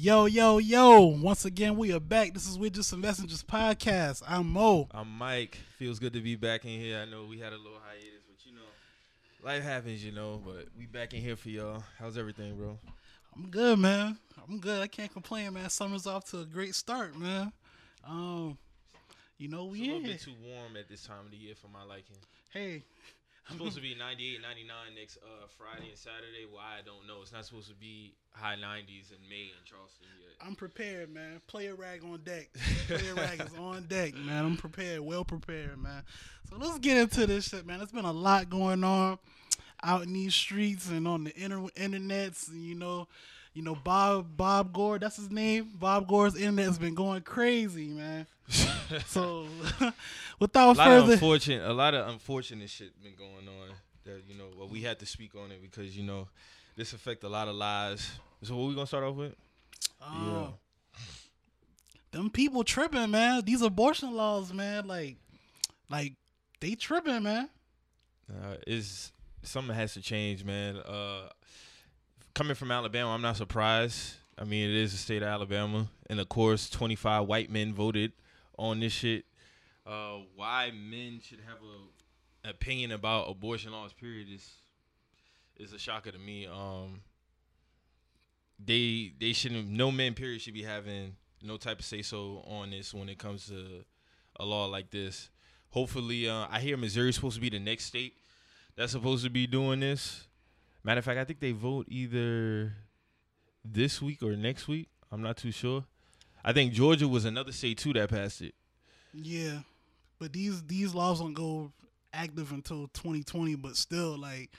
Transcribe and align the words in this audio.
Yo, 0.00 0.26
yo, 0.26 0.58
yo. 0.58 1.00
Once 1.06 1.44
again, 1.44 1.76
we 1.76 1.92
are 1.92 1.98
back. 1.98 2.32
This 2.32 2.46
is 2.48 2.56
We're 2.56 2.70
Just 2.70 2.88
Some 2.88 3.00
Messengers 3.00 3.42
podcast. 3.42 4.22
I'm 4.28 4.48
Mo. 4.52 4.86
I'm 4.92 5.10
Mike. 5.10 5.58
Feels 5.76 5.98
good 5.98 6.12
to 6.12 6.20
be 6.20 6.36
back 6.36 6.64
in 6.64 6.70
here. 6.70 7.00
I 7.00 7.04
know 7.04 7.24
we 7.24 7.40
had 7.40 7.52
a 7.52 7.56
little 7.56 7.80
hiatus, 7.84 8.22
but 8.28 8.46
you 8.46 8.52
know, 8.52 8.60
life 9.44 9.64
happens, 9.64 10.04
you 10.04 10.12
know. 10.12 10.40
But 10.46 10.68
we 10.78 10.86
back 10.86 11.14
in 11.14 11.20
here 11.20 11.34
for 11.34 11.48
y'all. 11.48 11.82
How's 11.98 12.16
everything, 12.16 12.54
bro? 12.56 12.78
I'm 13.34 13.50
good, 13.50 13.80
man. 13.80 14.16
I'm 14.48 14.60
good. 14.60 14.80
I 14.80 14.86
can't 14.86 15.12
complain, 15.12 15.52
man. 15.54 15.68
Summer's 15.68 16.06
off 16.06 16.26
to 16.30 16.42
a 16.42 16.44
great 16.44 16.76
start, 16.76 17.18
man. 17.18 17.52
Um, 18.06 18.56
you 19.36 19.48
know, 19.48 19.64
It's 19.64 19.72
we 19.72 19.90
a 19.90 19.94
little 19.94 20.02
bit 20.10 20.20
too 20.20 20.34
warm 20.46 20.76
at 20.78 20.88
this 20.88 21.02
time 21.08 21.24
of 21.24 21.32
the 21.32 21.38
year 21.38 21.56
for 21.56 21.66
my 21.66 21.82
liking. 21.82 22.18
Hey, 22.50 22.84
It's 23.16 23.17
supposed 23.52 23.76
to 23.76 23.82
be 23.82 23.94
98, 23.94 24.42
99 24.42 24.76
next 24.94 25.18
uh, 25.18 25.46
Friday 25.56 25.88
and 25.88 25.98
Saturday. 25.98 26.46
Why 26.50 26.78
I 26.78 26.82
don't 26.84 27.06
know. 27.06 27.22
It's 27.22 27.32
not 27.32 27.44
supposed 27.46 27.68
to 27.68 27.74
be 27.74 28.14
high 28.32 28.56
90s 28.56 29.10
in 29.12 29.28
May 29.28 29.50
in 29.50 29.64
Charleston 29.64 30.06
yet. 30.20 30.46
I'm 30.46 30.54
prepared, 30.54 31.12
man. 31.12 31.40
Player 31.46 31.74
rag 31.74 32.04
on 32.04 32.20
deck. 32.24 32.50
Player 32.86 33.14
rag 33.14 33.40
is 33.40 33.58
on 33.58 33.84
deck, 33.84 34.14
man. 34.14 34.44
I'm 34.44 34.56
prepared, 34.56 35.00
well 35.00 35.24
prepared, 35.24 35.78
man. 35.78 36.02
So 36.48 36.56
let's 36.58 36.78
get 36.78 36.96
into 36.96 37.26
this 37.26 37.48
shit, 37.48 37.66
man. 37.66 37.78
There's 37.78 37.92
been 37.92 38.04
a 38.04 38.12
lot 38.12 38.50
going 38.50 38.84
on 38.84 39.18
out 39.82 40.02
in 40.02 40.12
these 40.12 40.34
streets 40.34 40.88
and 40.90 41.06
on 41.06 41.24
the 41.24 41.42
inter- 41.42 41.70
internets. 41.76 42.48
And, 42.48 42.64
you 42.64 42.74
know, 42.74 43.08
you 43.58 43.64
know 43.64 43.74
Bob 43.74 44.36
Bob 44.36 44.72
Gore. 44.72 45.00
That's 45.00 45.16
his 45.16 45.32
name. 45.32 45.68
Bob 45.80 46.06
Gore's 46.06 46.36
internet's 46.36 46.78
been 46.78 46.94
going 46.94 47.22
crazy, 47.22 47.88
man. 47.88 48.26
So 49.06 49.46
without 50.38 50.76
a 50.76 50.78
lot 50.78 50.88
of 50.88 51.02
further, 51.02 51.12
unfortunate, 51.14 51.68
a 51.68 51.74
lot 51.74 51.92
of 51.92 52.08
unfortunate 52.08 52.70
shit 52.70 53.02
been 53.02 53.16
going 53.18 53.48
on. 53.48 53.74
That 54.04 54.22
you 54.26 54.38
know, 54.38 54.46
well, 54.56 54.68
we 54.68 54.80
had 54.80 54.98
to 55.00 55.06
speak 55.06 55.34
on 55.34 55.50
it 55.50 55.60
because 55.60 55.94
you 55.94 56.04
know, 56.04 56.28
this 56.76 56.92
affect 56.92 57.24
a 57.24 57.28
lot 57.28 57.48
of 57.48 57.56
lives. 57.56 58.08
So 58.44 58.56
what 58.56 58.68
we 58.68 58.74
gonna 58.74 58.86
start 58.86 59.04
off 59.04 59.16
with? 59.16 59.34
uh, 60.00 60.46
them 62.12 62.30
people 62.30 62.62
tripping, 62.62 63.10
man. 63.10 63.42
These 63.44 63.60
abortion 63.60 64.14
laws, 64.14 64.54
man. 64.54 64.86
Like, 64.86 65.16
like 65.90 66.14
they 66.60 66.76
tripping, 66.76 67.24
man. 67.24 67.50
Uh, 68.30 68.54
is 68.66 69.12
something 69.42 69.74
has 69.74 69.94
to 69.94 70.00
change, 70.00 70.44
man. 70.44 70.76
Uh, 70.76 71.28
coming 72.38 72.54
from 72.54 72.70
Alabama, 72.70 73.10
I'm 73.10 73.20
not 73.20 73.36
surprised. 73.36 74.14
I 74.38 74.44
mean, 74.44 74.70
it 74.70 74.76
is 74.76 74.92
the 74.92 74.98
state 74.98 75.22
of 75.22 75.28
Alabama, 75.28 75.88
and 76.08 76.20
of 76.20 76.28
course, 76.28 76.70
25 76.70 77.26
white 77.26 77.50
men 77.50 77.74
voted 77.74 78.12
on 78.56 78.78
this 78.78 78.92
shit. 78.92 79.24
Uh, 79.84 80.18
why 80.36 80.70
men 80.70 81.18
should 81.20 81.40
have 81.40 81.58
a 82.44 82.48
opinion 82.48 82.92
about 82.92 83.28
abortion 83.28 83.72
laws, 83.72 83.92
period, 83.92 84.28
is 84.32 84.48
is 85.56 85.72
a 85.72 85.80
shocker 85.80 86.12
to 86.12 86.18
me. 86.18 86.46
Um, 86.46 87.00
they 88.64 89.14
they 89.18 89.32
shouldn't. 89.32 89.68
No 89.68 89.90
men, 89.90 90.14
period, 90.14 90.40
should 90.40 90.54
be 90.54 90.62
having 90.62 91.16
no 91.42 91.56
type 91.56 91.80
of 91.80 91.84
say 91.84 92.02
so 92.02 92.44
on 92.46 92.70
this 92.70 92.94
when 92.94 93.08
it 93.08 93.18
comes 93.18 93.48
to 93.48 93.84
a 94.38 94.44
law 94.44 94.66
like 94.66 94.92
this. 94.92 95.28
Hopefully, 95.70 96.28
uh, 96.28 96.46
I 96.48 96.60
hear 96.60 96.76
Missouri's 96.76 97.16
supposed 97.16 97.34
to 97.34 97.40
be 97.40 97.50
the 97.50 97.58
next 97.58 97.86
state 97.86 98.14
that's 98.76 98.92
supposed 98.92 99.24
to 99.24 99.30
be 99.30 99.48
doing 99.48 99.80
this. 99.80 100.27
Matter 100.84 100.98
of 100.98 101.04
fact, 101.04 101.18
I 101.18 101.24
think 101.24 101.40
they 101.40 101.52
vote 101.52 101.86
either 101.88 102.72
this 103.64 104.00
week 104.00 104.22
or 104.22 104.36
next 104.36 104.68
week. 104.68 104.88
I'm 105.10 105.22
not 105.22 105.36
too 105.36 105.50
sure. 105.52 105.84
I 106.44 106.52
think 106.52 106.72
Georgia 106.72 107.08
was 107.08 107.24
another 107.24 107.52
state 107.52 107.78
too 107.78 107.92
that 107.94 108.10
passed 108.10 108.40
it. 108.42 108.54
Yeah, 109.12 109.60
but 110.18 110.32
these 110.32 110.62
these 110.64 110.94
laws 110.94 111.20
don't 111.20 111.34
go 111.34 111.72
active 112.12 112.52
until 112.52 112.88
2020. 112.88 113.56
But 113.56 113.76
still, 113.76 114.16
like 114.18 114.50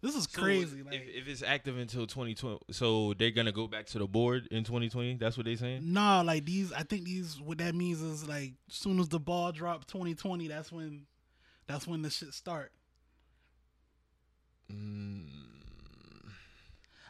this 0.00 0.14
is 0.16 0.24
So 0.30 0.42
crazy. 0.42 0.80
if, 0.80 0.86
like, 0.86 1.02
if 1.14 1.28
it's 1.28 1.42
active 1.42 1.78
until 1.78 2.06
2020, 2.06 2.58
so 2.72 3.14
they're 3.14 3.30
gonna 3.30 3.52
go 3.52 3.66
back 3.66 3.86
to 3.86 3.98
the 3.98 4.06
board 4.06 4.46
in 4.50 4.64
2020. 4.64 5.14
That's 5.16 5.36
what 5.36 5.46
they're 5.46 5.56
saying. 5.56 5.92
nah, 5.92 6.22
like 6.22 6.44
these. 6.46 6.72
I 6.72 6.82
think 6.82 7.04
these. 7.04 7.40
What 7.40 7.58
that 7.58 7.74
means 7.74 8.00
is 8.02 8.26
like, 8.26 8.52
soon 8.68 8.98
as 9.00 9.08
the 9.08 9.20
ball 9.20 9.52
drop 9.52 9.86
2020, 9.86 10.48
that's 10.48 10.70
when, 10.72 11.06
that's 11.66 11.86
when 11.86 12.02
the 12.02 12.10
shit 12.10 12.32
start. 12.34 12.70
Mm, 14.72 15.26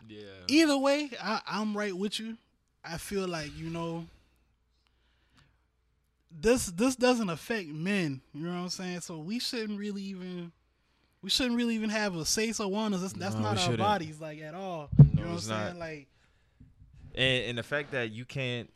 yeah. 0.08 0.22
Either 0.48 0.76
way, 0.78 1.10
I, 1.22 1.40
I'm 1.46 1.76
right 1.76 1.96
with 1.96 2.18
you. 2.20 2.36
I 2.84 2.98
feel 2.98 3.26
like 3.28 3.56
you 3.56 3.70
know. 3.70 4.06
This 6.36 6.66
this 6.66 6.96
doesn't 6.96 7.30
affect 7.30 7.68
men, 7.68 8.20
you 8.34 8.44
know 8.46 8.54
what 8.54 8.62
I'm 8.62 8.68
saying? 8.68 9.00
So 9.02 9.18
we 9.18 9.38
shouldn't 9.38 9.78
really 9.78 10.02
even 10.02 10.50
we 11.22 11.30
shouldn't 11.30 11.56
really 11.56 11.76
even 11.76 11.90
have 11.90 12.16
a 12.16 12.24
say 12.24 12.50
so 12.52 12.74
on 12.74 12.92
us. 12.92 13.00
That's, 13.02 13.12
that's 13.12 13.34
No, 13.36 13.40
not 13.42 13.50
our 13.52 13.56
shouldn't. 13.58 13.78
bodies 13.78 14.20
like 14.20 14.40
at 14.40 14.52
all. 14.54 14.88
No, 14.98 15.04
you 15.10 15.14
know 15.14 15.22
what 15.26 15.30
I'm 15.34 15.38
saying? 15.38 15.60
not. 15.60 15.76
Like 15.76 16.08
And, 17.14 17.44
and 17.50 17.58
the 17.58 17.62
fact 17.62 17.92
that 17.92 18.10
you 18.10 18.24
can't 18.24 18.68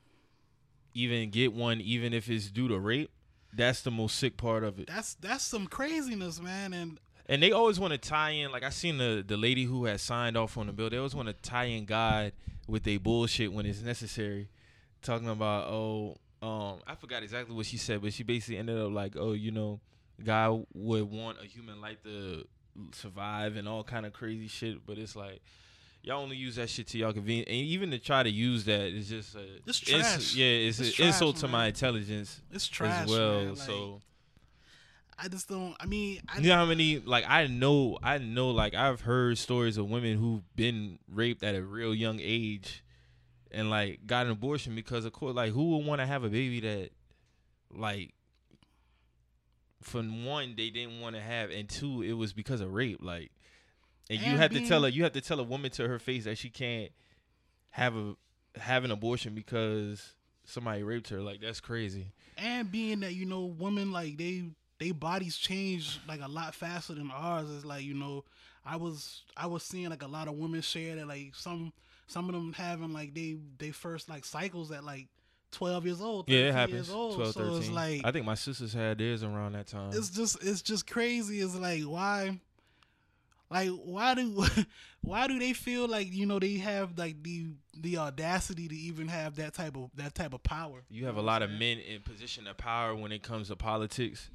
even 0.94 1.31
get 1.31 1.53
one, 1.53 1.81
even 1.81 2.12
if 2.15 2.31
it's 2.31 2.49
due 2.49 2.69
to 2.69 2.78
rape, 2.78 3.11
that's 3.53 3.83
the 3.83 3.91
most 3.91 4.17
sick 4.19 4.37
part 4.37 4.62
of 4.62 4.78
it. 4.78 4.87
that's 4.87 5.15
that's 5.15 5.43
some 5.43 5.67
craziness, 5.67 6.41
man. 6.41 6.72
And 6.72 7.00
And 7.31 7.43
they 7.43 7.53
always 7.53 7.78
want 7.78 7.93
to 7.93 7.99
tie 7.99 8.31
in, 8.31 8.50
like 8.53 8.62
I 8.62 8.71
seen 8.71 8.97
the 8.99 9.22
the 9.27 9.37
lady 9.37 9.65
who 9.65 9.84
had 9.84 10.00
signed 10.00 10.37
off 10.37 10.56
on 10.56 10.66
the 10.66 10.72
bill. 10.72 10.89
They 10.89 10.97
always 10.97 11.15
want 11.15 11.28
to 11.28 11.34
tie 11.34 11.65
in 11.65 11.84
God 11.84 12.33
with 12.66 12.84
their 12.84 12.99
bullshit 12.99 13.53
when 13.53 13.66
it's 13.66 13.83
necessary, 13.83 14.49
talking 15.03 15.28
about 15.28 15.67
oh, 15.69 16.17
um, 16.43 16.78
I 16.87 16.94
forgot 16.94 17.22
exactly 17.22 17.55
what 17.55 17.67
she 17.67 17.77
said, 17.77 18.00
but 18.03 18.12
she 18.15 18.22
basically 18.22 18.56
ended 18.56 18.78
up 18.78 18.93
like 18.93 19.15
oh, 19.17 19.33
you 19.33 19.50
know, 19.50 19.81
God 20.25 20.65
would 20.75 21.11
want 21.11 21.38
a 21.43 21.47
human 21.47 21.81
life 21.83 22.03
to 22.05 22.47
survive 22.93 23.56
and 23.56 23.69
all 23.69 23.84
kind 23.84 24.06
of 24.06 24.12
crazy 24.15 24.49
shit. 24.49 24.87
But 24.87 24.97
it's 24.97 25.15
like 25.15 25.43
y'all 26.03 26.22
only 26.22 26.37
use 26.37 26.56
that 26.56 26.71
shit 26.71 26.87
to 26.88 26.99
y'all 26.99 27.12
convenience, 27.12 27.49
and 27.49 27.56
even 27.56 27.91
to 27.91 27.99
try 27.99 28.22
to 28.22 28.31
use 28.31 28.65
that 28.65 28.87
is 28.87 29.09
just 29.11 29.34
a 29.34 29.44
It's 29.67 29.83
ins- 29.87 30.00
trash. 30.03 30.34
yeah, 30.34 30.47
it's, 30.47 30.81
It's 30.81 30.88
an 30.91 30.94
trash, 30.94 31.06
insult 31.09 31.37
to 31.38 31.49
my 31.49 31.67
intelligence 31.67 32.41
it's 32.50 32.67
trash, 32.69 33.05
as 33.05 33.11
well. 33.11 33.33
man. 33.41 33.49
Like, 33.50 33.59
so. 33.59 34.00
I 35.21 35.29
just 35.29 35.49
don't. 35.49 35.75
I 35.81 35.87
mean, 35.87 36.21
I, 36.29 36.39
You 36.39 36.49
know 36.49 36.55
how 36.55 36.67
many 36.67 37.01
like 37.01 37.25
I 37.29 37.47
know 37.47 37.99
I 38.03 38.19
know 38.19 38.51
like 38.51 38.75
I've 38.75 39.01
heard 39.01 39.37
stories 39.37 39.77
of 39.77 39.91
women 39.91 40.17
who've 40.17 40.43
been 40.55 40.99
raped 41.12 41.43
at 41.43 41.55
a 41.55 41.62
real 41.62 41.95
young 41.95 42.21
age 42.23 42.84
and 43.51 43.71
like 43.71 44.06
got 44.06 44.27
an 44.27 44.33
abortion 44.33 44.75
because 44.75 45.05
of 45.05 45.12
course 45.12 45.34
like 45.34 45.53
who 45.53 45.77
would 45.77 45.87
want 45.87 46.01
to 46.01 46.06
have 46.06 46.25
a 46.25 46.29
baby 46.29 46.61
that 46.61 46.91
like 47.75 48.15
for 49.83 50.03
one 50.03 50.55
they 50.56 50.71
didn't 50.71 51.01
want 51.01 51.17
to 51.17 51.23
have 51.23 51.50
and 51.50 51.69
two 51.69 52.03
it 52.03 52.12
was 52.12 52.33
because 52.33 52.61
of 52.61 52.73
rape 52.73 52.99
like 53.03 53.31
and, 54.11 54.21
you 54.21 54.27
And 54.33 54.39
have 54.39 54.53
to 54.53 54.67
tell 54.67 54.83
her 54.83 54.89
you 54.89 55.03
have 55.05 55.12
to 55.12 55.21
tell 55.21 55.41
a 55.41 55.45
woman 55.45 55.71
to 55.73 55.87
her 55.89 55.99
face 55.99 56.25
that 56.25 56.39
she 56.39 56.50
can't 56.50 56.91
have 57.71 57.97
a 57.97 58.15
have 58.59 58.85
an 58.85 58.91
abortion 58.91 59.35
because 59.35 60.15
somebody 60.45 60.83
raped 60.83 61.09
her 61.11 61.21
like 61.21 61.41
that's 61.41 61.61
crazy 61.61 62.12
and 62.37 62.71
being 62.71 63.00
that 63.00 63.15
you 63.15 63.27
know 63.27 63.45
women 63.45 63.93
like 63.93 64.17
they 64.17 64.45
they 64.78 64.93
bodies 64.93 65.37
change 65.37 66.00
like 66.06 66.21
a 66.22 66.28
lot 66.28 66.55
faster 66.55 66.94
than 66.94 67.11
ours. 67.11 67.49
It's 67.55 67.65
like 67.65 67.84
you 67.84 67.94
know 67.94 68.25
i 68.65 68.77
was 68.77 69.22
i 69.37 69.47
was 69.47 69.62
seeing 69.62 69.89
like 69.89 70.03
a 70.03 70.06
lot 70.06 70.28
of 70.28 70.34
women 70.34 70.61
share 70.61 70.97
that 70.97 71.06
like 71.09 71.34
some 71.34 71.72
some 72.06 72.28
of 72.28 72.34
them 72.34 72.53
having 72.53 72.93
like 72.93 73.15
they 73.15 73.37
they 73.59 73.71
first 73.71 74.09
like 74.09 74.25
cycles 74.25 74.71
at 74.71 74.84
like 74.84 75.09
12 75.53 75.87
years 75.87 76.00
old 76.03 76.28
yeah 76.28 76.49
it 76.49 76.53
happens 76.53 76.75
years 76.75 76.91
old. 76.91 77.15
12 77.17 77.33
so 77.33 77.41
13 77.41 77.59
it's 77.59 77.71
like 77.71 78.00
I 78.05 78.12
think 78.12 78.27
my 78.27 78.34
sisters 78.34 78.75
had 78.75 78.99
theirs 78.99 79.22
around 79.22 79.53
that 79.53 79.67
time. 79.69 79.91
It's 79.94 80.11
just 80.11 80.43
it's 80.44 80.61
just 80.61 80.87
crazy. 80.87 81.41
It's 81.41 81.55
like 81.55 81.83
why 81.84 82.38
like 83.50 83.71
why 83.71 84.15
do 84.15 84.44
why 85.00 85.27
do 85.27 85.38
they 85.38 85.55
feel 85.55 85.88
like 85.88 86.12
you 86.12 86.27
know 86.27 86.38
they 86.38 86.55
have 86.59 86.99
like 86.99 87.22
the 87.22 87.47
the 87.75 87.97
audacity 87.97 88.69
to 88.69 88.75
even 88.75 89.09
have 89.09 89.37
that 89.37 89.55
type 89.55 89.77
of 89.77 89.91
that 89.94 90.15
type 90.15 90.34
of 90.34 90.43
power? 90.43 90.83
You 90.91 91.06
have 91.06 91.17
a 91.17 91.22
lot 91.22 91.43
of 91.43 91.50
men 91.50 91.78
in 91.78 92.03
position 92.03 92.47
of 92.47 92.59
power 92.59 92.94
when 92.94 93.12
it 93.12 93.22
comes 93.22 93.49
to 93.49 93.56
politics. 93.56 94.28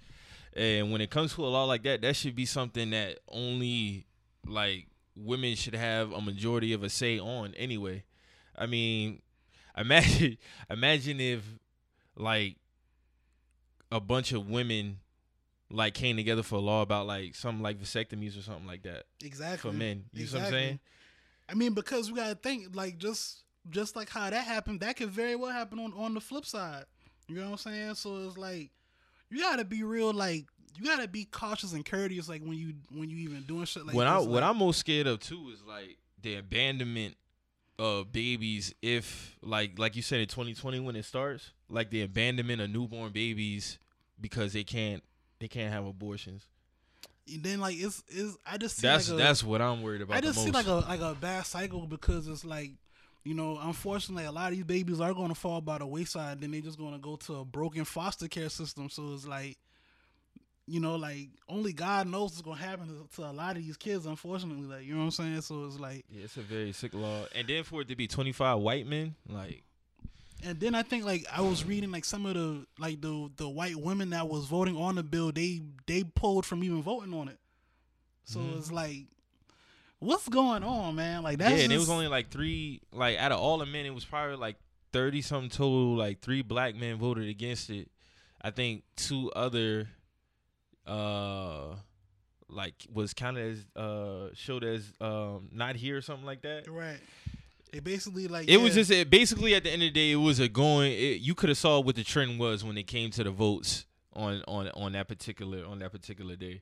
And 0.55 0.91
when 0.91 1.01
it 1.01 1.09
comes 1.09 1.33
to 1.35 1.45
a 1.45 1.47
law 1.47 1.65
like 1.65 1.83
that, 1.83 2.01
that 2.01 2.15
should 2.15 2.35
be 2.35 2.45
something 2.45 2.91
that 2.91 3.19
only 3.27 4.05
like 4.45 4.87
women 5.15 5.55
should 5.55 5.75
have 5.75 6.11
a 6.11 6.21
majority 6.21 6.73
of 6.73 6.83
a 6.83 6.89
say 6.89 7.19
on 7.19 7.53
anyway. 7.55 8.03
I 8.55 8.65
mean, 8.65 9.21
imagine 9.77 10.37
imagine 10.69 11.19
if 11.19 11.41
like 12.15 12.57
a 13.91 13.99
bunch 13.99 14.31
of 14.31 14.49
women 14.49 14.99
like 15.71 15.95
came 15.95 16.15
together 16.15 16.43
for 16.43 16.55
a 16.55 16.59
law 16.59 16.83
about 16.83 17.07
like 17.07 17.33
something 17.33 17.63
like 17.63 17.79
vasectomies 17.79 18.37
or 18.37 18.43
something 18.43 18.67
like 18.67 18.83
that 18.83 19.03
exactly 19.23 19.71
for 19.71 19.75
men. 19.75 20.05
You 20.13 20.25
know 20.25 20.31
what 20.33 20.41
I'm 20.43 20.51
saying? 20.51 20.79
I 21.49 21.55
mean, 21.55 21.73
because 21.73 22.11
we 22.11 22.17
gotta 22.17 22.35
think 22.35 22.75
like 22.75 22.97
just 22.97 23.43
just 23.69 23.95
like 23.95 24.09
how 24.09 24.29
that 24.29 24.45
happened, 24.45 24.81
that 24.81 24.97
could 24.97 25.09
very 25.09 25.35
well 25.35 25.51
happen 25.51 25.79
on 25.79 25.93
on 25.93 26.13
the 26.13 26.21
flip 26.21 26.45
side. 26.45 26.85
You 27.27 27.35
know 27.35 27.45
what 27.45 27.51
I'm 27.51 27.57
saying? 27.57 27.95
So 27.95 28.27
it's 28.27 28.37
like 28.37 28.69
you 29.33 29.41
gotta 29.41 29.65
be 29.65 29.83
real, 29.83 30.13
like 30.13 30.45
you 30.77 30.85
gotta 30.85 31.07
be 31.07 31.25
cautious 31.25 31.73
and 31.73 31.85
courteous, 31.85 32.29
like 32.29 32.41
when 32.41 32.57
you 32.57 32.73
when 32.91 33.09
you 33.09 33.17
even 33.17 33.43
doing 33.43 33.65
shit 33.65 33.85
like 33.85 33.95
what 33.95 34.07
I 34.07 34.19
this. 34.19 34.27
what 34.27 34.43
I'm 34.43 34.57
most 34.57 34.79
scared 34.79 35.07
of 35.07 35.19
too 35.19 35.49
is 35.53 35.63
like 35.63 35.97
the 36.21 36.35
abandonment 36.35 37.15
of 37.79 38.11
babies 38.11 38.73
if 38.81 39.35
like 39.41 39.79
like 39.79 39.95
you 39.95 40.01
said 40.01 40.19
in 40.19 40.27
2020 40.27 40.79
when 40.79 40.95
it 40.95 41.03
starts 41.03 41.51
like 41.69 41.89
the 41.89 42.03
abandonment 42.03 42.61
of 42.61 42.69
newborn 42.69 43.11
babies 43.11 43.79
because 44.21 44.53
they 44.53 44.63
can't 44.63 45.03
they 45.39 45.47
can't 45.47 45.73
have 45.73 45.85
abortions. 45.85 46.47
and 47.27 47.43
then 47.43 47.59
like 47.59 47.75
it's 47.77 48.03
is 48.09 48.37
I 48.45 48.57
just 48.57 48.77
see 48.77 48.87
That's 48.87 49.09
like 49.09 49.19
a, 49.19 49.23
that's 49.23 49.43
what 49.43 49.61
I'm 49.61 49.81
worried 49.81 50.01
about. 50.01 50.17
I 50.17 50.21
just 50.21 50.43
see 50.43 50.51
like 50.51 50.67
a 50.67 50.75
like 50.75 51.01
a 51.01 51.15
bad 51.19 51.45
cycle 51.45 51.87
because 51.87 52.27
it's 52.27 52.45
like 52.45 52.71
you 53.23 53.33
know, 53.33 53.57
unfortunately, 53.61 54.25
a 54.25 54.31
lot 54.31 54.51
of 54.51 54.55
these 54.57 54.65
babies 54.65 54.99
are 54.99 55.13
going 55.13 55.29
to 55.29 55.35
fall 55.35 55.61
by 55.61 55.77
the 55.77 55.85
wayside. 55.85 56.41
Then 56.41 56.51
they're 56.51 56.61
just 56.61 56.77
going 56.77 56.93
to 56.93 56.99
go 56.99 57.15
to 57.17 57.35
a 57.37 57.45
broken 57.45 57.85
foster 57.85 58.27
care 58.27 58.49
system. 58.49 58.89
So 58.89 59.13
it's 59.13 59.25
like, 59.25 59.57
you 60.65 60.79
know, 60.79 60.95
like 60.95 61.29
only 61.49 61.73
God 61.73 62.07
knows 62.07 62.31
what's 62.31 62.41
going 62.41 62.57
to 62.57 62.63
happen 62.63 62.87
to, 62.87 63.15
to 63.15 63.29
a 63.29 63.31
lot 63.31 63.57
of 63.57 63.63
these 63.63 63.77
kids. 63.77 64.05
Unfortunately, 64.05 64.65
like 64.65 64.85
you 64.85 64.93
know 64.93 64.99
what 64.99 65.05
I'm 65.05 65.11
saying. 65.11 65.41
So 65.41 65.65
it's 65.65 65.79
like, 65.79 66.05
Yeah, 66.09 66.23
it's 66.25 66.37
a 66.37 66.41
very 66.41 66.71
sick 66.71 66.93
law. 66.93 67.25
And 67.35 67.47
then 67.47 67.63
for 67.63 67.81
it 67.81 67.87
to 67.89 67.95
be 67.95 68.07
25 68.07 68.59
white 68.59 68.87
men, 68.87 69.15
like 69.29 69.63
and 70.45 70.59
then 70.59 70.75
I 70.75 70.83
think 70.83 71.05
like 71.05 71.25
I 71.31 71.39
was 71.41 71.63
reading 71.63 71.91
like 71.91 72.03
some 72.05 72.25
of 72.25 72.33
the 72.33 72.65
like 72.77 72.99
the 73.01 73.29
the 73.37 73.47
white 73.47 73.77
women 73.77 74.09
that 74.09 74.27
was 74.27 74.45
voting 74.45 74.75
on 74.77 74.95
the 74.95 75.03
bill, 75.03 75.31
they 75.31 75.61
they 75.87 76.03
pulled 76.03 76.45
from 76.45 76.63
even 76.63 76.81
voting 76.81 77.13
on 77.13 77.29
it. 77.29 77.39
So 78.25 78.39
Mhm. 78.39 78.57
it's 78.57 78.71
like, 78.71 79.05
what's 80.03 80.27
going 80.29 80.63
on, 80.63 80.95
man? 80.95 81.23
Like 81.23 81.37
that's 81.37 81.57
yeah, 81.57 81.63
and 81.63 81.73
it 81.73 81.77
was 81.77 81.89
only 81.89 82.07
like 82.07 82.29
three. 82.29 82.81
Like 82.91 83.17
out 83.17 83.31
of 83.31 83.39
all 83.39 83.57
the 83.57 83.65
men, 83.65 83.85
it 83.85 83.93
was 83.93 84.05
probably 84.05 84.35
like 84.35 84.57
30 84.91 85.21
something 85.21 85.49
total. 85.49 85.95
Like 85.95 86.21
three 86.21 86.41
black 86.41 86.75
men 86.75 86.97
voted 86.97 87.27
against 87.27 87.69
it. 87.69 87.89
I 88.41 88.51
think 88.51 88.83
two 88.95 89.31
other, 89.35 89.87
uh, 90.85 91.75
like 92.49 92.75
was 92.91 93.13
counted 93.13 93.51
as 93.51 93.81
uh 93.81 94.29
showed 94.33 94.63
as 94.63 94.91
um 95.01 95.49
not 95.51 95.75
here 95.75 95.97
or 95.97 96.01
something 96.01 96.25
like 96.25 96.41
that. 96.43 96.67
right. 96.67 96.99
It 97.71 97.83
basically 97.83 98.27
like 98.27 98.47
It 98.47 98.57
was 98.57 98.75
just 98.75 98.91
it, 98.91 99.09
basically 99.09 99.55
at 99.55 99.63
the 99.63 99.71
end 99.71 99.81
of 99.81 99.87
the 99.87 99.91
day, 99.91 100.11
it 100.11 100.17
was 100.17 100.39
a 100.39 100.47
going. 100.47 100.91
It, 100.91 101.21
you 101.21 101.33
could 101.33 101.49
have 101.49 101.57
saw 101.57 101.79
what 101.79 101.95
the 101.95 102.03
trend 102.03 102.39
was 102.39 102.63
when 102.63 102.77
it 102.77 102.83
came 102.83 103.09
to 103.11 103.23
the 103.23 103.31
votes 103.31 103.85
on 104.13 104.43
on 104.47 104.69
on 104.75 104.91
that 104.91 105.07
particular 105.07 105.65
on 105.65 105.79
that 105.79 105.91
particular 105.91 106.35
day. 106.35 106.61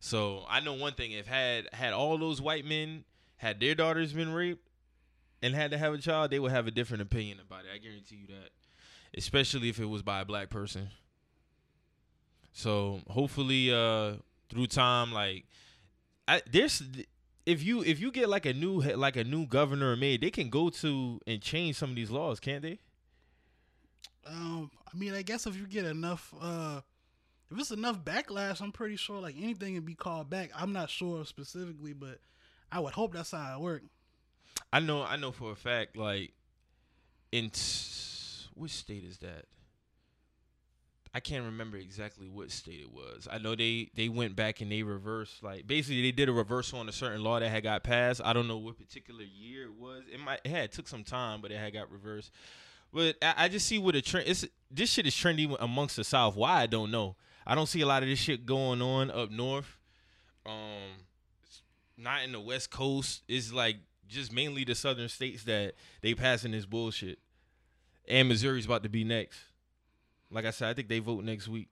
So 0.00 0.44
I 0.48 0.60
know 0.60 0.74
one 0.74 0.94
thing: 0.94 1.12
if 1.12 1.26
had 1.26 1.68
had 1.72 1.92
all 1.92 2.18
those 2.18 2.40
white 2.40 2.64
men 2.64 3.04
had 3.36 3.60
their 3.60 3.74
daughters 3.74 4.12
been 4.12 4.32
raped 4.32 4.66
and 5.42 5.54
had 5.54 5.70
to 5.70 5.78
have 5.78 5.94
a 5.94 5.98
child, 5.98 6.30
they 6.30 6.38
would 6.38 6.52
have 6.52 6.66
a 6.66 6.70
different 6.70 7.02
opinion 7.02 7.38
about 7.40 7.60
it. 7.64 7.70
I 7.74 7.78
guarantee 7.78 8.16
you 8.16 8.26
that, 8.28 8.50
especially 9.16 9.68
if 9.68 9.78
it 9.78 9.86
was 9.86 10.02
by 10.02 10.20
a 10.20 10.24
black 10.24 10.50
person. 10.50 10.88
So 12.52 13.00
hopefully, 13.08 13.72
uh, 13.72 14.14
through 14.48 14.66
time, 14.66 15.12
like 15.12 15.44
I, 16.26 16.42
there's 16.50 16.82
if 17.46 17.62
you 17.62 17.82
if 17.82 18.00
you 18.00 18.10
get 18.10 18.28
like 18.28 18.46
a 18.46 18.52
new 18.52 18.80
like 18.80 19.16
a 19.16 19.24
new 19.24 19.46
governor 19.46 19.92
or 19.92 19.96
mayor, 19.96 20.18
they 20.18 20.30
can 20.30 20.48
go 20.48 20.70
to 20.70 21.20
and 21.26 21.40
change 21.40 21.76
some 21.76 21.90
of 21.90 21.96
these 21.96 22.10
laws, 22.10 22.40
can't 22.40 22.62
they? 22.62 22.78
Um, 24.26 24.70
I 24.92 24.96
mean, 24.96 25.14
I 25.14 25.22
guess 25.22 25.46
if 25.46 25.56
you 25.56 25.66
get 25.66 25.84
enough, 25.84 26.32
uh, 26.40 26.80
if 27.50 27.58
it's 27.58 27.70
enough 27.70 28.04
backlash, 28.04 28.60
I'm 28.60 28.72
pretty 28.72 28.96
sure 28.96 29.20
like 29.20 29.36
anything 29.36 29.74
can 29.74 29.84
be 29.84 29.94
called 29.94 30.30
back. 30.30 30.50
I'm 30.56 30.72
not 30.72 30.90
sure 30.90 31.24
specifically, 31.24 31.92
but 31.92 32.20
I 32.70 32.80
would 32.80 32.94
hope 32.94 33.14
that's 33.14 33.32
how 33.32 33.56
it 33.56 33.60
works. 33.60 33.86
I 34.72 34.80
know 34.80 35.02
I 35.02 35.16
know 35.16 35.32
for 35.32 35.50
a 35.50 35.56
fact 35.56 35.96
like 35.96 36.32
in 37.32 37.50
t- 37.50 38.48
which 38.54 38.72
state 38.72 39.04
is 39.04 39.18
that? 39.18 39.46
I 41.12 41.18
can't 41.18 41.44
remember 41.44 41.76
exactly 41.76 42.28
what 42.28 42.52
state 42.52 42.80
it 42.80 42.92
was. 42.92 43.26
I 43.28 43.38
know 43.38 43.56
they 43.56 43.90
they 43.94 44.08
went 44.08 44.36
back 44.36 44.60
and 44.60 44.70
they 44.70 44.84
reversed 44.84 45.42
like 45.42 45.66
basically 45.66 46.02
they 46.02 46.12
did 46.12 46.28
a 46.28 46.32
reversal 46.32 46.78
on 46.78 46.88
a 46.88 46.92
certain 46.92 47.24
law 47.24 47.40
that 47.40 47.48
had 47.48 47.64
got 47.64 47.82
passed. 47.82 48.20
I 48.24 48.32
don't 48.32 48.46
know 48.46 48.58
what 48.58 48.78
particular 48.78 49.24
year 49.24 49.64
it 49.64 49.74
was. 49.74 50.04
It 50.12 50.20
might 50.20 50.40
it 50.44 50.50
had 50.50 50.70
took 50.70 50.86
some 50.86 51.02
time, 51.02 51.40
but 51.40 51.50
it 51.50 51.58
had 51.58 51.72
got 51.72 51.90
reversed. 51.90 52.30
But 52.92 53.16
I, 53.22 53.34
I 53.36 53.48
just 53.48 53.66
see 53.66 53.78
what 53.78 53.96
a 53.96 54.02
trend. 54.02 54.28
It's 54.28 54.46
this 54.70 54.90
shit 54.90 55.06
is 55.06 55.14
trendy 55.14 55.54
amongst 55.58 55.96
the 55.96 56.04
South. 56.04 56.36
Why 56.36 56.62
I 56.62 56.66
don't 56.66 56.92
know. 56.92 57.16
I 57.46 57.54
don't 57.54 57.66
see 57.66 57.80
a 57.80 57.86
lot 57.86 58.02
of 58.02 58.08
this 58.08 58.18
shit 58.18 58.46
going 58.46 58.82
on 58.82 59.10
up 59.10 59.30
north. 59.30 59.78
Um, 60.46 61.04
not 61.96 62.22
in 62.24 62.32
the 62.32 62.40
West 62.40 62.70
Coast. 62.70 63.22
It's 63.28 63.52
like 63.52 63.76
just 64.08 64.32
mainly 64.32 64.64
the 64.64 64.74
southern 64.74 65.08
states 65.08 65.44
that 65.44 65.74
they 66.00 66.14
passing 66.14 66.52
this 66.52 66.66
bullshit. 66.66 67.18
And 68.08 68.28
Missouri's 68.28 68.66
about 68.66 68.82
to 68.82 68.88
be 68.88 69.04
next. 69.04 69.38
Like 70.30 70.44
I 70.44 70.50
said, 70.50 70.68
I 70.70 70.74
think 70.74 70.88
they 70.88 70.98
vote 70.98 71.24
next 71.24 71.48
week. 71.48 71.68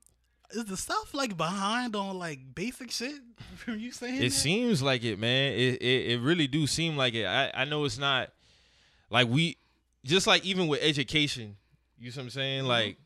Is 0.51 0.65
the 0.65 0.77
South 0.77 1.13
like 1.13 1.37
behind 1.37 1.95
on 1.95 2.17
like 2.17 2.39
basic 2.55 2.91
shit? 2.91 3.13
From 3.55 3.77
you 3.79 3.91
saying 3.91 4.15
It 4.15 4.29
that? 4.29 4.31
seems 4.31 4.81
like 4.81 5.03
it, 5.03 5.19
man. 5.19 5.53
It, 5.53 5.81
it 5.81 6.11
it 6.13 6.21
really 6.21 6.47
do 6.47 6.65
seem 6.65 6.97
like 6.97 7.13
it. 7.13 7.25
I 7.25 7.51
I 7.53 7.65
know 7.65 7.85
it's 7.85 7.99
not 7.99 8.29
like 9.11 9.27
we 9.27 9.57
just 10.03 10.25
like 10.27 10.43
even 10.45 10.67
with 10.67 10.79
education. 10.81 11.55
You 11.99 12.09
see 12.11 12.19
what 12.19 12.23
I'm 12.25 12.29
saying? 12.31 12.63
Like 12.65 12.97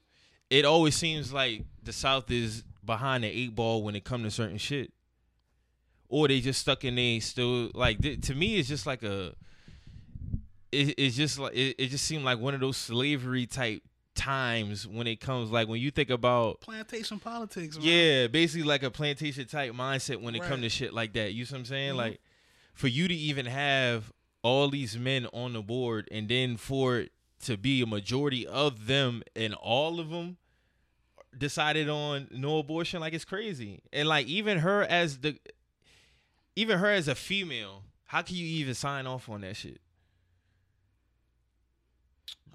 it 0.50 0.64
always 0.66 0.96
seems 0.96 1.34
like 1.34 1.64
the 1.84 1.94
South 1.94 2.30
is 2.32 2.64
behind 2.86 3.24
the 3.24 3.28
eight 3.28 3.56
ball 3.56 3.84
when 3.84 3.96
it 3.96 4.04
comes 4.04 4.24
to 4.26 4.32
certain 4.32 4.58
shit, 4.58 4.92
or 6.10 6.28
they 6.28 6.40
just 6.42 6.60
stuck 6.62 6.84
in 6.84 6.96
they 6.96 7.20
still 7.20 7.72
like 7.74 8.02
th- 8.02 8.22
to 8.28 8.36
me 8.36 8.58
it's 8.58 8.68
just 8.70 8.86
like 8.86 9.04
a. 9.04 9.34
It, 10.72 10.96
it's 10.98 11.16
just 11.16 11.38
like 11.38 11.54
it, 11.54 11.76
it 11.78 11.88
just 11.88 12.04
seemed 12.06 12.24
like 12.26 12.40
one 12.40 12.54
of 12.56 12.60
those 12.60 12.78
slavery 12.78 13.46
type 13.46 13.84
times 14.16 14.88
when 14.88 15.08
it 15.08 15.20
comes 15.20 15.52
like 15.52 15.68
when 15.68 15.80
you 15.80 15.92
think 15.92 16.10
about 16.10 16.62
plantation 16.62 17.20
politics. 17.20 17.78
Yeah, 17.80 18.28
basically 18.28 18.68
like 18.68 18.82
a 18.84 18.90
plantation 18.92 19.46
type 19.48 19.74
mindset 19.74 20.22
when 20.22 20.36
it 20.36 20.40
Right. 20.42 20.62
to 20.62 20.70
shit 20.70 20.94
like 20.94 21.14
that. 21.14 21.34
You 21.34 21.46
see 21.46 21.54
what 21.54 21.60
I'm 21.60 21.66
saying? 21.66 21.94
Mhm. 21.94 21.98
Like 21.98 22.22
for 22.74 22.88
you 22.88 23.08
to 23.08 23.14
even 23.14 23.46
have 23.46 24.12
all 24.42 24.70
these 24.70 24.98
men 24.98 25.28
on 25.34 25.54
the 25.54 25.62
board 25.62 26.08
and 26.12 26.28
then 26.28 26.58
for 26.58 26.98
it 27.00 27.12
to 27.44 27.56
be 27.58 27.82
a 27.82 27.86
majority 27.86 28.46
of 28.48 28.88
them 28.88 29.22
and 29.36 29.54
all 29.54 30.00
of 30.00 30.10
them 30.10 30.38
decided 31.38 31.90
on 31.90 32.28
no 32.32 32.60
abortion 32.60 33.00
like 33.00 33.14
it's 33.14 33.26
crazy. 33.26 33.82
And 33.92 34.08
like 34.08 34.28
even 34.28 34.60
her 34.60 34.84
as 34.84 35.18
the 35.20 35.38
even 36.56 36.80
her 36.80 36.90
as 36.90 37.08
a 37.08 37.16
female, 37.16 37.84
how 38.06 38.22
can 38.22 38.36
you 38.36 38.46
even 38.46 38.74
sign 38.76 39.08
off 39.08 39.30
on 39.30 39.42
that 39.42 39.56
shit? 39.56 39.82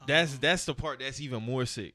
That's 0.06 0.32
Um, 0.34 0.38
that's 0.40 0.64
the 0.64 0.74
part 0.74 1.00
that's 1.00 1.20
even 1.20 1.42
more 1.42 1.66
sick 1.66 1.94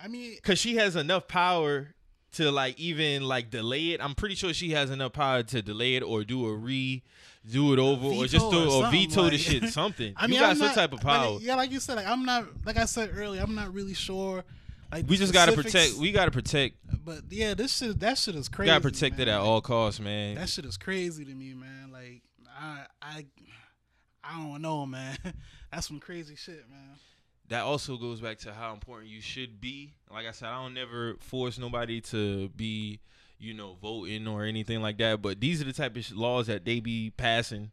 I 0.00 0.08
mean, 0.08 0.34
because 0.34 0.58
she 0.58 0.76
has 0.76 0.96
enough 0.96 1.28
power 1.28 1.94
to 2.32 2.50
like 2.50 2.78
even 2.80 3.22
like 3.22 3.50
delay 3.50 3.90
it. 3.90 4.02
I'm 4.02 4.14
pretty 4.14 4.34
sure 4.34 4.52
she 4.52 4.70
has 4.70 4.90
enough 4.90 5.12
power 5.12 5.42
to 5.44 5.62
delay 5.62 5.94
it 5.96 6.02
or 6.02 6.24
do 6.24 6.46
a 6.46 6.54
re, 6.54 7.02
do 7.48 7.72
it 7.72 7.78
over, 7.78 8.06
or 8.06 8.26
just 8.26 8.50
do 8.50 8.68
or 8.68 8.86
or 8.86 8.90
veto 8.90 9.28
the 9.30 9.38
shit. 9.38 9.64
Something. 9.68 10.14
I 10.16 10.26
mean, 10.26 10.34
you 10.34 10.40
got 10.40 10.50
I'm 10.50 10.56
some 10.56 10.66
not- 10.68 10.74
type 10.74 10.92
of 10.92 11.04
like, 11.04 11.16
power. 11.16 11.38
yeah, 11.40 11.54
like 11.54 11.70
you 11.70 11.78
said, 11.78 11.96
like 11.96 12.06
I'm 12.06 12.24
not, 12.24 12.46
like 12.64 12.78
I 12.78 12.86
said 12.86 13.10
earlier, 13.14 13.42
I'm 13.42 13.54
not 13.54 13.72
really 13.72 13.94
sure. 13.94 14.44
Like 14.92 15.08
we 15.08 15.16
just 15.16 15.32
gotta 15.32 15.52
protect. 15.52 15.94
We 15.94 16.12
gotta 16.12 16.30
protect. 16.30 16.76
But 17.02 17.22
yeah, 17.30 17.54
this 17.54 17.78
shit, 17.78 17.98
that 18.00 18.18
shit 18.18 18.34
is 18.34 18.50
crazy. 18.50 18.70
gotta 18.70 18.82
protect 18.82 19.18
it 19.18 19.26
man. 19.26 19.36
at 19.36 19.40
all 19.40 19.62
costs, 19.62 20.00
man. 20.00 20.34
That 20.34 20.50
shit 20.50 20.66
is 20.66 20.76
crazy 20.76 21.24
to 21.24 21.34
me, 21.34 21.54
man. 21.54 21.90
Like 21.90 22.20
I, 22.54 22.84
I, 23.00 23.26
I 24.22 24.36
don't 24.36 24.60
know, 24.60 24.84
man. 24.84 25.16
That's 25.72 25.88
some 25.88 25.98
crazy 25.98 26.36
shit, 26.36 26.68
man. 26.70 26.96
that 27.48 27.62
also 27.62 27.96
goes 27.96 28.20
back 28.20 28.38
to 28.40 28.52
how 28.52 28.74
important 28.74 29.10
you 29.10 29.22
should 29.22 29.62
be. 29.62 29.94
Like 30.12 30.26
I 30.26 30.32
said, 30.32 30.48
I 30.48 30.62
don't 30.62 30.74
never 30.74 31.16
force 31.20 31.58
nobody 31.58 32.02
to 32.02 32.50
be, 32.50 33.00
you 33.38 33.54
know, 33.54 33.78
voting 33.80 34.28
or 34.28 34.44
anything 34.44 34.82
like 34.82 34.98
that. 34.98 35.22
But 35.22 35.40
these 35.40 35.62
are 35.62 35.64
the 35.64 35.72
type 35.72 35.96
of 35.96 36.12
laws 36.12 36.48
that 36.48 36.66
they 36.66 36.80
be 36.80 37.10
passing. 37.16 37.70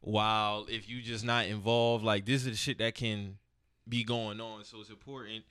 While 0.00 0.66
if 0.70 0.88
you 0.88 1.02
just 1.02 1.24
not 1.24 1.44
involved, 1.46 2.02
like 2.02 2.24
this 2.24 2.46
is 2.46 2.52
the 2.52 2.56
shit 2.56 2.78
that 2.78 2.94
can 2.94 3.36
be 3.86 4.04
going 4.04 4.40
on. 4.40 4.64
So 4.64 4.80
it's 4.80 4.88
important 4.88 5.44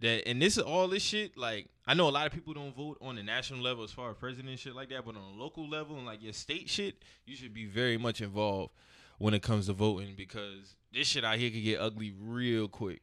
that, 0.00 0.28
and 0.28 0.40
this 0.40 0.56
is 0.56 0.62
all 0.62 0.88
this 0.88 1.02
shit. 1.02 1.36
Like 1.36 1.68
I 1.86 1.94
know 1.94 2.08
a 2.08 2.10
lot 2.10 2.26
of 2.26 2.32
people 2.32 2.54
don't 2.54 2.74
vote 2.74 2.98
on 3.00 3.16
the 3.16 3.22
national 3.22 3.60
level 3.60 3.84
as 3.84 3.90
far 3.90 4.10
as 4.10 4.16
president 4.16 4.48
and 4.48 4.58
shit 4.58 4.74
like 4.74 4.90
that, 4.90 5.04
but 5.04 5.16
on 5.16 5.22
a 5.22 5.40
local 5.40 5.68
level 5.68 5.96
and 5.96 6.06
like 6.06 6.22
your 6.22 6.32
state 6.32 6.68
shit, 6.68 6.96
you 7.24 7.36
should 7.36 7.54
be 7.54 7.66
very 7.66 7.96
much 7.96 8.20
involved 8.20 8.72
when 9.18 9.34
it 9.34 9.42
comes 9.42 9.66
to 9.66 9.72
voting 9.72 10.14
because 10.16 10.76
this 10.92 11.06
shit 11.06 11.24
out 11.24 11.38
here 11.38 11.50
could 11.50 11.62
get 11.62 11.80
ugly 11.80 12.12
real 12.18 12.68
quick. 12.68 13.02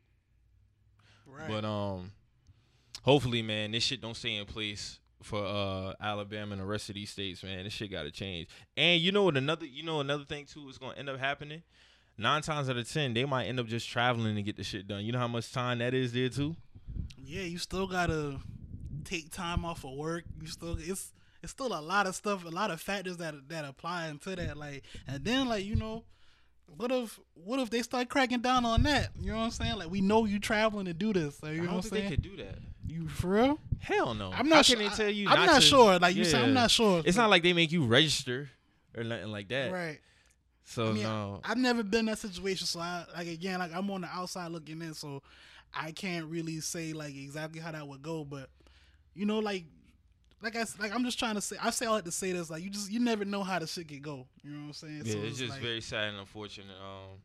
Right. 1.26 1.48
But 1.48 1.66
um, 1.66 2.12
hopefully, 3.02 3.42
man, 3.42 3.72
this 3.72 3.84
shit 3.84 4.02
don't 4.02 4.16
stay 4.16 4.36
in 4.36 4.46
place 4.46 5.00
for 5.24 5.44
uh 5.44 5.94
Alabama 6.02 6.52
and 6.52 6.62
the 6.62 6.66
rest 6.66 6.90
of 6.90 6.96
these 6.96 7.10
states, 7.10 7.44
man. 7.44 7.64
This 7.64 7.74
shit 7.74 7.90
got 7.90 8.04
to 8.04 8.12
change. 8.12 8.50
And 8.76 9.02
you 9.02 9.12
know 9.12 9.24
what? 9.24 9.38
Another, 9.38 9.66
you 9.66 9.84
know, 9.84 10.02
another 10.02 10.26
thing 10.26 10.46
too 10.46 10.68
is 10.70 10.78
gonna 10.78 10.96
end 10.98 11.10
up 11.10 11.20
happening. 11.20 11.64
Nine 12.18 12.44
times 12.44 12.70
out 12.70 12.78
of 12.78 12.92
ten, 12.92 13.14
they 13.14 13.26
might 13.26 13.46
end 13.46 13.60
up 13.60 13.66
just 13.66 13.90
traveling 13.90 14.36
to 14.36 14.44
get 14.44 14.58
the 14.58 14.64
shit 14.64 14.88
done. 14.88 15.04
You 15.04 15.14
know 15.14 15.20
how 15.20 15.28
much 15.28 15.52
time 15.52 15.80
that 15.80 15.94
is 15.94 16.14
there 16.14 16.30
too. 16.30 16.56
Yeah, 17.18 17.44
you 17.44 17.58
still 17.58 17.88
gotta 17.88 18.40
take 19.04 19.32
time 19.32 19.66
off 19.66 19.84
of 19.84 19.92
work. 19.92 20.24
You 20.42 20.48
still 20.48 20.78
it's 20.80 21.12
it's 21.42 21.52
still 21.52 21.78
a 21.78 21.82
lot 21.82 22.08
of 22.08 22.16
stuff, 22.16 22.46
a 22.46 22.50
lot 22.50 22.72
of 22.72 22.82
factors 22.82 23.18
that 23.18 23.36
that 23.50 23.66
apply 23.66 24.08
into 24.08 24.36
that. 24.36 24.58
Like, 24.58 24.84
and 25.08 25.24
then 25.24 25.48
like 25.48 25.66
you 25.66 25.76
know, 25.76 26.04
what 26.66 26.92
if 26.92 27.20
what 27.34 27.60
if 27.60 27.70
they 27.70 27.82
start 27.82 28.10
cracking 28.10 28.42
down 28.42 28.66
on 28.66 28.84
that? 28.84 29.10
You 29.20 29.32
know 29.32 29.38
what 29.38 29.44
I'm 29.44 29.52
saying? 29.52 29.78
Like, 29.78 29.90
we 29.92 30.02
know 30.02 30.26
you 30.26 30.40
traveling 30.40 30.86
to 30.86 30.94
do 30.94 31.14
this. 31.14 31.42
Like, 31.44 31.56
you 31.56 31.64
I 31.64 31.66
know 31.66 31.76
what 31.76 31.86
I'm 31.86 31.90
think 31.90 32.04
they 32.06 32.10
could 32.10 32.22
do 32.22 32.38
that. 32.38 32.60
You 32.88 33.08
for 33.08 33.28
real? 33.28 33.60
Hell 33.80 34.14
no. 34.14 34.32
I'm 34.34 34.50
not 34.50 34.66
can 34.66 34.78
sure. 34.78 34.90
they 34.90 34.96
tell 34.96 35.10
you? 35.10 35.28
I'm 35.30 35.40
not 35.40 35.46
not 35.48 35.62
to- 35.62 35.68
sure. 35.68 36.00
Like 36.00 36.16
you 36.16 36.24
said, 36.24 36.44
I'm 36.44 36.54
not 36.54 36.72
sure. 36.72 37.02
It's 37.06 37.18
not 37.18 37.30
like 37.30 37.44
they 37.44 37.54
make 37.54 37.72
you 37.72 37.86
register 37.86 38.50
or 38.96 39.04
nothing 39.04 39.32
like 39.32 39.50
that. 39.50 39.72
right. 39.72 40.00
So 40.66 40.90
I 40.90 40.92
mean, 40.94 41.04
no. 41.04 41.42
I've 41.44 41.58
never 41.58 41.84
been 41.84 42.02
in 42.02 42.06
that 42.06 42.20
situation, 42.20 42.66
so 42.66 42.80
I 42.80 43.06
like 43.18 43.28
again, 43.28 43.60
like 43.60 43.76
I'm 43.76 43.90
on 43.92 44.02
the 44.02 44.08
outside 44.08 44.50
looking 44.50 44.82
in, 44.82 44.94
so 44.94 45.22
I 45.74 45.92
can't 45.92 46.26
really 46.26 46.60
say 46.60 46.94
like 46.94 47.16
exactly 47.16 47.60
how 47.60 47.72
that 47.72 47.88
would 47.88 48.02
go. 48.02 48.24
But 48.24 48.50
you 49.14 49.26
know, 49.26 49.40
like 49.40 49.66
like 50.42 50.56
I 50.56 50.66
like 50.80 50.94
I'm 50.94 51.04
just 51.04 51.20
trying 51.20 51.36
to 51.36 51.42
say, 51.42 51.56
I 51.62 51.70
say 51.70 51.86
all 51.86 51.96
that 51.96 52.06
to 52.06 52.12
say 52.12 52.32
this, 52.34 52.50
like 52.50 52.64
you 52.64 52.70
just 52.70 52.92
you 52.92 53.00
never 53.00 53.26
know 53.26 53.44
how 53.44 53.60
the 53.60 53.68
shit 53.68 53.88
could 53.88 54.02
go. 54.02 54.28
You 54.44 54.52
know 54.52 54.60
what 54.60 54.68
I'm 54.68 54.74
saying? 54.74 55.02
Yeah, 55.06 55.14
so 55.14 55.20
it's 55.20 55.38
just 55.38 55.52
like, 55.52 55.62
very 55.62 55.82
sad 55.82 56.10
and 56.10 56.20
unfortunate. 56.20 56.76
Um, 56.82 57.20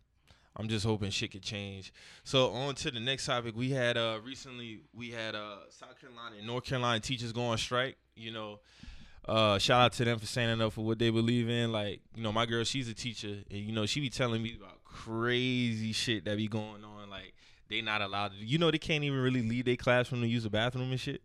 I'm 0.56 0.68
just 0.68 0.84
hoping 0.84 1.10
shit 1.10 1.30
could 1.32 1.42
change. 1.42 1.92
So 2.24 2.50
on 2.50 2.74
to 2.76 2.90
the 2.90 3.00
next 3.00 3.26
topic. 3.26 3.56
We 3.56 3.70
had 3.70 3.96
uh 3.96 4.18
recently 4.24 4.80
we 4.94 5.10
had 5.10 5.34
uh 5.34 5.58
South 5.70 6.00
Carolina 6.00 6.36
and 6.38 6.46
North 6.46 6.64
Carolina 6.64 7.00
teachers 7.00 7.32
go 7.32 7.42
on 7.42 7.58
strike. 7.58 7.96
You 8.16 8.32
know, 8.32 8.60
uh 9.26 9.58
shout 9.58 9.80
out 9.80 9.92
to 9.94 10.04
them 10.04 10.18
for 10.18 10.26
standing 10.26 10.64
up 10.64 10.72
for 10.72 10.84
what 10.84 10.98
they 10.98 11.10
believe 11.10 11.48
in. 11.48 11.70
Like, 11.70 12.00
you 12.14 12.22
know, 12.22 12.32
my 12.32 12.46
girl, 12.46 12.64
she's 12.64 12.88
a 12.88 12.94
teacher 12.94 13.36
and 13.50 13.60
you 13.60 13.72
know, 13.72 13.86
she 13.86 14.00
be 14.00 14.10
telling 14.10 14.42
me 14.42 14.56
about 14.60 14.82
crazy 14.84 15.92
shit 15.92 16.24
that 16.24 16.36
be 16.36 16.48
going 16.48 16.84
on. 16.84 16.97
They 17.68 17.80
not 17.82 18.00
allowed 18.00 18.32
to 18.32 18.36
you 18.38 18.58
know, 18.58 18.70
they 18.70 18.78
can't 18.78 19.04
even 19.04 19.18
really 19.18 19.42
leave 19.42 19.66
their 19.66 19.76
classroom 19.76 20.22
to 20.22 20.28
use 20.28 20.44
the 20.44 20.50
bathroom 20.50 20.90
and 20.90 21.00
shit. 21.00 21.22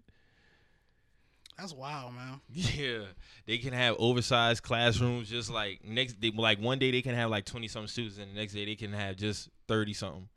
That's 1.58 1.74
wild, 1.74 2.14
man. 2.16 2.42
Yeah, 2.50 3.06
they 3.46 3.58
can 3.58 3.74
have 3.74 3.96
oversized 4.00 4.64
classrooms. 4.64 5.30
Just 5.30 5.50
like 5.50 5.84
next, 5.86 6.20
day, 6.20 6.32
like 6.36 6.60
one 6.60 6.80
day 6.80 6.92
they 6.92 7.02
can 7.02 7.16
have 7.16 7.30
like 7.30 7.46
twenty 7.46 7.68
something 7.68 7.88
students, 7.88 8.18
and 8.18 8.32
the 8.32 8.36
next 8.40 8.54
day 8.54 8.66
they 8.66 8.76
can 8.76 8.92
have 8.94 9.16
just 9.16 9.50
thirty 9.68 9.94
something. 9.94 10.28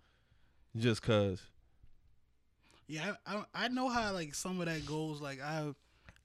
Just 0.76 1.02
cause. 1.02 1.42
Yeah, 2.86 3.14
I, 3.26 3.44
I 3.54 3.68
know 3.68 3.88
how 3.88 4.12
like 4.12 4.34
some 4.34 4.60
of 4.60 4.66
that 4.66 4.86
goes. 4.86 5.20
Like 5.20 5.40
I, 5.42 5.72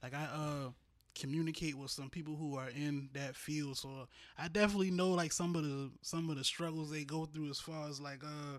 like 0.02 0.14
I 0.14 0.24
uh 0.24 0.70
communicate 1.14 1.76
with 1.76 1.90
some 1.90 2.08
people 2.08 2.36
who 2.36 2.56
are 2.56 2.68
in 2.70 3.08
that 3.14 3.34
field, 3.34 3.78
so 3.78 4.06
I 4.38 4.48
definitely 4.48 4.90
know 4.90 5.10
like 5.10 5.32
some 5.32 5.56
of 5.56 5.64
the 5.64 5.90
some 6.02 6.28
of 6.30 6.36
the 6.36 6.44
struggles 6.44 6.90
they 6.90 7.04
go 7.04 7.24
through 7.24 7.50
as 7.50 7.60
far 7.60 7.88
as 7.88 8.00
like 8.00 8.22
uh 8.22 8.58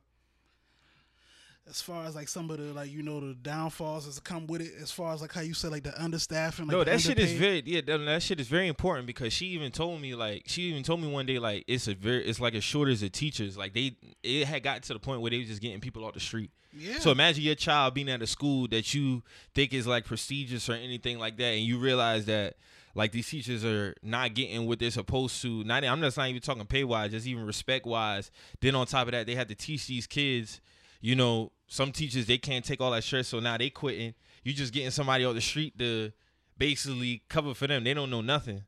as 1.70 1.82
far 1.82 2.06
as 2.06 2.16
like 2.16 2.28
some 2.28 2.50
of 2.50 2.58
the 2.58 2.74
like 2.74 2.92
you 2.92 3.02
know 3.02 3.20
the 3.20 3.34
downfalls 3.36 4.14
that 4.14 4.24
come 4.24 4.46
with 4.48 4.62
it 4.62 4.74
as 4.82 4.92
far 4.92 5.14
as 5.14 5.22
like 5.22 5.32
how 5.32 5.42
you 5.42 5.54
said 5.54 5.72
like 5.72 5.84
the 5.84 5.92
understaffing 5.92 6.60
like 6.62 6.72
no 6.72 6.84
that 6.84 7.00
shit 7.00 7.18
is 7.18 7.32
very 7.34 7.64
yeah 7.66 7.82
that, 7.86 7.98
that 8.00 8.22
shit 8.22 8.40
is 8.40 8.48
very 8.48 8.68
important 8.68 9.08
because 9.08 9.32
she 9.32 9.48
even 9.48 9.72
told 9.72 10.02
me 10.02 10.14
like 10.14 10.44
she 10.46 10.64
even 10.64 10.84
told 10.84 11.02
me 11.02 11.08
one 11.08 11.26
day 11.26 11.40
like 11.40 11.64
it's 11.68 11.88
a 11.88 11.94
very 11.94 12.26
it's 12.26 12.40
like 12.40 12.54
a 12.54 12.62
shortage 12.62 13.02
of 13.02 13.12
teachers 13.14 13.58
like 13.58 13.74
they 13.74 13.96
it 14.24 14.46
had 14.46 14.62
gotten 14.62 14.82
to 14.82 14.94
the 14.94 15.00
point 15.00 15.22
where 15.22 15.32
they 15.32 15.40
was 15.40 15.48
just 15.48 15.62
getting 15.62 15.80
people 15.80 16.04
off 16.04 16.14
the 16.14 16.20
street 16.20 16.52
yeah 16.78 17.00
So 17.00 17.12
imagine 17.12 17.44
your 17.44 17.56
child 17.56 17.94
being 17.94 18.10
at 18.10 18.22
a 18.22 18.28
school 18.28 18.68
that 18.70 18.94
you 18.94 19.22
think 19.56 19.74
is 19.74 19.88
like 19.88 20.06
prestigious 20.06 20.68
or 20.70 20.74
anything 20.74 21.20
like 21.20 21.38
that, 21.38 21.54
and 21.54 21.62
you 21.62 21.78
realize 21.78 22.26
that 22.26 22.56
like 22.96 23.12
these 23.12 23.30
teachers 23.30 23.64
are 23.64 23.96
not 24.04 24.34
getting 24.34 24.68
what 24.68 24.80
they're 24.80 24.92
supposed 24.92 25.42
to. 25.44 25.64
Not 25.64 25.84
I'm 25.84 26.02
just 26.02 26.18
not 26.18 26.30
even 26.30 26.42
talking 26.42 26.66
pay 26.66 26.84
wise, 26.84 27.12
just 27.12 27.28
even 27.28 27.46
respect 27.46 27.86
wise. 27.86 28.32
Then 28.60 28.76
on 28.76 28.88
top 28.88 29.08
of 29.08 29.12
that, 29.12 29.28
they 29.28 29.36
have 29.36 29.48
to 29.48 29.56
teach 29.56 29.88
these 29.88 30.08
kids. 30.08 30.62
You 31.04 31.16
know, 31.18 31.52
some 31.68 31.92
teachers 31.92 32.26
they 32.28 32.38
can't 32.38 32.64
take 32.64 32.80
all 32.80 32.92
that 32.92 33.04
stress, 33.04 33.28
so 33.28 33.40
now 33.42 33.58
they 33.58 33.70
quitting. 33.70 34.14
You 34.44 34.54
just 34.54 34.74
getting 34.74 34.90
somebody 34.90 35.26
off 35.26 35.36
the 35.36 35.42
street 35.42 35.78
to 35.80 36.12
basically 36.58 37.22
cover 37.30 37.54
for 37.54 37.68
them. 37.68 37.84
They 37.84 37.94
don't 37.94 38.10
know 38.10 38.22
nothing. 38.22 38.64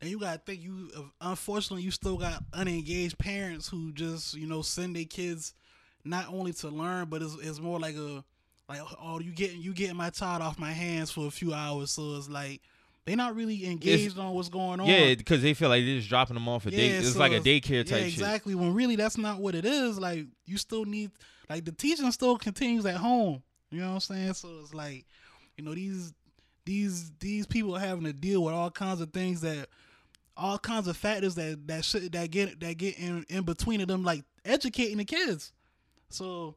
and 0.00 0.10
you 0.10 0.18
gotta 0.18 0.38
think 0.38 0.62
you 0.62 0.90
uh, 0.96 1.02
unfortunately 1.30 1.82
you 1.82 1.90
still 1.90 2.16
got 2.18 2.42
unengaged 2.52 3.16
parents 3.18 3.68
who 3.68 3.90
just 3.92 4.34
you 4.34 4.46
know 4.46 4.60
send 4.60 4.96
their 4.96 5.04
kids 5.04 5.54
not 6.04 6.26
only 6.28 6.52
to 6.52 6.68
learn 6.68 7.08
but 7.08 7.22
it's, 7.22 7.36
it's 7.42 7.60
more 7.60 7.78
like 7.80 7.94
a 7.96 8.22
like 8.68 8.80
oh 9.00 9.20
you 9.20 9.30
getting 9.32 9.62
you 9.62 9.72
getting 9.72 9.96
my 9.96 10.10
child 10.10 10.42
off 10.42 10.58
my 10.58 10.72
hands 10.72 11.10
for 11.10 11.26
a 11.26 11.30
few 11.30 11.54
hours 11.54 11.92
so 11.92 12.16
it's 12.16 12.28
like 12.28 12.60
they're 13.06 13.16
not 13.16 13.34
really 13.36 13.66
engaged 13.66 14.18
on 14.18 14.34
what's 14.34 14.48
going 14.48 14.78
on 14.80 14.86
Yeah, 14.86 15.14
because 15.14 15.40
they 15.42 15.54
feel 15.54 15.68
like 15.68 15.84
they're 15.84 15.96
just 15.96 16.08
dropping 16.08 16.34
them 16.34 16.48
off 16.48 16.66
a 16.66 16.70
day. 16.70 16.88
It's 16.88 17.12
so 17.14 17.18
like 17.18 17.32
a 17.32 17.40
daycare 17.40 17.84
type 17.86 17.90
yeah, 17.90 17.96
shit. 17.98 18.06
exactly 18.08 18.54
when 18.54 18.74
really 18.74 18.96
that's 18.96 19.16
not 19.18 19.38
what 19.38 19.54
it 19.54 19.64
is 19.64 19.98
like 19.98 20.26
you 20.46 20.56
still 20.56 20.84
need 20.84 21.10
like 21.52 21.64
the 21.64 21.72
teaching 21.72 22.10
still 22.12 22.36
continues 22.36 22.84
at 22.86 22.96
home 22.96 23.42
you 23.70 23.80
know 23.80 23.88
what 23.88 23.94
i'm 23.94 24.00
saying 24.00 24.34
so 24.34 24.48
it's 24.60 24.74
like 24.74 25.04
you 25.56 25.64
know 25.64 25.74
these 25.74 26.12
these 26.64 27.10
these 27.20 27.46
people 27.46 27.74
are 27.76 27.80
having 27.80 28.04
to 28.04 28.12
deal 28.12 28.42
with 28.42 28.54
all 28.54 28.70
kinds 28.70 29.00
of 29.00 29.12
things 29.12 29.40
that 29.40 29.68
all 30.36 30.58
kinds 30.58 30.88
of 30.88 30.96
factors 30.96 31.34
that 31.34 31.66
that 31.66 31.84
shit 31.84 32.10
that 32.12 32.30
get 32.30 32.58
that 32.60 32.76
get 32.78 32.98
in 32.98 33.24
in 33.28 33.42
between 33.42 33.80
of 33.80 33.88
them 33.88 34.02
like 34.04 34.24
educating 34.44 34.96
the 34.98 35.04
kids 35.04 35.52
so 36.08 36.54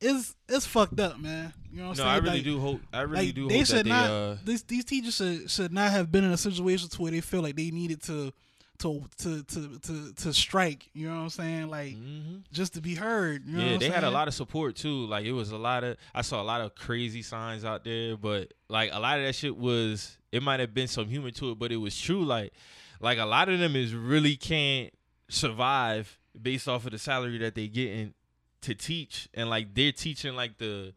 it's 0.00 0.34
it's 0.48 0.66
fucked 0.66 0.98
up 0.98 1.18
man 1.20 1.52
you 1.70 1.80
know 1.80 1.88
what 1.88 1.98
No, 1.98 2.04
i'm 2.04 2.08
I 2.08 2.12
saying 2.14 2.24
really 2.24 2.36
Like- 2.38 2.44
do 2.44 2.60
hope. 2.60 2.80
I 2.92 3.00
really 3.02 3.26
like 3.26 3.34
do 3.34 3.48
they 3.48 3.58
hope 3.58 3.66
should 3.66 3.76
that 3.76 4.08
they. 4.08 4.32
uh, 4.32 4.36
these 4.44 4.62
these 4.64 4.84
teachers 4.84 5.14
should 5.16 5.50
should 5.50 5.72
not 5.72 5.90
have 5.92 6.10
been 6.10 6.24
in 6.24 6.32
a 6.32 6.36
situation 6.36 6.88
to 6.88 7.02
where 7.02 7.12
they 7.12 7.20
feel 7.20 7.42
like 7.42 7.54
they 7.56 7.70
needed 7.70 8.02
to 8.04 8.32
to 8.78 9.04
to 9.18 9.42
to 9.44 9.78
to, 9.78 10.12
to 10.14 10.32
strike 10.32 10.88
you 10.92 11.08
know 11.08 11.14
what 11.14 11.22
i'm 11.22 11.30
saying 11.30 11.68
like 11.68 11.94
mhm. 11.94 12.42
just 12.52 12.74
to 12.74 12.80
be 12.80 12.94
heard 12.94 13.46
you 13.46 13.56
know 13.56 13.64
yeah, 13.64 13.76
they 13.78 13.88
had 13.88 14.04
a 14.04 14.10
lot 14.10 14.28
of 14.28 14.34
support 14.34 14.76
too. 14.76 15.06
Like 15.06 15.24
it 15.24 15.32
was 15.32 15.52
a 15.52 15.56
lot 15.56 15.84
of 15.84 15.96
I 16.14 16.22
saw 16.22 16.42
a 16.42 16.44
lot 16.44 16.60
of 16.60 16.74
crazy 16.74 17.22
signs 17.22 17.64
out 17.64 17.84
there, 17.84 18.16
but 18.16 18.52
like 18.68 18.90
a 18.92 18.98
lot 18.98 19.18
of 19.18 19.24
that 19.24 19.34
shit 19.34 19.56
was 19.56 20.18
it 20.30 20.42
might 20.42 20.60
have 20.60 20.74
been 20.74 20.88
some 20.88 21.06
humor 21.06 21.30
to 21.32 21.52
it, 21.52 21.58
but 21.58 21.72
it 21.72 21.76
was 21.76 21.98
true. 21.98 22.24
Like 22.24 22.52
like 23.00 23.18
a 23.18 23.24
lot 23.24 23.48
of 23.48 23.58
them 23.58 23.76
is 23.76 23.94
really 23.94 24.36
can't 24.36 24.92
survive 25.28 26.18
based 26.40 26.68
off 26.68 26.84
of 26.84 26.92
the 26.92 26.98
salary 26.98 27.38
that 27.38 27.54
they 27.54 27.68
getting 27.68 28.14
to 28.62 28.74
teach, 28.74 29.28
and 29.34 29.50
like 29.50 29.74
they're 29.74 29.92
teaching 29.92 30.34
like 30.34 30.58
the 30.58 30.94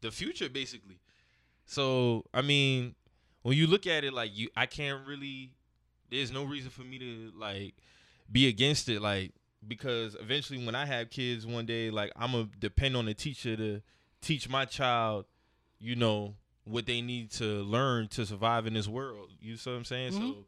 the 0.00 0.10
future 0.10 0.48
basically. 0.48 1.00
So 1.66 2.24
I 2.32 2.42
mean, 2.42 2.94
when 3.42 3.56
you 3.56 3.66
look 3.66 3.86
at 3.86 4.04
it, 4.04 4.12
like 4.12 4.30
you, 4.34 4.48
I 4.56 4.66
can't 4.66 5.06
really. 5.06 5.52
There's 6.10 6.30
no 6.32 6.44
reason 6.44 6.70
for 6.70 6.82
me 6.82 6.98
to 6.98 7.32
like 7.36 7.74
be 8.30 8.48
against 8.48 8.88
it, 8.88 9.00
like 9.00 9.32
because 9.66 10.16
eventually 10.20 10.64
when 10.64 10.74
I 10.74 10.86
have 10.86 11.10
kids 11.10 11.46
one 11.46 11.66
day, 11.66 11.90
like 11.90 12.12
I'm 12.16 12.32
gonna 12.32 12.48
depend 12.58 12.96
on 12.96 13.06
the 13.06 13.14
teacher 13.14 13.56
to 13.56 13.82
teach 14.20 14.48
my 14.48 14.64
child, 14.64 15.26
you 15.78 15.96
know, 15.96 16.34
what 16.64 16.86
they 16.86 17.00
need 17.00 17.30
to 17.32 17.44
learn 17.62 18.08
to 18.08 18.26
survive 18.26 18.66
in 18.66 18.74
this 18.74 18.88
world. 18.88 19.30
You 19.40 19.56
see 19.56 19.70
what 19.70 19.76
I'm 19.76 19.84
saying? 19.84 20.12
Mhm. 20.12 20.18
So 20.18 20.44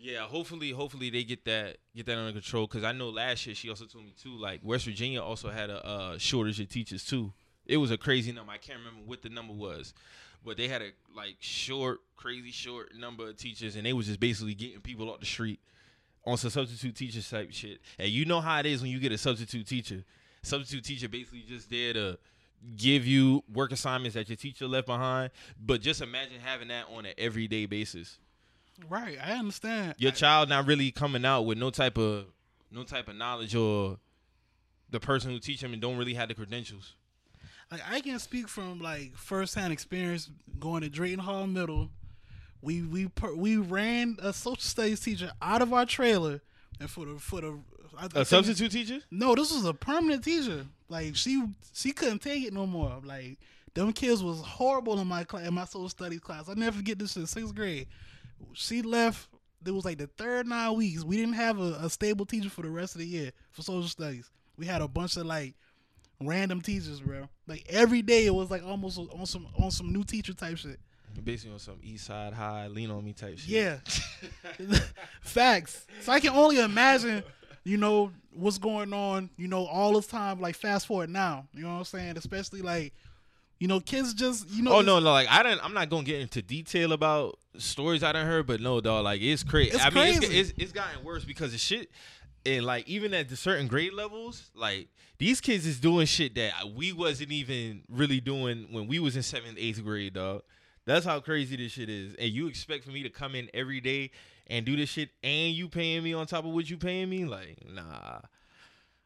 yeah, 0.00 0.20
hopefully, 0.20 0.70
hopefully 0.70 1.10
they 1.10 1.24
get 1.24 1.44
that 1.44 1.78
get 1.94 2.06
that 2.06 2.16
under 2.16 2.32
control. 2.32 2.66
Cause 2.68 2.84
I 2.84 2.92
know 2.92 3.08
last 3.10 3.46
year 3.46 3.54
she 3.54 3.68
also 3.68 3.84
told 3.86 4.04
me 4.04 4.14
too, 4.20 4.36
like 4.36 4.60
West 4.62 4.84
Virginia 4.84 5.20
also 5.22 5.50
had 5.50 5.70
a 5.70 5.84
uh, 5.84 6.18
shortage 6.18 6.60
of 6.60 6.68
teachers 6.68 7.04
too. 7.04 7.32
It 7.66 7.76
was 7.78 7.90
a 7.90 7.98
crazy 7.98 8.32
number. 8.32 8.52
I 8.52 8.58
can't 8.58 8.78
remember 8.78 9.02
what 9.04 9.22
the 9.22 9.28
number 9.28 9.52
was, 9.52 9.92
but 10.44 10.56
they 10.56 10.68
had 10.68 10.82
a 10.82 10.90
like 11.16 11.36
short, 11.40 11.98
crazy 12.16 12.50
short 12.50 12.94
number 12.94 13.28
of 13.28 13.36
teachers, 13.36 13.76
and 13.76 13.84
they 13.86 13.92
was 13.92 14.06
just 14.06 14.20
basically 14.20 14.54
getting 14.54 14.80
people 14.80 15.10
off 15.10 15.20
the 15.20 15.26
street 15.26 15.60
on 16.24 16.36
some 16.36 16.50
substitute 16.50 16.94
teacher 16.94 17.22
type 17.22 17.52
shit. 17.52 17.80
And 17.98 18.08
you 18.08 18.24
know 18.24 18.40
how 18.40 18.58
it 18.60 18.66
is 18.66 18.82
when 18.82 18.90
you 18.90 18.98
get 18.98 19.12
a 19.12 19.18
substitute 19.18 19.66
teacher. 19.66 20.04
Substitute 20.42 20.84
teacher 20.84 21.08
basically 21.08 21.44
just 21.48 21.70
there 21.70 21.92
to 21.94 22.18
give 22.76 23.06
you 23.06 23.42
work 23.52 23.72
assignments 23.72 24.14
that 24.14 24.28
your 24.28 24.36
teacher 24.36 24.66
left 24.66 24.86
behind. 24.86 25.30
But 25.60 25.80
just 25.80 26.00
imagine 26.00 26.40
having 26.42 26.68
that 26.68 26.86
on 26.94 27.06
an 27.06 27.14
everyday 27.16 27.66
basis. 27.66 28.18
right 28.88 29.18
i 29.24 29.32
understand 29.32 29.94
Your 29.98 30.12
child 30.12 30.48
not 30.48 30.66
really 30.66 30.90
coming 30.92 31.24
out 31.24 31.42
with 31.42 31.58
no 31.58 31.70
type 31.70 31.98
of 31.98 32.26
no 32.70 32.84
type 32.84 33.08
of 33.08 33.16
knowledge 33.16 33.54
or 33.54 33.98
the 34.90 35.00
person 35.00 35.30
who 35.30 35.38
teach 35.38 35.62
him 35.62 35.72
and 35.72 35.82
don't 35.82 35.96
really 35.96 36.14
have 36.14 36.28
the 36.28 36.34
credentials. 36.34 36.94
Like 37.70 37.80
I 37.90 38.00
can 38.00 38.18
speak 38.18 38.48
from 38.48 38.80
like 38.80 39.16
firsthand 39.16 39.72
experience 39.72 40.30
going 40.58 40.82
to 40.82 40.88
Drayton 40.88 41.18
Hall 41.20 41.46
Middle. 41.46 41.90
We 42.62 42.82
we 42.82 43.08
per, 43.08 43.34
we 43.34 43.56
ran 43.56 44.16
a 44.20 44.32
social 44.32 44.60
studies 44.60 45.00
teacher 45.00 45.30
out 45.40 45.62
of 45.62 45.72
our 45.72 45.86
trailer, 45.86 46.40
and 46.80 46.90
for 46.90 47.06
the 47.06 47.18
for 47.18 47.40
the 47.40 47.58
I 47.96 48.06
A 48.06 48.08
think- 48.08 48.26
substitute 48.26 48.72
teacher? 48.72 49.00
No, 49.10 49.34
this 49.34 49.52
was 49.52 49.64
a 49.64 49.74
permanent 49.74 50.24
teacher. 50.24 50.66
Like 50.88 51.14
she 51.16 51.42
she 51.72 51.92
couldn't 51.92 52.20
take 52.20 52.44
it 52.44 52.52
no 52.52 52.66
more. 52.66 53.00
Like 53.04 53.38
them 53.74 53.92
kids 53.92 54.22
was 54.22 54.40
horrible 54.40 54.98
in 54.98 55.06
my 55.06 55.22
class, 55.24 55.46
in 55.46 55.54
my 55.54 55.64
social 55.66 55.88
studies 55.88 56.20
class. 56.20 56.48
I 56.48 56.54
never 56.54 56.76
forget 56.78 56.98
this 56.98 57.16
in 57.16 57.26
sixth 57.26 57.54
grade. 57.54 57.86
She 58.54 58.82
left. 58.82 59.28
It 59.66 59.72
was 59.72 59.84
like 59.84 59.98
the 59.98 60.06
third 60.06 60.46
nine 60.46 60.74
weeks. 60.76 61.04
We 61.04 61.16
didn't 61.16 61.34
have 61.34 61.58
a, 61.60 61.78
a 61.82 61.90
stable 61.90 62.24
teacher 62.24 62.48
for 62.48 62.62
the 62.62 62.70
rest 62.70 62.94
of 62.94 63.00
the 63.00 63.06
year 63.06 63.32
for 63.50 63.62
social 63.62 63.88
studies. 63.88 64.30
We 64.56 64.66
had 64.66 64.82
a 64.82 64.88
bunch 64.88 65.16
of 65.16 65.26
like 65.26 65.54
random 66.22 66.60
teachers, 66.60 67.00
bro. 67.00 67.28
Like 67.46 67.66
every 67.68 68.02
day 68.02 68.26
it 68.26 68.34
was 68.34 68.50
like 68.50 68.64
almost 68.64 68.98
on 68.98 69.26
some 69.26 69.46
on 69.58 69.70
some 69.70 69.92
new 69.92 70.04
teacher 70.04 70.34
type 70.34 70.58
shit. 70.58 70.78
Basically 71.24 71.52
on 71.52 71.58
some 71.58 71.78
East 71.82 72.06
Side 72.06 72.32
High, 72.32 72.68
lean 72.68 72.90
on 72.90 73.04
me 73.04 73.12
type 73.12 73.38
shit. 73.38 73.48
Yeah. 73.48 73.78
Facts. 75.20 75.86
So 76.02 76.12
I 76.12 76.20
can 76.20 76.30
only 76.30 76.60
imagine, 76.60 77.24
you 77.64 77.76
know, 77.76 78.12
what's 78.32 78.58
going 78.58 78.92
on, 78.92 79.30
you 79.36 79.48
know, 79.48 79.66
all 79.66 79.94
this 79.94 80.06
time, 80.06 80.40
like 80.40 80.54
fast 80.54 80.86
forward 80.86 81.10
now. 81.10 81.48
You 81.54 81.62
know 81.62 81.72
what 81.72 81.78
I'm 81.78 81.84
saying? 81.84 82.16
Especially 82.16 82.62
like, 82.62 82.94
you 83.58 83.66
know, 83.66 83.80
kids 83.80 84.14
just 84.14 84.48
you 84.50 84.62
know 84.62 84.74
Oh 84.74 84.80
no, 84.80 85.00
no, 85.00 85.10
like 85.10 85.28
I 85.28 85.42
don't. 85.42 85.64
I'm 85.64 85.74
not 85.74 85.90
gonna 85.90 86.04
get 86.04 86.20
into 86.20 86.42
detail 86.42 86.92
about 86.92 87.38
stories 87.56 88.02
I 88.04 88.12
done 88.12 88.26
heard, 88.26 88.46
but 88.46 88.60
no, 88.60 88.80
dog, 88.80 89.04
like 89.04 89.20
it's 89.20 89.42
crazy. 89.42 89.70
It's 89.70 89.84
I 89.84 89.90
mean, 89.90 90.08
it's, 90.08 90.18
crazy. 90.18 90.38
it's 90.38 90.52
it's 90.56 90.72
gotten 90.72 91.02
worse 91.04 91.24
because 91.24 91.50
the 91.52 91.58
shit, 91.58 91.90
and 92.48 92.64
like 92.64 92.88
even 92.88 93.12
at 93.14 93.28
the 93.28 93.36
certain 93.36 93.66
grade 93.66 93.92
levels, 93.92 94.50
like 94.54 94.88
these 95.18 95.40
kids 95.40 95.66
is 95.66 95.78
doing 95.78 96.06
shit 96.06 96.34
that 96.36 96.52
we 96.74 96.92
wasn't 96.92 97.30
even 97.30 97.82
really 97.88 98.20
doing 98.20 98.68
when 98.70 98.86
we 98.86 98.98
was 98.98 99.16
in 99.16 99.22
seventh, 99.22 99.56
eighth 99.58 99.82
grade, 99.84 100.14
dog. 100.14 100.42
That's 100.86 101.04
how 101.04 101.20
crazy 101.20 101.56
this 101.56 101.72
shit 101.72 101.90
is. 101.90 102.14
And 102.14 102.30
you 102.30 102.46
expect 102.46 102.84
for 102.84 102.90
me 102.90 103.02
to 103.02 103.10
come 103.10 103.34
in 103.34 103.50
every 103.52 103.80
day 103.80 104.10
and 104.46 104.64
do 104.64 104.74
this 104.74 104.88
shit, 104.88 105.10
and 105.22 105.52
you 105.52 105.68
paying 105.68 106.02
me 106.02 106.14
on 106.14 106.26
top 106.26 106.46
of 106.46 106.52
what 106.52 106.70
you 106.70 106.78
paying 106.78 107.10
me? 107.10 107.26
Like, 107.26 107.58
nah, 107.68 108.20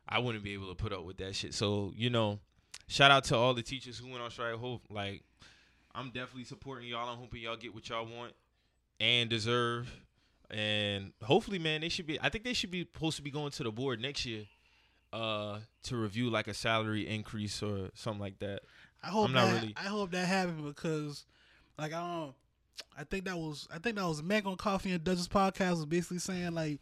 I 0.09 0.21
wouldn't 0.21 0.45
be 0.45 0.53
able 0.53 0.69
to 0.69 0.77
put 0.77 0.93
up 0.93 1.05
with 1.05 1.17
that 1.17 1.35
shit. 1.35 1.55
So 1.55 1.93
you 1.97 2.11
know, 2.11 2.39
shout 2.87 3.11
out 3.11 3.25
to 3.25 3.37
all 3.37 3.55
the 3.55 3.63
teachers 3.63 3.99
who 3.99 4.09
went 4.09 4.23
on 4.23 4.31
strike. 4.31 4.55
Hope 4.55 4.83
like 4.89 5.23
I'm 5.95 6.07
definitely 6.11 6.45
supporting 6.45 6.89
y'all. 6.89 7.09
I'm 7.09 7.19
hoping 7.19 7.43
y'all 7.43 7.57
get 7.57 7.75
what 7.75 7.89
y'all 7.89 8.07
want 8.07 8.33
and 9.01 9.29
deserve. 9.29 9.93
And 10.53 11.13
hopefully, 11.23 11.59
man, 11.59 11.81
they 11.81 11.89
should 11.89 12.07
be. 12.07 12.21
I 12.21 12.29
think 12.29 12.45
they 12.45 12.53
should 12.53 12.71
be 12.71 12.87
supposed 12.93 13.17
to 13.17 13.23
be 13.23 13.31
going 13.31 13.51
to 13.53 13.63
the 13.63 13.73
board 13.73 14.01
next 14.01 14.27
year. 14.27 14.45
uh 15.13 15.59
to 15.83 15.97
review 15.97 16.31
like 16.31 16.47
a 16.49 16.55
salary 16.55 17.07
increase 17.09 17.63
or 17.63 17.91
something 17.95 18.21
like 18.21 18.39
that. 18.39 18.61
I 19.03 19.09
hope 19.09 19.27
I'm 19.29 19.33
that 19.35 19.53
really- 19.61 19.75
I 19.77 19.85
hope 19.89 20.11
that 20.13 20.27
happened 20.27 20.65
because, 20.65 21.25
like, 21.79 21.93
I 21.93 22.01
don't. 22.01 22.35
I 22.99 23.05
think 23.05 23.25
that 23.27 23.37
was 23.37 23.69
I 23.75 23.79
think 23.79 23.97
that 23.97 24.07
was 24.07 24.23
Meg 24.23 24.47
on 24.47 24.57
Coffee 24.57 24.91
and 24.93 25.03
Duchess 25.05 25.29
podcast 25.29 25.71
was 25.73 25.87
basically 25.87 26.19
saying 26.21 26.53
like, 26.53 26.81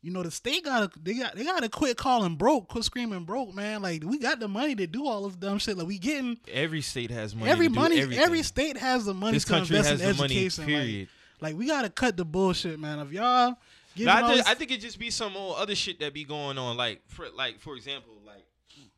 you 0.00 0.10
know, 0.10 0.22
the 0.22 0.30
state 0.30 0.64
gotta 0.64 0.90
they 1.02 1.14
got 1.14 1.34
they 1.36 1.44
gotta 1.44 1.68
quit 1.68 1.96
calling 1.98 2.36
broke, 2.36 2.68
quit 2.68 2.84
screaming 2.84 3.24
broke, 3.24 3.54
man. 3.54 3.82
Like 3.82 4.02
we 4.04 4.18
got 4.18 4.40
the 4.40 4.48
money 4.48 4.74
to 4.76 4.86
do 4.86 5.06
all 5.06 5.26
this 5.28 5.36
dumb 5.36 5.58
shit. 5.58 5.76
Like 5.76 5.86
we 5.86 5.98
getting 5.98 6.38
Every 6.50 6.80
state 6.80 7.10
has 7.10 7.34
money. 7.34 7.50
every 7.50 7.68
money. 7.68 8.00
Every 8.16 8.42
state 8.42 8.76
has 8.78 9.04
the 9.04 9.12
money 9.14 9.32
This 9.36 9.44
to 9.44 9.50
country 9.52 9.76
invest 9.76 9.90
has 9.90 10.00
in 10.00 10.08
the 10.08 10.14
money. 10.14 10.34
education. 10.36 10.64
Like- 10.64 10.68
Period. 10.74 11.00
Like, 11.00 11.08
we 11.40 11.66
gotta 11.66 11.90
cut 11.90 12.16
the 12.16 12.24
bullshit, 12.24 12.78
man. 12.78 12.98
If 13.00 13.12
y'all 13.12 13.56
giving 13.94 14.12
I, 14.12 14.20
all 14.22 14.30
I 14.46 14.54
think 14.54 14.70
it 14.70 14.80
just 14.80 14.98
be 14.98 15.10
some 15.10 15.36
old 15.36 15.56
other 15.56 15.74
shit 15.74 16.00
that 16.00 16.12
be 16.14 16.24
going 16.24 16.58
on. 16.58 16.76
Like, 16.76 17.02
for, 17.08 17.26
like 17.34 17.60
for 17.60 17.76
example, 17.76 18.12
like 18.26 18.44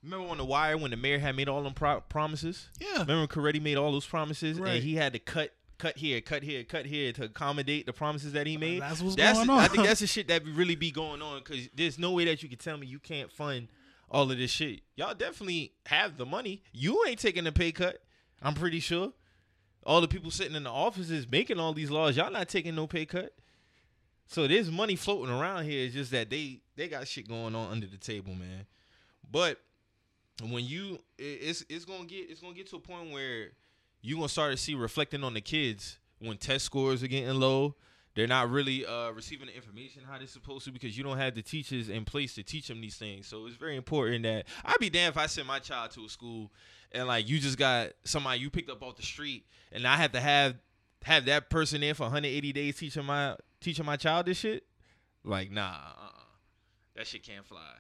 remember 0.03 0.29
on 0.29 0.39
the 0.39 0.45
wire 0.45 0.77
when 0.79 0.91
the 0.91 0.97
mayor 0.97 1.19
had 1.19 1.37
made 1.37 1.49
all 1.49 1.63
them 1.63 1.75
pro- 1.75 2.01
promises. 2.01 2.69
yeah, 2.81 3.01
Remember 3.01 3.19
when 3.19 3.29
Carcetti 3.29 3.61
made 3.63 3.77
all 3.77 3.93
those 3.93 4.07
promises 4.07 4.59
Right. 4.59 4.75
and 4.75 4.85
he 4.85 4.95
had 4.95 5.13
to 5.13 5.19
cut, 5.19 5.53
cut 5.79 5.97
here, 5.99 6.21
cut 6.21 6.43
here, 6.43 6.63
cut 6.65 6.87
here 6.87 7.13
to 7.13 7.25
accommodate 7.25 7.87
the 7.87 7.93
promises 7.93 8.33
that 8.33 8.47
he 8.47 8.57
made. 8.57 8.81
that's 8.83 9.03
what's 9.03 9.17
That's 9.17 9.39
going 9.39 9.47
the- 9.49 9.53
on. 9.55 9.59
I 9.61 9.69
think 9.69 9.85
that's 9.85 10.01
the 10.01 10.07
shit 10.07 10.29
that 10.29 10.45
really 10.47 10.77
be 10.77 10.91
going 10.91 11.21
on 11.23 11.39
because 11.45 11.69
there's 11.77 11.99
no 11.99 12.13
way 12.13 12.25
that 12.27 12.43
you 12.43 12.49
can 12.49 12.59
tell 12.59 12.77
me 12.77 12.87
you 12.87 12.99
can't 13.01 13.31
fund 13.33 13.69
all 14.11 14.31
of 14.31 14.39
this 14.39 14.51
shit. 14.51 14.81
Y'all 14.97 15.15
definitely 15.15 15.73
have 15.87 16.17
the 16.17 16.25
money. 16.25 16.63
You 16.73 17.05
ain't 17.07 17.19
taking 17.19 17.47
a 17.47 17.53
pay 17.53 17.73
cut. 17.73 18.01
I'm 18.41 18.55
pretty 18.55 18.81
sure. 18.81 19.13
All 19.89 20.03
the 20.03 20.07
people 20.07 20.31
sitting 20.31 20.55
in 20.55 20.65
the 20.65 20.71
offices 20.71 21.27
making 21.27 21.59
all 21.59 21.73
these 21.73 21.91
laws, 21.91 22.15
y'all 22.15 22.31
not 22.31 22.51
taking 22.51 22.75
no 22.75 22.87
pay 22.87 23.07
cut. 23.07 23.33
So 24.27 24.47
there's 24.47 24.71
money 24.71 24.97
floating 24.97 25.35
around 25.35 25.65
here. 25.65 25.87
It's 25.87 25.95
just 25.95 26.11
that 26.11 26.29
they 26.29 26.61
they 26.77 26.89
got 26.89 27.09
shit 27.09 27.27
going 27.27 27.55
on 27.55 27.73
under 27.73 27.87
the 27.87 27.97
table, 27.97 28.35
man. 28.35 28.67
But 29.33 29.59
when 30.43 30.67
you 30.67 30.99
it's 31.17 31.65
it's 31.71 31.87
gonna 31.87 32.05
get 32.05 32.29
it's 32.29 32.43
gonna 32.43 32.53
get 32.53 32.69
to 32.69 32.77
a 32.77 32.81
point 32.81 33.13
where 33.13 33.53
you 34.03 34.17
gonna 34.17 34.29
start 34.29 34.51
to 34.51 34.59
see 34.59 34.75
reflecting 34.75 35.25
on 35.25 35.33
the 35.33 35.41
kids 35.41 35.99
when 36.19 36.37
test 36.37 36.67
scores 36.67 37.03
are 37.03 37.09
getting 37.09 37.41
low. 37.41 37.75
They're 38.15 38.27
not 38.27 38.51
really 38.51 38.85
uh, 38.85 39.13
receiving 39.13 39.47
the 39.47 39.57
information 39.57 40.03
how 40.07 40.19
they're 40.19 40.27
supposed 40.27 40.67
to 40.67 40.71
because 40.71 40.99
you 40.99 41.03
don't 41.03 41.17
have 41.17 41.35
the 41.35 41.41
teachers 41.41 41.89
in 41.89 42.05
place 42.05 42.35
to 42.35 42.43
teach 42.43 42.69
them 42.69 42.83
these 42.83 42.97
things. 42.97 43.27
So 43.27 43.47
it's 43.47 43.57
very 43.57 43.77
important 43.77 44.25
that 44.25 44.45
I'd 44.67 44.81
be 44.81 44.91
damned 44.91 45.15
if 45.15 45.17
I 45.17 45.27
send 45.27 45.47
my 45.47 45.61
child 45.61 45.93
to 45.93 46.05
a 46.05 46.09
school 46.11 46.53
and 46.93 47.07
like 47.07 47.29
you 47.29 47.39
just 47.39 47.59
got 47.59 47.91
somebody 48.05 48.41
you 48.41 48.51
picked 48.51 48.71
up 48.71 48.83
off 48.83 48.97
the 48.97 49.03
street 49.03 49.45
and 49.73 49.87
I 49.87 49.97
have 49.97 50.13
to 50.13 50.21
have 50.21 50.57
have 51.05 51.27
that 51.27 51.51
person 51.51 51.83
in 51.83 51.95
for 51.95 52.05
180 52.05 52.53
days 52.53 52.77
teaching 52.77 53.05
my 53.05 53.37
teaching 53.61 53.85
my 53.85 53.97
child 53.97 54.27
this 54.27 54.39
shit. 54.39 54.65
Like 55.25 55.51
nah, 55.51 55.69
uh-uh. 55.69 56.23
that 56.97 57.07
shit 57.07 57.23
can't 57.23 57.45
fly. 57.45 57.75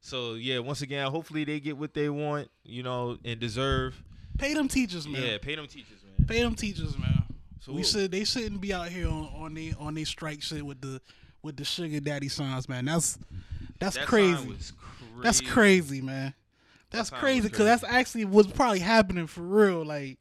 So 0.00 0.34
yeah, 0.34 0.60
once 0.60 0.82
again, 0.82 1.10
hopefully 1.10 1.44
they 1.44 1.60
get 1.60 1.76
what 1.76 1.94
they 1.94 2.08
want, 2.08 2.48
you 2.64 2.82
know, 2.82 3.18
and 3.24 3.40
deserve. 3.40 4.02
pay 4.38 4.54
them 4.54 4.68
teachers, 4.68 5.06
man. 5.08 5.22
Yeah, 5.22 5.38
pay 5.38 5.56
them 5.56 5.66
teachers, 5.66 6.04
man. 6.04 6.26
Pay 6.26 6.42
them 6.42 6.54
teachers, 6.54 6.96
man. 6.98 7.24
So 7.60 7.72
we 7.72 7.82
should 7.82 8.12
they 8.12 8.24
shouldn't 8.24 8.60
be 8.60 8.72
out 8.72 8.88
here 8.88 9.08
on 9.08 9.30
on 9.36 9.54
they 9.54 9.74
on 9.78 9.94
they 9.94 10.04
strike 10.04 10.42
shit 10.42 10.64
with 10.64 10.80
the 10.80 11.00
with 11.42 11.56
the 11.56 11.64
sugar 11.64 12.00
daddy 12.00 12.28
signs, 12.28 12.68
man. 12.68 12.84
That's 12.84 13.18
that's 13.80 13.96
that 13.96 14.06
crazy. 14.06 14.48
was 14.48 14.72
That's 15.22 15.40
crazy, 15.40 16.00
man. 16.00 16.34
That's 16.90 17.08
sign 17.10 17.20
crazy 17.20 17.48
because 17.48 17.64
that's 17.66 17.84
actually 17.84 18.24
what's 18.26 18.50
probably 18.52 18.78
happening 18.80 19.26
for 19.26 19.42
real. 19.42 19.84
Like, 19.84 20.18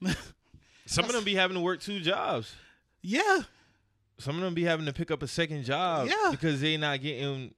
Some 0.86 1.04
of 1.04 1.12
them 1.12 1.24
be 1.24 1.34
having 1.34 1.54
to 1.56 1.60
work 1.60 1.80
two 1.80 2.00
jobs. 2.00 2.52
yeah, 3.02 3.40
Some 4.18 4.36
of 4.36 4.42
them 4.42 4.54
be 4.54 4.64
having 4.64 4.86
to 4.86 4.92
pick 4.92 5.10
up 5.10 5.22
a 5.22 5.28
second 5.28 5.64
job 5.64 6.08
Yeah. 6.08 6.30
because 6.30 6.60
they 6.60 6.76
not 6.76 7.00
getting 7.00 7.54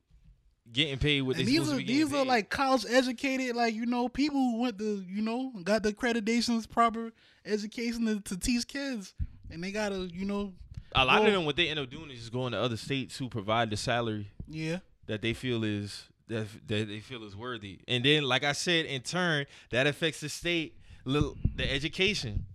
getting 0.73 0.97
paid 0.99 1.21
what 1.23 1.37
they 1.37 1.43
and 1.43 1.49
these 1.49 1.57
supposed 1.57 1.73
are 1.73 1.81
to 1.81 1.85
be 1.87 1.93
getting 1.93 2.09
these 2.09 2.14
are 2.14 2.25
like 2.25 2.49
college 2.50 2.85
educated, 2.88 3.55
like 3.57 3.75
you 3.75 3.87
know, 3.87 4.09
people 4.09 4.37
who 4.38 4.61
went 4.61 4.79
to 4.79 5.05
you 5.09 5.23
know 5.23 5.52
got 5.64 5.83
the 5.83 5.93
accreditations, 5.93 6.69
proper 6.69 7.12
education 7.47 8.07
to, 8.07 8.20
to 8.20 8.37
teach 8.38 8.66
kids, 8.68 9.14
and 9.51 9.62
they 9.64 9.73
gotta 9.73 10.09
you 10.12 10.25
know, 10.27 10.53
a 10.94 11.05
lot 11.05 11.20
well- 11.20 11.27
of 11.29 11.33
them. 11.33 11.44
What 11.47 11.57
they 11.57 11.68
end 11.68 11.79
up 11.81 11.90
doing 11.90 12.11
is 12.11 12.18
just 12.20 12.33
going 12.33 12.53
to 12.53 12.59
other 12.61 12.77
states 12.77 13.16
who 13.16 13.29
provide 13.29 13.70
the 13.70 13.77
salary 13.77 14.31
yeah, 14.49 14.79
that 15.07 15.23
they 15.23 15.33
feel 15.35 15.64
is 15.64 16.05
that, 16.29 16.47
that 16.69 16.89
they 16.89 17.01
feel 17.01 17.25
is 17.25 17.37
worthy. 17.37 17.81
And 17.89 18.05
then, 18.05 18.25
like 18.25 18.45
I 18.45 18.53
said, 18.53 18.87
in 18.87 19.03
turn, 19.03 19.47
that 19.71 19.87
affects 19.87 20.21
the 20.21 20.29
state, 20.29 20.79
little 21.05 21.37
the 21.57 21.71
education. 21.71 22.47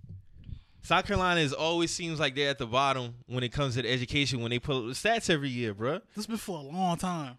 South 0.82 1.06
Carolina 1.06 1.42
is 1.42 1.52
always 1.52 1.92
seems 1.92 2.20
like 2.20 2.34
they're 2.34 2.50
at 2.50 2.60
the 2.60 2.66
bottom 2.66 3.16
when 3.28 3.44
it 3.44 3.50
comes 3.50 3.76
to 3.76 3.82
the 3.82 3.92
education 3.92 4.42
when 4.42 4.52
they 4.52 4.60
put 4.60 4.78
up 4.78 4.84
the 4.86 4.92
stats 4.92 5.30
every 5.30 5.50
year, 5.50 5.74
bruh. 5.74 6.02
this 6.16 6.16
has 6.16 6.28
been 6.28 6.38
for 6.38 6.60
a 6.60 6.62
long 6.62 6.96
time. 6.96 7.38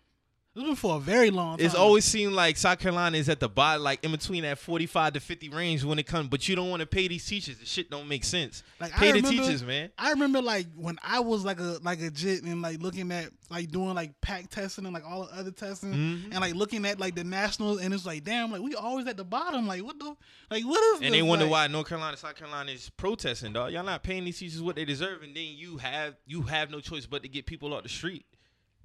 For 0.76 0.96
a 0.96 1.00
very 1.00 1.30
long 1.30 1.56
time. 1.58 1.66
It's 1.66 1.74
always 1.74 2.04
seemed 2.04 2.32
like 2.34 2.56
South 2.56 2.78
Carolina 2.78 3.16
is 3.16 3.28
at 3.28 3.40
the 3.40 3.48
bottom, 3.48 3.82
like 3.84 4.04
in 4.04 4.10
between 4.10 4.42
that 4.42 4.58
forty-five 4.58 5.12
to 5.14 5.20
fifty 5.20 5.48
range 5.48 5.84
when 5.84 5.98
it 5.98 6.06
comes. 6.06 6.28
But 6.28 6.48
you 6.48 6.56
don't 6.56 6.68
want 6.70 6.80
to 6.80 6.86
pay 6.86 7.06
these 7.08 7.24
teachers. 7.26 7.58
The 7.58 7.66
shit 7.66 7.90
don't 7.90 8.08
make 8.08 8.24
sense. 8.24 8.62
Like, 8.80 8.94
I 8.94 8.98
pay 8.98 9.06
the 9.12 9.22
remember- 9.22 9.42
teachers, 9.42 9.62
man. 9.62 9.90
I 9.98 10.10
remember 10.10 10.42
like 10.42 10.66
when 10.76 10.98
I 11.02 11.20
was 11.20 11.44
like 11.44 11.60
a 11.60 11.78
like 11.82 12.00
a 12.00 12.10
jit 12.10 12.42
and 12.42 12.60
like 12.62 12.80
looking 12.82 13.10
at 13.12 13.30
like 13.50 13.70
doing 13.70 13.94
like 13.94 14.20
pack 14.20 14.50
testing 14.50 14.84
and 14.84 14.92
like 14.92 15.04
all 15.06 15.24
the 15.26 15.34
other 15.38 15.50
testing 15.50 15.92
Mhm. 15.94 16.24
and 16.32 16.40
like 16.40 16.54
looking 16.54 16.84
at 16.84 16.98
like 17.00 17.14
the 17.14 17.24
nationals 17.24 17.80
and 17.80 17.94
it's 17.94 18.04
like 18.04 18.24
damn 18.24 18.50
like 18.52 18.60
we 18.60 18.74
always 18.74 19.06
at 19.06 19.16
the 19.16 19.24
bottom 19.24 19.66
like 19.66 19.82
what 19.82 19.98
the 19.98 20.14
like 20.50 20.64
what 20.64 20.82
is 20.82 20.94
And 20.96 21.04
this? 21.04 21.12
they 21.12 21.22
wonder 21.22 21.44
Like, 21.46 21.52
why 21.52 21.66
North 21.68 21.88
Carolina, 21.88 22.16
South 22.16 22.34
Carolina 22.36 22.72
is 22.72 22.90
protesting, 22.90 23.52
dog. 23.54 23.72
Y'all 23.72 23.84
not 23.84 24.02
paying 24.02 24.24
these 24.24 24.38
teachers 24.38 24.60
what 24.60 24.76
they 24.76 24.84
deserve, 24.84 25.22
and 25.22 25.34
then 25.34 25.54
you 25.56 25.78
have 25.78 26.14
you 26.26 26.42
have 26.42 26.70
no 26.70 26.80
choice 26.80 27.06
but 27.06 27.22
to 27.22 27.28
get 27.28 27.46
people 27.46 27.72
off 27.72 27.84
the 27.84 27.88
street. 27.88 28.26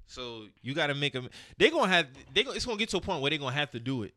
So 0.06 0.46
you 0.62 0.74
got 0.74 0.88
to 0.88 0.94
make 0.94 1.12
them. 1.12 1.28
They 1.58 1.70
gonna 1.70 1.88
have. 1.88 2.06
They 2.32 2.44
gonna, 2.44 2.56
it's 2.56 2.66
gonna 2.66 2.78
get 2.78 2.88
to 2.90 2.98
a 2.98 3.00
point 3.00 3.22
where 3.22 3.30
they 3.30 3.36
are 3.36 3.40
gonna 3.40 3.52
have 3.52 3.70
to 3.72 3.80
do 3.80 4.02
it. 4.02 4.14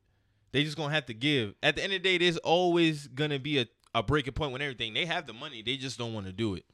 They 0.51 0.63
just 0.63 0.77
gonna 0.77 0.93
have 0.93 1.05
to 1.07 1.13
give. 1.13 1.55
At 1.61 1.75
the 1.75 1.83
end 1.83 1.93
of 1.93 2.03
the 2.03 2.09
day, 2.09 2.17
there's 2.17 2.37
always 2.37 3.07
gonna 3.07 3.39
be 3.39 3.59
a 3.59 3.67
a 3.95 4.03
breaking 4.03 4.33
point 4.33 4.51
when 4.51 4.61
everything. 4.61 4.93
They 4.93 5.05
have 5.05 5.27
the 5.27 5.33
money. 5.33 5.61
They 5.61 5.77
just 5.77 5.97
don't 5.97 6.13
want 6.13 6.27
to 6.27 6.33
do 6.33 6.55
it. 6.55 6.65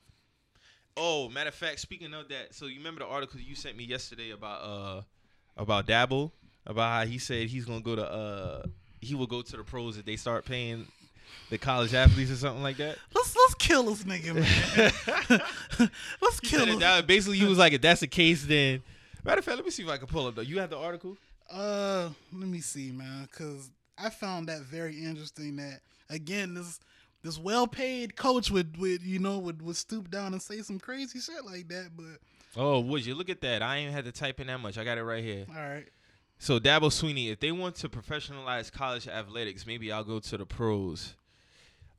Oh, 0.96 1.30
matter 1.30 1.50
of 1.50 1.56
fact, 1.56 1.80
speaking 1.80 2.14
of 2.14 2.28
that, 2.30 2.54
so 2.54 2.66
you 2.68 2.78
remember 2.78 3.00
the 3.00 3.08
article 3.08 3.40
you 3.40 3.56
sent 3.56 3.76
me 3.76 3.84
yesterday 3.84 4.32
about 4.32 4.62
uh 4.62 5.02
about 5.58 5.88
Dabo 5.88 6.32
about 6.66 6.92
how 6.92 7.06
he 7.06 7.18
said 7.18 7.48
he's 7.48 7.66
gonna 7.66 7.82
go 7.82 7.96
to 7.96 8.12
uh 8.12 8.64
he 9.02 9.16
will 9.16 9.28
go 9.28 9.42
to 9.42 9.58
the 9.58 9.64
pros 9.64 9.98
if 9.98 10.06
they 10.06 10.16
start 10.16 10.46
paying 10.46 10.88
the 11.50 11.58
college 11.58 11.94
athletes 11.94 12.32
or 12.32 12.36
something 12.36 12.64
like 12.64 12.78
that. 12.78 12.98
let's 13.14 13.36
let's 13.36 13.56
kill 13.56 13.84
this 13.84 14.04
nigga 14.04 14.36
man 14.36 15.42
let's 16.22 16.40
kill 16.40 16.66
him. 16.66 16.80
that, 16.80 17.08
basically 17.08 17.38
he 17.38 17.46
was 17.46 17.58
like, 17.58 17.74
if 17.74 17.82
that's 17.82 18.02
the 18.02 18.08
case, 18.08 18.46
then 18.46 18.82
matter 19.24 19.40
of 19.40 19.46
fact, 19.46 19.58
let 19.58 19.66
me 19.66 19.72
see 19.72 19.84
if 19.84 19.90
I 19.90 19.98
can 19.98 20.08
pull 20.08 20.28
up 20.28 20.36
though. 20.36 20.42
You 20.42 20.60
have 20.60 20.70
the 20.70 20.78
article? 20.78 21.18
Uh, 21.52 22.10
let 22.32 22.48
me 22.48 22.60
see, 22.62 22.92
man, 22.92 23.28
because 23.32 23.70
I 23.98 24.10
found 24.10 24.48
that 24.50 24.62
very 24.62 24.98
interesting. 25.04 25.58
That 25.58 25.82
again, 26.10 26.54
this 26.54 26.80
this 27.22 27.38
well 27.38 27.68
paid 27.68 28.16
coach 28.16 28.50
would 28.52 28.78
would 28.78 29.02
you 29.02 29.20
know 29.20 29.40
would 29.40 29.62
would 29.62 29.76
stoop 29.76 30.10
down 30.10 30.34
and 30.34 30.42
say 30.42 30.62
some 30.62 30.80
crazy 30.80 31.20
shit 31.20 31.46
like 31.46 31.68
that. 31.70 31.92
But 31.96 32.20
Oh, 32.56 32.80
would 32.82 33.06
you 33.06 33.16
look 33.16 33.30
at 33.30 33.42
that? 33.42 33.62
I 33.64 33.78
ain't 33.78 33.92
had 33.94 34.06
to 34.06 34.12
type 34.12 34.40
in 34.40 34.48
that 34.48 34.60
much. 34.60 34.78
I 34.78 34.84
got 34.84 34.98
it 35.00 35.04
right 35.04 35.24
here. 35.24 35.46
all 35.50 35.56
right, 35.56 35.88
So 36.38 36.60
Dabo 36.60 36.92
Sweeney, 36.92 37.30
if 37.30 37.40
they 37.40 37.52
want 37.52 37.76
to 37.78 37.90
professionalize 37.90 38.72
college 38.72 39.08
athletics, 39.08 39.66
maybe 39.66 39.92
I'll 39.92 40.04
go 40.04 40.20
to 40.20 40.38
the 40.38 40.46
pros. 40.46 41.16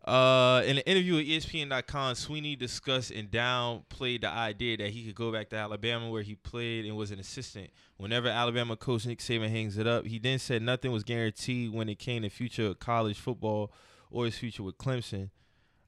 Uh, 0.04 0.62
in 0.66 0.76
an 0.76 0.82
interview 0.84 1.14
with 1.14 1.26
ESPN.com, 1.26 2.14
Sweeney 2.14 2.56
discussed 2.56 3.10
and 3.10 3.30
downplayed 3.30 4.20
the 4.20 4.28
idea 4.28 4.76
that 4.76 4.90
he 4.90 5.04
could 5.04 5.14
go 5.14 5.32
back 5.32 5.48
to 5.48 5.56
Alabama, 5.56 6.10
where 6.10 6.22
he 6.22 6.34
played 6.34 6.84
and 6.84 6.94
was 6.94 7.10
an 7.10 7.18
assistant. 7.18 7.70
Whenever 7.96 8.28
Alabama 8.28 8.76
coach 8.76 9.06
Nick 9.06 9.20
Saban 9.20 9.48
hangs 9.48 9.78
it 9.78 9.86
up, 9.86 10.04
he 10.04 10.18
then 10.18 10.38
said 10.38 10.60
nothing 10.60 10.92
was 10.92 11.04
guaranteed 11.04 11.72
when 11.72 11.88
it 11.88 11.98
came 11.98 12.22
to 12.22 12.28
future 12.28 12.74
college 12.74 13.18
football 13.18 13.72
or 14.10 14.26
his 14.26 14.36
future 14.36 14.62
with 14.62 14.76
Clemson. 14.76 15.30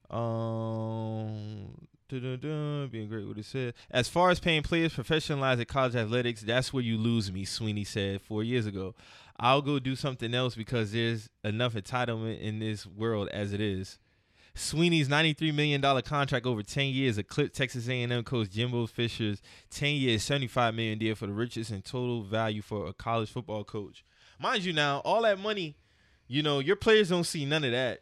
Um, 0.09 1.87
being 2.09 3.07
great 3.09 3.27
what 3.27 3.37
it 3.37 3.45
said. 3.45 3.75
As 3.91 4.09
far 4.09 4.31
as 4.31 4.39
paying 4.39 4.63
players 4.63 4.95
professionalized 4.95 5.61
at 5.61 5.67
college 5.67 5.95
athletics, 5.95 6.41
that's 6.41 6.73
where 6.73 6.83
you 6.83 6.97
lose 6.97 7.31
me, 7.31 7.45
Sweeney 7.45 7.83
said 7.83 8.21
four 8.21 8.43
years 8.43 8.65
ago. 8.65 8.95
I'll 9.39 9.61
go 9.61 9.77
do 9.77 9.95
something 9.95 10.33
else 10.33 10.55
because 10.55 10.91
there's 10.91 11.29
enough 11.43 11.75
entitlement 11.75 12.39
in 12.39 12.57
this 12.57 12.87
world 12.87 13.27
as 13.29 13.53
it 13.53 13.61
is. 13.61 13.99
Sweeney's 14.57 15.07
$93 15.07 15.53
million 15.53 15.81
contract 16.01 16.45
over 16.45 16.63
10 16.63 16.87
years 16.87 17.17
eclipsed 17.17 17.55
Texas 17.55 17.87
A&M 17.87 18.23
coach 18.23 18.49
Jimbo 18.49 18.87
Fisher's 18.87 19.41
10 19.69 19.95
years, 19.95 20.23
75 20.23 20.73
million 20.73 20.97
deal 20.97 21.15
for 21.15 21.27
the 21.27 21.33
richest 21.33 21.71
in 21.71 21.81
total 21.81 22.23
value 22.23 22.61
for 22.61 22.87
a 22.87 22.93
college 22.93 23.29
football 23.31 23.63
coach. 23.63 24.03
Mind 24.39 24.63
you 24.63 24.73
now, 24.73 24.99
all 25.05 25.21
that 25.21 25.39
money, 25.39 25.75
you 26.27 26.41
know, 26.41 26.59
your 26.59 26.75
players 26.75 27.09
don't 27.09 27.23
see 27.23 27.45
none 27.45 27.63
of 27.63 27.71
that. 27.71 28.01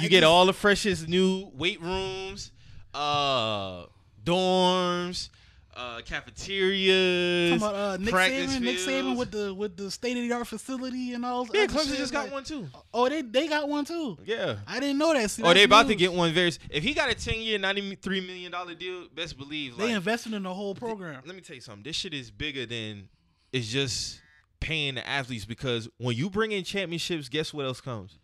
You 0.00 0.06
I 0.06 0.08
get 0.08 0.20
just- 0.20 0.24
all 0.28 0.46
the 0.46 0.52
freshest 0.52 1.08
new 1.08 1.50
weight 1.54 1.80
rooms, 1.80 2.52
uh, 2.92 3.86
dorms, 4.24 5.28
uh, 5.76 6.00
cafeterias. 6.04 7.56
About, 7.56 7.74
uh, 7.74 7.96
Nick 7.96 8.10
practice 8.10 8.56
Saban, 8.56 8.60
Nick 8.60 8.76
Saban 8.78 9.16
with 9.16 9.30
the 9.30 9.52
with 9.54 9.76
the 9.76 9.90
state 9.90 10.16
of 10.16 10.22
the 10.22 10.32
art 10.32 10.46
facility 10.46 11.12
and 11.14 11.24
all. 11.24 11.46
yeah, 11.52 11.66
Clemson 11.66 11.96
just 11.96 12.12
got 12.12 12.24
like- 12.24 12.32
one 12.32 12.44
too. 12.44 12.66
Oh, 12.92 13.08
they 13.08 13.22
they 13.22 13.48
got 13.48 13.68
one 13.68 13.84
too. 13.84 14.16
Yeah. 14.24 14.56
I 14.66 14.80
didn't 14.80 14.98
know 14.98 15.12
that. 15.12 15.30
See, 15.30 15.42
Oh, 15.42 15.52
they 15.54 15.64
about 15.64 15.86
to 15.88 15.94
get 15.94 16.12
one 16.12 16.32
very. 16.32 16.52
If 16.70 16.82
he 16.82 16.94
got 16.94 17.10
a 17.10 17.14
ten 17.14 17.40
year, 17.40 17.58
ninety 17.58 17.94
three 17.96 18.20
million 18.20 18.52
dollar 18.52 18.74
deal, 18.74 19.06
best 19.14 19.36
believe. 19.36 19.76
They 19.76 19.84
like, 19.86 19.94
invested 19.96 20.32
in 20.34 20.42
the 20.44 20.54
whole 20.54 20.74
program. 20.74 21.22
let 21.26 21.34
me 21.34 21.42
tell 21.42 21.56
you 21.56 21.62
something. 21.62 21.82
This 21.82 21.96
shit 21.96 22.14
is 22.14 22.30
bigger 22.30 22.66
than 22.66 23.08
it's 23.52 23.68
just 23.68 24.20
paying 24.60 24.94
the 24.94 25.06
athletes 25.08 25.44
because 25.44 25.88
when 25.98 26.16
you 26.16 26.30
bring 26.30 26.52
in 26.52 26.64
championships, 26.64 27.28
guess 27.28 27.52
what 27.52 27.66
else 27.66 27.80
comes? 27.80 28.18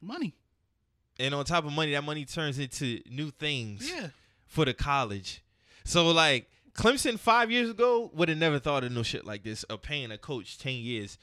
Money. 0.00 0.34
And 1.18 1.34
on 1.34 1.44
top 1.46 1.64
of 1.64 1.72
money, 1.72 1.92
that 1.92 2.04
money 2.04 2.24
turns 2.26 2.58
into 2.58 3.00
new 3.10 3.30
things 3.30 3.90
Yeah. 3.90 4.08
for 4.46 4.64
the 4.66 4.74
college. 4.74 5.42
So 5.86 6.10
like 6.10 6.50
Clemson 6.74 7.16
five 7.16 7.48
years 7.50 7.70
ago 7.70 8.10
would 8.12 8.28
have 8.28 8.36
never 8.38 8.58
thought 8.58 8.82
of 8.82 8.90
no 8.90 9.04
shit 9.04 9.24
like 9.24 9.44
this 9.44 9.62
of 9.64 9.82
paying 9.82 10.10
a 10.10 10.18
coach 10.18 10.58
ten 10.58 10.74
years, 10.74 11.16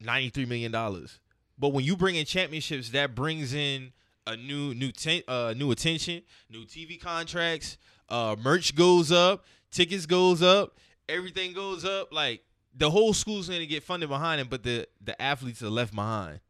ninety 0.00 0.28
three 0.28 0.44
million 0.44 0.72
dollars. 0.72 1.20
But 1.56 1.68
when 1.68 1.84
you 1.84 1.96
bring 1.96 2.16
in 2.16 2.26
championships, 2.26 2.90
that 2.90 3.14
brings 3.14 3.54
in 3.54 3.92
a 4.26 4.36
new 4.36 4.74
new 4.74 4.90
ten, 4.90 5.22
uh 5.28 5.54
new 5.56 5.70
attention, 5.70 6.22
new 6.50 6.64
TV 6.64 7.00
contracts, 7.00 7.78
uh 8.08 8.34
merch 8.42 8.74
goes 8.74 9.12
up, 9.12 9.44
tickets 9.70 10.04
goes 10.04 10.42
up, 10.42 10.78
everything 11.08 11.52
goes 11.52 11.84
up. 11.84 12.12
Like 12.12 12.42
the 12.74 12.90
whole 12.90 13.14
school's 13.14 13.48
gonna 13.48 13.66
get 13.66 13.84
funded 13.84 14.08
behind 14.08 14.40
it, 14.40 14.50
but 14.50 14.64
the 14.64 14.88
the 15.00 15.20
athletes 15.22 15.62
are 15.62 15.70
left 15.70 15.94
behind. 15.94 16.40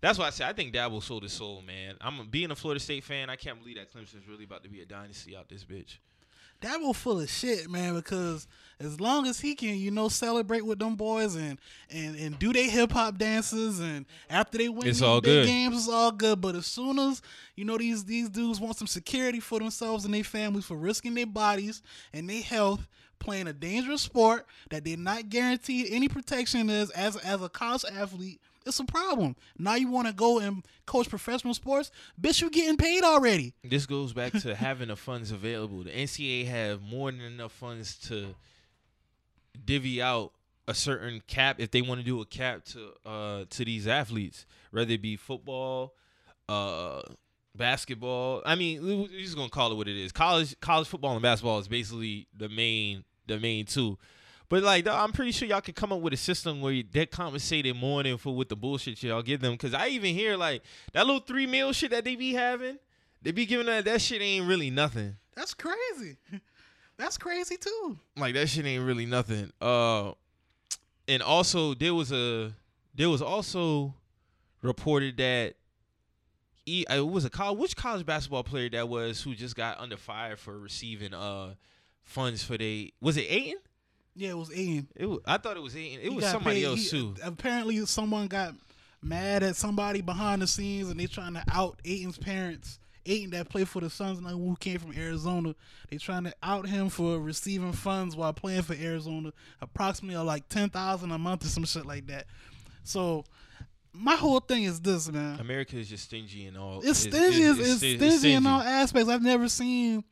That's 0.00 0.18
why 0.18 0.26
I 0.26 0.30
say 0.30 0.44
I 0.44 0.52
think 0.52 0.72
Dabo 0.74 1.02
sold 1.02 1.24
his 1.24 1.32
soul, 1.32 1.62
man. 1.62 1.96
I'm 2.00 2.28
being 2.30 2.50
a 2.50 2.54
Florida 2.56 2.80
State 2.80 3.04
fan. 3.04 3.30
I 3.30 3.36
can't 3.36 3.58
believe 3.58 3.76
that 3.76 3.92
Clemson's 3.92 4.28
really 4.28 4.44
about 4.44 4.62
to 4.64 4.68
be 4.70 4.80
a 4.80 4.86
dynasty 4.86 5.36
out 5.36 5.48
this 5.48 5.64
bitch. 5.64 5.96
Dabo 6.62 6.94
full 6.94 7.20
of 7.20 7.30
shit, 7.30 7.70
man. 7.70 7.94
Because 7.94 8.46
as 8.80 9.00
long 9.00 9.26
as 9.26 9.38
he 9.40 9.54
can, 9.54 9.76
you 9.76 9.90
know, 9.92 10.08
celebrate 10.08 10.64
with 10.66 10.78
them 10.80 10.96
boys 10.96 11.34
and 11.36 11.58
and 11.90 12.16
and 12.16 12.38
do 12.38 12.52
their 12.52 12.68
hip 12.68 12.90
hop 12.92 13.16
dances, 13.18 13.78
and 13.80 14.06
after 14.28 14.58
they 14.58 14.68
win 14.68 14.88
It's 14.88 15.02
all 15.02 15.20
big 15.20 15.44
good. 15.44 15.46
games, 15.46 15.76
it's 15.76 15.88
all 15.88 16.10
good. 16.12 16.40
But 16.40 16.54
as 16.56 16.66
soon 16.66 16.98
as 16.98 17.22
you 17.56 17.64
know 17.64 17.78
these 17.78 18.04
these 18.04 18.28
dudes 18.28 18.60
want 18.60 18.76
some 18.76 18.88
security 18.88 19.40
for 19.40 19.58
themselves 19.60 20.04
and 20.04 20.12
their 20.14 20.24
families 20.24 20.64
for 20.64 20.76
risking 20.76 21.14
their 21.14 21.26
bodies 21.26 21.80
and 22.12 22.28
their 22.28 22.42
health, 22.42 22.88
playing 23.20 23.46
a 23.46 23.52
dangerous 23.52 24.02
sport 24.02 24.44
that 24.70 24.84
they're 24.84 24.96
not 24.96 25.28
guaranteed 25.28 25.86
any 25.90 26.08
protection 26.08 26.70
is 26.70 26.90
as 26.90 27.16
as 27.18 27.40
a 27.40 27.48
college 27.48 27.84
athlete. 27.92 28.40
It's 28.68 28.78
a 28.80 28.84
problem. 28.84 29.34
Now 29.58 29.74
you 29.76 29.88
want 29.90 30.06
to 30.08 30.12
go 30.12 30.38
and 30.38 30.64
coach 30.86 31.08
professional 31.08 31.54
sports, 31.54 31.90
bitch. 32.20 32.40
You 32.42 32.50
getting 32.50 32.76
paid 32.76 33.02
already. 33.02 33.54
This 33.64 33.86
goes 33.86 34.12
back 34.12 34.32
to 34.40 34.54
having 34.54 34.88
the 34.88 34.96
funds 34.96 35.30
available. 35.32 35.82
The 35.84 35.90
NCAA 35.90 36.46
have 36.48 36.82
more 36.82 37.10
than 37.10 37.22
enough 37.22 37.52
funds 37.52 37.96
to 38.08 38.34
divvy 39.64 40.00
out 40.02 40.32
a 40.66 40.74
certain 40.74 41.22
cap 41.26 41.56
if 41.58 41.70
they 41.70 41.80
want 41.82 41.98
to 42.00 42.04
do 42.04 42.20
a 42.20 42.26
cap 42.26 42.64
to 42.66 42.90
uh 43.06 43.44
to 43.50 43.64
these 43.64 43.86
athletes, 43.88 44.44
whether 44.70 44.92
it 44.92 45.00
be 45.02 45.16
football, 45.16 45.94
uh 46.48 47.00
basketball. 47.56 48.42
I 48.44 48.54
mean, 48.54 48.84
we- 48.84 48.94
we're 48.96 49.08
just 49.08 49.34
gonna 49.36 49.48
call 49.48 49.72
it 49.72 49.76
what 49.76 49.88
it 49.88 49.96
is. 49.96 50.12
College 50.12 50.54
college 50.60 50.86
football 50.88 51.12
and 51.14 51.22
basketball 51.22 51.58
is 51.58 51.68
basically 51.68 52.28
the 52.36 52.48
main 52.50 53.04
the 53.26 53.38
main 53.40 53.64
two. 53.64 53.98
But 54.48 54.62
like, 54.62 54.86
I'm 54.88 55.12
pretty 55.12 55.32
sure 55.32 55.46
y'all 55.46 55.60
could 55.60 55.74
come 55.76 55.92
up 55.92 56.00
with 56.00 56.12
a 56.14 56.16
system 56.16 56.60
where 56.60 56.82
they're 56.90 57.06
compensated 57.06 57.76
more 57.76 58.02
than 58.02 58.16
for 58.16 58.34
with 58.34 58.48
the 58.48 58.56
bullshit 58.56 59.02
y'all 59.02 59.22
give 59.22 59.40
them. 59.40 59.56
Cause 59.56 59.74
I 59.74 59.88
even 59.88 60.14
hear 60.14 60.36
like 60.36 60.62
that 60.92 61.06
little 61.06 61.20
three 61.20 61.46
meal 61.46 61.72
shit 61.72 61.90
that 61.90 62.04
they 62.04 62.16
be 62.16 62.32
having. 62.32 62.78
They 63.20 63.32
be 63.32 63.46
giving 63.46 63.66
that 63.66 63.84
that 63.84 64.00
shit 64.00 64.22
ain't 64.22 64.46
really 64.46 64.70
nothing. 64.70 65.16
That's 65.34 65.54
crazy. 65.54 66.16
That's 66.96 67.18
crazy 67.18 67.56
too. 67.56 67.98
Like 68.16 68.34
that 68.34 68.48
shit 68.48 68.64
ain't 68.64 68.84
really 68.84 69.06
nothing. 69.06 69.52
Uh, 69.60 70.12
and 71.06 71.22
also 71.22 71.74
there 71.74 71.94
was 71.94 72.10
a 72.10 72.52
there 72.94 73.10
was 73.10 73.22
also 73.22 73.94
reported 74.62 75.16
that 75.18 75.54
he 76.66 76.86
uh, 76.86 76.96
it 76.96 77.06
was 77.06 77.24
a 77.24 77.30
college 77.30 77.58
which 77.58 77.76
college 77.76 78.04
basketball 78.04 78.44
player 78.44 78.68
that 78.70 78.88
was 78.88 79.22
who 79.22 79.34
just 79.34 79.56
got 79.56 79.78
under 79.78 79.96
fire 79.96 80.36
for 80.36 80.58
receiving 80.58 81.14
uh 81.14 81.54
funds 82.02 82.42
for 82.42 82.56
they 82.56 82.92
was 83.00 83.16
it 83.16 83.26
Ayton? 83.28 83.58
Yeah, 84.18 84.30
it 84.30 84.36
was 84.36 84.50
Ayton. 84.50 84.88
It 84.96 85.06
was, 85.06 85.20
I 85.24 85.36
thought 85.38 85.56
it 85.56 85.62
was 85.62 85.76
Ayton. 85.76 86.00
It 86.00 86.10
He 86.10 86.16
was 86.16 86.24
somebody 86.26 86.56
paid- 86.60 86.66
else 86.66 86.80
he- 86.80 86.88
too. 86.90 87.14
Apparently, 87.22 87.86
someone 87.86 88.26
got 88.26 88.54
mad 89.00 89.44
at 89.44 89.54
somebody 89.54 90.00
behind 90.00 90.42
the 90.42 90.46
scenes, 90.48 90.90
and 90.90 90.98
they 90.98 91.06
trying 91.06 91.34
to 91.34 91.44
out 91.52 91.78
Ayton's 91.84 92.18
parents. 92.18 92.80
Ayton 93.06 93.30
that 93.30 93.48
played 93.48 93.68
for 93.68 93.80
the 93.80 93.88
Suns, 93.88 94.18
and 94.18 94.26
who 94.26 94.54
came 94.60 94.78
from 94.80 94.92
Arizona. 94.92 95.54
They 95.88 95.96
trying 95.98 96.24
to 96.24 96.34
out 96.42 96.66
him 96.68 96.88
for 96.90 97.18
receiving 97.20 97.72
funds 97.72 98.14
while 98.16 98.32
playing 98.34 98.62
for 98.62 98.74
Arizona, 98.74 99.32
approximately 99.62 100.16
uh, 100.16 100.24
like 100.24 100.48
ten 100.48 100.68
thousand 100.68 101.12
a 101.12 101.16
month 101.18 101.44
or 101.44 101.48
some 101.48 101.64
shit 101.64 101.86
like 101.86 102.06
that. 102.08 102.26
So, 102.82 103.24
my 103.94 104.14
whole 104.16 104.40
thing 104.40 104.64
is 104.64 104.80
this, 104.80 105.10
man. 105.10 105.38
America 105.40 105.76
is 105.78 105.88
just 105.88 106.04
stingy 106.04 106.46
and 106.46 106.58
all. 106.58 106.80
It's 106.82 106.98
stingy. 106.98 107.42
It's, 107.44 107.58
it's, 107.60 107.76
sti- 107.76 107.96
stingy 107.96 108.32
in 108.34 108.46
all 108.46 108.60
aspects. 108.60 109.08
I've 109.08 109.22
never 109.22 109.48
seen, 109.48 110.04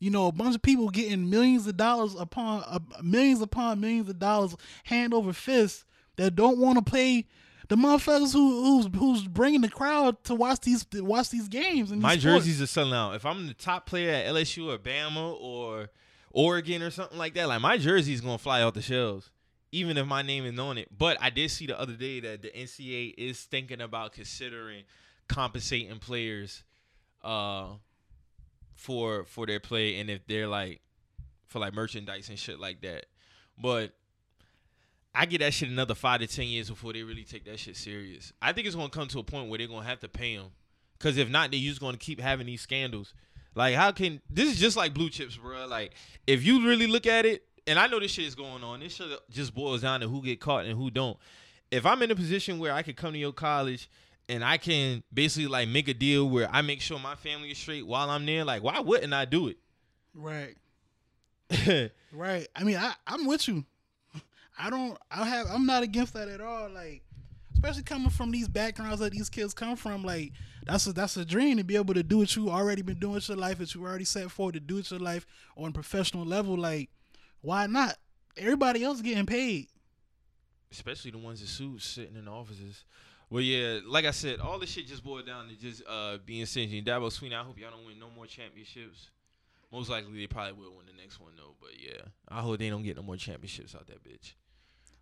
you 0.00 0.10
know, 0.10 0.26
a 0.26 0.32
bunch 0.32 0.56
of 0.56 0.62
people 0.62 0.88
getting 0.88 1.30
millions 1.30 1.66
of 1.66 1.76
dollars 1.76 2.16
upon 2.18 2.64
uh, 2.66 2.80
millions 3.02 3.40
upon 3.40 3.80
millions 3.80 4.08
of 4.08 4.18
dollars 4.18 4.56
hand 4.84 5.14
over 5.14 5.32
fist 5.32 5.84
that 6.16 6.34
don't 6.34 6.58
want 6.58 6.84
to 6.84 6.90
pay 6.90 7.26
the 7.68 7.76
motherfuckers 7.76 8.32
who 8.32 8.64
who's 8.64 8.88
who's 8.98 9.28
bringing 9.28 9.60
the 9.60 9.68
crowd 9.68 10.22
to 10.24 10.34
watch 10.34 10.60
these 10.60 10.84
to 10.86 11.02
watch 11.04 11.30
these 11.30 11.48
games. 11.48 11.90
And 11.92 12.02
My 12.02 12.14
these 12.14 12.24
jerseys 12.24 12.60
are 12.60 12.66
selling 12.66 12.94
out. 12.94 13.14
If 13.14 13.24
I'm 13.24 13.46
the 13.46 13.54
top 13.54 13.86
player 13.86 14.10
at 14.10 14.26
LSU 14.26 14.74
or 14.74 14.78
Bama 14.78 15.40
or 15.40 15.90
Oregon 16.32 16.82
or 16.82 16.90
something 16.90 17.18
like 17.18 17.34
that, 17.34 17.46
like 17.46 17.60
my 17.60 17.76
jersey's 17.76 18.20
gonna 18.20 18.38
fly 18.38 18.62
off 18.62 18.74
the 18.74 18.82
shelves, 18.82 19.30
even 19.70 19.96
if 19.96 20.06
my 20.06 20.22
name 20.22 20.44
is 20.46 20.58
on 20.58 20.78
it. 20.78 20.88
But 20.96 21.18
I 21.20 21.30
did 21.30 21.50
see 21.50 21.66
the 21.66 21.78
other 21.78 21.92
day 21.92 22.20
that 22.20 22.42
the 22.42 22.48
NCAA 22.48 23.14
is 23.16 23.40
thinking 23.40 23.80
about 23.80 24.14
considering 24.14 24.84
compensating 25.28 25.98
players, 26.00 26.64
uh, 27.22 27.66
for 28.80 29.24
for 29.24 29.46
their 29.46 29.60
play 29.60 30.00
and 30.00 30.08
if 30.08 30.26
they're 30.26 30.48
like 30.48 30.80
for 31.46 31.58
like 31.58 31.74
merchandise 31.74 32.30
and 32.30 32.38
shit 32.38 32.58
like 32.58 32.80
that. 32.80 33.06
But 33.58 33.92
I 35.14 35.26
get 35.26 35.40
that 35.40 35.52
shit 35.52 35.68
another 35.68 35.94
five 35.94 36.20
to 36.20 36.26
ten 36.26 36.46
years 36.46 36.70
before 36.70 36.94
they 36.94 37.02
really 37.02 37.24
take 37.24 37.44
that 37.44 37.58
shit 37.58 37.76
serious. 37.76 38.32
I 38.40 38.52
think 38.52 38.66
it's 38.66 38.74
gonna 38.74 38.88
come 38.88 39.08
to 39.08 39.18
a 39.18 39.22
point 39.22 39.50
where 39.50 39.58
they're 39.58 39.68
gonna 39.68 39.86
have 39.86 40.00
to 40.00 40.08
pay 40.08 40.36
them, 40.36 40.52
because 40.98 41.18
if 41.18 41.28
not, 41.28 41.50
they're 41.50 41.60
just 41.60 41.80
gonna 41.80 41.98
keep 41.98 42.20
having 42.20 42.46
these 42.46 42.62
scandals. 42.62 43.12
Like, 43.54 43.74
how 43.74 43.92
can 43.92 44.22
this 44.30 44.48
is 44.48 44.58
just 44.58 44.78
like 44.78 44.94
blue 44.94 45.10
chips, 45.10 45.36
bro? 45.36 45.66
Like, 45.66 45.92
if 46.26 46.42
you 46.42 46.66
really 46.66 46.86
look 46.86 47.06
at 47.06 47.26
it, 47.26 47.42
and 47.66 47.78
I 47.78 47.86
know 47.86 48.00
this 48.00 48.12
shit 48.12 48.24
is 48.24 48.34
going 48.34 48.64
on, 48.64 48.80
this 48.80 48.94
shit 48.94 49.08
just 49.28 49.54
boils 49.54 49.82
down 49.82 50.00
to 50.00 50.08
who 50.08 50.22
get 50.22 50.40
caught 50.40 50.64
and 50.64 50.78
who 50.78 50.90
don't. 50.90 51.18
If 51.70 51.84
I'm 51.84 52.02
in 52.02 52.10
a 52.10 52.16
position 52.16 52.58
where 52.58 52.72
I 52.72 52.82
could 52.82 52.96
come 52.96 53.12
to 53.12 53.18
your 53.18 53.32
college 53.32 53.90
and 54.30 54.44
I 54.44 54.56
can 54.58 55.02
basically 55.12 55.48
like 55.48 55.68
make 55.68 55.88
a 55.88 55.94
deal 55.94 56.28
where 56.28 56.48
I 56.50 56.62
make 56.62 56.80
sure 56.80 56.98
my 56.98 57.14
family 57.16 57.50
is 57.50 57.58
straight 57.58 57.86
while 57.86 58.08
I'm 58.10 58.24
there, 58.26 58.44
like, 58.44 58.62
why 58.62 58.80
wouldn't 58.80 59.12
I 59.12 59.24
do 59.24 59.48
it? 59.48 59.58
right. 60.14 60.54
Right. 62.12 62.48
I 62.56 62.64
mean, 62.64 62.76
I 62.76 62.94
I'm 63.06 63.26
with 63.26 63.46
you. 63.48 63.64
I 64.58 64.68
don't. 64.68 64.98
I 65.10 65.24
have. 65.24 65.46
I'm 65.48 65.64
not 65.64 65.82
against 65.82 66.14
that 66.14 66.28
at 66.28 66.40
all. 66.40 66.68
Like, 66.68 67.02
especially 67.54 67.84
coming 67.84 68.10
from 68.10 68.30
these 68.30 68.48
backgrounds 68.48 69.00
that 69.00 69.12
these 69.12 69.30
kids 69.30 69.54
come 69.54 69.76
from. 69.76 70.02
Like, 70.02 70.32
that's 70.66 70.86
a 70.86 70.92
that's 70.92 71.16
a 71.16 71.24
dream 71.24 71.56
to 71.58 71.64
be 71.64 71.76
able 71.76 71.94
to 71.94 72.02
do 72.02 72.18
what 72.18 72.34
you 72.34 72.50
already 72.50 72.82
been 72.82 72.98
doing 72.98 73.14
with 73.14 73.28
your 73.28 73.38
life, 73.38 73.58
that 73.58 73.74
you 73.74 73.82
already 73.84 74.04
set 74.04 74.30
forward 74.30 74.54
to 74.54 74.60
do 74.60 74.76
with 74.76 74.90
your 74.90 75.00
life 75.00 75.24
on 75.56 75.70
a 75.70 75.72
professional 75.72 76.24
level. 76.26 76.56
Like, 76.56 76.90
why 77.42 77.66
not? 77.66 77.96
Everybody 78.36 78.82
else 78.84 79.00
getting 79.00 79.26
paid. 79.26 79.68
especially 80.72 81.10
the 81.12 81.18
ones 81.18 81.40
in 81.40 81.46
suits 81.46 81.84
sitting 81.84 82.16
in 82.16 82.28
offices. 82.28 82.84
Well, 83.30 83.42
yeah, 83.42 83.78
like 83.86 84.04
I 84.04 84.10
said, 84.10 84.40
all 84.40 84.58
this 84.58 84.70
shit 84.70 84.88
just 84.88 85.04
boiled 85.04 85.26
down 85.26 85.48
to 85.48 85.54
just 85.54 85.82
uh, 85.88 86.18
being 86.26 86.44
stingy. 86.46 86.82
Dabo 86.82 87.12
Sweeney, 87.12 87.36
I 87.36 87.44
hope 87.44 87.58
y'all 87.58 87.70
don't 87.70 87.86
win 87.86 87.98
no 87.98 88.10
more 88.14 88.26
championships. 88.26 89.08
Most 89.72 89.88
likely, 89.88 90.18
they 90.18 90.26
probably 90.26 90.54
will 90.54 90.76
win 90.76 90.86
the 90.86 91.00
next 91.00 91.20
one 91.20 91.30
though. 91.36 91.54
But 91.60 91.70
yeah, 91.80 92.02
I 92.28 92.40
hope 92.40 92.58
they 92.58 92.68
don't 92.68 92.82
get 92.82 92.96
no 92.96 93.02
more 93.02 93.16
championships 93.16 93.76
out 93.76 93.86
that 93.86 94.02
bitch. 94.02 94.32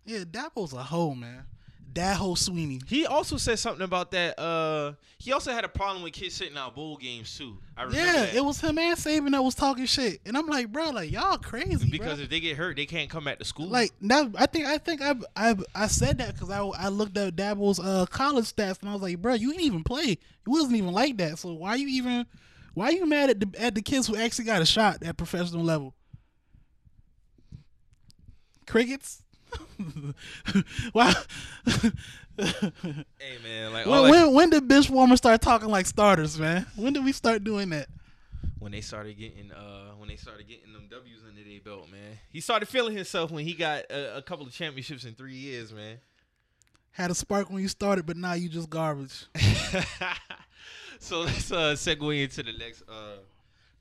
Yeah, 0.05 0.19
Dabo's 0.19 0.73
a 0.73 0.83
hoe, 0.83 1.15
man. 1.15 1.45
Dabo 1.91 2.37
Sweeney. 2.37 2.79
He 2.87 3.05
also 3.05 3.37
said 3.37 3.57
something 3.59 3.83
about 3.83 4.11
that. 4.11 4.39
Uh, 4.39 4.93
he 5.17 5.33
also 5.33 5.51
had 5.51 5.65
a 5.65 5.67
problem 5.69 6.03
with 6.03 6.13
kids 6.13 6.35
sitting 6.35 6.57
out 6.57 6.75
bowl 6.75 6.97
games 6.97 7.35
too. 7.37 7.57
I 7.75 7.83
remember 7.83 8.05
Yeah, 8.05 8.13
that. 8.25 8.35
it 8.35 8.45
was 8.45 8.61
him 8.61 8.77
and 8.77 8.97
Saban 8.97 9.31
that 9.31 9.41
was 9.43 9.55
talking 9.55 9.85
shit, 9.85 10.19
and 10.25 10.37
I'm 10.37 10.47
like, 10.47 10.71
bro, 10.71 10.91
like 10.91 11.11
y'all 11.11 11.37
crazy, 11.37 11.89
because 11.89 12.19
bruh. 12.19 12.23
if 12.23 12.29
they 12.29 12.39
get 12.39 12.57
hurt, 12.57 12.75
they 12.77 12.85
can't 12.85 13.09
come 13.09 13.23
back 13.25 13.39
to 13.39 13.45
school. 13.45 13.67
like 13.67 13.91
now, 13.99 14.29
I 14.37 14.45
think 14.45 14.65
I 14.67 14.77
think 14.77 15.01
I 15.01 15.15
I 15.35 15.55
I 15.73 15.87
said 15.87 16.19
that 16.19 16.35
because 16.35 16.49
I 16.49 16.59
I 16.59 16.89
looked 16.89 17.17
at 17.17 17.35
Dabo's 17.35 17.79
uh 17.79 18.05
college 18.05 18.45
stats 18.45 18.79
and 18.81 18.89
I 18.89 18.93
was 18.93 19.01
like, 19.01 19.21
bro, 19.21 19.33
you 19.33 19.51
didn't 19.51 19.65
even 19.65 19.83
play. 19.83 20.11
It 20.11 20.19
wasn't 20.45 20.75
even 20.75 20.91
like 20.93 21.17
that. 21.17 21.39
So 21.39 21.53
why 21.53 21.75
you 21.75 21.87
even 21.87 22.25
why 22.75 22.85
are 22.89 22.93
you 22.93 23.05
mad 23.07 23.29
at 23.31 23.39
the 23.39 23.61
at 23.61 23.75
the 23.75 23.81
kids 23.81 24.07
who 24.07 24.15
actually 24.15 24.45
got 24.45 24.61
a 24.61 24.65
shot 24.65 25.03
at 25.03 25.17
professional 25.17 25.63
level? 25.63 25.95
Crickets. 28.67 29.23
Why? 30.91 31.13
hey 32.37 33.37
man, 33.43 33.73
like 33.73 33.85
when, 33.85 34.09
when 34.09 34.33
when 34.33 34.49
did 34.49 34.67
bench 34.67 34.89
warmers 34.89 35.19
start 35.19 35.41
talking 35.41 35.69
like 35.69 35.85
starters, 35.85 36.39
man? 36.39 36.65
When 36.75 36.93
did 36.93 37.03
we 37.03 37.11
start 37.11 37.43
doing 37.43 37.69
that? 37.69 37.87
when 38.59 38.71
they 38.73 38.81
started 38.81 39.17
getting 39.17 39.51
uh 39.51 39.91
when 39.97 40.09
they 40.09 40.15
started 40.15 40.47
getting 40.47 40.73
them 40.73 40.87
W's 40.89 41.23
under 41.27 41.43
their 41.43 41.59
belt, 41.61 41.89
man. 41.91 42.19
He 42.29 42.41
started 42.41 42.67
feeling 42.67 42.95
himself 42.95 43.31
when 43.31 43.45
he 43.45 43.53
got 43.53 43.85
a, 43.89 44.17
a 44.17 44.21
couple 44.21 44.45
of 44.45 44.51
championships 44.53 45.05
in 45.05 45.15
three 45.15 45.35
years, 45.35 45.73
man. 45.73 45.97
Had 46.91 47.11
a 47.11 47.15
spark 47.15 47.49
when 47.49 47.61
you 47.61 47.67
started, 47.67 48.05
but 48.05 48.17
now 48.17 48.33
you 48.33 48.49
just 48.49 48.69
garbage. 48.69 49.25
so 50.99 51.21
let's 51.21 51.51
uh 51.51 51.73
segue 51.73 52.23
into 52.23 52.43
the 52.43 52.53
next 52.53 52.83
uh 52.89 53.17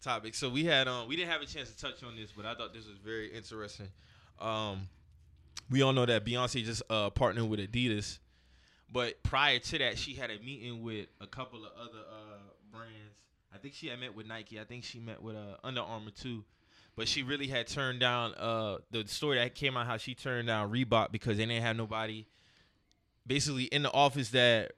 topic. 0.00 0.35
So 0.35 0.48
we 0.48 0.64
had 0.64 0.87
um 0.87 1.09
we 1.09 1.16
didn't 1.16 1.31
have 1.31 1.42
a 1.42 1.46
chance 1.46 1.70
to 1.70 1.76
touch 1.76 2.02
on 2.04 2.16
this, 2.16 2.31
but 2.33 2.46
I 2.46 2.54
thought 2.54 2.72
this 2.72 2.87
was 2.87 2.98
very 2.98 3.35
interesting. 3.35 3.88
Um 4.40 4.88
we 5.70 5.83
all 5.83 5.92
know 5.92 6.07
that 6.07 6.24
Beyonce 6.24 6.64
just 6.64 6.83
uh 6.90 7.11
partnered 7.11 7.48
with 7.48 7.61
Adidas. 7.61 8.18
But 8.92 9.22
prior 9.22 9.59
to 9.59 9.78
that, 9.78 9.98
she 9.98 10.14
had 10.14 10.31
a 10.31 10.38
meeting 10.38 10.83
with 10.83 11.09
a 11.20 11.26
couple 11.26 11.64
of 11.64 11.72
other 11.78 11.98
uh 12.11 12.38
brands. 12.72 13.14
I 13.54 13.59
think 13.59 13.74
she 13.74 13.88
had 13.88 13.98
met 14.00 14.14
with 14.14 14.26
Nike. 14.26 14.61
I 14.61 14.64
think 14.64 14.85
she 14.85 14.98
met 14.98 15.22
with 15.22 15.37
uh 15.37 15.57
Under 15.64 15.81
Armour 15.81 16.11
too. 16.11 16.44
But 16.96 17.07
she 17.07 17.22
really 17.22 17.46
had 17.46 17.66
turned 17.66 18.00
down 18.00 18.35
uh 18.35 18.78
the 18.90 19.07
story 19.07 19.38
that 19.38 19.54
came 19.54 19.76
out 19.76 19.87
how 19.87 19.96
she 19.98 20.14
turned 20.14 20.48
down 20.48 20.70
Reebok 20.72 21.12
because 21.12 21.37
they 21.37 21.46
didn't 21.46 21.62
have 21.62 21.76
nobody 21.76 22.26
basically 23.26 23.64
in 23.64 23.83
the 23.83 23.92
office 23.92 24.31
that 24.31 24.72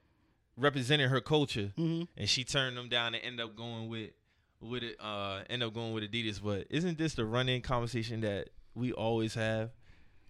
represented 0.57 1.09
her 1.09 1.21
culture 1.21 1.71
Mm-hmm. 1.77 2.03
and 2.17 2.29
she 2.29 2.43
turned 2.43 2.75
them 2.77 2.89
down 2.89 3.15
and 3.15 3.23
end 3.23 3.39
up 3.39 3.55
going 3.55 3.87
with 3.87 4.11
with 4.59 4.83
it 4.83 4.97
uh 4.99 5.39
end 5.49 5.63
up 5.63 5.73
going 5.73 5.93
with 5.93 6.03
Adidas. 6.03 6.41
But 6.43 6.67
isn't 6.69 6.97
this 6.97 7.13
the 7.15 7.25
running 7.25 7.61
conversation 7.61 8.21
that 8.21 8.49
we 8.75 8.91
always 8.91 9.33
have 9.35 9.71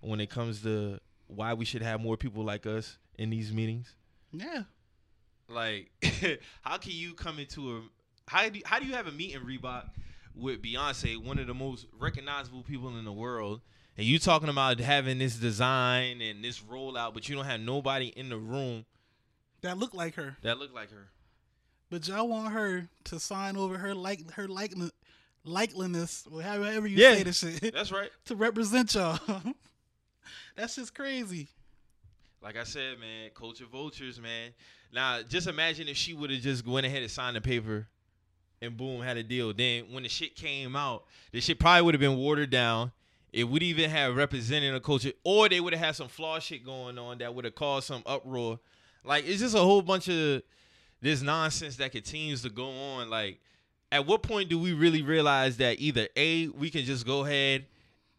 when 0.02 0.20
it 0.20 0.30
comes 0.30 0.62
to 0.64 1.00
why 1.28 1.54
we 1.54 1.66
should 1.66 1.82
have 1.82 2.02
more 2.02 2.18
people 2.18 2.44
like 2.44 2.66
us 2.66 2.98
in 3.18 3.30
these 3.30 3.54
meetings? 3.54 3.96
Yeah. 4.34 4.64
Like, 5.48 5.92
how 6.62 6.78
can 6.78 6.92
you 6.94 7.14
come 7.14 7.40
into 7.40 7.78
a 7.78 7.82
how 8.28 8.48
do 8.50 8.62
how 8.66 8.80
do 8.80 8.86
you 8.86 8.94
have 8.94 9.08
a 9.08 9.12
meeting 9.12 9.42
Reebok 9.42 9.90
with 10.36 10.62
Beyonce, 10.62 11.18
one 11.18 11.40
of 11.40 11.48
the 11.48 11.54
most 11.54 11.86
recognizable 12.00 12.64
people 12.64 12.98
in 12.98 13.04
the 13.04 13.12
world, 13.12 13.60
and 13.98 14.06
you 14.08 14.18
talking 14.20 14.48
about 14.48 14.80
having 14.80 15.18
this 15.20 15.36
design 15.36 16.22
and 16.22 16.42
this 16.44 16.62
rollout, 16.62 17.14
but 17.14 17.28
you 17.28 17.36
don't 17.36 17.44
have 17.46 17.60
nobody 17.60 18.08
in 18.08 18.30
the 18.30 18.38
room 18.38 18.86
That 19.62 19.78
looked 19.78 19.94
like 19.96 20.16
her. 20.16 20.38
that 20.44 20.58
look 20.58 20.74
like 20.74 20.90
her? 20.92 21.10
But 21.90 22.08
y'all 22.08 22.30
want 22.30 22.54
her 22.54 22.88
to 23.06 23.20
sign 23.20 23.58
over 23.58 23.78
her 23.78 23.94
like 23.94 24.32
her 24.32 24.48
likeness, 24.48 24.92
likeliness, 25.46 26.26
or 26.32 26.42
however 26.42 26.88
you 26.88 26.96
Yeah. 26.98 27.16
say 27.16 27.24
the 27.24 27.34
shit, 27.34 27.74
That's 27.74 27.92
right. 27.92 28.10
to 28.26 28.36
represent 28.36 28.94
y'all. 28.96 29.20
That's 30.56 30.76
just 30.76 30.94
crazy. 30.94 31.48
Like 32.42 32.58
I 32.58 32.64
said, 32.64 33.00
man, 33.00 33.30
culture 33.36 33.66
vultures, 33.72 34.20
man. 34.20 34.52
Now, 34.94 35.22
just 35.22 35.48
imagine 35.48 35.88
if 35.88 35.98
she 35.98 36.14
would 36.14 36.32
have 36.32 36.42
just 36.42 36.66
went 36.66 36.86
ahead 36.86 37.02
and 37.02 37.12
signed 37.12 37.36
the 37.36 37.42
paper 37.42 37.88
and 38.62 38.76
boom, 38.76 39.02
had 39.02 39.18
a 39.18 39.24
deal. 39.24 39.54
Then 39.54 39.86
when 39.92 40.04
the 40.04 40.10
shit 40.10 40.36
came 40.36 40.76
out, 40.76 41.06
the 41.32 41.42
shit 41.42 41.60
probably 41.60 41.84
would 41.84 41.94
have 41.94 42.02
been 42.02 42.18
watered 42.18 42.50
down. 42.50 42.92
It 43.32 43.46
would 43.46 43.64
even 43.64 43.90
have 43.90 44.16
represented 44.16 44.76
a 44.76 44.80
culture, 44.80 45.14
or 45.24 45.48
they 45.48 45.62
would 45.62 45.74
have 45.74 45.86
had 45.86 45.96
some 45.96 46.10
flaw 46.10 46.40
shit 46.40 46.66
going 46.66 46.98
on 46.98 47.20
that 47.20 47.34
would 47.34 47.46
have 47.46 47.56
caused 47.56 47.88
some 47.88 48.04
uproar. 48.06 48.60
Like, 49.06 49.26
it's 49.26 49.40
just 49.40 49.56
a 49.56 49.60
whole 49.60 49.82
bunch 49.82 50.10
of 50.10 50.44
this 51.02 51.22
nonsense 51.22 51.78
that 51.78 51.92
continues 51.92 52.42
to 52.42 52.50
go 52.50 52.70
on. 52.70 53.10
Like, 53.10 53.40
at 53.92 54.06
what 54.06 54.22
point 54.22 54.50
do 54.50 54.60
we 54.60 54.74
really 54.74 55.02
realize 55.02 55.58
that 55.58 55.80
either 55.80 56.08
A, 56.16 56.50
we 56.50 56.70
can 56.70 56.84
just 56.84 57.06
go 57.06 57.24
ahead 57.26 57.66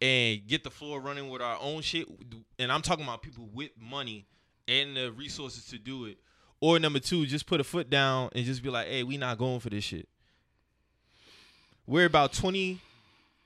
and 0.03 0.45
get 0.45 0.65
the 0.65 0.69
floor 0.69 0.99
running 0.99 1.29
with 1.29 1.41
our 1.41 1.57
own 1.61 1.81
shit, 1.81 2.05
and 2.59 2.69
I'm 2.69 2.81
talking 2.81 3.05
about 3.05 3.21
people 3.21 3.47
with 3.53 3.71
money 3.79 4.27
and 4.67 4.97
the 4.97 5.13
resources 5.13 5.65
to 5.67 5.77
do 5.77 6.03
it, 6.05 6.17
or 6.59 6.77
number 6.77 6.99
two, 6.99 7.25
just 7.25 7.45
put 7.45 7.61
a 7.61 7.63
foot 7.63 7.89
down 7.89 8.29
and 8.35 8.43
just 8.43 8.61
be 8.61 8.69
like, 8.69 8.87
hey, 8.87 9.03
we 9.03 9.15
not 9.15 9.37
going 9.37 9.61
for 9.61 9.69
this 9.69 9.85
shit. 9.85 10.09
We're 11.87 12.05
about 12.05 12.33
20, 12.33 12.81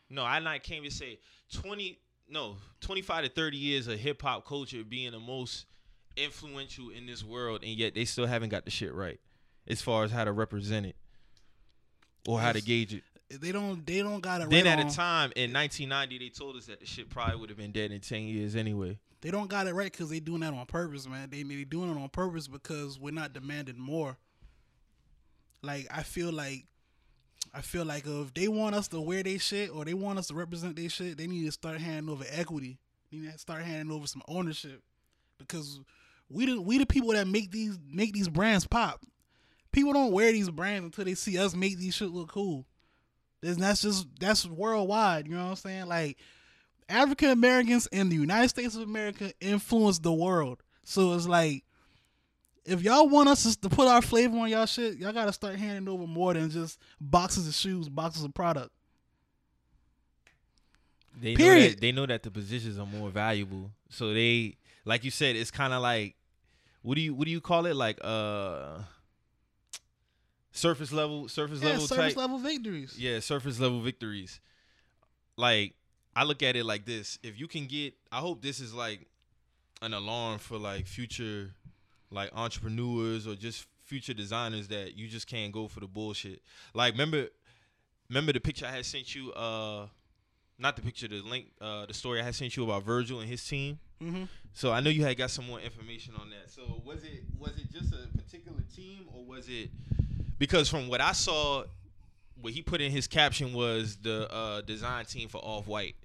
no, 0.10 0.24
I 0.24 0.40
not 0.40 0.64
can't 0.64 0.80
even 0.80 0.90
say 0.90 1.20
20, 1.54 2.00
no, 2.28 2.56
25 2.82 3.26
to 3.26 3.30
30 3.30 3.58
years 3.58 3.88
of 3.88 4.00
hip 4.00 4.24
hop 4.24 4.44
culture 4.44 4.84
being 4.84 5.12
the 5.12 5.20
most 5.20 5.68
influential 6.16 6.90
in 6.90 7.06
this 7.06 7.24
world, 7.24 7.62
and 7.62 7.74
yet 7.74 7.94
they 7.94 8.06
still 8.06 8.26
haven't 8.26 8.50
got 8.50 8.66
the 8.66 8.72
shit 8.72 8.96
right 8.96 9.20
as 9.68 9.80
far 9.80 10.06
as 10.06 10.12
how 10.12 10.24
to 10.24 10.32
represent 10.32 10.88
it 10.88 10.96
or 12.28 12.40
how 12.40 12.52
to 12.52 12.62
gauge 12.62 12.96
it. 12.96 13.04
They 13.30 13.52
don't. 13.52 13.86
They 13.86 14.02
don't 14.02 14.22
got 14.22 14.42
it. 14.42 14.46
Right. 14.46 14.52
Then 14.52 14.66
right 14.66 14.72
at 14.74 14.80
on- 14.80 14.88
a 14.88 14.94
time 14.94 15.34
in 15.36 15.52
1990, 15.52 16.18
they 16.18 16.30
told 16.30 16.56
us 16.56 16.68
that 16.68 16.80
the 16.80 16.86
shit 16.86 17.10
probably 17.10 17.36
would 17.38 17.50
have 17.50 17.58
been 17.58 17.72
dead 17.74 17.92
in 17.92 18.00
10 18.00 18.22
years 18.24 18.56
anyway. 18.56 19.00
They 19.22 19.32
don't 19.32 19.50
got 19.50 19.68
it 19.68 19.74
right 19.74 19.92
because 19.92 20.10
they 20.10 20.20
doing 20.20 20.42
that 20.42 20.54
on 20.54 20.66
purpose, 20.66 21.08
man. 21.08 21.30
They 21.30 21.44
they 21.44 21.64
doing 21.64 21.90
it 21.92 22.00
on 22.00 22.08
purpose 22.10 22.48
because 22.48 23.00
we're 23.00 23.14
not 23.14 23.34
demanding 23.34 23.80
more. 23.80 24.18
Like 25.62 25.88
I 25.92 26.04
feel 26.04 26.32
like, 26.32 26.66
I 27.54 27.62
feel 27.62 27.84
like 27.84 28.06
if 28.06 28.34
they 28.34 28.48
want 28.48 28.76
us 28.76 28.88
to 28.90 29.02
wear 29.02 29.24
their 29.24 29.40
shit 29.40 29.72
or 29.72 29.84
they 29.84 29.94
want 29.96 30.20
us 30.20 30.28
to 30.28 30.36
represent 30.36 30.76
their 30.76 30.88
shit, 30.90 31.18
they 31.18 31.28
need 31.28 31.46
to 31.46 31.52
start 31.52 31.80
handing 31.82 32.10
over 32.10 32.24
equity. 32.30 32.78
They 33.12 33.18
need 33.18 33.32
to 33.34 33.38
start 33.40 33.64
handing 33.64 33.92
over 33.94 34.08
some 34.08 34.22
ownership 34.28 34.82
because 35.40 35.80
we 36.30 36.46
the 36.46 36.62
we 36.62 36.78
the 36.78 36.86
people 36.86 37.10
that 37.14 37.28
make 37.28 37.52
these 37.52 37.78
make 37.92 38.14
these 38.14 38.30
brands 38.30 38.68
pop. 38.68 39.02
People 39.72 39.94
don't 39.94 40.12
wear 40.12 40.32
these 40.32 40.50
brands 40.50 40.86
until 40.86 41.06
they 41.06 41.16
see 41.16 41.38
us 41.38 41.56
make 41.56 41.78
these 41.78 41.96
shit 41.96 42.10
look 42.10 42.30
cool. 42.32 42.66
That's 43.42 43.58
that's 43.58 43.82
just 43.82 44.08
that's 44.20 44.46
worldwide. 44.46 45.28
You 45.28 45.36
know 45.36 45.44
what 45.44 45.50
I'm 45.50 45.56
saying? 45.56 45.86
Like 45.88 46.18
African 46.90 47.30
Americans 47.30 47.88
in 47.92 48.10
the 48.10 48.16
United 48.16 48.50
States 48.50 48.76
of 48.76 48.82
America 48.82 49.32
influence 49.40 50.00
the 50.00 50.14
world. 50.14 50.64
So 50.84 51.14
it's 51.14 51.28
like, 51.28 51.64
if 52.66 52.82
y'all 52.82 53.10
want 53.10 53.30
us 53.30 53.56
to 53.56 53.70
put 53.70 53.88
our 53.88 54.02
flavor 54.02 54.38
on 54.38 54.50
y'all 54.50 54.66
shit, 54.66 54.98
y'all 54.98 55.14
gotta 55.14 55.34
start 55.34 55.56
handing 55.56 55.88
over 55.88 56.08
more 56.08 56.34
than 56.34 56.50
just 56.50 56.80
boxes 57.00 57.48
of 57.48 57.54
shoes, 57.54 57.90
boxes 57.90 58.24
of 58.24 58.34
product. 58.34 58.72
They 61.20 61.34
know 61.34 61.38
Period. 61.38 61.72
that 61.74 61.82
they 61.82 61.92
know 61.92 62.06
that 62.06 62.24
the 62.24 62.32
positions 62.32 62.78
are 62.78 62.86
more 62.86 63.10
valuable. 63.10 63.72
So 63.90 64.14
they 64.14 64.58
like 64.86 65.04
you 65.04 65.12
said, 65.12 65.36
it's 65.36 65.52
kind 65.52 65.74
of 65.74 65.82
like 65.82 66.16
what 66.82 66.96
do 66.96 67.02
you 67.02 67.14
what 67.14 67.26
do 67.26 67.32
you 67.32 67.42
call 67.42 67.66
it? 67.66 67.76
Like 67.76 68.00
uh 68.02 68.80
surface 70.58 70.92
level 70.92 71.28
surface 71.30 71.62
Yeah, 71.62 71.70
level 71.72 71.88
service 71.88 72.14
type. 72.14 72.18
level 72.18 72.38
victories. 72.40 72.96
Yeah, 72.98 73.20
surface 73.20 73.60
level 73.60 73.80
victories. 73.82 74.40
Like 75.38 75.76
I 76.16 76.24
look 76.24 76.42
at 76.44 76.56
it 76.56 76.66
like 76.66 76.86
this. 76.86 77.20
If 77.24 77.40
you 77.40 77.48
can 77.48 77.68
get 77.68 77.94
I 78.12 78.18
hope 78.18 78.42
this 78.42 78.60
is 78.60 78.74
like 78.74 79.08
an 79.82 79.94
alarm 79.94 80.40
for 80.40 80.58
like 80.58 80.88
future 80.88 81.52
like 82.10 82.32
entrepreneurs 82.36 83.28
or 83.28 83.36
just 83.36 83.68
future 83.84 84.14
designers 84.14 84.68
that 84.70 84.96
you 84.98 85.08
just 85.08 85.28
can't 85.28 85.54
go 85.54 85.68
for 85.68 85.80
the 85.80 85.88
bullshit. 85.88 86.42
Like 86.74 86.94
remember 86.94 87.28
remember 88.10 88.34
the 88.34 88.40
picture 88.40 88.66
I 88.66 88.72
had 88.72 88.86
sent 88.86 89.14
you 89.16 89.32
uh 89.34 89.88
not 90.60 90.76
the 90.76 90.82
picture 90.82 91.08
the 91.08 91.22
link 91.22 91.52
uh 91.62 91.86
the 91.86 91.94
story 91.94 92.20
I 92.20 92.24
had 92.24 92.34
sent 92.36 92.58
you 92.58 92.64
about 92.64 92.84
Virgil 92.84 93.20
and 93.20 93.30
his 93.30 93.46
team. 93.46 93.80
Mm-hmm. 94.02 94.24
So 94.54 94.72
I 94.72 94.80
know 94.80 94.90
you 94.90 95.04
had 95.04 95.18
got 95.18 95.30
some 95.30 95.46
more 95.46 95.60
information 95.60 96.16
on 96.20 96.32
that. 96.32 96.50
So 96.50 96.82
was 96.84 97.04
it 97.04 97.24
was 97.38 97.52
it 97.58 97.72
just 97.72 97.94
a 97.94 98.08
particular 98.18 98.62
team 98.76 99.06
or 99.14 99.24
was 99.24 99.48
it 99.50 99.70
because 100.38 100.70
from 100.70 100.88
what 100.88 101.02
I 101.02 101.12
saw 101.12 101.64
what 102.40 102.54
he 102.54 102.62
put 102.62 102.82
in 102.82 102.92
his 102.92 103.08
caption 103.08 103.54
was 103.54 103.98
the 103.98 104.32
uh 104.32 104.62
design 104.62 105.06
team 105.06 105.30
for 105.30 105.40
off 105.40 105.68
white. 105.68 105.96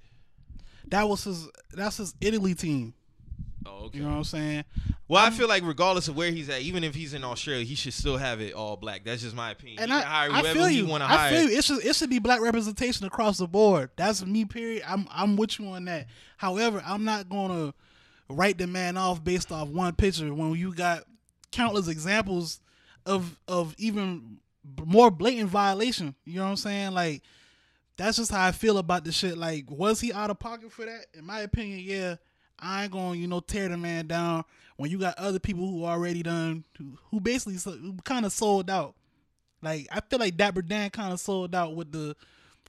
That 0.89 1.09
was 1.09 1.25
his. 1.25 1.49
That's 1.73 1.99
his 1.99 2.15
Italy 2.21 2.55
team. 2.55 2.95
Oh, 3.65 3.85
okay. 3.87 3.99
You 3.99 4.05
know 4.05 4.11
what 4.11 4.17
I'm 4.17 4.25
saying? 4.25 4.65
Well, 5.09 5.25
I 5.25 5.31
feel 5.31 5.47
like 5.47 5.63
regardless 5.65 6.09
of 6.09 6.17
where 6.17 6.31
he's 6.31 6.49
at, 6.49 6.63
even 6.63 6.83
if 6.85 6.95
he's 6.95 7.15
in 7.15 7.23
Australia, 7.23 7.65
he 7.65 7.75
should 7.75 7.93
still 7.93 8.17
have 8.17 8.41
it 8.41 8.55
all 8.55 8.77
black. 8.77 9.05
That's 9.05 9.23
just 9.23 9.37
my 9.37 9.51
opinion. 9.51 9.81
And 9.81 9.93
I, 9.93 10.29
I 10.31 10.43
feel 10.53 10.69
you. 10.69 10.91
I 10.93 11.01
hire. 11.01 11.31
feel 11.31 11.51
you. 11.51 11.59
It 11.59 11.65
should 11.65 11.85
it 11.85 11.95
should 11.95 12.11
be 12.11 12.19
black 12.19 12.41
representation 12.41 13.07
across 13.07 13.39
the 13.39 13.47
board. 13.47 13.91
That's 13.97 14.25
me. 14.25 14.45
Period. 14.45 14.83
I'm 14.87 15.07
I'm 15.11 15.37
with 15.37 15.59
you 15.59 15.67
on 15.67 15.85
that. 15.85 16.07
However, 16.39 16.83
I'm 16.85 17.05
not 17.05 17.29
gonna 17.29 17.75
write 18.29 18.59
the 18.59 18.67
man 18.67 18.97
off 18.97 19.23
based 19.23 19.53
off 19.53 19.69
one 19.69 19.95
picture 19.95 20.33
when 20.33 20.55
you 20.55 20.75
got 20.75 21.05
countless 21.51 21.89
examples 21.89 22.61
of 23.07 23.39
of 23.49 23.75
even 23.79 24.39
more 24.87 25.11
blatant 25.11 25.51
violation. 25.51 26.15
You 26.25 26.37
know 26.37 26.45
what 26.45 26.51
I'm 26.51 26.57
saying? 26.57 26.93
Like 26.93 27.23
that's 27.97 28.17
just 28.17 28.31
how 28.31 28.47
I 28.47 28.53
feel 28.53 28.79
about 28.79 29.05
the 29.05 29.13
shit. 29.13 29.37
Like, 29.37 29.71
was 29.71 30.01
he 30.01 30.13
out 30.13 30.31
of 30.31 30.39
pocket 30.39 30.73
for 30.73 30.85
that? 30.85 31.07
In 31.15 31.25
my 31.25 31.41
opinion, 31.41 31.81
yeah. 31.81 32.17
I 32.59 32.85
ain't 32.85 32.93
gonna, 32.93 33.17
you 33.17 33.27
know, 33.27 33.41
tear 33.41 33.69
the 33.69 33.77
man 33.77 34.07
down 34.07 34.45
when 34.77 34.91
you 34.91 34.99
got 34.99 35.19
other 35.19 35.41
people 35.41 35.69
who 35.69 35.85
already 35.85 36.23
done, 36.23 36.63
who, 36.79 36.97
who 37.11 37.21
basically 37.21 37.59
kind 38.05 38.25
of 38.25 38.33
sold 38.33 38.71
out. 38.71 38.95
Like, 39.61 39.89
I 39.91 40.01
feel 40.01 40.21
like 40.21 40.37
Dapper 40.37 40.63
Dan 40.63 40.91
kind 40.91 41.13
of 41.13 41.19
sold 41.19 41.55
out 41.57 41.75
with 41.75 41.91
the, 41.91 42.15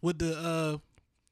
with 0.01 0.17
the, 0.17 0.35
uh, 0.35 0.77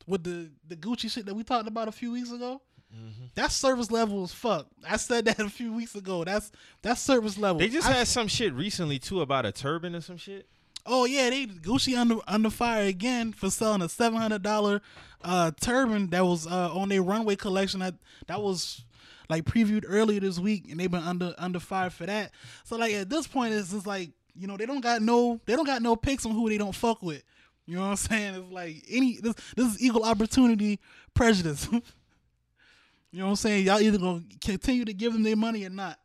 with 0.07 0.23
the 0.23 0.49
the 0.67 0.75
Gucci 0.75 1.09
shit 1.09 1.25
that 1.25 1.33
we 1.33 1.43
talked 1.43 1.67
about 1.67 1.87
a 1.87 1.91
few 1.91 2.11
weeks 2.11 2.31
ago. 2.31 2.61
Mm-hmm. 2.95 3.25
That's 3.35 3.55
service 3.55 3.89
level 3.91 4.23
as 4.23 4.33
fuck. 4.33 4.67
I 4.87 4.97
said 4.97 5.25
that 5.25 5.39
a 5.39 5.49
few 5.49 5.73
weeks 5.73 5.95
ago. 5.95 6.23
That's 6.23 6.51
that's 6.81 7.01
service 7.01 7.37
level. 7.37 7.59
They 7.59 7.69
just 7.69 7.87
I- 7.87 7.93
had 7.93 8.07
some 8.07 8.27
shit 8.27 8.53
recently 8.53 8.99
too 8.99 9.21
about 9.21 9.45
a 9.45 9.51
turban 9.51 9.95
or 9.95 10.01
some 10.01 10.17
shit. 10.17 10.47
Oh 10.85 11.05
yeah, 11.05 11.29
they 11.29 11.45
Gucci 11.45 11.95
under 11.97 12.15
under 12.27 12.49
fire 12.49 12.83
again 12.85 13.33
for 13.33 13.49
selling 13.51 13.81
a 13.81 13.89
seven 13.89 14.19
hundred 14.19 14.41
dollar 14.41 14.81
uh 15.23 15.51
turban 15.61 16.09
that 16.09 16.25
was 16.25 16.47
uh 16.47 16.73
on 16.73 16.89
their 16.89 17.03
runway 17.03 17.35
collection 17.35 17.81
that 17.81 17.93
that 18.27 18.41
was 18.41 18.83
like 19.29 19.45
previewed 19.45 19.85
earlier 19.87 20.19
this 20.19 20.39
week 20.39 20.65
and 20.69 20.79
they've 20.79 20.89
been 20.91 21.03
under 21.03 21.33
under 21.37 21.59
fire 21.59 21.89
for 21.91 22.05
that. 22.07 22.31
So 22.65 22.75
like 22.77 22.93
at 22.93 23.09
this 23.09 23.27
point 23.27 23.53
it's 23.53 23.71
just 23.71 23.85
like, 23.87 24.09
you 24.35 24.47
know, 24.47 24.57
they 24.57 24.65
don't 24.65 24.81
got 24.81 25.01
no 25.01 25.39
they 25.45 25.55
don't 25.55 25.67
got 25.67 25.81
no 25.81 25.95
picks 25.95 26.25
on 26.25 26.31
who 26.33 26.49
they 26.49 26.57
don't 26.57 26.75
fuck 26.75 27.01
with. 27.03 27.23
You 27.67 27.75
know 27.75 27.81
what 27.83 27.87
I'm 27.91 27.95
saying? 27.97 28.33
It's 28.35 28.51
like 28.51 28.83
any 28.89 29.19
this 29.21 29.35
this 29.55 29.67
is 29.75 29.81
equal 29.81 30.03
opportunity 30.03 30.79
prejudice. 31.13 31.69
you 33.11 33.19
know 33.19 33.25
what 33.25 33.29
I'm 33.31 33.35
saying? 33.37 33.65
Y'all 33.65 33.79
either 33.81 33.97
gonna 33.97 34.23
continue 34.43 34.85
to 34.85 34.93
give 34.93 35.13
them 35.13 35.23
their 35.23 35.35
money 35.35 35.65
or 35.65 35.69
not. 35.69 35.97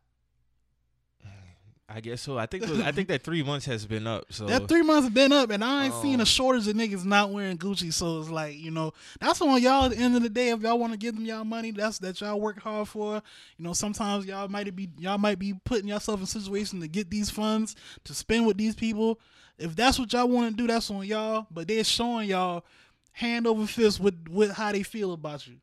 I 1.89 2.01
guess 2.01 2.21
so. 2.21 2.37
I 2.37 2.47
think 2.47 2.65
those- 2.65 2.81
I 2.81 2.91
think 2.91 3.07
that 3.07 3.23
three 3.23 3.41
months 3.43 3.65
has 3.67 3.85
been 3.85 4.07
up. 4.07 4.25
So 4.33 4.45
That 4.45 4.67
three 4.67 4.81
months 4.81 5.05
have 5.05 5.13
been 5.13 5.31
up, 5.31 5.49
and 5.51 5.63
I 5.63 5.85
ain't 5.85 5.93
seen 6.01 6.15
Um, 6.15 6.19
a 6.21 6.25
shortage 6.25 6.67
of 6.67 6.75
niggas 6.75 7.05
not 7.05 7.31
wearing 7.31 7.57
Gucci. 7.57 7.93
So 7.93 8.19
it's 8.19 8.29
like, 8.29 8.57
you 8.57 8.71
know, 8.71 8.91
that's 9.21 9.39
on 9.41 9.61
y'all. 9.61 9.85
At 9.85 9.91
the 9.91 9.97
end 9.97 10.13
of 10.17 10.21
the 10.21 10.27
day, 10.27 10.49
if 10.49 10.59
y'all 10.61 10.77
want 10.77 10.91
to 10.91 10.97
give 10.97 11.15
them 11.15 11.23
y'all 11.23 11.45
money, 11.45 11.71
that's 11.71 11.97
that 11.99 12.19
y'all 12.19 12.41
work 12.41 12.59
hard 12.59 12.89
for. 12.89 13.23
You 13.57 13.63
know, 13.63 13.71
sometimes 13.71 14.25
y'all 14.25 14.49
might 14.49 14.75
be 14.75 14.89
y'all 14.97 15.17
might 15.17 15.39
be 15.39 15.53
putting 15.53 15.87
yourself 15.87 16.19
in 16.19 16.25
situations 16.25 16.81
to 16.81 16.89
get 16.89 17.09
these 17.09 17.29
funds 17.29 17.73
to 18.03 18.13
spend 18.13 18.45
with 18.45 18.57
these 18.57 18.75
people. 18.75 19.17
If 19.57 19.73
that's 19.73 19.97
what 19.97 20.11
y'all 20.11 20.27
want 20.27 20.51
to 20.57 20.61
do, 20.61 20.67
that's 20.67 20.91
on 20.91 21.05
y'all. 21.05 21.47
But 21.49 21.69
they're 21.69 21.85
showing 21.85 22.27
y'all 22.27 22.65
hand 23.13 23.47
over 23.47 23.65
fist 23.65 24.01
with 24.01 24.27
with 24.29 24.51
how 24.51 24.73
they 24.73 24.83
feel 24.83 25.13
about 25.13 25.47
you. 25.47 25.55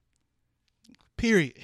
Period. 1.25 1.55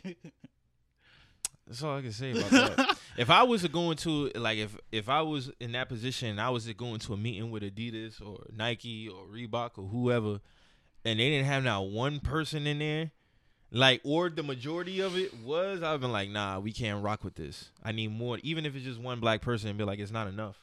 That's 1.66 1.83
all 1.83 1.99
I 1.99 2.01
can 2.01 2.12
say 2.12 2.31
about 2.31 2.51
that. 2.51 2.99
if 3.18 3.29
I 3.29 3.42
was 3.42 3.66
going 3.66 3.99
to 3.99 4.31
like 4.35 4.57
if 4.57 4.75
if 4.90 5.11
I 5.11 5.20
was 5.20 5.51
in 5.61 5.73
that 5.73 5.90
position 5.90 6.38
I 6.38 6.49
was 6.49 6.66
going 6.73 6.99
to 7.01 7.12
a 7.12 7.16
meeting 7.18 7.51
with 7.51 7.62
Adidas 7.62 8.27
or 8.27 8.46
Nike 8.57 9.11
or 9.11 9.27
Reebok 9.27 9.73
or 9.77 9.87
whoever, 9.87 10.40
and 11.05 11.20
they 11.20 11.29
didn't 11.29 11.44
have 11.44 11.62
not 11.62 11.90
one 11.90 12.20
person 12.20 12.66
in 12.66 12.79
there, 12.79 13.11
like 13.70 14.01
or 14.03 14.31
the 14.31 14.42
majority 14.42 15.01
of 15.01 15.18
it 15.18 15.35
was, 15.44 15.83
I've 15.83 16.01
been 16.01 16.11
like, 16.11 16.31
nah, 16.31 16.59
we 16.59 16.73
can't 16.73 17.05
rock 17.05 17.23
with 17.23 17.35
this. 17.35 17.68
I 17.85 17.92
need 17.92 18.12
more, 18.12 18.38
even 18.42 18.64
if 18.64 18.75
it's 18.75 18.87
just 18.87 18.99
one 18.99 19.20
black 19.20 19.42
person, 19.42 19.68
and 19.68 19.77
be 19.77 19.85
like, 19.85 19.99
it's 19.99 20.11
not 20.11 20.27
enough. 20.27 20.57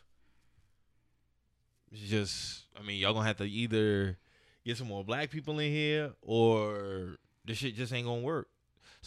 It's 1.91 2.01
just, 2.01 2.63
I 2.75 2.81
mean, 2.81 2.99
y'all 2.99 3.13
gonna 3.13 3.27
have 3.27 3.38
to 3.38 3.45
either 3.45 4.17
get 4.65 4.75
some 4.75 4.88
more 4.88 5.03
black 5.03 5.29
people 5.29 5.60
in 5.60 5.71
here 5.71 6.13
or 6.23 7.17
this 7.45 7.60
shit 7.60 7.75
just 7.75 7.93
ain't 7.93 8.07
gonna 8.07 8.21
work. 8.21 8.47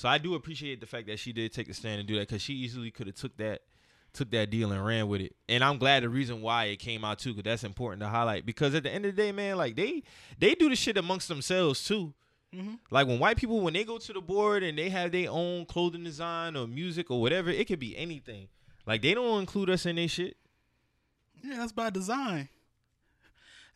So 0.00 0.08
I 0.08 0.16
do 0.16 0.34
appreciate 0.34 0.80
the 0.80 0.86
fact 0.86 1.08
that 1.08 1.18
she 1.18 1.30
did 1.30 1.52
take 1.52 1.68
a 1.68 1.74
stand 1.74 1.98
and 1.98 2.08
do 2.08 2.14
that 2.14 2.26
because 2.26 2.40
she 2.40 2.54
easily 2.54 2.90
could 2.90 3.06
have 3.06 3.16
took 3.16 3.36
that 3.36 3.60
took 4.14 4.30
that 4.30 4.48
deal 4.48 4.72
and 4.72 4.82
ran 4.82 5.08
with 5.08 5.20
it. 5.20 5.36
And 5.46 5.62
I'm 5.62 5.76
glad 5.76 6.04
the 6.04 6.08
reason 6.08 6.40
why 6.40 6.64
it 6.64 6.76
came 6.76 7.04
out 7.04 7.18
too, 7.18 7.34
because 7.34 7.44
that's 7.44 7.64
important 7.64 8.00
to 8.00 8.08
highlight. 8.08 8.46
Because 8.46 8.74
at 8.74 8.82
the 8.82 8.90
end 8.90 9.04
of 9.04 9.14
the 9.14 9.22
day, 9.22 9.30
man, 9.30 9.58
like 9.58 9.76
they 9.76 10.02
they 10.38 10.54
do 10.54 10.70
the 10.70 10.74
shit 10.74 10.96
amongst 10.96 11.28
themselves 11.28 11.84
too. 11.84 12.14
Mhm. 12.54 12.78
Like 12.90 13.08
when 13.08 13.18
white 13.18 13.36
people 13.36 13.60
when 13.60 13.74
they 13.74 13.84
go 13.84 13.98
to 13.98 14.12
the 14.14 14.22
board 14.22 14.62
and 14.62 14.78
they 14.78 14.88
have 14.88 15.12
their 15.12 15.30
own 15.30 15.66
clothing 15.66 16.02
design 16.02 16.56
or 16.56 16.66
music 16.66 17.10
or 17.10 17.20
whatever, 17.20 17.50
it 17.50 17.66
could 17.68 17.78
be 17.78 17.94
anything. 17.94 18.48
Like 18.86 19.02
they 19.02 19.12
don't 19.12 19.40
include 19.40 19.68
us 19.68 19.84
in 19.84 19.96
their 19.96 20.08
shit. 20.08 20.38
Yeah, 21.44 21.58
that's 21.58 21.72
by 21.72 21.90
design. 21.90 22.48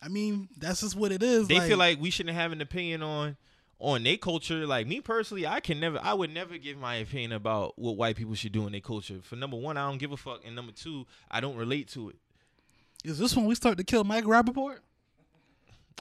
I 0.01 0.07
mean, 0.07 0.49
that's 0.57 0.81
just 0.81 0.95
what 0.95 1.11
it 1.11 1.21
is. 1.21 1.47
They 1.47 1.59
feel 1.59 1.77
like 1.77 2.01
we 2.01 2.09
shouldn't 2.09 2.35
have 2.35 2.51
an 2.51 2.61
opinion 2.61 3.03
on 3.03 3.37
on 3.85 4.01
their 4.03 4.17
culture. 4.17 4.65
Like 4.65 4.87
me 4.87 4.99
personally, 4.99 5.45
I 5.45 5.59
can 5.59 5.79
never 5.79 5.99
I 6.01 6.13
would 6.13 6.33
never 6.33 6.57
give 6.57 6.77
my 6.77 6.95
opinion 6.95 7.31
about 7.31 7.77
what 7.77 7.95
white 7.95 8.15
people 8.15 8.33
should 8.33 8.51
do 8.51 8.65
in 8.65 8.71
their 8.71 8.81
culture. 8.81 9.19
For 9.21 9.35
number 9.35 9.57
one, 9.57 9.77
I 9.77 9.87
don't 9.87 9.99
give 9.99 10.11
a 10.11 10.17
fuck. 10.17 10.41
And 10.43 10.55
number 10.55 10.71
two, 10.71 11.05
I 11.29 11.39
don't 11.39 11.55
relate 11.55 11.87
to 11.89 12.09
it. 12.09 12.15
is 13.03 13.19
this 13.19 13.35
when 13.35 13.45
we 13.45 13.55
start 13.55 13.77
to 13.77 13.83
kill 13.83 14.03
Mike 14.03 14.25
Rapaport? 14.25 14.79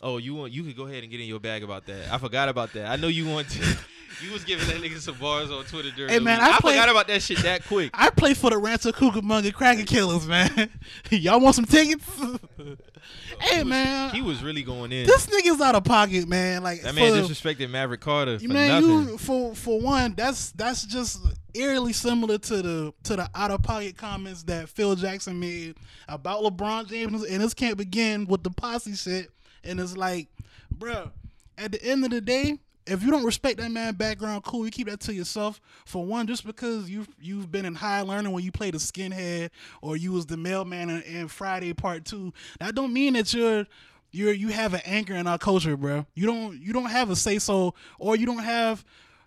Oh, 0.03 0.19
you 0.19 0.35
want 0.35 0.53
you 0.53 0.63
could 0.65 0.77
go 0.77 0.87
ahead 0.87 1.03
and 1.03 1.11
get 1.11 1.21
in 1.21 1.27
your 1.27 1.41
bag 1.41 1.63
about 1.63 1.87
that. 1.87 2.13
I 2.13 2.19
forgot 2.19 2.49
about 2.49 2.73
that. 2.75 2.87
I 2.87 2.97
know 2.97 3.09
you 3.09 3.29
want 3.29 3.49
to. 3.51 3.77
You 4.23 4.33
was 4.33 4.45
giving 4.45 4.69
that 4.69 4.77
nigga 4.77 4.99
some 4.99 5.17
bars 5.17 5.51
on 5.51 5.65
Twitter 5.65 5.91
during. 5.91 6.09
Hey, 6.09 6.19
the 6.19 6.25
man, 6.25 6.39
week. 6.39 6.49
I 6.49 6.55
I, 6.55 6.59
play- 6.61 6.73
forgot 6.75 6.89
about 6.89 7.09
that 7.09 7.21
shit 7.21 7.39
that 7.39 7.65
quick. 7.67 7.91
I 7.93 8.11
play 8.11 8.35
for 8.35 8.49
the 8.49 8.59
Rancho 8.59 8.93
Cucamonga 8.93 9.53
Cracker 9.53 9.83
Killers, 9.83 10.27
man. 10.29 10.71
Y'all 11.11 11.41
want 11.41 11.57
some 11.57 11.65
tickets? 11.65 12.09
hey, 13.41 13.65
man. 13.65 14.15
He 14.15 14.23
was 14.23 14.43
really 14.43 14.63
going 14.63 14.93
in. 14.93 15.07
this 15.07 15.27
nigga's 15.27 15.61
out 15.61 15.75
of 15.75 15.83
pocket, 15.83 16.29
man. 16.29 16.63
Like 16.63 16.83
that 16.83 16.95
man 16.95 17.25
for- 17.25 17.29
disrespected 17.35 17.69
Maverick 17.71 18.01
Carter 18.03 18.39
for 18.39 18.47
man, 18.49 18.83
nothing. 18.83 19.09
you 19.09 19.19
for 19.19 19.55
for 19.55 19.81
one, 19.81 20.15
that's 20.15 20.53
that's 20.53 20.85
just 20.85 21.21
eerily 21.53 21.93
similar 21.93 22.39
to 22.39 22.63
the 22.63 22.95
to 23.05 23.17
the 23.17 23.29
out 23.35 23.51
of 23.51 23.63
pocket 23.65 23.97
comments 23.97 24.45
that 24.45 24.69
Phil 24.69 24.95
Jackson 24.95 25.41
made 25.41 25.77
about 26.07 26.43
LeBron 26.45 26.87
James, 26.89 27.25
and 27.25 27.43
this 27.43 27.53
can't 27.53 27.77
begin 27.77 28.27
with 28.27 28.45
the 28.45 28.51
posse 28.51 28.95
shit. 28.95 29.31
And 29.65 29.81
it's 29.81 29.97
like, 29.97 30.29
bruh, 30.77 31.11
at 31.59 31.73
the 31.73 31.83
end 31.83 32.05
of 32.05 32.11
the 32.11 32.21
day, 32.21 32.59
if 32.87 33.03
you 33.03 33.11
don't 33.11 33.25
respect 33.25 33.59
that 33.59 33.71
man 33.71 33.95
background, 33.95 34.45
cool, 34.45 34.65
you 34.65 34.71
keep 34.71 34.89
that 34.89 35.01
to 35.01 35.15
yourself. 35.15 35.61
For 35.87 36.05
one, 36.05 36.27
just 36.27 36.45
because 36.47 36.91
you've 36.91 37.09
you've 37.21 37.51
been 37.51 37.65
in 37.65 37.75
Higher 37.75 38.05
Learning 38.05 38.33
when 38.33 38.45
you 38.45 38.53
played 38.53 38.75
a 38.75 38.79
skinhead 38.79 39.51
or 39.81 39.97
you 39.97 40.13
was 40.13 40.27
the 40.27 40.37
mailman 40.37 40.91
in, 40.91 41.03
in 41.03 41.29
Friday 41.29 41.73
Part 41.73 42.05
Two, 42.05 42.33
that 42.61 42.75
don't 42.75 42.93
mean 42.93 43.15
that 43.15 43.33
you're 43.33 43.67
you're 44.11 44.33
you 44.33 44.49
have 44.49 44.75
an 44.75 44.83
anchor 44.85 45.15
in 45.15 45.27
our 45.27 45.39
culture, 45.39 45.77
bro. 45.77 46.07
You 46.15 46.27
don't 46.27 46.61
you 46.61 46.73
don't 46.73 46.91
have 46.91 47.11
a 47.11 47.17
say 47.17 47.39
so, 47.39 47.75
or 47.99 48.17
you 48.17 48.27
don't 48.27 48.45
have, 48.45 48.85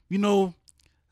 you 0.07 0.19
know, 0.19 0.53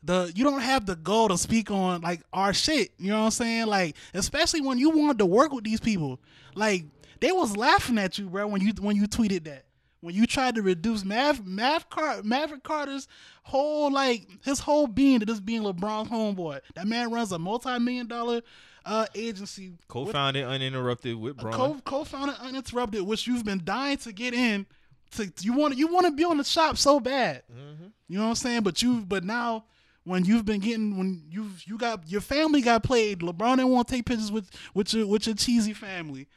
the 0.02 0.32
you 0.36 0.44
don't 0.44 0.60
have 0.60 0.86
the 0.86 0.96
goal 0.96 1.28
to 1.28 1.38
speak 1.38 1.70
on 1.70 2.00
like 2.00 2.22
our 2.32 2.54
shit. 2.54 2.92
You 2.98 3.10
know 3.10 3.18
what 3.18 3.24
I'm 3.24 3.30
saying? 3.32 3.66
Like 3.66 3.96
especially 4.14 4.60
when 4.60 4.78
you 4.78 4.90
wanted 4.90 5.18
to 5.18 5.26
work 5.26 5.52
with 5.52 5.64
these 5.64 5.80
people, 5.80 6.20
like 6.54 6.84
they 7.20 7.32
was 7.32 7.56
laughing 7.56 7.98
at 7.98 8.18
you, 8.18 8.28
bro, 8.28 8.46
when 8.46 8.60
you 8.60 8.72
when 8.80 8.96
you 8.96 9.06
tweeted 9.06 9.44
that. 9.44 9.64
When 10.00 10.14
you 10.14 10.26
tried 10.26 10.54
to 10.56 10.62
reduce 10.62 11.04
Mav, 11.04 11.44
Mav 11.46 11.88
Car- 11.88 12.22
Maverick 12.22 12.62
Carter's 12.62 13.08
whole 13.42 13.90
like 13.90 14.28
his 14.44 14.60
whole 14.60 14.86
being 14.86 15.20
to 15.20 15.26
just 15.26 15.44
being 15.44 15.62
LeBron's 15.62 16.10
homeboy. 16.10 16.60
That 16.74 16.86
man 16.86 17.10
runs 17.10 17.32
a 17.32 17.38
multi-million 17.38 18.06
dollar 18.06 18.42
uh, 18.84 19.06
agency. 19.14 19.72
Co-founded 19.88 20.44
uninterrupted 20.44 21.16
with 21.16 21.38
Bron. 21.38 21.52
co 21.52 21.80
co-founded 21.84 22.36
uninterrupted, 22.40 23.02
which 23.02 23.26
you've 23.26 23.44
been 23.44 23.62
dying 23.64 23.96
to 23.98 24.12
get 24.12 24.32
in. 24.34 24.66
To 25.12 25.32
you 25.40 25.54
want 25.54 25.76
you 25.76 25.88
want 25.88 26.06
to 26.06 26.12
be 26.12 26.24
on 26.24 26.36
the 26.36 26.44
shop 26.44 26.76
so 26.76 27.00
bad. 27.00 27.42
Mm-hmm. 27.50 27.86
You 28.08 28.18
know 28.18 28.24
what 28.24 28.30
I'm 28.30 28.34
saying? 28.36 28.62
But 28.62 28.82
you 28.82 29.00
but 29.00 29.24
now 29.24 29.64
when 30.06 30.24
you've 30.24 30.44
been 30.44 30.60
getting 30.60 30.96
when 30.96 31.24
you've 31.30 31.64
you 31.66 31.76
got 31.76 32.08
your 32.08 32.20
family 32.20 32.60
got 32.60 32.84
played, 32.84 33.20
LeBron 33.20 33.56
didn't 33.56 33.72
want 33.72 33.88
to 33.88 33.94
take 33.94 34.06
pictures 34.06 34.30
with 34.30 34.48
with 34.72 34.94
your 34.94 35.04
with 35.06 35.26
your 35.26 35.34
cheesy 35.34 35.72
family. 35.72 36.28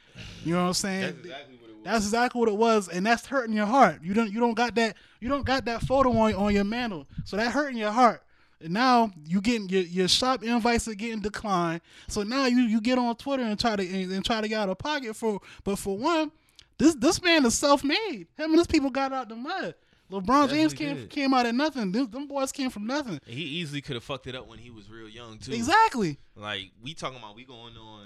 You 0.44 0.56
know 0.56 0.64
what 0.64 0.68
I'm 0.70 0.74
saying? 0.74 1.02
That's 1.02 1.18
exactly 1.20 1.58
what 1.58 1.70
it 1.70 1.76
was. 1.76 1.84
That's 1.84 2.06
exactly 2.06 2.40
what 2.40 2.50
it 2.50 2.56
was, 2.56 2.90
and 2.90 3.06
that's 3.06 3.26
hurting 3.28 3.56
your 3.56 3.68
heart. 3.68 4.00
You 4.02 4.16
don't 4.16 4.32
you 4.32 4.40
don't 4.40 4.56
got 4.56 4.74
that 4.76 4.98
you 5.20 5.30
don't 5.30 5.46
got 5.46 5.66
that 5.66 5.84
photo 5.84 6.12
on 6.18 6.34
on 6.34 6.54
your 6.54 6.64
mantle, 6.64 7.06
so 7.26 7.38
that 7.38 7.52
hurting 7.52 7.78
your 7.78 7.92
heart. 7.92 8.24
And 8.60 8.74
now 8.74 9.12
you 9.26 9.40
getting 9.40 9.70
your, 9.70 9.84
your 9.84 10.08
shop 10.08 10.44
invites 10.44 10.88
are 10.88 10.96
getting 10.96 11.22
declined. 11.22 11.82
So 12.08 12.24
now 12.24 12.48
you, 12.48 12.62
you 12.62 12.82
get 12.82 12.98
on 12.98 13.16
Twitter 13.16 13.44
and 13.44 13.58
try 13.58 13.76
to 13.76 13.88
and, 13.88 14.12
and 14.12 14.26
try 14.26 14.42
to 14.42 14.48
get 14.48 14.60
out 14.60 14.70
of 14.70 14.80
pocket 14.80 15.16
for. 15.16 15.40
But 15.64 15.78
for 15.78 15.96
one, 15.96 16.32
this 16.80 16.96
this 16.96 17.22
man 17.22 17.46
is 17.46 17.54
self 17.54 17.84
made. 17.84 18.26
Him 18.36 18.50
and 18.50 18.58
his 18.58 18.68
people 18.68 18.90
got 18.90 19.14
out 19.14 19.30
the 19.30 19.36
mud. 19.36 19.76
LeBron 20.12 20.50
James 20.50 20.74
came 20.74 20.96
did. 20.96 21.10
came 21.10 21.34
out 21.34 21.46
of 21.46 21.54
nothing. 21.56 21.92
Them, 21.92 22.10
them 22.10 22.28
boys 22.28 22.52
came 22.52 22.70
from 22.70 22.88
nothing. 22.88 23.20
He 23.26 23.42
easily 23.44 23.82
could 23.82 23.96
have 23.96 24.04
fucked 24.04 24.28
it 24.28 24.36
up 24.36 24.48
when 24.48 24.60
he 24.60 24.70
was 24.72 24.90
real 24.90 25.08
young 25.10 25.38
too. 25.38 25.52
Exactly. 25.54 26.18
Like 26.36 26.72
we 26.82 26.94
talking 26.94 27.20
about, 27.20 27.36
we 27.36 27.46
going 27.46 27.76
on. 27.78 28.06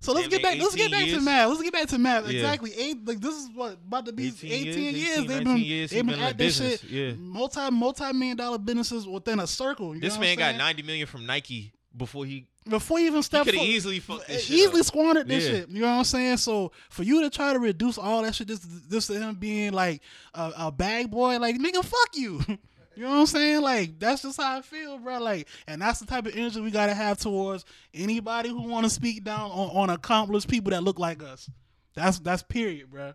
So 0.00 0.12
let's 0.12 0.26
get 0.26 0.42
back. 0.42 0.58
Let's 0.58 0.74
get 0.74 0.86
18 0.86 0.90
back 0.90 1.04
to 1.04 1.10
years. 1.10 1.22
math. 1.24 1.48
Let's 1.50 1.62
get 1.62 1.72
back 1.72 1.88
to 1.88 1.98
math. 1.98 2.24
Yeah. 2.28 2.40
Exactly. 2.40 2.72
Eight. 2.76 3.06
Like 3.06 3.20
this 3.20 3.34
is 3.34 3.50
what 3.54 3.74
about 3.74 4.06
to 4.06 4.12
be 4.12 4.28
18 4.28 4.50
eighteen, 4.52 4.78
years, 4.82 4.94
years. 4.96 5.26
they've 5.26 5.44
been 5.44 5.56
years, 5.58 5.90
they've 5.90 6.04
been, 6.06 6.14
been 6.16 6.24
at 6.24 6.36
this 6.38 6.58
business. 6.58 6.80
shit. 6.80 6.90
Yeah. 6.90 7.12
Multi 7.18 7.70
multi 7.70 8.12
million 8.12 8.36
dollar 8.36 8.58
businesses 8.58 9.06
within 9.06 9.38
a 9.38 9.46
circle. 9.46 9.94
This 9.94 10.18
man 10.18 10.36
got 10.36 10.56
ninety 10.56 10.82
million 10.82 11.06
from 11.06 11.24
Nike 11.26 11.72
before 11.96 12.24
he. 12.24 12.46
before 12.68 12.98
you 13.00 13.06
even 13.06 13.18
He 13.18 13.22
stepped. 13.22 13.44
could 13.46 13.54
have 13.54 13.64
easily 13.64 14.00
fucked 14.00 14.28
this 14.28 14.44
shit 14.44 14.56
easily 14.56 14.80
up. 14.80 14.86
squandered 14.86 15.28
this 15.28 15.44
Yeah. 15.44 15.50
shit. 15.50 15.68
You 15.68 15.80
know 15.82 15.88
what 15.88 15.92
I'm 15.98 16.04
saying? 16.04 16.36
So 16.38 16.72
for 16.90 17.02
you 17.02 17.22
to 17.22 17.30
try 17.30 17.52
to 17.52 17.58
reduce 17.58 17.98
all 17.98 18.22
that 18.22 18.34
shit, 18.34 18.48
this 18.48 18.60
this 18.60 19.06
to 19.08 19.14
him 19.20 19.34
being 19.36 19.72
like 19.72 20.02
a, 20.34 20.52
a 20.56 20.72
bag 20.72 21.10
boy, 21.10 21.38
like 21.38 21.56
nigga, 21.56 21.84
fuck 21.84 22.16
you. 22.16 22.40
You 22.94 23.04
know 23.04 23.08
what 23.08 23.16
I'm 23.20 23.26
saying? 23.26 23.62
Like 23.62 23.98
that's 23.98 24.20
just 24.20 24.38
how 24.38 24.58
I 24.58 24.60
feel, 24.60 24.98
bro. 24.98 25.18
Like, 25.18 25.48
and 25.66 25.80
that's 25.80 25.98
the 25.98 26.04
type 26.04 26.26
of 26.26 26.36
energy 26.36 26.60
we 26.60 26.70
gotta 26.70 26.92
have 26.92 27.16
towards 27.18 27.64
anybody 27.94 28.50
who 28.50 28.60
want 28.68 28.84
to 28.84 28.90
speak 28.90 29.24
down 29.24 29.50
on, 29.50 29.70
on 29.70 29.88
accomplished 29.88 30.46
people 30.46 30.72
that 30.72 30.82
look 30.84 30.98
like 30.98 31.22
us. 31.22 31.48
That's 31.94 32.18
that's 32.18 32.42
period, 32.42 32.90
bro. 32.90 33.14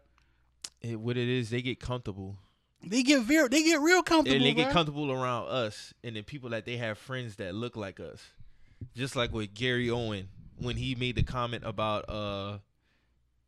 It, 0.82 1.00
what 1.00 1.16
it 1.16 1.30
is, 1.30 1.52
they 1.52 1.62
get 1.62 1.80
comfortable. 1.80 2.40
They 2.84 3.04
get 3.04 3.22
very, 3.22 3.50
they 3.50 3.62
get 3.62 3.80
real 3.80 4.02
comfortable, 4.02 4.36
and 4.38 4.44
they 4.46 4.54
get 4.56 4.72
comfortable 4.72 5.12
around 5.12 5.50
us 5.50 5.94
and 6.04 6.16
the 6.16 6.24
people 6.24 6.50
that 6.50 6.66
they 6.66 6.78
have 6.78 6.98
friends 6.98 7.36
that 7.36 7.54
look 7.54 7.78
like 7.78 8.00
us. 8.00 8.24
Just 8.96 9.16
like 9.16 9.32
with 9.32 9.54
Gary 9.54 9.90
Owen 9.90 10.30
when 10.58 10.76
he 10.76 10.96
made 10.96 11.16
the 11.16 11.24
comment 11.24 11.64
about 11.66 12.10
uh 12.10 12.58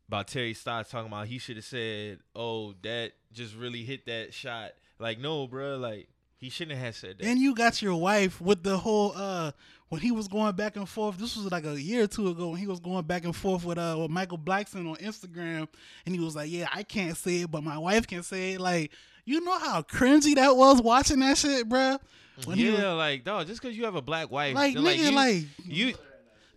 about 0.08 0.26
Terry 0.28 0.54
Stotts 0.54 0.90
talking 0.90 1.06
about 1.08 1.28
he 1.28 1.38
should 1.38 1.56
have 1.56 1.64
said, 1.64 2.18
"Oh, 2.34 2.74
that 2.82 3.12
just 3.32 3.54
really 3.54 3.84
hit 3.84 4.06
that 4.06 4.34
shot." 4.34 4.72
Like, 4.98 5.18
no, 5.18 5.46
bro, 5.46 5.76
like 5.76 6.08
he 6.36 6.50
shouldn't 6.50 6.78
have 6.78 6.96
said 6.96 7.18
that. 7.18 7.26
And 7.26 7.38
you 7.38 7.54
got 7.54 7.82
your 7.82 7.96
wife 7.96 8.40
with 8.40 8.62
the 8.62 8.76
whole 8.76 9.12
uh 9.14 9.52
when 9.88 10.00
he 10.00 10.10
was 10.10 10.26
going 10.26 10.54
back 10.56 10.76
and 10.76 10.88
forth. 10.88 11.18
This 11.18 11.36
was 11.36 11.50
like 11.50 11.64
a 11.64 11.80
year 11.80 12.04
or 12.04 12.06
two 12.06 12.28
ago 12.28 12.48
when 12.48 12.58
he 12.58 12.66
was 12.66 12.80
going 12.80 13.04
back 13.04 13.24
and 13.24 13.36
forth 13.36 13.64
with 13.64 13.78
uh 13.78 13.96
with 14.00 14.10
Michael 14.10 14.38
Blackson 14.38 14.88
on 14.88 14.96
Instagram, 14.96 15.68
and 16.06 16.14
he 16.14 16.20
was 16.20 16.34
like, 16.34 16.50
"Yeah, 16.50 16.68
I 16.72 16.82
can't 16.82 17.16
say 17.16 17.42
it, 17.42 17.50
but 17.50 17.62
my 17.62 17.78
wife 17.78 18.06
can 18.06 18.22
say 18.22 18.54
it." 18.54 18.60
Like, 18.60 18.90
you 19.30 19.40
know 19.44 19.58
how 19.58 19.82
cringy 19.82 20.34
that 20.34 20.56
was 20.56 20.80
watching 20.82 21.20
that 21.20 21.38
shit, 21.38 21.68
bruh. 21.68 21.98
When 22.44 22.56
he 22.56 22.70
yeah, 22.70 22.72
was- 22.94 22.98
like 22.98 23.24
dog, 23.24 23.46
just 23.46 23.60
because 23.60 23.76
you 23.76 23.84
have 23.84 23.94
a 23.96 24.02
black 24.02 24.30
wife, 24.30 24.54
like 24.54 24.74
nigga, 24.76 24.96
you, 24.98 25.10
like 25.12 25.44
you 25.64 25.94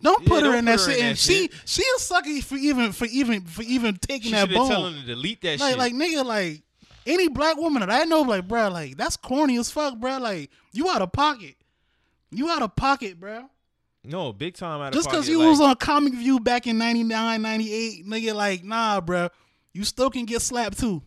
Don't 0.02 0.22
Yeah, 0.24 0.28
put 0.30 0.44
her 0.44 0.50
don't 0.50 0.60
in 0.60 0.66
that 0.66 0.80
shit. 0.80 0.98
in 0.98 1.06
and 1.06 1.16
that 1.16 1.20
she 1.20 1.44
shit. 1.44 1.54
she 1.66 1.84
a 1.96 2.00
sucker 2.00 2.42
for 2.42 2.56
even 2.56 2.92
for 2.92 3.06
even 3.06 3.42
for 3.46 3.64
even 3.64 3.96
taking 3.98 4.28
She 4.28 4.32
that 4.32 4.48
should 4.50 4.58
have 4.58 4.68
tell 4.68 4.82
bone. 4.84 4.94
him 4.94 5.02
to 5.02 5.08
delete 5.08 5.42
that 5.42 5.60
Like 5.60 5.70
shit. 5.72 5.78
like 5.80 5.94
nigga 5.94 6.26
like 6.26 6.62
any 7.06 7.28
black 7.28 7.58
woman 7.58 7.82
that 7.82 7.90
I 7.90 8.04
know 8.06 8.22
like 8.22 8.48
bro 8.48 8.70
like 8.70 8.96
that's 8.98 9.18
corny 9.18 9.58
as 9.58 9.70
fuck 9.72 9.98
bro 9.98 10.18
like 10.20 10.50
you 10.72 10.90
out 10.90 11.02
of 11.02 11.12
pocket. 11.12 11.56
You 12.32 12.50
out 12.50 12.62
of 12.64 12.76
pocket, 12.76 13.20
bro. 13.20 13.44
no, 14.04 14.34
big 14.34 14.56
time 14.56 14.82
out 14.82 14.88
of 14.88 14.94
pocket. 14.94 14.96
Just 14.96 15.10
because 15.10 15.30
you 15.30 15.38
like- 15.40 15.50
was 15.50 15.62
on 15.62 15.76
Comic 15.76 16.14
View 16.16 16.40
back 16.40 16.66
in 16.66 16.78
99, 16.80 17.42
98, 17.42 18.08
nigga, 18.08 18.34
like, 18.34 18.64
nah, 18.64 19.00
bro. 19.02 19.30
You 19.74 19.84
still 19.84 20.10
can 20.10 20.26
get 20.26 20.42
slapped 20.42 20.80
too. 20.80 21.04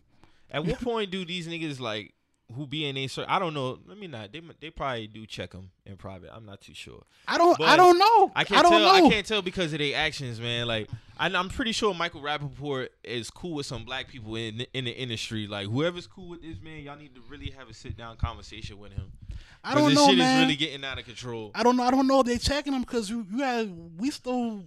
At 0.51 0.65
what 0.65 0.79
point 0.81 1.11
do 1.11 1.25
these 1.25 1.47
niggas 1.47 1.79
like 1.79 2.13
who 2.55 2.65
be 2.65 2.85
in 2.85 2.95
a 2.95 3.07
circle? 3.07 3.33
I 3.33 3.39
don't 3.39 3.53
know. 3.53 3.77
Let 3.85 3.97
me 3.97 4.07
not. 4.07 4.31
They 4.31 4.41
they 4.61 4.69
probably 4.69 5.07
do 5.07 5.25
check 5.25 5.51
them 5.51 5.71
in 5.85 5.97
private. 5.97 6.29
I'm 6.33 6.45
not 6.45 6.61
too 6.61 6.73
sure. 6.73 7.03
I 7.27 7.37
don't 7.37 7.57
But 7.57 7.67
I 7.67 7.75
don't 7.75 7.97
know. 7.99 8.31
I 8.35 8.45
can't 8.45 8.63
don't 8.63 8.71
tell. 8.71 8.79
know. 8.81 9.05
I 9.07 9.09
can't 9.09 9.25
tell 9.25 9.41
because 9.41 9.73
of 9.73 9.79
their 9.79 9.97
actions, 9.97 10.39
man. 10.39 10.65
Like 10.65 10.89
I, 11.17 11.27
I'm 11.27 11.49
pretty 11.49 11.73
sure 11.73 11.93
Michael 11.93 12.21
Rapaport 12.21 12.87
is 13.03 13.29
cool 13.29 13.55
with 13.55 13.65
some 13.65 13.83
black 13.83 14.07
people 14.07 14.35
in 14.37 14.65
in 14.73 14.85
the 14.85 14.91
industry. 14.91 15.45
Like 15.47 15.67
whoever's 15.67 16.07
cool 16.07 16.29
with 16.29 16.41
this 16.41 16.61
man, 16.61 16.79
y'all 16.83 16.97
need 16.97 17.15
to 17.15 17.21
really 17.29 17.51
have 17.57 17.69
a 17.69 17.73
sit 17.73 17.97
down 17.97 18.15
conversation 18.15 18.77
with 18.79 18.93
him. 18.93 19.11
I 19.63 19.75
don't 19.75 19.89
this 19.89 19.95
know, 19.97 20.07
shit 20.07 20.17
man. 20.19 20.37
is 20.37 20.45
really 20.45 20.55
getting 20.55 20.85
out 20.85 20.97
of 20.99 21.03
control. 21.05 21.51
I 21.53 21.63
don't 21.63 21.75
know. 21.75 21.83
I 21.83 21.91
don't 21.91 22.07
know 22.07 22.21
if 22.21 22.27
they 22.27 22.37
checking 22.37 22.71
them 22.71 22.83
because 22.83 23.09
you 23.09 23.25
you 23.29 23.39
had 23.39 23.99
we 23.99 24.09
still 24.09 24.63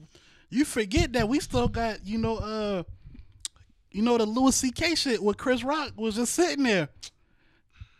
you 0.50 0.66
forget 0.66 1.14
that 1.14 1.28
we 1.28 1.40
still 1.40 1.68
got 1.68 2.04
you 2.04 2.18
know 2.18 2.36
uh 2.36 2.82
you 3.90 4.02
know 4.02 4.18
the 4.18 4.26
Louis 4.26 4.54
C.K. 4.54 4.94
shit 4.94 5.22
with 5.22 5.36
Chris 5.36 5.64
Rock 5.64 5.92
was 5.96 6.16
just 6.16 6.34
sitting 6.34 6.64
there. 6.64 6.88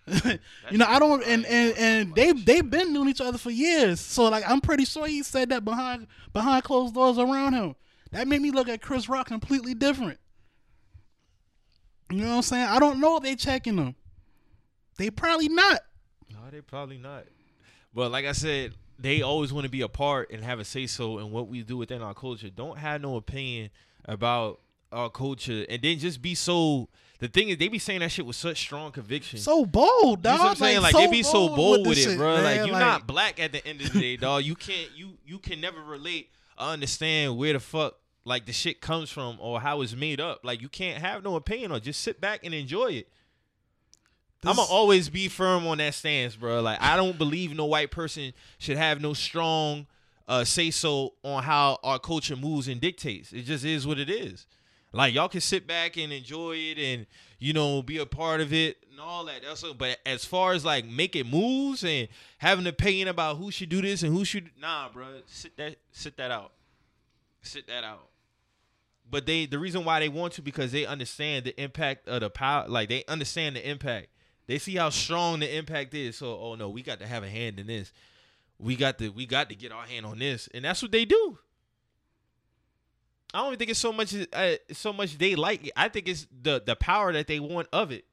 you 0.71 0.79
know 0.79 0.87
I 0.89 0.99
don't 0.99 1.23
and 1.25 1.45
and 1.47 1.77
and 1.77 2.15
they 2.15 2.33
they've 2.33 2.69
been 2.69 2.93
knowing 2.93 3.09
each 3.09 3.21
other 3.21 3.39
for 3.39 3.51
years. 3.51 4.01
So 4.01 4.29
like 4.29 4.49
I'm 4.49 4.61
pretty 4.61 4.85
sure 4.85 5.07
he 5.07 5.23
said 5.23 5.51
that 5.51 5.65
behind 5.65 6.07
behind 6.33 6.65
closed 6.65 6.95
doors 6.95 7.19
around 7.19 7.55
him. 7.55 7.75
That 8.13 8.27
made 8.27 8.43
me 8.43 8.51
look 8.51 8.69
at 8.69 8.83
Chris 8.83 9.09
Rock 9.09 9.29
completely 9.29 9.75
different. 9.75 10.19
You 12.11 12.19
know 12.19 12.31
what 12.31 12.37
I'm 12.37 12.43
saying? 12.43 12.67
I 12.67 12.81
don't 12.81 12.99
know 12.99 13.19
if 13.19 13.23
they 13.23 13.37
checking 13.37 13.77
them. 13.77 13.95
They 14.99 15.11
probably 15.11 15.49
not. 15.49 15.81
No, 16.33 16.39
they 16.51 16.61
probably 16.61 16.99
not. 16.99 17.25
But 17.95 18.11
like 18.11 18.25
I 18.25 18.33
said, 18.33 18.75
they 18.99 19.23
always 19.23 19.53
want 19.53 19.65
to 19.65 19.71
be 19.71 19.83
a 19.83 19.89
part 19.89 20.31
and 20.31 20.45
have 20.45 20.59
a 20.59 20.65
say 20.65 20.87
so 20.87 21.19
in 21.19 21.31
what 21.31 21.49
we 21.49 21.63
do 21.63 21.77
within 21.77 22.03
our 22.03 22.15
culture. 22.15 22.51
Don't 22.51 22.79
have 22.79 23.01
no 23.01 23.17
opinion 23.17 23.71
about 24.05 24.61
our 24.93 25.11
culture, 25.11 25.65
and 25.69 25.81
then 25.83 25.99
just 25.99 26.21
be 26.23 26.35
so. 26.35 26.89
The 27.19 27.29
thing 27.29 27.51
is, 27.51 27.59
they 27.59 27.69
be 27.69 27.79
saying 27.79 28.01
that 28.01 28.11
shit 28.11 28.25
with 28.25 28.37
such 28.37 28.59
strong 28.59 28.93
conviction. 28.93 29.39
So 29.39 29.67
bold, 29.67 30.23
dog. 30.23 30.33
You 30.33 30.39
know 30.39 30.45
what 30.45 30.51
I'm 30.51 30.57
saying? 30.57 30.81
Like, 30.81 30.93
so 30.93 30.99
they 30.99 31.07
be 31.09 31.23
so 31.23 31.55
bold 31.55 31.87
with, 31.87 31.99
this 31.99 32.07
it, 32.07 32.17
bro. 32.17 32.37
man. 32.37 32.45
Like 32.45 32.67
you're 32.67 32.79
not 32.79 33.07
black 33.07 33.39
at 33.39 33.53
the 33.53 33.67
end 33.67 33.83
of 33.83 33.93
the 33.93 34.01
day, 34.01 34.17
dog. 34.17 34.45
You 34.45 34.55
can't 34.55 34.91
you 34.97 35.19
you 35.27 35.39
can 35.39 35.61
never 35.61 35.83
relate 35.83 36.31
or 36.59 36.67
understand 36.67 37.37
where 37.37 37.53
the 37.53 37.61
fuck 37.61 37.97
like 38.25 38.47
the 38.47 38.53
shit 38.53 38.81
comes 38.81 39.11
from 39.11 39.39
or 39.41 39.61
how 39.61 39.83
it's 39.83 39.95
made 39.95 40.21
up. 40.21 40.41
Like 40.45 40.63
you 40.63 40.69
can't 40.69 41.03
have 41.03 41.23
no 41.23 41.37
opinion 41.37 41.73
or 41.73 41.81
just 41.81 42.01
sit 42.01 42.21
back 42.21 42.41
and 42.45 42.55
enjoy 42.55 42.93
it. 42.93 43.09
I'ma 44.43 44.63
always 44.63 45.11
be 45.11 45.29
firm 45.29 45.67
on 45.67 45.79
that 45.79 45.93
stance, 45.93 46.37
bro. 46.37 46.63
Like 46.63 46.81
I 46.81 46.97
don't 46.97 47.19
believe 47.19 47.55
no 47.55 47.67
white 47.67 47.91
person 47.91 48.33
should 48.59 48.79
have 48.79 49.01
no 49.01 49.13
strong 49.13 49.87
uh, 50.29 50.45
say 50.45 50.71
so 50.71 51.15
on 51.25 51.43
how 51.43 51.79
our 51.83 51.99
culture 51.99 52.37
moves 52.37 52.69
and 52.69 52.81
dictates. 52.81 53.33
It 53.33 53.43
just 53.43 53.65
is 53.65 53.87
what 53.87 53.99
it 53.99 54.09
is. 54.09 54.47
Like 54.93 55.15
y'all 55.15 55.29
can 55.29 55.41
sit 55.41 55.67
back 55.67 55.97
and 55.97 56.13
enjoy 56.13 56.57
it 56.57 56.79
and 56.79 57.07
you 57.39 57.53
know 57.53 57.83
be 57.83 57.99
a 57.99 58.07
part 58.07 58.41
of 58.41 58.53
it 58.53 58.79
and 58.91 58.99
all 59.01 59.25
that. 59.27 59.43
That's 59.47 59.63
what, 59.63 59.79
but 59.79 59.99
as 60.05 60.25
far 60.25 60.53
as 60.53 60.65
like 60.65 60.85
making 60.85 61.29
moves 61.29 61.85
and 61.85 62.09
having 62.39 62.65
an 62.65 62.69
opinion 62.69 63.09
about 63.09 63.37
who 63.37 63.51
should 63.51 63.69
do 63.69 63.81
this 63.81 64.03
and 64.03 64.13
who 64.13 64.25
should 64.25 64.51
nah, 64.61 64.89
bro. 64.89 65.07
Sit 65.27 65.57
that 65.57 65.77
sit 65.93 66.17
that 66.17 66.31
out. 66.31 66.53
Sit 67.43 67.69
that 67.69 67.85
out. 67.85 68.09
But 69.09 69.27
they 69.27 69.47
the 69.47 69.59
reason 69.59 69.85
why 69.85 70.01
they 70.01 70.09
want 70.09 70.35
to 70.35 70.43
because 70.43 70.73
they 70.73 70.87
understand 70.87 71.45
the 71.45 71.61
impact 71.61 72.09
of 72.09 72.21
the 72.21 72.31
power. 72.31 72.67
Like 72.69 72.89
they 72.89 73.05
understand 73.07 73.57
the 73.57 73.69
impact. 73.69 74.09
They 74.47 74.59
see 74.59 74.75
how 74.75 74.91
strong 74.91 75.41
the 75.41 75.57
impact 75.57 75.95
is. 75.95 76.17
So 76.17 76.37
oh 76.37 76.57
no, 76.57 76.69
we 76.69 76.83
got 76.83 76.99
to 76.99 77.07
have 77.07 77.23
a 77.23 77.29
hand 77.29 77.61
in 77.61 77.69
this. 77.69 77.93
We 78.59 78.75
got 78.75 78.99
to 78.99 79.11
we 79.11 79.25
got 79.25 79.49
to 79.51 79.55
get 79.55 79.71
our 79.71 79.85
hand 79.85 80.05
on 80.05 80.19
this, 80.19 80.49
and 80.53 80.65
that's 80.65 80.83
what 80.83 80.91
they 80.91 81.05
do. 81.05 81.39
I 83.33 83.39
don't 83.39 83.49
even 83.49 83.59
think 83.59 83.71
it's 83.71 83.81
so 83.81 83.93
much 83.93 84.15
uh, 84.33 84.55
so 84.73 84.93
much 84.93 85.17
they 85.19 85.35
like 85.37 85.67
it. 85.67 85.73
I 85.77 85.89
think 85.89 86.09
it's 86.09 86.27
the 86.43 86.63
the 86.65 86.77
power 86.77 87.13
that 87.13 87.27
they 87.27 87.39
want 87.41 87.69
of 87.73 87.93
it, 87.93 88.05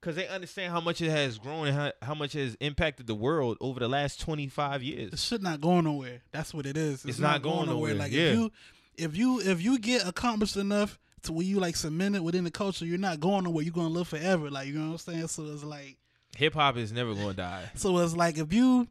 because 0.00 0.14
they 0.16 0.28
understand 0.28 0.72
how 0.72 0.80
much 0.80 1.00
it 1.00 1.10
has 1.10 1.38
grown 1.38 1.66
and 1.68 1.76
how, 1.76 1.92
how 2.00 2.14
much 2.14 2.34
it 2.36 2.44
has 2.44 2.54
impacted 2.60 3.06
the 3.06 3.14
world 3.14 3.56
over 3.60 3.80
the 3.80 3.88
last 3.88 4.20
twenty 4.20 4.46
five 4.48 4.80
This 4.80 4.88
years. 4.88 5.24
shit 5.24 5.42
not 5.42 5.60
going 5.60 5.84
nowhere. 5.84 6.22
That's 6.30 6.54
what 6.54 6.66
it 6.66 6.76
is. 6.76 7.04
It's 7.04 7.18
not 7.18 7.42
going 7.42 7.66
nowhere, 7.68 7.94
Like 7.94 8.12
yeah. 8.12 8.20
if 8.28 8.34
you 8.36 8.52
if 8.98 9.16
you 9.16 9.40
if 9.40 9.62
you 9.62 9.78
get 9.78 10.06
accomplished 10.06 10.56
enough 10.56 10.98
to 11.22 11.32
where 11.32 11.44
you 11.46 11.58
like 11.60 11.74
cement 11.76 12.14
it 12.16 12.22
within 12.22 12.44
the 12.44 12.50
culture, 12.50 12.84
you're 12.84 12.98
not 12.98 13.18
going 13.20 13.44
nowhere. 13.44 13.64
You're 13.64 13.72
gonna 13.74 13.88
live 13.88 14.08
forever. 14.08 14.50
Like 14.50 14.68
you 14.68 14.74
know 14.74 14.86
what 14.86 14.92
I'm 14.92 14.98
saying? 15.14 15.26
So 15.28 15.44
it's 15.46 15.64
like 15.64 15.96
Hip 16.36 16.54
hop 16.54 16.76
is 16.76 16.92
never 16.92 17.14
going 17.14 17.28
to 17.30 17.34
die. 17.36 17.70
so 17.74 17.98
it's 17.98 18.14
like 18.16 18.38
if 18.38 18.52
you 18.52 18.86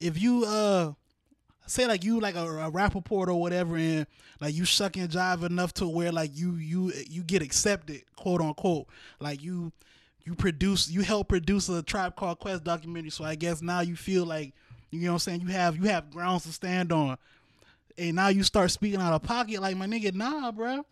if 0.00 0.20
you 0.20 0.44
uh 0.44 0.92
say 1.66 1.86
like 1.86 2.04
you 2.04 2.20
like 2.20 2.34
a, 2.34 2.44
a 2.44 2.70
Rapaport 2.70 3.28
or 3.28 3.34
whatever 3.40 3.76
and 3.76 4.06
like 4.40 4.54
you 4.54 4.64
suck 4.64 4.96
and 4.96 5.10
jive 5.10 5.44
enough 5.44 5.72
to 5.74 5.86
where 5.88 6.12
like 6.12 6.36
you 6.36 6.54
you 6.56 6.92
you 7.08 7.22
get 7.22 7.42
accepted 7.42 8.02
quote 8.16 8.40
unquote. 8.40 8.86
Like 9.20 9.42
you 9.42 9.72
you 10.24 10.34
produce 10.34 10.88
you 10.90 11.02
help 11.02 11.28
produce 11.28 11.68
a 11.68 11.82
tribe 11.82 12.16
called 12.16 12.38
quest 12.40 12.64
documentary 12.64 13.10
so 13.10 13.24
i 13.24 13.36
guess 13.36 13.62
now 13.62 13.78
you 13.80 13.94
feel 13.94 14.24
like 14.26 14.52
you 14.90 15.00
know 15.00 15.10
what 15.10 15.12
i'm 15.14 15.18
saying 15.20 15.40
you 15.40 15.46
have 15.46 15.76
you 15.76 15.84
have 15.84 16.10
grounds 16.10 16.42
to 16.44 16.52
stand 16.52 16.92
on. 16.92 17.16
And 17.98 18.16
now 18.16 18.28
you 18.28 18.42
start 18.42 18.70
speaking 18.70 19.00
out 19.00 19.12
of 19.14 19.22
pocket 19.22 19.60
like 19.60 19.76
my 19.76 19.86
nigga 19.86 20.14
nah 20.14 20.52
bro 20.52 20.84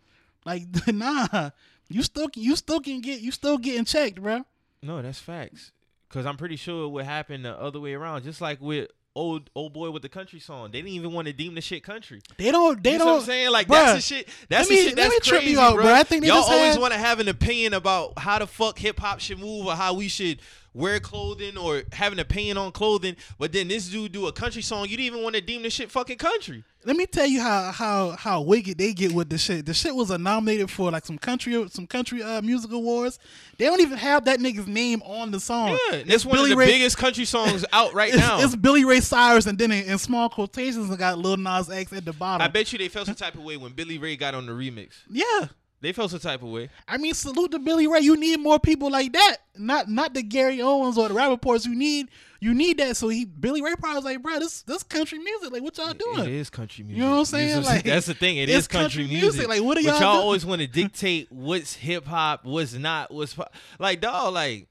like 0.45 0.63
nah. 0.87 1.51
You 1.89 2.03
still 2.03 2.29
you 2.35 2.57
still 2.57 2.81
can 2.81 3.01
get 3.01 3.21
you 3.21 3.31
still 3.31 3.59
getting 3.59 3.85
checked 3.85 4.23
bro 4.23 4.45
No, 4.83 5.03
that's 5.03 5.19
facts. 5.19 5.73
Cause 6.09 6.27
I'm 6.27 6.37
pretty 6.37 6.57
sure 6.57 6.85
it 6.87 6.91
would 6.91 7.05
happen 7.07 7.43
the 7.43 7.61
other 7.61 7.81
way 7.81 7.95
around. 7.95 8.23
Just 8.23 8.41
like 8.41 8.61
with 8.61 8.89
old 9.17 9.49
old 9.55 9.73
boy 9.73 9.91
with 9.91 10.03
the 10.03 10.09
country 10.09 10.41
song, 10.41 10.71
they 10.73 10.79
didn't 10.81 10.93
even 10.95 11.13
want 11.13 11.27
to 11.27 11.33
deem 11.33 11.55
the 11.55 11.61
shit 11.61 11.83
country. 11.83 12.21
they 12.37 12.51
don't 12.51 12.83
they 12.83 12.93
you 12.93 12.99
know 12.99 13.05
don't 13.05 13.15
what 13.15 13.21
I'm 13.21 13.27
saying? 13.27 13.51
Like 13.51 13.67
bruh, 13.69 13.71
that's 13.71 13.95
the 14.09 14.15
shit. 14.15 14.29
That's 14.49 14.69
me- 14.69 14.77
the 14.77 14.83
shit 14.89 14.97
that's 14.97 15.29
crazy, 15.29 15.51
you 15.53 15.61
out, 15.61 15.75
bro. 15.77 15.93
I 15.93 16.03
think 16.03 16.23
they 16.23 16.29
Y'all 16.29 16.43
always 16.43 16.79
want 16.79 16.93
to 16.93 16.99
have 16.99 17.21
an 17.21 17.29
opinion 17.29 17.75
about 17.75 18.19
how 18.19 18.39
the 18.39 18.47
fuck 18.47 18.79
hip 18.79 18.99
hop 18.99 19.21
should 19.21 19.39
move 19.39 19.67
or 19.67 19.75
how 19.75 19.95
we 19.95 20.09
should 20.09 20.39
wear 20.75 21.01
clothing 21.01 21.57
or 21.57 21.83
have 21.93 22.13
an 22.13 22.19
opinion 22.19 22.59
on 22.59 22.73
clothing. 22.73 23.17
But 23.39 23.53
then 23.53 23.69
this 23.69 23.89
dude 23.89 24.13
do 24.13 24.27
a 24.27 24.33
country 24.33 24.61
song. 24.63 24.83
You 24.83 24.97
didn't 24.97 25.07
even 25.07 25.23
want 25.23 25.37
to 25.37 25.41
deem 25.41 25.63
the 25.63 25.71
shit 25.71 25.91
fucking 25.91 26.19
country. 26.19 26.65
Let 26.87 26.97
me 26.97 27.07
tell 27.07 27.25
you 27.27 27.41
how 27.41 27.73
how 27.73 28.11
how 28.11 28.41
wicked 28.43 28.77
they 28.77 28.93
get 28.93 29.13
with 29.13 29.31
the 29.31 29.39
shit. 29.39 29.65
The 29.65 29.73
shit 29.73 29.95
was 29.95 30.11
uh, 30.11 30.19
nominated 30.19 30.71
for 30.71 30.91
like 30.91 31.07
some 31.07 31.17
country 31.17 31.67
some 31.71 31.87
country 31.87 32.23
uh, 32.23 32.43
music 32.43 32.73
awards. 32.73 33.19
They 33.57 33.65
don't 33.65 33.81
even 33.81 33.97
have 33.97 34.27
that 34.27 34.39
nigga's 34.39 34.67
name 34.67 35.01
on 35.03 35.31
the 35.31 35.41
song. 35.41 35.71
Yeah, 35.91 36.03
it's 36.05 36.27
one 36.27 36.39
of 36.39 36.47
the 36.47 36.57
Ray, 36.57 36.67
biggest 36.67 36.99
country 36.99 37.25
songs 37.25 37.65
out 37.73 37.95
right 37.95 38.11
It's, 38.13 38.19
now. 38.19 38.41
it's 38.43 38.55
Billy 38.55 38.85
Ray 38.85 39.01
Cyrus, 39.01 39.47
and 39.47 39.57
then 39.57 39.73
in, 39.73 39.85
in 39.93 39.97
small 39.99 40.29
quotations, 40.29 40.91
I 40.91 40.97
got 40.97 41.17
Lil 41.17 41.39
Nas 41.39 41.71
X 41.71 41.91
at 41.95 42.05
the 42.05 42.13
bottom. 42.13 42.45
I 42.45 42.49
bet 42.49 42.71
you 42.73 42.79
they 42.79 42.89
felt 42.89 43.07
some 43.07 43.15
type 43.15 43.35
of 43.35 43.43
way 43.45 43.57
when 43.57 43.73
Billy 43.73 43.97
Ray 43.97 44.17
got 44.17 44.35
on 44.35 44.45
the 44.45 44.53
remix. 44.53 44.91
yeah, 45.09 45.47
They 45.85 45.93
felt 45.93 46.11
some 46.11 46.21
type 46.21 46.43
of 46.43 46.49
way. 46.49 46.71
I 46.89 46.97
mean, 46.97 47.13
salute 47.13 47.51
to 47.51 47.59
Billy 47.59 47.87
Ray. 47.87 48.01
You 48.01 48.17
need 48.17 48.41
more 48.41 48.59
people 48.59 48.91
like 48.91 49.13
that. 49.13 49.37
Not 49.55 49.91
not 49.91 50.15
the 50.15 50.23
Gary 50.23 50.63
Owens 50.63 50.97
or 50.97 51.09
the 51.09 51.15
Rapaports. 51.15 51.67
You 51.67 51.75
need 51.75 52.09
you 52.41 52.55
need 52.55 52.79
that. 52.79 52.97
So 52.97 53.09
he 53.09 53.27
Billy 53.27 53.61
Ray 53.61 53.75
probably 53.77 53.97
was 53.97 54.05
like, 54.07 54.23
bro, 54.23 54.39
this 54.39 54.63
this 54.63 54.83
country 54.83 55.19
music. 55.19 55.53
Like, 55.53 55.63
what 55.63 55.77
y'all 55.77 55.93
doing? 55.93 56.27
is 56.27 56.49
country 56.49 56.85
music. 56.85 56.99
You 56.99 57.05
know 57.05 57.11
what 57.13 57.19
I'm 57.19 57.25
saying? 57.27 57.63
Like, 57.65 57.85
that's 57.85 58.07
the 58.07 58.15
thing. 58.15 58.39
It's 58.39 58.67
country, 58.67 59.03
country 59.03 59.07
music. 59.09 59.23
music. 59.23 59.49
Like, 59.49 59.63
what 59.63 59.77
are 59.77 59.83
y'all 59.83 60.01
y'all 60.01 60.15
doing? 60.15 60.25
always 60.25 60.47
want 60.47 60.63
to 60.63 60.67
dictate 60.67 61.31
what's 61.31 61.75
hip 61.75 62.07
hop, 62.07 62.47
what's 62.47 62.73
not, 62.73 63.13
what's 63.13 63.37
like, 63.79 64.01
dog. 64.01 64.33
Like, 64.33 64.69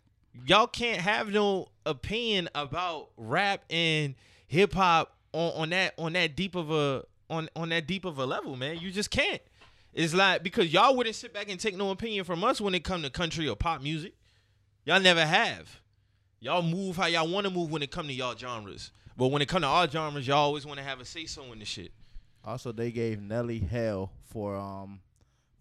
y'all 0.48 0.66
can't 0.66 1.00
have 1.00 1.30
no 1.30 1.68
opinion 1.86 2.50
about 2.56 3.10
rap 3.18 3.66
and 3.70 4.16
hip 4.48 4.74
hop 4.74 5.16
on, 5.32 5.52
on 5.62 5.70
that 5.70 5.94
on 6.00 6.14
that 6.14 6.36
deep 6.36 6.56
of 6.56 6.72
a 6.72 7.04
on 7.30 7.50
on 7.56 7.70
that 7.70 7.86
deep 7.86 8.04
of 8.04 8.18
a 8.18 8.26
level, 8.26 8.56
man. 8.56 8.80
You 8.80 8.90
just 8.90 9.12
can't. 9.12 9.42
It's 9.94 10.14
like 10.14 10.44
because 10.44 10.72
y'all 10.74 10.96
wouldn't 10.96 11.16
sit 11.16 11.34
back 11.34 11.50
and 11.50 11.60
take 11.60 11.78
no 11.78 11.92
opinion 11.92 12.24
from 12.26 12.44
us 12.44 12.60
when 12.60 12.74
it 12.74 12.84
come 12.84 13.04
to 13.04 13.10
country 13.10 13.48
or 13.48 13.56
pop 13.56 13.82
music. 13.82 14.14
Y'all 14.86 15.00
never 15.00 15.26
have. 15.26 15.80
Y'all 16.40 16.62
move 16.62 16.98
how 16.98 17.06
y'all 17.06 17.28
want 17.28 17.46
to 17.46 17.52
move 17.54 17.72
when 17.72 17.82
it 17.84 17.92
come 17.92 18.08
to 18.08 18.14
y'all 18.14 18.36
genres. 18.36 18.92
But 19.16 19.28
when 19.28 19.42
it 19.42 19.48
come 19.48 19.62
to 19.62 19.68
our 19.68 19.88
genres, 19.88 20.28
y'all 20.28 20.38
always 20.40 20.66
want 20.66 20.80
to 20.80 20.84
have 20.84 21.00
a 21.00 21.06
say 21.06 21.26
so 21.26 21.44
in 21.54 21.60
the 21.60 21.66
shit. 21.66 21.92
Also, 22.44 22.72
they 22.72 22.92
gave 22.92 23.22
Nelly 23.22 23.60
hell 23.60 24.12
for 24.26 24.56
um 24.58 25.00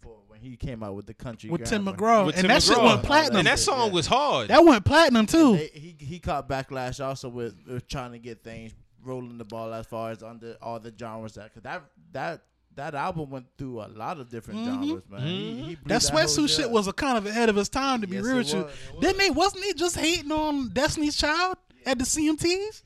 for 0.01 0.16
when 0.26 0.41
he 0.41 0.57
came 0.57 0.83
out 0.83 0.95
with 0.97 1.07
the 1.07 1.14
country 1.14 1.49
with 1.51 1.64
Tim 1.64 1.85
McGraw, 1.87 2.26
With 2.26 2.35
and 2.37 2.43
Tim 2.43 2.49
that 2.49 2.62
shit 2.62 2.76
went 2.83 3.03
platinum. 3.05 3.37
And 3.39 3.47
that 3.47 3.59
Yeah. 3.59 3.64
song 3.64 3.93
was 3.93 4.07
hard. 4.07 4.49
that 4.49 4.64
went 4.64 4.85
platinum 4.85 5.26
too. 5.26 5.57
They, 5.59 5.70
he 5.74 5.97
he 5.99 6.18
caught 6.18 6.49
backlash 6.49 7.05
also 7.05 7.28
with, 7.28 7.55
with 7.68 7.87
trying 7.87 8.12
to 8.12 8.18
get 8.18 8.43
things 8.43 8.72
rolling 9.05 9.39
the 9.39 9.45
ball 9.45 9.72
as 9.74 9.87
far 9.87 10.11
as 10.11 10.22
under 10.22 10.57
all 10.62 10.80
the 10.80 10.93
genres 10.99 11.35
that 11.35 11.53
cause 11.55 11.62
that 11.62 11.83
that 12.12 12.43
that 12.77 12.95
album 12.95 13.31
went 13.31 13.47
through 13.59 13.81
a 13.83 13.89
lot 13.89 14.18
of 14.18 14.29
different 14.31 14.61
Mhm. 14.61 14.64
genres, 14.64 15.03
man. 15.11 15.20
He, 15.27 15.35
Mhm. 15.53 15.57
he 15.68 15.75
blew 15.77 15.89
That 15.89 16.03
whole 16.03 16.20
sweatsuit 16.20 16.49
shit 16.49 16.51
shit. 16.57 16.70
was 16.70 16.87
a 16.87 16.93
kind 16.93 17.18
of 17.18 17.27
ahead 17.27 17.49
of 17.49 17.57
his 17.57 17.68
time, 17.68 18.01
to 18.01 18.07
be 18.07 18.16
Yes, 18.16 18.25
real 18.25 18.37
with 18.39 18.53
you. 18.55 18.62
was, 18.62 18.73
it 18.95 19.01
Didn't 19.01 19.18
they? 19.18 19.31
Wasn't 19.31 19.62
he 19.64 19.75
just 19.75 19.97
hating 19.97 20.33
on 20.33 20.68
Destiny's 20.70 21.16
Child 21.16 21.57
at 21.85 21.99
the 21.99 22.05
CMTs? 22.07 22.83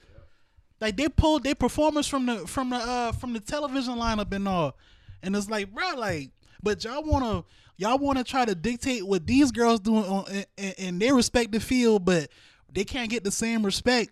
Like 0.81 0.97
they 0.97 1.09
pulled 1.09 1.45
their 1.45 1.55
performance 1.55 2.07
from 2.07 2.27
the 2.27 2.47
from 2.47 2.71
the 2.71 2.77
uh 2.77 3.13
from 3.13 3.33
the 3.33 3.41
television 3.41 3.95
lineup 3.95 4.33
and 4.33 4.47
all, 4.47 4.77
and 5.23 5.35
it's 5.35 5.49
like, 5.49 5.73
bro, 5.75 5.95
like, 5.97 6.31
but 6.63 6.83
y'all 6.85 7.03
wanna 7.03 7.45
y'all 7.79 7.99
wanna 7.99 8.23
try 8.25 8.45
to 8.45 8.55
dictate 8.55 9.07
what 9.07 9.27
these 9.27 9.51
girls 9.53 9.81
doing 9.81 10.05
on 10.05 10.27
in, 10.31 10.45
in, 10.59 10.73
in 10.79 10.99
their 10.99 11.15
respective 11.15 11.63
field, 11.63 12.05
but 12.05 12.29
they 12.73 12.85
can't 12.85 13.09
get 13.09 13.25
the 13.25 13.31
same 13.31 13.65
respect 13.65 14.11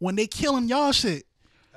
when 0.00 0.16
they 0.16 0.26
killing 0.26 0.66
y'all 0.68 0.90
shit. 0.90 1.24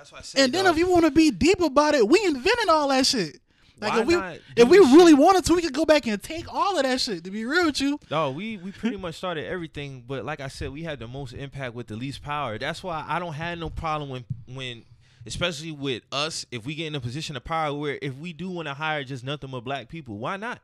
That's 0.06 0.12
why 0.12 0.20
I 0.20 0.22
said. 0.22 0.42
And 0.42 0.54
then 0.54 0.68
if 0.68 0.78
you 0.78 0.88
want 0.88 1.06
to 1.06 1.12
be 1.12 1.32
deep 1.32 1.60
about 1.62 1.96
it, 1.96 2.08
we 2.08 2.24
invented 2.26 2.70
all 2.70 2.90
that 2.90 3.08
shit. 3.08 3.40
Like 3.82 3.94
Why 3.94 4.00
if 4.02 4.08
we 4.08 4.16
if 4.64 4.70
we 4.70 4.78
the 4.78 4.84
really 4.96 5.14
wanted 5.16 5.44
to, 5.46 5.56
we 5.56 5.64
could 5.64 5.74
go 5.74 5.84
back 5.84 6.06
and 6.06 6.22
take 6.22 6.52
all 6.54 6.78
of 6.78 6.84
that 6.84 7.02
shit. 7.02 7.24
To 7.24 7.32
be 7.32 7.44
real 7.44 7.66
with 7.66 7.82
you, 7.82 8.00
No, 8.12 8.32
we 8.32 8.58
we 8.58 8.72
pretty 8.72 8.98
much 8.98 9.16
started 9.16 9.46
everything, 9.46 10.04
but 10.08 10.24
like 10.24 10.40
I 10.40 10.48
said, 10.48 10.72
we 10.72 10.84
had 10.84 11.00
the 11.00 11.08
most 11.08 11.34
impact 11.34 11.74
with 11.74 11.88
the 11.88 11.96
least 11.96 12.22
power. 12.22 12.58
That's 12.58 12.84
why 12.84 13.04
I 13.08 13.20
don't 13.20 13.34
have 13.34 13.58
no 13.58 13.70
problem 13.70 14.10
when 14.10 14.26
when 14.48 14.84
especially 15.26 15.72
with 15.72 16.04
us, 16.12 16.46
if 16.52 16.66
we 16.66 16.76
get 16.76 16.86
in 16.86 16.96
a 16.96 17.02
position 17.02 17.36
of 17.36 17.44
power 17.44 17.74
where 17.74 17.98
if 18.02 18.16
we 18.16 18.32
do 18.32 18.50
want 18.50 18.68
to 18.68 18.76
hire 18.76 19.04
just 19.04 19.24
nothing 19.24 19.50
but 19.50 19.62
black 19.62 19.90
people, 19.90 20.20
why 20.20 20.38
not? 20.38 20.60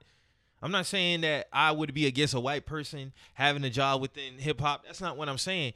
I'm 0.62 0.72
not 0.72 0.86
saying 0.86 1.22
that 1.22 1.48
I 1.52 1.72
would 1.72 1.92
be 1.94 2.06
against 2.06 2.36
a 2.36 2.39
white 2.39 2.68
person 2.68 3.12
having 3.34 3.64
a 3.64 3.70
job 3.72 4.02
within 4.02 4.38
hip 4.38 4.62
hop. 4.62 4.86
That's 4.86 5.02
not 5.02 5.18
what 5.18 5.28
I'm 5.28 5.39
saying. 5.39 5.74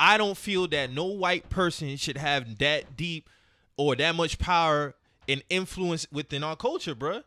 I 0.00 0.16
don't 0.16 0.36
feel 0.36 0.66
that 0.68 0.90
no 0.90 1.04
white 1.04 1.50
person 1.50 1.94
should 1.98 2.16
have 2.16 2.58
that 2.58 2.96
deep 2.96 3.28
or 3.76 3.94
that 3.96 4.14
much 4.14 4.38
power 4.38 4.94
and 5.28 5.42
influence 5.50 6.06
within 6.10 6.42
our 6.42 6.56
culture, 6.56 6.94
bruh. 6.94 7.22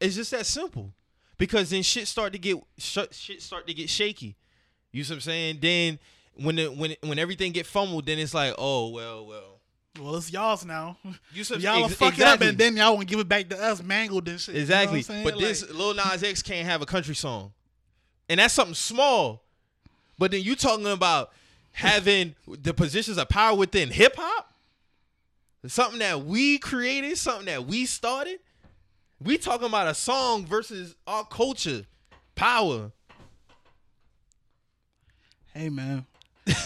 It's 0.00 0.16
just 0.16 0.30
that 0.30 0.46
simple. 0.46 0.94
Because 1.36 1.68
then 1.68 1.82
shit 1.82 2.08
start 2.08 2.32
to 2.32 2.38
get 2.38 2.56
shit 2.78 3.42
start 3.42 3.66
to 3.66 3.74
get 3.74 3.90
shaky. 3.90 4.36
You 4.90 5.04
see 5.04 5.12
what 5.12 5.16
I'm 5.16 5.20
saying? 5.20 5.58
Then 5.60 5.98
when 6.34 6.56
the, 6.56 6.68
when 6.68 6.96
when 7.02 7.18
everything 7.18 7.52
get 7.52 7.66
fumbled, 7.66 8.06
then 8.06 8.18
it's 8.18 8.32
like, 8.32 8.54
oh 8.56 8.88
well, 8.88 9.26
well. 9.26 9.60
well, 10.00 10.16
it's 10.16 10.32
y'all's 10.32 10.64
now. 10.64 10.96
You 11.34 11.44
see 11.44 11.56
y'all 11.56 11.84
ex- 11.84 11.94
fuck 11.94 12.18
it 12.18 12.24
up, 12.24 12.40
and 12.40 12.56
then 12.56 12.74
y'all 12.78 12.94
want 12.96 13.06
to 13.06 13.12
give 13.12 13.20
it 13.20 13.28
back 13.28 13.50
to 13.50 13.62
us, 13.62 13.82
mangled 13.82 14.26
and 14.28 14.40
shit. 14.40 14.54
You 14.54 14.60
know 14.60 14.62
Exactly. 14.62 15.04
but 15.22 15.34
Like, 15.36 15.44
this 15.44 15.70
Lil 15.70 15.92
Nas 15.92 16.22
X 16.22 16.40
can't 16.40 16.66
have 16.66 16.80
a 16.80 16.86
country 16.86 17.14
song. 17.14 17.52
And 18.30 18.40
that's 18.40 18.54
something 18.54 18.74
small. 18.74 19.42
But 20.18 20.30
then 20.30 20.42
you 20.42 20.56
talking 20.56 20.86
about 20.86 21.32
having 21.76 22.34
the 22.48 22.72
positions 22.72 23.18
of 23.18 23.28
power 23.28 23.54
within 23.54 23.90
hip 23.90 24.14
hop? 24.16 24.50
Something 25.66 25.98
that 25.98 26.24
we 26.24 26.58
created, 26.58 27.18
something 27.18 27.46
that 27.46 27.66
we 27.66 27.84
started. 27.86 28.38
We 29.20 29.36
talking 29.36 29.66
about 29.66 29.88
a 29.88 29.94
song 29.94 30.46
versus 30.46 30.94
our 31.06 31.24
culture. 31.24 31.84
Power. 32.34 32.92
hey 35.54 35.70
man, 35.70 36.04
that's 36.44 36.64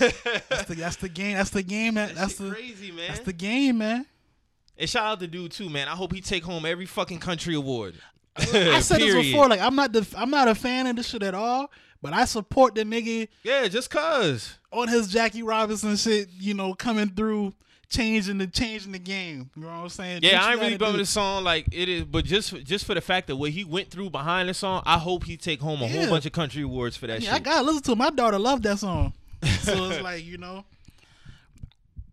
the 0.67 0.75
that's 0.77 0.97
the 0.97 1.09
game. 1.09 1.37
That's 1.37 1.51
the 1.51 1.63
game. 1.63 1.95
That, 1.95 2.15
that's 2.15 2.35
the 2.35 2.51
crazy, 2.51 2.91
man. 2.91 3.07
that's 3.09 3.21
the 3.21 3.33
game, 3.33 3.79
man. 3.79 4.05
and 4.77 4.91
shout 4.91 5.05
out 5.07 5.21
to 5.21 5.29
dude 5.29 5.53
too, 5.53 5.71
man. 5.71 5.87
I 5.89 5.93
hope 5.93 6.13
he 6.13 6.21
take 6.21 6.45
home 6.45 6.67
every 6.67 6.87
fucking 6.87 7.21
country 7.21 7.55
award. 7.55 7.95
I 8.37 8.81
said 8.81 9.01
this 9.01 9.15
before. 9.31 9.49
Like 9.49 9.61
I'm 9.61 9.77
not 9.77 9.93
the 9.93 10.07
I'm 10.17 10.31
not 10.31 10.49
a 10.49 10.55
fan 10.57 10.87
of 10.89 10.97
this 10.97 11.09
shit 11.09 11.23
at 11.23 11.35
all. 11.35 11.71
But 12.03 12.13
I 12.15 12.25
support 12.25 12.75
the 12.75 12.83
nigga 12.85 13.29
Yeah, 13.43 13.69
just 13.69 13.91
cause. 13.91 14.59
On 14.73 14.89
his 14.89 15.09
Jackie 15.09 15.43
Robinson 15.43 15.97
shit. 15.97 16.29
You 16.39 16.55
know, 16.55 16.75
coming 16.75 17.09
through, 17.09 17.53
changing 17.89 18.39
the 18.39 18.47
changing 18.47 18.93
the 18.93 18.99
game. 18.99 19.51
You 19.57 19.62
know 19.62 19.68
what 19.68 19.75
I'm 19.75 19.89
saying? 19.89 20.21
Yeah, 20.23 20.45
I 20.45 20.53
ain't 20.53 20.61
really 20.61 20.71
gotta 20.73 20.79
bumping 20.85 20.99
the 21.01 21.07
song 21.07 21.45
like 21.45 21.66
it 21.73 21.89
is, 21.89 22.05
but 22.05 22.25
just 22.25 22.55
just 22.64 22.85
for 22.85 22.95
the 22.95 23.01
fact 23.01 23.27
that 23.29 23.37
what 23.37 23.51
he 23.51 23.64
went 23.64 23.91
through 23.91 24.11
behind 24.11 24.49
the 24.49 24.55
song, 24.55 24.83
I 24.87 24.99
hope 24.99 25.25
he 25.25 25.37
take 25.37 25.61
home 25.61 25.83
a 25.83 25.87
Yeah. 25.87 26.03
whole 26.03 26.11
bunch 26.11 26.27
of 26.27 26.33
country 26.33 26.62
awards 26.62 26.97
for 26.97 27.07
that 27.07 27.21
shit. 27.23 27.31
Yeah, 27.31 27.37
I 27.37 27.39
gotta 27.41 27.62
listen 27.64 27.83
to 27.83 27.93
it. 27.93 27.99
My 27.99 28.11
daughter 28.11 28.39
loved 28.39 28.62
that 28.64 28.79
song. 28.79 29.12
so 29.61 29.91
it's 29.91 30.03
like, 30.03 30.25
you 30.25 30.37
know, 30.39 30.64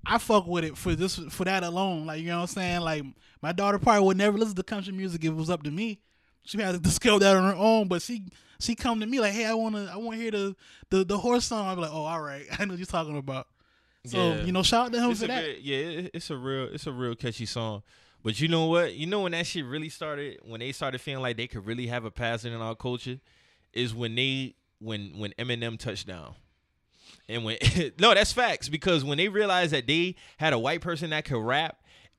I 0.05 0.17
fuck 0.17 0.47
with 0.47 0.63
it 0.63 0.77
for 0.77 0.95
this 0.95 1.17
for 1.29 1.43
that 1.45 1.63
alone. 1.63 2.05
Like, 2.05 2.21
you 2.21 2.27
know 2.27 2.37
what 2.37 2.41
I'm 2.43 2.47
saying? 2.47 2.81
Like 2.81 3.03
my 3.41 3.51
daughter 3.51 3.77
probably 3.77 4.05
would 4.05 4.17
never 4.17 4.37
listen 4.37 4.55
to 4.55 4.63
country 4.63 4.93
music 4.93 5.23
if 5.23 5.31
it 5.31 5.35
was 5.35 5.49
up 5.49 5.63
to 5.63 5.71
me. 5.71 5.99
She 6.47 6.57
had 6.59 6.71
to 6.73 6.79
discover 6.81 7.19
that 7.19 7.35
on 7.35 7.43
her 7.51 7.57
own, 7.57 7.87
but 7.87 8.01
she 8.01 8.23
she 8.59 8.73
come 8.75 8.99
to 9.01 9.05
me 9.05 9.19
like, 9.19 9.33
Hey, 9.33 9.45
I 9.45 9.53
wanna 9.53 9.89
I 9.93 9.97
wanna 9.97 10.17
hear 10.17 10.31
the 10.31 10.55
the, 10.89 11.03
the 11.03 11.17
horse 11.17 11.45
song. 11.45 11.67
I'm 11.67 11.79
like, 11.79 11.91
Oh, 11.91 12.05
all 12.05 12.21
right. 12.21 12.45
I 12.59 12.65
know 12.65 12.73
what 12.73 12.79
you're 12.79 12.85
talking 12.85 13.17
about. 13.17 13.47
So, 14.05 14.17
Yeah. 14.17 14.43
you 14.45 14.51
know, 14.51 14.63
shout 14.63 14.87
out 14.87 14.93
to 14.93 14.99
him 15.01 15.11
It's 15.11 15.21
for 15.21 15.27
that. 15.27 15.61
yeah, 15.61 16.07
it's 16.13 16.29
a 16.29 16.37
real 16.37 16.65
it's 16.73 16.87
a 16.87 16.91
real 16.91 17.15
catchy 17.15 17.45
song. 17.45 17.83
But 18.23 18.39
you 18.41 18.47
know 18.47 18.65
what? 18.65 18.95
You 18.95 19.05
know 19.05 19.21
when 19.21 19.33
that 19.33 19.45
shit 19.45 19.63
really 19.65 19.89
started, 19.89 20.39
when 20.43 20.59
they 20.59 20.71
started 20.71 20.99
feeling 20.99 21.21
like 21.21 21.37
they 21.37 21.47
could 21.47 21.65
really 21.65 21.87
have 21.87 22.03
a 22.03 22.11
passing 22.11 22.51
in 22.53 22.59
our 22.61 22.75
culture, 22.75 23.19
is 23.73 23.93
when 23.93 24.15
they 24.15 24.55
when 24.79 25.11
when 25.17 25.33
Eminem 25.37 25.77
touched 25.77 26.07
down. 26.07 26.33
And 27.29 27.43
when 27.43 27.57
no, 27.99 28.13
that's 28.13 28.31
facts 28.31 28.69
because 28.69 29.03
when 29.03 29.17
they 29.17 29.27
realized 29.29 29.71
that 29.73 29.87
they 29.87 30.15
had 30.37 30.53
a 30.53 30.59
white 30.59 30.81
person 30.81 31.09
that 31.11 31.25
could 31.25 31.39
rap 31.41 31.77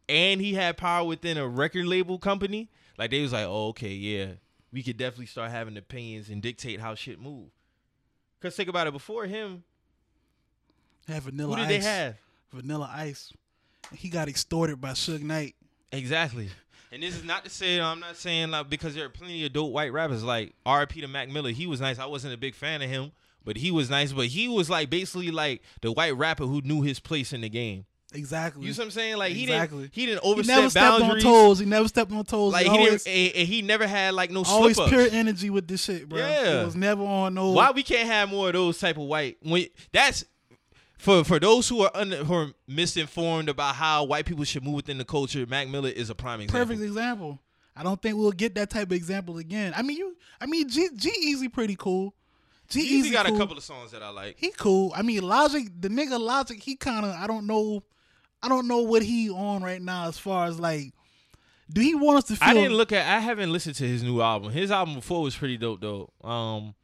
and 0.08 0.40
he 0.40 0.54
had 0.54 0.76
power 0.76 1.06
within 1.06 1.36
a 1.38 1.46
record 1.48 1.86
label 1.86 2.18
company, 2.18 2.70
like 2.98 3.10
they 3.10 3.22
was 3.22 3.32
like, 3.32 3.46
oh, 3.46 3.68
okay, 3.68 3.92
yeah, 3.92 4.32
we 4.72 4.82
could 4.82 4.96
definitely 4.96 5.26
start 5.26 5.50
having 5.50 5.76
opinions 5.76 6.28
and 6.28 6.42
dictate 6.42 6.80
how 6.80 6.94
shit 6.94 7.20
move. 7.20 7.48
Cause 8.40 8.54
think 8.54 8.68
about 8.68 8.86
it, 8.86 8.92
before 8.92 9.24
him, 9.26 9.64
Have 11.08 11.24
vanilla 11.24 11.56
who 11.56 11.62
did 11.62 11.76
ice. 11.76 11.84
they 11.84 11.88
have? 11.90 12.14
Vanilla 12.52 12.90
ice. 12.92 13.32
He 13.94 14.08
got 14.08 14.28
extorted 14.28 14.80
by 14.80 14.90
Suge 14.90 15.22
Knight. 15.22 15.54
Exactly. 15.92 16.48
And 16.92 17.02
this 17.02 17.16
is 17.16 17.24
not 17.24 17.44
to 17.44 17.50
say 17.50 17.80
I'm 17.80 18.00
not 18.00 18.16
saying 18.16 18.50
like 18.50 18.70
because 18.70 18.94
there 18.94 19.04
are 19.06 19.10
plenty 19.10 19.44
of 19.44 19.52
dope 19.52 19.72
white 19.72 19.92
rappers 19.92 20.22
like 20.24 20.54
R.P. 20.64 21.00
to 21.02 21.08
Mac 21.08 21.28
Miller. 21.28 21.50
He 21.50 21.66
was 21.66 21.80
nice. 21.80 21.98
I 21.98 22.06
wasn't 22.06 22.32
a 22.34 22.38
big 22.38 22.54
fan 22.54 22.80
of 22.80 22.88
him, 22.88 23.12
but 23.44 23.56
he 23.56 23.70
was 23.70 23.90
nice. 23.90 24.12
But 24.12 24.26
he 24.26 24.48
was 24.48 24.70
like 24.70 24.88
basically 24.88 25.30
like 25.30 25.62
the 25.82 25.92
white 25.92 26.16
rapper 26.16 26.44
who 26.46 26.60
knew 26.62 26.82
his 26.82 26.98
place 27.00 27.32
in 27.32 27.40
the 27.42 27.48
game. 27.50 27.84
Exactly. 28.14 28.64
You 28.64 28.72
see 28.72 28.80
what 28.80 28.84
I'm 28.86 28.90
saying? 28.90 29.16
Like 29.18 29.36
Exactly. 29.36 29.80
he 29.80 29.86
didn't 29.86 29.94
he 29.94 30.06
didn't 30.06 30.24
he 30.24 30.30
overstep 30.30 30.56
never 30.56 30.70
stepped 30.70 31.00
boundaries. 31.00 31.24
on 31.24 31.30
toes. 31.30 31.58
He 31.58 31.66
never 31.66 31.88
stepped 31.88 32.12
on 32.12 32.24
toes. 32.24 32.52
Like 32.54 32.66
he 32.66 32.72
he 32.72 32.78
always, 32.78 33.04
didn't, 33.04 33.36
and, 33.36 33.48
he 33.48 33.62
never 33.62 33.86
had 33.86 34.14
like 34.14 34.30
no 34.30 34.44
always 34.46 34.80
pure 34.80 35.08
energy 35.10 35.50
with 35.50 35.68
this 35.68 35.84
shit, 35.84 36.08
bro. 36.08 36.18
Yeah. 36.18 36.62
It 36.62 36.64
was 36.64 36.76
never 36.76 37.02
on 37.04 37.34
no. 37.34 37.50
Why 37.50 37.70
we 37.70 37.82
can't 37.82 38.08
have 38.08 38.30
more 38.30 38.46
of 38.48 38.54
those 38.54 38.78
type 38.78 38.96
of 38.96 39.02
white? 39.04 39.36
When 39.42 39.66
that's 39.92 40.24
for 40.96 41.22
for 41.22 41.38
those 41.38 41.68
who 41.68 41.82
are 41.82 41.90
under, 41.94 42.24
who 42.24 42.34
are 42.34 42.52
misinformed 42.66 43.50
about 43.50 43.74
how 43.74 44.04
white 44.04 44.24
people 44.24 44.44
should 44.44 44.64
move 44.64 44.74
within 44.74 44.96
the 44.96 45.04
culture. 45.04 45.44
Mac 45.46 45.68
Miller 45.68 45.90
is 45.90 46.08
a 46.08 46.14
prime 46.14 46.40
example. 46.40 46.66
perfect 46.66 46.80
example. 46.82 47.38
I 47.76 47.82
don't 47.82 48.00
think 48.00 48.16
we'll 48.16 48.32
get 48.32 48.54
that 48.56 48.70
type 48.70 48.88
of 48.88 48.92
example 48.92 49.36
again. 49.38 49.72
I 49.76 49.82
mean, 49.82 49.98
you. 49.98 50.16
I 50.40 50.46
mean, 50.46 50.68
G 50.68 50.88
G-Eazy 50.96 51.52
pretty 51.52 51.76
cool. 51.78 52.14
G 52.68 52.80
He 52.80 52.98
Easy 52.98 53.10
got 53.10 53.26
cool. 53.26 53.36
a 53.36 53.38
couple 53.38 53.56
of 53.56 53.62
songs 53.62 53.92
that 53.92 54.02
I 54.02 54.08
like. 54.08 54.36
He 54.38 54.50
cool. 54.50 54.92
I 54.96 55.02
mean, 55.02 55.22
Logic, 55.22 55.68
the 55.78 55.88
nigga 55.88 56.18
Logic, 56.18 56.60
he 56.60 56.74
kind 56.74 57.04
of. 57.06 57.12
I 57.14 57.26
don't 57.26 57.46
know. 57.46 57.84
I 58.42 58.48
don't 58.48 58.68
know 58.68 58.78
what 58.82 59.02
he 59.02 59.30
on 59.30 59.62
right 59.62 59.82
now 59.82 60.08
as 60.08 60.18
far 60.18 60.46
as 60.46 60.58
like. 60.60 60.92
Do 61.70 61.82
he 61.82 61.94
want 61.94 62.18
us 62.18 62.24
to 62.24 62.36
feel? 62.36 62.48
I 62.48 62.54
didn't 62.54 62.76
look 62.76 62.92
at. 62.92 63.06
I 63.06 63.20
haven't 63.20 63.52
listened 63.52 63.74
to 63.76 63.84
his 63.86 64.02
new 64.02 64.22
album. 64.22 64.52
His 64.52 64.70
album 64.70 64.94
before 64.94 65.22
was 65.22 65.36
pretty 65.36 65.58
dope 65.58 65.80
though. 65.80 66.10
Um, 66.24 66.74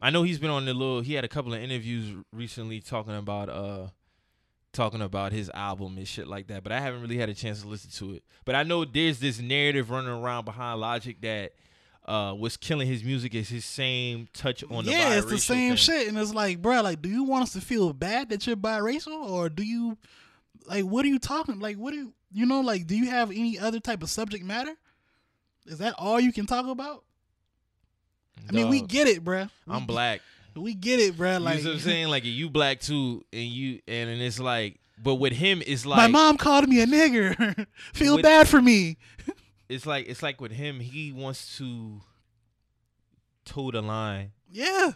I 0.00 0.10
know 0.10 0.22
he's 0.22 0.38
been 0.38 0.50
on 0.50 0.64
the 0.64 0.74
little. 0.74 1.00
He 1.00 1.14
had 1.14 1.24
a 1.24 1.28
couple 1.28 1.52
of 1.52 1.60
interviews 1.60 2.14
recently 2.32 2.80
talking 2.80 3.16
about 3.16 3.48
uh, 3.48 3.88
talking 4.72 5.02
about 5.02 5.32
his 5.32 5.50
album 5.52 5.98
and 5.98 6.06
shit 6.06 6.26
like 6.28 6.46
that. 6.46 6.62
But 6.62 6.72
I 6.72 6.80
haven't 6.80 7.02
really 7.02 7.18
had 7.18 7.28
a 7.28 7.34
chance 7.34 7.62
to 7.62 7.68
listen 7.68 7.90
to 7.92 8.14
it. 8.14 8.24
But 8.44 8.54
I 8.54 8.62
know 8.62 8.84
there's 8.84 9.18
this 9.18 9.40
narrative 9.40 9.90
running 9.90 10.10
around 10.10 10.44
behind 10.44 10.80
Logic 10.80 11.20
that 11.22 11.52
uh 12.06 12.34
was 12.38 12.56
killing 12.56 12.88
his 12.88 13.04
music 13.04 13.34
is 13.34 13.48
his 13.50 13.64
same 13.64 14.26
touch 14.32 14.64
on 14.70 14.84
the 14.86 14.90
yeah, 14.90 15.18
it's 15.18 15.26
the 15.26 15.38
same 15.38 15.70
thing. 15.70 15.76
shit, 15.76 16.08
and 16.08 16.16
it's 16.16 16.32
like, 16.32 16.62
bro, 16.62 16.80
like, 16.80 17.02
do 17.02 17.08
you 17.10 17.24
want 17.24 17.42
us 17.42 17.52
to 17.52 17.60
feel 17.60 17.92
bad 17.92 18.30
that 18.30 18.46
you're 18.46 18.56
biracial, 18.56 19.28
or 19.28 19.50
do 19.50 19.62
you, 19.62 19.98
like, 20.66 20.84
what 20.84 21.04
are 21.04 21.08
you 21.08 21.18
talking? 21.18 21.60
Like, 21.60 21.76
what 21.76 21.92
do 21.92 21.96
you, 21.98 22.12
you 22.32 22.46
know, 22.46 22.60
like, 22.60 22.86
do 22.86 22.96
you 22.96 23.10
have 23.10 23.30
any 23.30 23.58
other 23.58 23.80
type 23.80 24.02
of 24.02 24.10
subject 24.10 24.44
matter? 24.44 24.74
Is 25.66 25.78
that 25.78 25.94
all 25.98 26.18
you 26.20 26.32
can 26.32 26.46
talk 26.46 26.66
about? 26.66 27.04
I 28.48 28.52
mean, 28.52 28.68
we 28.68 28.80
get 28.80 29.06
it, 29.06 29.22
bro. 29.22 29.48
We, 29.66 29.74
I'm 29.74 29.86
black. 29.86 30.22
We 30.56 30.74
get 30.74 30.98
it, 30.98 31.16
bro. 31.16 31.38
Like, 31.38 31.58
you 31.58 31.64
know 31.64 31.70
what 31.70 31.74
I'm 31.76 31.80
saying? 31.80 32.08
Like 32.08 32.24
you 32.24 32.50
black 32.50 32.80
too, 32.80 33.24
and 33.32 33.42
you 33.42 33.80
and, 33.86 34.10
and 34.10 34.20
it's 34.20 34.40
like, 34.40 34.80
but 35.02 35.16
with 35.16 35.32
him, 35.32 35.62
it's 35.66 35.86
like 35.86 35.98
my 35.98 36.06
mom 36.08 36.36
called 36.36 36.68
me 36.68 36.80
a 36.80 36.86
nigger. 36.86 37.66
feel 37.94 38.16
With- 38.16 38.24
bad 38.24 38.48
for 38.48 38.60
me. 38.60 38.96
it's 39.68 39.86
like 39.86 40.08
it's 40.08 40.22
like 40.22 40.40
with 40.40 40.52
him, 40.52 40.80
he 40.80 41.12
wants 41.12 41.56
to 41.58 42.00
toe 43.44 43.70
the 43.70 43.82
line. 43.82 44.32
Yeah, 44.50 44.92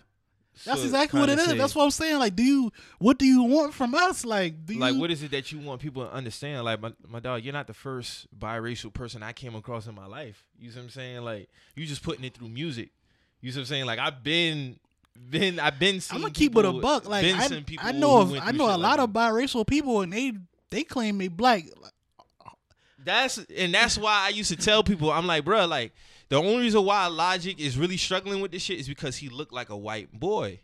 that's 0.65 0.81
So, 0.81 0.85
exactly 0.85 1.21
what 1.21 1.29
it 1.29 1.39
is. 1.39 1.47
say, 1.47 1.59
That's 1.59 1.75
what 1.75 1.85
I'm 1.85 1.91
saying. 1.91 2.19
Like, 2.19 2.37
do 2.37 2.43
you, 2.43 2.73
what 2.99 3.19
do 3.19 3.27
you 3.27 3.43
want 3.43 3.75
from 3.75 3.95
us? 3.95 4.25
Like, 4.25 4.65
do 4.65 4.75
you, 4.75 4.81
like 4.81 4.97
what 4.97 5.11
is 5.11 5.23
it 5.23 5.31
that 5.33 5.51
you 5.51 5.59
want 5.59 5.81
people 5.81 6.05
to 6.07 6.13
understand? 6.13 6.65
Like 6.65 6.81
my, 6.81 6.93
my 7.09 7.21
dog, 7.21 7.43
you're 7.43 7.53
not 7.53 7.67
the 7.67 7.75
first 7.75 8.27
biracial 8.39 8.93
person 8.93 9.23
I 9.23 9.33
came 9.33 9.55
across 9.55 9.87
in 9.87 9.95
my 9.95 10.07
life. 10.07 10.45
You 10.59 10.71
see 10.71 10.79
what 10.79 10.85
I'm 10.85 10.91
saying? 10.91 11.23
Like 11.23 11.49
you 11.75 11.87
just 11.87 12.03
putting 12.03 12.25
it 12.25 12.35
through 12.35 12.49
music. 12.49 12.91
You 13.41 13.51
see 13.53 13.59
what 13.59 13.63
I'm 13.63 13.67
saying? 13.67 13.87
Like 13.87 13.99
I've 13.99 14.23
been 14.23 14.79
been 15.31 15.61
I've 15.61 15.79
been 15.79 16.01
I'm 16.11 16.21
gonna 16.21 16.33
keep 16.33 16.57
it 16.57 16.65
a 16.65 16.73
buck. 16.73 17.09
Like 17.09 17.25
I, 17.25 17.49
people 17.61 17.87
I 17.87 17.93
know, 17.93 18.21
of, 18.21 18.33
I 18.35 18.51
know 18.53 18.67
a 18.67 18.77
lot 18.77 18.99
like 18.99 19.01
of 19.01 19.11
biracial 19.11 19.67
people, 19.67 20.01
and 20.01 20.13
they 20.13 20.33
they 20.71 20.85
claim 20.85 21.19
they 21.19 21.29
black. 21.29 21.65
That's 23.05 23.39
and 23.57 23.75
that's 23.75 23.99
why 23.99 24.27
I 24.27 24.29
used 24.31 24.51
to 24.51 24.57
tell 24.57 24.83
people, 24.83 25.13
I'm 25.13 25.27
like, 25.27 25.45
bro, 25.45 25.67
like 25.67 25.93
the 26.29 26.37
only 26.37 26.59
reason 26.65 26.85
why 26.85 27.07
Logic 27.07 27.59
is 27.59 27.77
really 27.79 27.97
struggling 27.97 28.41
with 28.41 28.51
this 28.53 28.63
shit 28.63 28.81
is 28.81 28.89
because 28.89 29.17
he 29.17 29.29
looked 29.29 29.53
like 29.53 29.69
a 29.71 29.77
white 29.77 30.13
boy. 30.13 30.61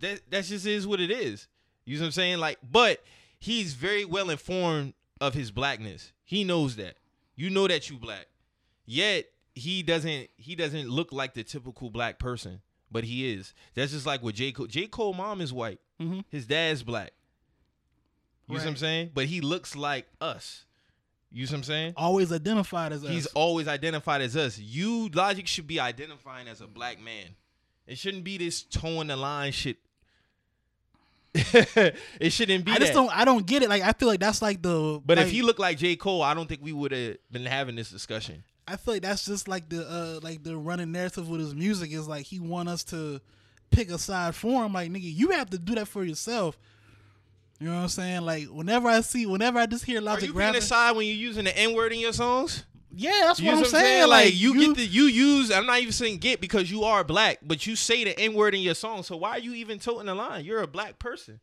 That 0.00 0.20
that 0.30 0.44
just 0.44 0.66
is 0.66 0.86
what 0.86 1.00
it 1.00 1.10
is. 1.10 1.48
You 1.84 1.96
know 1.96 2.02
what 2.02 2.06
I'm 2.06 2.12
saying? 2.12 2.38
Like, 2.38 2.58
but 2.70 3.02
he's 3.38 3.74
very 3.74 4.04
well 4.04 4.30
informed 4.30 4.94
of 5.20 5.34
his 5.34 5.50
blackness. 5.50 6.12
He 6.24 6.44
knows 6.44 6.76
that. 6.76 6.96
You 7.34 7.50
know 7.50 7.66
that 7.68 7.88
you 7.88 7.96
black. 7.98 8.26
Yet 8.84 9.26
he 9.54 9.82
doesn't 9.82 10.28
he 10.36 10.54
doesn't 10.54 10.88
look 10.88 11.12
like 11.12 11.34
the 11.34 11.42
typical 11.44 11.90
black 11.90 12.18
person, 12.18 12.60
but 12.90 13.04
he 13.04 13.32
is. 13.32 13.54
That's 13.74 13.92
just 13.92 14.06
like 14.06 14.22
with 14.22 14.34
J. 14.36 14.52
Cole. 14.52 14.66
J. 14.66 14.86
Cole 14.86 15.14
mom 15.14 15.40
is 15.40 15.52
white. 15.52 15.80
Mhm. 16.00 16.24
His 16.30 16.46
dad's 16.46 16.82
black. 16.82 17.12
You 18.48 18.58
see 18.58 18.64
what 18.64 18.70
I'm 18.70 18.76
saying? 18.76 19.10
But 19.14 19.26
he 19.26 19.40
looks 19.42 19.76
like 19.76 20.06
us. 20.20 20.64
You 21.30 21.46
see 21.46 21.52
what 21.52 21.58
I'm 21.58 21.64
saying? 21.64 21.92
Always 21.96 22.32
identified 22.32 22.92
as 22.92 23.02
He's 23.02 23.26
us. 23.26 23.32
always 23.34 23.68
identified 23.68 24.22
as 24.22 24.36
us. 24.36 24.58
You 24.58 25.08
logic 25.10 25.46
should 25.46 25.66
be 25.66 25.78
identifying 25.78 26.48
as 26.48 26.60
a 26.60 26.66
black 26.66 27.00
man. 27.00 27.26
It 27.86 27.98
shouldn't 27.98 28.24
be 28.24 28.38
this 28.38 28.62
towing 28.62 29.08
the 29.08 29.16
line 29.16 29.52
shit. 29.52 29.76
it 31.34 32.32
shouldn't 32.32 32.64
be 32.64 32.72
I 32.72 32.78
just 32.78 32.92
that. 32.92 32.98
don't. 32.98 33.16
I 33.16 33.24
don't 33.24 33.46
get 33.46 33.62
it. 33.62 33.68
Like 33.68 33.82
I 33.82 33.92
feel 33.92 34.08
like 34.08 34.20
that's 34.20 34.40
like 34.40 34.62
the. 34.62 35.00
But 35.04 35.18
like, 35.18 35.26
if 35.26 35.32
he 35.32 35.42
looked 35.42 35.60
like 35.60 35.78
J. 35.78 35.96
Cole, 35.96 36.22
I 36.22 36.34
don't 36.34 36.48
think 36.48 36.62
we 36.62 36.72
would 36.72 36.92
have 36.92 37.16
been 37.30 37.44
having 37.44 37.76
this 37.76 37.90
discussion. 37.90 38.44
I 38.66 38.76
feel 38.76 38.94
like 38.94 39.02
that's 39.02 39.24
just 39.24 39.48
like 39.48 39.68
the 39.68 39.88
uh 39.88 40.20
like 40.22 40.42
the 40.42 40.56
running 40.56 40.92
narrative 40.92 41.28
with 41.28 41.40
his 41.40 41.54
music 41.54 41.92
is 41.92 42.08
like 42.08 42.26
he 42.26 42.40
want 42.40 42.68
us 42.68 42.84
to 42.84 43.20
pick 43.70 43.90
a 43.90 43.98
side 43.98 44.34
for 44.34 44.64
him. 44.64 44.72
Like 44.72 44.90
nigga, 44.90 45.14
you 45.14 45.30
have 45.30 45.50
to 45.50 45.58
do 45.58 45.74
that 45.74 45.88
for 45.88 46.04
yourself. 46.04 46.58
You 47.60 47.68
know 47.68 47.76
what 47.76 47.82
I'm 47.82 47.88
saying? 47.88 48.22
Like 48.22 48.46
whenever 48.46 48.88
I 48.88 49.00
see, 49.00 49.26
whenever 49.26 49.58
I 49.58 49.66
just 49.66 49.84
hear 49.84 50.00
Logic, 50.00 50.24
Are 50.24 50.32
you 50.32 50.38
rapping, 50.38 50.58
a 50.58 50.62
side 50.64 50.96
when 50.96 51.06
you're 51.06 51.16
using 51.16 51.44
the 51.44 51.56
N 51.56 51.74
word 51.74 51.92
in 51.92 51.98
your 52.00 52.12
songs? 52.12 52.64
yeah, 52.94 53.22
that's 53.24 53.40
You 53.40 53.46
what 53.46 53.54
I'm 53.54 53.60
what 53.60 53.70
saying. 53.70 54.08
Like, 54.08 54.34
you, 54.38 54.54
get 54.54 54.76
the 54.76 54.86
you 54.86 55.04
use. 55.04 55.50
I'm 55.50 55.66
not 55.66 55.80
even 55.80 55.92
saying 55.92 56.18
get 56.18 56.40
because 56.40 56.70
you 56.70 56.84
are 56.84 57.04
black, 57.04 57.40
but 57.42 57.66
you 57.66 57.76
say 57.76 58.04
the 58.04 58.18
N 58.18 58.34
word 58.34 58.54
in 58.54 58.60
your 58.60 58.74
song. 58.74 59.02
So 59.02 59.16
why 59.16 59.30
are 59.30 59.38
you 59.38 59.54
even 59.54 59.78
toting 59.78 60.06
the 60.06 60.14
line? 60.14 60.44
You're 60.44 60.62
a 60.62 60.66
black 60.68 60.98
person. 60.98 61.40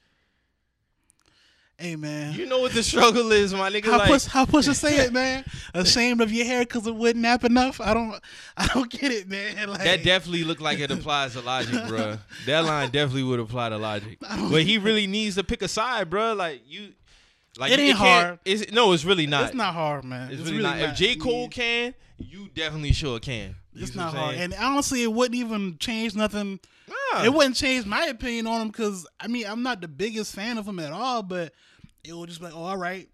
Hey 1.78 1.96
man, 1.96 2.34
You 2.34 2.46
know 2.46 2.60
what 2.60 2.72
the 2.74 2.84
struggle 2.84 3.32
is, 3.32 3.54
my 3.54 3.70
nigga. 3.70 3.86
how 3.86 3.98
like, 3.98 4.08
push 4.10 4.26
how 4.26 4.46
push 4.46 4.66
say 4.66 4.98
it, 5.06 5.14
man? 5.22 5.44
Ashamed 5.74 6.22
of 6.22 6.32
your 6.32 6.46
hair 6.46 6.62
because 6.62 6.88
it 6.88 6.96
wouldn't 6.96 7.22
nap 7.22 7.44
enough. 7.44 7.82
I 7.82 7.94
don't 7.94 8.20
I 8.58 8.68
don't 8.68 8.90
get 8.90 9.12
it, 9.12 9.28
man. 9.30 9.70
Like 9.70 9.84
That 9.84 10.04
definitely 10.04 10.44
looked 10.44 10.62
like 10.62 10.80
it 10.80 10.92
applies 10.92 11.34
to 11.34 11.42
Logic, 11.42 11.88
bro. 11.88 12.18
That 12.46 12.66
line 12.66 12.92
definitely 12.92 13.24
would 13.24 13.40
apply 13.40 13.70
to 13.70 13.78
Logic. 13.78 14.18
But 14.20 14.64
he 14.64 14.78
really 14.78 15.08
needs 15.08 15.36
to 15.36 15.44
pick 15.44 15.62
a 15.62 15.68
side, 15.68 16.10
bro. 16.10 16.34
Like 16.34 16.62
you, 16.68 16.94
like 17.58 17.72
It 17.72 17.80
ain't 17.80 17.98
hard. 17.98 18.40
It's, 18.46 18.72
no, 18.72 18.92
it's 18.94 19.06
really 19.06 19.28
not. 19.28 19.46
it's 19.46 19.56
not 19.56 19.74
hard, 19.74 20.04
man. 20.04 20.32
It's, 20.32 20.42
really, 20.50 20.64
not. 20.64 20.80
If 20.80 20.96
J 20.96 21.16
Cole 21.16 21.44
Yeah. 21.44 21.48
can, 21.48 21.94
you 22.18 22.50
definitely 22.54 22.94
sure 22.94 23.20
can. 23.20 23.56
You 23.74 23.84
It's 23.84 23.96
not 23.96 24.14
hard, 24.14 24.36
and 24.36 24.54
honestly, 24.54 25.04
it 25.04 25.12
wouldn't 25.12 25.36
even 25.36 25.78
change 25.80 26.16
nothing. 26.16 26.60
Nah. 26.88 27.24
It 27.24 27.34
wouldn't 27.34 27.56
change 27.56 27.86
my 27.86 28.06
opinion 28.06 28.48
on 28.48 28.62
him 28.62 28.68
because 28.68 29.08
I 29.20 29.28
mean 29.28 29.46
I'm 29.48 29.64
not 29.64 29.82
the 29.82 29.88
biggest 29.88 30.34
fan 30.36 30.58
of 30.58 30.68
him 30.68 30.80
at 30.80 30.92
all, 30.92 31.24
but 31.24 31.54
it 32.04 32.16
would 32.16 32.30
just 32.30 32.40
be 32.40 32.46
like, 32.46 32.56
oh, 32.56 32.64
all 32.64 32.78
right, 32.78 33.10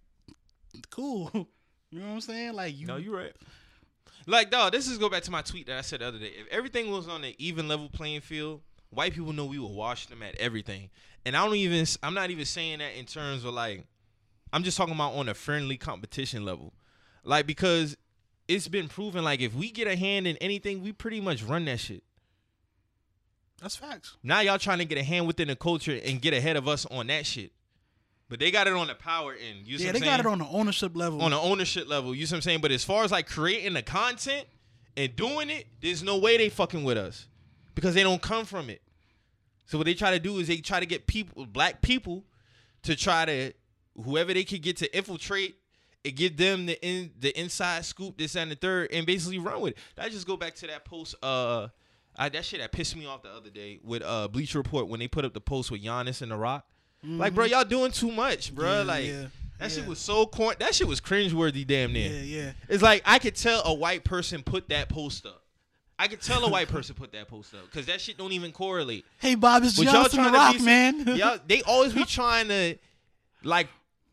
cool. 0.89 1.31
You 1.93 1.99
know 1.99 2.07
what 2.07 2.13
I'm 2.13 2.21
saying? 2.21 2.53
Like 2.53 2.77
you, 2.77 2.87
No, 2.87 2.95
you're 2.95 3.17
right. 3.17 3.33
Like, 4.25 4.49
dog, 4.49 4.71
this 4.71 4.87
is 4.87 4.97
go 4.97 5.09
back 5.09 5.23
to 5.23 5.31
my 5.31 5.41
tweet 5.41 5.67
that 5.67 5.77
I 5.77 5.81
said 5.81 5.99
the 5.99 6.07
other 6.07 6.19
day. 6.19 6.31
If 6.39 6.47
everything 6.49 6.89
was 6.89 7.09
on 7.09 7.23
an 7.25 7.33
even 7.37 7.67
level 7.67 7.89
playing 7.89 8.21
field, 8.21 8.61
white 8.91 9.13
people 9.13 9.33
know 9.33 9.45
we 9.45 9.59
would 9.59 9.71
wash 9.71 10.05
them 10.05 10.23
at 10.23 10.35
everything. 10.35 10.89
And 11.25 11.35
I 11.35 11.45
don't 11.45 11.55
even, 11.55 11.85
I'm 12.01 12.13
not 12.13 12.29
even 12.29 12.45
saying 12.45 12.79
that 12.79 12.97
in 12.97 13.05
terms 13.05 13.43
of 13.43 13.53
like, 13.53 13.83
I'm 14.53 14.63
just 14.63 14.77
talking 14.77 14.93
about 14.93 15.15
on 15.15 15.27
a 15.27 15.33
friendly 15.33 15.75
competition 15.77 16.45
level. 16.45 16.73
Like, 17.23 17.45
because 17.45 17.97
it's 18.47 18.67
been 18.67 18.87
proven, 18.87 19.23
like, 19.23 19.41
if 19.41 19.53
we 19.53 19.71
get 19.71 19.87
a 19.87 19.95
hand 19.95 20.27
in 20.27 20.37
anything, 20.37 20.81
we 20.81 20.91
pretty 20.93 21.21
much 21.21 21.43
run 21.43 21.65
that 21.65 21.79
shit. 21.79 22.03
That's 23.61 23.75
facts. 23.75 24.17
Now 24.23 24.39
y'all 24.41 24.57
trying 24.57 24.79
to 24.79 24.85
get 24.85 24.97
a 24.97 25.03
hand 25.03 25.27
within 25.27 25.47
the 25.47 25.55
culture 25.55 25.99
and 26.03 26.21
get 26.21 26.33
ahead 26.33 26.57
of 26.57 26.67
us 26.67 26.85
on 26.87 27.07
that 27.07 27.25
shit. 27.25 27.51
But 28.27 28.39
they 28.39 28.49
got 28.49 28.65
it 28.67 28.73
on 28.73 28.87
the 28.87 28.95
power 28.95 29.33
end. 29.33 29.67
You 29.67 29.77
Yeah, 29.77 29.91
they 29.91 29.99
got 29.99 30.19
it 30.21 30.25
on 30.25 30.39
the 30.39 30.47
ownership 30.47 30.95
level. 30.95 31.21
on 31.21 31.31
the 31.31 31.37
ownership 31.39 31.87
level. 31.89 32.15
You 32.15 32.25
see 32.25 32.33
what 32.33 32.37
I'm 32.37 32.41
saying? 32.43 32.61
But 32.61 32.71
as 32.71 32.83
far 32.83 33.03
as 33.03 33.11
like 33.11 33.27
creating 33.27 33.73
the 33.73 33.81
content 33.81 34.47
and 34.95 35.13
doing 35.15 35.49
it, 35.49 35.67
there's 35.81 36.01
no 36.01 36.17
way 36.17 36.37
they 36.37 36.47
fucking 36.49 36.83
with 36.83 36.97
us 36.97 37.27
because 37.75 37.93
they 37.93 38.03
don't 38.03 38.21
come 38.21 38.45
from 38.45 38.69
it. 38.69 38.81
So 39.65 39.77
what 39.77 39.85
they 39.85 39.93
try 39.93 40.11
to 40.11 40.19
do 40.19 40.37
is 40.39 40.47
they 40.47 40.57
try 40.57 40.79
to 40.79 40.85
get 40.85 41.07
people, 41.07 41.45
black 41.45 41.81
people, 41.81 42.23
to 42.83 42.95
try 42.95 43.25
to 43.25 43.53
whoever 44.01 44.33
they 44.33 44.43
could 44.43 44.61
get 44.61 44.77
to 44.77 44.95
infiltrate 44.95 45.55
and 46.03 46.15
give 46.15 46.37
them 46.37 46.65
the 46.65 46.81
in 46.85 47.11
the 47.19 47.37
inside 47.39 47.85
scoop, 47.85 48.17
this 48.17 48.35
and 48.35 48.49
the 48.49 48.55
third, 48.55 48.91
and 48.91 49.05
basically 49.05 49.39
run 49.39 49.61
with 49.61 49.73
it. 49.73 49.77
I 49.97 50.09
just 50.09 50.25
go 50.25 50.35
back 50.37 50.55
to 50.55 50.67
that 50.67 50.85
post. 50.85 51.15
Uh, 51.21 51.67
I, 52.17 52.29
that 52.29 52.45
shit 52.45 52.59
that 52.59 52.71
pissed 52.71 52.95
me 52.95 53.05
off 53.05 53.23
the 53.23 53.29
other 53.29 53.49
day 53.49 53.79
with 53.83 54.03
uh 54.03 54.27
Bleacher 54.27 54.59
Report 54.59 54.87
when 54.87 54.99
they 54.99 55.07
put 55.07 55.25
up 55.25 55.33
the 55.33 55.41
post 55.41 55.71
with 55.71 55.83
Giannis 55.83 56.21
and 56.21 56.31
The 56.31 56.37
Rock. 56.37 56.65
Like, 57.03 57.33
bro, 57.33 57.45
y'all 57.45 57.63
doing 57.63 57.91
too 57.91 58.11
much, 58.11 58.53
bro. 58.53 58.79
Yeah, 58.79 58.83
like 58.83 59.07
yeah, 59.07 59.25
that 59.57 59.71
shit 59.71 59.87
was 59.87 59.97
so 59.97 60.27
corn. 60.27 60.55
That 60.59 60.75
shit 60.75 60.87
was 60.87 61.01
cringeworthy, 61.01 61.65
damn 61.65 61.93
near. 61.93 62.11
yeah, 62.11 62.21
yeah. 62.21 62.51
It's 62.69 62.83
like 62.83 63.01
I 63.05 63.17
could 63.17 63.35
tell 63.35 63.63
a 63.65 63.73
white 63.73 64.03
person 64.03 64.43
put 64.43 64.69
that 64.69 64.87
post 64.87 65.25
up. 65.25 65.41
I 65.97 66.07
could 66.07 66.21
tell 66.21 66.45
a 66.45 66.49
white 66.49 66.67
person 66.69 66.93
put 66.95 67.11
that 67.13 67.27
post 67.27 67.55
up 67.55 67.61
because 67.65 67.87
that 67.87 68.01
shit 68.01 68.17
don't 68.17 68.33
even 68.33 68.51
correlate. 68.51 69.05
Hey, 69.19 69.33
Bob, 69.35 69.63
it's 69.63 69.77
But 69.77 69.85
y'all 69.85 69.93
Johnson 69.93 70.19
trying 70.19 70.31
the 70.31 70.37
Rock, 70.37 70.57
be, 70.57 70.63
man. 70.63 71.07
Y'all, 71.17 71.39
they 71.47 71.63
always 71.63 71.93
be 71.93 72.05
trying 72.05 72.47
to 72.49 72.75
like 73.43 73.67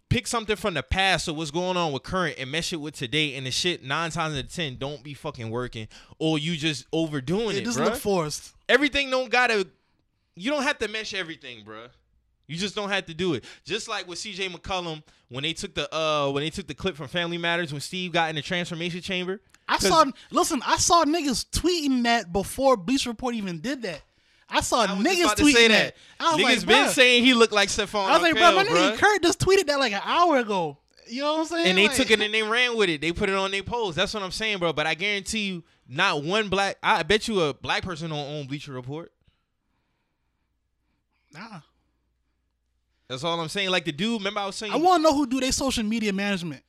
pick 0.08 0.26
something 0.26 0.56
from 0.56 0.74
the 0.74 0.82
past 0.82 1.28
or 1.28 1.34
what's 1.34 1.50
going 1.50 1.76
on 1.76 1.92
with 1.92 2.02
current 2.02 2.36
and 2.38 2.50
mesh 2.50 2.72
it 2.72 2.76
with 2.76 2.94
today, 2.94 3.34
and 3.34 3.46
the 3.46 3.50
shit 3.50 3.84
nine 3.84 4.10
times 4.10 4.34
out 4.34 4.44
of 4.44 4.52
ten 4.52 4.76
don't 4.76 5.02
be 5.02 5.14
fucking 5.14 5.50
working, 5.50 5.88
or 6.18 6.38
you 6.38 6.56
just 6.56 6.86
overdoing 6.92 7.56
it 7.56 7.62
it, 7.62 7.64
just 7.64 7.78
bruh. 7.78 7.86
look 7.86 7.96
forced. 7.96 8.54
Everything 8.68 9.10
don't 9.10 9.30
gotta. 9.30 9.66
You 10.34 10.50
don't 10.50 10.62
have 10.62 10.78
to 10.78 10.88
mesh 10.88 11.14
everything, 11.14 11.64
bruh. 11.64 11.88
You 12.46 12.56
just 12.56 12.74
don't 12.74 12.88
have 12.88 13.06
to 13.06 13.14
do 13.14 13.34
it. 13.34 13.44
Just 13.64 13.88
like 13.88 14.08
with 14.08 14.18
CJ 14.18 14.48
McCollum 14.48 15.02
when 15.28 15.42
they 15.42 15.52
took 15.52 15.74
the 15.74 15.94
uh 15.94 16.30
when 16.30 16.42
they 16.42 16.50
took 16.50 16.66
the 16.66 16.74
clip 16.74 16.96
from 16.96 17.08
Family 17.08 17.38
Matters 17.38 17.72
when 17.72 17.80
Steve 17.80 18.12
got 18.12 18.30
in 18.30 18.36
the 18.36 18.42
transformation 18.42 19.00
chamber. 19.00 19.40
I 19.68 19.78
saw. 19.78 20.06
Listen, 20.30 20.62
I 20.66 20.78
saw 20.78 21.04
niggas 21.04 21.44
tweeting 21.50 22.04
that 22.04 22.32
before 22.32 22.76
Bleach 22.76 23.06
Report 23.06 23.34
even 23.34 23.60
did 23.60 23.82
that. 23.82 24.00
I 24.50 24.60
saw 24.62 24.82
I 24.82 24.86
niggas 24.88 25.34
tweeting 25.34 25.52
say 25.52 25.68
that. 25.68 25.94
that. 25.94 25.96
I 26.20 26.34
was 26.34 26.40
Niggas 26.44 26.56
like, 26.58 26.66
been 26.66 26.86
bruh. 26.86 26.90
saying 26.90 27.24
he 27.24 27.34
looked 27.34 27.52
like 27.52 27.68
Stephon. 27.68 28.06
I 28.06 28.12
was 28.14 28.22
like, 28.22 28.34
bro, 28.34 28.52
my 28.56 28.64
nigga. 28.64 28.96
Kurt 28.96 29.22
just 29.22 29.38
tweeted 29.40 29.66
that 29.66 29.78
like 29.78 29.92
an 29.92 30.00
hour 30.04 30.38
ago. 30.38 30.78
You 31.06 31.22
know 31.22 31.32
what 31.34 31.40
I'm 31.40 31.46
saying? 31.46 31.66
and 31.66 31.78
they 31.78 31.88
Like- 31.88 31.96
took 31.96 32.10
it 32.10 32.20
and 32.20 32.32
they 32.34 32.42
ran 32.42 32.76
with 32.76 32.88
it. 32.88 33.00
They 33.00 33.12
put 33.12 33.28
it 33.28 33.34
on 33.34 33.50
their 33.50 33.62
post. 33.62 33.96
That's 33.96 34.12
what 34.14 34.22
I'm 34.22 34.30
saying, 34.30 34.58
bro. 34.58 34.72
But 34.72 34.86
I 34.86 34.94
guarantee 34.94 35.48
you, 35.48 35.64
not 35.88 36.22
one 36.22 36.48
black. 36.48 36.76
I 36.82 37.02
bet 37.02 37.28
you 37.28 37.40
a 37.42 37.54
black 37.54 37.82
person 37.82 38.10
don't 38.10 38.18
own 38.26 38.46
Bleacher 38.46 38.72
Report. 38.72 39.12
Nah. 41.32 41.60
That's 43.08 43.24
all 43.24 43.40
I'm 43.40 43.48
saying. 43.48 43.70
Like 43.70 43.84
the 43.84 43.92
dude, 43.92 44.20
remember 44.20 44.40
I 44.40 44.46
was 44.46 44.56
saying. 44.56 44.72
I 44.72 44.76
want 44.76 45.00
to 45.00 45.10
know 45.10 45.14
who 45.16 45.26
do 45.26 45.40
their 45.40 45.52
social 45.52 45.84
media 45.84 46.12
management. 46.12 46.62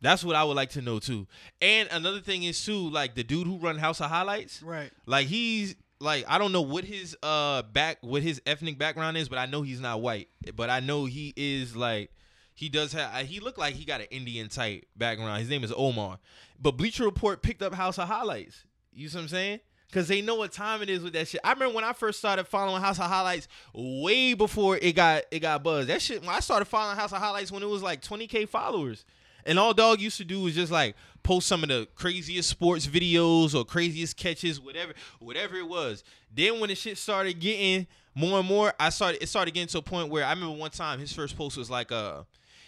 that's 0.00 0.24
what 0.24 0.36
I 0.36 0.44
would 0.44 0.56
like 0.56 0.70
to 0.70 0.82
know 0.82 0.98
too. 0.98 1.26
And 1.60 1.88
another 1.92 2.20
thing 2.20 2.42
is 2.42 2.64
too, 2.64 2.88
like 2.90 3.14
the 3.14 3.22
dude 3.24 3.46
who 3.46 3.58
run 3.58 3.78
House 3.78 4.00
of 4.00 4.10
Highlights. 4.10 4.62
Right. 4.62 4.90
Like 5.06 5.26
he's 5.28 5.76
like 6.00 6.24
I 6.28 6.38
don't 6.38 6.52
know 6.52 6.62
what 6.62 6.84
his 6.84 7.16
uh 7.22 7.62
back 7.62 7.98
what 8.00 8.22
his 8.22 8.40
ethnic 8.46 8.78
background 8.78 9.16
is, 9.16 9.28
but 9.28 9.38
I 9.38 9.46
know 9.46 9.62
he's 9.62 9.80
not 9.80 10.00
white. 10.00 10.28
But 10.54 10.70
I 10.70 10.80
know 10.80 11.04
he 11.04 11.32
is 11.36 11.76
like 11.76 12.10
he 12.54 12.68
does 12.68 12.92
have 12.92 13.26
he 13.26 13.40
looked 13.40 13.58
like 13.58 13.74
he 13.74 13.84
got 13.84 14.00
an 14.00 14.08
Indian 14.10 14.48
type 14.48 14.86
background. 14.96 15.40
His 15.40 15.50
name 15.50 15.64
is 15.64 15.72
Omar. 15.76 16.18
But 16.60 16.72
Bleacher 16.72 17.04
Report 17.04 17.42
picked 17.42 17.62
up 17.62 17.74
House 17.74 17.98
of 17.98 18.08
Highlights. 18.08 18.64
You 18.92 19.08
see 19.08 19.16
what 19.16 19.22
I'm 19.22 19.28
saying? 19.28 19.60
Cause 19.92 20.08
they 20.08 20.20
know 20.20 20.34
what 20.34 20.52
time 20.52 20.82
it 20.82 20.90
is 20.90 21.02
with 21.02 21.12
that 21.12 21.28
shit. 21.28 21.40
I 21.44 21.52
remember 21.52 21.76
when 21.76 21.84
I 21.84 21.92
first 21.92 22.18
started 22.18 22.44
following 22.44 22.82
House 22.82 22.98
of 22.98 23.04
Highlights 23.04 23.46
way 23.72 24.34
before 24.34 24.76
it 24.76 24.92
got 24.96 25.22
it 25.30 25.40
got 25.40 25.62
buzzed. 25.62 25.88
That 25.88 26.02
shit 26.02 26.20
when 26.20 26.30
I 26.30 26.40
started 26.40 26.64
following 26.64 26.96
House 26.96 27.12
of 27.12 27.18
Highlights 27.18 27.52
when 27.52 27.62
it 27.62 27.68
was 27.68 27.82
like 27.82 28.02
20k 28.02 28.48
followers. 28.48 29.04
And 29.46 29.58
all 29.58 29.72
dog 29.72 30.00
used 30.00 30.16
to 30.18 30.24
do 30.24 30.42
was 30.42 30.54
just 30.54 30.72
like 30.72 30.96
post 31.22 31.46
some 31.46 31.62
of 31.62 31.68
the 31.68 31.88
craziest 31.94 32.50
sports 32.50 32.86
videos 32.86 33.54
or 33.54 33.64
craziest 33.64 34.16
catches, 34.16 34.60
whatever, 34.60 34.92
whatever 35.20 35.56
it 35.56 35.68
was. 35.68 36.04
Then 36.34 36.60
when 36.60 36.68
the 36.68 36.74
shit 36.74 36.98
started 36.98 37.38
getting 37.38 37.86
more 38.14 38.40
and 38.40 38.48
more, 38.48 38.74
I 38.78 38.90
started 38.90 39.22
it 39.22 39.28
started 39.28 39.54
getting 39.54 39.68
to 39.68 39.78
a 39.78 39.82
point 39.82 40.10
where 40.10 40.24
I 40.24 40.30
remember 40.30 40.56
one 40.56 40.70
time 40.70 40.98
his 40.98 41.12
first 41.12 41.36
post 41.36 41.56
was 41.56 41.70
like 41.70 41.92
uh 41.92 42.24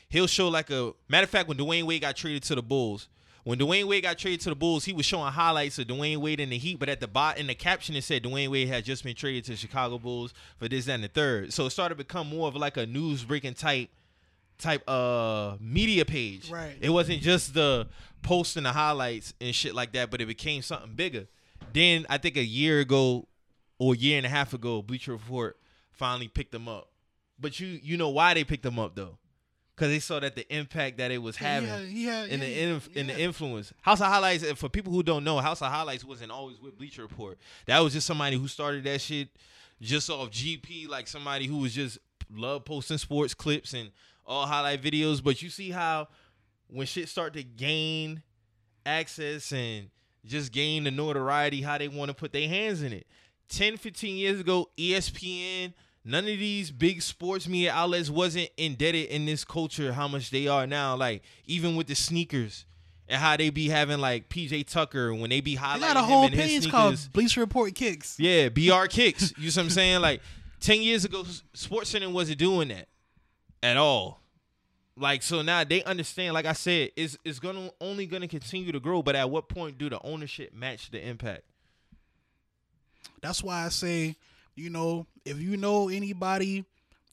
he'll 0.08 0.28
show 0.28 0.48
like 0.48 0.70
a 0.70 0.92
matter 1.08 1.24
of 1.24 1.30
fact 1.30 1.48
when 1.48 1.58
Dwyane 1.58 1.82
Wade 1.82 2.02
got 2.02 2.16
traded 2.16 2.44
to 2.44 2.54
the 2.54 2.62
Bulls. 2.62 3.08
When 3.44 3.58
Dwyane 3.58 3.86
Wade 3.86 4.02
got 4.02 4.18
traded 4.18 4.40
to 4.42 4.50
the 4.50 4.56
Bulls, 4.56 4.84
he 4.84 4.92
was 4.92 5.06
showing 5.06 5.32
highlights 5.32 5.78
of 5.78 5.86
Dwyane 5.86 6.18
Wade 6.18 6.38
in 6.38 6.50
the 6.50 6.58
Heat, 6.58 6.78
but 6.78 6.88
at 6.88 7.00
the 7.00 7.08
bot 7.08 7.38
in 7.38 7.46
the 7.46 7.54
caption 7.54 7.96
it 7.96 8.04
said 8.04 8.22
Dwyane 8.22 8.50
Wade 8.50 8.68
had 8.68 8.84
just 8.84 9.02
been 9.02 9.16
traded 9.16 9.44
to 9.46 9.56
Chicago 9.56 9.98
Bulls 9.98 10.32
for 10.58 10.68
this 10.68 10.84
that, 10.84 10.94
and 10.94 11.04
the 11.04 11.08
third. 11.08 11.52
So 11.52 11.66
it 11.66 11.70
started 11.70 11.94
to 11.94 12.04
become 12.04 12.28
more 12.28 12.46
of 12.46 12.56
like 12.56 12.76
a 12.76 12.86
news 12.86 13.24
breaking 13.24 13.54
type 13.54 13.88
type 14.58 14.82
uh 14.88 15.56
media 15.60 16.04
page. 16.04 16.50
Right. 16.50 16.76
It 16.80 16.90
wasn't 16.90 17.20
just 17.22 17.54
the 17.54 17.88
posting 18.22 18.64
the 18.64 18.72
highlights 18.72 19.32
and 19.40 19.54
shit 19.54 19.74
like 19.74 19.92
that, 19.92 20.10
but 20.10 20.20
it 20.20 20.26
became 20.26 20.62
something 20.62 20.94
bigger. 20.94 21.26
Then 21.72 22.06
I 22.08 22.18
think 22.18 22.36
a 22.36 22.44
year 22.44 22.80
ago 22.80 23.28
or 23.78 23.94
a 23.94 23.96
year 23.96 24.16
and 24.16 24.26
a 24.26 24.28
half 24.28 24.52
ago, 24.54 24.82
Bleacher 24.82 25.12
Report 25.12 25.56
finally 25.92 26.28
picked 26.28 26.52
them 26.52 26.68
up. 26.68 26.88
But 27.38 27.60
you 27.60 27.66
you 27.82 27.96
know 27.96 28.08
why 28.08 28.34
they 28.34 28.44
picked 28.44 28.64
them 28.64 28.78
up 28.78 28.94
though? 28.96 29.18
Because 29.76 29.92
they 29.92 30.00
saw 30.00 30.18
that 30.18 30.34
the 30.34 30.52
impact 30.52 30.98
that 30.98 31.12
it 31.12 31.18
was 31.18 31.36
having 31.36 31.68
Yeah, 31.68 31.76
had, 32.22 32.30
in 32.30 32.40
yeah, 32.40 32.46
the 32.46 32.60
inf- 32.62 32.96
in 32.96 33.06
the 33.06 33.16
influence. 33.20 33.72
House 33.80 34.00
of 34.00 34.08
Highlights, 34.08 34.44
for 34.52 34.68
people 34.68 34.92
who 34.92 35.04
don't 35.04 35.22
know, 35.22 35.38
House 35.38 35.62
of 35.62 35.70
Highlights 35.70 36.04
wasn't 36.04 36.32
always 36.32 36.60
with 36.60 36.76
Bleacher 36.76 37.02
Report. 37.02 37.38
That 37.66 37.78
was 37.78 37.92
just 37.92 38.04
somebody 38.08 38.36
who 38.36 38.48
started 38.48 38.82
that 38.84 39.00
shit 39.00 39.28
just 39.80 40.10
off 40.10 40.30
GP, 40.30 40.88
like 40.88 41.06
somebody 41.06 41.46
who 41.46 41.58
was 41.58 41.72
just 41.72 41.98
love 42.34 42.64
posting 42.64 42.98
sports 42.98 43.34
clips 43.34 43.72
and 43.72 43.90
all 44.28 44.46
highlight 44.46 44.82
videos. 44.82 45.22
But 45.24 45.42
you 45.42 45.50
see 45.50 45.70
how 45.70 46.08
when 46.68 46.86
shit 46.86 47.08
start 47.08 47.32
to 47.32 47.42
gain 47.42 48.22
access 48.86 49.52
and 49.52 49.90
just 50.24 50.52
gain 50.52 50.84
the 50.84 50.90
notoriety, 50.90 51.62
how 51.62 51.78
they 51.78 51.88
want 51.88 52.10
to 52.10 52.14
put 52.14 52.32
their 52.32 52.48
hands 52.48 52.82
in 52.82 52.92
it. 52.92 53.06
10, 53.48 53.78
15 53.78 54.16
years 54.16 54.40
ago, 54.40 54.68
ESPN, 54.76 55.72
none 56.04 56.24
of 56.24 56.38
these 56.38 56.70
big 56.70 57.00
sports 57.00 57.48
media 57.48 57.72
outlets 57.72 58.10
wasn't 58.10 58.50
indebted 58.56 59.06
in 59.06 59.24
this 59.24 59.44
culture 59.44 59.92
how 59.94 60.06
much 60.06 60.30
they 60.30 60.46
are 60.46 60.66
now. 60.66 60.94
Like 60.94 61.22
even 61.46 61.74
with 61.74 61.86
the 61.86 61.94
sneakers 61.94 62.66
and 63.08 63.18
how 63.20 63.38
they 63.38 63.48
be 63.48 63.68
having 63.68 63.98
like 63.98 64.28
PJ 64.28 64.68
Tucker 64.68 65.14
when 65.14 65.30
they 65.30 65.40
be 65.40 65.56
highlighting 65.56 65.74
They 65.74 65.80
got 65.80 65.96
a 65.96 66.00
him 66.00 66.06
whole 66.06 66.28
page 66.28 66.70
called 66.70 66.98
Bleacher 67.14 67.40
Report 67.40 67.74
Kicks. 67.74 68.16
Yeah, 68.18 68.50
BR 68.50 68.86
kicks. 68.86 69.32
You 69.38 69.50
see 69.50 69.60
what 69.60 69.64
I'm 69.64 69.70
saying? 69.70 70.02
Like 70.02 70.20
ten 70.60 70.82
years 70.82 71.06
ago, 71.06 71.24
Sports 71.54 71.88
Center 71.90 72.10
wasn't 72.10 72.38
doing 72.38 72.68
that 72.68 72.88
at 73.62 73.76
all. 73.76 74.20
Like 74.96 75.22
so 75.22 75.42
now 75.42 75.62
they 75.64 75.84
understand. 75.84 76.34
Like 76.34 76.46
I 76.46 76.52
said, 76.54 76.90
it's 76.96 77.16
it's 77.24 77.38
gonna 77.38 77.70
only 77.80 78.06
gonna 78.06 78.28
continue 78.28 78.72
to 78.72 78.80
grow. 78.80 79.02
But 79.02 79.14
at 79.14 79.30
what 79.30 79.48
point 79.48 79.78
do 79.78 79.88
the 79.88 80.00
ownership 80.02 80.52
match 80.52 80.90
the 80.90 81.06
impact? 81.06 81.42
That's 83.22 83.42
why 83.42 83.64
I 83.64 83.68
say, 83.68 84.16
you 84.56 84.70
know, 84.70 85.06
if 85.24 85.38
you 85.38 85.56
know 85.56 85.88
anybody, 85.88 86.64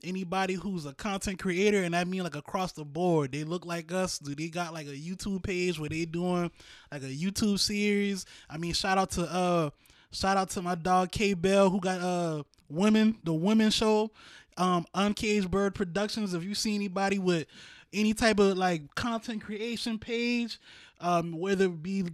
anybody 0.04 0.56
who's 0.56 0.86
a 0.86 0.94
content 0.94 1.40
creator, 1.40 1.84
and 1.84 1.96
I 1.96 2.04
mean 2.06 2.24
like 2.24 2.36
across 2.36 2.72
the 2.72 2.86
board, 2.86 3.32
they 3.32 3.44
look 3.44 3.66
like 3.66 3.92
us. 3.92 4.18
Do 4.18 4.34
they 4.34 4.48
got 4.48 4.74
like 4.74 4.88
a 4.88 4.98
YouTube 4.98 5.44
page 5.44 5.80
where 5.80 5.90
they 5.90 6.06
doing 6.06 6.50
like 6.92 7.04
a 7.04 7.06
YouTube 7.06 7.60
series? 7.60 8.26
I 8.50 8.58
mean, 8.58 8.74
shout 8.74 8.98
out 8.98 9.12
to 9.12 9.24
uh, 9.32 9.70
shout 10.12 10.38
out 10.38 10.50
to 10.52 10.62
my 10.64 10.74
dog 10.76 11.12
K 11.12 11.36
Bell 11.36 11.70
who 11.70 11.80
got 11.80 12.02
uh 12.02 12.44
women 12.68 13.20
the 13.24 13.34
women 13.34 13.70
show, 13.70 14.12
um, 14.58 14.86
Uncaged 14.94 15.52
Bird 15.52 15.76
Productions. 15.76 16.34
If 16.34 16.44
you 16.44 16.56
see 16.56 16.76
anybody 16.76 17.20
with 17.20 17.48
any 17.94 18.14
type 18.14 18.40
of 18.40 18.58
like 18.58 18.94
content 18.96 19.44
creation 19.44 20.00
page, 20.00 20.60
um, 21.00 21.38
whether 21.38 21.66
it 21.66 21.84
be 21.84 22.06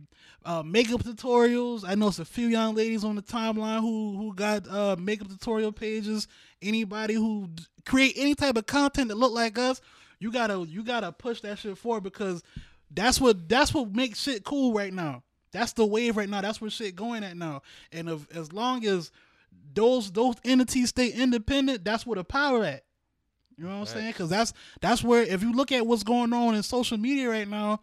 uh, 0.43 0.63
makeup 0.63 1.03
tutorials. 1.03 1.83
I 1.85 1.95
know 1.95 2.07
it's 2.07 2.19
a 2.19 2.25
few 2.25 2.47
young 2.47 2.75
ladies 2.75 3.03
on 3.03 3.15
the 3.15 3.21
timeline 3.21 3.79
who 3.81 4.17
who 4.17 4.33
got 4.33 4.67
uh, 4.67 4.95
makeup 4.99 5.29
tutorial 5.29 5.71
pages. 5.71 6.27
Anybody 6.61 7.13
who 7.13 7.47
d- 7.53 7.63
create 7.85 8.13
any 8.15 8.35
type 8.35 8.57
of 8.57 8.65
content 8.65 9.09
that 9.09 9.17
look 9.17 9.33
like 9.33 9.57
us, 9.57 9.81
you 10.19 10.31
gotta 10.31 10.65
you 10.67 10.83
gotta 10.83 11.11
push 11.11 11.41
that 11.41 11.59
shit 11.59 11.77
forward 11.77 12.03
because 12.03 12.43
that's 12.89 13.21
what 13.21 13.47
that's 13.47 13.73
what 13.73 13.93
makes 13.93 14.21
shit 14.21 14.43
cool 14.43 14.73
right 14.73 14.93
now. 14.93 15.23
That's 15.51 15.73
the 15.73 15.85
wave 15.85 16.17
right 16.17 16.29
now. 16.29 16.41
That's 16.41 16.61
where 16.61 16.69
shit 16.69 16.95
going 16.95 17.23
at 17.23 17.35
now. 17.35 17.61
And 17.91 18.09
if, 18.09 18.35
as 18.35 18.53
long 18.53 18.85
as 18.85 19.11
those 19.73 20.11
those 20.11 20.35
entities 20.43 20.89
stay 20.89 21.09
independent, 21.09 21.83
that's 21.85 22.05
where 22.05 22.15
the 22.15 22.23
power 22.23 22.63
at. 22.63 22.83
You 23.57 23.65
know 23.65 23.71
what 23.71 23.79
I'm 23.81 23.85
saying? 23.85 24.07
Because 24.11 24.29
that's 24.29 24.53
that's 24.81 25.03
where 25.03 25.21
if 25.23 25.41
you 25.43 25.53
look 25.53 25.71
at 25.71 25.85
what's 25.85 26.03
going 26.03 26.33
on 26.33 26.55
in 26.55 26.63
social 26.63 26.97
media 26.97 27.29
right 27.29 27.47
now, 27.47 27.79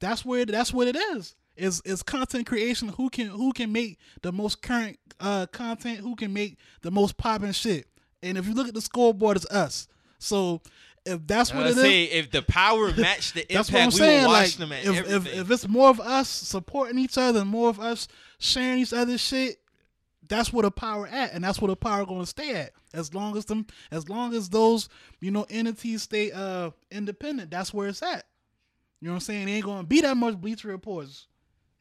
that's 0.00 0.24
where 0.24 0.44
that's 0.44 0.72
what 0.72 0.88
it 0.88 0.96
is. 0.96 1.34
Is 1.56 1.80
is 1.84 2.02
content 2.02 2.46
creation? 2.46 2.88
Who 2.88 3.08
can 3.10 3.28
who 3.28 3.52
can 3.52 3.72
make 3.72 3.98
the 4.22 4.32
most 4.32 4.62
current 4.62 4.98
uh, 5.20 5.46
content? 5.46 6.00
Who 6.00 6.16
can 6.16 6.32
make 6.32 6.58
the 6.82 6.90
most 6.90 7.16
popping 7.16 7.52
shit? 7.52 7.86
And 8.22 8.38
if 8.38 8.46
you 8.46 8.54
look 8.54 8.68
at 8.68 8.74
the 8.74 8.80
scoreboard, 8.80 9.36
it's 9.36 9.46
us. 9.46 9.88
So 10.18 10.60
if 11.04 11.26
that's 11.26 11.52
what 11.52 11.66
it 11.66 11.70
is, 11.70 11.76
say 11.76 12.04
if 12.04 12.30
the 12.30 12.42
power 12.42 12.92
matched 12.96 13.34
the 13.34 13.50
impact, 13.52 13.86
we 13.86 13.98
saying. 13.98 14.22
will 14.22 14.30
watch 14.30 14.42
Like, 14.42 14.56
them 14.56 14.72
at 14.72 14.84
if, 14.84 14.88
everything. 15.06 15.38
if 15.38 15.44
if 15.46 15.50
it's 15.50 15.68
more 15.68 15.88
of 15.90 16.00
us 16.00 16.28
supporting 16.28 16.98
each 16.98 17.18
other, 17.18 17.44
more 17.44 17.68
of 17.68 17.80
us 17.80 18.06
sharing 18.38 18.78
each 18.80 18.92
other's 18.92 19.20
shit, 19.20 19.56
that's 20.32 20.50
where 20.50 20.62
the 20.62 20.70
power 20.70 21.06
at, 21.06 21.34
and 21.34 21.44
that's 21.44 21.60
where 21.60 21.68
the 21.68 21.76
power 21.76 22.06
going 22.06 22.20
to 22.22 22.26
stay 22.26 22.54
at. 22.54 22.72
As 22.94 23.12
long 23.12 23.36
as 23.36 23.44
them, 23.44 23.66
as 23.90 24.08
long 24.08 24.34
as 24.34 24.48
those 24.48 24.88
you 25.20 25.30
know 25.30 25.46
entities 25.50 26.02
stay 26.02 26.32
uh 26.32 26.70
independent, 26.90 27.50
that's 27.50 27.74
where 27.74 27.88
it's 27.88 28.02
at. 28.02 28.24
You 29.00 29.08
know 29.08 29.12
what 29.12 29.16
I'm 29.16 29.20
saying? 29.20 29.48
It 29.48 29.52
ain't 29.52 29.64
going 29.64 29.82
to 29.82 29.86
be 29.86 30.00
that 30.00 30.16
much 30.16 30.40
Bleacher 30.40 30.68
Reports. 30.68 31.26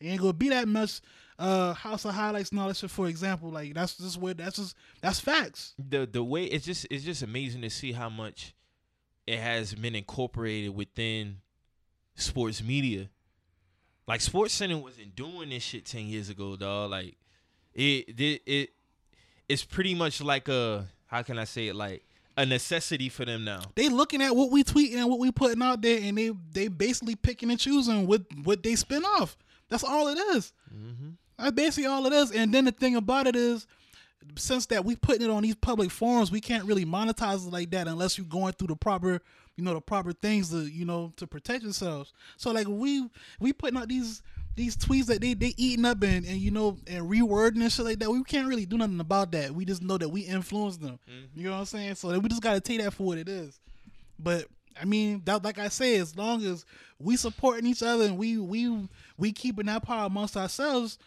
It 0.02 0.08
ain't 0.08 0.20
going 0.20 0.34
to 0.34 0.38
be 0.38 0.50
that 0.50 0.68
much 0.68 1.00
uh 1.40 1.74
House 1.74 2.04
of 2.04 2.14
Highlights 2.14 2.52
shit. 2.78 2.92
For 2.92 3.08
example, 3.08 3.52
like 3.52 3.74
that's 3.74 3.96
just 3.96 4.18
where 4.18 4.34
that's 4.34 4.58
just 4.58 4.76
that's 5.02 5.22
facts. 5.22 5.74
the 5.80 6.06
the 6.06 6.24
way 6.24 6.44
it's 6.44 6.66
just 6.66 6.86
it's 6.92 7.06
just 7.06 7.24
amazing 7.24 7.62
to 7.62 7.70
see 7.70 7.94
how 7.94 8.10
much 8.10 8.54
it 9.28 9.40
has 9.40 9.74
been 9.74 9.96
incorporated 9.96 10.76
within 10.76 11.38
sports 12.16 12.62
media. 12.62 13.08
Like 14.08 14.20
Sports 14.20 14.54
Center 14.54 14.78
wasn't 14.78 15.16
doing 15.16 15.50
this 15.50 15.64
shit 15.64 15.86
ten 15.86 16.06
years 16.08 16.30
ago, 16.30 16.58
dog. 16.58 16.92
Like 16.92 17.16
it 17.74 18.20
it, 18.20 18.42
it 18.46 18.70
it's 19.50 19.64
pretty 19.64 19.96
much 19.96 20.22
like 20.22 20.48
a 20.48 20.88
how 21.08 21.22
can 21.24 21.38
I 21.38 21.44
say 21.44 21.68
it 21.68 21.76
like 21.76 22.04
a 22.38 22.46
necessity 22.46 23.10
for 23.10 23.26
them 23.26 23.44
now. 23.44 23.62
they 23.76 23.90
looking 23.90 24.22
at 24.22 24.36
what 24.36 24.52
we 24.52 24.64
tweeting 24.64 24.96
and 24.96 25.10
what 25.10 25.20
we 25.20 25.32
putting 25.32 25.62
out 25.62 25.82
there, 25.82 26.00
and 26.02 26.18
they 26.18 26.32
they 26.52 26.68
basically 26.68 27.16
picking 27.16 27.52
and 27.52 27.60
choosing 27.60 28.08
what 28.08 28.24
what 28.44 28.64
they 28.64 28.76
spin 28.76 29.04
off. 29.04 29.38
That's 29.70 29.84
all 29.84 30.08
it 30.08 30.18
is. 30.36 30.54
Mm-hmm. 30.74 31.10
That's 31.38 31.52
basically 31.52 31.88
all 31.88 32.06
it 32.06 32.14
is. 32.14 32.32
And 32.32 32.54
then 32.54 32.66
the 32.66 32.72
thing 32.72 32.96
about 32.96 33.28
it 33.28 33.36
is, 33.36 33.68
since 34.36 34.66
that 34.68 34.86
we 34.86 34.96
putting 34.96 35.24
it 35.24 35.30
on 35.30 35.44
these 35.44 35.56
public 35.56 35.92
forums, 35.92 36.32
we 36.32 36.42
can't 36.42 36.66
really 36.66 36.86
monetize 36.86 37.46
it 37.46 37.52
like 37.52 37.72
that 37.72 37.88
unless 37.88 38.18
you're 38.18 38.28
going 38.28 38.54
through 38.54 38.68
the 38.68 38.76
proper, 38.76 39.22
you 39.56 39.64
know, 39.64 39.74
the 39.74 39.82
proper 39.82 40.14
things 40.14 40.50
to 40.50 40.66
you 40.66 40.86
know 40.86 41.12
to 41.18 41.28
protect 41.28 41.64
yourselves. 41.64 42.14
So 42.38 42.52
like 42.52 42.68
we 42.68 43.10
we 43.40 43.54
putting 43.54 43.78
out 43.78 43.90
these 43.90 44.22
these 44.56 44.76
tweets 44.76 45.06
that 45.06 45.22
they 45.22 45.34
they 45.34 45.54
eating 45.58 45.86
up 45.86 46.04
and, 46.04 46.26
and 46.26 46.38
you 46.38 46.52
know 46.52 46.78
and 46.88 47.10
rewording 47.10 47.62
and 47.62 47.72
shit 47.72 47.86
like 47.86 48.00
that. 48.00 48.12
We 48.12 48.24
can't 48.24 48.48
really 48.48 48.66
do 48.66 48.78
nothing 48.78 49.00
about 49.00 49.32
that. 49.32 49.52
We 49.52 49.66
just 49.66 49.82
know 49.82 49.98
that 49.98 50.10
we 50.10 50.22
influence 50.22 50.78
them. 50.78 51.00
Mm-hmm. 51.10 51.40
You 51.40 51.46
know 51.46 51.52
what 51.52 51.60
I'm 51.60 51.66
saying? 51.66 51.96
So 51.96 52.18
we 52.20 52.30
just 52.30 52.42
gotta 52.42 52.60
take 52.60 52.82
that 52.82 52.94
for 52.94 53.04
what 53.04 53.18
it 53.18 53.30
is. 53.30 53.60
But 54.20 54.46
I 54.80 54.86
mean, 54.86 55.22
that 55.26 55.44
like 55.44 55.60
I 55.60 55.70
say, 55.70 55.98
as 55.98 56.16
long 56.16 56.44
as 56.46 56.66
we 57.00 57.16
supporting 57.16 57.66
each 57.66 57.84
other 57.84 58.06
and 58.06 58.18
we 58.18 58.38
we 58.38 58.88
we 59.18 59.32
keeping 59.32 59.68
that 59.68 59.84
power 59.84 60.06
amongst 60.06 60.36
ourselves, 60.36 60.98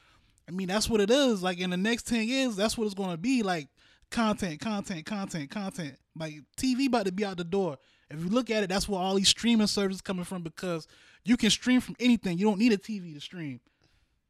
I 0.49 0.53
mean 0.53 0.69
that's 0.69 0.89
what 0.89 1.01
it 1.01 1.11
is. 1.11 1.43
Like 1.43 1.59
in 1.59 1.71
the 1.71 1.77
next 1.77 2.07
ten 2.07 2.27
years, 2.27 2.57
that's 2.57 2.79
what 2.79 2.87
it's 2.87 2.95
gonna 2.95 3.17
be. 3.17 3.43
Like 3.43 3.69
content, 4.11 4.61
content, 4.61 5.05
content, 5.05 5.51
content. 5.51 5.97
Like 6.19 6.37
TV 6.57 6.87
about 6.87 7.07
to 7.07 7.13
be 7.13 7.25
out 7.25 7.37
the 7.37 7.45
door. 7.45 7.79
If 8.11 8.21
you 8.21 8.29
look 8.29 8.51
at 8.51 8.63
it, 8.63 8.69
that's 8.69 8.89
where 8.89 9.01
all 9.01 9.15
these 9.15 9.29
streaming 9.29 9.67
services 9.67 10.01
coming 10.01 10.25
from 10.25 10.43
because 10.43 10.87
you 11.25 11.37
can 11.37 11.51
stream 11.51 11.81
from 11.81 11.97
anything. 11.99 12.39
You 12.39 12.47
don't 12.47 12.59
need 12.59 12.73
a 12.73 12.79
TV 12.79 13.15
to 13.15 13.21
stream. 13.21 13.61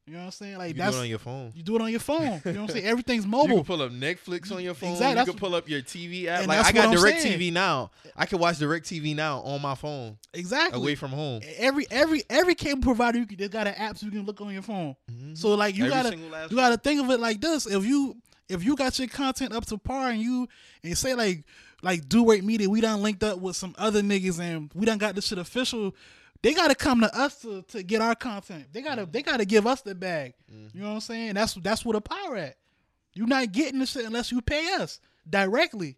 You 0.07 0.13
know 0.13 0.19
what 0.19 0.25
I'm 0.27 0.31
saying? 0.33 0.59
Like 0.59 0.75
You 0.75 0.83
that's 0.83 0.93
do 0.93 0.99
it 0.99 1.03
on 1.05 1.09
your 1.09 1.19
phone. 1.19 1.53
you 1.55 1.63
do 1.63 1.77
it 1.77 1.81
on 1.83 1.91
your 1.91 1.99
phone. 2.01 2.21
You 2.45 2.53
know 2.53 2.61
what 2.61 2.69
I'm 2.69 2.69
saying? 2.69 2.85
Everything's 2.85 3.27
mobile. 3.27 3.49
You 3.49 3.55
can 3.57 3.65
pull 3.65 3.81
up 3.83 3.91
Netflix 3.91 4.53
on 4.53 4.63
your 4.63 4.75
phone. 4.75 4.91
Exactly, 4.93 5.21
You 5.21 5.27
can 5.33 5.39
pull 5.39 5.55
up 5.55 5.67
your 5.67 5.81
TV 5.81 6.27
app. 6.27 6.47
Like 6.47 6.63
I 6.63 6.73
got 6.73 6.95
Direct 6.95 7.23
saying. 7.23 7.39
TV 7.41 7.51
now. 7.51 7.91
I 8.15 8.27
can 8.27 8.39
watch 8.39 8.59
Direct 8.59 8.85
TV 8.85 9.17
now 9.17 9.41
on 9.41 9.63
my 9.63 9.75
phone, 9.75 10.19
exactly. 10.35 10.79
away 10.79 10.95
from 10.95 11.11
home. 11.13 11.41
every 11.57 11.87
every 11.91 12.23
every 12.29 12.55
cable 12.55 12.83
provider 12.83 13.19
you 13.19 13.27
can, 13.27 13.39
they 13.39 13.49
got 13.49 13.67
an 13.67 13.75
app 13.75 13.97
so 13.97 14.05
you 14.05 14.13
can 14.13 14.27
look 14.27 14.43
on 14.43 14.53
your 14.53 14.61
phone. 14.61 14.95
Mm-hmm. 15.11 15.35
So 15.37 15.55
like 15.55 15.75
you 15.75 15.87
Every 15.87 16.11
gotta 16.19 16.49
you 16.51 16.57
gotta 16.57 16.77
think 16.77 17.03
of 17.03 17.09
it 17.09 17.19
like 17.19 17.41
this. 17.41 17.65
If 17.67 17.87
you 17.87 18.15
if 18.47 18.63
you 18.63 18.77
got 18.77 18.99
your 18.99 19.09
content 19.09 19.55
up 19.55 19.65
to 19.67 19.79
par 19.79 20.11
and 20.11 20.21
you 20.21 20.49
and 20.83 20.99
say 20.99 21.15
like 21.15 21.45
like 21.83 22.07
Do 22.11 22.25
Work 22.25 22.43
Media, 22.43 22.69
we 22.69 22.83
done 22.83 23.03
linked 23.03 23.23
up 23.23 23.39
with 23.39 23.57
some 23.57 23.75
other 23.79 24.03
niggas 24.03 24.39
and 24.39 24.71
we 24.75 24.85
done 24.85 24.99
got 24.99 25.15
this 25.15 25.27
shit 25.29 25.39
official. 25.39 25.95
They 26.45 26.55
gotta 26.55 26.75
come 26.75 27.01
to 27.01 27.19
us 27.19 27.41
to, 27.41 27.63
to 27.69 27.83
get 27.83 28.01
our 28.03 28.15
content. 28.15 28.67
They 28.73 28.83
gotta 28.83 29.07
they 29.07 29.23
gotta 29.23 29.45
give 29.45 29.67
us 29.67 29.81
the 29.81 29.95
bag. 29.95 30.35
You 30.49 30.81
know 30.81 30.89
what 30.89 30.95
I'm 30.95 31.01
saying? 31.01 31.35
That's 31.35 31.55
that's 31.55 31.85
where 31.85 31.95
the 31.95 32.01
power 32.03 32.37
at. 32.37 32.57
You're 33.15 33.27
not 33.27 33.51
getting 33.53 33.79
the 33.81 33.87
shit 33.87 34.05
unless 34.05 34.31
you 34.31 34.41
pay 34.43 34.75
us 34.75 35.01
directly. 35.29 35.97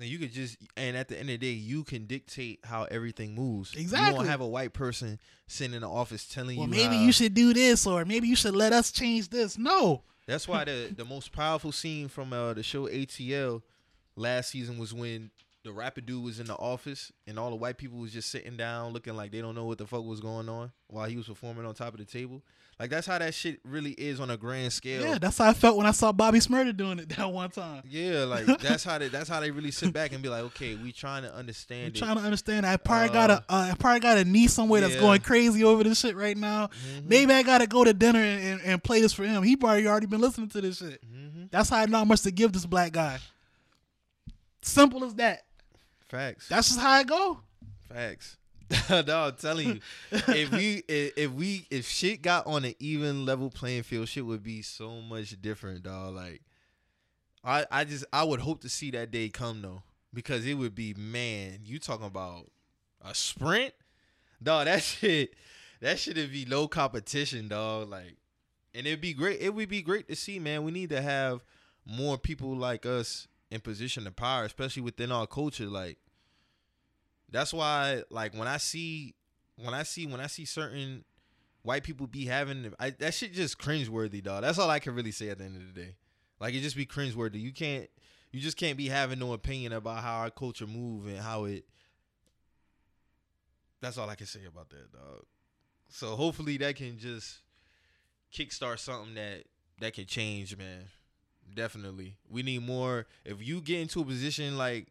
And 0.00 0.08
you 0.08 0.18
could 0.18 0.32
just, 0.32 0.56
and 0.76 0.96
at 0.96 1.06
the 1.06 1.14
end 1.16 1.30
of 1.30 1.38
the 1.38 1.46
day, 1.46 1.52
you 1.52 1.84
can 1.84 2.06
dictate 2.06 2.58
how 2.64 2.82
everything 2.90 3.36
moves. 3.36 3.74
Exactly. 3.76 4.08
You 4.10 4.16
won't 4.16 4.28
have 4.28 4.40
a 4.40 4.46
white 4.48 4.72
person 4.72 5.20
sitting 5.46 5.72
in 5.74 5.82
the 5.82 5.88
office 5.88 6.26
telling 6.26 6.56
Well, 6.58 6.66
you. 6.66 6.72
maybe 6.72 6.96
how- 6.96 7.02
you 7.02 7.12
should 7.12 7.32
do 7.32 7.54
this 7.54 7.86
or 7.86 8.04
maybe 8.04 8.26
you 8.26 8.34
should 8.34 8.56
let 8.56 8.72
us 8.72 8.90
change 8.90 9.28
this. 9.28 9.56
No. 9.56 10.02
That's 10.26 10.48
why 10.48 10.64
the 10.64 10.92
the 10.96 11.04
most 11.04 11.30
powerful 11.32 11.70
scene 11.70 12.08
from 12.08 12.32
uh, 12.32 12.54
the 12.54 12.62
show 12.64 12.88
ATL 12.88 13.62
last 14.16 14.50
season 14.50 14.78
was 14.78 14.92
when 14.94 15.30
the 15.64 15.72
rapper 15.72 16.02
dude 16.02 16.22
was 16.22 16.38
in 16.40 16.46
the 16.46 16.54
office 16.54 17.10
and 17.26 17.38
all 17.38 17.48
the 17.50 17.56
white 17.56 17.78
people 17.78 17.98
was 17.98 18.12
just 18.12 18.30
sitting 18.30 18.56
down 18.56 18.92
looking 18.92 19.16
like 19.16 19.32
they 19.32 19.40
don't 19.40 19.54
know 19.54 19.64
what 19.64 19.78
the 19.78 19.86
fuck 19.86 20.04
was 20.04 20.20
going 20.20 20.46
on 20.48 20.70
while 20.88 21.06
he 21.08 21.16
was 21.16 21.26
performing 21.26 21.64
on 21.64 21.74
top 21.74 21.94
of 21.94 21.98
the 21.98 22.04
table. 22.04 22.42
Like 22.78 22.90
that's 22.90 23.06
how 23.06 23.18
that 23.18 23.32
shit 23.34 23.60
really 23.64 23.92
is 23.92 24.20
on 24.20 24.30
a 24.30 24.36
grand 24.36 24.72
scale. 24.72 25.02
Yeah, 25.02 25.18
that's 25.18 25.38
how 25.38 25.48
I 25.48 25.54
felt 25.54 25.76
when 25.78 25.86
I 25.86 25.92
saw 25.92 26.12
Bobby 26.12 26.38
Shmurda 26.40 26.76
doing 26.76 26.98
it 26.98 27.08
that 27.16 27.32
one 27.32 27.48
time. 27.50 27.82
Yeah, 27.88 28.24
like 28.24 28.44
that's 28.60 28.84
how 28.84 28.98
they 28.98 29.08
that's 29.08 29.28
how 29.28 29.40
they 29.40 29.50
really 29.50 29.70
sit 29.70 29.92
back 29.92 30.12
and 30.12 30.22
be 30.22 30.28
like, 30.28 30.42
okay, 30.42 30.74
we 30.74 30.92
trying 30.92 31.22
to 31.22 31.34
understand 31.34 31.96
it. 31.96 31.98
trying 31.98 32.16
to 32.16 32.22
understand. 32.22 32.66
I 32.66 32.76
probably 32.76 33.08
Uh, 33.10 33.12
got 33.12 33.30
a, 33.30 33.34
uh, 33.48 33.70
I 33.72 33.74
probably 33.78 34.00
got 34.00 34.18
a 34.18 34.24
niece 34.24 34.52
somewhere 34.52 34.80
that's 34.82 34.94
yeah. 34.96 35.00
going 35.00 35.20
crazy 35.20 35.64
over 35.64 35.82
this 35.84 36.00
shit 36.00 36.14
right 36.16 36.36
now. 36.36 36.66
Mm-hmm. 36.66 37.08
Maybe 37.08 37.32
I 37.32 37.42
gotta 37.42 37.66
go 37.66 37.84
to 37.84 37.94
dinner 37.94 38.18
and, 38.20 38.42
and, 38.42 38.60
and 38.62 38.82
play 38.84 39.00
this 39.00 39.12
for 39.14 39.24
him. 39.24 39.42
He 39.44 39.56
probably 39.56 39.86
already 39.86 40.06
been 40.06 40.20
listening 40.20 40.48
to 40.50 40.60
this 40.60 40.78
shit. 40.78 41.00
Mm-hmm. 41.06 41.44
That's 41.50 41.70
how 41.70 41.78
I 41.78 41.86
know 41.86 41.98
how 41.98 42.04
much 42.04 42.22
to 42.22 42.30
give 42.32 42.52
this 42.52 42.66
black 42.66 42.92
guy. 42.92 43.18
Simple 44.62 45.04
as 45.04 45.14
that. 45.16 45.44
Facts. 46.08 46.48
That's 46.48 46.68
just 46.68 46.80
how 46.80 46.90
I 46.90 47.04
go. 47.04 47.40
Facts. 47.88 48.36
no, 48.90 49.24
I'm 49.24 49.34
telling 49.34 49.68
you, 49.68 49.80
if 50.10 50.50
we 50.50 50.82
if, 50.88 51.12
if 51.16 51.30
we 51.32 51.66
if 51.70 51.86
shit 51.86 52.22
got 52.22 52.46
on 52.46 52.64
an 52.64 52.74
even 52.78 53.26
level 53.26 53.50
playing 53.50 53.82
field, 53.82 54.08
shit 54.08 54.24
would 54.24 54.42
be 54.42 54.62
so 54.62 55.00
much 55.00 55.40
different, 55.40 55.82
dog. 55.82 56.14
Like, 56.14 56.42
I 57.44 57.66
I 57.70 57.84
just 57.84 58.04
I 58.12 58.24
would 58.24 58.40
hope 58.40 58.62
to 58.62 58.68
see 58.68 58.90
that 58.92 59.10
day 59.10 59.28
come 59.28 59.62
though, 59.62 59.82
because 60.12 60.46
it 60.46 60.54
would 60.54 60.74
be 60.74 60.94
man. 60.94 61.60
You 61.64 61.78
talking 61.78 62.06
about 62.06 62.50
a 63.02 63.14
sprint, 63.14 63.74
dog. 64.42 64.66
That 64.66 64.82
shit, 64.82 65.34
that 65.80 65.98
shouldn't 65.98 66.32
be 66.32 66.46
no 66.46 66.66
competition, 66.66 67.48
dog. 67.48 67.90
Like, 67.90 68.16
and 68.74 68.86
it'd 68.86 69.00
be 69.00 69.12
great. 69.12 69.40
It 69.40 69.54
would 69.54 69.68
be 69.68 69.82
great 69.82 70.08
to 70.08 70.16
see, 70.16 70.38
man. 70.38 70.64
We 70.64 70.72
need 70.72 70.90
to 70.90 71.02
have 71.02 71.44
more 71.86 72.16
people 72.16 72.56
like 72.56 72.86
us 72.86 73.28
in 73.50 73.60
position 73.60 74.06
of 74.06 74.16
power, 74.16 74.44
especially 74.44 74.82
within 74.82 75.12
our 75.12 75.26
culture. 75.26 75.66
Like, 75.66 75.98
that's 77.30 77.52
why, 77.52 78.02
like, 78.10 78.34
when 78.34 78.48
I 78.48 78.56
see, 78.56 79.14
when 79.56 79.74
I 79.74 79.82
see, 79.82 80.06
when 80.06 80.20
I 80.20 80.26
see 80.26 80.44
certain 80.44 81.04
white 81.62 81.84
people 81.84 82.06
be 82.06 82.26
having, 82.26 82.72
I, 82.78 82.90
that 82.90 83.14
shit 83.14 83.32
just 83.32 83.58
cringeworthy, 83.58 84.22
dog. 84.22 84.42
That's 84.42 84.58
all 84.58 84.70
I 84.70 84.78
can 84.78 84.94
really 84.94 85.12
say 85.12 85.28
at 85.28 85.38
the 85.38 85.44
end 85.44 85.56
of 85.56 85.74
the 85.74 85.80
day. 85.80 85.96
Like, 86.40 86.54
it 86.54 86.60
just 86.60 86.76
be 86.76 86.86
cringeworthy. 86.86 87.40
You 87.40 87.52
can't, 87.52 87.88
you 88.32 88.40
just 88.40 88.56
can't 88.56 88.76
be 88.76 88.88
having 88.88 89.18
no 89.18 89.32
opinion 89.32 89.72
about 89.72 90.02
how 90.02 90.20
our 90.20 90.30
culture 90.30 90.66
move 90.66 91.06
and 91.06 91.18
how 91.18 91.44
it. 91.44 91.64
That's 93.80 93.98
all 93.98 94.08
I 94.08 94.14
can 94.14 94.26
say 94.26 94.40
about 94.48 94.70
that, 94.70 94.92
dog. 94.92 95.24
So 95.88 96.16
hopefully 96.16 96.56
that 96.56 96.74
can 96.74 96.98
just 96.98 97.38
kickstart 98.32 98.80
something 98.80 99.14
that 99.14 99.44
that 99.80 99.92
can 99.92 100.06
change, 100.06 100.56
man. 100.56 100.86
Definitely, 101.52 102.16
we 102.30 102.42
need 102.42 102.62
more. 102.62 103.06
If 103.24 103.46
you 103.46 103.60
get 103.60 103.80
into 103.80 104.00
a 104.00 104.04
position 104.04 104.56
like, 104.56 104.88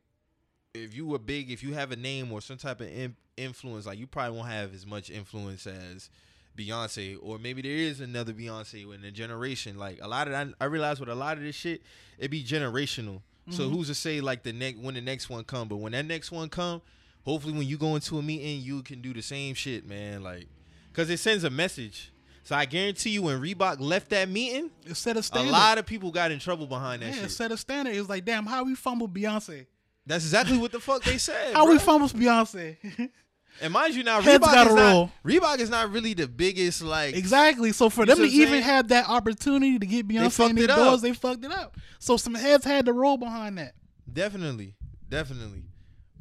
if 0.74 0.95
you 0.95 1.06
were 1.06 1.20
big, 1.20 1.51
if 1.51 1.62
you 1.62 1.74
have 1.74 1.91
a 1.91 1.95
name 1.95 2.32
or 2.32 2.41
some 2.41 2.58
type 2.58 2.82
of 2.82 2.88
in, 2.88 3.16
influence, 3.38 3.86
like 3.86 3.99
you 3.99 4.08
probably 4.08 4.38
won't 4.38 4.49
have 4.49 4.74
as 4.74 4.86
much 4.86 5.10
influence 5.10 5.68
as 5.68 6.10
Beyonce, 6.58 7.18
or 7.22 7.38
maybe 7.38 7.62
there 7.62 7.72
is 7.72 7.99
another 7.99 8.34
Beyonce 8.34 8.93
in 8.93 9.04
a 9.04 9.12
generation. 9.12 9.78
Like 9.78 9.99
a 10.01 10.08
lot 10.08 10.28
of 10.28 10.34
that, 10.34 10.47
I 10.62 10.66
realize 10.66 10.99
with 10.99 11.10
a 11.10 11.16
lot 11.16 11.38
of 11.38 11.43
this 11.43 11.56
shit, 11.56 11.82
it 12.18 12.32
be 12.32 12.43
generational. 12.43 13.22
So 13.49 13.64
mm-hmm. 13.64 13.76
who's 13.76 13.88
to 13.88 13.95
say 13.95 14.22
like 14.22 14.43
the 14.43 14.54
next 14.54 14.80
when 14.80 14.95
the 14.95 15.01
next 15.01 15.30
one 15.30 15.43
come? 15.43 15.68
But 15.68 15.78
when 15.78 15.91
that 15.91 16.06
next 16.06 16.32
one 16.32 16.47
come, 16.47 16.82
hopefully 17.26 17.54
when 17.54 17.68
you 17.68 17.78
go 17.78 17.95
into 17.95 18.18
a 18.18 18.22
meeting, 18.22 18.62
you 18.62 18.82
can 18.84 19.01
do 19.01 19.14
the 19.14 19.22
same 19.22 19.54
shit, 19.54 19.86
man. 19.86 20.24
Like, 20.24 20.47
cause 20.93 21.10
it 21.10 21.20
sends 21.20 21.43
a 21.43 21.49
message. 21.49 22.12
So 22.43 22.55
I 22.55 22.65
guarantee 22.65 23.11
you, 23.11 23.21
when 23.23 23.39
Reebok 23.41 23.79
left 23.79 24.09
that 24.09 24.27
meeting, 24.29 24.69
It 24.85 24.95
set 24.95 25.15
a 25.15 25.23
standard. 25.23 25.49
a 25.49 25.51
lot 25.51 25.77
of 25.77 25.85
people 25.85 26.11
got 26.11 26.31
in 26.31 26.39
trouble 26.39 26.67
behind 26.67 27.01
that 27.01 27.07
yeah, 27.07 27.19
it 27.19 27.21
shit. 27.21 27.31
set 27.31 27.51
a 27.51 27.57
standard. 27.57 27.95
It 27.95 27.99
was 27.99 28.09
like, 28.09 28.25
damn, 28.25 28.45
how 28.45 28.65
we 28.65 28.75
fumble 28.75 29.07
Beyonce? 29.07 29.65
That's 30.05 30.25
exactly 30.25 30.57
what 30.57 30.73
the 30.73 30.81
fuck 30.81 31.03
they 31.03 31.17
said. 31.17 31.53
How 31.53 31.65
we 31.65 31.77
bruh. 31.77 31.81
fumble 31.81 32.09
Beyonce? 32.09 33.09
And 33.61 33.71
mind 33.71 33.93
you, 33.93 34.03
now 34.03 34.19
Heads 34.21 34.43
Reebok 34.43 34.65
is 34.67 34.73
not. 34.75 35.09
Reebok 35.23 35.59
is 35.59 35.69
not 35.69 35.91
really 35.91 36.13
the 36.13 36.27
biggest 36.27 36.81
like. 36.81 37.15
exactly. 37.15 37.71
So 37.71 37.89
for 37.89 38.05
them 38.05 38.17
to 38.17 38.23
even 38.23 38.49
saying? 38.49 38.63
have 38.63 38.87
that 38.87 39.07
opportunity 39.07 39.77
to 39.77 39.85
get 39.85 40.07
Beyonce 40.07 40.49
in 40.49 40.55
their 40.55 40.65
it 40.65 40.67
doors, 40.67 41.01
they 41.01 41.13
fucked 41.13 41.45
it 41.45 41.51
up. 41.51 41.77
So 41.99 42.17
some 42.17 42.33
heads 42.33 42.65
had 42.65 42.87
to 42.87 42.93
roll 42.93 43.17
behind 43.17 43.57
that. 43.59 43.75
Definitely, 44.11 44.75
definitely, 45.07 45.63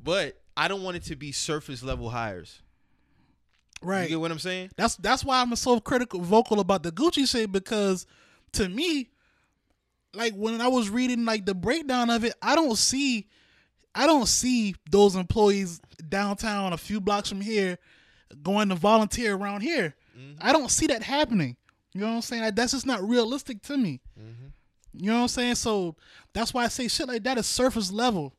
but 0.02 0.40
I 0.56 0.68
don't 0.68 0.82
want 0.82 0.98
it 0.98 1.04
to 1.04 1.16
be 1.16 1.32
surface 1.32 1.82
level 1.82 2.10
hires. 2.10 2.60
Right. 3.82 4.04
You 4.04 4.08
get 4.10 4.20
what 4.20 4.30
I'm 4.30 4.38
saying? 4.38 4.70
That's 4.76 4.96
that's 4.96 5.24
why 5.24 5.40
I'm 5.40 5.54
so 5.56 5.80
critical 5.80 6.20
vocal 6.20 6.60
about 6.60 6.82
the 6.82 6.92
Gucci 6.92 7.28
shit 7.28 7.50
because 7.50 8.06
to 8.52 8.68
me, 8.68 9.10
like 10.14 10.34
when 10.34 10.60
I 10.60 10.68
was 10.68 10.90
reading 10.90 11.24
like 11.24 11.46
the 11.46 11.54
breakdown 11.54 12.10
of 12.10 12.24
it, 12.24 12.34
I 12.40 12.54
don't 12.54 12.76
see 12.76 13.28
I 13.94 14.06
don't 14.06 14.26
see 14.26 14.74
those 14.90 15.16
employees 15.16 15.80
downtown 16.08 16.72
a 16.72 16.78
few 16.78 17.00
blocks 17.00 17.28
from 17.28 17.40
here 17.40 17.78
going 18.42 18.68
to 18.68 18.74
volunteer 18.74 19.34
around 19.34 19.60
here. 19.60 19.94
Mm-hmm. 20.18 20.38
I 20.40 20.52
don't 20.52 20.70
see 20.70 20.86
that 20.88 21.02
happening. 21.02 21.56
You 21.92 22.00
know 22.00 22.08
what 22.08 22.14
I'm 22.14 22.22
saying? 22.22 22.42
Like, 22.42 22.56
that's 22.56 22.72
just 22.72 22.86
not 22.86 23.06
realistic 23.06 23.62
to 23.64 23.76
me. 23.76 24.00
Mm-hmm. 24.18 24.46
You 24.94 25.10
know 25.10 25.16
what 25.16 25.22
I'm 25.22 25.28
saying? 25.28 25.54
So 25.56 25.96
that's 26.32 26.54
why 26.54 26.64
I 26.64 26.68
say 26.68 26.88
shit 26.88 27.08
like 27.08 27.24
that 27.24 27.38
is 27.38 27.46
surface 27.46 27.92
level. 27.92 28.34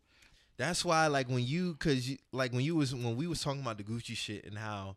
That's 0.58 0.86
why, 0.86 1.08
like, 1.08 1.30
when 1.30 1.44
you, 1.44 1.76
cause 1.76 2.08
you, 2.08 2.18
like, 2.32 2.54
when 2.54 2.62
you 2.62 2.76
was 2.76 2.94
when 2.94 3.16
we 3.16 3.28
was 3.28 3.42
talking 3.42 3.62
about 3.62 3.78
the 3.78 3.84
Gucci 3.84 4.16
shit 4.16 4.46
and 4.46 4.58
how 4.58 4.96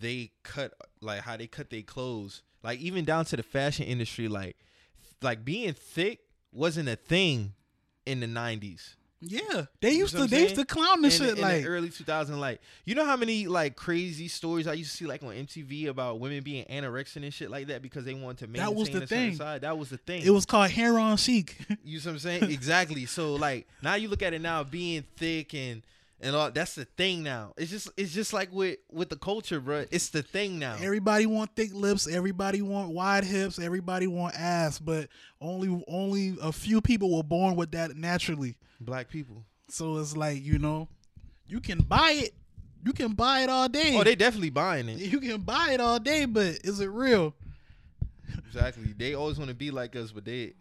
they 0.00 0.30
cut, 0.42 0.72
like, 1.00 1.20
how 1.20 1.36
they 1.36 1.46
cut 1.46 1.70
their 1.70 1.82
clothes, 1.82 2.42
like, 2.62 2.78
even 2.80 3.04
down 3.04 3.24
to 3.26 3.36
the 3.36 3.42
fashion 3.42 3.86
industry, 3.86 4.28
like, 4.28 4.56
like 5.22 5.44
being 5.44 5.72
thick 5.72 6.20
wasn't 6.52 6.88
a 6.88 6.96
thing 6.96 7.52
in 8.04 8.20
the 8.20 8.26
'90s. 8.26 8.94
Yeah, 9.22 9.64
they 9.80 9.92
You 9.92 10.00
used 10.00 10.14
to 10.14 10.26
they 10.26 10.42
used 10.42 10.56
to 10.56 10.64
clown 10.66 11.00
this 11.00 11.18
in, 11.18 11.26
shit 11.26 11.36
in 11.36 11.42
like 11.42 11.62
the 11.62 11.68
early 11.68 11.88
2000s, 11.88 12.38
like, 12.38 12.60
you 12.84 12.94
know 12.94 13.04
how 13.04 13.16
many 13.16 13.46
like 13.46 13.74
crazy 13.74 14.28
stories 14.28 14.66
I 14.66 14.74
used 14.74 14.90
to 14.90 14.96
see 14.98 15.06
like 15.06 15.22
on 15.22 15.30
MTV 15.30 15.86
about 15.88 16.20
women 16.20 16.42
being 16.42 16.66
anorexic 16.66 17.22
and 17.22 17.32
shit 17.32 17.50
like 17.50 17.68
that 17.68 17.80
because 17.80 18.04
they 18.04 18.12
wanted 18.12 18.38
to 18.38 18.46
maintain 18.46 18.66
That 18.66 18.74
was 18.78 18.90
the 18.90 19.02
a 19.04 19.06
thing. 19.06 19.34
Side. 19.34 19.62
That 19.62 19.78
was 19.78 19.88
the 19.88 19.96
thing. 19.96 20.22
it 20.22 20.30
was 20.30 20.44
called 20.44 20.70
heroin 20.70 21.16
chic. 21.16 21.56
You 21.82 21.98
see 21.98 22.08
what 22.08 22.12
I'm 22.12 22.18
saying? 22.18 22.42
exactly. 22.50 23.06
So 23.06 23.34
like 23.36 23.66
now 23.82 23.94
you 23.94 24.08
look 24.08 24.22
at 24.22 24.34
it 24.34 24.42
now 24.42 24.62
being 24.64 25.02
thick 25.16 25.54
and 25.54 25.82
and 26.20 26.34
all 26.34 26.50
that's 26.50 26.74
the 26.74 26.84
thing 26.84 27.22
now. 27.22 27.52
It's 27.56 27.70
just 27.70 27.90
it's 27.96 28.12
just 28.12 28.32
like 28.32 28.52
with 28.52 28.78
with 28.90 29.08
the 29.08 29.16
culture, 29.16 29.60
bro. 29.60 29.84
It's 29.90 30.08
the 30.08 30.22
thing 30.22 30.58
now. 30.58 30.76
Everybody 30.80 31.26
want 31.26 31.54
thick 31.54 31.74
lips. 31.74 32.08
Everybody 32.08 32.62
want 32.62 32.90
wide 32.90 33.24
hips. 33.24 33.58
Everybody 33.58 34.06
want 34.06 34.34
ass. 34.38 34.78
But 34.78 35.08
only 35.40 35.84
only 35.88 36.36
a 36.42 36.52
few 36.52 36.80
people 36.80 37.16
were 37.16 37.22
born 37.22 37.56
with 37.56 37.72
that 37.72 37.96
naturally. 37.96 38.56
Black 38.80 39.08
people. 39.08 39.44
So 39.68 39.98
it's 39.98 40.16
like 40.16 40.42
you 40.42 40.58
know, 40.58 40.88
you 41.46 41.60
can 41.60 41.80
buy 41.80 42.12
it. 42.12 42.34
You 42.84 42.92
can 42.92 43.12
buy 43.12 43.40
it 43.40 43.50
all 43.50 43.68
day. 43.68 43.96
Oh, 43.96 44.04
they 44.04 44.14
definitely 44.14 44.50
buying 44.50 44.88
it. 44.88 44.98
you 44.98 45.20
can 45.20 45.40
buy 45.40 45.72
it 45.72 45.80
all 45.80 45.98
day, 45.98 46.24
but 46.24 46.60
is 46.64 46.80
it 46.80 46.86
real? 46.86 47.34
Exactly. 48.46 48.94
They 48.96 49.14
always 49.14 49.38
want 49.38 49.48
to 49.48 49.56
be 49.56 49.70
like 49.70 49.96
us, 49.96 50.12
but 50.12 50.24
they 50.24 50.54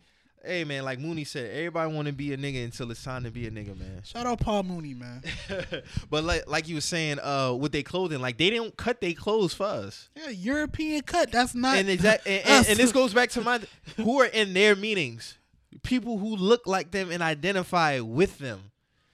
Hey 0.46 0.64
man, 0.64 0.84
like 0.84 1.00
Mooney 1.00 1.24
said, 1.24 1.52
everybody 1.52 1.94
want 1.94 2.08
to 2.08 2.14
be 2.14 2.34
a 2.34 2.38
nigga 2.38 2.64
until 2.64 2.92
it's 2.92 3.04
time 3.04 3.24
to 3.24 3.32
be 3.32 3.48
a 3.48 3.52
nigga, 3.52 3.78
man. 3.78 4.02
Shout 4.04 4.26
out 4.26 4.40
Paul 4.40 4.64
Mooney, 4.64 4.94
man. 4.94 5.24
but 6.10 6.24
like 6.24 6.48
like 6.48 6.68
you 6.68 6.76
were 6.76 6.82
saying, 6.82 7.20
uh, 7.20 7.54
with 7.54 7.72
their 7.72 7.84
clothing, 7.84 8.20
like 8.20 8.38
they 8.38 8.50
didn't 8.50 8.78
cut 8.78 9.02
their 9.02 9.14
clothes 9.14 9.54
for 9.54 9.66
us. 9.66 10.10
Yeah, 10.16 10.30
European 10.30 11.02
cut. 11.02 11.32
That's 11.32 11.56
not. 11.56 11.78
and 11.78 11.90
exact 11.90 12.28
and, 12.28 12.46
and, 12.46 12.68
and 12.68 12.78
this 12.78 12.92
goes 12.92 13.14
back 13.14 13.30
to 13.32 13.42
my 13.42 13.60
who 13.98 14.22
are 14.22 14.28
in 14.28 14.54
their 14.54 14.76
meetings 14.76 15.38
people 15.84 16.18
who 16.18 16.36
look 16.36 16.68
like 16.68 16.92
them 16.92 17.12
and 17.12 17.22
identify 17.22 18.00
with 18.00 18.38
them 18.40 18.72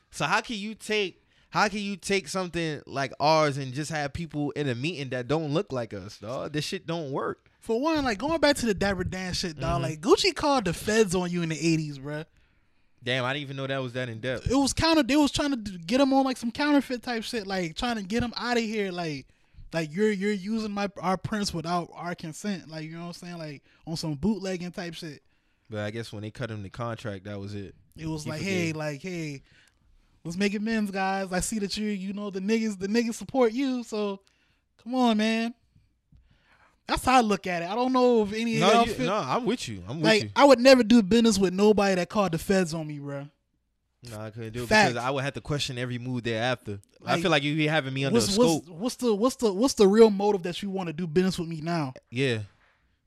so 0.10 0.26
how 0.26 0.42
can 0.42 0.56
you 0.56 0.76
take 0.76 1.21
how 1.52 1.68
can 1.68 1.80
you 1.80 1.96
take 1.98 2.28
something 2.28 2.82
like 2.88 3.14
ours 3.20 3.58
and 3.58 3.74
just 3.74 3.92
have 3.92 4.12
people 4.14 4.52
in 4.52 4.68
a 4.68 4.76
meeting 4.76 5.10
that 5.10 5.28
don't 5.28 5.54
look 5.54 5.72
like 5.72 5.94
us 5.94 6.18
dog 6.18 6.52
this 6.54 6.66
shit 6.66 6.88
don't 6.88 7.12
work 7.12 7.50
For 7.60 7.80
one, 7.80 8.04
like 8.04 8.18
going 8.18 8.40
back 8.40 8.56
to 8.58 8.66
the 8.66 8.74
Dapper 8.74 9.04
Dan 9.04 9.34
shit, 9.34 9.60
dog. 9.60 9.80
Mhm. 9.80 9.84
Like 9.84 10.02
Gucci 10.02 10.34
called 10.36 10.66
the 10.66 10.74
feds 10.74 11.14
on 11.14 11.30
you 11.30 11.42
in 11.44 11.50
the 11.50 11.56
'80s, 11.56 12.00
bruh. 12.00 12.26
damn 13.04 13.24
i 13.26 13.34
didn't 13.34 13.44
even 13.44 13.56
know 13.58 13.68
that 13.68 13.82
was 13.82 13.94
that 13.94 14.10
in 14.10 14.20
depth 14.20 14.50
it 14.50 14.56
was 14.56 14.74
counter. 14.74 15.04
They 15.04 15.16
was 15.16 15.32
trying 15.32 15.52
to 15.52 15.58
get 15.78 16.00
him 16.02 16.12
on 16.14 16.24
like 16.26 16.38
some 16.38 16.52
counterfeit 16.52 17.04
type 17.04 17.24
shit, 17.24 17.46
like 17.48 17.76
trying 17.76 17.98
to 17.98 18.04
get 18.04 18.24
him 18.24 18.34
out 18.38 18.58
of 18.58 18.64
here. 18.64 18.92
Like, 18.92 19.28
like 19.74 19.94
you're 19.94 20.12
you're 20.12 20.32
using 20.32 20.72
my 20.72 20.90
our 21.00 21.18
prints 21.18 21.54
without 21.54 21.90
our 21.94 22.16
consent. 22.16 22.70
Like 22.70 22.86
you 22.86 22.94
know 22.94 23.02
what 23.08 23.08
I'm 23.08 23.14
saying? 23.14 23.38
Like 23.38 23.64
on 23.88 23.96
some 23.98 24.16
bootlegging 24.16 24.72
type 24.72 24.94
shit. 24.94 25.22
but 25.70 25.80
i 25.80 25.92
guess 25.92 26.12
when 26.14 26.22
they 26.24 26.32
cut 26.32 26.50
him 26.52 26.62
the 26.64 26.70
contract 26.70 27.24
that 27.26 27.40
was 27.40 27.56
it 27.56 27.74
It 27.98 28.06
was 28.08 28.24
He 28.24 28.30
like, 28.30 28.40
forgave. 28.40 28.68
hey, 28.68 28.74
like 28.74 29.02
hey, 29.02 29.42
let's 30.24 30.38
make 30.38 30.54
amends, 30.54 30.92
guys. 30.92 31.32
I 31.32 31.40
see 31.40 31.60
that 31.60 31.76
you 31.78 31.88
you 31.88 32.14
know 32.14 32.30
the 32.30 32.40
niggas 32.42 32.80
the 32.80 32.88
niggas 32.88 33.16
support 33.16 33.54
you, 33.54 33.84
so 33.84 34.20
come 34.84 34.96
on, 34.96 35.18
man. 35.18 35.54
That's 36.88 37.06
how 37.06 37.20
I 37.20 37.22
look 37.22 37.48
at 37.48 37.62
it. 37.62 37.70
I 37.70 37.76
don't 37.76 37.94
know 37.94 38.24
if 38.24 38.34
any 38.34 38.60
no, 38.60 38.72
y'all 38.72 38.88
you, 38.88 38.98
no 39.06 39.16
i'm 39.16 39.46
with 39.46 39.66
you 39.70 39.82
i'm 39.88 39.98
with 39.98 40.06
like 40.06 40.24
you 40.24 40.30
I 40.36 40.44
would 40.44 40.60
never 40.60 40.84
do 40.84 41.02
business 41.02 41.38
with 41.38 41.54
nobody 41.54 41.96
that 41.96 42.10
called 42.10 42.34
the 42.34 42.38
feds 42.38 42.74
on 42.74 42.86
me, 42.86 43.00
bro. 43.00 43.28
no 44.10 44.20
i 44.20 44.30
couldn't 44.30 44.52
do 44.52 44.64
it 44.64 44.68
Facts. 44.68 44.94
because 44.94 45.06
i 45.06 45.10
would 45.10 45.24
have 45.24 45.34
to 45.36 45.42
question 45.42 45.78
every 45.78 45.98
move 45.98 46.24
thereafter 46.24 46.80
i 47.06 47.22
feel 47.22 47.32
like 47.32 47.44
you 47.44 47.56
be 47.56 47.68
having 47.68 47.94
me 47.94 48.04
under 48.04 48.16
What's, 48.16 48.28
a 48.28 48.32
scope 48.34 48.68
what's 48.68 48.80
what's 48.82 48.96
the 48.96 49.16
what's 49.16 49.36
the 49.38 49.54
what's 49.54 49.74
the 49.76 49.88
real 49.88 50.10
motive 50.10 50.44
that 50.44 50.62
you 50.62 50.70
want 50.70 50.88
to 50.88 50.94
do 50.94 51.08
business 51.08 51.40
with 51.40 51.48
me 51.48 51.62
now? 51.62 51.94
yeah 52.10 52.40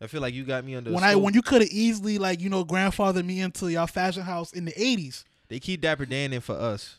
i 0.00 0.06
feel 0.06 0.22
like 0.22 0.32
you 0.32 0.44
got 0.44 0.64
me 0.64 0.76
under 0.76 0.90
when 0.90 1.02
a 1.02 1.06
I 1.06 1.10
scope. 1.10 1.22
when 1.24 1.34
you 1.34 1.42
could 1.42 1.60
have 1.60 1.70
easily 1.70 2.16
like 2.16 2.40
you 2.40 2.48
know 2.48 2.64
grandfathered 2.64 3.26
me 3.26 3.40
into 3.40 3.68
y'all 3.68 3.86
fashion 3.86 4.22
house 4.22 4.52
in 4.54 4.64
the 4.64 4.82
eighties. 4.82 5.24
They 5.48 5.60
keep 5.60 5.82
Dapper 5.82 6.06
Dan 6.06 6.32
in 6.32 6.40
for 6.40 6.54
us. 6.54 6.96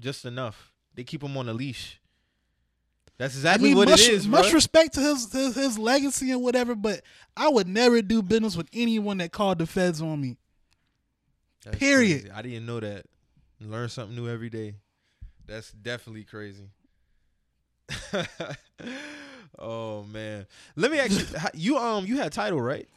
Just 0.00 0.24
enough. 0.24 0.72
They 0.94 1.04
keep 1.04 1.22
him 1.22 1.36
on 1.36 1.48
a 1.48 1.52
leash. 1.52 2.00
That's 3.18 3.34
I 3.34 3.38
exactly 3.38 3.68
mean, 3.70 3.78
what 3.78 3.88
much, 3.88 4.00
it 4.02 4.12
is, 4.12 4.28
much 4.28 4.46
bruh. 4.46 4.54
respect 4.54 4.94
to 4.94 5.00
his, 5.00 5.32
his 5.32 5.54
his 5.56 5.78
legacy 5.78 6.30
and 6.30 6.40
whatever, 6.40 6.76
but 6.76 7.02
I 7.36 7.48
would 7.48 7.66
never 7.66 8.00
do 8.00 8.22
business 8.22 8.56
with 8.56 8.68
anyone 8.72 9.18
that 9.18 9.32
called 9.32 9.58
the 9.58 9.66
feds 9.66 10.00
on 10.00 10.20
me. 10.20 10.36
That's 11.64 11.78
period. 11.78 12.20
crazy. 12.22 12.30
I 12.32 12.42
didn't 12.42 12.66
know 12.66 12.78
that. 12.78 13.06
Learn 13.60 13.88
something 13.88 14.14
new 14.14 14.28
every 14.28 14.50
day. 14.50 14.76
That's 15.46 15.72
definitely 15.72 16.22
crazy. 16.24 16.68
oh 19.58 20.04
man. 20.04 20.46
Let 20.76 20.90
me 20.92 20.98
ask 21.00 21.10
you 21.10 21.26
you 21.54 21.78
um 21.78 22.06
you 22.06 22.18
had 22.18 22.32
Tidal, 22.32 22.60
right? 22.60 22.88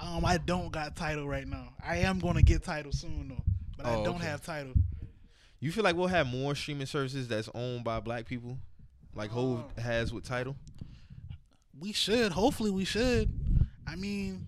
Um, 0.00 0.24
I 0.24 0.38
don't 0.38 0.70
got 0.70 0.94
Tidal 0.96 1.26
right 1.26 1.46
now. 1.46 1.70
I 1.84 1.96
am 1.98 2.18
gonna 2.20 2.42
get 2.42 2.62
Tidal 2.62 2.92
soon 2.92 3.28
though, 3.28 3.42
but 3.76 3.86
I 3.86 3.94
Oh, 3.96 4.04
don't 4.04 4.16
okay. 4.16 4.26
have 4.26 4.42
Tidal. 4.44 4.74
You 5.60 5.72
feel 5.72 5.84
like 5.84 5.96
we'll 5.96 6.06
have 6.06 6.26
more 6.26 6.54
streaming 6.54 6.86
services 6.86 7.28
that's 7.28 7.48
owned 7.54 7.84
by 7.84 8.00
black 8.00 8.26
people? 8.26 8.58
Like 9.14 9.30
Hove 9.30 9.64
Oh. 9.64 9.78
Um, 9.78 9.84
has 9.84 10.12
with 10.12 10.24
Tidal? 10.24 10.56
We 11.78 11.92
should. 11.92 12.32
Hopefully, 12.32 12.70
we 12.70 12.84
should. 12.84 13.30
I 13.86 13.96
mean, 13.96 14.46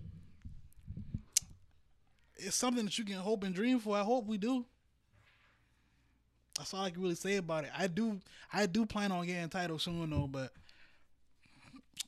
it's 2.35 2.55
something 2.55 2.85
that 2.85 2.97
you 2.97 3.05
can 3.05 3.15
hope 3.15 3.43
and 3.43 3.53
dream 3.53 3.79
for. 3.79 3.95
I 3.97 4.01
hope 4.03 4.27
we 4.27 4.37
do. 4.37 4.65
That's 6.57 6.73
all 6.73 6.83
I 6.83 6.91
can 6.91 7.01
really 7.01 7.15
say 7.15 7.37
about 7.37 7.63
it. 7.63 7.71
I 7.77 7.87
do 7.87 8.19
I 8.53 8.65
do 8.65 8.85
plan 8.85 9.11
on 9.11 9.25
getting 9.25 9.49
Tidal 9.49 9.79
soon 9.79 10.09
though, 10.09 10.27
but 10.27 10.51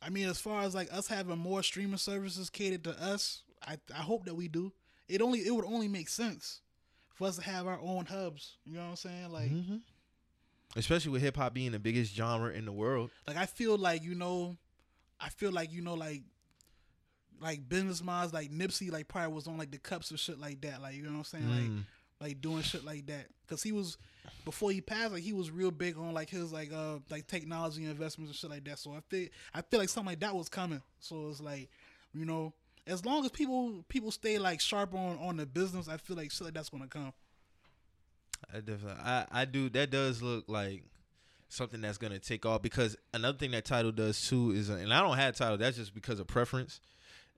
I 0.02 0.10
mean 0.10 0.28
as 0.28 0.40
far 0.40 0.64
as 0.64 0.76
like 0.76 0.94
us 0.94 1.08
having 1.08 1.38
more 1.38 1.64
streaming 1.64 1.98
services 1.98 2.50
catered 2.50 2.84
to 2.84 2.92
us, 3.02 3.42
I 3.66 3.78
I 3.94 4.02
hope 4.02 4.26
that 4.26 4.36
we 4.36 4.48
do. 4.48 4.72
It 5.08 5.22
only 5.22 5.40
it 5.40 5.56
would 5.56 5.66
only 5.66 5.88
make 5.88 6.10
sense 6.10 6.62
for 7.14 7.28
us 7.28 7.36
to 7.38 7.44
have 7.44 7.68
our 7.68 7.80
own 7.82 8.06
hubs. 8.06 8.58
You 8.66 8.74
know 8.76 8.82
what 8.84 8.90
I'm 8.90 8.96
saying? 8.96 9.30
Like 9.32 9.52
Mhm. 9.52 9.82
Especially 10.76 11.12
with 11.12 11.22
hip 11.22 11.38
hop 11.38 11.54
being 11.54 11.72
the 11.72 11.80
biggest 11.80 12.16
genre 12.16 12.52
in 12.52 12.66
the 12.66 12.72
world. 12.72 13.12
like 13.28 13.38
I 13.38 13.46
feel 13.46 13.78
like 13.78 14.04
you 14.04 14.16
know, 14.16 14.58
I 15.20 15.30
feel 15.30 15.52
like 15.52 15.72
you 15.72 15.82
know 15.82 15.94
like 15.94 16.24
like 17.42 17.68
business 17.68 18.02
minds 18.04 18.34
like 18.34 18.52
Nipsey 18.52 18.92
like 18.92 19.08
probably 19.08 19.34
was 19.34 19.48
on 19.48 19.58
like 19.58 19.72
the 19.72 19.78
cups 19.78 20.12
and 20.12 20.20
shit 20.20 20.40
like 20.40 20.62
that. 20.62 20.82
Like 20.82 20.96
you 20.96 21.04
know 21.04 21.12
what 21.12 21.18
I'm 21.18 21.24
saying? 21.26 21.50
Like 21.50 21.70
Mm. 21.72 21.84
like 22.22 22.42
doing 22.42 22.62
shit 22.62 22.86
like 22.86 23.06
that 23.08 23.28
because 23.46 23.62
he 23.62 23.72
was 23.72 23.98
before 24.46 24.72
he 24.72 24.80
passed 24.82 25.12
like 25.12 25.24
he 25.24 25.34
was 25.34 25.52
real 25.52 25.72
big 25.72 25.98
on 25.98 26.14
like 26.14 26.30
his 26.30 26.54
like 26.54 26.72
uh 26.72 27.00
like 27.10 27.28
technology 27.28 27.84
investments 27.86 28.32
and 28.32 28.36
shit 28.38 28.50
like 28.50 28.64
that 28.64 28.80
so 28.80 28.94
i 28.94 29.00
feel 29.10 29.28
i 29.54 29.62
feel 29.62 29.80
like 29.80 29.90
something 29.90 30.12
like 30.12 30.20
that 30.22 30.34
was 30.34 30.48
coming 30.48 30.82
so 31.00 31.30
it's 31.30 31.42
like 31.42 31.70
you 32.14 32.24
know 32.24 32.54
as 32.88 33.06
long 33.06 33.24
as 33.26 33.32
people 33.32 33.84
people 33.90 34.12
stay 34.12 34.38
like 34.38 34.60
sharp 34.60 34.94
on 34.94 35.18
on 35.20 35.38
the 35.38 35.46
business 35.46 35.88
i 35.88 35.98
feel 35.98 36.18
like 36.18 36.32
shit 36.32 36.46
like 36.46 36.54
that's 36.54 36.70
gonna 36.70 36.88
come 36.88 37.14
I 38.54 38.58
definitely, 38.60 39.02
I, 39.02 39.26
I 39.32 39.46
do. 39.46 39.70
That 39.70 39.90
does 39.90 40.22
look 40.22 40.46
like 40.48 40.84
something 41.48 41.82
that's 41.82 41.98
gonna 41.98 42.20
take 42.20 42.46
off 42.46 42.62
because 42.62 42.98
another 43.14 43.38
thing 43.38 43.52
that 43.52 43.66
Tidal 43.66 43.92
does 43.92 44.28
too 44.28 44.52
is, 44.52 44.70
and 44.70 44.94
I 44.94 45.02
don't 45.02 45.18
have 45.18 45.36
Tidal. 45.36 45.58
That's 45.58 45.78
just 45.78 45.94
because 45.94 46.20
of 46.20 46.28
preference, 46.28 46.82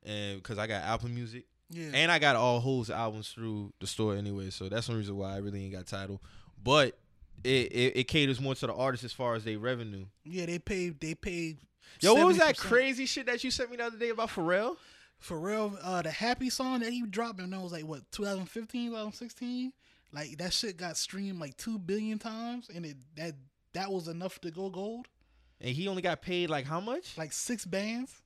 and 0.03 0.37
because 0.41 0.57
I 0.57 0.67
got 0.67 0.83
Apple 0.83 1.09
Music, 1.09 1.45
yeah 1.69 1.91
and 1.93 2.11
I 2.11 2.19
got 2.19 2.35
all 2.35 2.59
Hov's 2.59 2.89
albums 2.89 3.29
through 3.29 3.73
the 3.79 3.87
store 3.87 4.15
anyway. 4.15 4.49
So 4.49 4.69
that's 4.69 4.89
one 4.89 4.97
reason 4.97 5.15
why 5.15 5.33
I 5.33 5.37
really 5.37 5.63
ain't 5.63 5.73
got 5.73 5.85
Tidal. 5.85 6.21
But 6.61 6.97
it, 7.43 7.71
it, 7.71 7.97
it 7.97 8.03
caters 8.07 8.41
more 8.41 8.55
to 8.55 8.67
the 8.67 8.73
artists 8.73 9.03
as 9.05 9.13
far 9.13 9.35
as 9.35 9.43
their 9.43 9.59
revenue. 9.59 10.05
yeah 10.23 10.47
they 10.47 10.57
paid 10.57 10.99
they 10.99 11.13
paid 11.13 11.59
Yo, 12.01 12.13
what 12.15 12.27
was 12.27 12.37
that 12.39 12.57
crazy 12.57 13.05
shit 13.05 13.27
that 13.27 13.43
you 13.43 13.51
sent 13.51 13.69
me 13.71 13.77
the 13.77 13.85
other 13.85 13.97
day 13.97 14.09
about 14.09 14.29
Pharrell? 14.29 14.75
For 15.25 15.39
real 15.39 15.77
uh 15.81 16.01
the 16.03 16.11
happy 16.11 16.49
song 16.49 16.79
that 16.81 16.91
he 16.91 17.01
dropped 17.03 17.39
and 17.39 17.51
that 17.51 17.59
was 17.61 17.71
like 17.71 17.83
what 17.85 18.01
2015 18.11 18.89
2016 18.91 19.73
like 20.13 20.37
that 20.37 20.53
shit 20.53 20.77
got 20.77 20.95
streamed 20.97 21.39
like 21.39 21.57
2 21.57 21.79
billion 21.79 22.19
times 22.19 22.69
and 22.73 22.85
it 22.85 22.95
that 23.15 23.33
that 23.73 23.91
was 23.91 24.07
enough 24.07 24.39
to 24.39 24.51
go 24.51 24.69
gold 24.69 25.07
And 25.59 25.75
he 25.75 25.87
only 25.87 26.01
got 26.03 26.21
paid 26.21 26.49
like 26.49 26.65
how 26.65 26.79
much? 26.79 27.17
like 27.17 27.33
six 27.33 27.65
bands. 27.65 28.21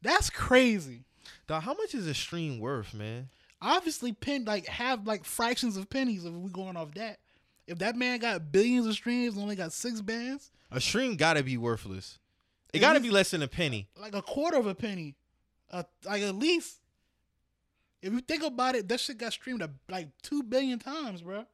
That's 0.00 0.30
crazy. 0.30 1.04
Dog, 1.46 1.62
how 1.62 1.74
much 1.74 1.94
is 1.94 2.06
a 2.06 2.14
stream 2.14 2.60
worth, 2.60 2.94
man? 2.94 3.28
Obviously, 3.60 4.12
pen 4.12 4.44
like 4.44 4.66
have 4.66 5.06
like 5.06 5.24
fractions 5.24 5.76
of 5.76 5.90
pennies 5.90 6.24
if 6.24 6.32
we 6.32 6.50
going 6.50 6.76
off 6.76 6.94
that. 6.94 7.18
If 7.66 7.78
that 7.78 7.96
man 7.96 8.18
got 8.20 8.52
billions 8.52 8.86
of 8.86 8.94
streams 8.94 9.34
and 9.34 9.42
only 9.42 9.56
got 9.56 9.72
six 9.72 10.00
bands, 10.00 10.50
A 10.70 10.80
stream 10.80 11.16
gotta 11.16 11.42
be 11.42 11.56
worthless. 11.58 12.18
It 12.72 12.78
gotta 12.78 13.00
be 13.00 13.10
less 13.10 13.32
than 13.32 13.42
a 13.42 13.48
penny. 13.48 13.88
like 14.00 14.14
a 14.14 14.22
quarter 14.22 14.56
of 14.56 14.66
a 14.66 14.74
penny, 14.74 15.16
uh, 15.70 15.82
like 16.04 16.22
at 16.22 16.34
least. 16.34 16.76
If 18.00 18.12
you 18.12 18.20
think 18.20 18.44
about 18.44 18.76
it, 18.76 18.86
that 18.88 19.00
shit 19.00 19.18
got 19.18 19.32
streamed 19.32 19.60
a, 19.60 19.70
like 19.88 20.08
two 20.22 20.44
billion 20.44 20.78
times, 20.78 21.20
bro. 21.22 21.44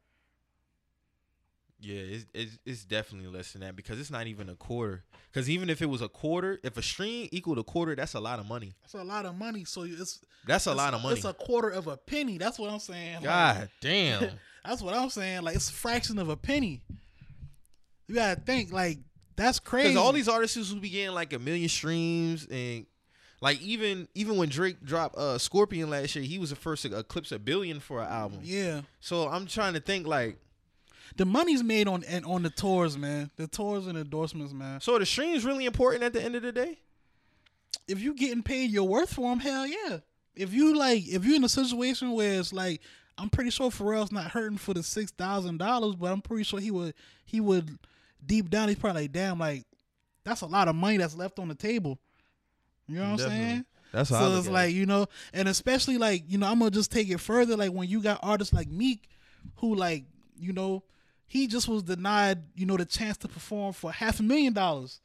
Yeah, 1.79 1.95
it's, 2.01 2.25
it's 2.33 2.57
it's 2.65 2.85
definitely 2.85 3.27
less 3.29 3.51
than 3.51 3.61
that 3.61 3.75
because 3.75 3.99
it's 3.99 4.09
not 4.11 4.27
even 4.27 4.49
a 4.49 4.55
quarter. 4.55 5.03
Because 5.31 5.49
even 5.49 5.69
if 5.69 5.81
it 5.81 5.87
was 5.87 6.01
a 6.01 6.07
quarter, 6.07 6.59
if 6.63 6.77
a 6.77 6.81
stream 6.81 7.27
equaled 7.31 7.57
a 7.59 7.63
quarter, 7.63 7.95
that's 7.95 8.13
a 8.13 8.19
lot 8.19 8.39
of 8.39 8.47
money. 8.47 8.73
That's 8.83 8.93
a 8.93 9.03
lot 9.03 9.25
of 9.25 9.35
money. 9.35 9.65
So 9.65 9.83
it's 9.83 10.19
That's 10.47 10.67
a 10.67 10.71
it's- 10.71 10.77
lot 10.77 10.93
of 10.93 11.01
money. 11.01 11.15
It's 11.15 11.25
a 11.25 11.33
quarter 11.33 11.69
of 11.69 11.87
a 11.87 11.97
penny. 11.97 12.37
That's 12.37 12.57
what 12.57 12.71
I'm 12.71 12.79
saying. 12.79 13.15
Like, 13.15 13.23
God 13.23 13.69
damn. 13.81 14.29
That's 14.63 14.81
what 14.81 14.93
I'm 14.95 15.09
saying. 15.09 15.41
Like 15.43 15.55
it's 15.55 15.69
a 15.69 15.73
fraction 15.73 16.17
of 16.17 16.29
a 16.29 16.37
penny. 16.37 16.81
You 18.07 18.15
gotta 18.15 18.39
think 18.39 18.71
like 18.71 18.99
that's 19.35 19.59
crazy. 19.59 19.89
Because 19.89 20.01
all 20.01 20.13
these 20.13 20.29
artists 20.29 20.71
who 20.71 20.79
be 20.79 20.89
getting 20.89 21.13
like 21.13 21.33
a 21.33 21.39
million 21.39 21.69
streams 21.69 22.47
and 22.49 22.85
like 23.41 23.61
even 23.61 24.07
even 24.15 24.37
when 24.37 24.49
Drake 24.49 24.83
dropped 24.83 25.15
uh 25.17 25.37
Scorpion 25.37 25.89
last 25.89 26.15
year, 26.15 26.23
he 26.25 26.39
was 26.39 26.49
the 26.51 26.55
first 26.55 26.83
to 26.83 26.97
eclipse 26.97 27.31
a 27.31 27.39
billion 27.39 27.79
for 27.79 28.01
an 28.01 28.07
album. 28.07 28.39
yeah, 28.43 28.81
So 28.99 29.27
I'm 29.27 29.45
trying 29.47 29.73
to 29.73 29.79
think 29.79 30.07
like 30.07 30.37
the 31.17 31.25
money's 31.25 31.63
made 31.63 31.87
on 31.87 32.03
and 32.05 32.25
on 32.25 32.43
the 32.43 32.49
tours, 32.49 32.97
man. 32.97 33.29
The 33.35 33.47
tours 33.47 33.87
and 33.87 33.97
endorsements, 33.97 34.53
man. 34.53 34.81
so 34.81 34.97
the 34.97 35.05
streams 35.05 35.45
really 35.45 35.65
important 35.65 36.03
at 36.03 36.13
the 36.13 36.21
end 36.23 36.35
of 36.35 36.41
the 36.41 36.51
day? 36.51 36.79
If 37.87 37.99
you 38.01 38.15
getting 38.15 38.41
paid 38.41 38.71
your 38.71 38.87
worth 38.87 39.13
for 39.13 39.29
them, 39.29 39.39
hell 39.39 39.67
yeah. 39.67 39.99
If 40.35 40.53
you 40.53 40.75
like, 40.75 41.07
if 41.07 41.23
you're 41.23 41.35
in 41.35 41.43
a 41.43 41.49
situation 41.49 42.11
where 42.11 42.39
it's 42.39 42.51
like, 42.51 42.81
I'm 43.17 43.29
pretty 43.29 43.49
sure 43.51 43.69
Pharrell's 43.69 44.11
not 44.11 44.31
hurting 44.31 44.57
for 44.57 44.73
the 44.73 44.83
six 44.83 45.11
thousand 45.11 45.57
dollars, 45.59 45.95
but 45.95 46.11
I'm 46.11 46.21
pretty 46.21 46.43
sure 46.43 46.59
he 46.59 46.71
would 46.71 46.93
he 47.25 47.39
would 47.39 47.77
deep 48.25 48.49
down 48.49 48.67
he's 48.69 48.77
probably 48.79 49.03
like, 49.03 49.11
damn, 49.11 49.39
like 49.39 49.65
that's 50.23 50.41
a 50.41 50.47
lot 50.47 50.67
of 50.67 50.75
money 50.75 50.97
that's 50.97 51.15
left 51.15 51.37
on 51.39 51.47
the 51.47 51.55
table. 51.55 51.99
You 52.87 52.95
know 52.97 53.11
what 53.11 53.21
I'm 53.21 53.29
saying? 53.29 53.65
That's 53.91 54.09
how 54.09 54.19
So 54.29 54.35
it's 54.37 54.47
like 54.49 54.69
it. 54.71 54.75
you 54.75 54.85
know, 54.85 55.07
and 55.33 55.47
especially 55.47 55.97
like 55.97 56.23
you 56.27 56.37
know, 56.37 56.47
I'm 56.47 56.59
gonna 56.59 56.71
just 56.71 56.91
take 56.91 57.09
it 57.09 57.19
further. 57.19 57.55
Like 57.57 57.71
when 57.71 57.87
you 57.89 58.01
got 58.01 58.19
artists 58.21 58.53
like 58.53 58.67
Meek, 58.67 59.09
who 59.57 59.75
like 59.75 60.05
you 60.37 60.53
know, 60.53 60.83
he 61.27 61.47
just 61.47 61.67
was 61.67 61.83
denied 61.83 62.39
you 62.55 62.65
know 62.65 62.77
the 62.77 62.85
chance 62.85 63.17
to 63.17 63.27
perform 63.27 63.73
for 63.73 63.91
half 63.91 64.19
a 64.19 64.23
million 64.23 64.53
dollars, 64.53 64.99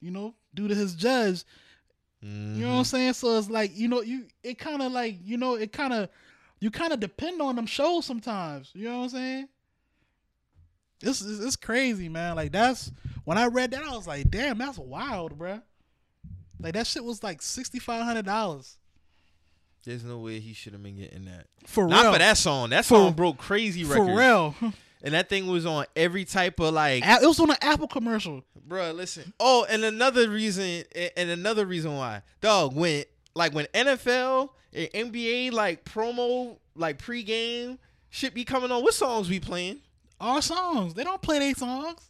you 0.00 0.10
know, 0.10 0.34
due 0.54 0.68
to 0.68 0.74
his 0.74 0.94
judge. 0.94 1.44
You 2.22 2.62
know 2.64 2.72
what 2.72 2.78
I'm 2.78 2.82
Mhm. 2.82 2.86
saying? 2.86 3.12
So 3.12 3.38
it's 3.38 3.50
like 3.50 3.76
you 3.76 3.86
know, 3.88 4.00
you 4.02 4.26
it 4.42 4.58
kind 4.58 4.82
of 4.82 4.90
like 4.92 5.16
you 5.22 5.36
know, 5.36 5.54
it 5.54 5.72
kind 5.72 5.92
of 5.92 6.08
you 6.58 6.70
kind 6.70 6.92
of 6.92 7.00
depend 7.00 7.40
on 7.42 7.54
them 7.56 7.66
shows 7.66 8.06
sometimes. 8.06 8.70
You 8.74 8.88
know 8.88 8.98
what 8.98 9.04
I'm 9.04 9.10
saying? 9.10 9.48
This 11.00 11.20
is 11.20 11.44
it's 11.44 11.56
crazy, 11.56 12.08
man. 12.08 12.36
Like 12.36 12.52
that's 12.52 12.90
when 13.24 13.36
I 13.38 13.46
read 13.46 13.70
that, 13.72 13.82
I 13.82 13.94
was 13.94 14.06
like, 14.06 14.30
damn, 14.30 14.58
that's 14.58 14.78
wild, 14.78 15.38
bruh. 15.38 15.62
Like 16.60 16.74
that 16.74 16.86
shit 16.86 17.04
was 17.04 17.22
like 17.22 17.42
sixty 17.42 17.78
five 17.78 18.04
hundred 18.04 18.24
dollars 18.26 18.76
There's 19.84 20.04
no 20.04 20.18
way 20.18 20.40
he 20.40 20.52
should 20.54 20.72
have 20.72 20.82
been 20.82 20.96
getting 20.96 21.26
that. 21.26 21.46
for 21.66 21.84
real. 21.84 21.90
Not 21.90 22.02
real. 22.04 22.12
for 22.14 22.18
that 22.18 22.36
song. 22.38 22.70
That 22.70 22.84
For- 22.84 22.94
song 22.96 23.12
broke 23.12 23.38
crazy 23.38 23.84
records. 23.84 24.08
for 24.10 24.16
real. 24.16 24.54
And 25.02 25.14
that 25.14 25.28
thing 25.28 25.46
was 25.46 25.66
on 25.66 25.84
every 25.94 26.24
type 26.24 26.58
of 26.58 26.72
like 26.74 27.04
It 27.06 27.24
was 27.24 27.38
on 27.38 27.50
an 27.50 27.56
Apple 27.60 27.86
commercial. 27.86 28.42
Bruh, 28.66 28.92
listen. 28.94 29.32
Oh, 29.38 29.64
and 29.68 29.84
another 29.84 30.28
reason, 30.28 30.82
and 31.16 31.30
another 31.30 31.64
reason 31.64 31.94
why, 31.94 32.22
dog, 32.40 32.74
when 32.74 33.04
like 33.34 33.52
when 33.54 33.66
NFL 33.66 34.48
and 34.72 34.88
NBA 35.12 35.52
like 35.52 35.84
promo, 35.84 36.56
like 36.74 36.98
pregame 37.00 37.78
shit 38.08 38.34
be 38.34 38.42
coming 38.44 38.72
on, 38.72 38.82
what 38.82 38.94
songs 38.94 39.28
we 39.28 39.38
playing? 39.38 39.80
Our 40.18 40.42
songs. 40.42 40.94
They 40.94 41.04
don't 41.04 41.22
play 41.22 41.38
their 41.38 41.54
songs. 41.54 42.00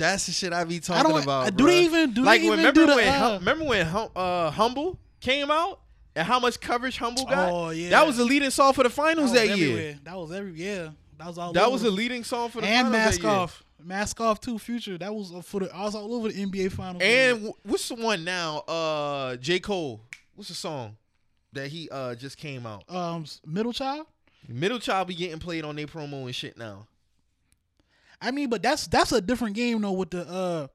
That's 0.00 0.26
the 0.26 0.32
shit 0.32 0.52
I 0.52 0.64
be 0.64 0.76
I 0.76 0.78
talking 0.80 1.12
don't. 1.12 1.22
about. 1.22 1.56
do 1.56 1.66
they 1.66 1.84
even 1.84 2.12
do 2.12 2.22
like 2.24 2.40
they 2.40 2.46
even 2.46 2.58
remember 2.58 2.80
do 2.80 2.86
the? 2.86 2.96
when 2.96 3.08
uh, 3.22 3.38
remember 3.38 3.64
when 3.66 3.86
Hum- 3.86 4.10
uh, 4.16 4.50
Humble 4.50 4.98
came 5.20 5.50
out 5.50 5.80
and 6.16 6.26
how 6.26 6.40
much 6.40 6.58
coverage 6.60 6.96
Humble 6.98 7.24
got? 7.26 7.52
Oh, 7.52 7.70
yeah. 7.70 7.90
that 7.90 8.06
was 8.06 8.16
the 8.16 8.24
leading 8.24 8.50
song 8.50 8.72
for 8.72 8.82
the 8.82 8.90
finals 8.90 9.32
that 9.32 9.46
that, 9.48 9.56
year. 9.58 9.98
That 10.04 10.16
was 10.16 10.32
every 10.32 10.52
yeah. 10.52 10.90
That 11.18 11.26
was 11.28 11.38
all. 11.38 11.52
That 11.52 11.62
over 11.64 11.72
was 11.72 11.82
the- 11.82 11.90
the 11.90 11.96
leading 11.96 12.24
song 12.24 12.48
for 12.50 12.60
the 12.60 12.66
and 12.66 12.86
finals 12.88 12.92
that 12.92 13.04
mask 13.06 13.22
year. 13.22 13.30
off, 13.30 13.64
mask 13.84 14.20
off 14.20 14.40
too. 14.40 14.58
Future. 14.58 14.96
That 14.98 15.14
was 15.14 15.32
uh, 15.34 15.42
for 15.42 15.60
the. 15.60 15.74
I 15.74 15.82
was 15.82 15.94
all 15.94 16.14
over 16.14 16.28
the 16.28 16.44
NBA 16.46 16.72
finals. 16.72 17.02
And 17.02 17.36
w- 17.36 17.54
what's 17.62 17.88
the 17.88 17.94
one 17.96 18.24
now? 18.24 18.58
Uh, 18.60 19.36
J 19.36 19.60
Cole. 19.60 20.00
What's 20.34 20.48
the 20.48 20.54
song 20.54 20.96
that 21.52 21.68
he 21.68 21.88
uh 21.90 22.14
just 22.14 22.38
came 22.38 22.64
out? 22.66 22.84
um, 22.88 23.24
middle 23.46 23.72
child. 23.74 24.06
Middle 24.48 24.78
Child 24.80 25.06
be 25.08 25.14
getting 25.14 25.38
played 25.38 25.64
on 25.64 25.76
their 25.76 25.86
promo 25.86 26.24
and 26.24 26.34
shit 26.34 26.56
now. 26.56 26.86
I 28.20 28.30
mean, 28.30 28.50
but 28.50 28.62
that's 28.62 28.86
that's 28.86 29.12
a 29.12 29.20
different 29.20 29.56
game 29.56 29.80
though. 29.80 29.92
With 29.92 30.10
the 30.10 30.28
uh, 30.28 30.66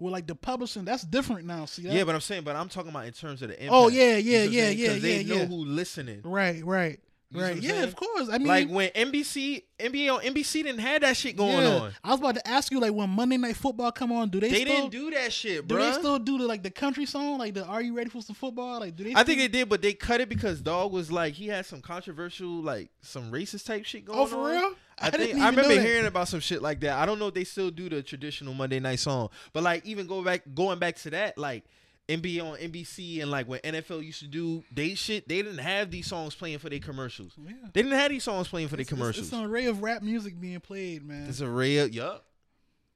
with 0.00 0.12
like 0.12 0.26
the 0.26 0.34
publishing, 0.34 0.84
that's 0.84 1.02
different 1.02 1.46
now. 1.46 1.66
See 1.66 1.82
that? 1.82 1.92
Yeah, 1.92 2.04
but 2.04 2.14
I'm 2.14 2.20
saying, 2.20 2.42
but 2.42 2.56
I'm 2.56 2.68
talking 2.68 2.90
about 2.90 3.06
in 3.06 3.12
terms 3.12 3.42
of 3.42 3.48
the 3.48 3.54
impact. 3.54 3.72
Oh, 3.72 3.88
yeah, 3.88 4.16
You 4.16 4.32
yeah, 4.32 4.38
know 4.38 4.44
what 4.44 4.46
I'm 4.46 4.52
yeah, 4.54 4.86
saying? 4.86 5.02
they 5.02 5.20
yeah, 5.20 5.34
know 5.34 5.40
yeah. 5.40 5.46
who 5.46 5.64
listening. 5.66 6.20
right, 6.24 6.64
right, 6.64 7.00
You 7.30 7.40
right. 7.42 7.56
Yeah, 7.56 7.70
saying? 7.70 7.84
of 7.84 7.96
course. 7.96 8.28
I 8.30 8.38
mean, 8.38 8.48
like 8.48 8.68
when 8.68 8.88
NBC, 8.90 9.62
NBA 9.78 10.14
on 10.14 10.22
NBC 10.22 10.52
didn't 10.64 10.78
have 10.78 11.02
that 11.02 11.16
shit 11.16 11.36
going 11.36 11.62
yeah. 11.62 11.68
on. 11.80 11.92
I 12.02 12.10
was 12.10 12.20
about 12.20 12.36
to 12.36 12.48
ask 12.48 12.72
you, 12.72 12.80
like, 12.80 12.92
when 12.92 13.10
Monday 13.10 13.36
Night 13.36 13.56
Football 13.56 13.92
come 13.92 14.12
on, 14.12 14.30
do 14.30 14.40
they, 14.40 14.48
They, 14.48 14.62
still 14.62 14.76
didn't 14.76 14.90
do 14.90 15.10
that 15.10 15.32
shit, 15.32 15.68
do 15.68 15.74
bro. 15.74 15.84
they 15.84 15.92
still 15.92 16.18
do 16.18 16.38
the 16.38 16.46
like 16.46 16.62
the 16.62 16.70
country 16.70 17.04
song, 17.06 17.38
like 17.38 17.54
the 17.54 17.64
Are 17.66 17.82
you 17.82 17.94
ready 17.94 18.10
for 18.10 18.22
some 18.22 18.34
football? 18.34 18.80
Like, 18.80 18.96
do 18.96 19.04
they? 19.04 19.14
I 19.14 19.22
think 19.22 19.38
they 19.38 19.48
did, 19.48 19.68
but 19.68 19.82
they 19.82 19.92
cut 19.92 20.20
it 20.20 20.28
because 20.28 20.60
Dog 20.60 20.92
was 20.92 21.12
like 21.12 21.34
he 21.34 21.48
had 21.48 21.66
some 21.66 21.82
controversial, 21.82 22.48
like 22.62 22.88
some 23.02 23.30
racist 23.30 23.66
type 23.66 23.84
shit 23.84 24.06
going 24.06 24.18
on. 24.18 24.22
Oh, 24.22 24.24
on. 24.24 24.30
for 24.30 24.48
real? 24.48 24.74
I, 25.00 25.10
think 25.10 25.36
I 25.36 25.48
remember 25.48 25.80
hearing 25.80 26.06
about 26.06 26.28
some 26.28 26.40
shit 26.40 26.60
like 26.62 26.80
that. 26.80 26.98
I 26.98 27.06
don't 27.06 27.18
know 27.18 27.28
if 27.28 27.34
they 27.34 27.44
still 27.44 27.70
do 27.70 27.88
the 27.88 28.02
traditional 28.02 28.54
Monday 28.54 28.80
night 28.80 28.98
song, 29.00 29.30
but 29.52 29.62
like 29.62 29.84
even 29.86 30.06
go 30.06 30.22
back, 30.22 30.42
going 30.54 30.78
back 30.78 30.96
to 30.96 31.10
that, 31.10 31.38
like 31.38 31.64
NBA 32.08 32.42
on 32.42 32.58
NBC 32.58 33.22
and 33.22 33.30
like 33.30 33.46
when 33.48 33.60
NFL 33.60 34.04
used 34.04 34.20
to 34.20 34.26
do 34.26 34.62
they 34.72 34.94
shit, 34.94 35.28
they 35.28 35.42
didn't 35.42 35.58
have 35.58 35.90
these 35.90 36.06
songs 36.06 36.34
playing 36.34 36.58
for 36.58 36.68
their 36.68 36.80
commercials. 36.80 37.32
Yeah. 37.38 37.52
They 37.72 37.82
didn't 37.82 37.98
have 37.98 38.10
these 38.10 38.24
songs 38.24 38.48
playing 38.48 38.68
for 38.68 38.76
their 38.76 38.82
It's- 38.82 38.92
it's- 38.92 38.98
commercials. 38.98 39.26
It's, 39.28 39.32
an 39.32 39.44
array 39.44 39.66
of 39.66 39.82
rap 39.82 40.02
music 40.02 40.38
being 40.40 40.60
played, 40.60 41.04
man. 41.04 41.28
It's 41.28 41.40
a 41.40 41.48
real, 41.48 41.86
yup, 41.88 42.24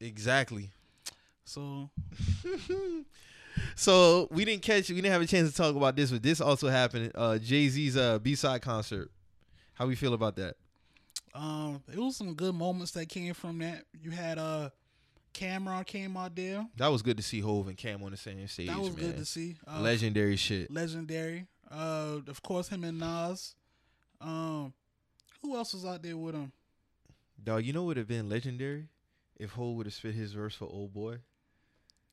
exactly. 0.01 0.71
so 1.45 1.91
So 3.77 4.29
we 4.31 4.45
didn't 4.45 4.63
catch, 4.63 4.89
we 4.89 4.97
didn't 4.97 5.13
have 5.13 5.23
a 5.23 5.27
chance 5.27 5.51
to 5.51 5.57
talk 5.57 5.77
about 5.77 5.97
this, 5.97 6.11
but 6.11 6.23
this 6.23 6.41
also 6.41 6.69
happened. 6.69 7.13
Uh, 7.15 7.39
Jay 7.39 7.69
Z's 7.69 7.97
uh, 7.97 8.19
B 8.19 8.35
side 8.35 8.63
concert. 8.63 9.11
How 9.75 9.87
we 9.87 9.95
feel 9.95 10.15
about 10.15 10.37
that? 10.37 10.57
Um, 11.35 11.83
it 11.93 11.99
was 11.99 12.17
some 12.17 12.35
good 12.35 12.55
moments 12.55 12.93
that 12.93 13.09
came 13.09 13.35
from 13.35 13.59
that. 13.59 13.85
You 14.01 14.11
had 14.13 14.39
uh, 14.39 14.71
Cam'ron 15.33 15.85
came 15.85 16.17
out 16.17 16.35
there. 16.37 16.65
That 16.77 16.89
was 16.89 17.03
good 17.03 17.17
to 17.17 17.23
see 17.23 17.41
Hove 17.41 17.67
and 17.69 17.77
Cam 17.77 18.03
on 18.03 18.13
the 18.13 18.17
same 18.17 18.47
stage. 18.47 18.69
That 18.69 18.79
was 18.79 18.95
man. 18.97 19.07
good 19.07 19.17
to 19.17 19.25
see. 19.25 19.57
Uh, 19.67 19.81
Legendary 19.81 20.37
shit. 20.37 20.71
legendary. 20.71 21.47
Uh, 21.71 22.19
of 22.29 22.41
course, 22.43 22.69
him 22.69 22.85
and 22.85 22.99
Nas. 23.01 23.55
Um, 24.21 24.73
who 25.43 25.57
else 25.57 25.75
was 25.75 25.85
out 25.85 26.03
there 26.03 26.17
with 26.17 26.35
him? 26.35 26.53
Dog, 27.43 27.65
you 27.65 27.73
know 27.73 27.83
what 27.83 27.89
would 27.89 27.97
have 27.97 28.09
been 28.09 28.29
legendary 28.29 28.87
if 29.37 29.51
Hove 29.51 29.77
would 29.77 29.87
have 29.87 29.95
spit 29.95 30.15
his 30.15 30.33
verse 30.33 30.55
for 30.55 30.67
Old 30.67 30.95
Boy. 30.95 31.17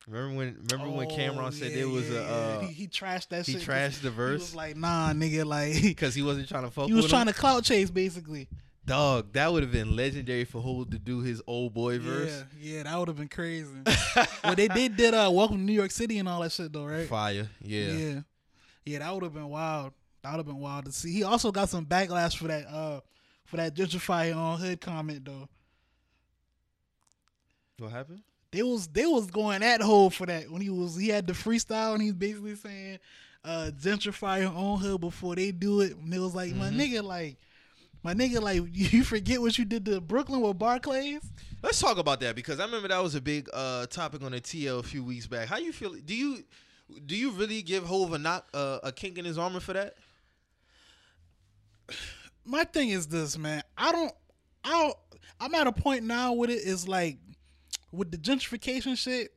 Remember 0.08 0.36
when? 0.36 0.66
Remember 0.72 0.92
when 0.96 1.06
Oh, 1.06 1.14
Cam'ron 1.16 1.52
said 1.52 1.70
yeah, 1.70 1.76
there 1.76 1.88
was 1.88 2.10
yeah, 2.10 2.18
a 2.18 2.22
uh, 2.58 2.60
he, 2.62 2.72
he 2.72 2.88
trashed 2.88 3.28
that 3.28 3.46
he 3.46 3.54
trashed 3.54 4.00
the 4.02 4.10
verse. 4.10 4.30
He 4.30 4.34
was 4.46 4.54
like, 4.56 4.76
nah, 4.76 5.12
nigga, 5.12 5.44
like 5.46 5.74
because 5.82 6.12
he 6.16 6.22
wasn't 6.22 6.48
trying 6.48 6.64
to 6.64 6.70
fuck. 6.70 6.86
he 6.88 6.92
was 6.92 7.08
trying 7.08 7.28
him? 7.28 7.34
to 7.34 7.38
clout 7.38 7.62
chase, 7.62 7.88
basically. 7.88 8.48
Dog, 8.84 9.32
that 9.32 9.52
would 9.52 9.62
have 9.62 9.70
been 9.70 9.94
legendary 9.94 10.44
for 10.44 10.60
Hove 10.60 10.90
to 10.90 10.98
do 10.98 11.20
his 11.20 11.40
Old 11.46 11.72
Boy 11.72 12.00
verse. 12.00 12.44
Yeah, 12.60 12.76
yeah, 12.76 12.82
that 12.82 12.98
would 12.98 13.08
have 13.08 13.16
been 13.16 13.28
crazy. 13.28 13.68
well, 14.44 14.56
they 14.56 14.66
did 14.66 14.96
did 14.96 15.14
uh, 15.14 15.30
Welcome 15.32 15.58
to 15.58 15.62
New 15.62 15.72
York 15.72 15.92
City 15.92 16.18
and 16.18 16.28
all 16.28 16.40
that 16.40 16.50
shit 16.50 16.72
though, 16.72 16.84
right? 16.86 17.08
Fire, 17.08 17.48
yeah. 17.60 17.92
yeah, 17.92 18.20
Yeah, 18.84 18.98
that 18.98 19.14
would 19.14 19.22
have 19.22 19.34
been 19.34 19.48
wild. 19.48 19.92
That 20.22 20.30
would 20.32 20.38
have 20.38 20.46
been 20.46 20.58
wild 20.58 20.86
to 20.86 20.92
see. 20.92 21.12
He 21.12 21.22
also 21.22 21.52
got 21.52 21.68
some 21.68 21.86
backlash 21.86 22.36
for 22.36 22.48
that 22.48 22.66
uh 22.66 23.00
for 23.44 23.56
that 23.58 23.74
gentrify 23.74 24.34
on 24.36 24.58
hood 24.58 24.80
comment 24.80 25.24
though. 25.24 25.48
What 27.78 27.92
happened? 27.92 28.22
They 28.50 28.62
was 28.64 28.88
they 28.88 29.06
was 29.06 29.26
going 29.30 29.62
at 29.62 29.80
Hov 29.80 30.14
for 30.14 30.26
that 30.26 30.50
when 30.50 30.60
he 30.60 30.70
was 30.70 30.96
he 30.96 31.08
had 31.08 31.26
the 31.26 31.32
freestyle 31.34 31.94
and 31.94 32.02
he's 32.02 32.12
basically 32.14 32.56
saying 32.56 32.98
uh 33.44 33.70
gentrify 33.80 34.40
your 34.42 34.52
own 34.52 34.78
hood 34.80 35.00
before 35.00 35.36
they 35.36 35.52
do 35.52 35.80
it. 35.82 35.96
And 35.96 36.12
it 36.12 36.18
was 36.18 36.34
like 36.34 36.52
my 36.54 36.68
Mhm. 36.70 36.78
nigga 36.80 37.02
like 37.04 37.36
my 38.02 38.14
nigga 38.14 38.40
like 38.40 38.62
you 38.72 39.04
forget 39.04 39.40
what 39.40 39.58
you 39.58 39.64
did 39.64 39.84
to 39.86 40.00
Brooklyn 40.00 40.40
with 40.40 40.58
Barclays. 40.58 41.22
Let's 41.62 41.80
talk 41.80 41.98
about 41.98 42.20
that 42.20 42.34
because 42.34 42.58
I 42.60 42.64
remember 42.64 42.88
that 42.88 43.02
was 43.02 43.14
a 43.14 43.20
big 43.20 43.48
uh, 43.52 43.86
topic 43.86 44.22
on 44.22 44.32
the 44.32 44.40
TL 44.40 44.80
a 44.80 44.82
few 44.82 45.04
weeks 45.04 45.26
back. 45.26 45.48
How 45.48 45.58
you 45.58 45.72
feel? 45.72 45.94
Do 45.94 46.14
you 46.14 46.44
do 47.06 47.16
you 47.16 47.30
really 47.30 47.62
give 47.62 47.84
Hove 47.84 48.12
a 48.12 48.18
knock 48.18 48.46
uh, 48.52 48.80
a 48.82 48.92
kink 48.92 49.18
in 49.18 49.24
his 49.24 49.38
armor 49.38 49.60
for 49.60 49.72
that? 49.72 49.94
my 52.44 52.64
thing 52.64 52.90
is 52.90 53.06
this, 53.06 53.38
man. 53.38 53.62
I 53.76 53.92
don't, 53.92 54.12
I 54.64 54.70
don't. 54.70 54.96
I'm 55.40 55.54
at 55.54 55.66
a 55.66 55.72
point 55.72 56.04
now 56.04 56.32
with 56.32 56.50
it 56.50 56.60
is 56.60 56.86
like 56.86 57.18
with 57.92 58.10
the 58.10 58.18
gentrification 58.18 58.96
shit. 58.96 59.32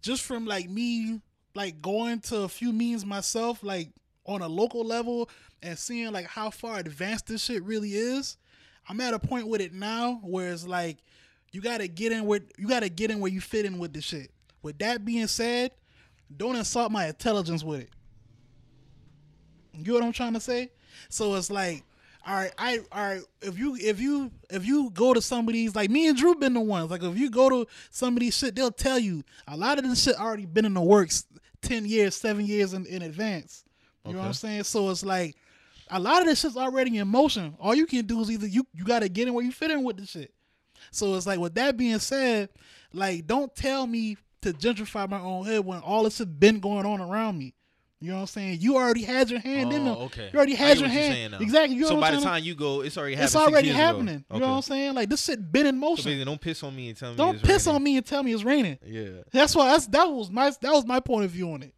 Just 0.00 0.22
from 0.22 0.46
like 0.46 0.68
me, 0.68 1.20
like 1.54 1.80
going 1.80 2.20
to 2.20 2.42
a 2.42 2.48
few 2.48 2.72
meetings 2.72 3.06
myself, 3.06 3.62
like 3.62 3.90
on 4.26 4.42
a 4.42 4.48
local 4.48 4.84
level, 4.84 5.28
and 5.62 5.78
seeing 5.78 6.12
like 6.12 6.26
how 6.26 6.50
far 6.50 6.78
advanced 6.78 7.26
this 7.26 7.44
shit 7.44 7.62
really 7.62 7.90
is. 7.90 8.36
I'm 8.88 9.00
at 9.00 9.14
a 9.14 9.18
point 9.18 9.46
with 9.48 9.60
it 9.60 9.72
now 9.72 10.20
where 10.22 10.52
it's 10.52 10.66
like 10.66 10.98
you 11.52 11.60
gotta 11.60 11.86
get 11.86 12.12
in 12.12 12.26
with 12.26 12.42
you 12.58 12.68
gotta 12.68 12.88
get 12.88 13.10
in 13.10 13.20
where 13.20 13.30
you 13.30 13.40
fit 13.40 13.64
in 13.64 13.78
with 13.78 13.92
the 13.92 14.00
shit. 14.00 14.30
With 14.62 14.78
that 14.78 15.04
being 15.04 15.26
said, 15.26 15.72
don't 16.36 16.56
insult 16.56 16.92
my 16.92 17.06
intelligence 17.06 17.62
with 17.62 17.80
it. 17.80 17.90
You 19.74 19.84
know 19.84 19.94
what 19.94 20.04
I'm 20.04 20.12
trying 20.12 20.34
to 20.34 20.40
say? 20.40 20.70
So 21.08 21.34
it's 21.34 21.50
like, 21.50 21.82
all 22.26 22.34
right, 22.34 22.52
I 22.58 22.80
all 22.90 23.02
right. 23.02 23.20
If 23.40 23.58
you 23.58 23.76
if 23.76 24.00
you 24.00 24.30
if 24.50 24.66
you 24.66 24.90
go 24.90 25.14
to 25.14 25.20
some 25.20 25.48
of 25.48 25.54
these, 25.54 25.74
like 25.74 25.90
me 25.90 26.08
and 26.08 26.16
Drew 26.16 26.34
been 26.34 26.54
the 26.54 26.60
ones. 26.60 26.90
Like 26.90 27.02
if 27.02 27.18
you 27.18 27.30
go 27.30 27.48
to 27.48 27.66
some 27.90 28.14
of 28.14 28.20
these 28.20 28.36
shit, 28.36 28.54
they'll 28.54 28.70
tell 28.70 28.98
you 28.98 29.24
a 29.48 29.56
lot 29.56 29.78
of 29.78 29.84
this 29.84 30.02
shit 30.02 30.18
already 30.18 30.46
been 30.46 30.64
in 30.64 30.74
the 30.74 30.82
works 30.82 31.24
ten 31.60 31.84
years, 31.84 32.14
seven 32.14 32.46
years 32.46 32.74
in, 32.74 32.86
in 32.86 33.02
advance. 33.02 33.64
You 34.04 34.12
know 34.12 34.18
what 34.18 34.26
I'm 34.26 34.32
saying? 34.32 34.64
So 34.64 34.90
it's 34.90 35.04
like 35.04 35.36
a 35.92 36.00
lot 36.00 36.20
of 36.22 36.26
this 36.26 36.40
shit's 36.40 36.56
already 36.56 36.98
in 36.98 37.08
motion. 37.08 37.54
All 37.60 37.74
you 37.74 37.86
can 37.86 38.06
do 38.06 38.20
is 38.20 38.30
either 38.30 38.46
you 38.46 38.66
you 38.74 38.84
gotta 38.84 39.08
get 39.08 39.28
in 39.28 39.34
where 39.34 39.44
you 39.44 39.52
fit 39.52 39.70
in 39.70 39.82
with 39.84 39.96
the 39.98 40.06
shit. 40.06 40.32
So 40.90 41.14
it's 41.14 41.26
like 41.26 41.38
with 41.38 41.54
that 41.54 41.76
being 41.76 41.98
said, 41.98 42.48
like 42.92 43.26
don't 43.26 43.54
tell 43.54 43.86
me 43.86 44.16
to 44.42 44.52
gentrify 44.52 45.08
my 45.08 45.20
own 45.20 45.46
head 45.46 45.64
when 45.64 45.78
all 45.80 46.02
this 46.04 46.16
shit 46.16 46.38
been 46.40 46.58
going 46.60 46.84
on 46.86 47.00
around 47.00 47.38
me. 47.38 47.54
You 48.00 48.08
know 48.08 48.14
what 48.16 48.20
I'm 48.22 48.26
saying? 48.26 48.58
You 48.60 48.74
already 48.76 49.04
had 49.04 49.30
your 49.30 49.38
hand 49.38 49.72
in 49.72 49.82
Oh, 49.82 49.84
them. 49.94 49.96
okay. 50.06 50.28
You 50.32 50.36
already 50.36 50.56
had 50.56 50.76
your 50.80 50.88
hand. 50.88 51.36
Exactly. 51.38 51.76
You 51.76 51.82
know 51.82 51.88
so 51.90 51.94
what 51.94 52.00
by 52.00 52.08
I'm 52.08 52.16
the 52.16 52.22
time 52.22 52.42
you 52.42 52.56
go, 52.56 52.80
it's 52.80 52.98
already 52.98 53.14
happened. 53.14 53.26
it's 53.26 53.36
already 53.36 53.68
years 53.68 53.76
ago. 53.78 53.86
happening. 53.86 54.24
You 54.34 54.40
know 54.40 54.48
what 54.48 54.56
I'm 54.56 54.62
saying? 54.62 54.94
Like 54.94 55.08
this 55.08 55.22
shit 55.24 55.52
been 55.52 55.66
in 55.66 55.78
motion. 55.78 56.06
basically, 56.06 56.24
don't 56.24 56.40
piss 56.40 56.64
on 56.64 56.74
me 56.74 56.88
and 56.88 56.98
tell 56.98 57.10
me. 57.12 57.16
don't 57.16 57.36
it's 57.36 57.44
piss 57.44 57.66
raining. 57.66 57.76
on 57.76 57.84
me 57.84 57.96
and 57.98 58.04
tell 58.06 58.22
me 58.24 58.32
it's 58.34 58.42
raining. 58.42 58.78
Yeah. 58.84 59.08
That's 59.30 59.54
why 59.54 59.66
that's 59.70 59.86
that 59.86 60.04
was 60.10 60.30
my 60.32 60.50
that 60.50 60.72
was 60.72 60.84
my 60.84 60.98
point 60.98 61.26
of 61.26 61.30
view 61.30 61.52
on 61.52 61.62
it. 61.62 61.72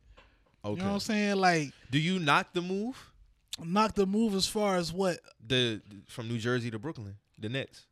Okay. 0.65 0.71
You 0.71 0.79
know 0.79 0.85
what 0.89 0.95
I'm 0.95 1.01
saying? 1.01 1.37
Like 1.37 1.73
Do 1.91 1.99
you 1.99 2.19
knock 2.19 2.55
the 2.55 2.63
move? 2.63 2.97
Knock 3.63 3.95
the 3.95 4.07
move 4.07 4.35
as 4.35 4.47
far 4.47 4.77
as 4.77 4.93
what 4.93 5.19
The 5.47 5.81
from 6.09 6.29
New 6.29 6.39
Jersey 6.39 6.71
to 6.71 6.79
Brooklyn, 6.79 7.17
the 7.39 7.49
Nets. 7.49 7.87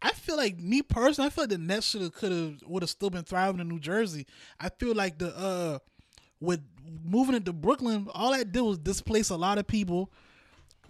I 0.00 0.12
feel 0.12 0.36
like 0.36 0.58
me 0.60 0.82
personally, 0.82 1.26
I 1.26 1.30
feel 1.30 1.42
like 1.44 1.50
the 1.50 1.58
Nets 1.58 1.88
should 1.90 2.02
have 2.02 2.12
could 2.12 2.30
have 2.32 2.54
would 2.66 2.82
have 2.82 2.90
still 2.90 3.10
been 3.10 3.24
thriving 3.24 3.60
in 3.60 3.68
New 3.68 3.80
Jersey. 3.80 4.26
I 4.60 4.68
feel 4.68 4.94
like 4.94 5.18
the 5.18 5.36
uh 5.36 5.78
with 6.40 6.60
moving 7.04 7.34
into 7.34 7.52
Brooklyn, 7.52 8.06
all 8.14 8.32
that 8.32 8.52
did 8.52 8.60
was 8.60 8.78
displace 8.78 9.30
a 9.30 9.36
lot 9.36 9.58
of 9.58 9.66
people. 9.66 10.10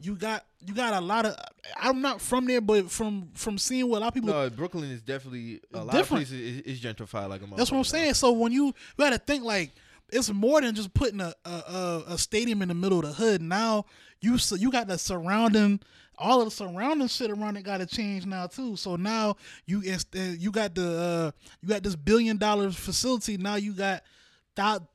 You 0.01 0.15
got 0.15 0.45
you 0.65 0.75
got 0.75 0.93
a 0.95 1.01
lot 1.01 1.25
of 1.27 1.37
I'm 1.81 2.03
not 2.03 2.21
from 2.21 2.45
there, 2.45 2.61
but 2.61 2.91
from 2.91 3.31
from 3.35 3.57
seeing 3.57 3.89
what 3.89 3.99
a 3.99 4.01
lot 4.01 4.09
of 4.09 4.15
people 4.15 4.29
No, 4.31 4.51
Brooklyn 4.51 4.91
is 4.91 5.01
definitely 5.01 5.61
a 5.73 5.79
lot 5.83 5.93
Different. 5.95 6.25
of 6.25 6.29
places 6.29 6.61
is, 6.67 6.79
is 6.79 6.81
gentrified 6.81 7.29
like 7.31 7.41
a 7.43 7.47
That's 7.57 7.71
what 7.71 7.79
I'm 7.79 7.83
motherfucker 7.83 7.93
now. 7.95 7.99
saying. 7.99 8.15
So 8.15 8.33
when 8.33 8.53
you, 8.53 8.67
you 8.67 8.75
got 8.99 9.11
to 9.11 9.19
think 9.19 9.43
like 9.43 9.73
it's 10.11 10.31
more 10.33 10.61
than 10.61 10.75
just 10.75 10.95
putting 10.95 11.21
a, 11.21 11.35
a 11.45 12.03
a 12.09 12.19
stadium 12.19 12.63
in 12.63 12.69
the 12.69 12.75
middle 12.75 12.99
of 13.01 13.07
the 13.07 13.13
hood. 13.13 13.43
Now 13.43 13.85
you 14.21 14.39
you 14.57 14.71
got 14.71 14.89
the 14.89 14.99
surrounding 14.99 15.81
all 16.19 16.41
of 16.41 16.47
the 16.47 16.51
surrounding 16.51 17.09
shit 17.09 17.31
around 17.31 17.57
it 17.57 17.63
got 17.63 17.79
to 17.79 17.87
change 17.87 18.27
now 18.27 18.47
too. 18.47 18.77
So 18.77 18.97
now 18.97 19.37
you 19.67 19.83
uh, 19.89 20.19
you 20.19 20.51
got 20.51 20.75
the 20.75 20.89
uh, 20.89 21.31
you 21.63 21.69
got 21.69 21.83
this 21.83 21.97
billion 21.97 22.37
dollar 22.37 22.71
facility. 22.71 23.37
Now 23.37 23.55
you 23.57 23.73
got 23.73 24.03
thou- 24.55 24.87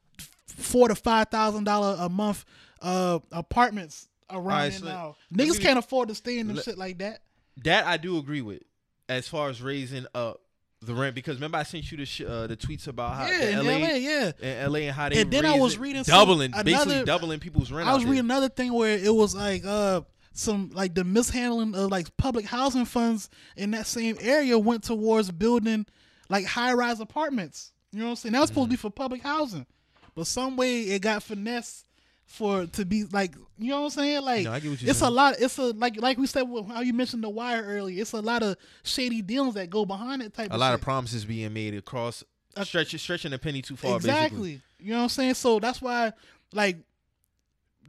four 0.47 0.87
to 0.89 0.95
five 0.95 1.29
thousand 1.29 1.63
dollar 1.63 1.95
a 1.99 2.09
month 2.09 2.45
uh 2.81 3.19
apartments 3.31 4.07
around 4.29 4.45
Alright, 4.45 4.73
it 4.73 4.79
so 4.79 4.85
now. 4.85 5.15
Niggas 5.33 5.61
can't 5.61 5.79
afford 5.79 6.09
to 6.09 6.15
stay 6.15 6.39
in 6.39 6.47
them 6.47 6.57
let- 6.57 6.65
shit 6.65 6.77
like 6.77 6.99
that. 6.99 7.21
That 7.63 7.85
I 7.85 7.97
do 7.97 8.17
agree 8.17 8.41
with, 8.41 8.63
as 9.07 9.27
far 9.27 9.49
as 9.49 9.61
raising 9.61 10.07
up 10.15 10.41
the 10.85 10.93
rent. 10.93 11.15
Because 11.15 11.35
remember, 11.35 11.57
I 11.57 11.63
sent 11.63 11.91
you 11.91 11.97
the 11.97 12.05
sh- 12.05 12.21
uh, 12.21 12.47
the 12.47 12.55
tweets 12.57 12.87
about 12.87 13.15
how 13.15 13.25
Yeah, 13.27 13.59
in 13.59 13.65
LA, 13.65 13.71
LA, 13.73 13.93
yeah. 13.95 14.31
in 14.41 14.71
LA 14.71 14.79
and 14.79 14.91
how 14.95 15.09
they 15.09 15.21
And 15.21 15.31
then 15.31 15.45
I 15.45 15.57
was 15.57 15.77
reading 15.77 16.03
some- 16.03 16.17
doubling, 16.19 16.51
basically 16.63 17.03
doubling 17.03 17.39
people's 17.39 17.71
rent. 17.71 17.87
I 17.87 17.93
was 17.93 18.03
reading 18.05 18.19
another 18.19 18.49
thing 18.49 18.73
where 18.73 18.97
it 18.97 19.13
was 19.13 19.35
like 19.35 19.63
uh 19.65 20.01
some 20.33 20.71
like 20.73 20.95
the 20.95 21.03
mishandling 21.03 21.75
of 21.75 21.91
like 21.91 22.15
public 22.17 22.45
housing 22.45 22.85
funds 22.85 23.29
in 23.55 23.71
that 23.71 23.85
same 23.87 24.17
area 24.19 24.57
went 24.57 24.83
towards 24.83 25.29
building 25.31 25.85
like 26.29 26.45
high 26.45 26.73
rise 26.73 26.99
apartments. 26.99 27.71
You 27.91 27.99
know 27.99 28.05
what 28.05 28.09
I'm 28.11 28.15
saying? 28.15 28.33
That 28.33 28.39
was 28.41 28.49
supposed 28.49 28.65
to 28.65 28.69
be 28.69 28.75
Mm-hmm. 28.77 28.81
for 28.87 28.89
public 28.89 29.21
housing, 29.21 29.67
but 30.15 30.25
some 30.25 30.55
way 30.57 30.81
it 30.81 31.01
got 31.03 31.21
finessed 31.21 31.85
for 32.33 32.65
to 32.65 32.83
be 32.83 33.03
like 33.05 33.35
you 33.59 33.69
know 33.69 33.81
what 33.81 33.83
I'm 33.85 33.89
saying? 33.91 34.21
Like 34.23 34.43
No, 34.45 34.53
I 34.53 34.59
get 34.59 34.71
what 34.71 34.81
you're 34.81 34.89
it's 34.89 35.01
a 35.01 35.09
lot. 35.09 35.35
It's 35.39 35.57
a 35.59 35.65
like 35.73 36.01
like 36.01 36.17
we 36.17 36.25
said 36.25 36.41
with 36.43 36.67
how 36.67 36.81
you 36.81 36.91
mentioned 36.93 37.23
the 37.23 37.29
wire 37.29 37.63
earlier. 37.63 38.01
It's 38.01 38.13
a 38.13 38.21
lot 38.21 38.41
of 38.41 38.57
shady 38.83 39.21
deals 39.21 39.53
that 39.53 39.69
go 39.69 39.85
behind 39.85 40.21
it 40.23 40.33
type. 40.33 40.49
a 40.49 40.53
of 40.55 40.59
lot 40.59 40.69
shit. 40.71 40.75
of 40.75 40.81
promises 40.81 41.25
being 41.25 41.53
made 41.53 41.75
across 41.75 42.23
Uh, 42.57 42.63
stretch 42.63 42.99
stretching 42.99 43.33
a 43.33 43.37
penny 43.37 43.61
too 43.61 43.75
far. 43.75 43.95
exactly. 43.97 44.53
Basically. 44.53 44.61
You 44.79 44.91
know 44.93 44.97
what 44.97 45.03
I'm 45.03 45.09
saying? 45.09 45.33
So 45.35 45.59
that's 45.59 45.81
why 45.81 46.13
like. 46.51 46.77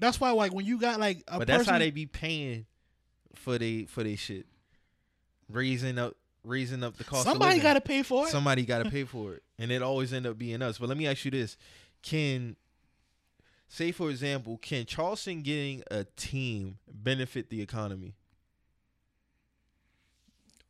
That's 0.00 0.18
why, 0.20 0.32
like, 0.32 0.52
when 0.52 0.66
you 0.66 0.78
got 0.80 0.98
like 0.98 1.22
a 1.28 1.38
But 1.38 1.46
that's 1.46 1.68
how 1.68 1.78
they 1.78 1.92
be 1.92 2.04
paying 2.06 2.66
for 3.36 3.58
they 3.58 3.84
for 3.84 4.02
they 4.02 4.16
shit, 4.16 4.44
raising 5.48 5.98
up 5.98 6.16
raising 6.42 6.82
up 6.82 6.96
the 6.96 7.04
cost. 7.04 7.24
Somebody 7.24 7.56
got 7.56 7.62
got 7.62 7.74
to 7.74 7.80
pay 7.80 8.02
for 8.02 8.26
it. 8.26 8.30
Somebody 8.30 8.64
got 8.66 8.82
to 8.82 8.90
pay 8.90 9.04
for 9.04 9.34
it, 9.34 9.42
and 9.58 9.70
it 9.70 9.82
always 9.82 10.12
end 10.12 10.26
up 10.26 10.36
being 10.36 10.62
us. 10.62 10.78
But 10.78 10.88
let 10.88 10.98
me 10.98 11.06
ask 11.06 11.24
you 11.24 11.30
this: 11.30 11.56
Can 12.02 12.56
say, 13.68 13.92
for 13.92 14.10
example, 14.10 14.58
can 14.58 14.86
Charleston 14.86 15.42
getting 15.42 15.82
a 15.90 16.04
team 16.16 16.78
benefit 16.92 17.50
the 17.50 17.60
economy? 17.60 18.14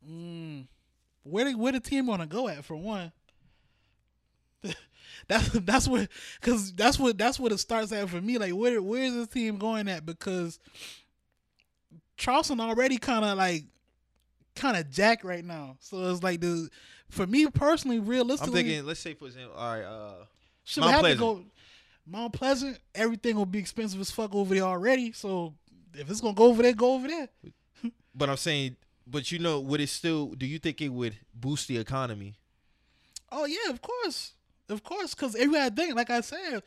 Mm. 0.09 0.67
Where 1.23 1.45
the, 1.45 1.55
where 1.55 1.71
the 1.71 1.79
team 1.79 2.07
gonna 2.07 2.27
go 2.27 2.47
at 2.47 2.63
for 2.63 2.75
one? 2.75 3.11
that's 5.27 5.49
that's 5.49 5.87
what 5.87 6.07
because 6.39 6.73
that's 6.73 6.99
what 6.99 7.17
that's 7.17 7.39
what 7.39 7.51
it 7.51 7.57
starts 7.57 7.91
at 7.91 8.09
for 8.09 8.21
me. 8.21 8.37
Like 8.37 8.53
where 8.53 8.81
where 8.81 9.03
is 9.03 9.13
this 9.13 9.27
team 9.27 9.57
going 9.57 9.87
at? 9.87 10.05
Because 10.05 10.59
Charleston 12.17 12.59
already 12.59 12.97
kind 12.97 13.25
of 13.25 13.37
like 13.37 13.63
kind 14.55 14.77
of 14.77 14.89
jack 14.89 15.23
right 15.23 15.43
now. 15.43 15.77
So 15.79 16.11
it's 16.11 16.23
like 16.23 16.41
the 16.41 16.69
for 17.09 17.27
me 17.27 17.47
personally, 17.47 17.99
realistically, 17.99 18.59
I'm 18.59 18.65
thinking. 18.65 18.85
Let's 18.85 18.99
say, 18.99 19.13
for 19.13 19.25
example, 19.25 19.55
all 19.55 19.73
right. 19.73 19.83
Uh, 19.83 20.13
should 20.63 20.81
Mount 20.81 20.91
have 20.93 21.01
Pleasant. 21.01 21.19
to 21.19 21.25
go 21.25 21.45
Mount 22.05 22.33
Pleasant. 22.33 22.79
Everything 22.93 23.35
will 23.35 23.45
be 23.45 23.59
expensive 23.59 23.99
as 23.99 24.11
fuck 24.11 24.33
over 24.33 24.53
there 24.53 24.63
already. 24.63 25.11
So 25.11 25.55
if 25.93 26.09
it's 26.09 26.21
gonna 26.21 26.33
go 26.33 26.45
over 26.45 26.61
there, 26.61 26.73
go 26.73 26.93
over 26.93 27.07
there. 27.07 27.29
but 28.15 28.29
I'm 28.29 28.37
saying, 28.37 28.75
but 29.07 29.31
you 29.31 29.39
know, 29.39 29.59
would 29.59 29.81
it 29.81 29.89
still? 29.89 30.27
Do 30.27 30.45
you 30.45 30.59
think 30.59 30.81
it 30.81 30.89
would 30.89 31.15
boost 31.33 31.67
the 31.67 31.77
economy? 31.77 32.35
Oh 33.31 33.45
yeah, 33.45 33.69
of 33.69 33.81
course, 33.81 34.33
of 34.69 34.83
course. 34.83 35.13
Because 35.13 35.35
think, 35.35 35.95
like 35.95 36.09
I 36.09 36.21
said, 36.21 36.63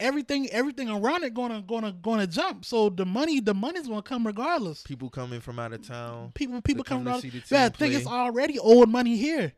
everything 0.00 0.48
everything 0.50 0.88
around 0.88 1.24
it 1.24 1.34
gonna 1.34 1.62
gonna 1.62 1.92
gonna 1.92 2.26
jump. 2.26 2.64
So 2.64 2.88
the 2.88 3.06
money 3.06 3.40
the 3.40 3.54
money's 3.54 3.86
gonna 3.86 4.02
come 4.02 4.26
regardless. 4.26 4.82
People 4.82 5.10
coming 5.10 5.40
from 5.40 5.58
out 5.58 5.72
of 5.72 5.86
town. 5.86 6.32
People 6.34 6.60
people 6.62 6.84
coming 6.84 7.04
to 7.04 7.10
out. 7.10 7.50
Yeah, 7.50 7.66
I 7.66 7.68
think 7.68 7.94
it's 7.94 8.06
already 8.06 8.58
old 8.58 8.88
money 8.88 9.16
here. 9.16 9.52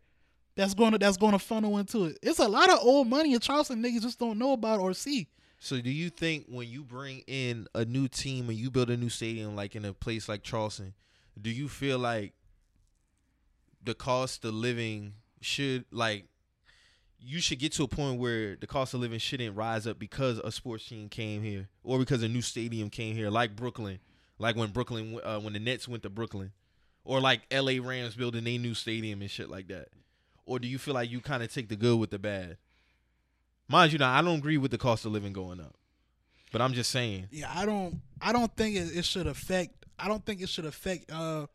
That's 0.57 0.75
gonna 0.75 0.99
that's 0.99 1.19
gonna 1.19 1.39
funnel 1.39 1.79
into 1.79 2.07
it. 2.07 2.19
It's 2.23 2.39
a 2.39 2.49
lot 2.49 2.71
of 2.71 2.79
old 2.81 3.09
money 3.09 3.35
in 3.35 3.41
Charleston 3.41 3.83
niggas 3.83 4.03
just 4.03 4.19
don't 4.19 4.39
know 4.39 4.53
about 4.53 4.81
or 4.81 4.95
see. 4.95 5.29
So 5.59 5.81
do 5.81 5.91
you 5.91 6.11
think 6.11 6.47
when 6.49 6.69
you 6.69 6.83
bring 6.83 7.21
in 7.27 7.67
a 7.75 7.85
new 7.85 8.09
team 8.09 8.49
and 8.49 8.59
you 8.59 8.71
build 8.71 8.91
a 8.91 8.97
new 8.97 9.09
stadium 9.09 9.55
like 9.55 9.77
in 9.77 9.85
a 9.85 9.93
place 9.93 10.29
like 10.29 10.43
Charleston, 10.43 10.95
do 11.41 11.51
you 11.51 11.69
feel 11.69 11.99
like 11.99 12.33
the 13.83 13.95
cost 13.95 14.45
of 14.45 14.55
living 14.55 15.13
should 15.41 15.85
like 15.91 16.25
you 17.19 17.41
should 17.41 17.59
get 17.59 17.73
to 17.73 17.83
a 17.83 17.89
point 17.89 18.19
where 18.19 18.57
the 18.57 18.67
cost 18.67 18.95
of 18.95 19.01
living 19.01 19.19
shouldn't 19.19 19.57
rise 19.57 19.87
up 19.87 19.99
because 19.99 20.39
a 20.39 20.53
sports 20.53 20.87
team 20.87 21.09
came 21.09 21.43
here 21.43 21.69
or 21.83 21.99
because 21.99 22.23
a 22.23 22.29
new 22.29 22.43
stadium 22.43 22.91
came 22.91 23.15
here 23.15 23.31
like 23.31 23.57
Brooklyn, 23.57 23.99
like 24.39 24.57
when 24.57 24.71
Brooklyn 24.71 25.19
uh, 25.23 25.39
when 25.41 25.53
the 25.53 25.59
Nets 25.59 25.87
went 25.87 26.03
to 26.05 26.11
Brooklyn 26.11 26.53
or 27.05 27.21
like 27.21 27.43
LA 27.53 27.75
Rams 27.83 28.15
building 28.15 28.47
a 28.47 28.59
new 28.59 28.75
stadium 28.75 29.21
and 29.21 29.31
shit 29.31 29.51
like 29.51 29.69
that. 29.69 29.89
Or 30.47 30.59
do 30.59 30.69
you 30.69 30.79
feel 30.79 30.95
like 30.95 31.11
you 31.11 31.21
kind 31.21 31.43
of 31.43 31.53
take 31.53 31.69
the 31.69 31.77
good 31.77 31.99
with 31.99 32.11
the 32.11 32.19
bad? 32.19 32.57
Mind 33.69 33.93
you, 33.93 33.99
now 33.99 34.13
I 34.13 34.23
don't 34.23 34.39
agree 34.39 34.59
with 34.59 34.71
the 34.71 34.79
cost 34.79 35.05
of 35.05 35.13
living 35.13 35.33
going 35.33 35.61
up, 35.61 35.75
but 36.53 36.63
I'm 36.63 36.73
just 36.73 36.91
saying. 36.91 37.27
Yeah, 37.33 37.53
I 37.53 37.67
don't 37.67 38.01
I 38.21 38.33
don't 38.33 38.55
think 38.57 38.77
it, 38.77 38.97
it 38.97 39.05
should 39.05 39.27
affect 39.27 39.87
I 39.99 40.07
don't 40.07 40.25
think 40.25 40.41
it 40.41 40.49
should 40.49 40.67
affect 40.67 41.11
uh 41.11 41.47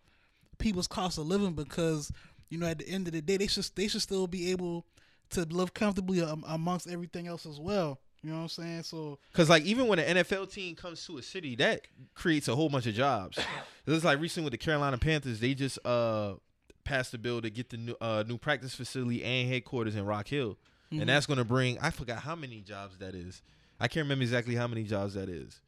people's 0.57 0.87
cost 0.87 1.17
of 1.17 1.25
living 1.25 1.53
because 1.53 2.11
you 2.49 2.57
know 2.57 2.67
at 2.67 2.79
the 2.79 2.87
end 2.87 3.07
of 3.07 3.13
the 3.13 3.21
day 3.21 3.37
they 3.37 3.47
should 3.47 3.65
they 3.75 3.87
should 3.87 4.01
still 4.01 4.27
be 4.27 4.51
able 4.51 4.85
to 5.29 5.43
live 5.45 5.73
comfortably 5.73 6.19
amongst 6.47 6.89
everything 6.89 7.27
else 7.27 7.45
as 7.45 7.59
well. 7.59 7.99
You 8.21 8.29
know 8.31 8.35
what 8.37 8.41
I'm 8.43 8.49
saying? 8.49 8.83
So 8.83 9.17
Cause 9.33 9.49
like 9.49 9.63
even 9.63 9.87
when 9.87 9.99
an 9.99 10.17
NFL 10.17 10.51
team 10.51 10.75
comes 10.75 11.05
to 11.07 11.17
a 11.17 11.23
city, 11.23 11.55
that 11.55 11.87
creates 12.13 12.49
a 12.49 12.55
whole 12.55 12.69
bunch 12.69 12.87
of 12.87 12.93
jobs. 12.93 13.39
It's 13.87 14.05
like 14.05 14.19
recently 14.19 14.45
with 14.45 14.51
the 14.51 14.59
Carolina 14.59 14.97
Panthers, 14.99 15.39
they 15.39 15.55
just 15.55 15.79
uh 15.83 16.35
passed 16.83 17.13
a 17.13 17.17
bill 17.17 17.41
to 17.41 17.49
get 17.49 17.69
the 17.69 17.77
new 17.77 17.95
uh, 18.01 18.23
new 18.27 18.37
practice 18.37 18.75
facility 18.75 19.23
and 19.23 19.49
headquarters 19.49 19.95
in 19.95 20.05
Rock 20.05 20.27
Hill, 20.27 20.57
and 20.91 21.07
that's 21.09 21.25
going 21.25 21.37
to 21.39 21.45
bring 21.45 21.77
I 21.79 21.89
forgot 21.89 22.19
how 22.19 22.35
many 22.35 22.61
jobs 22.61 22.97
that 22.97 23.15
is. 23.15 23.41
I 23.79 23.87
can't 23.87 24.03
remember 24.05 24.23
exactly 24.23 24.55
how 24.55 24.67
many 24.67 24.83
jobs 24.83 25.13
that 25.15 25.29
is. 25.29 25.59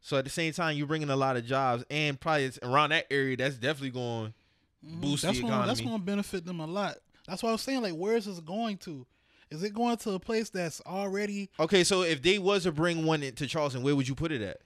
So 0.00 0.16
at 0.18 0.24
the 0.24 0.30
same 0.30 0.52
time, 0.52 0.76
you're 0.76 0.86
bringing 0.86 1.10
a 1.10 1.16
lot 1.16 1.36
of 1.36 1.44
jobs, 1.44 1.84
and 1.90 2.18
probably 2.20 2.44
it's 2.44 2.58
around 2.62 2.90
that 2.90 3.06
area. 3.10 3.36
That's 3.36 3.56
definitely 3.56 3.90
going 3.90 4.34
boost 4.82 5.22
that's 5.24 5.36
the 5.38 5.42
gonna 5.42 5.54
economy. 5.54 5.66
that's 5.68 5.80
gonna 5.80 5.98
benefit 5.98 6.44
them 6.44 6.60
a 6.60 6.66
lot. 6.66 6.96
That's 7.26 7.42
why 7.42 7.48
I 7.48 7.52
was 7.52 7.62
saying 7.62 7.82
like 7.82 7.94
where 7.94 8.16
is 8.16 8.26
this 8.26 8.38
going 8.40 8.76
to? 8.78 9.06
Is 9.50 9.62
it 9.62 9.74
going 9.74 9.96
to 9.98 10.12
a 10.12 10.18
place 10.20 10.50
that's 10.50 10.80
already 10.86 11.50
Okay, 11.60 11.84
so 11.84 12.02
if 12.02 12.20
they 12.22 12.38
was 12.38 12.64
to 12.64 12.72
bring 12.72 13.04
one 13.04 13.20
to 13.20 13.46
Charleston, 13.46 13.82
where 13.82 13.94
would 13.96 14.08
you 14.08 14.14
put 14.14 14.32
it 14.32 14.42
at? 14.42 14.58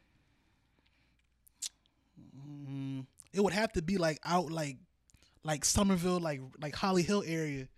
mm, 2.68 3.06
it 3.32 3.42
would 3.42 3.52
have 3.52 3.72
to 3.72 3.82
be 3.82 3.98
like 3.98 4.18
out 4.24 4.50
like 4.50 4.76
like 5.44 5.64
Summerville, 5.64 6.20
like 6.20 6.40
like 6.60 6.74
Holly 6.74 7.02
Hill 7.02 7.22
area. 7.26 7.68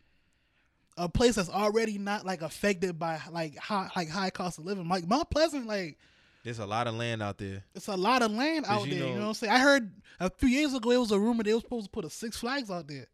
A 0.99 1.09
place 1.09 1.37
that's 1.37 1.49
already 1.49 1.97
not 1.97 2.27
like 2.27 2.43
affected 2.43 2.99
by 2.99 3.19
like 3.31 3.57
high 3.57 3.89
like 3.97 4.09
high 4.11 4.31
cost 4.31 4.59
of 4.59 4.65
living. 4.67 4.89
Like 4.89 5.07
Mount 5.09 5.31
Pleasant, 5.31 5.67
like 5.67 5.97
There's 6.45 6.59
a 6.59 6.67
lot 6.67 6.87
of 6.87 6.95
land 6.95 7.23
out 7.23 7.39
there. 7.39 7.65
it's 7.75 7.89
a 7.89 7.97
lot 7.97 8.21
of 8.23 8.31
land 8.31 8.67
out 8.69 8.85
you 8.87 8.91
there. 8.91 8.99
you 8.99 9.07
know- 9.07 9.15
know 9.15 9.21
what 9.23 9.29
I'm 9.29 9.35
saying? 9.35 9.53
I 9.53 9.59
heard 9.59 9.91
a 10.21 10.29
few 10.29 10.49
years 10.49 10.75
ago 10.75 10.91
it 10.91 10.99
was 10.99 11.11
a 11.11 11.19
rumor 11.19 11.43
they 11.45 11.55
were 11.55 11.61
supposed 11.61 11.87
to 11.87 11.91
put 11.91 12.05
a 12.05 12.11
Six 12.11 12.37
Flags 12.37 12.71
out 12.71 12.89
there. 12.89 13.07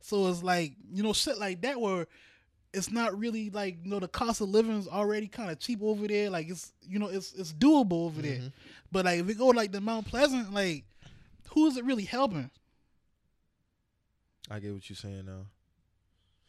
So 0.00 0.28
it's 0.28 0.42
like 0.42 0.76
you 0.90 1.02
know 1.02 1.12
shit 1.12 1.38
like 1.38 1.60
that 1.62 1.78
where 1.80 2.06
it's 2.72 2.90
not 2.90 3.18
really 3.18 3.50
like 3.50 3.76
you 3.84 3.90
know 3.90 4.00
the 4.00 4.08
cost 4.08 4.40
of 4.40 4.48
living 4.48 4.78
is 4.78 4.88
already 4.88 5.28
kind 5.28 5.50
of 5.50 5.58
cheap 5.58 5.80
over 5.82 6.06
there. 6.08 6.30
Like 6.30 6.48
it's 6.48 6.72
you 6.88 6.98
know 6.98 7.08
it's 7.08 7.34
it's 7.34 7.52
doable 7.52 8.06
over 8.06 8.22
there. 8.22 8.36
Mm-hmm. 8.38 8.46
But 8.90 9.04
like 9.04 9.20
if 9.20 9.26
we 9.26 9.34
go 9.34 9.48
like 9.48 9.72
the 9.72 9.80
Mount 9.82 10.06
Pleasant, 10.06 10.54
like 10.54 10.84
who 11.50 11.66
is 11.66 11.76
it 11.76 11.84
really 11.84 12.04
helping? 12.04 12.50
I 14.50 14.58
get 14.60 14.72
what 14.72 14.88
you're 14.88 14.96
saying 14.96 15.26
now. 15.26 15.46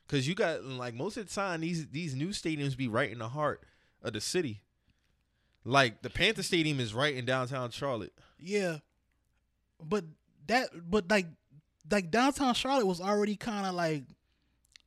Cause 0.07 0.25
you 0.25 0.35
got 0.35 0.63
like 0.63 0.93
most 0.93 1.17
of 1.17 1.27
the 1.27 1.33
time 1.33 1.61
these 1.61 1.87
these 1.87 2.15
new 2.15 2.29
stadiums 2.29 2.77
be 2.77 2.87
right 2.87 3.11
in 3.11 3.19
the 3.19 3.27
heart 3.27 3.61
of 4.01 4.13
the 4.13 4.21
city. 4.21 4.61
Like 5.65 6.01
the 6.01 6.09
Panther 6.09 6.43
Stadium 6.43 6.79
is 6.79 6.93
right 6.93 7.13
in 7.13 7.25
downtown 7.25 7.71
Charlotte. 7.71 8.13
Yeah, 8.39 8.77
but 9.83 10.05
that 10.47 10.69
but 10.89 11.09
like 11.09 11.25
like 11.91 12.09
downtown 12.09 12.53
Charlotte 12.53 12.85
was 12.85 13.01
already 13.01 13.35
kind 13.35 13.65
of 13.65 13.75
like 13.75 14.03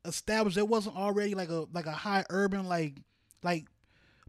established. 0.06 0.56
There 0.56 0.64
wasn't 0.64 0.96
already 0.96 1.34
like 1.34 1.50
a 1.50 1.66
like 1.72 1.86
a 1.86 1.92
high 1.92 2.24
urban 2.30 2.66
like 2.66 2.96
like 3.42 3.66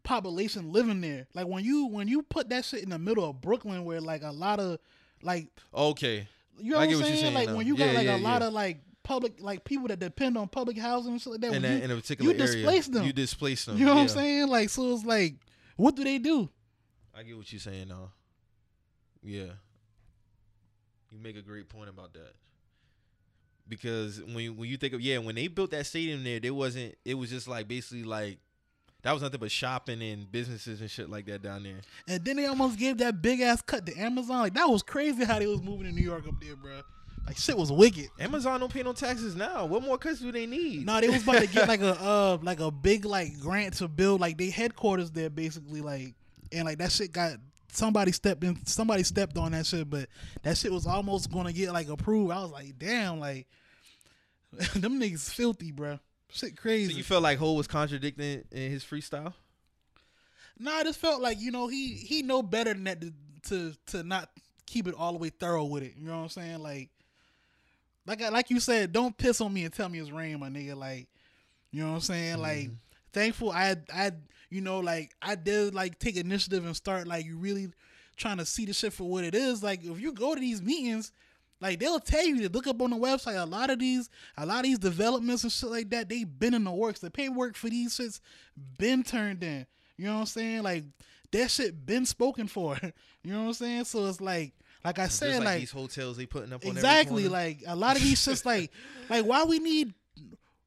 population 0.04 0.72
living 0.74 1.00
there. 1.00 1.28
Like 1.34 1.48
when 1.48 1.64
you 1.64 1.88
when 1.88 2.10
you 2.10 2.22
put 2.22 2.50
that 2.50 2.66
shit 2.66 2.84
in 2.84 2.90
the 2.90 3.00
middle 3.00 3.30
of 3.30 3.40
Brooklyn, 3.40 3.86
where 3.86 4.02
like 4.02 4.24
a 4.24 4.32
lot 4.32 4.60
of 4.60 4.80
like 5.24 5.48
Okay. 5.74 6.28
You 6.60 6.72
know 6.72 6.80
what 6.80 6.90
I'm 6.90 6.96
saying? 7.00 7.16
saying 7.16 7.34
Like 7.34 7.50
when 7.50 7.66
you 7.68 7.76
Yeah, 7.76 7.88
got 7.88 7.96
like 7.96 8.06
yeah, 8.06 8.16
a 8.16 8.20
lot 8.20 8.42
of 8.42 8.54
like 8.54 8.82
public 9.04 9.34
like 9.42 9.64
people 9.64 9.88
that 9.88 10.00
depend 10.00 10.38
on 10.38 10.48
public 10.48 10.78
housing 10.78 11.14
and 11.14 11.22
shit 11.22 11.32
like 11.32 11.42
that. 11.42 11.54
In 11.54 11.62
that 11.64 11.78
you, 11.78 11.84
in 11.84 11.92
a 11.92 11.96
particular 11.96 12.32
you 12.32 12.38
displace 12.38 12.88
them. 12.88 13.06
you 13.06 13.14
displace 13.14 13.66
them. 13.66 13.78
you 13.78 13.86
know 13.86 13.96
what 13.96 14.02
I'm 14.02 14.08
saying? 14.10 14.48
Like 14.48 14.70
so 14.70 14.94
it's 14.94 15.04
like 15.06 15.36
what 15.76 15.96
do 15.96 16.04
they 16.04 16.18
do? 16.20 16.50
I 17.16 17.24
get 17.24 17.36
what 17.38 17.52
you're 17.52 17.60
saying 17.60 17.88
though. 17.90 18.10
Yeah. 19.24 19.54
You 21.10 21.20
make 21.20 21.36
a 21.36 21.42
great 21.42 21.68
point 21.70 21.90
about 21.90 22.14
that. 22.14 22.34
Because 23.68 24.22
when 24.22 24.40
you- 24.40 24.54
when 24.54 24.70
you 24.70 24.78
think 24.78 24.94
of 24.94 25.02
yeah, 25.02 25.18
when 25.18 25.36
they 25.36 25.48
built 25.48 25.72
that 25.72 25.86
stadium 25.86 26.24
there, 26.24 26.40
there 26.40 26.54
wasn't 26.54 26.96
it 27.06 27.14
was 27.16 27.30
just 27.30 27.48
like 27.48 27.68
basically 27.68 28.04
like 28.04 28.40
that 29.04 29.14
was 29.14 29.22
nothing 29.22 29.40
but 29.40 29.52
shopping 29.52 30.02
and 30.02 30.32
businesses 30.32 30.82
and 30.82 30.90
shit 30.90 31.10
like 31.10 31.26
that 31.26 31.42
down 31.42 31.64
there. 31.64 31.82
And 32.08 32.24
then 32.24 32.38
they 32.38 32.46
almost 32.46 32.78
gave 32.78 33.00
that 33.00 33.22
big 33.22 33.42
ass 33.42 33.62
cut 33.62 33.86
to 33.88 33.98
Amazon. 33.98 34.40
Like 34.40 34.54
that 34.54 34.70
was 34.70 34.84
crazy 34.84 35.24
how 35.24 35.40
they 35.40 35.48
was 35.48 35.62
moving 35.62 35.88
in 35.88 35.96
New 35.96 36.04
York 36.04 36.28
up 36.28 36.36
there, 36.40 36.56
bro. 36.56 36.82
Like 37.26 37.38
shit 37.38 37.58
was 37.58 37.72
wicked. 37.72 38.10
Amazon 38.20 38.60
don't 38.60 38.72
pay 38.72 38.84
no 38.84 38.94
taxes 38.94 39.36
now. 39.36 39.66
What 39.66 39.84
more 39.84 39.98
cuts 39.98 40.20
do 40.20 40.32
they 40.32 40.46
need? 40.46 40.86
No, 40.86 41.00
they 41.02 41.10
was 41.10 41.24
about 41.24 41.42
to 41.42 41.48
get 41.48 41.68
like 41.68 41.82
a 41.82 41.94
uh 42.02 42.38
like 42.42 42.60
a 42.60 42.70
big 42.72 43.06
like 43.06 43.40
grant 43.40 43.76
to 43.76 43.88
build 43.88 44.22
like 44.22 44.38
they 44.38 44.50
headquarters 44.50 45.12
there 45.12 45.30
basically 45.30 45.82
like 45.82 46.14
and 46.52 46.66
like 46.66 46.78
that 46.80 46.92
shit 46.92 47.12
got 47.12 47.34
somebody 47.72 48.12
stepped 48.12 48.44
in 48.44 48.64
somebody 48.66 49.04
stepped 49.04 49.38
on 49.38 49.54
that 49.54 49.66
shit 49.66 49.90
but 49.90 50.10
that 50.44 50.58
shit 50.58 50.72
was 50.72 50.86
almost 50.86 51.32
gonna 51.32 51.54
get 51.54 51.72
like 51.74 51.90
approved. 51.90 52.32
I 52.32 52.42
was 52.42 52.52
like 52.52 52.78
damn 52.78 53.20
like 53.20 53.48
them 54.76 55.00
niggas 55.00 55.32
filthy, 55.32 55.72
bro. 55.72 56.00
Shit 56.32 56.56
crazy. 56.58 56.92
So 56.92 56.98
you 56.98 57.04
felt 57.04 57.24
like 57.24 57.38
Hov 57.38 57.58
was 57.58 57.68
contradicting 57.68 58.44
in 58.52 58.72
his 58.72 58.84
freestyle? 58.84 59.34
Nah, 60.58 60.72
I 60.72 60.84
just 60.84 61.00
felt 61.00 61.22
like 61.22 61.40
you 61.40 61.52
know 61.52 61.68
he 61.68 61.94
he 61.94 62.22
know 62.22 62.42
better 62.42 62.74
than 62.74 62.84
that 62.86 63.02
to, 63.02 63.14
to 63.44 63.74
to 63.88 64.04
not 64.04 64.30
keep 64.66 64.88
it 64.88 64.96
all 64.98 65.12
the 65.12 65.18
way 65.18 65.30
thorough 65.30 65.66
with 65.66 65.84
it. 65.84 65.94
You 65.98 66.08
know 66.08 66.18
what 66.18 66.24
I'm 66.24 66.30
saying? 66.30 66.60
Like, 66.60 66.90
like 68.06 68.22
I, 68.22 68.30
like 68.30 68.50
you 68.50 68.60
said, 68.60 68.94
don't 68.94 69.18
piss 69.18 69.42
on 69.42 69.54
me 69.54 69.66
and 69.66 69.74
tell 69.74 69.90
me 69.90 70.00
it's 70.00 70.12
rain, 70.12 70.40
my 70.40 70.50
nigga. 70.50 70.76
Like, 70.76 71.08
you 71.72 71.82
know 71.82 71.90
what 71.90 71.96
I'm 71.96 72.02
saying? 72.02 72.38
Like, 72.38 72.66
mm-hmm. 72.66 72.74
thankful 73.12 73.52
I 73.52 73.76
I 73.94 74.12
you 74.50 74.62
know 74.62 74.80
like 74.80 75.14
I 75.22 75.36
did 75.36 75.76
like 75.76 76.00
take 76.00 76.16
initiative 76.16 76.66
and 76.66 76.76
start 76.76 77.08
like 77.08 77.26
you 77.26 77.38
really 77.38 77.70
trying 78.16 78.38
to 78.38 78.46
see 78.46 78.66
the 78.66 78.74
shit 78.74 78.94
for 78.94 79.04
what 79.04 79.24
it 79.24 79.36
is. 79.36 79.62
Like 79.64 79.84
if 79.84 80.00
you 80.00 80.14
go 80.14 80.34
to 80.34 80.40
these 80.40 80.62
meetings. 80.62 81.12
Like 81.62 81.80
they'll 81.80 82.00
tell 82.00 82.26
you 82.26 82.42
to 82.42 82.50
look 82.50 82.66
up 82.66 82.82
on 82.82 82.90
the 82.90 82.98
website. 82.98 83.42
A 83.42 83.46
lot 83.46 83.70
of 83.70 83.80
these, 83.80 84.10
a 84.36 84.46
lot 84.46 84.60
of 84.60 84.64
these 84.64 84.80
developments 84.80 85.44
and 85.44 85.52
shit 85.52 85.70
like 85.70 85.90
that, 85.92 86.10
they've 86.10 86.28
been 86.28 86.56
in 86.56 86.64
the 86.64 86.72
works. 86.72 87.00
The 87.00 87.12
paperwork 87.12 87.56
for 87.56 87.70
these 87.70 87.98
shits 87.98 88.20
been 88.80 89.04
turned 89.04 89.44
in. 89.44 89.68
You 89.96 90.08
know 90.08 90.16
what 90.16 90.20
I'm 90.22 90.26
saying? 90.26 90.64
Like 90.64 90.86
that 91.32 91.52
shit 91.52 91.86
been 91.86 92.06
spoken 92.06 92.48
for. 92.48 92.78
You 93.24 93.34
know 93.34 93.42
what 93.42 93.48
I'm 93.50 93.54
saying? 93.54 93.84
So 93.84 94.08
it's 94.08 94.20
like, 94.20 94.52
like 94.84 94.98
I 94.98 95.08
said, 95.08 95.36
like, 95.36 95.46
like, 95.46 95.60
these 95.60 95.70
hotels 95.70 96.18
they 96.18 96.26
putting 96.26 96.54
up 96.54 96.64
on 96.64 96.70
every 96.70 96.80
exactly, 96.80 97.28
like 97.28 97.62
a 97.68 97.76
lot 97.76 97.96
of 97.96 98.02
these 98.02 98.18
shits, 98.18 98.48
like, 98.48 98.72
like 99.12 99.26
why 99.26 99.44
we 99.44 99.60
need, 99.60 99.94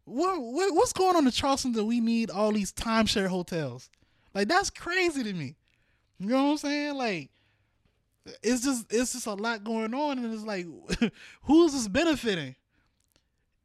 what, 0.05 0.41
what 0.41 0.73
what's 0.73 0.93
going 0.93 1.17
on 1.17 1.27
in 1.27 1.33
Charleston 1.33 1.73
that 1.73 1.85
we 1.85 1.99
need 1.99 2.31
all 2.31 2.53
these 2.53 2.73
timeshare 2.73 3.27
hotels? 3.27 3.91
Like 4.35 4.47
that's 4.47 4.71
crazy 4.71 5.25
to 5.25 5.33
me. 5.33 5.57
You 6.21 6.29
know 6.29 6.45
what 6.45 6.51
I'm 6.53 6.57
saying? 6.59 6.95
Like 6.95 7.31
it's 8.43 8.65
just 8.65 8.87
it's 8.93 9.13
just 9.13 9.27
a 9.27 9.35
lot 9.35 9.65
going 9.65 9.95
on 9.95 10.19
and 10.19 10.33
it's 10.33 10.45
like 10.45 10.67
who's 11.43 11.73
this 11.73 11.89
benefiting? 11.89 12.55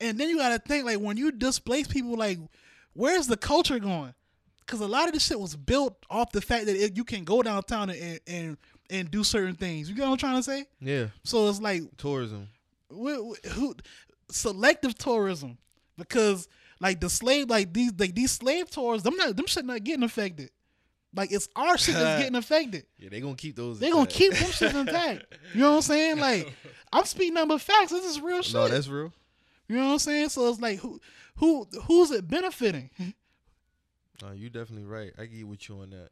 And 0.01 0.17
then 0.17 0.29
you 0.29 0.37
gotta 0.37 0.59
think 0.59 0.85
like 0.85 0.99
when 0.99 1.17
you 1.17 1.31
displace 1.31 1.87
people 1.87 2.15
like 2.17 2.39
where's 2.93 3.27
the 3.27 3.37
culture 3.37 3.79
going? 3.79 4.13
Because 4.65 4.81
a 4.81 4.87
lot 4.87 5.07
of 5.07 5.13
this 5.13 5.25
shit 5.25 5.39
was 5.39 5.55
built 5.55 5.95
off 6.09 6.31
the 6.31 6.41
fact 6.41 6.65
that 6.67 6.75
it, 6.75 6.95
you 6.95 7.03
can 7.03 7.23
go 7.23 7.41
downtown 7.41 7.89
and, 7.89 8.19
and 8.27 8.57
and 8.89 9.11
do 9.11 9.23
certain 9.23 9.55
things. 9.55 9.89
You 9.89 9.95
get 9.95 10.03
what 10.05 10.11
i'm 10.11 10.17
trying 10.17 10.35
to 10.37 10.43
say? 10.43 10.65
Yeah, 10.81 11.07
so 11.23 11.47
it's 11.49 11.61
like 11.61 11.83
tourism. 11.97 12.49
wh- 12.91 13.33
wh- 13.33 13.47
who 13.51 13.75
selective 14.29 14.95
tourism. 14.95 15.57
Because 15.97 16.47
like 16.79 16.99
the 17.01 17.09
slave 17.09 17.49
like 17.49 17.73
these 17.73 17.91
like 17.97 18.15
these 18.15 18.31
slave 18.31 18.69
tours 18.69 19.03
them 19.03 19.15
not 19.17 19.35
them 19.35 19.47
shit 19.47 19.65
not 19.65 19.83
getting 19.83 20.03
affected 20.03 20.49
like 21.15 21.31
it's 21.31 21.49
our 21.55 21.77
shit 21.77 21.95
that's 21.95 22.21
getting 22.21 22.35
affected 22.43 22.85
Yeah, 22.97 23.09
they 23.09 23.19
gonna 23.21 23.35
keep 23.35 23.55
those. 23.55 23.79
they 23.79 23.89
gonna 23.91 24.05
keep 24.07 24.33
them 24.33 24.51
shit 24.51 24.75
intact. 24.75 25.25
You 25.53 25.61
know 25.61 25.69
what 25.71 25.75
I'm 25.77 25.81
saying? 25.83 26.17
Like, 26.19 26.53
I'm 26.93 27.05
speaking 27.05 27.33
number 27.33 27.57
facts. 27.57 27.91
This 27.91 28.05
is 28.05 28.21
real 28.21 28.41
shit. 28.43 28.53
No, 28.53 28.67
that's 28.67 28.87
real. 28.87 29.11
you 29.67 29.75
know 29.77 29.87
what 29.87 29.93
I'm 29.93 29.99
saying? 29.99 30.29
So 30.29 30.47
it's 30.49 30.59
like, 30.61 30.79
who, 30.79 30.99
who, 31.37 31.67
who's 31.87 32.11
it 32.11 32.27
benefiting? 32.27 32.89
Oh, 34.21 34.33
you 34.33 34.49
definitely 34.49 34.83
right. 34.85 35.13
I 35.17 35.27
get 35.27 35.47
with 35.47 35.69
you 35.69 35.79
on 35.79 35.91
that. 35.91 36.09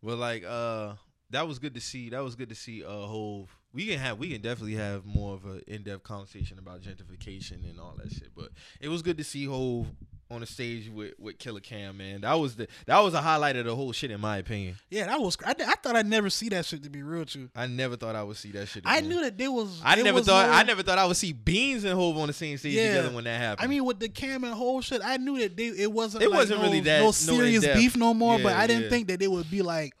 But 0.00 0.16
like, 0.16 0.44
uh, 0.44 0.94
that 1.30 1.48
was 1.48 1.58
good 1.58 1.74
to 1.74 1.80
see. 1.80 2.10
That 2.10 2.22
was 2.22 2.36
good 2.36 2.50
to 2.50 2.54
see. 2.54 2.84
Uh, 2.84 2.88
Hove. 2.88 3.48
We 3.72 3.86
can 3.86 3.98
have. 3.98 4.18
We 4.18 4.30
can 4.30 4.40
definitely 4.42 4.74
have 4.76 5.04
more 5.04 5.34
of 5.34 5.44
an 5.46 5.60
in-depth 5.66 6.04
conversation 6.04 6.60
about 6.60 6.82
gentrification 6.82 7.68
and 7.68 7.80
all 7.80 7.94
that 8.00 8.12
shit. 8.12 8.28
But 8.36 8.50
it 8.80 8.86
was 8.88 9.02
good 9.02 9.18
to 9.18 9.24
see 9.24 9.44
Hove 9.46 9.88
on 10.32 10.40
the 10.40 10.46
stage 10.46 10.88
with 10.88 11.12
with 11.18 11.38
Killer 11.38 11.60
Cam. 11.60 11.96
Man, 11.98 12.22
that 12.22 12.34
was 12.34 12.56
the 12.56 12.66
that 12.86 12.98
was 13.00 13.14
a 13.14 13.20
highlight 13.20 13.56
of 13.56 13.66
the 13.66 13.76
whole 13.76 13.92
shit 13.92 14.10
in 14.10 14.20
my 14.20 14.38
opinion. 14.38 14.76
Yeah, 14.90 15.06
that 15.06 15.20
was. 15.20 15.36
I, 15.44 15.50
I 15.50 15.74
thought 15.74 15.94
I'd 15.96 16.06
never 16.06 16.30
see 16.30 16.48
that 16.50 16.64
shit. 16.64 16.82
To 16.82 16.90
be 16.90 17.02
real 17.02 17.24
you, 17.28 17.50
I 17.54 17.66
never 17.66 17.96
thought 17.96 18.16
I 18.16 18.22
would 18.22 18.36
see 18.36 18.50
that 18.52 18.66
shit. 18.68 18.82
I 18.86 19.00
knew 19.00 19.20
that 19.22 19.36
there 19.38 19.52
was. 19.52 19.80
I 19.84 19.94
there 19.96 20.04
never 20.04 20.18
was 20.18 20.26
thought. 20.26 20.46
no- 20.48 20.52
I 20.52 20.62
never 20.62 20.82
thought 20.82 20.98
I 20.98 21.06
would 21.06 21.16
see 21.16 21.32
Beans 21.32 21.84
and 21.84 21.94
Hove 21.94 22.16
on 22.18 22.26
the 22.26 22.32
same 22.32 22.56
stage 22.58 22.74
Yeah. 22.74 22.96
together 22.96 23.14
when 23.14 23.24
that 23.24 23.38
happened. 23.38 23.64
I 23.64 23.68
mean, 23.68 23.84
with 23.84 24.00
the 24.00 24.08
Cam 24.08 24.44
and 24.44 24.54
whole 24.54 24.80
shit, 24.80 25.00
I 25.04 25.18
knew 25.18 25.38
that 25.38 25.56
they 25.56 25.66
it 25.68 25.92
wasn't. 25.92 26.24
It 26.24 26.30
like 26.30 26.38
wasn't 26.38 26.60
no, 26.60 26.66
really 26.66 26.80
that- 26.80 27.00
no 27.00 27.06
no 27.06 27.10
serious 27.12 27.62
in-depth. 27.62 27.78
beef 27.80 27.96
no 27.96 28.14
more. 28.14 28.38
but 28.38 28.54
I 28.54 28.66
didn't 28.66 28.84
yeah. 28.84 28.90
think 28.90 29.08
that 29.08 29.20
they 29.20 29.28
would 29.28 29.50
be 29.50 29.62
like, 29.62 29.92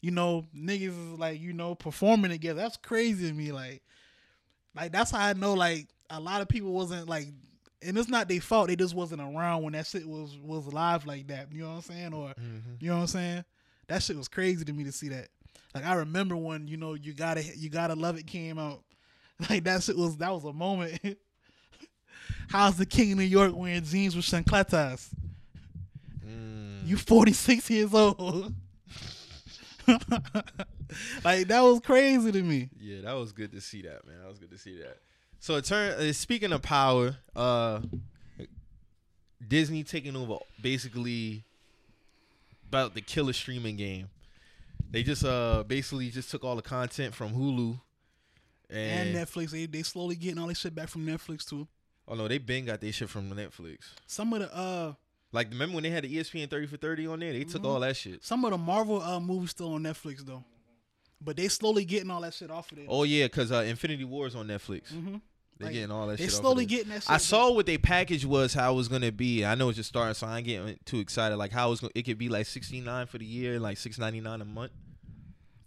you 0.00 0.10
know, 0.10 0.44
niggas 0.56 1.18
like 1.18 1.40
you 1.40 1.52
know 1.52 1.74
performing 1.74 2.30
together. 2.30 2.60
That's 2.60 2.76
crazy 2.76 3.28
to 3.28 3.34
me. 3.34 3.52
Like, 3.52 3.82
like 4.74 4.92
that's 4.92 5.10
how 5.10 5.18
I 5.26 5.32
know 5.32 5.54
like 5.54 5.88
a 6.10 6.20
lot 6.20 6.40
of 6.40 6.48
people 6.48 6.72
wasn't 6.72 7.08
like, 7.08 7.28
and 7.82 7.96
it's 7.98 8.08
not 8.08 8.28
their 8.28 8.40
fault. 8.40 8.68
They 8.68 8.76
just 8.76 8.94
wasn't 8.94 9.22
around 9.22 9.62
when 9.62 9.72
that 9.72 9.86
shit 9.86 10.06
was 10.06 10.36
was 10.38 10.66
live 10.72 11.06
like 11.06 11.26
that. 11.28 11.52
You 11.52 11.62
know 11.62 11.68
what 11.70 11.74
I'm 11.76 11.82
saying? 11.82 12.12
Or 12.14 12.28
Mhm. 12.30 12.80
you 12.80 12.88
know 12.88 12.96
what 12.96 13.02
I'm 13.02 13.06
saying? 13.08 13.44
That 13.88 14.02
shit 14.02 14.16
was 14.16 14.28
crazy 14.28 14.64
to 14.64 14.72
me 14.72 14.84
to 14.84 14.92
see 14.92 15.08
that. 15.08 15.28
Like 15.74 15.84
I 15.84 15.94
remember 15.94 16.36
when 16.36 16.66
you 16.68 16.76
know 16.76 16.94
you 16.94 17.12
gotta 17.12 17.42
you 17.56 17.68
gotta 17.70 17.94
love 17.94 18.16
it 18.18 18.26
came 18.26 18.58
out. 18.58 18.82
Like 19.48 19.64
that 19.64 19.82
shit 19.82 19.96
was 19.96 20.16
that 20.18 20.32
was 20.32 20.44
a 20.44 20.52
moment. 20.52 21.00
How's 22.50 22.76
the 22.76 22.84
king 22.86 23.12
of 23.12 23.18
New 23.18 23.24
York 23.24 23.54
wearing 23.54 23.82
jeans 23.84 24.14
with 24.14 24.24
chancletas? 24.26 25.08
Mm. 26.26 26.86
You 26.86 26.96
46 26.98 27.70
years 27.70 27.94
old. 27.94 28.52
like 31.24 31.48
that 31.48 31.60
was 31.62 31.80
crazy 31.80 32.32
to 32.32 32.42
me. 32.42 32.68
Yeah, 32.78 33.02
that 33.02 33.12
was 33.14 33.32
good 33.32 33.52
to 33.52 33.60
see 33.60 33.82
that, 33.82 34.06
man. 34.06 34.20
That 34.20 34.28
was 34.28 34.38
good 34.38 34.50
to 34.50 34.58
see 34.58 34.76
that. 34.78 34.98
So 35.40 35.56
it 35.56 35.64
turn 35.64 35.92
uh, 35.92 36.12
speaking 36.12 36.52
of 36.52 36.62
power, 36.62 37.16
uh 37.34 37.80
Disney 39.46 39.82
taking 39.84 40.14
over 40.16 40.36
basically 40.60 41.44
about 42.68 42.94
the 42.94 43.00
killer 43.00 43.32
streaming 43.32 43.76
game. 43.76 44.08
They 44.90 45.02
just 45.02 45.24
uh 45.24 45.64
basically 45.66 46.10
just 46.10 46.30
took 46.30 46.44
all 46.44 46.56
the 46.56 46.62
content 46.62 47.14
from 47.14 47.32
Hulu 47.32 47.80
and, 48.68 49.08
And 49.08 49.16
Netflix, 49.16 49.50
they 49.50 49.66
they 49.66 49.82
slowly 49.82 50.14
getting 50.16 50.38
all 50.38 50.46
this 50.48 50.58
shit 50.58 50.74
back 50.74 50.88
from 50.88 51.06
Netflix 51.06 51.44
too. 51.48 51.66
oh 52.06 52.14
no, 52.14 52.28
they 52.28 52.38
been 52.38 52.66
got 52.66 52.80
their 52.80 52.92
shit 52.92 53.08
from 53.08 53.30
Netflix. 53.30 53.78
Some 54.06 54.32
of 54.34 54.40
the 54.40 54.54
uh 54.54 54.92
Like 55.32 55.48
remember 55.50 55.76
when 55.76 55.84
they 55.84 55.90
had 55.90 56.04
the 56.04 56.14
ESPN 56.16 56.50
30 56.50 56.66
for 56.66 56.76
30 56.76 57.06
on 57.06 57.20
there? 57.20 57.32
They 57.32 57.44
took 57.44 57.62
Mhm. 57.62 57.66
all 57.68 57.80
that 57.80 57.96
shit. 57.96 58.22
some 58.24 58.44
of 58.44 58.50
the 58.50 58.58
Marvel 58.58 59.00
uh 59.00 59.18
movies 59.20 59.50
still 59.50 59.72
on 59.72 59.82
Netflix 59.84 60.18
though. 60.18 60.44
But 61.22 61.36
they 61.36 61.48
slowly 61.48 61.84
getting 61.84 62.10
all 62.10 62.20
that 62.22 62.34
shit 62.34 62.50
off 62.50 62.70
of 62.72 62.78
there. 62.78 62.86
Oh 62.88 63.04
yeah, 63.04 63.26
cuz 63.28 63.50
uh 63.52 63.64
Infinity 63.66 64.04
War 64.04 64.26
is 64.26 64.34
on 64.34 64.46
Netflix. 64.48 64.88
hmm 64.88 65.16
They 65.60 65.66
Like, 65.66 65.74
getting 65.74 65.90
all 65.90 66.06
that 66.06 66.16
They 66.16 66.24
shit 66.24 66.32
slowly 66.32 66.64
getting 66.64 66.88
that 66.88 67.02
shit. 67.02 67.10
I 67.10 67.18
saw 67.18 67.52
what 67.52 67.66
they 67.66 67.76
package 67.76 68.24
was, 68.24 68.54
how 68.54 68.72
it 68.72 68.76
was 68.76 68.88
gonna 68.88 69.12
be. 69.12 69.44
I 69.44 69.54
know 69.54 69.68
it's 69.68 69.76
just 69.76 69.90
starting, 69.90 70.14
so 70.14 70.26
I 70.26 70.38
ain't 70.38 70.46
getting 70.46 70.78
too 70.86 71.00
excited. 71.00 71.36
Like 71.36 71.52
how 71.52 71.70
it's 71.70 71.82
gonna, 71.82 71.92
it 71.94 72.04
could 72.04 72.16
be 72.16 72.30
like 72.30 72.46
sixty 72.46 72.80
nine 72.80 73.06
for 73.06 73.18
the 73.18 73.26
year, 73.26 73.60
like 73.60 73.76
six 73.76 73.98
ninety 73.98 74.20
nine 74.22 74.40
a 74.40 74.46
month. 74.46 74.72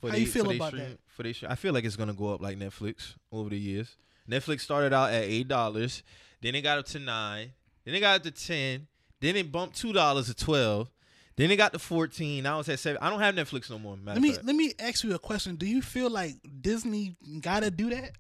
For 0.02 0.10
How 0.10 0.18
you 0.18 0.26
feel 0.26 0.50
about 0.50 0.70
stream- 0.70 0.84
that? 0.84 0.98
For 1.10 1.22
they, 1.22 1.36
I 1.48 1.54
feel 1.54 1.74
like 1.74 1.86
it's 1.86 1.96
gonna 1.96 2.14
go 2.14 2.34
up 2.34 2.42
like 2.42 2.58
Netflix 2.58 3.14
over 3.32 3.50
the 3.52 3.58
years. 3.60 3.96
Netflix 4.28 4.62
started 4.62 4.94
out 4.94 5.12
at 5.12 5.24
eight 5.26 5.48
dollars, 5.48 6.02
then 6.42 6.56
it 6.56 6.62
got 6.64 6.80
up 6.80 6.86
to 6.88 6.98
nine, 7.00 7.52
then 7.86 7.94
it 7.94 8.00
got 8.00 8.16
up 8.16 8.24
to 8.24 8.32
ten, 8.32 8.88
then 9.22 9.36
it 9.36 9.52
bumped 9.52 9.78
two 9.78 9.94
dollars 9.94 10.26
to 10.26 10.34
twelve, 10.34 10.90
then 11.36 11.52
it 11.52 11.56
got 11.58 11.72
to 11.74 11.80
fourteen. 11.80 12.44
Now 12.44 12.60
it's 12.62 12.70
at 12.70 12.80
seven. 12.80 12.98
I 13.00 13.12
don't 13.12 13.20
have 13.20 13.36
Netflix 13.36 13.70
no 13.70 13.78
more. 13.78 13.96
Matter 13.96 14.16
Let 14.20 14.22
me 14.24 14.34
fact. 14.34 14.46
let 14.46 14.56
me 14.56 14.74
ask 14.80 15.04
you 15.04 15.14
a 15.14 15.20
question. 15.20 15.56
Do 15.56 15.68
you 15.68 15.84
feel 15.84 16.10
like 16.10 16.34
Disney 16.62 17.16
gotta 17.42 17.70
do 17.70 17.92
that? 17.92 18.14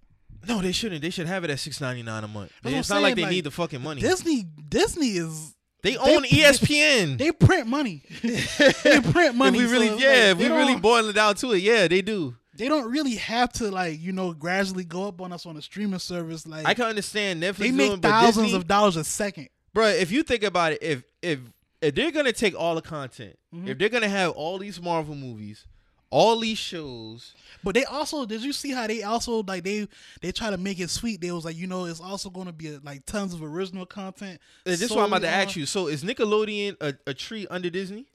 No, 0.47 0.61
they 0.61 0.71
shouldn't. 0.71 1.01
They 1.01 1.09
should 1.09 1.27
have 1.27 1.43
it 1.43 1.49
at 1.49 1.59
six 1.59 1.79
ninety 1.81 2.03
nine 2.03 2.23
a 2.23 2.27
month. 2.27 2.51
That's 2.63 2.75
it's 2.75 2.89
not 2.89 3.01
like 3.01 3.15
they 3.15 3.23
like, 3.23 3.31
need 3.31 3.43
the 3.45 3.51
fucking 3.51 3.81
money. 3.81 4.01
Disney 4.01 4.43
Disney 4.69 5.11
is 5.17 5.53
they 5.81 5.91
they- 5.91 5.97
own 5.97 6.25
E 6.25 6.29
ESPN. 6.43 7.17
they 7.19 7.31
print 7.31 7.67
money. 7.67 8.03
they 8.21 8.99
print 9.01 9.35
money. 9.35 9.59
If 9.59 9.65
we 9.65 9.71
really, 9.71 9.87
it's 9.87 10.01
yeah, 10.01 10.09
like, 10.09 10.19
if 10.31 10.37
we 10.39 10.47
really 10.47 10.75
boil 10.77 11.07
it 11.09 11.13
down 11.13 11.35
to 11.35 11.51
it, 11.53 11.59
yeah, 11.59 11.87
they 11.87 12.01
do. 12.01 12.35
they 12.55 12.67
don't 12.67 12.89
really 12.91 13.15
have 13.15 13.51
to 13.53 13.69
like 13.71 13.99
you 13.99 14.11
know 14.11 14.33
gradually 14.33 14.83
go 14.85 15.07
up 15.07 15.19
on 15.21 15.31
us 15.33 15.45
on 15.45 15.57
a 15.57 15.61
streaming 15.61 15.99
service. 15.99 16.45
Like 16.47 16.65
I 16.65 16.73
can 16.73 16.85
understand 16.85 17.41
Netflix 17.43 17.57
they 17.57 17.65
doing, 17.71 17.77
make 17.77 18.01
but 18.01 18.09
thousands 18.09 18.45
Disney, 18.47 18.57
of 18.57 18.67
dollars 18.67 18.95
a 18.95 19.03
second. 19.03 19.49
bro. 19.73 19.87
If 19.87 20.11
you 20.11 20.23
think 20.23 20.43
about 20.43 20.73
it, 20.73 20.83
if 20.83 21.03
if 21.21 21.39
if 21.81 21.95
they're 21.95 22.11
gonna 22.11 22.31
take 22.31 22.57
all 22.57 22.75
the 22.75 22.81
content, 22.81 23.37
Mhm. 23.53 23.67
if 23.67 23.77
they're 23.77 23.89
gonna 23.89 24.07
have 24.07 24.31
all 24.31 24.57
these 24.57 24.81
Marvel 24.81 25.15
movies, 25.15 25.65
all 26.13 26.39
these 26.39 26.59
shows, 26.59 27.33
But 27.63 27.73
they 27.75 27.85
also 27.85 28.25
did 28.25 28.43
you 28.43 28.53
see 28.53 28.71
how 28.71 28.85
they 28.87 29.01
also 29.03 29.43
like 29.47 29.63
they 29.63 29.87
they 30.21 30.31
try 30.31 30.49
to 30.51 30.57
make 30.57 30.79
it 30.79 30.89
sweet. 30.89 31.21
They 31.21 31.31
was 31.31 31.43
like 31.43 31.57
you 31.57 31.65
know 31.67 31.85
it's 31.85 31.99
also 31.99 32.29
going 32.29 32.45
to 32.47 32.53
be 32.53 32.77
like 32.83 33.05
tons 33.05 33.33
of 33.33 33.41
original 33.43 33.85
content. 33.85 34.39
this 34.63 34.81
is 34.81 34.91
what 34.91 34.99
I'm 35.01 35.07
about 35.07 35.23
to 35.23 35.27
ask 35.29 35.55
you. 35.55 35.65
So 35.65 35.87
is 35.87 36.03
Nickelodeon 36.03 36.77
a, 36.81 36.93
a 37.07 37.13
tree 37.13 37.47
under 37.49 37.69
Disney? 37.69 38.05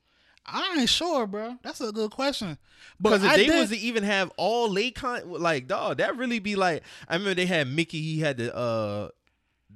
I 0.46 0.76
ain't 0.78 0.88
sure, 0.88 1.26
bro. 1.26 1.56
That's 1.62 1.80
a 1.80 1.92
good 1.92 2.10
question. 2.10 2.56
Because 3.02 3.22
if 3.22 3.30
I 3.30 3.36
they 3.36 3.46
did, 3.46 3.58
was 3.60 3.70
to 3.70 3.76
even 3.76 4.02
have 4.04 4.30
all 4.38 4.70
late 4.70 4.94
con, 4.94 5.20
like 5.28 5.66
dog, 5.66 5.98
that 5.98 6.16
really 6.16 6.38
be 6.38 6.56
like. 6.56 6.82
I 7.08 7.14
remember 7.14 7.34
they 7.34 7.46
had 7.46 7.66
Mickey. 7.68 8.00
He 8.00 8.20
had 8.20 8.36
the 8.38 8.54
uh 8.56 9.08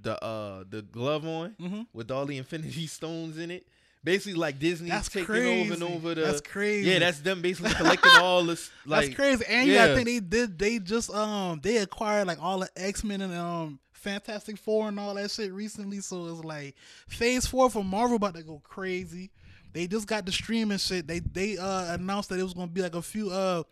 the 0.01 0.23
uh 0.25 0.65
the 0.71 0.81
glove 0.83 1.27
on 1.27 1.57
Mhm. 1.61 1.87
with 1.93 2.11
all 2.11 2.25
the 2.25 2.39
Infinity 2.39 2.87
Stones 2.99 3.37
in 3.37 3.51
it. 3.51 3.67
Basically, 4.05 4.35
like 4.35 4.59
Disney 4.59 4.91
That's 4.91 5.09
taking 5.09 5.27
crazy. 5.27 5.61
over 5.61 5.75
and 5.75 5.83
over 5.83 6.15
the. 6.15 6.23
that's 6.23 6.41
crazy. 6.41 6.91
Yeah, 6.91 6.99
that's 6.99 7.21
them 7.21 7.41
basically 7.41 7.73
collecting 7.75 8.11
all 8.21 8.45
this. 8.45 8.71
Like, 8.85 9.07
that's 9.07 9.15
crazy. 9.15 9.45
And 9.49 9.69
you 9.69 9.75
yeah. 9.75 9.87
gotta 9.87 9.95
think 9.95 10.07
they 10.07 10.19
did 10.19 10.59
they 10.59 10.79
just 10.81 11.09
um 11.15 11.61
they 11.63 11.77
acquired 11.77 12.27
like 12.27 12.43
all 12.43 12.59
the 12.59 12.69
X 12.75 13.05
Men 13.05 13.21
and 13.21 13.33
um 13.33 13.79
Fantastic 13.93 14.59
Four 14.59 14.89
and 14.89 14.99
all 14.99 15.15
that 15.15 15.31
shit 15.31 15.53
recently. 15.53 16.01
So 16.01 16.27
it's 16.27 16.45
like 16.45 16.75
Phase 17.07 17.47
Four 17.47 17.71
for 17.71 17.85
Marvel 17.85 18.17
about 18.17 18.35
to 18.35 18.43
go 18.43 18.61
crazy. 18.65 19.31
They 19.73 19.87
just 19.87 20.09
got 20.09 20.27
the 20.27 20.33
streaming 20.33 20.79
shit. 20.79 21.07
They 21.07 21.21
they 21.21 21.57
uh 21.57 21.95
announced 21.95 22.29
that 22.31 22.41
it 22.41 22.43
was 22.43 22.55
gonna 22.55 22.67
be 22.67 22.83
like 22.83 22.97
a 22.97 23.03
few 23.03 23.31
uh 23.31 23.63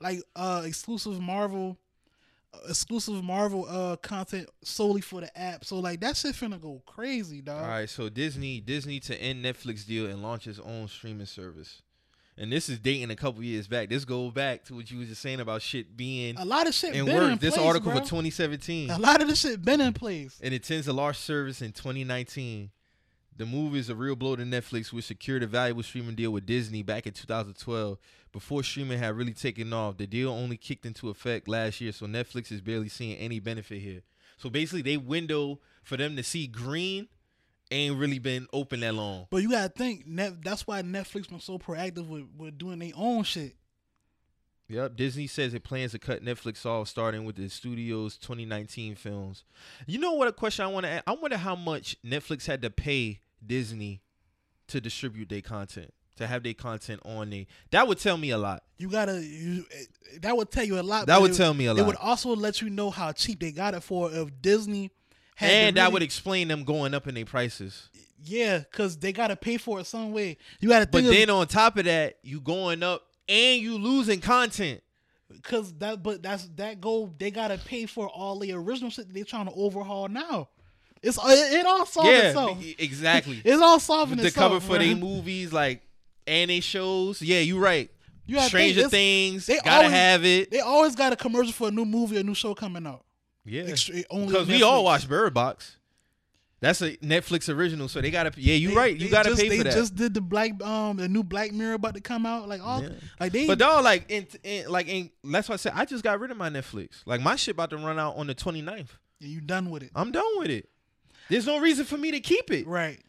like 0.00 0.22
uh 0.36 0.64
exclusive 0.66 1.18
Marvel 1.18 1.78
exclusive 2.68 3.22
Marvel 3.22 3.66
uh 3.68 3.96
content 3.96 4.48
solely 4.62 5.00
for 5.00 5.20
the 5.20 5.38
app. 5.38 5.64
So 5.64 5.78
like 5.78 6.00
that 6.00 6.16
shit 6.16 6.34
finna 6.34 6.60
go 6.60 6.82
crazy, 6.86 7.40
dog. 7.42 7.62
All 7.62 7.68
right, 7.68 7.88
so 7.88 8.08
Disney 8.08 8.60
Disney 8.60 9.00
to 9.00 9.20
end 9.20 9.44
Netflix 9.44 9.86
deal 9.86 10.06
and 10.06 10.22
launch 10.22 10.46
its 10.46 10.58
own 10.58 10.88
streaming 10.88 11.26
service. 11.26 11.82
And 12.40 12.52
this 12.52 12.68
is 12.68 12.78
dating 12.78 13.10
a 13.10 13.16
couple 13.16 13.42
years 13.42 13.66
back. 13.66 13.88
This 13.88 14.04
goes 14.04 14.32
back 14.32 14.64
to 14.66 14.74
what 14.76 14.88
you 14.92 14.98
was 14.98 15.08
just 15.08 15.20
saying 15.20 15.40
about 15.40 15.60
shit 15.60 15.96
being 15.96 16.36
A 16.36 16.44
lot 16.44 16.68
of 16.68 16.74
shit 16.74 16.94
in 16.94 17.04
been 17.04 17.16
work. 17.16 17.32
in 17.32 17.38
This 17.38 17.54
place, 17.56 17.66
article 17.66 17.90
bro. 17.90 18.00
for 18.00 18.06
2017. 18.06 18.90
A 18.90 18.98
lot 18.98 19.20
of 19.20 19.26
this 19.26 19.40
shit 19.40 19.60
been 19.64 19.80
in 19.80 19.92
place. 19.92 20.38
and 20.40 20.54
it 20.54 20.62
tends 20.62 20.86
to 20.86 20.92
launch 20.92 21.16
service 21.16 21.62
in 21.62 21.72
2019. 21.72 22.70
The 23.38 23.46
move 23.46 23.76
is 23.76 23.88
a 23.88 23.94
real 23.94 24.16
blow 24.16 24.34
to 24.34 24.42
Netflix, 24.42 24.92
which 24.92 25.04
secured 25.04 25.44
a 25.44 25.46
valuable 25.46 25.84
streaming 25.84 26.16
deal 26.16 26.32
with 26.32 26.44
Disney 26.44 26.82
back 26.82 27.06
in 27.06 27.12
2012. 27.12 27.96
Before 28.32 28.64
streaming 28.64 28.98
had 28.98 29.16
really 29.16 29.32
taken 29.32 29.72
off, 29.72 29.96
the 29.96 30.08
deal 30.08 30.30
only 30.30 30.56
kicked 30.56 30.84
into 30.84 31.08
effect 31.08 31.46
last 31.46 31.80
year, 31.80 31.92
so 31.92 32.06
Netflix 32.06 32.50
is 32.50 32.60
barely 32.60 32.88
seeing 32.88 33.16
any 33.16 33.38
benefit 33.38 33.80
here. 33.80 34.02
So 34.38 34.50
basically, 34.50 34.82
they 34.82 34.96
window 34.96 35.60
for 35.84 35.96
them 35.96 36.16
to 36.16 36.24
see 36.24 36.48
green 36.48 37.06
ain't 37.70 37.96
really 37.96 38.18
been 38.18 38.48
open 38.52 38.80
that 38.80 38.94
long. 38.94 39.28
But 39.30 39.42
you 39.42 39.50
gotta 39.50 39.68
think 39.68 40.04
net, 40.04 40.42
that's 40.42 40.66
why 40.66 40.82
Netflix 40.82 41.28
been 41.28 41.38
so 41.38 41.58
proactive 41.58 42.08
with, 42.08 42.24
with 42.36 42.58
doing 42.58 42.80
their 42.80 42.90
own 42.96 43.22
shit. 43.22 43.54
Yep, 44.68 44.96
Disney 44.96 45.28
says 45.28 45.54
it 45.54 45.62
plans 45.62 45.92
to 45.92 45.98
cut 45.98 46.24
Netflix 46.24 46.66
off 46.66 46.88
starting 46.88 47.24
with 47.24 47.36
the 47.36 47.48
studio's 47.48 48.18
2019 48.18 48.96
films. 48.96 49.44
You 49.86 49.98
know 49.98 50.12
what 50.12 50.28
a 50.28 50.32
question 50.32 50.64
I 50.64 50.68
want 50.68 50.84
to 50.84 50.90
ask? 50.90 51.04
I 51.06 51.12
wonder 51.12 51.38
how 51.38 51.54
much 51.54 51.96
Netflix 52.04 52.46
had 52.46 52.62
to 52.62 52.70
pay 52.70 53.20
Disney 53.44 54.00
to 54.68 54.80
distribute 54.80 55.28
their 55.28 55.40
content, 55.40 55.92
to 56.16 56.26
have 56.26 56.42
their 56.42 56.54
content 56.54 57.00
on 57.04 57.30
there. 57.30 57.46
That 57.70 57.88
would 57.88 57.98
tell 57.98 58.16
me 58.16 58.30
a 58.30 58.38
lot. 58.38 58.62
You 58.76 58.90
gotta 58.90 59.24
you, 59.24 59.64
eh, 59.72 59.84
that 60.20 60.36
would 60.36 60.50
tell 60.50 60.64
you 60.64 60.78
a 60.78 60.82
lot. 60.82 61.06
That 61.06 61.20
would 61.20 61.30
it- 61.32 61.36
tell 61.36 61.54
me 61.54 61.66
a 61.66 61.74
lot. 61.74 61.80
It 61.80 61.86
would 61.86 61.96
also 61.96 62.34
let 62.36 62.60
you 62.60 62.70
know 62.70 62.90
how 62.90 63.12
cheap 63.12 63.40
they 63.40 63.52
got 63.52 63.74
it 63.74 63.82
for. 63.82 64.12
If 64.12 64.28
Disney 64.42 64.90
had 65.36 65.50
And 65.50 65.76
that 65.76 65.92
would 65.92 66.02
explain 66.02 66.48
them 66.48 66.64
going 66.64 66.94
up 66.94 67.06
in 67.06 67.14
their 67.14 67.24
prices. 67.24 67.88
yeah, 68.22 68.58
because 68.58 68.96
they 68.98 69.12
gotta 69.12 69.36
pay 69.36 69.56
for 69.56 69.80
it 69.80 69.86
some 69.86 70.12
way. 70.12 70.36
You 70.60 70.68
gotta 70.68 70.86
But 70.86 71.04
then 71.04 71.30
on 71.30 71.46
top 71.46 71.76
of 71.78 71.84
that, 71.86 72.18
you 72.22 72.40
going 72.40 72.82
up 72.82 73.02
and 73.28 73.60
you 73.62 73.78
losing 73.78 74.20
content. 74.20 74.82
because 75.30 75.72
that 75.74 76.02
but 76.02 76.22
that's 76.22 76.48
that 76.56 76.80
goal. 76.80 77.14
they 77.18 77.30
gotta 77.30 77.58
pay 77.58 77.86
for 77.86 78.08
all 78.08 78.38
the 78.38 78.52
original 78.52 78.90
shit 78.90 79.06
that 79.08 79.14
they 79.14 79.22
trying 79.22 79.46
to 79.46 79.52
overhaul 79.52 80.08
now. 80.08 80.48
It's 81.02 81.16
it, 81.18 81.52
it 81.60 81.66
all 81.66 81.86
solved 81.86 82.08
yeah, 82.08 82.28
itself. 82.28 82.58
exactly. 82.78 83.40
It's 83.44 83.62
all 83.62 83.78
solving 83.80 84.16
the 84.18 84.26
itself. 84.26 84.52
The 84.52 84.58
cover 84.58 84.78
for 84.78 84.78
their 84.84 84.96
movies, 84.96 85.52
like 85.52 85.82
and 86.26 86.50
they 86.50 86.60
shows. 86.60 87.22
Yeah, 87.22 87.40
you're 87.40 87.60
right. 87.60 87.90
You 88.26 88.36
think 88.36 88.48
Stranger 88.48 88.88
Things, 88.90 89.46
they 89.46 89.56
gotta 89.58 89.70
always- 89.86 89.92
have 89.92 90.24
it. 90.24 90.50
They 90.50 90.60
always 90.60 90.94
got 90.94 91.12
a 91.12 91.16
commercial 91.16 91.52
for 91.52 91.68
a 91.68 91.70
new 91.70 91.84
movie, 91.86 92.18
a 92.18 92.22
new 92.22 92.34
show 92.34 92.54
coming 92.54 92.86
out. 92.86 93.04
Yeah, 93.46 93.62
Extra- 93.62 94.02
only 94.10 94.26
because 94.26 94.46
we 94.48 94.62
all 94.62 94.84
watch 94.84 95.08
Bird 95.08 95.32
Box. 95.32 95.76
That's 96.60 96.82
a 96.82 96.96
Netflix 96.96 97.48
original, 97.54 97.86
so 97.88 98.00
they 98.00 98.10
gotta. 98.10 98.32
Yeah, 98.36 98.56
you 98.56 98.70
They- 98.70 98.74
right. 98.74 98.96
You 99.00 99.08
gotta 99.08 99.30
just, 99.30 99.40
pay 99.40 99.48
they 99.48 99.58
for 99.58 99.64
that. 99.64 99.72
just 99.74 99.94
did 99.94 100.12
the 100.12 100.20
black 100.20 100.60
um 100.62 100.96
the 100.96 101.08
new 101.08 101.22
Black 101.22 101.52
Mirror 101.52 101.74
about 101.74 101.94
to 101.94 102.00
come 102.00 102.26
out. 102.26 102.48
Like 102.48 102.60
all 102.60 102.82
Yeah. 102.82 102.88
like 103.20 103.32
they 103.32 103.46
But 103.46 103.58
dog, 103.60 103.84
like, 103.84 104.10
in, 104.10 104.26
in 104.42 104.68
like, 104.68 104.88
in, 104.88 105.10
that's 105.24 105.48
why 105.48 105.54
I 105.54 105.56
said 105.56 105.72
I 105.76 105.84
just 105.84 106.02
got 106.02 106.18
rid 106.20 106.30
of 106.32 106.36
my 106.36 106.50
Netflix. 106.50 107.02
Like, 107.06 107.20
my 107.22 107.36
shit 107.36 107.54
about 107.54 107.70
to 107.70 107.76
run 107.76 107.98
out 107.98 108.16
on 108.16 108.26
the 108.26 108.34
29th. 108.34 108.88
yeah, 109.20 109.28
you 109.28 109.40
done 109.40 109.70
with 109.70 109.84
it. 109.84 109.90
I'm 109.94 110.10
done 110.12 110.24
with 110.38 110.50
it. 110.50 110.68
There's 111.30 111.46
no 111.46 111.58
reason 111.60 111.84
for 111.84 111.98
me 111.98 112.10
to 112.12 112.20
keep 112.20 112.50
it. 112.50 112.66
Right. 112.66 113.00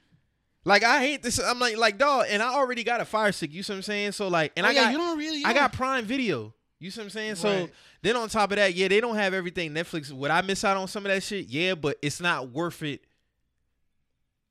Like, 0.66 0.84
I 0.84 1.00
hate 1.00 1.24
this. 1.24 1.40
I'm 1.40 1.60
like, 1.60 1.78
like, 1.78 1.98
dog, 1.98 2.26
and 2.30 2.44
I 2.44 2.54
already 2.54 2.84
got 2.84 3.00
a 3.02 3.06
Fire 3.06 3.32
Stick. 3.32 3.54
You 3.54 3.64
see 3.64 3.74
what 3.74 3.78
I'm 3.78 3.82
saying? 3.84 4.12
So 4.12 4.28
like, 4.28 4.52
and 4.58 4.66
Oh, 4.66 4.70
I 4.70 4.74
yeah, 4.74 4.84
got, 4.86 4.92
you 4.92 4.98
don't 4.98 5.18
really. 5.18 5.46
I 5.46 5.54
got 5.54 5.74
Prime 5.74 6.06
Video. 6.06 6.54
You 6.80 6.92
see 6.92 7.02
what 7.02 7.06
I'm 7.06 7.10
saying? 7.10 7.36
So 7.36 7.70
then 8.02 8.16
on 8.16 8.30
top 8.30 8.52
of 8.52 8.58
that, 8.58 8.74
yeah, 8.74 8.88
they 8.88 9.02
don't 9.02 9.16
have 9.16 9.34
everything 9.34 9.72
Netflix. 9.74 10.12
Would 10.12 10.32
I 10.32 10.42
miss 10.42 10.64
out 10.64 10.78
on 10.78 10.88
some 10.88 11.06
of 11.06 11.12
that 11.12 11.24
shit? 11.24 11.48
Yeah, 11.48 11.76
but 11.76 11.98
it's 12.02 12.22
not 12.22 12.52
worth 12.52 12.84
it 12.84 13.02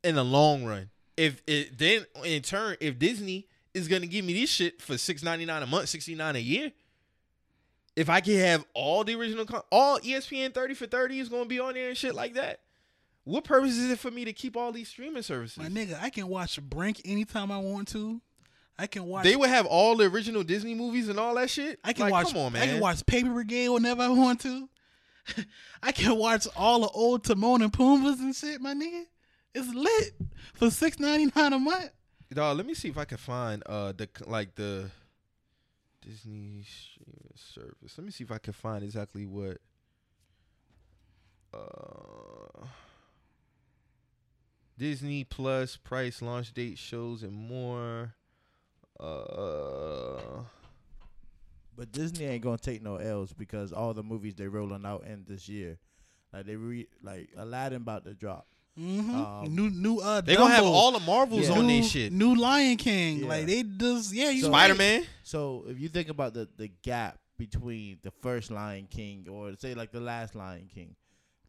in 0.04 0.14
the 0.14 0.24
long 0.24 0.64
run. 0.64 0.90
If 1.16 1.42
it 1.46 1.78
then 1.78 2.04
in 2.24 2.42
turn, 2.42 2.76
if 2.80 2.98
Disney 2.98 3.48
is 3.74 3.88
gonna 3.88 4.06
give 4.06 4.24
me 4.24 4.34
this 4.34 4.50
shit 4.50 4.82
for 4.82 4.98
six 4.98 5.22
ninety 5.22 5.46
nine 5.46 5.62
a 5.62 5.66
month, 5.66 5.88
sixty 5.88 6.14
nine 6.14 6.36
a 6.36 6.40
year, 6.40 6.70
if 7.96 8.10
I 8.10 8.20
can 8.20 8.38
have 8.38 8.64
all 8.74 9.04
the 9.04 9.14
original, 9.14 9.46
all 9.72 9.98
ESPN 10.00 10.52
thirty 10.52 10.74
for 10.74 10.86
thirty 10.86 11.18
is 11.20 11.28
gonna 11.28 11.46
be 11.46 11.58
on 11.60 11.74
there 11.74 11.88
and 11.88 11.96
shit 11.96 12.14
like 12.14 12.34
that. 12.34 12.60
What 13.28 13.44
purpose 13.44 13.76
is 13.76 13.90
it 13.90 13.98
for 13.98 14.10
me 14.10 14.24
to 14.24 14.32
keep 14.32 14.56
all 14.56 14.72
these 14.72 14.88
streaming 14.88 15.20
services? 15.20 15.58
My 15.58 15.68
nigga, 15.68 16.02
I 16.02 16.08
can 16.08 16.28
watch 16.28 16.58
Brink 16.62 17.02
anytime 17.04 17.52
I 17.52 17.58
want 17.58 17.88
to. 17.88 18.22
I 18.78 18.86
can 18.86 19.04
watch. 19.04 19.24
They 19.24 19.36
would 19.36 19.50
have 19.50 19.66
all 19.66 19.96
the 19.96 20.04
original 20.06 20.42
Disney 20.42 20.74
movies 20.74 21.10
and 21.10 21.20
all 21.20 21.34
that 21.34 21.50
shit. 21.50 21.78
I 21.84 21.92
can 21.92 22.04
Like, 22.04 22.12
watch. 22.12 22.28
Come 22.28 22.38
on, 22.38 22.52
man. 22.54 22.62
I 22.62 22.66
can 22.72 22.80
watch 22.80 23.04
Paper 23.04 23.28
Brigade 23.28 23.68
whenever 23.68 24.00
I 24.00 24.08
want 24.08 24.40
to. 24.40 24.70
I 25.82 25.92
can 25.92 26.16
watch 26.16 26.46
all 26.56 26.80
the 26.80 26.88
old 26.88 27.22
Timon 27.22 27.60
and 27.60 27.70
Pumbaas 27.70 28.18
and 28.20 28.34
shit, 28.34 28.62
my 28.62 28.72
nigga. 28.72 29.04
It's 29.54 29.68
lit 29.74 30.14
for 30.54 30.70
six 30.70 30.98
ninety 30.98 31.30
nine 31.36 31.52
a 31.52 31.58
month. 31.58 31.90
Dog, 32.32 32.56
let 32.56 32.64
me 32.64 32.72
see 32.72 32.88
if 32.88 32.96
I 32.96 33.04
can 33.04 33.18
find 33.18 33.62
uh 33.66 33.92
the 33.92 34.08
like 34.26 34.54
the 34.54 34.90
Disney 36.00 36.64
streaming 36.66 37.32
service. 37.34 37.98
Let 37.98 38.06
me 38.06 38.10
see 38.10 38.24
if 38.24 38.32
I 38.32 38.38
can 38.38 38.54
find 38.54 38.82
exactly 38.82 39.26
what 39.26 39.58
uh 41.52 42.64
Disney 44.78 45.24
Plus 45.24 45.76
price, 45.76 46.22
launch 46.22 46.54
date, 46.54 46.78
shows, 46.78 47.22
and 47.22 47.32
more. 47.32 48.14
Uh, 48.98 50.42
But 51.76 51.92
Disney 51.92 52.24
ain't 52.26 52.42
gonna 52.42 52.58
take 52.58 52.82
no 52.82 52.96
L's 52.96 53.32
because 53.32 53.72
all 53.72 53.94
the 53.94 54.02
movies 54.02 54.34
they 54.34 54.48
rolling 54.48 54.84
out 54.84 55.04
in 55.04 55.24
this 55.28 55.48
year, 55.48 55.78
like 56.32 56.46
they 56.46 56.56
re 56.56 56.86
like 57.02 57.28
Aladdin 57.36 57.76
about 57.82 58.04
to 58.04 58.14
drop. 58.14 58.46
Mm-hmm. 58.78 59.14
Um, 59.14 59.54
new 59.54 59.70
new 59.70 59.98
uh. 59.98 60.20
they 60.20 60.34
gonna 60.36 60.54
have 60.54 60.64
all 60.64 60.92
the 60.92 61.00
Marvels 61.00 61.48
Yeah. 61.48 61.56
on 61.58 61.66
new, 61.66 61.80
their 61.80 61.88
shit. 61.88 62.12
New 62.12 62.34
Lion 62.34 62.76
King, 62.76 63.20
Yeah. 63.20 63.26
like 63.28 63.46
they 63.46 63.62
just 63.62 64.12
yeah. 64.12 64.30
You 64.30 64.42
So- 64.42 64.48
Spider 64.48 64.74
Man. 64.74 65.04
So 65.22 65.64
if 65.68 65.78
you 65.80 65.88
think 65.88 66.08
about 66.08 66.34
the 66.34 66.48
the 66.56 66.68
gap 66.82 67.18
between 67.36 67.98
the 68.02 68.10
first 68.22 68.50
Lion 68.50 68.86
King 68.90 69.26
or 69.30 69.54
say 69.56 69.74
like 69.74 69.92
the 69.92 70.00
last 70.00 70.34
Lion 70.34 70.68
King, 70.72 70.96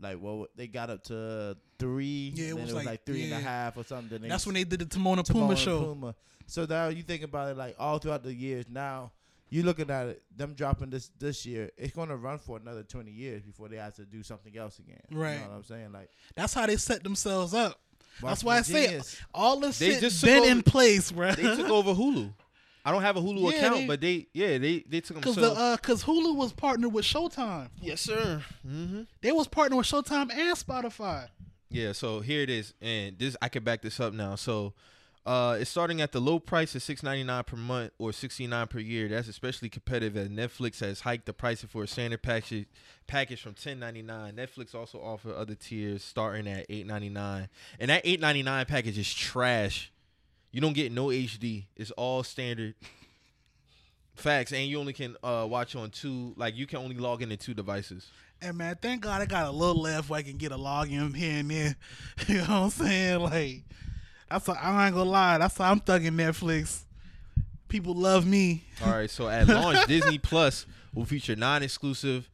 like 0.01 0.17
well 0.21 0.47
they 0.55 0.67
got 0.67 0.89
up 0.89 1.03
to 1.05 1.57
three, 1.77 2.33
Yeah, 2.35 2.45
it 2.45 2.49
and 2.51 2.59
was 2.61 2.63
it 2.63 2.65
was 2.65 2.73
like- 2.73 2.85
like, 2.85 3.05
three 3.05 3.23
and 3.25 3.33
a 3.33 3.39
half 3.39 3.77
or 3.77 3.83
something. 3.83 4.21
That's 4.21 4.45
when 4.45 4.55
they 4.55 4.63
did 4.63 4.79
the 4.79 4.85
Timon 4.85 5.19
and 5.19 5.25
Timon 5.27 5.43
Pumbaa 5.43 5.49
and 5.51 5.59
show. 5.59 5.95
Pumbaa. 5.95 6.15
So 6.47 6.65
now 6.65 6.87
you 6.87 7.03
think 7.03 7.23
about 7.23 7.49
it, 7.51 7.57
like 7.57 7.75
all 7.79 7.99
throughout 7.99 8.23
the 8.23 8.33
years. 8.33 8.65
Now 8.69 9.11
you're 9.51 9.63
looking 9.65 9.89
at 9.89 10.07
it, 10.07 10.23
them 10.35 10.53
dropping 10.53 10.89
this 10.89 11.09
this 11.19 11.45
year. 11.45 11.71
It's 11.77 11.95
gonna 11.95 12.15
run 12.17 12.37
for 12.39 12.57
another 12.57 12.83
twenty 12.83 13.11
years 13.11 13.43
before 13.43 13.67
they 13.69 13.77
have 13.77 13.95
to 13.95 14.05
do 14.05 14.23
something 14.23 14.55
else 14.57 14.79
again. 14.79 15.01
Right. 15.11 15.33
You 15.33 15.39
know 15.39 15.47
what 15.49 15.55
I'm 15.57 15.63
saying? 15.63 15.91
Like 15.91 16.09
That's 16.35 16.53
how 16.53 16.65
they 16.65 16.77
set 16.77 17.03
themselves 17.03 17.53
up. 17.53 17.79
That's 18.21 18.43
Marketing 18.43 18.47
why 18.47 18.57
I 18.57 18.61
say 18.63 18.87
genius. 18.87 19.17
all 19.33 19.59
this 19.59 19.79
They 19.79 19.91
shit 19.91 20.01
just 20.01 20.23
been 20.23 20.41
over- 20.41 20.49
in 20.51 20.61
place, 20.63 21.11
bro. 21.11 21.31
They 21.33 21.43
took 21.55 21.69
over 21.69 21.93
Hulu. 21.93 22.33
I 22.89 22.91
don't 22.91 23.03
have 23.03 23.17
a 23.17 23.21
Hulu 23.21 23.51
Yeah, 23.51 23.57
account, 23.59 23.75
they- 23.81 23.87
but 23.87 24.01
they 24.01 24.27
yeah 24.33 24.57
they 24.57 24.79
they 24.87 24.99
took 25.01 25.13
them. 25.17 25.21
Cause 25.21 25.35
So, 25.35 25.41
the 25.41 25.51
uh, 25.51 25.77
cause 25.77 26.03
Hulu 26.03 26.35
was 26.35 26.51
partnered 26.53 26.91
with 26.91 27.05
Showtime. 27.05 27.69
yes, 27.79 28.01
sir. 28.01 28.41
Mm-hmm. 28.67 29.01
They 29.21 29.31
was 29.31 29.47
partnered 29.47 29.77
with 29.77 29.85
Showtime 29.85 30.31
and 30.33 30.57
Spotify. 30.57 31.27
Yeah, 31.69 31.91
so 31.91 32.21
here 32.21 32.41
it 32.41 32.49
is, 32.49 32.73
and 32.81 33.19
this 33.19 33.37
I 33.43 33.47
can 33.49 33.63
back 33.63 33.83
this 33.83 33.99
up 33.99 34.11
now. 34.11 34.33
So, 34.33 34.73
uh, 35.23 35.57
it's 35.59 35.69
starting 35.69 36.01
at 36.01 36.11
the 36.13 36.19
low 36.19 36.39
price 36.39 36.73
of 36.73 36.81
six 36.81 37.03
ninety 37.03 37.23
nine 37.23 37.43
per 37.43 37.57
month 37.57 37.91
or 37.99 38.11
sixty 38.11 38.47
nine 38.47 38.65
per 38.65 38.79
year. 38.79 39.07
That's 39.07 39.27
especially 39.27 39.69
competitive 39.69 40.17
as 40.17 40.29
Netflix 40.29 40.79
has 40.79 41.01
hiked 41.01 41.27
the 41.27 41.33
price 41.33 41.63
for 41.63 41.83
a 41.83 41.87
standard 41.87 42.23
package 42.23 42.65
package 43.05 43.39
from 43.39 43.53
ten 43.53 43.77
ninety 43.79 44.01
nine. 44.01 44.33
Netflix 44.33 44.73
also 44.73 44.97
offer 44.99 45.31
other 45.31 45.53
tiers 45.53 46.03
starting 46.03 46.47
at 46.47 46.65
eight 46.69 46.87
ninety 46.87 47.09
nine, 47.09 47.49
and 47.79 47.91
that 47.91 48.01
eight 48.03 48.19
ninety 48.19 48.41
nine 48.41 48.65
package 48.65 48.97
is 48.97 49.13
trash. 49.13 49.91
You 50.51 50.61
don't 50.61 50.73
get 50.73 50.91
no 50.91 51.07
HD. 51.07 51.65
It's 51.75 51.91
all 51.91 52.23
standard. 52.23 52.75
Facts, 54.15 54.51
and 54.51 54.67
you 54.67 54.79
only 54.79 54.91
can 54.91 55.15
uh, 55.23 55.47
watch 55.49 55.75
on 55.77 55.91
two. 55.91 56.33
Like 56.35 56.55
you 56.57 56.67
can 56.67 56.79
only 56.79 56.97
log 56.97 57.21
into 57.21 57.37
two 57.37 57.53
devices. 57.53 58.07
And 58.41 58.57
man, 58.57 58.77
thank 58.81 59.01
God 59.01 59.21
I 59.21 59.25
got 59.25 59.47
a 59.47 59.51
little 59.51 59.81
left 59.81 60.09
where 60.09 60.19
I 60.19 60.23
can 60.23 60.37
get 60.37 60.51
a 60.51 60.57
login 60.57 61.15
here 61.15 61.39
and 61.39 61.49
there. 61.49 61.75
you 62.27 62.35
know 62.35 62.41
what 62.41 62.49
I'm 62.49 62.69
saying? 62.69 63.19
Like 63.21 63.63
that's 64.29 64.47
why 64.47 64.55
I 64.55 64.87
ain't 64.87 64.95
gonna 64.95 65.09
lie. 65.09 65.37
That's 65.37 65.57
why 65.57 65.69
I'm 65.69 65.79
thugging 65.79 66.15
Netflix. 66.15 66.83
People 67.67 67.93
love 67.93 68.25
me. 68.25 68.63
All 68.83 68.91
right, 68.91 69.09
so 69.09 69.29
at 69.29 69.47
launch, 69.47 69.85
Disney 69.87 70.17
Plus 70.17 70.65
will 70.93 71.05
feature 71.05 71.35
non-exclusive 71.35 72.29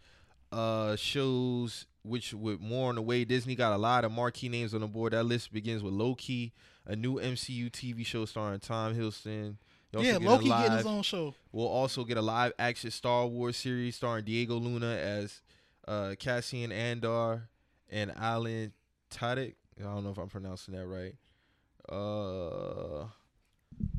uh, 0.51 0.95
shows, 0.95 1.85
which 2.03 2.33
with 2.33 2.61
more 2.61 2.89
on 2.89 2.95
the 2.95 3.01
way. 3.01 3.25
Disney 3.25 3.55
got 3.55 3.73
a 3.73 3.77
lot 3.77 4.05
of 4.05 4.11
marquee 4.11 4.49
names 4.49 4.73
on 4.73 4.81
the 4.81 4.87
board. 4.87 5.13
That 5.13 5.25
list 5.25 5.51
begins 5.51 5.83
with 5.83 5.93
Loki, 5.93 6.53
a 6.85 6.95
new 6.95 7.15
MCU 7.19 7.69
TV 7.71 8.05
show 8.05 8.25
starring 8.25 8.59
Tom 8.59 8.95
Hiddleston. 8.95 9.57
Yeah, 9.91 10.13
get 10.13 10.21
Loki 10.23 10.49
live- 10.49 10.63
getting 10.63 10.77
his 10.77 10.85
own 10.85 11.01
show. 11.03 11.33
We'll 11.53 11.67
also 11.67 12.03
get 12.03 12.17
a 12.17 12.21
live-action 12.21 12.91
Star 12.91 13.25
Wars 13.27 13.55
series 13.55 13.95
starring 13.95 14.25
Diego 14.25 14.55
Luna 14.55 14.87
as 14.95 15.41
uh, 15.87 16.15
Cassian 16.19 16.71
Andor 16.73 17.47
and 17.89 18.11
Alan 18.17 18.73
Tudyk. 19.09 19.55
I 19.79 19.83
don't 19.83 20.03
know 20.03 20.11
if 20.11 20.17
I'm 20.17 20.27
pronouncing 20.27 20.73
that 20.75 20.85
right. 20.85 21.15
Uh, 21.87 23.05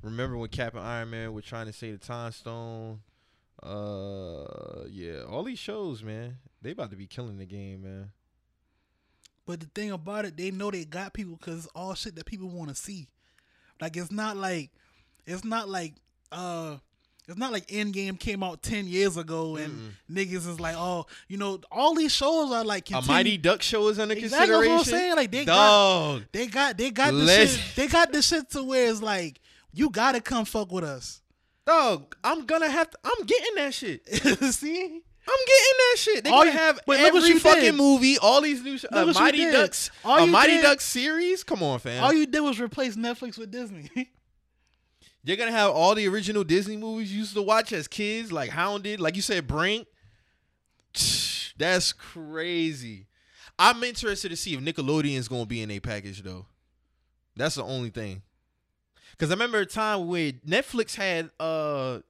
remember 0.02 0.36
when 0.36 0.48
Cap 0.50 0.74
and 0.74 0.82
Iron 0.84 1.10
Man 1.10 1.32
were 1.32 1.40
trying 1.42 1.66
to 1.66 1.72
say 1.72 1.92
the 1.92 1.98
Time 1.98 2.32
Stone? 2.32 3.00
Uh, 3.62 4.84
yeah, 4.90 5.22
all 5.28 5.42
these 5.42 5.58
shows, 5.58 6.02
man, 6.02 6.36
they 6.62 6.72
about 6.72 6.90
to 6.90 6.96
be 6.96 7.06
killing 7.06 7.38
the 7.38 7.46
game, 7.46 7.82
man. 7.82 8.10
But 9.46 9.60
the 9.60 9.66
thing 9.66 9.92
about 9.92 10.24
it, 10.24 10.36
they 10.36 10.50
know 10.50 10.70
they 10.70 10.84
got 10.84 11.12
people 11.12 11.36
because 11.36 11.64
it's 11.64 11.66
all 11.74 11.94
shit 11.94 12.16
that 12.16 12.26
people 12.26 12.48
want 12.48 12.68
to 12.68 12.74
see. 12.74 13.06
Like 13.80 13.96
it's 13.96 14.10
not 14.10 14.36
like, 14.36 14.70
it's 15.24 15.44
not 15.44 15.68
like, 15.68 15.94
uh, 16.32 16.76
it's 17.28 17.38
not 17.38 17.52
like 17.52 17.66
Endgame 17.68 18.18
came 18.18 18.42
out 18.42 18.62
ten 18.62 18.86
years 18.86 19.16
ago 19.16 19.56
and 19.56 19.94
niggas 20.10 20.48
is 20.48 20.60
like, 20.60 20.76
oh, 20.76 21.06
you 21.28 21.36
know, 21.36 21.60
all 21.72 21.94
these 21.94 22.12
shows 22.12 22.52
are 22.52 22.64
like 22.64 22.90
A 22.92 23.02
Mighty 23.02 23.36
Duck 23.36 23.62
show 23.62 23.88
is 23.88 23.98
under 23.98 24.14
consideration. 24.14 24.54
Exactly 24.54 24.68
what. 24.68 24.78
I'm 24.78 24.84
saying. 24.84 25.16
Like 25.16 25.30
they 25.30 25.44
got, 25.44 26.20
they 26.32 26.46
got, 26.46 26.76
they 26.78 26.90
got 26.90 27.12
the 27.12 27.26
shit. 27.26 27.60
They 27.74 27.86
got 27.88 28.12
the 28.12 28.22
shit 28.22 28.50
to 28.50 28.62
where 28.62 28.88
it's 28.90 29.02
like 29.02 29.40
you 29.72 29.90
gotta 29.90 30.20
come 30.20 30.44
fuck 30.44 30.70
with 30.72 30.84
us. 30.84 31.20
dog, 31.66 32.16
I'm 32.22 32.46
gonna 32.46 32.68
have 32.70 32.90
to. 32.90 32.98
I'm 33.04 33.26
getting 33.26 33.54
that 33.56 33.74
shit. 33.74 34.08
see, 34.54 35.02
I'm 35.28 35.36
getting 35.46 35.78
that 35.78 35.94
shit. 35.98 36.24
They 36.24 36.30
All 36.30 36.38
gonna 36.40 36.50
you- 36.52 36.56
have 36.58 36.80
but 36.86 37.00
look 37.00 37.12
what 37.14 37.22
every 37.24 37.38
fucking 37.38 37.62
did. 37.62 37.74
movie, 37.74 38.16
all 38.18 38.40
these 38.40 38.62
new 38.62 38.78
sh- 38.78 38.84
Look 38.92 39.16
uh, 39.16 39.20
Mighty. 39.20 39.50
Ducks, 39.50 39.90
All 40.04 40.18
a 40.18 40.26
Mighty 40.26 40.52
did- 40.54 40.62
Ducks 40.62 40.84
series. 40.84 41.42
Come 41.42 41.62
on, 41.62 41.78
fam. 41.80 42.02
all 42.04 42.12
you 42.12 42.26
did 42.26 42.40
was 42.40 42.60
replace 42.60 42.94
Netflix 42.96 43.36
with 43.38 43.50
Disney. 43.50 43.90
You're 45.24 45.36
gonna 45.36 45.50
have 45.50 45.72
all 45.72 45.96
the 45.96 46.06
original 46.06 46.44
Disney 46.44 46.76
movies 46.76 47.12
you 47.12 47.18
used 47.18 47.34
to 47.34 47.42
watch 47.42 47.72
as 47.72 47.88
kids, 47.88 48.30
like 48.30 48.50
Hounded, 48.50 49.00
like 49.00 49.16
you 49.16 49.22
said, 49.22 49.46
Brink. 49.48 49.88
That's 51.58 51.92
crazy. 51.92 53.06
I'm 53.58 53.82
interested 53.82 54.28
to 54.28 54.36
see 54.36 54.54
if 54.54 54.60
Nickelodeon's 54.60 55.28
gonna 55.28 55.46
be 55.46 55.62
in 55.62 55.70
a 55.70 55.80
package 55.80 56.22
though. 56.22 56.46
That's 57.34 57.54
the 57.56 57.64
only 57.64 57.90
thing. 57.90 58.22
Cause 59.18 59.30
I 59.30 59.34
remember 59.34 59.58
a 59.60 59.66
time 59.66 60.06
where 60.08 60.32
Netflix 60.46 60.94
had 60.94 61.30
uh 61.40 62.00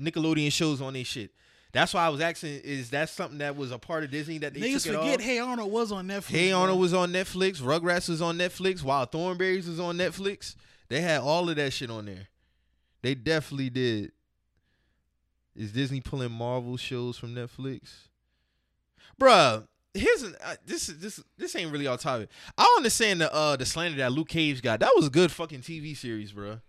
Nickelodeon 0.00 0.50
shows 0.50 0.80
on 0.80 0.94
their 0.94 1.04
shit. 1.04 1.30
That's 1.72 1.92
why 1.92 2.06
I 2.06 2.08
was 2.08 2.20
asking, 2.20 2.60
is 2.64 2.90
that 2.90 3.10
something 3.10 3.38
that 3.38 3.56
was 3.56 3.70
a 3.70 3.78
part 3.78 4.04
of 4.04 4.10
Disney 4.10 4.38
that 4.38 4.54
they 4.54 4.60
Niggas 4.60 4.84
took 4.84 4.94
it 4.94 4.98
forget? 4.98 5.20
Hey 5.20 5.38
Arnold 5.38 5.70
was 5.70 5.92
on 5.92 6.06
Netflix. 6.06 6.30
Hey 6.30 6.50
bro. 6.50 6.60
Arnold 6.60 6.80
was 6.80 6.94
on 6.94 7.12
Netflix. 7.12 7.60
Rugrats 7.60 8.08
was 8.08 8.22
on 8.22 8.38
Netflix. 8.38 8.82
Wild 8.82 9.12
Thornberrys 9.12 9.68
was 9.68 9.78
on 9.78 9.98
Netflix. 9.98 10.54
They 10.88 11.00
had 11.00 11.20
all 11.20 11.48
of 11.50 11.56
that 11.56 11.72
shit 11.72 11.90
on 11.90 12.06
there. 12.06 12.28
They 13.02 13.14
definitely 13.14 13.70
did. 13.70 14.12
Is 15.54 15.72
Disney 15.72 16.00
pulling 16.00 16.32
Marvel 16.32 16.76
shows 16.76 17.16
from 17.16 17.34
Netflix? 17.34 18.08
Bruh, 19.20 19.66
here's 19.94 20.22
an, 20.22 20.36
uh, 20.44 20.56
this 20.66 20.88
is 20.88 20.98
this 20.98 21.22
this 21.38 21.56
ain't 21.56 21.72
really 21.72 21.86
all 21.86 21.96
topic. 21.96 22.28
I 22.58 22.74
understand 22.76 23.20
the 23.20 23.32
uh 23.32 23.56
the 23.56 23.64
slander 23.64 23.96
that 23.98 24.12
Luke 24.12 24.28
Cage 24.28 24.62
got. 24.62 24.80
That 24.80 24.92
was 24.94 25.06
a 25.06 25.10
good 25.10 25.32
fucking 25.32 25.60
TV 25.60 25.96
series, 25.96 26.32
bruh. 26.32 26.60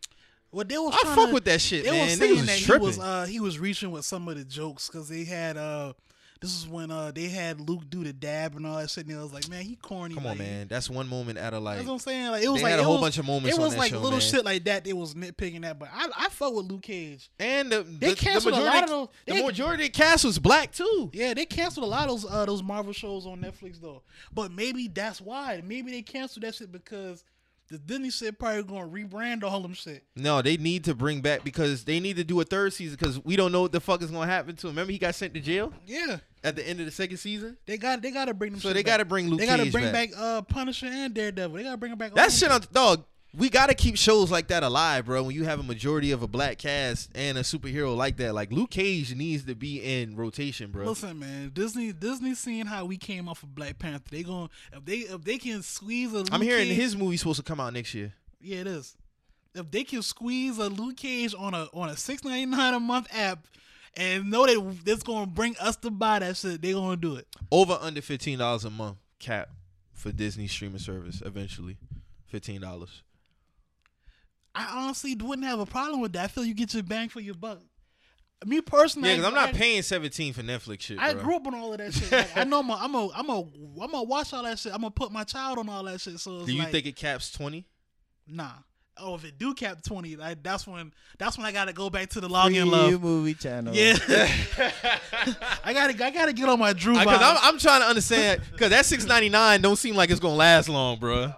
Well, 0.57 0.65
they 0.65 0.77
was 0.77 0.93
I 1.03 1.15
fuck 1.15 1.27
to, 1.29 1.33
with 1.35 1.45
that 1.45 1.61
shit, 1.61 1.85
They 1.85 1.91
man. 1.91 2.05
was 2.05 2.17
saying 2.17 2.35
was 2.35 2.45
that 2.47 2.57
he 2.57 2.77
was 2.79 2.99
uh 2.99 3.25
he 3.29 3.39
was 3.39 3.59
reaching 3.59 3.91
with 3.91 4.05
some 4.05 4.27
of 4.27 4.35
the 4.37 4.43
jokes 4.43 4.87
because 4.87 5.07
they 5.07 5.23
had 5.23 5.55
uh 5.55 5.93
This 6.41 6.55
is 6.55 6.67
when 6.67 6.89
uh 6.91 7.11
they 7.11 7.25
had 7.29 7.61
Luke 7.61 7.83
do 7.89 8.03
the 8.03 8.11
dab 8.13 8.55
and 8.55 8.65
all 8.65 8.77
that 8.77 8.89
shit. 8.89 9.05
And 9.05 9.15
it 9.15 9.21
was 9.21 9.33
like, 9.33 9.47
man, 9.49 9.63
he 9.63 9.75
corny. 9.75 10.15
Come 10.15 10.23
like, 10.25 10.31
on, 10.31 10.37
man. 10.39 10.67
That's 10.67 10.89
one 10.89 11.07
moment 11.07 11.37
out 11.37 11.53
of 11.53 11.61
like. 11.61 11.75
That's 11.77 11.87
what 11.87 11.93
I'm 11.93 11.99
saying. 11.99 12.31
Like 12.31 12.43
it 12.43 12.49
was 12.49 12.57
They 12.59 12.63
like 12.63 12.71
had 12.71 12.79
a 12.79 12.83
whole 12.83 12.93
was, 12.93 13.01
bunch 13.01 13.17
of 13.19 13.25
moments 13.25 13.55
It 13.57 13.61
was 13.61 13.77
like 13.77 13.89
show, 13.91 13.97
little 13.97 14.11
man. 14.11 14.19
shit 14.21 14.45
like 14.45 14.63
that. 14.65 14.83
They 14.83 14.93
was 14.93 15.13
nitpicking 15.13 15.61
that, 15.61 15.77
but 15.77 15.89
I 15.93 16.09
I 16.15 16.29
fuck 16.29 16.53
with 16.53 16.65
Luke 16.65 16.81
Cage. 16.81 17.29
And 17.39 17.71
the, 17.71 17.83
They 17.83 18.09
the, 18.09 18.15
the 18.15 18.15
canceled 18.15 18.53
a 18.55 18.57
majority, 18.57 18.75
lot 18.79 18.83
of 18.83 18.89
those- 18.89 19.35
the 19.37 19.43
majority 19.43 19.85
of 19.85 19.91
cast 19.93 20.25
was 20.25 20.39
black 20.39 20.71
too. 20.71 21.11
Yeah, 21.13 21.33
they 21.35 21.45
canceled 21.45 21.85
a 21.85 21.89
lot 21.89 22.09
of 22.09 22.21
those 22.21 22.31
uh, 22.31 22.45
those 22.45 22.63
Marvel 22.63 22.93
shows 22.93 23.25
on 23.27 23.41
Netflix 23.41 23.79
though. 23.81 24.01
But 24.33 24.51
maybe 24.51 24.87
that's 24.87 25.21
why. 25.21 25.61
Maybe 25.65 25.91
they 25.91 26.01
canceled 26.01 26.43
that 26.45 26.55
shit 26.55 26.71
because 26.71 27.23
the 27.69 27.77
Disney 27.77 28.09
shit 28.09 28.39
probably 28.39 28.63
gonna 28.63 28.87
rebrand 28.87 29.43
all 29.43 29.59
them 29.61 29.73
shit. 29.73 30.03
No, 30.15 30.41
they 30.41 30.57
need 30.57 30.85
to 30.85 30.95
bring 30.95 31.21
back 31.21 31.43
because 31.43 31.83
they 31.83 31.99
need 31.99 32.15
to 32.17 32.23
do 32.23 32.39
a 32.39 32.43
third 32.43 32.73
season 32.73 32.97
because 32.99 33.23
we 33.25 33.35
don't 33.35 33.51
know 33.51 33.61
what 33.61 33.71
the 33.71 33.79
fuck 33.81 34.01
is 34.01 34.09
gonna 34.11 34.25
happen 34.25 34.55
to 34.55 34.67
him. 34.67 34.71
Remember, 34.73 34.91
he 34.91 34.97
got 34.97 35.15
sent 35.15 35.33
to 35.33 35.39
jail 35.39 35.73
Yeah, 35.85 36.17
at 36.43 36.55
the 36.55 36.67
end 36.67 36.79
of 36.79 36.85
the 36.85 36.91
second 36.91 37.17
season. 37.17 37.57
they 37.65 37.77
got 37.77 38.01
they 38.01 38.11
gotta 38.11 38.33
bring 38.33 38.51
them. 38.51 38.61
So 38.61 38.69
they 38.69 38.75
back. 38.83 38.85
gotta 38.85 39.05
bring 39.05 39.29
Luke 39.29 39.39
They 39.39 39.45
gotta 39.45 39.63
Cage 39.63 39.71
bring 39.73 39.91
back. 39.91 40.11
back. 40.11 40.19
uh 40.19 40.41
Punisher 40.43 40.87
and 40.87 41.13
Daredevil. 41.13 41.57
They 41.57 41.63
gotta 41.63 41.77
bring 41.77 41.89
them 41.91 41.99
back. 41.99 42.13
That 42.15 42.31
shit 42.31 42.49
on 42.51 42.61
dog. 42.71 43.03
We 43.35 43.49
gotta 43.49 43.73
keep 43.75 43.97
shows 43.97 44.31
like 44.31 44.47
that 44.47 44.63
alive, 44.63 45.05
bro. 45.05 45.21
When 45.23 45.35
you 45.35 45.43
have 45.43 45.59
a 45.59 45.63
majority 45.63 46.11
of 46.11 46.23
a 46.23 46.27
black 46.27 46.57
cast 46.57 47.09
and 47.13 47.37
a 47.37 47.41
superhero 47.41 47.95
like 47.95 48.17
that, 48.17 48.33
like 48.33 48.51
Luke 48.51 48.71
Cage 48.71 49.13
needs 49.13 49.43
to 49.45 49.53
be 49.53 49.77
in 49.79 50.15
rotation, 50.15 50.71
bro. 50.71 50.85
Listen, 50.85 51.19
man, 51.19 51.51
Disney 51.53 51.91
Disney 51.91 52.33
seeing 52.33 52.65
how 52.65 52.85
we 52.85 52.97
came 52.97 53.27
off 53.29 53.43
of 53.43 53.53
Black 53.53 53.77
Panther. 53.77 54.09
They 54.09 54.23
going 54.23 54.49
if 54.73 54.85
they 54.85 54.95
if 54.99 55.23
they 55.23 55.37
can 55.37 55.61
squeeze 55.61 56.13
a 56.13 56.17
Luke 56.19 56.29
I'm 56.31 56.41
hearing 56.41 56.67
Cage, 56.67 56.77
his 56.77 56.95
movie's 56.95 57.19
supposed 57.19 57.37
to 57.37 57.43
come 57.43 57.59
out 57.59 57.73
next 57.73 57.93
year. 57.93 58.13
Yeah, 58.41 58.59
it 58.61 58.67
is. 58.67 58.95
If 59.53 59.69
they 59.71 59.83
can 59.83 60.01
squeeze 60.01 60.57
a 60.57 60.69
Luke 60.69 60.97
Cage 60.97 61.35
on 61.37 61.53
a 61.53 61.67
on 61.73 61.89
a 61.89 61.97
six 61.97 62.23
ninety 62.23 62.45
nine 62.45 62.73
a 62.73 62.79
month 62.79 63.07
app 63.13 63.45
and 63.95 64.31
know 64.31 64.45
that 64.45 64.85
that's 64.85 65.03
gonna 65.03 65.27
bring 65.27 65.55
us 65.59 65.75
to 65.77 65.91
buy 65.91 66.19
that 66.19 66.37
shit, 66.37 66.61
they 66.61 66.71
gonna 66.71 66.95
do 66.95 67.17
it. 67.17 67.27
Over 67.51 67.77
under 67.81 68.01
fifteen 68.01 68.39
dollars 68.39 68.65
a 68.65 68.69
month 68.69 68.97
cap 69.19 69.49
for 69.93 70.11
Disney 70.11 70.47
streaming 70.47 70.79
service 70.79 71.21
eventually. 71.23 71.77
Fifteen 72.27 72.61
dollars. 72.61 73.03
I 74.57 74.79
honestly 74.83 75.15
wouldn't 75.15 75.47
have 75.47 75.59
a 75.59 75.65
problem 75.65 76.01
with 76.01 76.13
that. 76.13 76.23
I 76.25 76.27
feel 76.27 76.43
you 76.45 76.53
get 76.53 76.73
your 76.73 76.83
bang 76.83 77.09
for 77.09 77.19
your 77.19 77.35
buck. 77.35 77.59
Me 78.45 78.61
personally, 78.61 79.09
Yeah, 79.09 79.15
because 79.15 79.27
I'm 79.29 79.33
not 79.33 79.49
I, 79.49 79.51
paying 79.53 79.81
seventeen 79.81 80.31
for 80.31 80.43
Netflix 80.43 80.81
shit. 80.81 80.99
I 80.99 81.13
bro. 81.13 81.23
grew 81.23 81.35
up 81.37 81.47
on 81.47 81.55
all 81.55 81.71
of 81.73 81.79
that 81.79 81.91
shit. 81.93 82.11
Like, 82.11 82.37
I 82.37 82.43
know 82.43 82.59
I'm 82.59 82.69
a, 82.69 82.73
I'm 82.75 82.93
a, 82.95 83.09
I'm 83.15 83.29
a, 83.29 83.39
I'm 83.39 83.91
gonna 83.91 84.03
watch 84.03 84.31
all 84.33 84.43
that 84.43 84.59
shit. 84.59 84.73
I'm 84.73 84.81
gonna 84.81 84.91
put 84.91 85.11
my 85.11 85.23
child 85.23 85.57
on 85.57 85.67
all 85.69 85.83
that 85.85 85.99
shit. 86.01 86.19
So 86.19 86.37
it's 86.37 86.45
Do 86.45 86.53
you 86.53 86.59
like, 86.59 86.71
think 86.71 86.85
it 86.85 86.95
caps 86.95 87.31
twenty? 87.31 87.65
Nah. 88.27 88.51
Oh, 88.99 89.15
if 89.15 89.25
it 89.25 89.37
do 89.39 89.53
cap 89.55 89.81
twenty, 89.83 90.15
like, 90.15 90.41
that's 90.43 90.67
when 90.67 90.91
that's 91.17 91.35
when 91.37 91.45
I 91.47 91.51
gotta 91.51 91.73
go 91.73 91.89
back 91.89 92.09
to 92.09 92.19
the 92.21 92.27
Free 92.27 92.35
login 92.35 92.69
love. 92.69 93.01
movie 93.01 93.33
channel. 93.33 93.73
Yeah, 93.75 93.93
I 95.63 95.73
gotta 95.73 96.05
I 96.05 96.11
gotta 96.11 96.33
get 96.33 96.47
on 96.49 96.59
my 96.59 96.73
Drew 96.73 96.93
Because. 96.97 97.19
I'm, 97.21 97.37
I'm 97.41 97.59
trying 97.59 97.81
to 97.81 97.87
understand. 97.87 98.41
Because 98.51 98.69
that 98.69 98.85
six 98.85 99.05
ninety 99.05 99.29
nine 99.29 99.61
don't 99.61 99.75
seem 99.77 99.95
like 99.95 100.09
it's 100.11 100.19
gonna 100.19 100.35
last 100.35 100.69
long, 100.69 100.99
bro. 100.99 101.33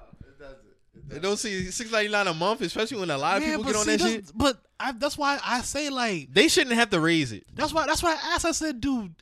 It 1.11 1.21
don't 1.21 1.37
see 1.37 1.71
six 1.71 1.91
ninety 1.91 2.11
nine 2.11 2.27
a 2.27 2.33
month, 2.33 2.61
especially 2.61 2.99
when 2.99 3.09
a 3.09 3.17
lot 3.17 3.37
of 3.37 3.43
people 3.43 3.63
get 3.63 3.75
on 3.75 3.85
see, 3.85 3.95
that 3.95 4.01
shit. 4.01 4.31
But 4.35 4.57
I, 4.79 4.91
that's 4.91 5.17
why 5.17 5.39
I 5.43 5.61
say 5.61 5.89
like 5.89 6.33
They 6.33 6.47
shouldn't 6.47 6.75
have 6.75 6.89
to 6.91 6.99
raise 6.99 7.31
it. 7.31 7.45
that's 7.53 7.73
why 7.73 7.85
that's 7.85 8.03
why 8.03 8.11
I 8.11 8.35
asked. 8.35 8.45
I 8.45 8.51
said, 8.51 8.81
dude, 8.81 9.15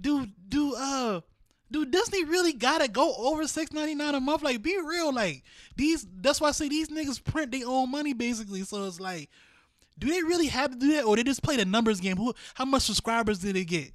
do 0.00 0.26
do 0.48 0.74
uh. 0.76 1.20
Do 1.70 1.84
Disney 1.84 2.24
really 2.24 2.52
gotta 2.52 2.86
go 2.86 3.14
over 3.16 3.48
six 3.48 3.72
ninety 3.72 3.96
nine 3.96 4.14
a 4.14 4.20
month? 4.20 4.42
Like, 4.42 4.62
be 4.62 4.78
real. 4.78 5.12
Like 5.12 5.42
these. 5.76 6.06
That's 6.20 6.40
why 6.40 6.48
I 6.48 6.52
say 6.52 6.68
these 6.68 6.88
niggas 6.88 7.24
print 7.24 7.50
their 7.50 7.66
own 7.66 7.90
money 7.90 8.12
basically. 8.12 8.62
So 8.62 8.84
it's 8.84 9.00
like, 9.00 9.28
do 9.98 10.08
they 10.08 10.22
really 10.22 10.46
have 10.46 10.70
to 10.70 10.76
do 10.76 10.92
that, 10.92 11.04
or 11.04 11.16
they 11.16 11.24
just 11.24 11.42
play 11.42 11.56
the 11.56 11.64
numbers 11.64 12.00
game? 12.00 12.16
Who? 12.16 12.32
How 12.54 12.64
much 12.64 12.82
subscribers 12.82 13.40
did 13.40 13.56
they 13.56 13.64
get? 13.64 13.92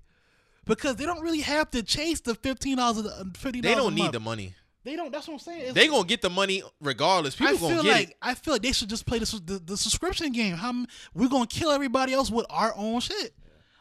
Because 0.65 0.97
they 0.97 1.05
don't 1.05 1.21
really 1.21 1.39
have 1.39 1.71
to 1.71 1.81
chase 1.81 2.19
the 2.19 2.35
fifteen 2.35 2.77
dollars. 2.77 3.07
Fifty 3.37 3.61
They 3.61 3.75
don't 3.75 3.95
need 3.95 4.11
the 4.11 4.19
money. 4.19 4.55
They 4.83 4.95
don't. 4.95 5.11
That's 5.11 5.27
what 5.27 5.33
I'm 5.33 5.39
saying. 5.39 5.59
It's- 5.59 5.73
They 5.75 5.87
gonna 5.87 6.07
get 6.07 6.21
the 6.21 6.29
money 6.29 6.63
regardless. 6.81 7.35
People 7.35 7.55
I 7.55 7.59
gonna 7.59 7.73
feel 7.75 7.83
get 7.83 7.91
like 7.91 8.09
it. 8.11 8.17
I 8.21 8.33
feel 8.33 8.53
like 8.53 8.61
they 8.61 8.71
should 8.71 8.89
just 8.89 9.05
play 9.05 9.19
the, 9.19 9.41
the, 9.45 9.59
the 9.59 9.77
subscription 9.77 10.31
game. 10.31 10.55
How 10.55 10.73
we're 11.13 11.27
gonna 11.29 11.47
kill 11.47 11.71
everybody 11.71 12.13
else 12.13 12.31
with 12.31 12.45
our 12.49 12.73
own 12.75 13.01
shit. 13.01 13.33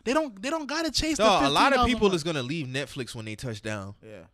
They 0.05 0.13
don't. 0.13 0.41
They 0.41 0.51
don't 0.51 0.67
gotta 0.67 0.91
chase. 0.91 1.17
the 1.19 1.23
Dog, 1.25 1.45
a 1.45 1.49
lot 1.51 1.73
of 1.77 1.87
people 1.87 2.13
is 2.15 2.23
gonna 2.25 2.43
leave 2.43 2.67
Netflix 2.67 3.15
when 3.15 3.25
they 3.27 3.37
touch 3.37 3.63
down. 3.63 3.95
Yeah. 4.03 4.25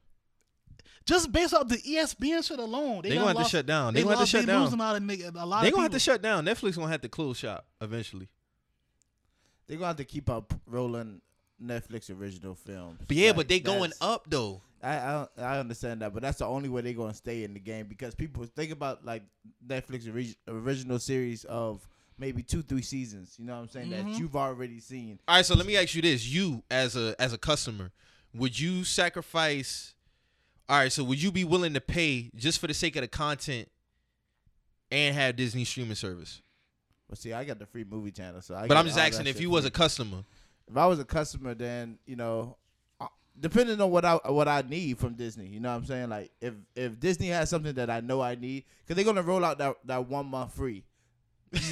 just 1.04 1.30
based 1.32 1.52
off 1.52 1.68
the 1.68 1.76
ESPN 1.76 2.46
shit 2.46 2.58
alone. 2.58 3.02
They, 3.02 3.10
They 3.10 3.16
gonna 3.16 3.28
have 3.36 3.44
to 3.44 3.50
shut 3.50 3.66
down. 3.66 3.92
They 3.92 4.02
gonna 4.02 4.16
have 4.16 4.24
to 4.24 4.30
shut 4.30 4.46
they 4.46 4.52
down. 4.52 4.64
Losing 4.64 4.80
all 4.80 4.98
the 4.98 5.32
a 5.36 5.44
lot 5.44 5.62
They 5.62 5.68
of 5.68 5.74
gonna 5.74 5.82
have 5.84 5.92
to 5.92 5.98
shut 5.98 6.22
down. 6.22 6.44
Netflix 6.46 6.76
gonna 6.76 6.88
have 6.88 7.02
to 7.02 7.08
close 7.08 7.38
shop 7.38 7.66
eventually. 7.80 8.28
They're 9.66 9.76
gonna 9.76 9.88
have 9.88 9.96
to 9.96 10.04
keep 10.04 10.30
up 10.30 10.54
rolling 10.66 11.20
Netflix 11.62 12.10
original 12.16 12.54
films. 12.54 13.00
But 13.06 13.16
yeah, 13.16 13.28
Like, 13.28 13.36
but 13.36 13.48
they 13.48 13.60
going 13.60 13.92
up 14.00 14.26
though. 14.28 14.62
I, 14.84 14.96
I 15.38 15.42
I 15.54 15.58
understand 15.58 16.02
that, 16.02 16.12
but 16.12 16.22
that's 16.22 16.38
the 16.38 16.46
only 16.46 16.68
way 16.68 16.82
they're 16.82 16.92
gonna 16.92 17.14
stay 17.14 17.44
in 17.44 17.54
the 17.54 17.60
game 17.60 17.86
because 17.88 18.14
people 18.14 18.44
think 18.44 18.70
about 18.72 19.04
like 19.04 19.22
Netflix 19.66 20.06
ori- 20.12 20.36
original 20.46 20.98
series 20.98 21.44
of 21.44 21.88
maybe 22.18 22.42
two 22.42 22.62
three 22.62 22.82
seasons. 22.82 23.34
You 23.38 23.46
know 23.46 23.54
what 23.54 23.62
I'm 23.62 23.68
saying 23.70 23.88
Mhm. 23.88 23.90
that 24.12 24.18
you've 24.20 24.36
already 24.36 24.80
seen. 24.80 25.18
All 25.26 25.36
right, 25.36 25.46
so 25.46 25.54
let 25.54 25.66
me 25.66 25.76
ask 25.76 25.94
you 25.94 26.02
this: 26.02 26.26
You 26.26 26.62
as 26.70 26.96
a 26.96 27.14
as 27.18 27.32
a 27.32 27.38
customer, 27.38 27.92
would 28.34 28.58
you 28.58 28.84
sacrifice? 28.84 29.94
All 30.68 30.78
right, 30.78 30.92
so 30.92 31.02
would 31.04 31.22
you 31.22 31.30
be 31.32 31.44
willing 31.44 31.74
to 31.74 31.80
pay 31.80 32.30
just 32.34 32.58
for 32.58 32.66
the 32.66 32.74
sake 32.74 32.96
of 32.96 33.02
the 33.02 33.08
content 33.08 33.68
and 34.90 35.14
have 35.14 35.36
Disney 35.36 35.64
streaming 35.64 35.94
service? 35.94 36.42
But 37.08 37.18
see, 37.18 37.32
I 37.32 37.44
got 37.44 37.58
the 37.58 37.66
free 37.66 37.84
movie 37.84 38.10
channel, 38.10 38.40
so 38.42 38.54
I. 38.54 38.66
But 38.66 38.76
I'm 38.76 38.86
just 38.86 38.98
asking 38.98 39.26
if 39.26 39.40
you 39.40 39.50
was 39.50 39.64
a 39.64 39.70
customer. 39.70 40.24
if 40.68 40.76
I 40.76 40.86
was 40.86 40.98
a 40.98 41.04
customer, 41.04 41.54
then 41.54 41.98
you 42.06 42.16
know, 42.16 42.56
depending 43.38 43.80
on 43.80 43.90
what 43.90 44.04
I 44.04 44.14
what 44.26 44.48
I 44.48 44.62
need 44.68 44.98
from 44.98 45.14
Disney, 45.14 45.46
you 45.46 45.60
know 45.60 45.70
what 45.70 45.76
I'm 45.76 45.86
saying. 45.86 46.08
Like 46.08 46.30
if 46.40 46.54
if 46.74 46.98
Disney 47.00 47.28
has 47.28 47.50
something 47.50 47.74
that 47.74 47.90
I 47.90 48.00
know 48.00 48.20
I 48.20 48.34
need, 48.34 48.64
because 48.82 48.96
they're 48.96 49.04
gonna 49.04 49.22
roll 49.22 49.44
out 49.44 49.58
that 49.58 49.76
that 49.84 50.08
one 50.08 50.26
month 50.26 50.54
free. 50.54 50.84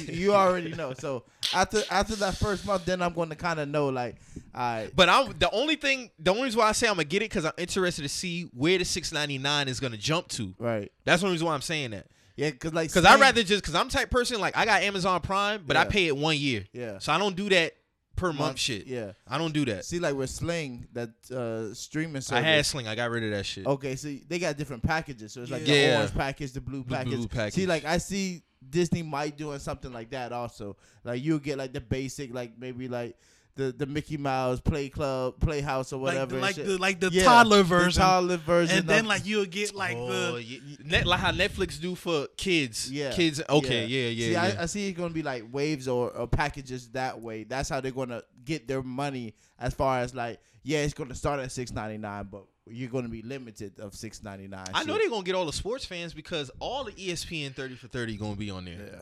you, 0.07 0.33
already 0.33 0.73
know. 0.73 0.93
So 0.93 1.23
after 1.53 1.81
after 1.91 2.15
that 2.15 2.37
first 2.37 2.65
month, 2.65 2.85
then 2.85 3.01
I'm 3.01 3.13
going 3.13 3.29
to 3.29 3.35
kind 3.35 3.59
of 3.59 3.67
know 3.67 3.89
like, 3.89 4.15
I 4.53 4.89
But 4.95 5.09
I'm 5.09 5.33
the 5.37 5.51
only 5.51 5.75
thing, 5.75 6.09
the 6.17 6.31
only 6.31 6.43
reason 6.43 6.59
why 6.59 6.69
I 6.69 6.71
say 6.71 6.87
I'm 6.87 6.93
gonna 6.93 7.03
get 7.03 7.21
it 7.21 7.29
because 7.29 7.43
I'm 7.45 7.51
interested 7.57 8.03
to 8.03 8.09
see 8.09 8.43
where 8.53 8.77
the 8.77 8.85
6.99 8.85 9.67
is 9.67 9.79
gonna 9.81 9.97
jump 9.97 10.29
to. 10.29 10.53
right, 10.57 10.89
That's 11.03 11.21
the 11.21 11.27
only 11.27 11.35
reason 11.35 11.47
why 11.47 11.53
I'm 11.53 11.61
saying 11.61 11.91
that. 11.91 12.07
yeah, 12.37 12.51
because 12.51 12.73
like 12.73 12.89
Because 12.89 13.03
I 13.05 13.19
rather 13.19 13.43
just 13.43 13.61
because 13.61 13.75
I'm 13.75 13.89
type 13.89 14.09
person 14.09 14.39
like 14.39 14.55
I 14.55 14.63
got 14.65 14.83
Amazon 14.83 15.19
Prime, 15.19 15.63
but 15.67 15.75
I 15.75 15.83
pay 15.83 16.07
it 16.07 16.15
one 16.15 16.37
year, 16.37 16.65
yeah 16.71 16.99
so 16.99 17.11
I 17.11 17.17
don't 17.17 17.35
do 17.35 17.49
that 17.49 17.73
per 18.15 18.27
month, 18.27 18.39
month- 18.39 18.59
shit. 18.59 18.85
Yeah, 18.87 19.13
I 19.27 19.37
don't 19.37 19.53
do 19.53 19.65
that. 19.65 19.85
see 19.85 19.99
like 19.99 20.15
with 20.15 20.29
Sling 20.29 20.87
that 20.93 21.09
uh 21.31 21.73
streaming 21.73 22.21
service. 22.21 22.31
I 22.43 22.47
had 22.47 22.65
Sling, 22.65 22.87
I 22.87 22.95
got 22.95 23.09
rid 23.11 23.23
of 23.23 23.31
that 23.31 23.45
shit. 23.45 23.65
Okay, 23.65 23.95
so 23.95 24.13
they 24.27 24.39
got 24.39 24.57
different 24.57 24.83
packages. 24.83 25.33
So 25.33 25.41
it's 25.41 25.51
like 25.51 25.65
Yeah. 25.67 25.91
the 25.91 25.97
orange 25.97 26.13
package, 26.13 26.51
the 26.51 26.61
blue 26.61 26.83
The 26.83 26.95
package. 26.95 27.13
blue 27.13 27.27
package. 27.27 27.53
See, 27.53 27.65
like 27.65 27.85
I 27.85 27.97
see 27.97 28.43
Disney 28.69 29.03
might 29.03 29.37
doing 29.37 29.59
something 29.59 29.91
like 29.91 30.09
that 30.11 30.31
also. 30.31 30.77
Like 31.03 31.23
you'll 31.23 31.39
get 31.39 31.57
like 31.57 31.73
the 31.73 31.81
basic, 31.81 32.33
like 32.33 32.57
maybe 32.57 32.87
like 32.87 33.17
the 33.55 33.71
the 33.71 33.85
Mickey 33.85 34.17
Mouse 34.17 34.59
Play 34.59 34.89
Club, 34.89 35.39
Playhouse 35.39 35.93
or 35.93 35.97
like 35.97 36.13
whatever. 36.13 36.35
the, 36.35 36.41
like 36.41 36.55
the 36.55 36.77
like 36.77 36.99
the 36.99 37.09
Yeah, 37.11 37.23
toddler 37.23 37.57
the 37.57 37.63
version, 37.63 38.01
toddler 38.01 38.37
version, 38.37 38.79
and 38.79 38.87
then 38.87 39.05
like 39.05 39.25
you'll 39.25 39.45
get 39.45 39.75
like 39.75 39.95
oh, 39.97 40.33
the 40.33 40.43
yeah, 40.43 40.59
yeah. 40.65 40.75
Net, 40.83 41.05
like 41.05 41.19
how 41.19 41.31
Netflix 41.31 41.79
do 41.79 41.95
for 41.95 42.27
kids. 42.37 42.91
yeah, 42.91 43.11
kids. 43.11 43.41
Okay, 43.47 43.85
yeah, 43.85 44.09
yeah, 44.09 44.25
See, 44.25 44.31
yeah. 44.31 44.55
I, 44.59 44.63
I 44.63 44.65
see 44.65 44.89
it's 44.89 44.97
gonna 44.97 45.13
be 45.13 45.23
like 45.23 45.45
waves 45.51 45.87
or, 45.87 46.09
or 46.11 46.27
packages 46.27 46.89
that 46.89 47.21
way. 47.21 47.43
That's 47.43 47.69
how 47.69 47.81
they're 47.81 47.91
gonna 47.91 48.23
get 48.43 48.67
their 48.67 48.81
money. 48.81 49.35
As 49.59 49.73
far 49.73 49.99
as 49.99 50.15
like, 50.15 50.39
yeah, 50.63 50.79
it's 50.79 50.93
gonna 50.93 51.15
start 51.15 51.39
at 51.39 51.51
six 51.51 51.71
ninety 51.71 51.97
nine, 51.97 52.27
but 52.31 52.45
you're 52.67 52.89
gonna 52.89 53.09
be 53.09 53.21
limited 53.21 53.79
of 53.79 53.93
six 53.93 54.23
ninety 54.23 54.47
nine. 54.47 54.65
I 54.73 54.83
know 54.83 54.97
they're 54.97 55.09
gonna 55.09 55.23
get 55.23 55.35
all 55.35 55.45
the 55.45 55.53
sports 55.53 55.85
fans 55.85 56.13
because 56.13 56.49
all 56.59 56.85
the 56.85 56.91
ESPN 56.93 57.55
thirty 57.55 57.75
for 57.75 57.87
thirty 57.87 58.17
gonna 58.17 58.35
be 58.35 58.49
on 58.49 58.65
there. 58.65 58.79
Yeah. 58.93 59.01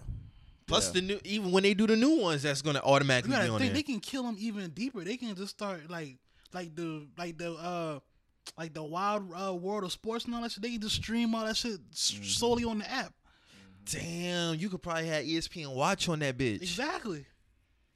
Plus 0.72 0.88
Yeah. 0.88 0.94
the 0.94 1.02
new, 1.08 1.20
even 1.26 1.52
when 1.52 1.64
they 1.64 1.74
do 1.74 1.86
the 1.88 1.96
new 1.96 2.20
ones, 2.20 2.42
that's 2.44 2.62
gonna 2.62 2.80
you 2.80 2.92
automatically 2.92 3.32
gotta 3.32 3.46
be 3.46 3.50
on 3.52 3.60
think 3.60 3.72
there. 3.74 3.78
they 3.78 3.84
can 3.84 4.00
kill 4.00 4.24
them 4.24 4.36
even 4.40 4.70
deeper. 4.72 5.04
They 5.04 5.18
can 5.18 5.36
just 5.36 5.52
start 5.52 5.90
like 5.90 6.18
like 6.54 6.76
the 6.76 7.08
like 7.18 7.38
the 7.38 7.54
uh 7.54 8.00
like 8.58 8.74
the 8.74 8.84
wild 8.84 9.32
uh, 9.34 9.54
world 9.54 9.84
of 9.84 9.92
sports 9.92 10.26
and 10.26 10.34
all 10.36 10.42
that 10.42 10.52
shit. 10.52 10.64
They 10.64 10.72
can 10.72 10.82
just 10.82 10.96
stream 10.96 11.36
all 11.36 11.46
that 11.46 11.56
shit 11.58 11.80
Mm-hmm. 11.92 12.24
solely 12.24 12.64
on 12.64 12.80
the 12.80 12.90
app. 12.92 13.14
Damn, 13.86 14.56
you 14.56 14.70
could 14.70 14.82
probably 14.82 15.08
have 15.08 15.24
ESPN 15.26 15.74
watch 15.74 16.08
on 16.10 16.20
that 16.20 16.38
bitch. 16.38 16.62
Exactly. 16.62 17.26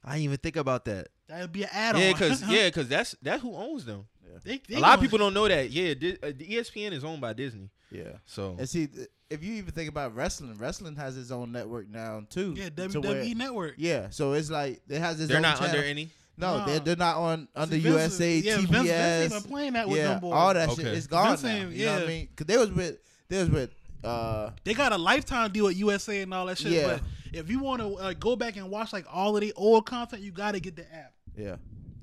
I 0.04 0.12
didn't 0.12 0.24
even 0.24 0.36
think 0.38 0.56
about 0.56 0.84
that. 0.86 1.08
That'd 1.28 1.52
be 1.52 1.62
an 1.64 1.68
add-on. 1.72 2.00
Yeah, 2.00 2.12
cause 2.12 2.42
yeah, 2.48 2.70
cause 2.70 2.88
that's 2.88 3.16
that's 3.22 3.42
who 3.42 3.54
owns 3.54 3.84
them. 3.84 4.06
they, 4.44 4.60
they 4.68 4.76
a 4.76 4.80
lot 4.80 4.94
of 4.94 5.00
people 5.00 5.18
don't 5.18 5.34
know 5.34 5.48
that. 5.48 5.70
Yeah, 5.70 5.94
Di- 5.94 6.18
uh, 6.22 6.26
the 6.36 6.46
ESPN 6.48 6.92
is 6.92 7.04
owned 7.04 7.20
by 7.20 7.32
Disney. 7.32 7.70
Yeah. 7.90 8.18
So 8.24 8.56
And 8.58 8.68
see, 8.68 8.86
th- 8.88 9.08
if 9.30 9.42
you 9.42 9.54
even 9.54 9.72
think 9.72 9.88
about 9.88 10.14
wrestling, 10.14 10.56
wrestling 10.58 10.96
has 10.96 11.16
its 11.16 11.30
own 11.30 11.52
network 11.52 11.88
now 11.88 12.22
too. 12.30 12.54
Yeah, 12.56 12.68
WWE 12.70 13.02
where- 13.04 13.34
Network. 13.34 13.74
Yeah, 13.78 14.08
so 14.10 14.32
it's 14.32 14.50
like 14.50 14.80
it 14.88 14.98
has 15.00 15.18
its 15.20 15.28
they're 15.28 15.36
own 15.38 15.42
not 15.42 15.58
channel. 15.58 15.74
under 15.76 15.84
any. 15.86 16.10
No, 16.38 16.58
Nah. 16.58 16.66
they're 16.66 16.80
they're 16.80 16.96
not 16.96 17.16
on 17.16 17.48
under 17.56 17.74
See, 17.76 17.80
Vince 17.80 17.94
USA, 17.94 18.38
is- 18.38 18.44
yeah, 18.44 18.56
Vince- 18.56 18.68
TBS. 18.70 19.18
Vince 19.20 19.32
ain't 19.34 19.42
been 19.42 19.50
playing 19.50 19.72
that 19.72 19.88
with 19.88 19.96
yeah, 19.98 20.08
them 20.08 20.20
boys. 20.20 20.32
all 20.34 20.54
that 20.54 20.70
shit 20.72 20.86
is 20.86 21.06
gone 21.06 21.28
Vince 21.28 21.42
now. 21.44 21.48
ain't- 21.50 21.72
You 21.72 21.86
know 21.86 21.94
what 21.94 22.02
I 22.02 22.06
mean? 22.06 22.28
Because 22.30 22.46
they 22.46 22.58
was 22.58 22.70
with 22.70 22.98
they 23.28 23.38
was 23.40 23.50
with 23.50 23.70
uh 24.04 24.50
They 24.64 24.74
got 24.74 24.92
a 24.92 24.98
lifetime 24.98 25.50
deal 25.50 25.64
with 25.64 25.76
USA 25.76 26.20
and 26.20 26.32
all 26.34 26.46
that 26.46 26.58
shit. 26.58 26.72
Yeah. 26.72 26.86
But 26.86 27.02
if 27.32 27.50
you 27.50 27.58
want 27.60 27.80
to 27.82 27.94
uh, 27.94 28.12
go 28.12 28.36
back 28.36 28.56
and 28.56 28.70
watch 28.70 28.92
like 28.92 29.06
all 29.12 29.34
of 29.34 29.40
the 29.40 29.52
old 29.56 29.86
content, 29.86 30.22
you 30.22 30.30
got 30.30 30.52
to 30.52 30.60
get 30.60 30.76
the 30.76 30.82
app. 30.94 31.12
yeah. 31.36 31.56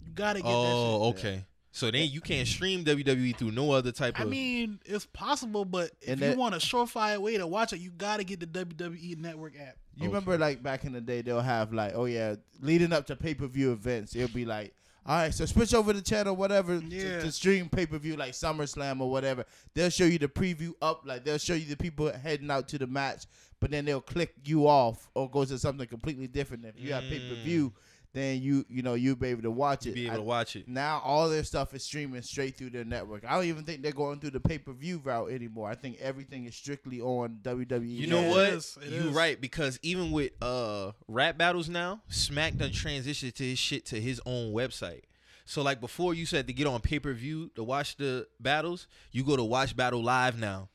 You 0.05 0.11
got 0.13 0.33
to 0.33 0.39
get 0.39 0.45
that 0.45 0.49
shit. 0.49 0.73
Oh, 0.73 1.11
that 1.13 1.19
okay. 1.19 1.45
So 1.75 1.89
then 1.89 2.07
you 2.11 2.21
can't 2.21 2.47
stream 2.47 2.85
WWE 2.85 3.35
through 3.35 3.51
no 3.51 3.71
other 3.71 3.91
type 3.91 4.19
I 4.19 4.23
of. 4.23 4.27
I 4.27 4.31
mean, 4.31 4.79
it's 4.85 5.07
possible, 5.07 5.65
but 5.65 5.89
if 6.01 6.09
And 6.09 6.21
you 6.21 6.37
want 6.37 6.53
a 6.53 6.59
surefire 6.59 7.17
way 7.17 7.35
to 7.37 7.47
watch 7.47 7.73
it, 7.73 7.79
you 7.79 7.89
got 7.89 8.17
to 8.17 8.23
get 8.23 8.39
the 8.39 8.45
WWE 8.45 9.17
Network 9.17 9.59
app. 9.59 9.75
You 9.95 10.05
remember 10.05 10.37
like 10.37 10.61
back 10.61 10.85
in 10.85 10.93
the 10.93 11.01
day, 11.01 11.23
they'll 11.23 11.41
have 11.41 11.73
like, 11.73 11.93
oh 11.95 12.05
yeah, 12.05 12.35
leading 12.61 12.93
up 12.93 13.07
to 13.07 13.15
pay 13.15 13.33
per 13.33 13.47
view 13.47 13.71
events, 13.71 14.15
it'll 14.15 14.33
be 14.33 14.45
like, 14.45 14.75
all 15.05 15.17
right, 15.17 15.33
so 15.33 15.45
switch 15.45 15.73
over 15.73 15.93
the 15.93 16.01
channel, 16.01 16.35
whatever, 16.35 16.75
Yeah. 16.75 17.21
to, 17.21 17.31
stream 17.31 17.69
pay 17.69 17.87
per 17.87 17.97
view 17.97 18.17
like 18.17 18.33
SummerSlam 18.33 19.01
or 19.01 19.09
whatever. 19.09 19.43
They'll 19.73 19.89
show 19.89 20.05
you 20.05 20.19
the 20.19 20.27
preview 20.27 20.73
up, 20.79 21.01
like 21.05 21.25
they'll 21.25 21.39
show 21.39 21.55
you 21.55 21.65
the 21.65 21.75
people 21.75 22.11
heading 22.11 22.51
out 22.51 22.67
to 22.69 22.77
the 22.77 22.87
match, 22.87 23.25
but 23.59 23.71
then 23.71 23.85
they'll 23.85 23.99
click 23.99 24.35
you 24.45 24.67
off 24.67 25.09
or 25.15 25.27
go 25.27 25.43
to 25.43 25.57
something 25.57 25.87
completely 25.87 26.27
different. 26.27 26.65
If 26.65 26.79
you 26.79 26.93
have 26.93 27.03
mm. 27.03 27.09
pay 27.09 27.19
per 27.19 27.35
view, 27.43 27.73
then 28.13 28.41
you 28.41 28.63
you 28.69 28.81
know 28.83 28.93
you'll 28.93 29.15
be 29.15 29.27
able 29.27 29.41
to 29.41 29.51
watch 29.51 29.85
it. 29.87 29.93
be 29.95 30.05
able 30.05 30.13
I- 30.13 30.17
to 30.17 30.23
watch 30.23 30.55
it. 30.55 30.67
now 30.67 31.01
all 31.03 31.29
their 31.29 31.43
stuff 31.43 31.73
is 31.73 31.83
streaming 31.83 32.21
straight 32.21 32.55
through 32.57 32.69
their 32.69 32.85
network. 32.85 33.25
I 33.25 33.35
don't 33.35 33.45
even 33.45 33.63
think 33.63 33.81
they're 33.81 33.91
going 33.91 34.19
through 34.19 34.31
the 34.31 34.39
pay 34.39 34.57
per 34.59 34.71
view 34.73 35.01
route 35.03 35.31
anymore. 35.31 35.69
I 35.69 35.75
think 35.75 35.97
everything 35.99 36.45
is 36.45 36.55
strictly 36.55 37.01
on 37.01 37.39
WWE. 37.43 37.81
You 37.87 38.07
Yeah, 38.07 38.09
know 38.09 38.21
it 38.21 38.29
what? 38.29 38.49
is, 38.53 38.77
it 38.81 38.89
you 38.91 39.09
is. 39.09 39.15
right 39.15 39.39
because 39.41 39.79
even 39.81 40.11
with 40.11 40.31
uh 40.41 40.91
rap 41.07 41.37
battles 41.37 41.69
now, 41.69 42.01
Smack 42.09 42.55
done 42.57 42.69
transitioned 42.71 43.33
to 43.35 43.43
his 43.43 43.59
shit 43.59 43.85
to 43.87 43.99
his 43.99 44.21
own 44.25 44.53
website. 44.53 45.01
So 45.45 45.61
like 45.61 45.81
before, 45.81 46.13
you 46.13 46.25
said 46.25 46.47
to 46.47 46.53
get 46.53 46.67
on 46.67 46.79
pay 46.79 46.99
per 46.99 47.11
view 47.13 47.51
to 47.55 47.63
watch 47.63 47.97
the 47.97 48.27
battles, 48.39 48.87
you 49.11 49.23
go 49.25 49.35
to 49.35 49.43
Watch 49.43 49.75
Battle 49.75 50.01
Live 50.01 50.39
now, 50.39 50.69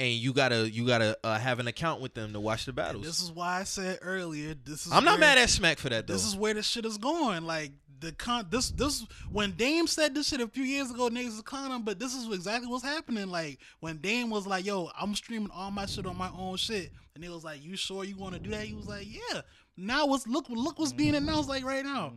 and 0.00 0.12
you 0.14 0.32
gotta 0.32 0.68
you 0.70 0.86
gotta 0.86 1.16
uh, 1.22 1.38
have 1.38 1.58
an 1.60 1.68
account 1.68 2.00
with 2.00 2.14
them 2.14 2.32
to 2.32 2.40
watch 2.40 2.64
the 2.64 2.70
And 2.70 2.76
battles. 2.76 3.04
this 3.04 3.22
is 3.22 3.30
why 3.30 3.60
I 3.60 3.64
said 3.64 3.98
earlier. 4.00 4.54
This 4.54 4.86
is 4.86 4.92
I'm 4.92 5.04
not 5.04 5.20
mad 5.20 5.36
at 5.36 5.50
Smack 5.50 5.78
for 5.78 5.90
that 5.90 6.06
though. 6.06 6.14
This 6.14 6.24
is 6.26 6.34
where 6.34 6.54
this 6.54 6.66
shit 6.66 6.86
is 6.86 6.96
going. 6.96 7.44
Like 7.44 7.72
the 8.00 8.12
con, 8.12 8.46
this 8.48 8.70
this 8.70 9.04
when 9.30 9.52
Dame 9.52 9.86
said 9.86 10.14
this 10.14 10.28
shit 10.28 10.40
a 10.40 10.48
few 10.48 10.64
years 10.64 10.90
ago, 10.90 11.10
niggas 11.10 11.26
was 11.36 11.42
clowning 11.42 11.76
him, 11.76 11.82
but 11.82 11.98
this 11.98 12.14
is 12.14 12.26
exactly 12.32 12.66
what's 12.66 12.82
happening. 12.82 13.28
Like 13.28 13.58
when 13.80 13.98
Dame 13.98 14.30
was 14.30 14.46
like, 14.46 14.64
"Yo, 14.64 14.90
I'm 14.98 15.14
streaming 15.14 15.50
all 15.50 15.70
my 15.70 15.84
shit 15.84 16.06
on 16.06 16.16
my 16.16 16.30
own 16.34 16.56
shit," 16.56 16.92
and 17.14 17.22
it 17.22 17.30
was 17.30 17.44
like, 17.44 17.62
"You 17.62 17.76
sure 17.76 18.02
you 18.02 18.16
want 18.16 18.32
to 18.34 18.40
do 18.40 18.50
that?" 18.50 18.64
He 18.64 18.72
was 18.74 18.86
like, 18.88 19.06
"Yeah." 19.06 19.42
Now 19.76 20.06
what's 20.06 20.26
look 20.26 20.46
look 20.48 20.78
what's 20.78 20.94
being 20.94 21.14
announced 21.14 21.50
like 21.50 21.64
right 21.64 21.84
now. 21.84 22.14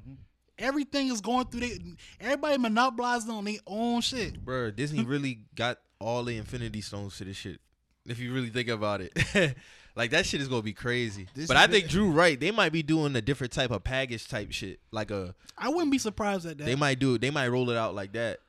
Everything 0.57 1.07
is 1.11 1.19
going 1.19 1.47
through. 1.47 1.61
They, 1.61 1.79
everybody 2.21 2.59
monopolizing 2.59 3.31
on 3.31 3.43
their 3.43 3.57
own 3.67 4.01
shit. 4.01 4.39
Bro, 4.45 4.71
Disney 4.71 5.03
really 5.05 5.39
got 5.55 5.79
all 5.99 6.23
the 6.23 6.37
Infinity 6.37 6.79
Stones 6.81 7.17
to 7.17 7.25
this 7.25 7.35
shit. 7.35 7.59
If 8.05 8.19
you 8.19 8.33
really 8.33 8.49
think 8.49 8.67
about 8.69 9.01
it, 9.01 9.55
like 9.95 10.11
that 10.11 10.25
shit 10.25 10.41
is 10.41 10.47
gonna 10.47 10.61
be 10.61 10.73
crazy. 10.73 11.27
This 11.33 11.47
but 11.47 11.57
I 11.57 11.67
think 11.67 11.85
the- 11.85 11.91
Drew 11.91 12.11
right. 12.11 12.39
They 12.39 12.51
might 12.51 12.71
be 12.71 12.83
doing 12.83 13.15
a 13.15 13.21
different 13.21 13.53
type 13.53 13.71
of 13.71 13.83
package 13.83 14.27
type 14.27 14.51
shit. 14.51 14.79
Like 14.91 15.11
a 15.11 15.33
I 15.57 15.69
wouldn't 15.69 15.91
be 15.91 15.97
surprised 15.97 16.45
at 16.45 16.57
that. 16.57 16.65
they 16.65 16.75
might 16.75 16.99
do. 16.99 17.15
it. 17.15 17.21
They 17.21 17.29
might 17.29 17.47
roll 17.47 17.69
it 17.69 17.77
out 17.77 17.95
like 17.95 18.13
that. 18.13 18.39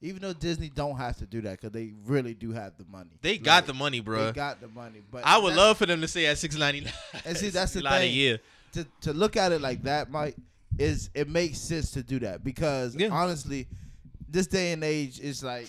Even 0.00 0.20
though 0.20 0.32
Disney 0.34 0.68
don't 0.68 0.96
have 0.96 1.16
to 1.18 1.26
do 1.26 1.40
that 1.42 1.52
because 1.52 1.70
they 1.72 1.92
really 2.06 2.34
do 2.34 2.52
have 2.52 2.76
the 2.76 2.84
money. 2.90 3.10
They 3.22 3.38
got 3.38 3.66
the 3.66 3.72
money, 3.72 4.00
bro. 4.00 4.26
They 4.26 4.32
got 4.32 4.60
the 4.60 4.68
money, 4.68 5.00
but 5.10 5.22
I 5.24 5.38
would 5.38 5.54
love 5.56 5.78
for 5.78 5.86
them 5.86 6.00
to 6.02 6.08
stay 6.08 6.26
at 6.26 6.36
six 6.38 6.56
ninety 6.56 6.80
nine. 6.82 6.92
And 7.24 7.36
see, 7.36 7.48
that's 7.50 7.72
the 7.72 7.80
a 7.86 7.90
thing. 7.90 8.12
year. 8.12 8.40
to 8.72 8.86
to 9.02 9.12
look 9.12 9.36
at 9.36 9.52
it 9.52 9.60
like 9.62 9.82
that, 9.84 10.10
Mike, 10.10 10.36
is 10.78 11.08
it 11.14 11.28
makes 11.28 11.58
sense 11.58 11.90
to 11.92 12.02
do 12.02 12.18
that 12.20 12.44
because 12.44 12.94
Yeah. 12.96 13.08
honestly, 13.10 13.66
this 14.28 14.46
day 14.46 14.72
and 14.72 14.82
age 14.84 15.20
is 15.20 15.42
like 15.42 15.68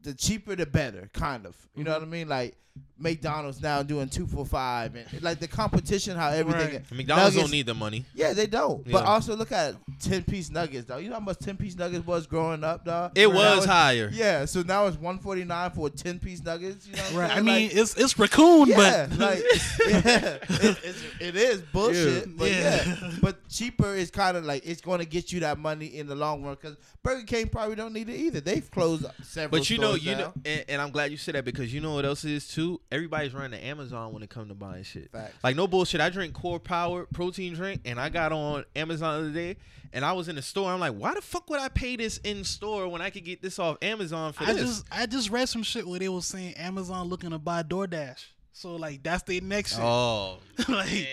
the 0.00 0.14
cheaper 0.14 0.56
the 0.56 0.66
better, 0.66 1.10
kind 1.12 1.46
of. 1.46 1.56
You 1.74 1.84
know 1.84 1.92
mm-hmm. 1.92 2.00
what 2.00 2.08
I 2.08 2.10
mean? 2.10 2.28
Like 2.28 2.56
McDonald's 3.00 3.62
now 3.62 3.82
doing 3.84 4.08
two 4.08 4.26
for 4.26 4.44
five, 4.44 4.96
and 4.96 5.22
like 5.22 5.38
the 5.38 5.46
competition, 5.46 6.16
how 6.16 6.30
everything. 6.30 6.74
Right. 6.74 6.92
McDonald's 6.92 7.34
Nuggets- 7.36 7.42
don't 7.42 7.50
need 7.52 7.66
the 7.66 7.74
money. 7.74 8.04
Yeah, 8.12 8.32
they 8.32 8.46
don't. 8.48 8.84
But 8.90 9.04
also 9.04 9.36
look 9.36 9.52
at 9.52 9.76
ten 10.00 10.24
piece 10.24 10.50
nuggets, 10.50 10.84
dog. 10.86 11.02
You 11.02 11.08
know 11.10 11.14
how 11.14 11.20
much 11.20 11.38
ten 11.38 11.56
piece 11.56 11.76
nuggets 11.76 12.04
was 12.04 12.26
growing 12.26 12.64
up, 12.64 12.84
dog. 12.84 13.12
It 13.16 13.28
Now 13.28 13.34
was 13.56 13.64
higher. 13.64 14.10
Yeah, 14.12 14.46
so 14.46 14.62
now 14.62 14.86
it's 14.86 14.96
one 14.98 15.18
forty 15.20 15.44
nine 15.44 15.70
for 15.70 15.88
ten 15.90 16.18
piece 16.18 16.42
nuggets. 16.42 16.88
You 16.88 16.96
know, 16.96 17.20
right. 17.20 17.30
I 17.30 17.40
mean, 17.40 17.68
Like, 17.68 17.76
it's 17.76 17.94
it's 17.96 18.18
raccoon, 18.18 18.68
yeah, 18.68 19.06
but 19.06 19.18
like 19.18 19.38
yeah, 19.88 20.38
it, 20.48 20.78
it's, 20.82 21.02
it 21.20 21.36
is 21.36 21.60
bullshit, 21.72 22.26
Yeah. 22.26 22.32
but 22.36 22.50
Yeah. 22.50 22.84
yeah. 22.84 23.10
but 23.22 23.48
cheaper 23.48 23.94
is 23.94 24.10
kind 24.10 24.36
of 24.36 24.44
like 24.44 24.66
it's 24.66 24.80
going 24.80 24.98
to 24.98 25.06
get 25.06 25.30
you 25.32 25.40
that 25.40 25.56
money 25.58 25.86
in 25.86 26.08
the 26.08 26.16
long 26.16 26.42
run 26.42 26.54
because 26.60 26.76
Burger 27.04 27.24
King 27.24 27.48
probably 27.48 27.76
don't 27.76 27.92
need 27.92 28.08
it 28.08 28.16
either. 28.16 28.40
They've 28.40 28.68
closed 28.70 29.06
several. 29.22 29.60
But 29.60 29.70
you 29.70 29.78
know, 29.78 29.94
you 29.94 30.10
down. 30.12 30.18
know, 30.18 30.32
and, 30.44 30.64
and 30.68 30.82
I'm 30.82 30.90
glad 30.90 31.12
you 31.12 31.16
said 31.16 31.36
that 31.36 31.44
because 31.44 31.72
you 31.72 31.80
know 31.80 31.94
what 31.94 32.04
else 32.04 32.24
is 32.24 32.48
too. 32.48 32.67
Everybody's 32.92 33.34
running 33.34 33.58
to 33.58 33.64
Amazon 33.66 34.12
when 34.12 34.22
it 34.22 34.30
comes 34.30 34.48
to 34.48 34.54
buying 34.54 34.82
shit. 34.84 35.10
Facts. 35.12 35.34
Like 35.42 35.56
no 35.56 35.66
bullshit. 35.66 36.00
I 36.00 36.10
drink 36.10 36.34
Core 36.34 36.60
Power 36.60 37.06
protein 37.06 37.54
drink, 37.54 37.82
and 37.84 37.98
I 38.00 38.08
got 38.08 38.32
on 38.32 38.64
Amazon 38.76 39.14
the 39.22 39.28
other 39.28 39.34
day, 39.34 39.56
and 39.92 40.04
I 40.04 40.12
was 40.12 40.28
in 40.28 40.36
the 40.36 40.42
store. 40.42 40.70
I'm 40.72 40.80
like, 40.80 40.94
why 40.94 41.14
the 41.14 41.22
fuck 41.22 41.48
would 41.50 41.60
I 41.60 41.68
pay 41.68 41.96
this 41.96 42.18
in 42.18 42.44
store 42.44 42.88
when 42.88 43.00
I 43.02 43.10
could 43.10 43.24
get 43.24 43.42
this 43.42 43.58
off 43.58 43.76
Amazon 43.82 44.32
for 44.32 44.44
I 44.44 44.52
this? 44.52 44.62
just 44.62 44.86
I 44.90 45.06
just 45.06 45.30
read 45.30 45.48
some 45.48 45.62
shit 45.62 45.86
where 45.86 45.98
they 45.98 46.08
was 46.08 46.26
saying 46.26 46.54
Amazon 46.54 47.08
looking 47.08 47.30
to 47.30 47.38
buy 47.38 47.62
DoorDash. 47.62 48.24
So 48.52 48.76
like 48.76 49.02
that's 49.02 49.22
their 49.22 49.40
next 49.40 49.72
shit. 49.74 49.80
oh 49.84 50.38
like, 50.68 50.68
man, 50.90 51.06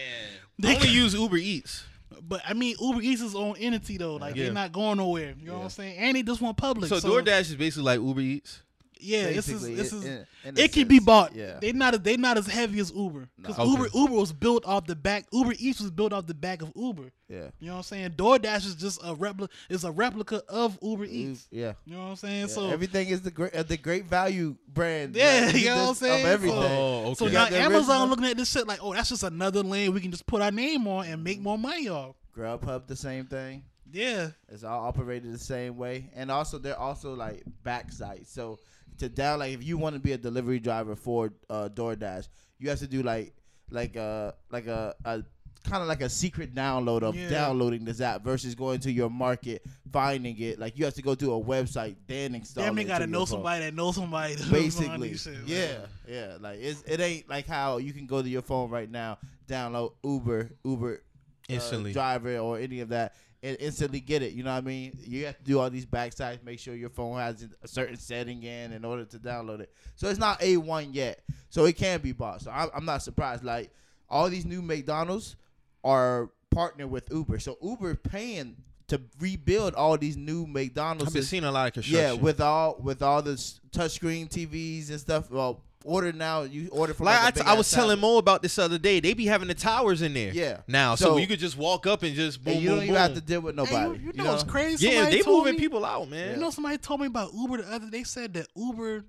They 0.60 0.72
I 0.72 0.76
only 0.76 0.90
use 0.90 1.14
Uber 1.14 1.38
Eats. 1.38 1.84
but 2.28 2.42
I 2.48 2.54
mean 2.54 2.76
Uber 2.82 3.02
Eats 3.02 3.22
is 3.22 3.36
own 3.36 3.56
entity 3.58 3.98
though. 3.98 4.16
Like 4.16 4.36
Yeah. 4.36 4.46
they're 4.46 4.54
not 4.54 4.72
going 4.72 4.98
nowhere. 4.98 5.36
You 5.40 5.48
know 5.50 5.58
what 5.58 5.64
I'm 5.66 5.70
saying? 5.70 5.98
And 5.98 6.16
they 6.18 6.24
just 6.24 6.42
want 6.42 6.58
public. 6.58 6.90
So, 6.90 6.98
So, 7.00 7.10
DoorDash 7.10 7.42
is 7.42 7.56
basically 7.56 7.84
like 7.84 8.00
Uber 8.00 8.22
Eats. 8.22 8.62
Yeah, 9.00 9.32
this 9.34 9.48
is 9.50 9.62
this 9.62 9.92
it- 9.94 9.96
is 9.98 10.06
in- 10.06 10.26
in 10.46 10.58
it 10.58 10.72
can 10.74 10.88
be 10.88 11.00
bought. 11.00 11.36
Yeah, 11.36 11.60
They 11.60 11.72
not 11.72 12.04
they 12.04 12.18
not 12.18 12.38
as 12.38 12.48
heavy 12.48 12.80
as 12.80 12.92
Uber 12.92 13.28
because 13.38 13.58
Okay. 13.60 13.70
Uber 13.70 13.88
Uber 13.94 14.14
was 14.14 14.32
built 14.34 14.66
off 14.66 14.86
the 14.88 14.96
back. 14.96 15.26
Uber 15.32 15.54
Eats 15.60 15.80
was 15.82 15.92
built 15.92 16.14
off 16.14 16.28
the 16.28 16.34
back 16.34 16.62
of 16.62 16.72
Uber. 16.76 17.12
yeah, 17.28 17.50
You 17.60 17.68
know 17.68 17.74
what 17.74 17.78
I'm 17.78 17.84
saying? 17.84 18.12
DoorDash 18.12 18.66
is 18.66 18.76
just 18.76 19.00
a 19.04 19.14
replica. 19.16 19.54
It's 19.70 19.84
a 19.84 19.92
replica 19.92 20.42
of 20.48 20.78
Uber 20.82 21.06
Eats. 21.06 21.48
yeah. 21.52 21.74
You 21.86 21.96
know 21.96 22.04
what 22.04 22.10
I'm 22.10 22.16
saying? 22.16 22.40
Yeah, 22.42 22.46
So 22.48 22.70
everything 22.70 23.08
is 23.10 23.22
the 23.22 23.32
great, 23.32 23.54
uh, 23.56 23.64
the 23.64 23.78
great 23.78 24.06
value 24.06 24.56
brand. 24.68 25.16
Yeah, 25.16 25.46
like, 25.48 25.56
you 25.56 25.66
know 25.66 25.76
what 25.84 25.90
I'm 25.90 25.96
saying? 25.96 26.26
Of 26.26 26.32
everything. 26.32 26.60
Oh, 26.60 27.06
okay. 27.08 27.14
So 27.16 27.26
now 27.26 27.32
got 27.32 27.54
Amazon 27.54 27.80
original- 27.80 28.08
looking 28.08 28.26
at 28.26 28.38
this 28.38 28.52
shit 28.52 28.68
like, 28.68 28.80
oh, 28.82 28.94
that's 28.94 29.10
just 29.10 29.24
another 29.24 29.64
lane 29.64 29.94
we 29.94 30.02
can 30.02 30.12
just 30.12 30.26
put 30.26 30.42
our 30.42 30.52
name 30.52 30.88
on 30.88 31.06
and 31.08 31.24
make 31.24 31.40
more 31.40 31.58
money 31.58 31.90
off. 31.90 32.16
Grubhub, 32.38 32.88
the 32.88 32.96
same 32.96 33.26
thing. 33.26 33.64
Yeah, 33.94 34.32
It's 34.50 34.64
all 34.66 34.86
operated 34.88 35.32
the 35.34 35.38
same 35.40 35.78
way, 35.78 36.10
and 36.16 36.30
also 36.30 36.58
they're 36.58 36.78
also 36.78 37.14
like 37.14 37.44
back 37.64 37.94
sites. 37.94 38.30
So 38.34 38.60
to 39.00 39.10
down 39.10 39.40
like 39.40 39.54
if 39.54 39.64
you 39.64 39.78
want 39.78 39.96
to 39.96 40.00
be 40.00 40.12
a 40.14 40.18
delivery 40.18 40.60
driver 40.60 40.96
for 40.96 41.34
uh, 41.50 41.70
DoorDash, 41.74 42.28
you 42.60 42.70
have 42.70 42.80
to 42.80 42.88
do 42.88 43.04
like 43.04 43.34
like 43.72 43.96
a 43.96 44.34
like 44.52 44.68
a, 44.68 44.96
a 45.06 45.24
kind 45.68 45.82
of 45.82 45.88
like 45.88 46.02
a 46.02 46.10
secret 46.10 46.54
download 46.54 47.02
of 47.02 47.16
Yeah. 47.16 47.28
downloading 47.30 47.86
this 47.86 48.00
app 48.00 48.24
versus 48.24 48.54
going 48.54 48.80
to 48.82 48.92
your 48.92 49.10
market 49.10 49.64
finding 49.92 50.40
it. 50.40 50.60
Like 50.60 50.78
you 50.78 50.86
have 50.86 50.94
to 50.94 51.02
go 51.02 51.16
to 51.16 51.34
a 51.34 51.44
website 51.44 51.96
then 52.08 52.36
install. 52.36 52.64
damn, 52.66 52.76
they 52.76 52.84
gotta 52.84 53.08
know 53.08 53.26
somebody 53.26 53.66
that 53.66 53.74
knows 53.74 53.96
somebody. 53.96 54.36
to 54.36 54.44
Basically, 54.52 55.18
shit, 55.18 55.38
yeah, 55.48 55.78
yeah. 56.08 56.38
Like 56.40 56.60
it's, 56.62 56.84
it 56.84 57.00
ain't 57.00 57.28
like 57.28 57.48
how 57.48 57.78
you 57.78 57.94
can 57.94 58.06
go 58.06 58.22
to 58.22 58.30
your 58.30 58.44
phone 58.44 58.70
right 58.70 58.90
now, 58.90 59.18
download 59.48 59.94
Uber, 60.04 60.52
Uber 60.64 61.02
uh, 61.50 61.54
Instantly. 61.54 61.94
driver 61.94 62.38
or 62.38 62.60
any 62.60 62.80
of 62.82 62.90
that 62.90 63.14
and 63.46 63.58
instantly 63.60 64.00
get 64.00 64.24
it. 64.24 64.34
You 64.34 64.44
know 64.44 64.52
what 64.52 64.58
I 64.58 64.62
mean? 64.62 64.98
You 65.04 65.28
have 65.28 65.38
to 65.38 65.44
do 65.44 65.60
all 65.60 65.70
these 65.70 65.86
backsides, 65.86 66.44
make 66.44 66.60
sure 66.60 66.74
your 66.74 66.90
phone 66.90 67.20
has 67.20 67.48
a 67.62 67.68
certain 67.68 67.96
setting 67.96 68.42
in 68.42 68.74
in 68.74 68.84
order 68.84 69.06
to 69.06 69.20
download 69.20 69.60
it. 69.60 69.72
So 69.96 70.10
it's 70.10 70.20
not 70.20 70.42
a 70.42 70.58
one 70.58 70.94
yet, 70.94 71.22
so 71.50 71.66
it 71.66 71.78
can 71.78 72.02
be 72.02 72.12
bought. 72.12 72.42
So 72.42 72.52
I'm, 72.52 72.70
I'm 72.76 72.86
not 72.86 73.04
surprised. 73.04 73.44
Like 73.44 73.72
all 74.10 74.30
these 74.30 74.46
new 74.46 74.64
McDonald's 74.64 75.36
are 75.84 76.32
partnered 76.50 76.90
with 76.90 77.08
Uber, 77.12 77.38
so 77.38 77.58
Uber 77.62 77.96
paying 77.96 78.56
to 78.88 79.00
rebuild 79.20 79.76
all 79.76 79.98
these 79.98 80.18
new 80.18 80.48
McDonald's. 80.48 81.08
I've 81.08 81.14
been 81.14 81.24
seeing 81.24 81.44
a 81.44 81.52
lot 81.52 81.68
of 81.68 81.74
construction. 81.74 82.18
Yeah, 82.18 82.22
with 82.22 82.42
all 82.42 82.78
with 82.82 83.04
all 83.04 83.22
the 83.22 83.34
touchscreen 83.72 84.28
TVs 84.28 84.90
and 84.90 85.00
stuff. 85.00 85.30
Well, 85.30 85.62
order 85.86 86.12
now. 86.12 86.44
You 86.44 86.68
order 86.72 86.94
from 86.94 87.06
Like 87.06 87.16
like, 87.24 87.26
I, 87.26 87.30
a 87.30 87.32
t- 87.44 87.50
I 87.50 87.52
ass 87.54 87.58
was 87.58 87.72
telling. 87.72 88.00
Mo 88.00 88.18
about 88.18 88.42
this 88.42 88.58
other 88.60 88.78
day. 88.78 89.00
They 89.00 89.14
be 89.14 89.26
having 89.26 89.48
the 89.48 89.54
towers 89.54 90.02
in 90.02 90.14
there. 90.14 90.34
Yeah. 90.34 90.62
Now, 90.68 90.96
so, 90.96 91.06
So- 91.06 91.18
you 91.18 91.28
could 91.28 91.40
just 91.40 91.58
walk 91.58 91.88
up 91.88 92.04
and 92.04 92.14
just 92.16 92.44
boom, 92.44 92.54
And 92.56 92.62
you 92.64 92.70
boom, 92.70 92.78
don't 92.80 92.84
even 92.86 92.96
boom. 92.96 93.02
have 93.04 93.14
to 93.16 93.22
deal 93.22 93.42
with 93.42 93.56
nobody. 93.56 94.00
you, 94.00 94.12
you 94.16 94.24
know 94.24 94.34
it's 94.34 94.44
crazy? 94.44 94.88
yeah, 94.88 94.94
Somebody 94.96 95.18
they 95.18 95.22
told 95.24 95.38
moving 95.40 95.54
me- 95.54 95.60
people 95.60 95.86
out, 95.86 96.10
man. 96.10 96.32
You 96.36 96.42
know, 96.42 96.50
somebody 96.50 96.78
told 96.78 97.00
me 97.02 97.08
about 97.08 97.34
Uber 97.34 97.58
the 97.62 97.72
other. 97.74 97.90
They 97.90 98.04
said 98.04 98.34
that 98.34 98.48
Uber, 98.56 99.06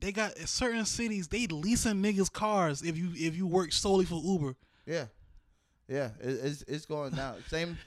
they 0.00 0.12
got 0.12 0.36
certain 0.40 0.84
cities 0.84 1.28
they 1.28 1.46
leasing 1.46 2.02
niggas 2.02 2.32
cars 2.32 2.82
if 2.82 2.98
you 2.98 3.10
if 3.14 3.36
you 3.36 3.46
work 3.46 3.72
solely 3.72 4.04
for 4.04 4.20
Uber. 4.22 4.56
Yeah, 4.86 5.04
yeah. 5.88 6.10
It, 6.20 6.28
it's 6.42 6.62
it's 6.66 6.86
going 6.86 7.12
down. 7.12 7.36
Same. 7.48 7.78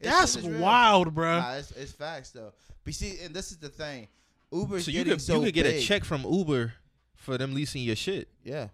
it's- 0.00 0.18
That's 0.20 0.36
it's 0.36 0.46
real. 0.46 0.60
wild, 0.60 1.12
bro. 1.14 1.40
Nah, 1.40 1.54
it's, 1.54 1.72
it's 1.72 1.92
facts 1.92 2.30
though. 2.30 2.52
But 2.84 2.94
see, 2.94 3.18
and 3.24 3.34
this 3.34 3.50
is 3.50 3.56
the 3.56 3.68
thing. 3.70 4.06
Uber. 4.52 4.78
so 4.80 4.90
you 4.92 4.98
getting 4.98 5.12
could 5.14 5.22
so 5.22 5.38
you 5.40 5.46
could 5.46 5.54
get 5.54 5.66
a 5.66 5.80
check 5.80 6.04
from 6.04 6.22
Uber 6.24 6.74
for 7.24 7.36
them 7.38 7.54
leasing 7.54 7.82
your 7.82 7.96
shit. 7.96 8.28
Yeah. 8.44 8.68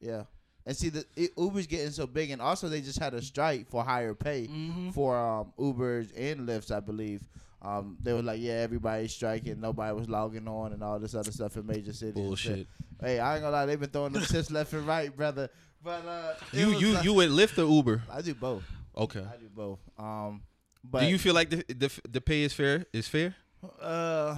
Yeah. 0.00 0.24
And 0.66 0.76
see, 0.76 0.88
the 0.88 1.04
it, 1.16 1.32
Uber's 1.36 1.66
getting 1.66 1.90
so 1.90 2.06
big, 2.06 2.30
and 2.30 2.40
also 2.40 2.68
they 2.68 2.80
just 2.80 2.98
had 2.98 3.12
a 3.14 3.20
strike 3.22 3.68
for 3.68 3.84
higher 3.84 4.14
pay 4.14 4.46
Mm-hmm. 4.46 4.90
for 4.90 5.16
um, 5.16 5.52
Ubers 5.58 6.10
and 6.16 6.48
Lyfts, 6.48 6.70
I 6.70 6.80
believe. 6.80 7.22
Um, 7.60 7.96
they 8.02 8.12
were 8.12 8.22
like, 8.22 8.40
yeah, 8.40 8.54
everybody's 8.54 9.12
striking, 9.14 9.60
nobody 9.60 9.94
was 9.94 10.08
logging 10.08 10.46
on, 10.48 10.72
and 10.72 10.82
all 10.82 10.98
this 10.98 11.14
other 11.14 11.32
stuff 11.32 11.56
in 11.56 11.66
major 11.66 11.92
cities. 11.92 12.16
and 12.16 12.38
shit. 12.38 12.52
Bullshit. 12.54 12.66
Hey, 13.00 13.18
I 13.18 13.34
ain't 13.34 13.42
gonna 13.42 13.56
lie, 13.56 13.66
they've 13.66 13.80
been 13.80 13.90
throwing 13.90 14.12
them 14.12 14.22
tips 14.22 14.50
left 14.58 14.72
and 14.74 14.86
right, 14.86 15.14
brother. 15.14 15.48
But 15.82 16.06
uh, 16.06 16.34
You 16.52 16.78
you 16.78 16.92
like- 16.92 17.04
you 17.04 17.12
would 17.14 17.30
Lyft 17.30 17.58
or 17.58 17.70
Uber? 17.70 18.02
I 18.10 18.22
do 18.22 18.34
both. 18.34 18.64
Okay. 18.96 19.20
I 19.20 19.36
do 19.36 19.48
both. 19.54 19.80
Um, 19.98 20.42
but 20.82 21.00
Do 21.00 21.06
you 21.06 21.18
feel 21.18 21.34
like 21.34 21.50
the 21.50 21.64
the 21.68 21.90
the 22.08 22.20
pay 22.20 22.42
is 22.42 22.52
fair? 22.54 22.86
Is 22.92 23.08
fair? 23.08 23.34
Uh, 23.80 24.36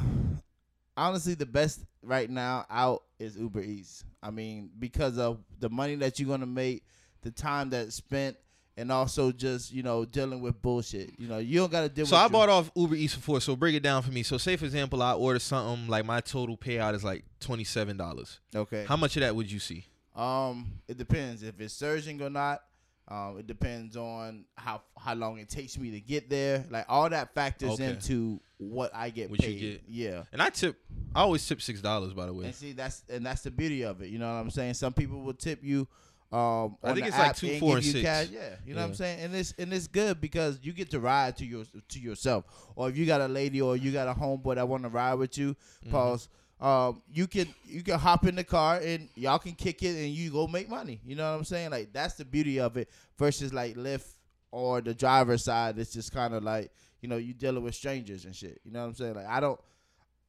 honestly, 0.96 1.34
the 1.34 1.46
best 1.46 1.80
right 2.02 2.28
now 2.30 2.64
out 2.70 3.02
is 3.18 3.36
Uber 3.36 3.60
Eats. 3.62 4.04
I 4.22 4.30
mean, 4.30 4.70
because 4.78 5.18
of 5.18 5.38
the 5.58 5.68
money 5.70 5.94
that 5.96 6.18
you're 6.18 6.28
gonna 6.28 6.46
make, 6.46 6.84
the 7.22 7.30
time 7.30 7.70
that's 7.70 7.94
spent, 7.96 8.36
and 8.78 8.92
also 8.92 9.32
just 9.32 9.72
you 9.72 9.82
know 9.82 10.04
dealing 10.04 10.40
with 10.40 10.60
bullshit. 10.60 11.10
You 11.18 11.28
know, 11.28 11.38
you 11.38 11.58
don't 11.60 11.72
gotta 11.72 11.88
deal. 11.88 12.02
With 12.02 12.10
So 12.10 12.16
I 12.16 12.22
your- 12.22 12.30
bought 12.30 12.48
off 12.48 12.70
Uber 12.76 12.94
Eats 12.94 13.14
before. 13.14 13.40
So 13.40 13.56
break 13.56 13.74
it 13.74 13.82
down 13.82 14.02
for 14.02 14.10
me. 14.12 14.22
So 14.22 14.36
say 14.38 14.56
for 14.56 14.64
example, 14.64 15.02
I 15.02 15.12
order 15.14 15.38
something 15.38 15.88
like 15.88 16.04
my 16.04 16.20
total 16.20 16.56
payout 16.56 16.94
is 16.94 17.02
like 17.04 17.24
twenty 17.40 17.64
seven 17.64 17.96
dollars. 17.96 18.38
Okay. 18.54 18.84
How 18.86 18.96
much 18.96 19.16
of 19.16 19.20
that 19.22 19.34
would 19.34 19.50
you 19.50 19.58
see? 19.60 19.84
Um, 20.14 20.72
it 20.88 20.96
depends 20.96 21.42
if 21.42 21.60
it's 21.60 21.74
surging 21.74 22.20
or 22.22 22.30
not. 22.30 22.62
Um, 23.08 23.36
it 23.38 23.46
depends 23.46 23.96
on 23.96 24.44
how 24.56 24.82
how 24.98 25.14
long 25.14 25.38
it 25.38 25.48
takes 25.48 25.78
me 25.78 25.92
to 25.92 26.00
get 26.00 26.28
there. 26.28 26.64
Like 26.70 26.86
all 26.88 27.08
that 27.08 27.34
factors 27.34 27.72
Okay. 27.72 27.90
into 27.90 28.40
what 28.58 28.92
I 28.94 29.10
get 29.10 29.30
What 29.30 29.40
you 29.42 29.48
paid. 29.48 29.60
get. 29.60 29.82
Yeah. 29.88 30.22
And 30.32 30.42
I 30.42 30.50
tip. 30.50 30.76
I 31.14 31.20
always 31.20 31.46
tip 31.46 31.62
six 31.62 31.80
dollars 31.80 32.12
by 32.14 32.26
the 32.26 32.34
way. 32.34 32.46
And 32.46 32.54
see 32.54 32.72
that's 32.72 33.04
and 33.08 33.24
that's 33.24 33.42
the 33.42 33.50
beauty 33.52 33.82
of 33.84 34.02
it. 34.02 34.08
You 34.08 34.18
know 34.18 34.26
what 34.26 34.40
I'm 34.40 34.50
saying? 34.50 34.74
Some 34.74 34.92
people 34.92 35.20
will 35.22 35.34
tip 35.34 35.62
you. 35.62 35.86
Um, 36.32 36.76
I 36.82 36.92
think 36.92 37.06
it's 37.06 37.16
like 37.16 37.36
two, 37.36 37.46
and 37.46 37.60
four, 37.60 37.76
and 37.76 37.86
you 37.86 37.92
six. 37.92 38.04
Cash. 38.04 38.28
Yeah, 38.32 38.56
you 38.66 38.74
know 38.74 38.80
what 38.80 38.88
I'm 38.88 38.94
saying, 38.94 39.20
and 39.20 39.32
it's 39.36 39.54
and 39.56 39.72
it's 39.72 39.86
good 39.86 40.20
because 40.20 40.58
you 40.60 40.72
get 40.72 40.90
to 40.90 40.98
ride 40.98 41.36
to 41.36 41.46
your 41.46 41.62
to 41.90 42.00
yourself, 42.00 42.44
or 42.74 42.88
if 42.88 42.96
you 42.98 43.06
got 43.06 43.20
a 43.20 43.28
lady 43.28 43.60
or 43.62 43.76
you 43.76 43.92
got 43.92 44.08
a 44.08 44.14
homeboy 44.18 44.56
that 44.56 44.66
want 44.68 44.82
to 44.82 44.88
ride 44.88 45.14
with 45.14 45.38
you, 45.38 45.54
Mm-hmm. 45.84 45.92
pause. 45.92 46.28
Um, 46.60 47.02
you 47.12 47.26
can 47.26 47.48
you 47.64 47.82
can 47.82 47.98
hop 47.98 48.26
in 48.26 48.34
the 48.34 48.44
car 48.44 48.80
and 48.82 49.08
y'all 49.14 49.38
can 49.38 49.52
kick 49.52 49.82
it 49.82 49.94
and 49.96 50.08
you 50.08 50.30
go 50.30 50.46
make 50.46 50.70
money. 50.70 51.00
You 51.04 51.14
know 51.14 51.30
what 51.30 51.38
I'm 51.38 51.44
saying? 51.44 51.70
Like 51.70 51.92
that's 51.92 52.14
the 52.14 52.24
beauty 52.24 52.60
of 52.60 52.76
it 52.76 52.88
versus 53.18 53.52
like 53.52 53.76
Lyft 53.76 54.14
or 54.50 54.80
the 54.80 54.94
driver's 54.94 55.44
side. 55.44 55.78
It's 55.78 55.92
just 55.92 56.12
kind 56.12 56.32
of 56.32 56.42
like 56.42 56.70
you 57.00 57.08
know 57.08 57.16
you 57.16 57.34
dealing 57.34 57.62
with 57.62 57.74
strangers 57.74 58.24
and 58.24 58.34
shit. 58.34 58.60
You 58.64 58.70
know 58.72 58.80
what 58.80 58.86
I'm 58.86 58.94
saying? 58.94 59.14
Like 59.14 59.26
I 59.26 59.40
don't. 59.40 59.60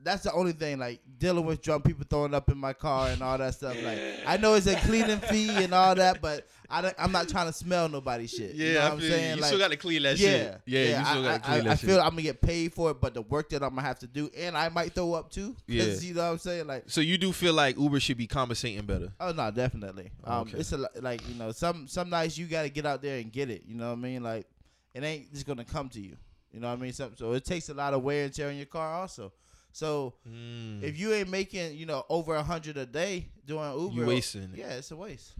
That's 0.04 0.24
the 0.24 0.32
only 0.32 0.52
thing, 0.52 0.78
like 0.80 1.00
dealing 1.18 1.44
with 1.46 1.62
drunk 1.62 1.84
people 1.86 2.06
throwing 2.10 2.34
up 2.34 2.50
in 2.50 2.58
my 2.58 2.72
car 2.74 3.10
and 3.10 3.22
all 3.22 3.38
that 3.38 3.56
stuff. 3.56 3.76
Like 3.84 4.00
I 4.28 4.38
know 4.38 4.54
it's 4.54 4.68
a 4.68 4.76
cleaning 4.76 5.20
fee 5.20 5.50
and 5.50 5.74
all 5.74 5.96
that, 5.96 6.22
but 6.22 6.48
I 6.70 6.82
don't, 6.82 6.96
I'm 7.00 7.12
not 7.12 7.28
trying 7.30 7.48
to 7.48 7.54
smell 7.54 7.90
nobody's 7.90 8.30
shit. 8.30 8.54
you 8.54 8.74
know 8.76 8.84
what 8.84 8.92
I'm 8.94 9.02
saying? 9.02 9.38
like, 9.40 9.48
still 9.48 9.58
got 9.60 9.72
to 9.72 9.78
clean 9.78 10.04
that 10.04 10.18
yeah, 10.20 10.58
Yeah, 10.66 11.00
you 11.00 11.06
still 11.06 11.26
I, 11.26 11.32
got 11.32 11.44
to 11.44 11.50
clean 11.50 11.60
I, 11.62 11.64
that 11.64 11.70
I 11.72 11.76
shit. 11.76 11.90
feel 11.90 12.00
I'm 12.00 12.10
gonna 12.12 12.22
get 12.22 12.42
paid 12.42 12.74
for 12.74 12.92
it, 12.92 13.02
but 13.02 13.14
the 13.16 13.22
work 13.24 13.50
that 13.50 13.64
I'm 13.64 13.70
gonna 13.72 13.82
have 13.82 14.00
to 14.00 14.08
do, 14.08 14.30
and 14.38 14.56
I 14.56 14.70
might 14.70 14.94
throw 14.94 15.14
up 15.14 15.32
too. 15.32 15.56
Yeah. 15.68 15.84
you 15.86 16.14
know 16.14 16.26
what 16.26 16.32
I'm 16.34 16.38
saying? 16.38 16.68
Like, 16.68 16.84
so 16.88 17.02
you 17.02 17.18
do 17.18 17.32
feel 17.32 17.54
like 17.54 17.78
Uber 17.78 18.00
should 18.00 18.18
be 18.18 18.28
compensating 18.28 18.86
better. 18.86 19.12
oh 19.20 19.32
no, 19.32 19.50
definitely. 19.52 20.12
Um, 20.24 20.42
Okay. 20.42 20.60
it's 20.60 20.72
a 20.74 20.88
like 21.02 21.28
you 21.28 21.36
know, 21.36 21.52
some 21.52 21.88
some 21.88 22.10
nights 22.10 22.38
you 22.38 22.46
gotta 22.46 22.70
get 22.70 22.86
out 22.86 23.02
there 23.02 23.18
and 23.20 23.32
get 23.32 23.50
it. 23.50 23.64
You 23.66 23.76
know 23.76 23.88
what 23.88 23.94
I 23.98 24.02
mean? 24.02 24.22
Like, 24.24 24.46
it 24.94 25.04
ain't 25.04 25.34
just 25.34 25.46
gonna 25.48 25.66
come 25.66 25.90
to 25.90 26.00
you. 26.00 26.16
You 26.54 26.60
know 26.62 26.70
what 26.70 26.78
I 26.80 26.82
mean? 26.82 26.94
So, 26.94 27.12
so 27.16 27.34
it 27.34 27.44
takes 27.46 27.70
a 27.70 27.74
lot 27.74 27.94
of 27.94 28.02
wear 28.04 28.24
and 28.26 28.34
tear 28.34 28.48
on 28.50 28.56
your 28.56 28.66
car 28.68 28.94
also. 28.94 29.34
So 29.78 30.16
Mm. 30.28 30.82
if 30.82 30.98
you 30.98 31.14
ain't 31.14 31.30
making 31.30 31.78
you 31.78 31.86
know 31.86 32.04
over 32.10 32.34
a 32.36 32.42
hundred 32.42 32.78
a 32.78 32.86
day 32.88 33.28
doing 33.46 33.72
Uber, 33.80 33.94
you 33.96 34.06
wasting 34.08 34.44
it. 34.54 34.56
yeah, 34.56 34.72
it's 34.74 34.90
a 34.90 34.96
waste. 34.96 35.34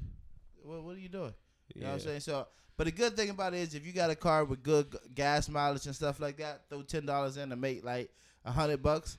What, 0.62 0.84
what 0.84 0.96
are 0.96 1.00
you 1.00 1.10
doing? 1.10 1.34
You 1.74 1.82
know 1.82 1.88
what 1.88 1.94
I'm 1.96 2.00
saying? 2.02 2.20
So, 2.20 2.48
but 2.78 2.86
the 2.86 2.92
good 2.92 3.16
thing 3.18 3.32
about 3.32 3.56
it 3.56 3.62
is 3.62 3.74
if 3.74 3.84
you 3.84 3.94
got 3.94 4.12
a 4.12 4.16
car 4.16 4.46
with 4.46 4.62
good 4.62 4.96
gas 5.16 5.50
mileage 5.50 5.88
and 5.88 5.96
stuff 5.96 6.20
like 6.20 6.38
that, 6.38 6.62
throw 6.70 6.84
ten 6.84 7.04
dollars 7.04 7.38
in 7.38 7.50
to 7.50 7.56
make 7.56 7.84
like 7.84 8.12
a 8.46 8.52
hundred 8.52 8.84
bucks 8.84 9.18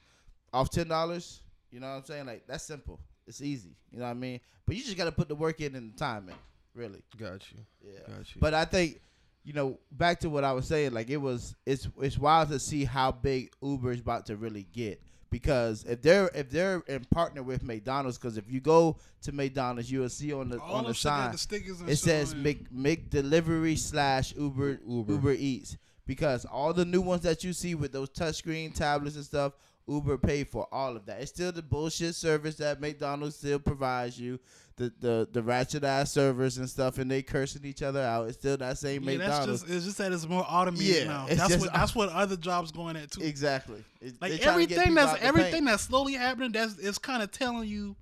off 0.53 0.71
ten 0.71 0.87
dollars. 0.87 1.43
You 1.73 1.81
know 1.81 1.89
what 1.89 1.97
I'm 1.97 2.05
saying? 2.05 2.27
Like 2.27 2.47
that's 2.47 2.63
simple. 2.63 3.01
It's 3.27 3.43
easy. 3.43 3.77
You 3.91 3.99
know 3.99 4.05
what 4.05 4.13
I 4.13 4.15
mean? 4.15 4.39
But 4.67 4.77
you 4.77 4.85
just 4.85 4.97
got 4.97 5.07
to 5.07 5.13
put 5.13 5.27
the 5.29 5.35
work 5.35 5.61
in 5.61 5.75
and 5.75 5.93
the 5.93 5.99
time 5.99 6.29
in. 6.29 6.35
Really. 6.75 7.03
Got 7.17 7.45
you. 7.51 7.59
Yeah. 7.85 8.07
Got 8.07 8.35
you. 8.35 8.41
But 8.41 8.55
I 8.55 8.65
think, 8.65 9.01
you 9.43 9.53
know, 9.53 9.79
back 9.91 10.21
to 10.21 10.31
what 10.31 10.45
I 10.45 10.53
was 10.53 10.67
saying, 10.69 10.93
like 10.93 11.11
it 11.11 11.17
was, 11.17 11.57
it's 11.67 11.89
it's 12.01 12.17
wild 12.19 12.51
to 12.51 12.59
see 12.61 12.85
how 12.85 13.11
big 13.11 13.51
Uber 13.61 13.93
is 13.93 14.01
about 14.01 14.27
to 14.27 14.37
really 14.37 14.63
get. 14.73 15.03
Because 15.31 15.85
if 15.85 16.01
they're 16.01 16.31
if 16.35 16.51
they're 16.51 16.83
in 16.87 17.05
partner 17.05 17.43
with 17.43 17.63
McDonald's, 17.63 18.17
because 18.17 18.39
if 18.39 18.51
you 18.51 18.61
go 18.61 18.97
to 19.23 19.33
McDonald's, 19.33 19.91
you 19.91 20.01
will 20.01 20.09
see 20.09 20.33
on 20.33 20.49
the 20.49 20.59
All 20.59 20.77
on 20.77 20.85
the 20.85 20.95
sign 20.95 21.33
the 21.33 21.39
stickers 21.39 21.81
it 21.83 21.97
says 21.97 22.33
on 22.33 22.43
Mc 22.43 22.73
Mc 22.73 23.11
Delivery 23.11 23.77
slash 23.77 24.35
Uber 24.35 24.81
Uber. 24.87 25.13
Uber 25.13 25.33
Eats 25.33 25.77
because 26.09 26.47
all 26.47 26.73
the 26.73 26.87
new 26.87 27.03
ones 27.03 27.23
that 27.23 27.45
you 27.45 27.53
see 27.53 27.75
with 27.75 27.93
those 27.93 28.09
touchscreen 28.09 28.75
tablets 28.75 29.15
and 29.17 29.25
stuff, 29.25 29.53
Uber 29.87 30.19
paid 30.19 30.49
for 30.49 30.67
all 30.73 30.97
of 30.97 31.05
that. 31.07 31.21
It's 31.21 31.31
still 31.31 31.53
the 31.53 31.63
bullshit 31.63 32.15
service 32.15 32.57
that 32.57 32.81
McDonald's 32.81 33.37
still 33.37 33.59
provides 33.59 34.19
you, 34.19 34.41
the 34.79 34.93
the 35.01 35.29
the 35.33 35.43
ratchet 35.43 35.85
ass 35.85 36.11
servers 36.13 36.57
and 36.57 36.69
stuff, 36.71 36.97
and 36.99 37.11
they 37.11 37.21
cursing 37.23 37.65
each 37.65 37.83
other 37.83 38.01
out. 38.01 38.29
It's 38.29 38.39
still 38.39 38.57
that 38.57 38.79
same 38.79 39.03
Yeah, 39.03 39.19
that's 39.19 39.29
McDonald's. 39.31 39.63
just 39.63 39.73
it's 39.75 39.85
just 39.85 39.99
that 39.99 40.13
it's 40.13 40.27
more 40.27 40.47
automated 40.49 40.97
Yeah, 40.97 41.05
now. 41.05 41.27
That's 41.27 41.49
just- 41.49 41.61
what 41.61 41.73
that's 41.75 41.95
what 41.95 42.09
other 42.09 42.37
jobs 42.37 42.73
going 42.73 42.97
at 42.97 43.11
too. 43.11 43.23
exactly. 43.23 43.85
It- 44.01 44.15
Like 44.23 44.41
trying 44.41 44.61
to 44.61 44.67
get 44.67 44.79
everything 44.79 44.95
that's 44.95 45.21
everything 45.23 45.65
that's 45.67 45.83
slowly 45.83 46.15
happening. 46.15 46.53
That's 46.53 46.79
it's 46.79 46.99
kind 46.99 47.23
of 47.23 47.31
telling 47.31 47.69
you 47.69 47.97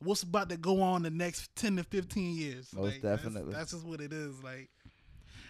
what's 0.00 0.22
about 0.22 0.50
to 0.50 0.56
go 0.58 0.82
on 0.82 1.02
the 1.02 1.10
next 1.10 1.54
ten 1.56 1.76
to 1.76 1.84
fifteen 1.84 2.36
years. 2.36 2.68
Most 2.74 2.82
Like, 2.94 3.02
that's- 3.02 3.22
definitely. 3.22 3.54
That's, 3.54 3.70
just 3.72 3.84
what 3.86 4.00
it 4.02 4.12
is. 4.12 4.42
Like, 4.42 4.68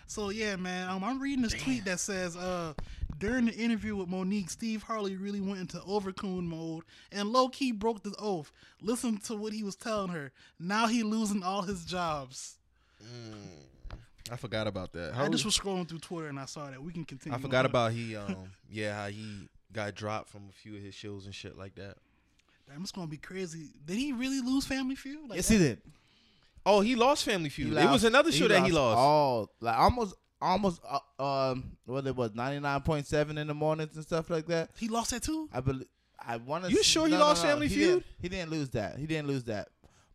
so 0.07 0.31
yeah, 0.31 0.57
man. 0.57 0.89
Um, 0.89 1.05
I'm 1.05 1.21
reading 1.21 1.43
this 1.43 1.55
tweet 1.55 1.85
that 1.85 2.01
says, 2.01 2.37
uh, 2.37 2.75
during 3.19 3.47
the 3.47 3.55
interview 3.55 3.97
with 3.97 4.09
Mo'Nique, 4.09 4.51
Steve 4.51 4.83
Harvey 4.83 5.17
really 5.17 5.41
went 5.41 5.61
into 5.61 5.79
overcoon 5.79 6.45
mode 6.45 6.85
and 7.11 7.31
low 7.31 7.49
key 7.49 7.73
broke 7.73 8.03
the 8.03 8.15
oath. 8.19 8.53
Listen 8.83 9.19
to 9.19 9.35
what 9.35 9.53
he 9.53 9.63
was 9.63 9.77
telling 9.77 10.11
her. 10.11 10.33
Now 10.59 10.87
he 10.87 11.03
losing 11.03 11.43
all 11.43 11.63
his 11.63 11.85
jobs. 11.85 12.59
I 14.31 14.37
forgot 14.37 14.67
about 14.67 14.93
that. 14.93 15.15
I 15.17 15.29
just 15.29 15.45
was 15.45 15.57
scrolling 15.57 15.89
through 15.89 16.01
Twitter 16.01 16.29
and 16.29 16.39
I 16.39 16.47
saw 16.47 16.71
that. 16.71 16.83
We 16.83 16.93
can 16.93 17.05
continue. 17.05 17.37
I 17.37 17.41
forgot 17.41 17.61
on. 17.61 17.67
about 17.67 17.93
he 17.93 18.17
um 18.17 18.51
yeah 18.71 18.95
how 18.95 19.09
he 19.09 19.49
got 19.73 19.95
dropped 19.95 20.29
from 20.29 20.49
a 20.51 20.53
few 20.53 20.77
of 20.77 20.83
his 20.83 20.95
shows 20.95 21.27
and 21.27 21.35
shit 21.35 21.57
like 21.57 21.75
that. 21.77 21.97
Damn, 22.69 22.83
it's 22.83 22.93
gonna 22.93 23.07
be 23.07 23.17
crazy. 23.17 23.71
Did 23.85 23.97
he 23.97 24.13
really 24.13 24.41
lose 24.41 24.67
Family 24.67 24.97
Feud? 24.97 25.29
Like 25.29 25.37
yes, 25.37 25.49
that? 25.49 25.55
he 25.55 25.59
did. 25.61 25.81
Oh, 26.67 26.81
he 26.81 26.97
lost 26.97 27.25
Family 27.25 27.49
He 27.49 27.63
Feud. 27.65 27.77
it 27.77 27.89
was 27.91 28.05
another 28.05 28.33
show 28.33 28.49
that 28.49 28.65
he 28.65 28.73
lost. 28.73 28.99
Oh, 28.99 29.49
like 29.61 29.79
almost 29.79 30.15
almost 30.43 30.83
uh, 30.87 30.99
um 31.23 31.77
what 31.87 32.07
it 32.07 32.15
was 32.15 32.35
ninety 32.35 32.61
nine 32.61 32.81
point 32.83 33.07
seven 33.07 33.39
in 33.39 33.47
the 33.47 33.55
mornings 33.55 33.95
and 33.97 34.05
stuff 34.05 34.29
like 34.29 34.47
that. 34.49 34.71
He 34.77 34.89
lost 34.89 35.13
that 35.13 35.23
too. 35.23 35.49
I 35.53 35.61
believe. 35.61 35.87
I 36.19 36.39
want 36.39 36.65
to. 36.65 36.71
You 36.73 36.83
sure 36.83 37.07
he 37.07 37.17
lost 37.17 37.43
Family 37.45 37.69
he 37.69 37.75
Feud? 37.77 37.89
Didn't, 37.89 38.05
he 38.21 38.29
didn't 38.29 38.51
lose 38.51 38.71
that. 38.71 38.99
He 38.99 39.07
didn't 39.07 39.29
lose 39.29 39.45
that, 39.45 39.69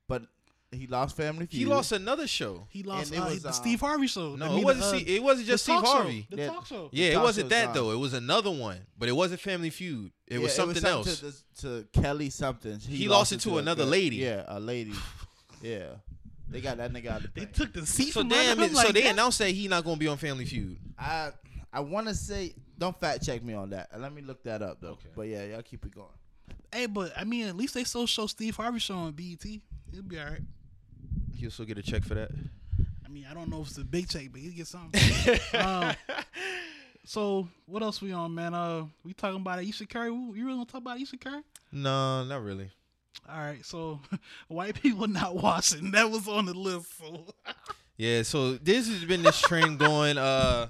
but 0.10 0.24
he 0.72 0.88
lost 0.88 1.16
Family 1.16 1.46
Feud. 1.46 1.60
he 1.60 1.66
lost 1.66 1.92
another 1.94 2.28
show. 2.28 2.66
He 2.70 2.84
lost 2.84 3.12
And 3.12 3.20
it 3.22 3.26
uh, 3.26 3.30
was, 3.30 3.42
the 3.44 3.50
um, 3.50 3.54
Steve 3.54 3.80
Harvey 3.80 4.08
show. 4.08 4.36
No, 4.36 4.46
I 4.46 4.50
mean, 4.50 4.60
it 4.60 4.66
wasn't. 4.66 4.84
uh, 4.86 4.92
see, 4.98 5.16
it 5.16 5.24
wasn't 5.24 5.48
just 5.48 5.64
Steve 5.64 5.76
talk 5.76 5.86
show. 5.86 5.92
Harvey. 5.92 6.28
The 6.30 6.38
Yeah. 6.38 6.48
talk 6.48 6.66
show. 6.66 6.90
Yeah, 6.92 7.08
it 7.08 7.14
talk 7.14 7.24
wasn't 7.24 7.50
that 7.50 7.66
gone. 7.68 7.74
though. 7.76 7.92
It 7.92 7.98
was 8.00 8.14
another 8.14 8.52
one, 8.52 8.80
but 8.98 9.08
it 9.08 9.14
wasn't 9.14 9.40
Family 9.42 9.70
Feud. 9.70 10.12
It 10.28 10.40
was 10.40 10.52
Yeah, 10.58 10.64
something 10.64 10.86
else. 10.86 11.20
To, 11.20 11.34
to 11.62 11.88
Kelly 11.94 12.30
something. 12.30 12.80
He 12.80 13.08
lost 13.08 13.32
it 13.32 13.40
to 13.42 13.58
another 13.58 13.84
girl. 13.84 13.92
lady. 13.92 14.18
Yeah, 14.18 14.44
a 14.48 14.60
lady. 14.60 14.94
yeah, 15.62 15.88
they 16.52 16.62
got 16.62 16.78
that 16.78 16.92
nigga 16.94 17.08
out 17.08 17.24
of 17.26 17.34
the 17.34 17.40
They 17.40 17.46
thing. 17.46 17.54
took 17.54 17.74
the 17.74 17.86
seat 17.86 18.14
so 18.14 18.20
from 18.22 18.30
damn 18.30 18.52
under 18.52 18.64
it. 18.64 18.70
him 18.70 18.76
so 18.76 18.84
like 18.84 18.94
they 18.94 19.02
that? 19.04 19.12
announced 19.14 19.40
that 19.40 19.50
he 19.50 19.68
not 19.68 19.84
gonna 19.84 19.98
be 19.98 20.08
on 20.08 20.18
Family 20.18 20.46
Feud. 20.46 20.78
I 21.00 21.32
I 21.74 21.80
want 21.80 22.08
to 22.08 22.16
say 22.16 22.54
don't 22.78 23.00
fact 23.00 23.24
check 23.26 23.44
me 23.44 23.54
on 23.54 23.70
that. 23.72 23.90
Let 23.98 24.14
me 24.14 24.22
look 24.22 24.44
that 24.44 24.62
up 24.62 24.82
though. 24.82 24.90
Okay. 24.90 25.10
But 25.16 25.28
yeah, 25.28 25.46
y'all 25.46 25.62
keep 25.62 25.86
it 25.86 25.94
going. 25.96 26.08
Hey, 26.74 26.86
but 26.86 27.12
I 27.18 27.24
mean, 27.24 27.48
at 27.48 27.56
least 27.56 27.74
they 27.74 27.84
still 27.84 28.06
show 28.06 28.28
Steve 28.28 28.56
Harvey 28.56 28.80
show 28.80 28.96
on 28.96 29.12
BET. 29.14 29.44
He'll 29.44 30.02
be 30.08 30.20
all 30.20 30.26
right. 30.26 30.42
He'll 31.36 31.52
still 31.52 31.66
get 31.66 31.78
a 31.78 31.82
check 31.82 32.04
for 32.04 32.14
that. 32.16 32.32
I 33.06 33.10
mean, 33.10 33.26
I 33.30 33.34
don't 33.34 33.50
know 33.50 33.62
if 33.62 33.68
it's 33.68 33.78
a 33.78 33.84
big 33.84 34.08
check, 34.10 34.28
but 34.32 34.40
he'll 34.42 34.54
get 34.54 34.68
something. 34.68 35.02
um, 35.60 35.94
so 37.04 37.48
what 37.66 37.82
else 37.84 38.02
we 38.02 38.12
on, 38.14 38.34
man? 38.34 38.54
Uh, 38.54 38.86
we 39.04 39.14
talking 39.14 39.42
about 39.42 39.60
Ayesha 39.60 39.86
Curry. 39.86 40.08
You 40.10 40.32
really 40.46 40.56
want 40.58 40.70
to 40.70 40.72
talk 40.74 40.82
about 40.82 40.98
Ayesha 40.98 41.18
Curry? 41.18 41.42
No, 41.72 42.24
not 42.24 42.42
really. 42.44 42.70
All 43.30 43.38
right, 43.40 43.64
so 43.66 44.00
white 44.48 44.82
people 44.82 45.08
not 45.08 45.36
watching. 45.36 45.92
That 45.92 46.10
was 46.10 46.28
on 46.28 46.46
the 46.46 46.54
list. 46.54 46.98
So 46.98 47.26
Yeah, 47.98 48.24
so 48.24 48.54
this 48.54 48.88
has 48.88 49.06
been 49.06 49.22
this 49.22 49.40
trend 49.42 49.78
going. 49.78 50.18
Uh, 50.18 50.70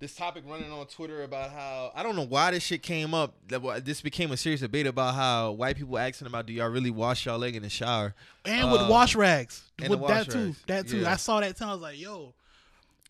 this 0.00 0.14
topic 0.14 0.44
running 0.46 0.70
on 0.70 0.86
Twitter 0.86 1.22
about 1.24 1.50
how 1.50 1.90
I 1.94 2.02
don't 2.02 2.14
know 2.14 2.26
why 2.26 2.50
this 2.50 2.62
shit 2.62 2.82
came 2.82 3.14
up. 3.14 3.34
That 3.48 3.84
this 3.84 4.00
became 4.00 4.30
a 4.32 4.36
serious 4.36 4.60
debate 4.60 4.86
about 4.86 5.14
how 5.14 5.52
white 5.52 5.76
people 5.76 5.98
asking 5.98 6.26
about 6.26 6.46
do 6.46 6.52
y'all 6.52 6.68
really 6.68 6.90
wash 6.90 7.26
y'all 7.26 7.38
leg 7.38 7.56
in 7.56 7.62
the 7.62 7.70
shower? 7.70 8.14
and 8.44 8.68
Uh, 8.68 8.72
with 8.72 8.90
wash 8.90 9.16
rags, 9.16 9.62
and 9.80 9.88
with 9.88 10.00
the 10.00 10.06
that 10.06 10.26
wash 10.26 10.34
too, 10.34 10.54
that 10.66 10.88
too. 10.88 10.98
Yeah. 10.98 11.12
I 11.12 11.16
saw 11.16 11.40
that 11.40 11.56
too. 11.56 11.64
I 11.64 11.72
was 11.72 11.80
like, 11.80 11.98
yo, 11.98 12.34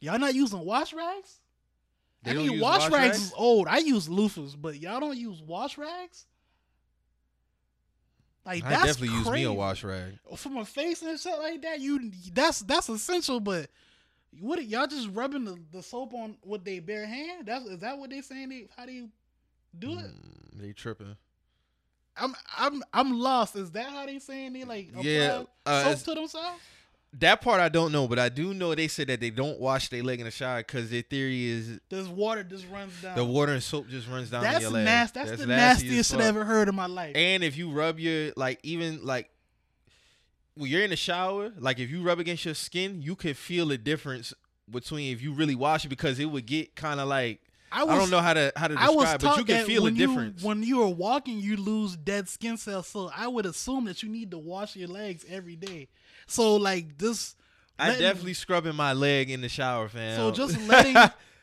y'all 0.00 0.18
not 0.18 0.34
using 0.34 0.60
wash 0.60 0.92
rags? 0.94 1.40
They 2.22 2.30
I 2.30 2.34
mean, 2.34 2.60
wash, 2.60 2.82
wash 2.82 2.92
rags, 2.92 3.18
rags? 3.18 3.22
is 3.22 3.32
old. 3.36 3.68
I 3.68 3.78
use 3.78 4.08
loofahs, 4.08 4.54
but 4.60 4.78
y'all 4.78 5.00
don't 5.00 5.16
use 5.16 5.42
wash 5.42 5.78
rags. 5.78 6.26
Like 8.48 8.64
I 8.64 8.70
that's 8.70 8.84
definitely 8.86 9.16
use 9.18 9.26
me 9.26 9.30
crazy. 9.30 9.44
a 9.44 9.52
wash 9.52 9.84
rag. 9.84 10.18
for 10.36 10.48
my 10.48 10.64
face 10.64 11.02
and 11.02 11.20
shit 11.20 11.38
like 11.38 11.60
that. 11.60 11.80
You 11.80 12.10
that's 12.32 12.60
that's 12.60 12.88
essential, 12.88 13.40
but 13.40 13.68
what 14.40 14.64
y'all 14.64 14.86
just 14.86 15.10
rubbing 15.12 15.44
the, 15.44 15.58
the 15.70 15.82
soap 15.82 16.14
on 16.14 16.38
with 16.46 16.64
their 16.64 16.80
bare 16.80 17.04
hand? 17.04 17.44
That's 17.44 17.66
is 17.66 17.80
that 17.80 17.98
what 17.98 18.08
they 18.08 18.22
saying? 18.22 18.48
They 18.48 18.66
how 18.74 18.86
do 18.86 18.92
you 18.92 19.10
do 19.78 19.98
it? 19.98 20.06
Mm, 20.06 20.62
they 20.62 20.72
tripping. 20.72 21.14
I'm 22.16 22.34
I'm 22.56 22.82
I'm 22.94 23.18
lost. 23.18 23.54
Is 23.54 23.70
that 23.72 23.90
how 23.90 24.06
they 24.06 24.18
saying 24.18 24.54
they 24.54 24.64
like 24.64 24.92
Yeah, 24.98 25.42
uh, 25.66 25.94
soap 25.94 26.14
to 26.14 26.20
themselves? 26.20 26.62
That 27.14 27.40
part 27.40 27.60
I 27.60 27.68
don't 27.68 27.90
know, 27.90 28.06
but 28.06 28.18
I 28.18 28.28
do 28.28 28.52
know 28.52 28.74
they 28.74 28.88
said 28.88 29.08
that 29.08 29.20
they 29.20 29.30
don't 29.30 29.58
wash 29.58 29.88
their 29.88 30.02
leg 30.02 30.20
in 30.20 30.26
the 30.26 30.30
shower 30.30 30.58
because 30.58 30.90
their 30.90 31.02
theory 31.02 31.46
is 31.46 31.80
This 31.88 32.06
water 32.06 32.42
just 32.44 32.66
runs 32.68 33.00
down. 33.00 33.16
the 33.16 33.24
water 33.24 33.52
and 33.52 33.62
soap 33.62 33.88
just 33.88 34.08
runs 34.08 34.30
down 34.30 34.42
that's 34.42 34.70
nasty. 34.70 35.20
That's, 35.20 35.30
the 35.40 35.46
nasty 35.46 35.86
nastiest 35.86 36.10
shit 36.10 36.20
I 36.20 36.24
ever 36.24 36.44
heard 36.44 36.68
in 36.68 36.74
my 36.74 36.86
life. 36.86 37.16
And 37.16 37.42
if 37.42 37.56
you 37.56 37.70
rub 37.70 37.98
your 37.98 38.32
like 38.36 38.60
even 38.62 39.04
like 39.04 39.30
when 40.54 40.70
you're 40.70 40.82
in 40.82 40.90
the 40.90 40.96
shower, 40.96 41.52
like 41.58 41.78
if 41.78 41.88
you 41.90 42.02
rub 42.02 42.18
against 42.18 42.44
your 42.44 42.54
skin, 42.54 43.00
you 43.00 43.16
can 43.16 43.34
feel 43.34 43.66
the 43.66 43.78
difference 43.78 44.34
between 44.70 45.12
if 45.12 45.22
you 45.22 45.32
really 45.32 45.54
wash 45.54 45.84
it 45.84 45.88
because 45.88 46.18
it 46.18 46.26
would 46.26 46.44
get 46.46 46.76
kind 46.76 47.00
of 47.00 47.08
like 47.08 47.40
I, 47.70 47.82
I, 47.82 47.98
don't 47.98 48.10
know 48.10 48.20
how 48.20 48.34
to 48.34 48.52
how 48.56 48.68
to 48.68 48.74
was 48.74 48.84
describe, 48.84 49.20
but 49.20 49.38
you 49.38 49.44
can 49.44 49.66
feel 49.66 49.86
a 49.86 49.90
you- 49.90 50.06
difference. 50.06 50.42
when 50.42 50.62
you 50.62 50.82
are 50.82 50.88
walking, 50.88 51.38
you 51.38 51.56
lose 51.56 51.96
dead 51.96 52.28
skin 52.28 52.56
cells. 52.56 52.88
So 52.88 53.10
I 53.14 53.28
would 53.28 53.46
assume 53.46 53.84
that 53.86 54.02
you 54.02 54.08
need 54.08 54.30
to 54.30 54.38
wash 54.38 54.74
your 54.76 54.88
legs 54.88 55.24
every 55.28 55.56
day. 55.56 55.88
So 56.28 56.56
like 56.56 56.96
this, 56.98 57.34
I 57.78 57.88
letting- 57.88 58.02
definitely 58.02 58.34
scrubbing 58.34 58.76
my 58.76 58.92
leg 58.92 59.30
in 59.30 59.40
the 59.40 59.48
shower, 59.48 59.88
fam. 59.88 60.16
So 60.16 60.30
just 60.30 60.60
letting 60.68 60.96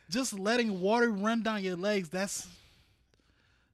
just 0.08 0.38
letting 0.38 0.80
water 0.80 1.10
run 1.10 1.42
down 1.42 1.62
your 1.62 1.76
legs. 1.76 2.08
That's 2.08 2.46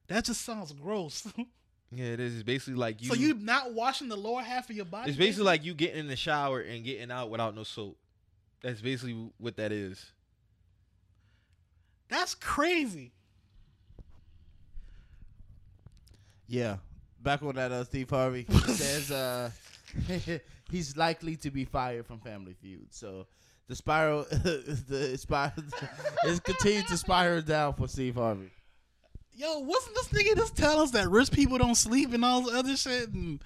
that 0.07 0.25
just 0.25 0.41
sounds 0.41 0.71
gross. 0.73 1.25
yeah, 1.91 2.05
it 2.05 2.19
is. 2.19 2.33
It's 2.33 2.43
basically 2.43 2.75
like 2.75 3.01
you. 3.01 3.09
so 3.09 3.15
you 3.15 3.33
not 3.35 3.73
washing 3.73 4.09
the 4.09 4.17
lower 4.17 4.41
half 4.41 4.69
of 4.69 4.75
your 4.75 4.85
body. 4.85 5.09
It's 5.09 5.17
basically 5.17 5.45
like 5.45 5.63
you 5.63 5.73
getting 5.73 5.99
in 5.99 6.07
the 6.07 6.15
shower 6.15 6.59
and 6.59 6.83
getting 6.83 7.11
out 7.11 7.29
without 7.29 7.55
no 7.55 7.63
soap. 7.63 7.97
That's 8.61 8.81
basically 8.81 9.29
what 9.37 9.57
that 9.57 9.71
is. 9.71 10.03
that's 12.07 12.33
crazy. 12.35 13.11
Yeah. 16.47 16.77
Back 17.21 17.41
on 17.41 17.55
that, 17.55 17.71
uh, 17.71 17.83
Steve 17.85 18.09
Harvey 18.09 18.45
says 18.67 19.09
uh, 19.11 19.49
he's 20.71 20.95
likely 20.97 21.35
to 21.37 21.51
be 21.51 21.65
fired 21.65 22.05
from 22.05 22.19
Family 22.19 22.55
Feud. 22.61 22.87
So 22.93 23.27
the 23.67 23.75
spiral, 23.75 24.23
the 24.31 25.17
spiral, 25.19 25.53
is 26.25 26.39
continued 26.39 26.87
to 26.87 26.97
spiral 26.97 27.41
down 27.41 27.73
for 27.73 27.87
Steve 27.87 28.15
Harvey. 28.15 28.49
Yo, 29.35 29.59
wasn't 29.59 29.95
this 29.95 30.09
nigga 30.09 30.35
just 30.37 30.55
tell 30.55 30.79
us 30.79 30.91
that 30.91 31.09
rich 31.09 31.31
people 31.31 31.57
don't 31.57 31.75
sleep 31.75 32.13
and 32.13 32.23
all 32.23 32.41
this 32.43 32.53
other 32.53 32.77
shit? 32.77 33.09
And 33.13 33.41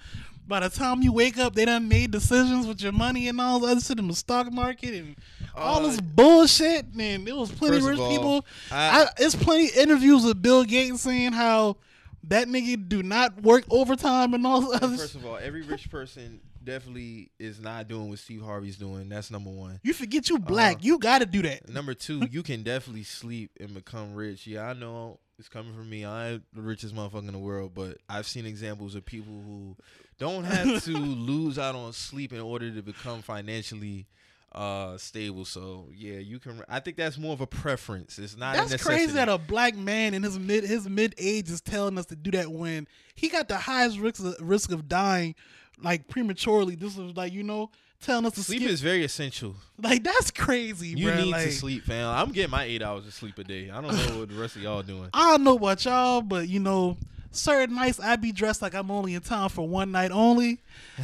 by 0.46 0.60
the 0.60 0.68
time 0.68 1.00
you 1.02 1.12
wake 1.12 1.38
up, 1.38 1.54
they 1.54 1.64
done 1.64 1.88
made 1.88 2.10
decisions 2.10 2.66
with 2.66 2.82
your 2.82 2.92
money 2.92 3.26
and 3.28 3.40
all 3.40 3.58
the 3.60 3.68
other 3.68 3.80
shit 3.80 3.98
in 3.98 4.06
the 4.06 4.14
stock 4.14 4.52
market 4.52 4.92
and 4.92 5.16
all 5.54 5.84
Uh, 5.84 5.88
this 5.88 6.00
bullshit. 6.00 6.84
And 6.98 7.26
it 7.26 7.34
was 7.34 7.50
plenty 7.50 7.78
of 7.78 7.84
rich 7.84 7.94
of 7.94 8.00
all, 8.00 8.10
people. 8.10 8.46
I- 8.70 9.04
I, 9.04 9.08
it's 9.18 9.34
plenty 9.34 9.68
interviews 9.80 10.24
with 10.24 10.42
Bill 10.42 10.62
Gates 10.64 11.00
saying 11.00 11.32
how 11.32 11.78
that 12.24 12.48
nigga 12.48 12.86
do 12.86 13.02
not 13.02 13.40
work 13.42 13.64
overtime 13.70 14.34
and 14.34 14.46
all 14.46 14.60
this 14.60 14.82
other 14.82 14.96
First 14.98 15.12
shit. 15.14 15.22
of 15.22 15.26
all, 15.26 15.38
every 15.38 15.62
rich 15.62 15.90
person 15.90 16.40
definitely 16.68 17.30
is 17.38 17.58
not 17.58 17.88
doing 17.88 18.10
what 18.10 18.18
Steve 18.18 18.42
Harvey's 18.42 18.76
doing. 18.76 19.08
That's 19.08 19.30
number 19.30 19.50
one. 19.50 19.80
You 19.82 19.94
forget 19.94 20.28
you 20.28 20.38
black. 20.38 20.76
Uh, 20.76 20.80
you 20.82 20.98
got 20.98 21.20
to 21.20 21.26
do 21.26 21.40
that. 21.42 21.68
Number 21.68 21.94
two, 21.94 22.22
you 22.30 22.42
can 22.42 22.62
definitely 22.62 23.04
sleep 23.04 23.50
and 23.58 23.72
become 23.72 24.14
rich. 24.14 24.46
Yeah, 24.46 24.68
I 24.68 24.74
know 24.74 25.18
it's 25.38 25.48
coming 25.48 25.74
from 25.74 25.88
me. 25.88 26.04
I 26.04 26.28
am 26.28 26.44
the 26.52 26.60
richest 26.60 26.94
motherfucker 26.94 27.26
in 27.26 27.32
the 27.32 27.38
world, 27.38 27.72
but 27.74 27.96
I've 28.08 28.26
seen 28.26 28.44
examples 28.44 28.94
of 28.94 29.06
people 29.06 29.32
who 29.32 29.76
don't 30.18 30.44
have 30.44 30.84
to 30.84 30.90
lose 30.98 31.58
out 31.58 31.74
on 31.74 31.94
sleep 31.94 32.34
in 32.34 32.40
order 32.40 32.70
to 32.70 32.82
become 32.82 33.22
financially 33.22 34.06
uh 34.52 34.96
stable. 34.98 35.44
So 35.46 35.88
yeah, 35.94 36.18
you 36.18 36.38
can. 36.38 36.62
I 36.68 36.80
think 36.80 36.98
that's 36.98 37.16
more 37.16 37.32
of 37.32 37.40
a 37.40 37.46
preference. 37.46 38.18
It's 38.18 38.36
not. 38.36 38.56
a 38.56 38.68
That's 38.68 38.82
crazy 38.82 39.12
that 39.12 39.28
a 39.28 39.38
black 39.38 39.74
man 39.74 40.12
in 40.12 40.22
his 40.22 40.38
mid 40.38 40.64
his 40.64 40.88
mid 40.88 41.14
age 41.16 41.50
is 41.50 41.60
telling 41.62 41.98
us 41.98 42.06
to 42.06 42.16
do 42.16 42.30
that 42.32 42.50
when 42.50 42.86
he 43.14 43.28
got 43.28 43.48
the 43.48 43.56
highest 43.56 43.98
risk 43.98 44.22
of, 44.24 44.36
risk 44.40 44.70
of 44.70 44.88
dying 44.88 45.34
like 45.82 46.08
prematurely. 46.08 46.74
This 46.74 46.96
is 46.98 47.16
like 47.16 47.32
you 47.32 47.42
know 47.42 47.70
telling 48.00 48.24
us 48.26 48.34
to 48.34 48.42
sleep 48.44 48.60
skip. 48.60 48.70
is 48.70 48.80
very 48.80 49.04
essential. 49.04 49.56
like 49.82 50.04
that's 50.04 50.30
crazy, 50.30 50.88
You 50.88 51.08
bruh. 51.08 51.16
need 51.24 51.30
like, 51.32 51.46
to 51.46 51.52
sleep, 51.52 51.84
fam. 51.84 52.08
I'm 52.08 52.30
getting 52.32 52.50
my 52.50 52.64
eight 52.64 52.82
hours 52.82 53.06
of 53.06 53.12
sleep 53.12 53.38
a 53.38 53.44
day. 53.44 53.70
I 53.70 53.80
don't 53.80 53.94
know 53.94 54.20
what 54.20 54.28
the 54.28 54.36
rest 54.36 54.56
of 54.56 54.62
y'all 54.62 54.82
doing. 54.82 55.08
I 55.12 55.30
don't 55.32 55.42
know 55.44 55.56
about 55.56 55.84
y'all, 55.84 56.22
but 56.22 56.48
you 56.48 56.60
know, 56.60 56.96
certain 57.32 57.74
nights 57.74 57.98
I 58.00 58.14
be 58.16 58.30
dressed 58.32 58.62
like 58.62 58.74
I'm 58.74 58.90
only 58.90 59.14
in 59.14 59.20
town 59.20 59.48
for 59.48 59.66
one 59.66 59.90
night 59.90 60.12
only, 60.12 60.60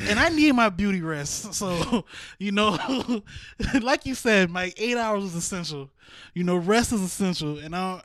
and 0.08 0.18
I 0.20 0.28
need 0.28 0.52
my 0.52 0.68
beauty 0.68 1.00
rest. 1.02 1.52
So, 1.54 2.04
you 2.38 2.52
know, 2.52 3.22
like 3.82 4.06
you 4.06 4.14
said, 4.14 4.50
my 4.50 4.72
eight 4.76 4.96
hours 4.96 5.24
is 5.24 5.34
essential. 5.34 5.90
You 6.34 6.44
know, 6.44 6.56
rest 6.56 6.92
is 6.92 7.00
essential, 7.00 7.58
and 7.58 7.74
I, 7.74 8.02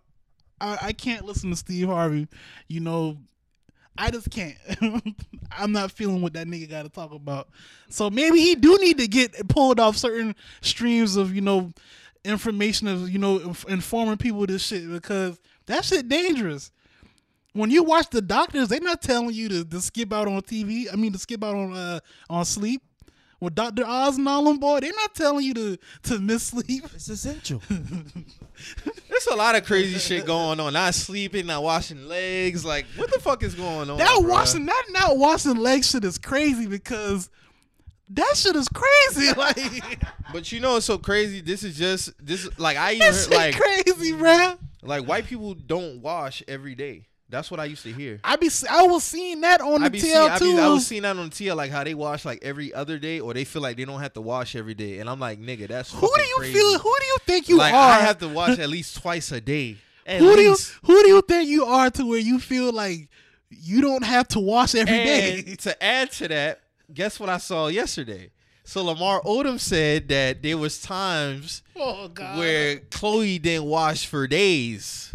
I, 0.60 0.78
I 0.82 0.94
can't 0.94 1.26
listen 1.26 1.52
to 1.52 1.56
Steve 1.56 1.88
Harvey. 1.88 2.28
You 2.68 2.80
know, 2.80 3.18
I 4.00 4.12
just 4.12 4.32
can't. 4.32 4.56
I'm 5.52 5.74
not 5.74 5.92
feeling 5.92 6.22
what 6.22 6.34
that 6.34 6.48
nigga 6.48 6.70
got 6.70 6.84
to 6.84 6.90
talk 6.90 7.12
about. 7.12 7.50
So 7.90 8.10
maybe 8.10 8.40
he 8.40 8.56
do 8.56 8.78
need 8.78 8.98
to 8.98 9.08
get 9.08 9.50
pulled 9.50 9.80
off 9.80 9.98
certain 9.98 10.36
streams 10.62 11.18
of 11.18 11.36
you 11.36 11.42
know 11.42 11.72
information 12.24 12.88
of 12.88 13.10
you 13.10 13.20
know 13.20 13.54
informing 13.68 14.18
people 14.18 14.46
this 14.46 14.66
shit 14.66 14.90
because 14.90 15.38
that 15.66 15.84
shit 15.84 16.08
dangerous. 16.08 16.72
When 17.54 17.72
you 17.72 17.84
watch 17.84 18.10
the 18.10 18.22
doctors, 18.22 18.70
they're 18.70 18.80
not 18.80 19.02
telling 19.02 19.34
you 19.34 19.50
to, 19.50 19.66
to 19.66 19.82
skip 19.82 20.14
out 20.14 20.28
on 20.28 20.42
TV. 20.44 20.86
I 20.92 20.96
mean, 20.96 21.12
to 21.12 21.20
skip 21.20 21.44
out 21.44 21.56
on 21.56 21.74
uh, 21.74 22.00
on 22.30 22.46
sleep. 22.46 22.82
With 23.42 23.56
Doctor 23.56 23.86
Oz 23.86 24.18
and 24.18 24.28
all 24.28 24.44
them 24.44 24.60
boy, 24.60 24.82
they're 24.82 24.92
not 24.94 25.16
telling 25.16 25.46
you 25.46 25.54
to 25.54 25.78
to 26.04 26.20
miss 26.20 26.44
sleep. 26.44 26.84
It's 26.94 27.08
essential. 27.08 27.62
There's 29.10 29.28
a 29.28 29.36
lot 29.36 29.56
of 29.56 29.66
crazy 29.66 29.98
shit 29.98 30.26
going 30.26 30.60
on. 30.60 30.74
Not 30.74 30.94
sleeping, 30.94 31.46
not 31.46 31.64
washing 31.64 32.08
legs. 32.08 32.66
Like, 32.66 32.86
what 32.98 33.12
the 33.12 33.20
fuck 33.20 33.44
is 33.44 33.56
going 33.56 33.90
on? 33.90 33.98
That 33.98 34.18
bruh? 34.20 34.28
washing 34.30 34.66
that 34.66 34.86
not 34.90 35.18
washing 35.18 35.56
legs 35.56 35.90
shit 35.90 36.04
is 36.04 36.18
crazy 36.18 36.68
because 36.68 37.30
that 38.10 38.34
shit 38.36 38.56
is 38.56 38.68
crazy. 38.70 39.32
Like 39.38 40.02
But 40.34 40.52
you 40.52 40.60
know 40.60 40.76
it's 40.78 40.86
so 40.86 40.98
crazy. 40.98 41.42
This 41.42 41.64
is 41.64 41.78
just 41.78 42.12
this. 42.26 42.50
Like 42.60 42.76
I 42.78 42.94
even 42.94 43.00
that 43.00 43.14
heard, 43.14 43.24
shit 43.24 43.34
like 43.34 43.56
crazy, 43.56 44.12
bruh. 44.14 44.58
like 44.84 45.08
white 45.08 45.26
people 45.26 45.54
don't 45.54 46.02
wash 46.02 46.44
every 46.48 46.76
day. 46.76 47.08
That's 47.30 47.52
what 47.52 47.60
I 47.60 47.66
used 47.66 47.84
to 47.84 47.94
hear. 47.94 48.20
I 48.24 48.38
be 48.38 48.50
I 48.70 48.84
was 48.84 49.04
seeing 49.04 49.42
that 49.42 49.62
on 49.62 49.84
I 49.84 49.90
the 49.90 50.00
TL 50.00 50.02
seeing, 50.02 50.16
I, 50.16 50.38
too. 50.40 50.56
be, 50.56 50.62
I 50.62 50.68
was 50.70 50.88
seeing 50.88 51.02
that 51.04 51.16
on 51.16 51.30
the 51.30 51.36
TL 51.36 51.56
like 51.56 51.70
how 51.70 51.84
they 51.84 51.94
wash 51.94 52.26
like 52.26 52.40
every 52.42 52.74
other 52.74 52.98
day, 52.98 53.20
or 53.20 53.36
they 53.36 53.44
feel 53.44 53.62
like 53.62 53.78
they 53.78 53.86
don't 53.86 54.00
have 54.00 54.14
to 54.14 54.22
wash 54.22 54.56
every 54.56 54.74
day. 54.74 54.98
And 54.98 55.08
I'm 55.08 55.20
like, 55.20 55.40
nigga, 55.40 55.68
that's 55.68 55.94
who 55.94 56.10
do 56.16 56.22
you 56.22 56.36
crazy. 56.38 56.54
feel? 56.54 56.80
Who 56.80 56.96
do 57.00 57.06
you 57.06 57.18
think 57.26 57.48
you 57.48 57.58
like 57.58 57.74
are? 57.74 57.92
I 57.92 58.00
have 58.00 58.18
to 58.20 58.28
wash 58.28 58.58
at 58.58 58.70
least 58.70 59.00
twice 59.02 59.32
a 59.32 59.40
day. 59.40 59.78
At 60.08 60.22
who 60.22 60.36
do 60.36 60.42
you 60.42 60.56
who 60.86 61.04
do 61.04 61.10
you 61.10 61.22
think 61.22 61.50
you 61.50 61.66
are 61.66 61.92
to 61.92 62.04
where 62.08 62.18
you 62.18 62.40
feel 62.40 62.74
like 62.74 63.10
you 63.52 63.80
don't 63.80 64.04
have 64.04 64.28
to 64.30 64.40
wash 64.40 64.74
every 64.74 64.92
day? 64.92 65.44
and 65.46 65.60
to 65.60 65.84
add 65.84 66.12
to 66.14 66.28
that, 66.30 66.62
guess 66.92 67.20
what 67.20 67.30
I 67.30 67.38
saw 67.38 67.68
yesterday? 67.68 68.32
So 68.64 68.84
Lamar 68.84 69.22
Odom 69.22 69.60
said 69.60 70.08
that 70.10 70.42
there 70.42 70.58
was 70.58 70.82
times 70.82 71.62
oh 71.76 72.10
where 72.38 72.78
Khloe 72.78 73.40
didn't 73.40 73.66
wash 73.66 74.08
for 74.08 74.26
days. 74.26 75.09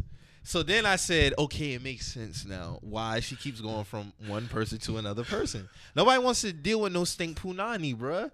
So 0.54 0.62
then 0.62 0.86
I 0.86 0.94
said, 0.94 1.34
okay, 1.36 1.72
it 1.72 1.82
makes 1.82 2.06
sense 2.06 2.46
now 2.46 2.78
why 2.80 3.18
she 3.18 3.34
keeps 3.34 3.60
going 3.60 3.82
from 3.82 4.12
one 4.28 4.46
person 4.46 4.78
to 4.78 4.98
another 4.98 5.24
person. 5.24 5.68
Nobody 5.96 6.22
wants 6.22 6.42
to 6.42 6.52
deal 6.52 6.80
with 6.82 6.92
no 6.92 7.02
stink 7.02 7.40
punani, 7.40 7.92
bruh. 7.96 8.30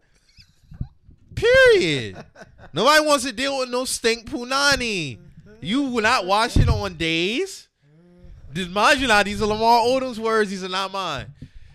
Period. 1.35 2.23
Nobody 2.75 3.07
wants 3.07 3.25
to 3.25 3.33
deal 3.33 3.59
with 3.61 3.71
no 3.71 3.87
stink 3.87 4.29
punani. 4.29 5.19
You 5.63 5.85
will 5.85 6.03
not 6.03 6.27
wash 6.27 6.59
it 6.59 6.69
on 6.69 6.93
days. 6.99 7.69
Did 8.53 8.71
mind 8.71 9.01
you 9.01 9.07
now, 9.09 9.23
these 9.23 9.41
are 9.41 9.47
Lamar 9.47 9.81
Odom's 9.81 10.21
words, 10.21 10.51
these 10.51 10.63
are 10.63 10.69
not 10.69 10.93
mine. 10.93 11.25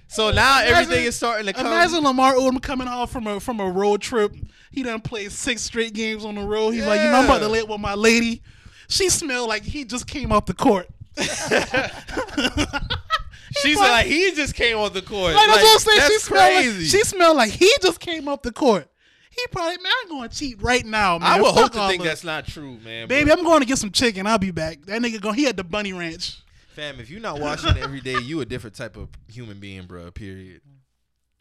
So 0.07 0.29
now 0.29 0.59
Imagine- 0.59 0.75
everything 0.77 1.05
is 1.05 1.15
starting 1.15 1.47
to 1.47 1.53
come. 1.53 1.65
Imagine 1.65 2.03
Lamar 2.03 2.35
Odom 2.35 2.61
coming 2.61 2.87
off 2.87 3.11
from 3.11 3.25
a 3.25 3.39
from 3.39 3.59
a 3.59 3.67
road 3.67 3.99
trip. 3.99 4.31
He 4.69 4.83
done 4.83 5.01
played 5.01 5.31
six 5.31 5.63
straight 5.63 5.93
games 5.93 6.23
on 6.23 6.35
the 6.35 6.43
road. 6.43 6.75
He's 6.75 6.85
like, 6.85 7.01
you 7.01 7.09
know, 7.09 7.17
I'm 7.17 7.25
about 7.25 7.39
to 7.39 7.45
Yeah. 7.45 7.51
lay 7.51 7.63
with 7.63 7.81
my 7.81 7.95
lady. 7.95 8.43
She 8.87 9.09
smelled 9.09 9.49
like 9.49 9.63
he 9.63 9.83
just 9.85 10.07
came 10.07 10.31
off 10.31 10.45
the 10.45 10.53
court. 10.53 10.87
She's 13.61 13.77
like- 13.77 13.89
like, 13.89 14.05
he 14.07 14.31
just 14.35 14.53
came 14.53 14.77
on 14.77 14.91
the 14.93 15.01
court. 15.01 15.33
Like, 15.33 15.47
that's 15.47 15.63
what 15.63 15.73
I'm 15.73 15.79
saying. 15.79 15.99
that's 15.99 16.13
She 16.13 16.19
smelled 16.19 16.53
like 16.55 16.63
crazy. 16.65 16.85
she 16.85 17.03
smelled 17.03 17.37
like 17.37 17.51
he 17.51 17.71
just 17.81 17.99
came 17.99 18.27
off 18.27 18.41
the 18.41 18.51
court. 18.51 18.87
He 19.31 19.45
probably 19.51 19.77
man, 19.77 19.91
I'm 20.03 20.09
going 20.09 20.29
to 20.29 20.35
cheat 20.35 20.61
right 20.61 20.85
now, 20.85 21.17
man. 21.17 21.27
I 21.29 21.41
would 21.41 21.53
Fuck 21.53 21.55
hope 21.55 21.71
to 21.73 21.87
think 21.87 22.03
that. 22.03 22.09
that's 22.09 22.23
not 22.23 22.47
true, 22.47 22.77
man. 22.83 23.07
Baby, 23.07 23.29
but- 23.29 23.39
I'm 23.39 23.45
going 23.45 23.61
to 23.61 23.65
get 23.65 23.77
some 23.77 23.91
chicken. 23.91 24.27
I'll 24.27 24.37
be 24.37 24.51
back. 24.51 24.81
That 24.85 25.01
nigga 25.01 25.21
going. 25.21 25.35
He 25.35 25.43
had 25.43 25.57
the 25.57 25.63
bunny 25.63 25.93
ranch. 25.93 26.37
fam, 26.69 26.99
if 26.99 27.09
you're 27.09 27.21
not 27.21 27.39
washing 27.39 27.77
every 27.77 28.01
day, 28.01 28.19
you 28.19 28.41
a 28.41 28.45
different 28.45 28.75
type 28.75 28.97
of 28.97 29.07
human 29.27 29.59
being, 29.59 29.85
bro. 29.85 30.11
Period. 30.11 30.61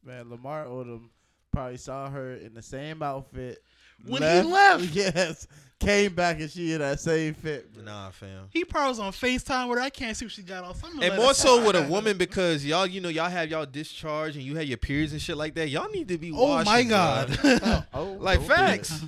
Man, 0.05 0.31
Lamar 0.31 0.67
Odom 0.67 1.09
probably 1.53 1.77
saw 1.79 2.09
her 2.11 2.35
in 2.35 2.55
the 2.55 2.63
same 2.63 3.03
outfit 3.03 3.59
When 4.07 4.23
he 4.23 4.43
left. 4.51 4.85
Yes, 4.95 5.47
came 5.85 6.15
back 6.15 6.41
and 6.41 6.51
she 6.51 6.73
in 6.73 6.79
that 6.81 6.99
same 7.01 7.35
fit. 7.35 7.73
bro. 7.75 7.85
Nah, 7.85 8.11
fam. 8.11 8.49
He 8.51 8.65
probably 8.65 8.89
was 8.91 8.99
on 9.01 9.13
Facetime 9.13 9.69
with 9.69 9.79
her. 9.79 9.85
I 9.85 9.91
can't 9.91 10.17
see 10.17 10.25
what 10.25 10.33
she 10.33 10.43
got 10.43 10.65
on. 10.65 10.75
So 10.75 10.87
I'm 10.89 11.03
And 11.03 11.17
more 11.17 11.35
so 11.35 11.65
with 11.67 11.77
a 11.77 11.83
woman 11.83 12.17
because 12.19 12.65
y'all, 12.65 12.87
you 12.87 13.01
know, 13.01 13.09
y'all 13.09 13.29
have 13.31 13.51
y'all 13.51 13.67
discharge 13.67 14.37
and 14.37 14.45
you 14.45 14.57
have 14.57 14.65
your 14.65 14.79
periods 14.79 15.13
and 15.13 15.21
shit 15.21 15.37
like 15.37 15.55
that. 15.55 15.69
Y'all 15.69 15.91
need 15.91 16.09
to 16.09 16.19
be 16.19 16.33
Oh 16.33 16.49
washing. 16.49 16.73
my 16.73 16.83
god. 16.85 17.39
Oh, 17.95 18.17
Like 18.19 18.39
don't 18.41 18.49
do 18.49 18.55
facts, 18.55 19.05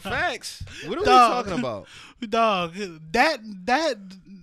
facts. 0.00 0.62
What 0.86 0.98
are 0.98 1.00
we 1.00 1.06
talking 1.06 1.58
about? 1.58 1.86
Dog, 2.28 2.74
that 3.12 3.38
that 3.66 3.96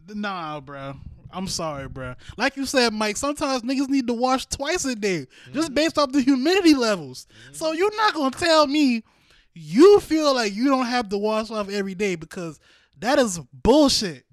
nah, 0.09 0.59
bro. 0.59 0.95
I'm 1.33 1.47
sorry, 1.47 1.87
bro. 1.87 2.15
Like 2.35 2.57
you 2.57 2.65
said, 2.65 2.93
Mike, 2.93 3.15
sometimes 3.15 3.61
niggas 3.63 3.87
need 3.87 4.05
to 4.07 4.13
wash 4.13 4.45
twice 4.47 4.83
a 4.85 4.95
day 4.95 5.27
Mm-hmm. 5.45 5.53
just 5.53 5.73
based 5.73 5.97
off 5.97 6.11
the 6.11 6.21
humidity 6.21 6.73
levels. 6.73 7.25
So 7.53 7.71
you're 7.71 7.95
not 7.95 8.13
gonna 8.13 8.31
tell 8.31 8.67
me 8.67 9.03
you 9.53 9.99
feel 9.99 10.33
like 10.33 10.53
you 10.53 10.67
don't 10.67 10.85
have 10.85 11.09
to 11.09 11.17
wash 11.17 11.51
off 11.51 11.69
every 11.69 11.95
day 11.95 12.15
because 12.15 12.59
that 12.99 13.19
is 13.19 13.39
bullshit. 13.53 14.25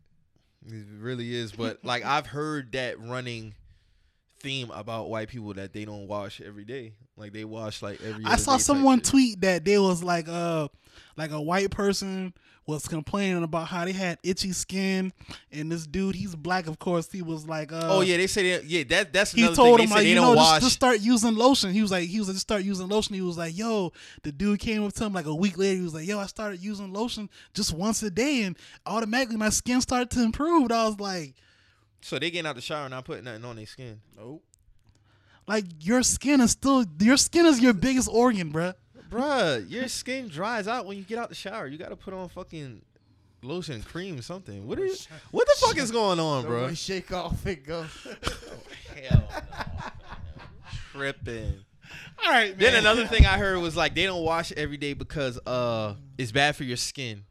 It 0.66 0.86
really 0.98 1.34
is, 1.34 1.52
but 1.52 1.78
like 1.84 2.04
I've 2.04 2.26
heard 2.26 2.72
that 2.72 3.00
running 3.00 3.54
theme 4.40 4.70
about 4.70 5.10
white 5.10 5.28
people 5.28 5.54
that 5.54 5.72
they 5.72 5.84
don't 5.84 6.06
wash 6.06 6.40
every 6.40 6.64
day. 6.64 6.92
Like 7.16 7.32
they 7.32 7.44
wash 7.44 7.82
like 7.82 8.00
every. 8.02 8.24
I 8.24 8.36
saw 8.36 8.56
someone 8.56 9.00
tweet 9.00 9.40
that 9.40 9.64
there 9.64 9.82
was 9.82 10.02
like 10.04 10.28
uh 10.28 10.68
like 11.16 11.30
a 11.30 11.40
white 11.40 11.70
person 11.70 12.32
was 12.68 12.86
complaining 12.86 13.42
about 13.42 13.66
how 13.66 13.84
they 13.86 13.92
had 13.92 14.18
itchy 14.22 14.52
skin 14.52 15.10
and 15.50 15.72
this 15.72 15.86
dude 15.86 16.14
he's 16.14 16.36
black 16.36 16.66
of 16.66 16.78
course 16.78 17.10
he 17.10 17.22
was 17.22 17.48
like 17.48 17.72
uh 17.72 17.80
Oh 17.84 18.02
yeah, 18.02 18.18
they 18.18 18.26
said 18.26 18.44
they, 18.44 18.66
yeah. 18.66 18.84
That 18.84 19.10
that's 19.12 19.32
he 19.32 19.40
another 19.42 19.56
told 19.56 19.78
thing. 19.80 19.88
him 19.88 19.94
They 19.94 19.96
like 19.96 20.06
you 20.06 20.14
don't 20.16 20.24
know 20.26 20.34
just, 20.34 20.50
wash. 20.52 20.62
just 20.62 20.74
start 20.74 21.00
using 21.00 21.34
lotion 21.34 21.72
he 21.72 21.80
was 21.80 21.90
like 21.90 22.08
he 22.08 22.18
was 22.18 22.28
like 22.28 22.34
just 22.34 22.42
start 22.46 22.62
using 22.62 22.86
lotion 22.86 23.14
he 23.14 23.22
was 23.22 23.38
like 23.38 23.56
yo 23.56 23.92
the 24.22 24.30
dude 24.32 24.60
came 24.60 24.84
up 24.84 24.92
to 24.92 25.04
him 25.04 25.14
like 25.14 25.24
a 25.26 25.34
week 25.34 25.56
later 25.56 25.76
he 25.78 25.82
was 25.82 25.94
like 25.94 26.06
yo 26.06 26.18
I 26.18 26.26
started 26.26 26.60
using 26.62 26.92
lotion 26.92 27.30
just 27.54 27.72
once 27.72 28.02
a 28.02 28.10
day 28.10 28.42
and 28.42 28.54
automatically 28.84 29.36
my 29.38 29.48
skin 29.48 29.80
started 29.80 30.10
to 30.10 30.22
improve 30.22 30.64
and 30.64 30.72
I 30.72 30.86
was 30.86 31.00
like 31.00 31.34
so 32.02 32.18
they 32.18 32.30
getting 32.30 32.46
out 32.46 32.54
the 32.56 32.60
shower 32.60 32.84
and 32.84 32.90
not 32.92 33.04
putting 33.06 33.24
nothing 33.24 33.44
on 33.46 33.56
their 33.56 33.66
skin. 33.66 34.00
Nope. 34.16 34.44
like 35.46 35.64
your 35.80 36.02
skin 36.02 36.42
is 36.42 36.50
still 36.50 36.84
your 37.00 37.16
skin 37.16 37.46
is 37.46 37.60
your 37.60 37.72
biggest 37.72 38.08
organ 38.12 38.52
bruh 38.52 38.74
Bruh, 39.10 39.68
your 39.70 39.88
skin 39.88 40.28
dries 40.28 40.68
out 40.68 40.86
when 40.86 40.98
you 40.98 41.04
get 41.04 41.18
out 41.18 41.28
the 41.28 41.34
shower. 41.34 41.66
You 41.66 41.78
got 41.78 41.88
to 41.88 41.96
put 41.96 42.12
on 42.12 42.28
fucking 42.28 42.82
lotion, 43.42 43.82
cream, 43.82 44.20
something. 44.22 44.66
What 44.66 44.78
is 44.78 45.06
what 45.30 45.46
the 45.46 45.66
fuck 45.66 45.76
is 45.78 45.90
going 45.90 46.20
on, 46.20 46.44
bro? 46.44 46.72
shake 46.74 47.12
off 47.12 47.44
and 47.46 47.64
go. 47.64 47.86
Hell, 48.94 49.28
no. 49.30 49.50
tripping. 50.92 51.54
all 52.24 52.30
right 52.30 52.58
Then 52.58 52.74
another 52.74 53.06
thing 53.06 53.24
I 53.24 53.38
heard 53.38 53.58
was 53.58 53.76
like 53.76 53.94
they 53.94 54.04
don't 54.04 54.22
wash 54.22 54.52
every 54.52 54.76
day 54.76 54.92
because 54.92 55.38
uh 55.46 55.94
it's 56.18 56.32
bad 56.32 56.56
for 56.56 56.64
your 56.64 56.76
skin. 56.76 57.24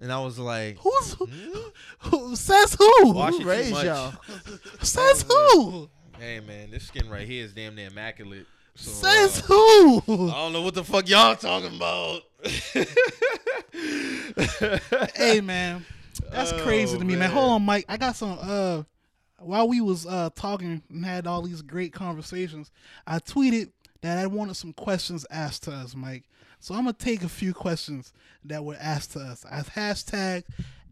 And 0.00 0.12
I 0.12 0.20
was 0.20 0.38
like, 0.38 0.78
who's 0.78 1.14
hmm? 1.14 1.58
who 2.08 2.36
says 2.36 2.74
who 2.78 3.12
Wash 3.12 3.34
it 3.34 3.38
Who 3.38 3.42
too 3.42 3.48
raised 3.48 3.72
much. 3.72 3.84
y'all? 3.84 4.12
says 4.80 5.24
who 5.28 5.90
hey 6.18 6.40
man, 6.40 6.70
this 6.70 6.84
skin 6.84 7.10
right 7.10 7.26
here 7.26 7.44
is 7.44 7.52
damn 7.52 7.74
near 7.74 7.88
immaculate. 7.88 8.46
So, 8.80 8.90
says 9.08 9.40
uh, 9.40 9.46
who 9.46 9.98
I 10.30 10.34
don't 10.34 10.52
know 10.52 10.62
what 10.62 10.74
the 10.74 10.84
fuck 10.84 11.08
y'all 11.08 11.34
talking 11.34 11.74
about. 11.76 12.22
hey 15.16 15.40
man, 15.40 15.84
that's 16.30 16.52
crazy 16.62 16.94
Oh, 16.96 16.98
to 17.00 17.04
me, 17.04 17.12
man. 17.14 17.18
man. 17.20 17.30
Hold 17.30 17.50
on, 17.52 17.62
Mike. 17.62 17.84
I 17.88 17.96
got 17.96 18.14
some. 18.16 18.38
Uh, 18.40 18.82
while 19.40 19.68
we 19.68 19.80
was 19.80 20.06
uh 20.06 20.30
talking 20.34 20.82
and 20.90 21.04
had 21.04 21.26
all 21.26 21.42
these 21.42 21.62
great 21.62 21.92
conversations, 21.92 22.70
I 23.06 23.18
tweeted 23.18 23.70
that 24.02 24.18
I 24.18 24.26
wanted 24.26 24.54
some 24.56 24.72
questions 24.72 25.26
asked 25.30 25.64
to 25.64 25.72
us, 25.72 25.94
Mike. 25.96 26.24
So 26.60 26.74
I'm 26.74 26.82
gonna 26.82 26.92
take 26.92 27.22
a 27.24 27.28
few 27.28 27.52
questions 27.54 28.12
that 28.44 28.64
were 28.64 28.76
asked 28.80 29.12
to 29.12 29.20
us. 29.20 29.44
I 29.50 29.60
hashtag 29.62 30.44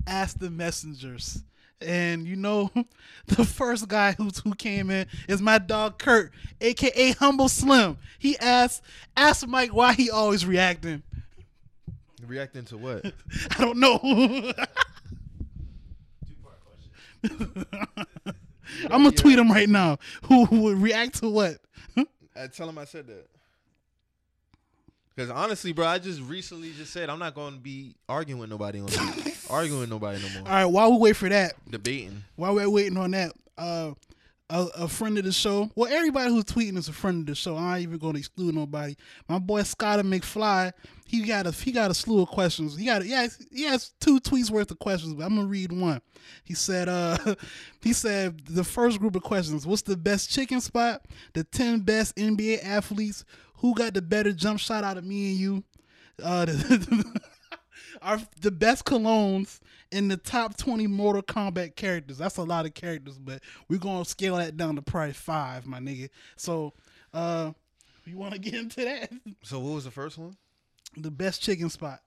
Ask 0.06 0.38
the 0.38 0.50
Messengers. 0.50 1.42
And 1.80 2.26
you 2.26 2.36
know, 2.36 2.70
the 3.26 3.44
first 3.44 3.88
guy 3.88 4.12
who 4.12 4.30
who 4.44 4.54
came 4.54 4.90
in 4.90 5.06
is 5.28 5.42
my 5.42 5.58
dog 5.58 5.98
Kurt, 5.98 6.32
aka 6.60 7.12
Humble 7.12 7.48
Slim. 7.48 7.98
He 8.18 8.38
asked 8.38 8.82
asked 9.16 9.46
Mike 9.46 9.74
why 9.74 9.92
he 9.92 10.10
always 10.10 10.46
reacting. 10.46 11.02
Reacting 12.26 12.64
to 12.66 12.76
what? 12.78 13.04
I 13.58 13.60
don't 13.60 13.78
know. 13.78 14.00
I'm 18.90 19.02
gonna 19.02 19.12
tweet 19.12 19.38
him 19.38 19.50
right 19.50 19.68
now. 19.68 19.98
Who, 20.24 20.44
who 20.46 20.62
would 20.62 20.78
react 20.78 21.20
to 21.20 21.28
what? 21.28 21.58
I 22.38 22.48
tell 22.48 22.68
him 22.68 22.78
I 22.78 22.84
said 22.84 23.06
that. 23.06 23.26
Because 25.16 25.30
honestly, 25.30 25.72
bro, 25.72 25.86
I 25.86 25.98
just 25.98 26.20
recently 26.20 26.72
just 26.72 26.92
said 26.92 27.08
I'm 27.08 27.18
not 27.18 27.34
going 27.34 27.54
to 27.54 27.60
be 27.60 27.94
arguing 28.08 28.38
with 28.38 28.50
nobody 28.50 28.80
on 28.80 28.88
arguing 29.50 29.80
with 29.80 29.90
nobody 29.90 30.20
no 30.22 30.40
more. 30.40 30.48
right, 30.48 30.64
while 30.66 30.92
we 30.92 30.98
wait 30.98 31.16
for 31.16 31.28
that, 31.28 31.54
Debating. 31.70 32.22
while 32.36 32.54
we're 32.54 32.68
waiting 32.68 32.98
on 32.98 33.12
that, 33.12 33.32
uh, 33.56 33.92
a, 34.50 34.66
a 34.76 34.88
friend 34.88 35.16
of 35.18 35.24
the 35.24 35.32
show. 35.32 35.70
Well, 35.74 35.92
everybody 35.92 36.30
who's 36.30 36.44
tweeting 36.44 36.76
is 36.76 36.88
a 36.88 36.92
friend 36.92 37.20
of 37.20 37.26
the 37.26 37.34
show. 37.34 37.56
I 37.56 37.78
ain't 37.78 37.82
even 37.84 37.98
going 37.98 38.12
to 38.12 38.18
exclude 38.18 38.54
nobody. 38.54 38.94
My 39.28 39.38
boy 39.38 39.62
Scott 39.62 39.98
McFly, 40.04 40.72
he 41.06 41.22
got 41.22 41.46
a 41.46 41.50
he 41.52 41.72
got 41.72 41.90
a 41.90 41.94
slew 41.94 42.22
of 42.22 42.28
questions. 42.28 42.76
He 42.76 42.84
got 42.84 43.02
he 43.02 43.12
has 43.12 43.44
he 43.50 43.62
has 43.62 43.92
two 44.00 44.20
tweets 44.20 44.50
worth 44.50 44.70
of 44.70 44.78
questions, 44.78 45.14
but 45.14 45.24
I'm 45.24 45.34
gonna 45.36 45.48
read 45.48 45.72
one. 45.72 46.00
He 46.44 46.54
said, 46.54 46.88
uh, 46.88 47.16
he 47.80 47.92
said 47.92 48.44
the 48.46 48.64
first 48.64 48.98
group 49.00 49.16
of 49.16 49.22
questions: 49.22 49.66
What's 49.66 49.82
the 49.82 49.96
best 49.96 50.30
chicken 50.30 50.60
spot? 50.60 51.06
The 51.32 51.44
ten 51.44 51.80
best 51.80 52.16
NBA 52.16 52.64
athletes. 52.64 53.24
Who 53.58 53.74
got 53.74 53.94
the 53.94 54.02
better 54.02 54.32
jump 54.32 54.60
shot 54.60 54.84
out 54.84 54.96
of 54.98 55.04
me 55.04 55.30
and 55.30 55.38
you? 55.38 55.64
Uh, 56.22 56.44
the, 56.46 57.20
our 58.02 58.20
the 58.40 58.50
best 58.50 58.84
colognes 58.84 59.60
in 59.90 60.08
the 60.08 60.16
top 60.16 60.56
20 60.56 60.86
Mortal 60.86 61.22
Kombat 61.22 61.76
characters. 61.76 62.18
That's 62.18 62.36
a 62.38 62.42
lot 62.42 62.66
of 62.66 62.74
characters, 62.74 63.18
but 63.18 63.42
we're 63.68 63.78
gonna 63.78 64.04
scale 64.04 64.36
that 64.36 64.56
down 64.56 64.76
to 64.76 64.82
probably 64.82 65.12
five, 65.14 65.66
my 65.66 65.78
nigga. 65.78 66.08
So, 66.36 66.72
uh, 67.14 67.52
you 68.04 68.16
want 68.16 68.34
to 68.34 68.38
get 68.40 68.54
into 68.54 68.84
that? 68.84 69.10
So 69.42 69.58
what 69.60 69.74
was 69.74 69.84
the 69.84 69.90
first 69.90 70.18
one? 70.18 70.36
The 70.96 71.10
best 71.10 71.42
chicken 71.42 71.68
spot. 71.70 72.00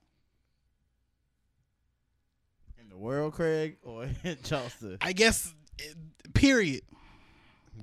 In 2.82 2.90
the 2.90 2.98
world, 2.98 3.34
Craig, 3.34 3.78
or 3.84 4.08
in 4.24 4.38
Charleston? 4.44 4.98
I 5.02 5.14
guess. 5.14 5.54
eh, 5.80 5.94
Period. 6.34 6.82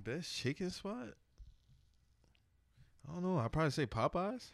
Best 0.04 0.34
chicken 0.34 0.70
spot? 0.70 1.08
I 3.08 3.14
don't 3.14 3.22
know. 3.22 3.38
I'd 3.38 3.52
probably 3.52 3.70
say 3.70 3.86
Popeyes. 3.86 4.50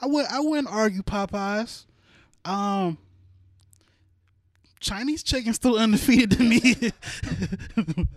I 0.00 0.06
would. 0.06 0.26
I 0.26 0.40
wouldn't 0.40 0.68
argue 0.68 1.02
Popeyes. 1.02 1.84
Um. 2.44 2.98
Chinese 4.82 5.22
chicken 5.22 5.54
still 5.54 5.78
undefeated 5.78 6.32
to 6.32 6.42
me. 6.42 6.60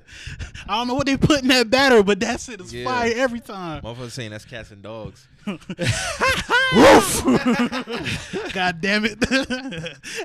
I 0.67 0.77
don't 0.77 0.87
know 0.87 0.95
what 0.95 1.05
they 1.05 1.15
put 1.15 1.41
in 1.43 1.47
that 1.49 1.69
batter, 1.69 2.01
but 2.03 2.19
that 2.21 2.41
shit 2.41 2.59
is 2.59 2.73
Yeah. 2.73 2.85
fire 2.85 3.13
every 3.15 3.39
time. 3.39 3.83
Motherfuckers 3.83 4.11
saying 4.11 4.31
that's 4.31 4.45
cats 4.45 4.71
and 4.71 4.81
dogs. 4.81 5.27
Woof! 5.45 7.23
God 8.53 8.81
damn 8.81 9.05
it! 9.05 9.23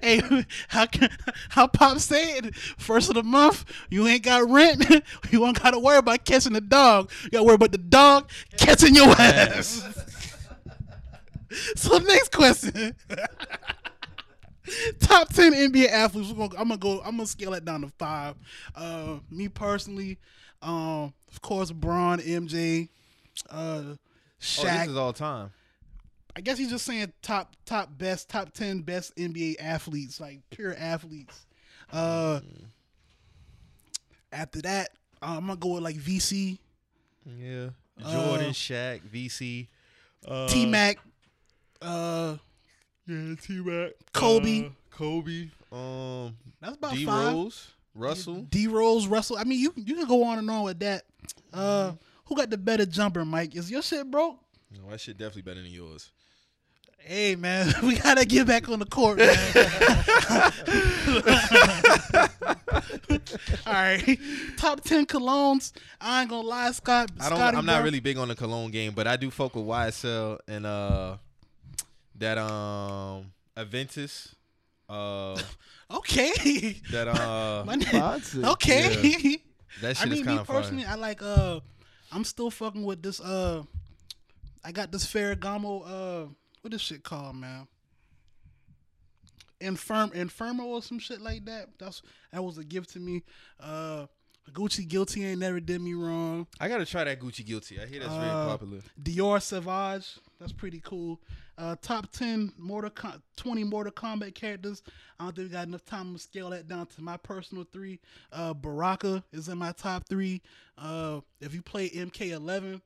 hey, 0.02 0.44
how 0.68 0.86
can 0.86 1.10
how 1.50 1.66
Pop 1.66 1.98
said 1.98 2.56
first 2.56 3.10
of 3.10 3.14
the 3.16 3.22
month 3.22 3.66
you 3.90 4.06
ain't 4.08 4.22
got 4.22 4.48
rent. 4.48 4.88
You 5.30 5.40
don't 5.40 5.62
got 5.62 5.72
to 5.72 5.78
worry 5.78 5.98
about 5.98 6.24
catching 6.24 6.54
the 6.54 6.60
dog. 6.62 7.10
You 7.24 7.30
got 7.30 7.38
to 7.40 7.44
worry 7.44 7.54
about 7.56 7.72
the 7.72 7.78
dog 7.78 8.30
catching 8.56 8.94
your 8.94 9.08
ass. 9.10 9.84
so 11.76 11.98
next 11.98 12.32
question. 12.32 12.94
Top 15.00 15.28
ten 15.28 15.52
NBA 15.52 15.88
athletes. 15.88 16.30
We're 16.32 16.48
gonna, 16.48 16.60
I'm 16.60 16.68
gonna 16.68 16.78
go. 16.78 17.00
I'm 17.00 17.16
gonna 17.16 17.26
scale 17.26 17.54
it 17.54 17.64
down 17.64 17.82
to 17.82 17.88
five. 17.98 18.34
Uh, 18.74 19.16
me 19.30 19.48
personally, 19.48 20.18
um, 20.62 21.12
of 21.32 21.40
course, 21.42 21.70
Bron, 21.70 22.18
MJ, 22.20 22.88
uh, 23.50 23.82
Oh, 23.84 23.96
Shaq. 24.40 24.78
this 24.80 24.88
is 24.88 24.96
all 24.96 25.12
time. 25.12 25.50
I 26.36 26.40
guess 26.40 26.56
he's 26.58 26.70
just 26.70 26.86
saying 26.86 27.12
top 27.22 27.54
top 27.66 27.90
best 27.98 28.28
top 28.30 28.52
ten 28.52 28.80
best 28.82 29.14
NBA 29.16 29.56
athletes, 29.60 30.20
like 30.20 30.40
pure 30.50 30.74
athletes. 30.78 31.46
Uh 31.92 32.40
after 34.32 34.62
that, 34.62 34.90
uh, 35.22 35.34
I'm 35.36 35.46
gonna 35.46 35.56
go 35.56 35.74
with 35.74 35.82
like 35.82 35.96
VC, 35.96 36.58
Yeah. 37.26 37.70
Uh, 38.02 38.12
Jordan, 38.12 38.50
Shaq, 38.52 39.00
VC, 39.12 39.66
uh, 40.26 40.48
T 40.48 40.66
Mac, 40.66 40.98
uh 41.82 42.36
Yeah, 43.10 43.34
T 43.42 43.54
Mac, 43.54 43.90
Kobe. 44.12 44.66
uh, 44.66 44.68
Kobe, 44.90 45.48
um, 45.72 46.36
that's 46.60 46.76
about 46.76 46.92
D 46.92 47.04
five. 47.04 47.34
Rose, 47.34 47.72
Russell. 47.92 48.46
D 48.48 48.68
Rose, 48.68 49.08
Russell. 49.08 49.36
I 49.36 49.42
mean 49.42 49.58
you 49.58 49.72
you 49.74 49.96
can 49.96 50.06
go 50.06 50.22
on 50.22 50.38
and 50.38 50.48
on 50.48 50.62
with 50.62 50.78
that. 50.78 51.02
Uh 51.52 51.94
who 52.26 52.36
got 52.36 52.50
the 52.50 52.56
better 52.56 52.86
jumper, 52.86 53.24
Mike? 53.24 53.56
Is 53.56 53.68
your 53.68 53.82
shit 53.82 54.08
broke? 54.08 54.38
No, 54.70 54.88
that 54.90 55.00
shit 55.00 55.18
definitely 55.18 55.42
better 55.42 55.60
than 55.60 55.72
yours. 55.72 56.12
Hey 56.98 57.34
man, 57.34 57.74
we 57.82 57.96
gotta 57.96 58.24
get 58.24 58.46
back 58.46 58.68
on 58.68 58.78
the 58.78 58.86
court, 58.86 59.18
man. 59.18 59.34
All 63.66 63.72
right, 63.72 64.18
top 64.56 64.82
ten 64.82 65.06
colognes. 65.06 65.72
I 66.00 66.20
ain't 66.20 66.30
gonna 66.30 66.46
lie, 66.46 66.70
Scott. 66.70 67.10
I 67.18 67.28
don't. 67.28 67.38
Scotty 67.38 67.56
I'm 67.56 67.66
not 67.66 67.82
really 67.82 68.00
big 68.00 68.18
on 68.18 68.28
the 68.28 68.36
cologne 68.36 68.70
game, 68.70 68.92
but 68.94 69.08
I 69.08 69.16
do 69.16 69.30
fuck 69.30 69.56
with 69.56 69.64
YSL 69.64 70.38
and 70.46 70.66
uh 70.66 71.16
that 72.20 72.38
um 72.38 73.32
Aventus. 73.56 74.34
Uh, 74.88 75.36
okay. 75.90 76.76
that 76.92 77.08
uh 77.08 77.64
My 77.66 77.76
nigga- 77.76 77.88
Sponsor. 77.88 78.46
okay. 78.50 79.42
that 79.82 79.90
I 79.90 79.92
shit 79.92 80.12
is 80.12 80.14
mean, 80.18 80.24
kind 80.24 80.36
me 80.36 80.40
of 80.40 80.46
fun. 80.46 80.56
personally, 80.56 80.84
I 80.84 80.94
like. 80.94 81.20
Uh, 81.22 81.60
I'm 82.12 82.24
still 82.24 82.50
fucking 82.50 82.82
with 82.84 83.02
this. 83.02 83.20
Uh, 83.20 83.62
I 84.64 84.72
got 84.72 84.90
this 84.92 85.04
Ferragamo. 85.06 85.82
Uh, 85.86 86.26
what 86.60 86.72
this 86.72 86.80
shit 86.82 87.02
called, 87.04 87.36
man? 87.36 87.66
Infirm 89.60 90.10
Infermo 90.10 90.64
or 90.64 90.82
some 90.82 90.98
shit 90.98 91.20
like 91.20 91.44
that. 91.44 91.68
That's 91.78 92.02
that 92.32 92.42
was 92.42 92.56
a 92.58 92.64
gift 92.64 92.90
to 92.94 92.98
me. 93.00 93.22
Uh, 93.58 94.06
Gucci 94.52 94.88
Guilty 94.88 95.24
ain't 95.24 95.38
never 95.38 95.60
did 95.60 95.80
me 95.80 95.92
wrong. 95.94 96.46
I 96.58 96.68
gotta 96.68 96.86
try 96.86 97.04
that 97.04 97.20
Gucci 97.20 97.44
Guilty. 97.44 97.78
I 97.80 97.86
hear 97.86 98.00
that's 98.00 98.12
very 98.14 98.28
Uh, 98.30 98.46
popular. 98.46 98.78
Dior 99.00 99.40
Savage, 99.40 100.18
that's 100.40 100.52
pretty 100.52 100.80
cool. 100.82 101.20
Uh, 101.60 101.76
top 101.82 102.10
ten 102.10 102.50
Mortal 102.56 102.88
Com- 102.88 103.22
twenty 103.36 103.64
Mortal 103.64 103.92
Kombat 103.92 104.34
characters. 104.34 104.82
I 105.18 105.24
don't 105.24 105.36
think 105.36 105.48
we 105.48 105.52
got 105.52 105.66
enough 105.66 105.84
time 105.84 106.14
to 106.14 106.18
scale 106.18 106.48
that 106.50 106.66
down 106.68 106.86
to 106.86 107.02
my 107.02 107.18
personal 107.18 107.66
three. 107.70 108.00
Uh, 108.32 108.54
Baraka 108.54 109.22
is 109.30 109.48
in 109.48 109.58
my 109.58 109.72
top 109.72 110.08
three. 110.08 110.40
Uh, 110.78 111.20
if 111.38 111.54
you 111.54 111.60
play 111.60 111.90
MK11, 111.90 112.80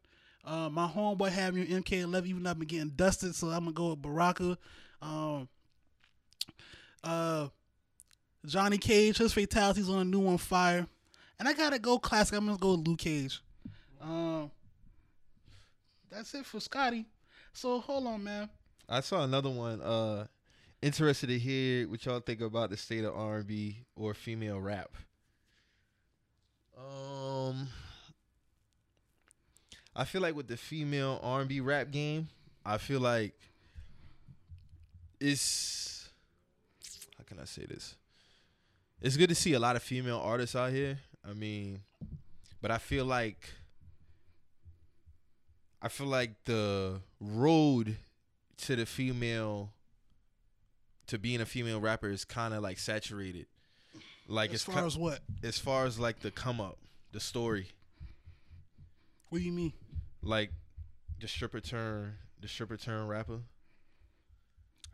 uh, 0.45 0.69
my 0.71 0.89
homeboy 0.89 1.29
had 1.31 1.55
me 1.55 1.65
MK11. 1.67 2.27
Even 2.27 2.43
though 2.43 2.51
I've 2.51 2.59
been 2.59 2.67
getting 2.67 2.89
dusted, 2.91 3.37
so 3.37 3.47
I'm 3.49 3.61
gonna 3.61 3.73
go 3.73 3.91
with 3.91 4.03
Baraka. 4.03 4.59
Um, 5.01 5.49
uh, 7.05 7.49
Johnny 8.45 8.79
Cage, 8.79 9.19
his 9.19 9.33
fatalities 9.33 9.89
on 9.89 10.01
a 10.01 10.05
new 10.05 10.19
one 10.19 10.39
fire, 10.39 10.87
and 11.39 11.47
I 11.47 11.53
gotta 11.53 11.79
go 11.79 12.01
classic. 12.01 12.37
I'm 12.37 12.47
gonna 12.47 12.59
go 12.59 12.73
Luke 12.73 12.99
Cage. 12.99 13.41
Um, 14.01 14.51
that's 16.11 16.35
it 16.35 16.45
for 16.45 16.59
Scotty. 16.59 17.07
So 17.53 17.79
hold 17.79 18.09
on, 18.09 18.25
man. 18.25 18.51
I 18.89 19.01
saw 19.01 19.25
another 19.25 19.51
one. 19.51 19.81
Uh, 19.81 20.27
interested 20.83 21.29
to 21.29 21.39
hear 21.39 21.89
what 21.89 22.05
y'all 22.05 22.21
think 22.21 22.41
about 22.41 22.71
the 22.71 22.77
state 22.77 23.05
of 23.05 23.15
R 23.15 23.37
and 23.37 23.47
B 23.47 23.79
or 23.97 24.13
female 24.13 24.61
rap. 24.61 24.91
Um, 26.77 27.69
I 29.97 30.05
feel 30.05 30.21
like 30.21 30.35
with 30.35 30.49
the 30.49 30.57
female 30.57 31.21
R 31.23 31.41
and 31.41 31.49
B 31.49 31.61
rap 31.61 31.91
game, 31.91 32.29
I 32.65 32.79
feel 32.79 33.01
like 33.01 33.35
it's 35.21 36.09
how 37.17 37.25
can 37.25 37.39
I 37.39 37.45
say 37.45 37.65
this? 37.65 37.97
It's 39.01 39.17
good 39.17 39.29
to 39.29 39.35
see 39.35 39.55
a 39.55 39.59
lot 39.59 39.77
of 39.77 39.83
female 39.83 40.21
artists 40.23 40.57
out 40.57 40.73
here. 40.73 40.99
I 41.29 41.33
mean, 41.33 41.81
but 42.61 42.71
I 42.71 42.79
feel 42.79 43.07
like 43.07 43.51
I 45.81 45.89
feel 45.89 46.07
like 46.07 46.45
the 46.45 47.01
road 47.21 47.97
to 48.59 48.77
the 48.77 48.87
female 48.87 49.73
to 51.07 51.19
being 51.19 51.41
a 51.41 51.47
female 51.47 51.81
rapper 51.81 52.09
is 52.11 52.25
kind 52.25 52.55
of 52.55 52.63
like 52.63 52.79
saturated. 52.79 53.47
Like 54.27 54.55
as 54.55 54.63
far 54.63 54.87
as 54.87 54.97
what? 54.97 55.21
as 55.43 55.59
far 55.59 55.85
as 55.85 55.99
like 55.99 56.21
the 56.21 56.31
come 56.31 56.61
up, 56.61 56.79
the 57.13 57.21
story, 57.21 57.69
What 59.29 59.39
do 59.39 59.45
you 59.45 59.53
mean? 59.53 59.73
like 60.23 60.51
the 61.21 61.29
stripper 61.29 61.61
turn, 61.61 62.15
the 62.41 62.49
stripper 62.49 62.77
turn 62.79 63.07
rapper. 63.07 63.41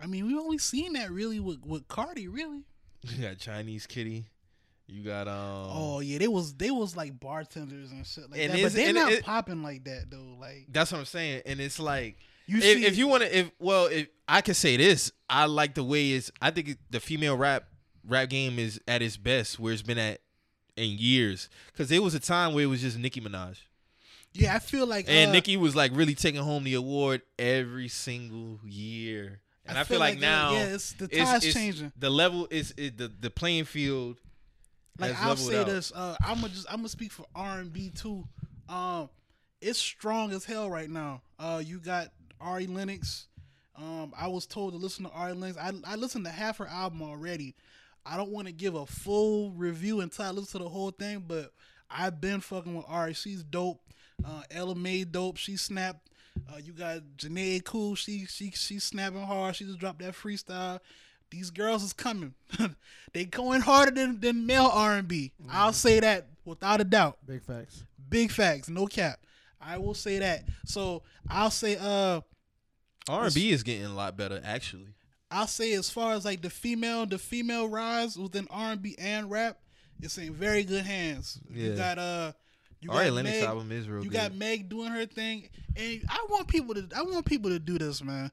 I 0.01 0.07
mean, 0.07 0.27
we've 0.27 0.39
only 0.39 0.59
seen 0.59 0.95
that 0.95 1.11
really 1.11 1.39
with 1.39 1.65
with 1.65 1.87
Cardi, 1.89 2.28
really. 2.28 2.62
You 3.09 3.23
got 3.23 3.39
Chinese 3.39 3.87
Kitty. 3.87 4.27
You 4.87 5.05
got 5.05 5.28
um. 5.28 5.69
oh 5.70 6.01
yeah, 6.01 6.19
they 6.19 6.27
was 6.28 6.53
they 6.55 6.70
was 6.70 6.97
like 6.97 7.19
bartenders 7.20 7.93
and 7.93 8.05
shit 8.05 8.28
like 8.31 8.41
And 8.41 8.53
that. 8.53 8.62
But 8.62 8.73
they're 8.73 8.93
not 8.93 9.20
popping 9.23 9.62
like 9.62 9.85
that 9.85 10.11
though. 10.11 10.37
Like 10.39 10.66
That's 10.69 10.91
what 10.91 10.99
I'm 10.99 11.05
saying, 11.05 11.43
and 11.47 11.61
it's 11.61 11.78
like 11.78 12.16
you 12.51 12.59
if, 12.59 12.64
see, 12.64 12.86
if 12.86 12.98
you 12.98 13.06
want 13.06 13.22
to, 13.22 13.39
if 13.39 13.51
well, 13.59 13.86
if 13.86 14.09
I 14.27 14.40
can 14.40 14.55
say 14.55 14.77
this, 14.77 15.12
I 15.28 15.47
like 15.47 15.74
the 15.74 15.85
way 15.85 16.12
it's. 16.12 16.31
I 16.43 16.51
think 16.51 16.77
the 16.90 17.01
female 17.01 17.36
rap 17.36 17.64
rap 18.06 18.28
game 18.28 18.59
is 18.59 18.81
at 18.89 19.02
its 19.02 19.16
best, 19.16 19.59
where 19.59 19.72
it's 19.72 19.82
been 19.82 19.98
at 19.98 20.20
in 20.77 20.90
years. 20.98 21.48
Because 21.72 21.89
there 21.89 22.02
was 22.02 22.14
a 22.14 22.20
time 22.20 22.55
where 22.55 22.64
it 22.64 22.66
was 22.66 22.81
just 22.81 22.98
Nicki 22.98 23.20
Minaj, 23.20 23.59
yeah, 24.32 24.55
I 24.55 24.59
feel 24.59 24.86
like 24.86 25.06
and 25.09 25.31
uh, 25.31 25.32
Nicki 25.32 25.56
was 25.56 25.74
like 25.74 25.93
really 25.94 26.14
taking 26.14 26.43
home 26.43 26.64
the 26.64 26.74
award 26.74 27.22
every 27.39 27.89
single 27.89 28.60
year. 28.64 29.40
And 29.66 29.78
I, 29.78 29.85
feel, 29.85 30.01
like, 30.01 30.16
uh, 30.16 30.20
now, 30.20 30.52
yeah, 30.52 30.74
it's 30.74 30.94
the 30.94 31.05
it's- 31.05 31.28
tide's 31.28 31.44
it's- 31.44 31.55
changing. 31.55 31.93
The 31.97 32.10
level 32.10 32.48
is 32.51 32.74
it, 32.77 32.98
the 32.98 33.09
the 33.09 33.31
playing 33.31 33.64
field. 33.64 34.16
Like 34.98 35.20
I'll 35.22 35.36
say 35.36 35.60
out. 35.60 35.66
this, 35.66 35.93
uh, 35.94 36.16
I'm 36.20 36.40
gonna 36.40 36.48
just 36.48 36.66
I'm 36.68 36.78
gonna 36.78 36.89
speak 36.89 37.12
for 37.12 37.24
R 37.35 37.60
and 37.60 37.72
B 37.72 37.90
too. 37.90 38.27
Um, 38.68 39.09
it's 39.60 39.78
strong 39.78 40.32
as 40.32 40.44
hell 40.44 40.68
right 40.68 40.90
now. 40.90 41.22
Uh, 41.39 41.62
you 41.64 41.78
got 41.78 42.09
Ari 42.41 42.67
Lennox. 42.67 43.27
Um, 43.77 44.12
I 44.19 44.29
was 44.29 44.47
told 44.47 44.73
to 44.73 44.79
listen 44.79 45.05
to 45.05 45.11
Ari 45.11 45.35
Lennox. 45.35 45.59
I 45.59 45.73
I 45.93 45.97
listened 45.97 46.25
to 46.27 46.31
half 46.31 46.59
her 46.59 46.67
album 46.67 47.03
already. 47.03 47.55
I 48.05 48.17
don't 48.17 48.31
want 48.31 48.47
to 48.47 48.53
give 48.53 48.75
a 48.75 48.87
full 48.87 49.51
review 49.53 50.01
until 50.01 50.25
I 50.25 50.31
listen 50.31 50.59
to 50.59 50.65
the 50.65 50.71
whole 50.71 50.91
thing, 50.91 51.25
but 51.27 51.53
I've 51.91 52.21
been 52.21 52.41
fucking 52.41 52.75
with 52.75 52.87
Ari. 52.89 53.15
She's 53.15 53.43
dope. 53.43 53.81
Uh, 54.25 54.43
Ella 54.51 54.75
Mai 54.75 55.05
dope. 55.11 55.37
She 55.37 55.57
snapped. 55.57 56.09
Uh, 56.49 56.59
you 56.62 56.73
got 56.73 57.01
Janae 57.17 57.62
Cool. 57.65 57.95
She 57.95 58.27
she 58.27 58.51
she's 58.51 58.85
snapping 58.85 59.23
hard. 59.23 59.57
She 59.57 59.65
just 59.65 59.79
dropped 59.79 60.01
that 60.01 60.15
freestyle. 60.15 60.81
These 61.31 61.51
girls 61.51 61.83
is 61.83 61.93
coming. 61.93 62.35
they 63.12 63.25
going 63.25 63.61
harder 63.61 63.93
than, 63.93 64.21
than 64.21 64.47
male 64.47 64.71
R 64.73 64.97
and 64.97 65.07
B. 65.07 65.33
I'll 65.49 65.73
say 65.73 66.01
that 66.01 66.27
without 66.45 66.81
a 66.81 66.85
doubt. 66.85 67.19
Big 67.25 67.43
facts. 67.43 67.85
Big 68.09 68.33
facts, 68.33 68.69
no 68.69 68.87
cap. 68.87 69.21
I 69.61 69.79
will 69.79 69.95
say 69.95 70.19
that. 70.19 70.45
So 70.65 71.03
I'll 71.29 71.51
say 71.51 71.77
uh 71.81 72.23
R 73.09 73.24
and 73.24 73.35
B 73.35 73.51
is 73.51 73.62
getting 73.62 73.86
a 73.86 73.94
lot 73.94 74.16
better 74.16 74.40
actually. 74.44 74.89
I'll 75.31 75.47
say 75.47 75.72
as 75.74 75.89
far 75.90 76.12
as 76.14 76.24
like 76.24 76.43
the 76.43 76.51
female 76.51 77.06
the 77.06 77.18
female 77.18 77.68
rise 77.68 78.16
within 78.18 78.47
R 78.51 78.72
and 78.72 78.82
B 78.82 78.94
and 78.98 79.31
rap, 79.31 79.59
it's 80.01 80.18
in 80.18 80.35
very 80.35 80.64
good 80.64 80.85
hands. 80.85 81.39
You 81.48 81.70
Yeah. 81.70 81.77
got 81.77 81.98
uh 81.98 82.32
you 82.81 82.90
Ari 82.90 83.06
got 83.06 83.14
Lennox 83.14 83.36
Meg, 83.36 83.44
album 83.44 83.72
is 83.72 83.89
real 83.89 84.02
you 84.05 84.10
good. 84.10 84.16
got 84.16 84.35
Meg 84.35 84.68
doing 84.68 84.90
her 84.90 85.06
thing, 85.06 85.48
and 85.77 86.02
I 86.09 86.27
want 86.31 86.48
people 86.48 86.74
to 86.74 86.89
I 86.97 87.02
want 87.02 87.27
people 87.27 87.51
to 87.51 87.59
do 87.59 87.78
this, 87.78 88.02
man. 88.02 88.31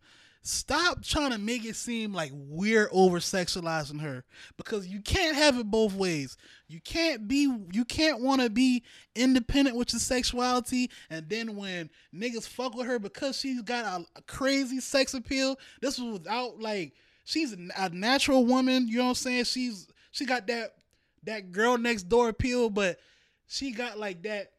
Stop 0.48 1.03
trying 1.03 1.32
to 1.32 1.38
make 1.38 1.65
it 1.65 1.76
seem 1.76 2.14
like 2.14 2.32
we're 2.34 2.88
over 2.94 3.19
sexualizing 3.19 3.99
her 3.99 4.24
because 4.56 4.88
you 4.88 5.02
can't 5.02 5.36
have 5.36 5.60
it 5.60 5.69
both 5.69 5.94
ways. 5.94 6.38
You 6.69 6.80
can't 6.80 7.28
be 7.28 7.53
you 7.74 7.84
can't 7.84 8.22
want 8.22 8.40
to 8.40 8.49
be 8.49 8.84
independent 9.14 9.76
with 9.76 9.91
your 9.91 9.99
sexuality, 9.99 10.90
and 11.10 11.28
then 11.28 11.57
when 11.57 11.90
niggas 12.15 12.48
fuck 12.48 12.76
with 12.76 12.88
her 12.88 12.98
because 12.98 13.38
she's 13.38 13.61
got 13.61 13.84
a, 13.84 14.06
a 14.15 14.22
crazy 14.22 14.80
sex 14.80 15.14
appeal. 15.14 15.60
This 15.82 15.99
was 15.99 16.14
without 16.14 16.61
like 16.61 16.94
she's 17.26 17.52
a, 17.52 17.57
a 17.78 17.90
natural 17.90 18.45
woman. 18.45 18.88
You 18.88 18.99
know 18.99 19.03
what 19.03 19.10
I'm 19.10 19.15
saying? 19.15 19.44
She's 19.44 19.86
she 20.11 20.26
got 20.26 20.48
that 20.48 20.76
that 21.24 21.52
girl 21.52 21.78
next 21.78 22.03
door 22.03 22.30
appeal, 22.30 22.69
but 22.69 22.99
she 23.48 23.72
got 23.72 23.99
like 23.99 24.24
that. 24.24 24.53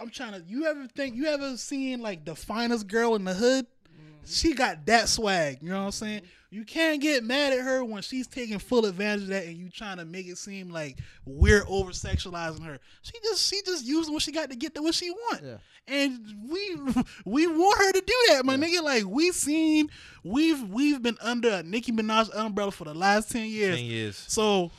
I'm 0.00 0.10
trying 0.10 0.32
to. 0.32 0.42
You 0.48 0.66
ever 0.66 0.88
think 0.88 1.14
you 1.14 1.26
ever 1.26 1.56
seen 1.56 2.00
like 2.02 2.24
the 2.24 2.34
finest 2.34 2.88
girl 2.88 3.14
in 3.14 3.22
the 3.22 3.34
hood? 3.34 3.66
Mm-hmm. 4.24 4.32
She 4.32 4.54
got 4.54 4.84
that 4.86 5.08
swag. 5.08 5.58
You 5.60 5.70
know 5.70 5.80
what 5.80 5.86
I'm 5.86 5.92
saying? 5.92 6.20
Mm-hmm. 6.20 6.26
You 6.50 6.64
can't 6.66 7.00
get 7.00 7.24
mad 7.24 7.54
at 7.54 7.60
her 7.60 7.82
when 7.82 8.02
she's 8.02 8.26
taking 8.26 8.58
full 8.58 8.84
advantage 8.84 9.22
of 9.22 9.28
that, 9.28 9.46
and 9.46 9.56
you 9.56 9.70
trying 9.70 9.96
to 9.96 10.04
make 10.04 10.26
it 10.26 10.36
seem 10.36 10.68
like 10.68 10.98
we're 11.24 11.64
over 11.66 11.92
sexualizing 11.92 12.62
her. 12.66 12.78
She 13.00 13.12
just 13.24 13.48
she 13.48 13.62
just 13.64 13.86
using 13.86 14.12
what 14.12 14.22
she 14.22 14.32
got 14.32 14.50
to 14.50 14.56
get 14.56 14.74
to 14.74 14.82
what 14.82 14.94
she 14.94 15.10
want. 15.10 15.42
Yeah. 15.42 15.56
And 15.88 16.20
we 16.50 16.76
we 17.24 17.46
want 17.46 17.78
her 17.78 17.92
to 17.92 18.00
do 18.02 18.14
that, 18.28 18.44
my 18.44 18.56
nigga. 18.56 18.82
Like 18.82 19.04
we 19.06 19.32
seen 19.32 19.88
we've 20.24 20.62
we've 20.68 21.00
been 21.00 21.16
under 21.22 21.48
a 21.48 21.62
Nicki 21.62 21.90
Minaj 21.90 22.28
umbrella 22.36 22.70
for 22.70 22.84
the 22.84 22.92
last 22.94 23.30
ten 23.30 23.48
years. 23.48 23.76
Ten 23.76 23.86
years. 23.86 24.22
So 24.28 24.70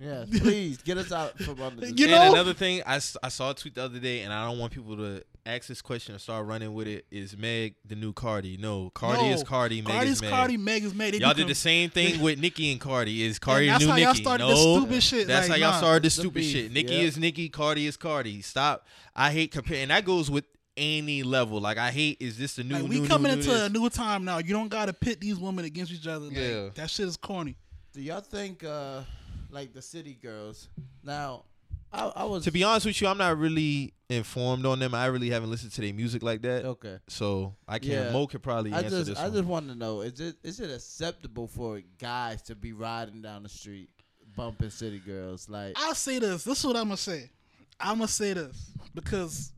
Yeah, 0.00 0.24
please 0.38 0.78
get 0.82 0.98
us 0.98 1.12
out 1.12 1.38
from 1.38 1.62
under 1.62 1.80
this. 1.82 1.92
You 1.96 2.06
and 2.06 2.14
know- 2.14 2.32
another 2.32 2.54
thing, 2.54 2.82
I, 2.84 2.96
I 2.96 3.28
saw 3.28 3.52
a 3.52 3.54
tweet 3.54 3.76
the 3.76 3.84
other 3.84 4.00
day, 4.00 4.22
and 4.22 4.32
I 4.32 4.44
don't 4.48 4.58
want 4.58 4.72
people 4.72 4.96
to 4.96 5.22
ask 5.46 5.68
this 5.68 5.82
question 5.82 6.14
and 6.14 6.20
start 6.20 6.46
running 6.46 6.72
with 6.72 6.86
it. 6.86 7.06
Is 7.10 7.36
Meg 7.36 7.74
the 7.84 7.94
new 7.94 8.12
Cardi? 8.12 8.56
No, 8.56 8.90
Cardi 8.90 9.22
no, 9.22 9.34
is 9.34 9.42
Cardi. 9.42 9.82
Meg 9.82 9.92
Cardi's 9.92 10.12
is 10.12 10.22
Meg. 10.22 10.30
Cardi, 10.30 10.56
Meg 10.56 10.84
is 10.84 10.94
Meg. 10.94 11.12
They 11.12 11.18
Y'all 11.18 11.34
did 11.34 11.42
com- 11.42 11.48
the 11.48 11.54
same 11.54 11.90
thing 11.90 12.20
with 12.20 12.38
Nicki 12.38 12.72
and 12.72 12.80
Cardi. 12.80 13.22
Is 13.22 13.38
Cardi 13.40 13.66
that's 13.66 13.82
new 13.82 13.88
how 13.90 13.94
Nicki? 13.96 14.04
y'all 14.04 14.14
started 14.14 14.44
no, 14.44 14.50
the 14.50 14.80
stupid 14.80 15.02
shit. 15.02 15.26
That's 15.26 15.48
like, 15.48 15.60
how 15.60 15.66
y'all 15.66 15.72
nah. 15.72 15.78
started 15.78 16.02
the 16.02 16.06
The 16.08 16.10
stupid 16.10 16.34
beef, 16.34 16.52
shit. 16.52 16.72
Nicki 16.72 16.94
yeah. 16.94 17.00
is 17.00 17.18
Nicki, 17.18 17.48
Cardi 17.48 17.86
is 17.86 17.96
Cardi. 17.96 18.42
Stop. 18.42 18.86
I 19.14 19.30
hate 19.30 19.52
comparing. 19.52 19.88
That 19.88 20.04
goes 20.04 20.30
with 20.30 20.44
any 20.76 21.22
level. 21.22 21.60
Like 21.60 21.78
I 21.78 21.90
hate. 21.90 22.18
Is 22.20 22.38
this 22.38 22.56
the 22.56 22.64
new? 22.64 22.74
Like 22.74 22.84
new, 22.84 23.02
we 23.02 23.06
coming 23.06 23.32
new, 23.32 23.38
into 23.38 23.50
new 23.50 23.64
a 23.64 23.68
new 23.68 23.90
time 23.90 24.24
now. 24.24 24.38
You 24.38 24.52
don't 24.54 24.68
gotta 24.68 24.92
pit 24.92 25.20
these 25.20 25.38
women 25.38 25.64
against 25.64 25.92
each 25.92 26.06
other. 26.06 26.26
Like, 26.26 26.36
Yeah. 26.36 26.68
that 26.74 26.90
shit 26.90 27.06
is 27.06 27.16
corny. 27.16 27.56
Do 27.92 28.00
y'all 28.02 28.20
think 28.20 28.64
uh 28.64 29.02
like 29.50 29.72
the 29.72 29.82
city 29.82 30.18
girls? 30.20 30.68
Now, 31.04 31.44
I, 31.92 32.10
I 32.16 32.24
was 32.24 32.44
To 32.44 32.50
be 32.50 32.64
honest 32.64 32.86
with 32.86 33.00
you, 33.00 33.06
I'm 33.06 33.18
not 33.18 33.38
really 33.38 33.93
informed 34.16 34.66
on 34.66 34.78
them. 34.78 34.94
I 34.94 35.06
really 35.06 35.30
haven't 35.30 35.50
listened 35.50 35.72
to 35.72 35.80
their 35.80 35.92
music 35.94 36.22
like 36.22 36.42
that. 36.42 36.64
okay. 36.64 36.98
So 37.08 37.54
I 37.68 37.78
can't. 37.78 38.06
Yeah. 38.06 38.12
Mo 38.12 38.26
could 38.26 38.42
probably 38.42 38.72
I 38.72 38.78
answer 38.78 38.90
just 38.90 39.06
this 39.10 39.18
I 39.18 39.24
one. 39.24 39.32
just 39.32 39.44
want 39.44 39.68
to 39.68 39.74
know 39.74 40.00
is 40.02 40.18
it 40.20 40.36
is 40.42 40.60
it 40.60 40.70
acceptable 40.70 41.46
for 41.46 41.80
guys 41.98 42.42
to 42.42 42.54
be 42.54 42.72
riding 42.72 43.22
down 43.22 43.42
the 43.42 43.48
street 43.48 43.90
bumping 44.36 44.70
city 44.70 44.98
girls 44.98 45.48
like 45.48 45.74
I'll 45.76 45.94
say 45.94 46.18
this. 46.18 46.44
This 46.44 46.58
is 46.58 46.64
what 46.66 46.76
I'm 46.76 46.84
gonna 46.84 46.96
say. 46.96 47.30
I'm 47.78 47.98
gonna 47.98 48.08
say 48.08 48.32
this 48.32 48.72
because 48.94 49.52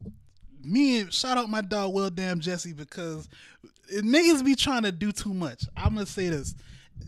me 0.62 1.01
and 1.01 1.12
shout 1.12 1.39
out 1.39 1.49
my 1.49 1.61
dog 1.61 1.95
Well 1.95 2.11
Damn 2.11 2.41
Jesse 2.41 2.73
because 2.73 3.28
niggas 3.93 4.45
be 4.45 4.55
trying 4.55 4.83
to 4.83 4.93
do 4.93 5.12
too 5.12 5.33
much. 5.33 5.65
I'm 5.77 5.95
gonna 5.95 6.07
say 6.07 6.28
this. 6.28 6.55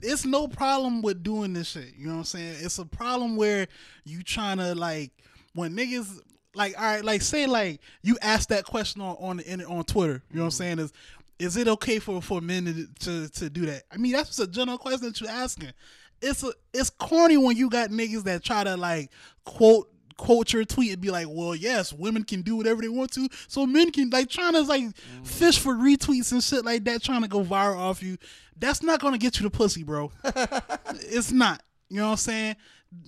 It's 0.03 0.25
no 0.25 0.47
problem 0.49 1.03
with 1.03 1.23
doing 1.23 1.55
this 1.55 1.69
shit. 1.69 1.95
You 1.97 2.07
know 2.07 2.13
what 2.13 2.19
I'm 2.19 2.25
saying? 2.25 2.57
It's 2.61 2.79
a 2.79 2.85
problem 2.85 3.37
where 3.37 3.67
you 4.05 4.23
trying 4.23 4.59
to 4.59 4.75
like 4.75 5.11
when 5.55 5.75
niggas 5.75 6.21
like 6.59 6.79
all 6.79 6.85
right, 6.85 7.05
like 7.05 7.23
say 7.23 7.47
like 7.47 7.81
you 8.03 8.19
ask 8.21 8.49
that 8.49 8.65
question 8.65 9.01
on 9.01 9.17
on 9.17 9.65
on 9.65 9.85
Twitter. 9.85 10.23
You 10.31 10.39
know 10.39 10.45
what 10.45 10.47
I'm 10.47 10.51
mm-hmm. 10.51 10.51
saying? 10.51 10.79
Is 10.81 10.93
is 11.39 11.57
it 11.57 11.69
okay 11.69 12.01
for 12.01 12.21
for 12.21 12.41
men 12.41 12.65
to, 12.67 12.87
to 13.05 13.29
to 13.33 13.49
do 13.49 13.65
that? 13.67 13.85
I 13.93 13.97
mean, 13.97 14.13
that's 14.13 14.29
just 14.29 14.41
a 14.41 14.47
general 14.47 14.77
question 14.77 15.07
that 15.07 15.21
you're 15.21 15.31
asking. 15.31 15.73
It's 16.21 16.43
a 16.43 16.53
it's 16.75 16.91
corny 16.91 17.37
when 17.37 17.57
you 17.57 17.71
got 17.71 17.91
niggas 17.91 18.25
that 18.25 18.43
try 18.43 18.65
to 18.65 18.77
like 18.77 19.11
quote 19.45 19.89
quote 20.17 20.53
your 20.53 20.65
tweet 20.65 20.93
and 20.93 21.01
be 21.01 21.13
like, 21.13 21.29
well, 21.31 21.55
yes, 21.55 21.93
women 21.93 22.25
can 22.25 22.43
do 22.43 22.57
whatever 22.57 22.83
they 22.83 22.89
want 22.89 23.13
to, 23.13 23.29
so 23.47 23.65
men 23.65 23.93
can 23.93 24.11
like 24.11 24.29
trying 24.29 24.55
to 24.55 24.63
like 24.63 24.83
mm-hmm. 24.83 25.23
fish 25.23 25.59
for 25.59 25.75
retweets 25.75 26.33
and 26.33 26.43
shit 26.43 26.65
like 26.65 26.83
that, 26.85 27.03
trying 27.03 27.23
to 27.23 27.29
go 27.29 27.45
viral 27.45 27.79
off 27.79 28.03
you. 28.03 28.19
That's 28.59 28.83
not 28.83 29.01
gonna 29.01 29.19
get 29.19 29.39
you 29.39 29.45
the 29.45 29.57
pussy, 29.57 29.85
bro. 29.85 30.11
it's 30.25 31.31
not. 31.31 31.63
You 31.89 31.99
know 31.99 32.07
what 32.07 32.11
I'm 32.11 32.17
saying? 32.17 32.57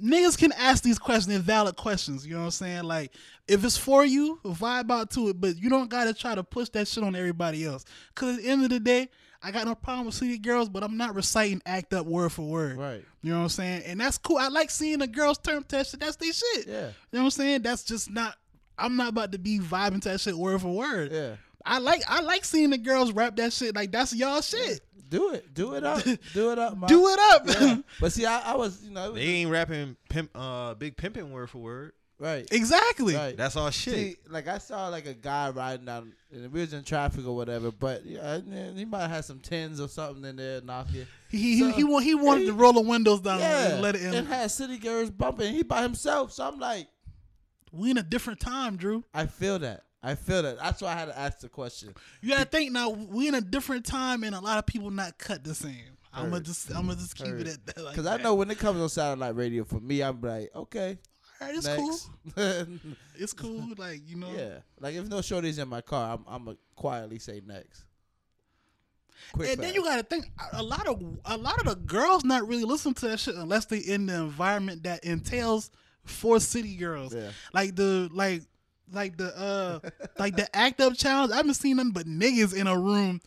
Niggas 0.02 0.36
can 0.36 0.52
ask 0.52 0.82
these 0.82 0.98
questions, 0.98 1.27
they're 1.27 1.39
valid 1.39 1.77
questions. 1.77 2.27
You 2.27 2.35
know 2.35 2.40
what 2.40 2.47
I'm 2.47 2.51
saying? 2.51 2.85
Like, 2.85 3.12
if 3.48 3.65
it's 3.65 3.77
for 3.77 4.05
you, 4.05 4.39
vibe 4.44 4.90
out 4.90 5.11
to 5.12 5.28
it, 5.28 5.40
but 5.40 5.57
you 5.57 5.70
don't 5.70 5.89
gotta 5.89 6.12
try 6.12 6.35
to 6.35 6.44
push 6.44 6.69
that 6.70 6.86
shit 6.86 7.02
on 7.02 7.16
everybody 7.16 7.65
else. 7.65 7.85
Cause 8.15 8.36
at 8.36 8.43
the 8.43 8.48
end 8.48 8.62
of 8.62 8.70
the 8.70 8.81
day, 8.81 9.09
I 9.43 9.51
got 9.51 9.66
no 9.66 9.74
problem 9.74 10.07
with 10.07 10.15
city 10.15 10.39
girls, 10.39 10.69
but 10.69 10.85
I'm 10.85 10.98
not 10.98 11.15
reciting 11.15 11.62
act 11.65 11.94
up 11.94 12.07
word 12.07 12.31
for 12.31 12.43
word. 12.43 12.78
Right. 12.78 13.05
You 13.23 13.31
know 13.32 13.39
what 13.39 13.44
I'm 13.44 13.48
saying? 13.48 13.82
And 13.86 14.01
that's 14.01 14.19
cool. 14.19 14.36
I 14.36 14.48
like 14.48 14.70
seeing 14.70 14.98
the 14.98 15.07
girls 15.07 15.39
term 15.39 15.65
test 15.65 15.93
shit. 15.93 16.01
That's 16.01 16.16
their 16.16 16.32
shit. 16.32 16.66
Yeah. 16.66 16.74
You 16.74 16.93
know 17.12 17.20
what 17.20 17.24
I'm 17.24 17.31
saying? 17.31 17.62
That's 17.62 17.82
just 17.82 18.11
not. 18.11 18.36
I'm 18.77 18.97
not 18.97 19.09
about 19.09 19.32
to 19.32 19.39
be 19.39 19.59
vibing 19.59 20.02
to 20.02 20.11
that 20.11 20.20
shit 20.20 20.36
word 20.36 20.61
for 20.61 20.74
word. 20.74 21.12
Yeah. 21.12 21.36
I 21.65 21.78
like 21.78 22.03
I 22.09 22.20
like 22.20 22.45
seeing 22.45 22.70
the 22.70 22.78
girls 22.78 23.12
rap 23.12 23.37
that 23.37 23.53
shit. 23.53 23.74
Like 23.74 23.93
that's 23.93 24.15
y'all 24.15 24.41
shit. 24.41 24.81
Do 25.09 25.32
it. 25.32 25.53
Do 25.53 25.74
it 25.74 25.82
up. 25.85 26.03
Do 26.35 26.53
it 26.53 26.59
up. 26.59 26.78
man. 26.78 26.89
Do 26.89 27.09
it 27.09 27.19
up. 27.32 27.43
Yeah. 27.61 27.77
But 28.01 28.12
see, 28.12 28.27
I, 28.27 28.53
I 28.53 28.55
was, 28.57 28.81
you 28.85 28.93
know, 28.93 29.11
was 29.12 29.20
They 29.20 29.27
ain't 29.27 29.51
rapping 29.51 29.97
pimp, 30.09 30.31
uh, 30.37 30.74
big 30.74 30.97
pimping 30.97 31.32
word 31.32 31.51
for 31.51 31.59
word. 31.59 31.93
right. 32.20 32.47
exactly. 32.53 33.16
Right. 33.16 33.37
That's 33.37 33.57
all 33.57 33.70
shit. 33.70 33.95
See, 33.95 34.16
like 34.28 34.47
I 34.47 34.59
saw 34.59 34.87
like 34.89 35.07
a 35.07 35.15
guy 35.15 35.51
riding 35.51 35.85
down, 35.87 36.12
and 36.32 36.53
we 36.53 36.61
was 36.61 36.73
in 36.74 36.85
traffic 36.85 37.27
or 37.27 37.35
whatever. 37.35 37.73
But 37.73 38.07
yeah, 38.07 38.39
he 38.77 38.85
might 38.85 39.09
have 39.09 39.24
some 39.24 39.41
tens 39.41 39.81
or 39.81 39.89
something 39.89 40.24
in 40.24 40.37
there 40.37 40.61
knocking. 40.61 41.09
He 41.28 41.39
he 41.57 41.59
So, 41.61 41.73
he, 41.73 41.82
want, 41.82 42.05
he 42.05 42.15
wanted 42.15 42.43
he- 42.43 42.47
to 42.47 42.53
roll 42.53 42.73
the 42.73 42.81
windows 42.81 43.20
down 43.20 43.41
Yeah, 43.41 43.73
and 43.73 43.82
let 43.82 43.97
it 43.97 44.03
in. 44.03 44.15
and 44.15 44.28
had 44.28 44.49
city 44.53 44.78
girls 44.78 45.11
bumping. 45.11 45.53
He 45.53 45.65
by 45.65 45.82
himself, 45.82 46.31
so 46.32 46.47
I'm 46.47 46.61
like, 46.61 46.87
we 47.73 47.91
in 47.91 47.99
a 47.99 48.03
different 48.05 48.39
time, 48.39 48.77
Drew. 48.77 49.03
I 49.12 49.27
feel 49.27 49.59
that. 49.59 49.82
I 50.02 50.14
feel 50.14 50.43
that. 50.43 50.59
That's 50.59 50.81
why 50.81 50.89
I 50.89 50.94
had 50.94 51.06
to 51.06 51.18
ask 51.18 51.40
the 51.40 51.48
question. 51.48 51.94
You 52.22 52.31
gotta 52.31 52.47
think 52.47 52.72
now. 52.72 52.90
We 52.90 53.28
in 53.28 53.35
a 53.35 53.40
different 53.40 53.85
time, 53.85 54.24
and 54.24 54.35
a 54.35 54.40
lot 54.40 54.59
of 54.59 54.66
people 54.66 54.90
not 54.90 55.18
cut 55.18 55.44
the 55.44 55.55
same. 55.55 55.98
I'm 56.12 56.31
gonna 56.31 56.43
just 56.43 56.70
I'm 56.70 56.86
gonna 56.86 56.97
just 56.97 57.16
keep 57.16 57.28
Heard. 57.28 57.43
it 57.43 57.48
at 57.48 57.66
that. 57.66 57.85
Like 57.85 57.94
Because 57.94 58.06
I 58.06 58.16
know 58.22 58.35
when 58.35 58.51
it 58.51 58.59
comes 58.59 58.81
on 58.81 58.89
satellite 58.89 59.36
radio, 59.36 59.64
for 59.64 59.78
me, 59.81 60.02
I'm 60.02 60.20
like, 60.20 60.51
okay, 60.55 60.98
All 61.40 61.47
right, 61.47 61.56
it's 61.56 61.68
cool. 61.68 61.98
It's 63.16 63.32
cool. 63.32 63.62
Like 63.77 64.02
you 64.09 64.16
know. 64.16 64.31
yeah, 64.35 64.59
like 64.81 64.94
if 64.94 65.06
no 65.09 65.18
shorties 65.18 65.60
in 65.60 65.68
my 65.68 65.82
car, 65.82 66.14
I'm 66.14 66.24
I'm 66.27 66.44
gonna 66.47 66.56
quietly 66.74 67.18
say 67.18 67.43
next. 67.44 67.85
Quick 69.32 69.51
And 69.51 69.62
then 69.62 69.74
you 69.74 69.85
gotta 69.85 70.02
think 70.02 70.31
a 70.55 70.62
lot 70.62 70.86
of 70.86 71.02
a 71.27 71.36
lot 71.36 71.59
of 71.60 71.66
the 71.66 71.77
girls 71.77 72.24
not 72.24 72.48
really 72.48 72.64
listen 72.64 72.94
to 72.94 73.09
that 73.09 73.20
shit 73.20 73.35
unless 73.35 73.66
they 73.66 73.78
in 73.78 74.06
the 74.06 74.14
environment 74.14 74.85
that 74.85 75.05
entails 75.05 75.70
for 76.05 76.40
city 76.40 76.77
girls. 76.77 77.14
Yeah. 77.14 77.31
Like 77.52 77.77
the 77.77 78.09
like 78.12 78.43
like 78.93 79.17
the 79.17 79.37
uh 79.37 79.81
like 80.19 80.37
the 80.37 80.55
act 80.57 80.81
up 80.81 80.97
challenge. 80.97 81.33
I 81.33 81.37
haven't 81.37 81.55
seen 81.55 81.77
nothing 81.77 81.93
but 81.93 82.07
niggas 82.07 82.55
in 82.55 82.67
a 82.67 82.79
room 82.79 83.21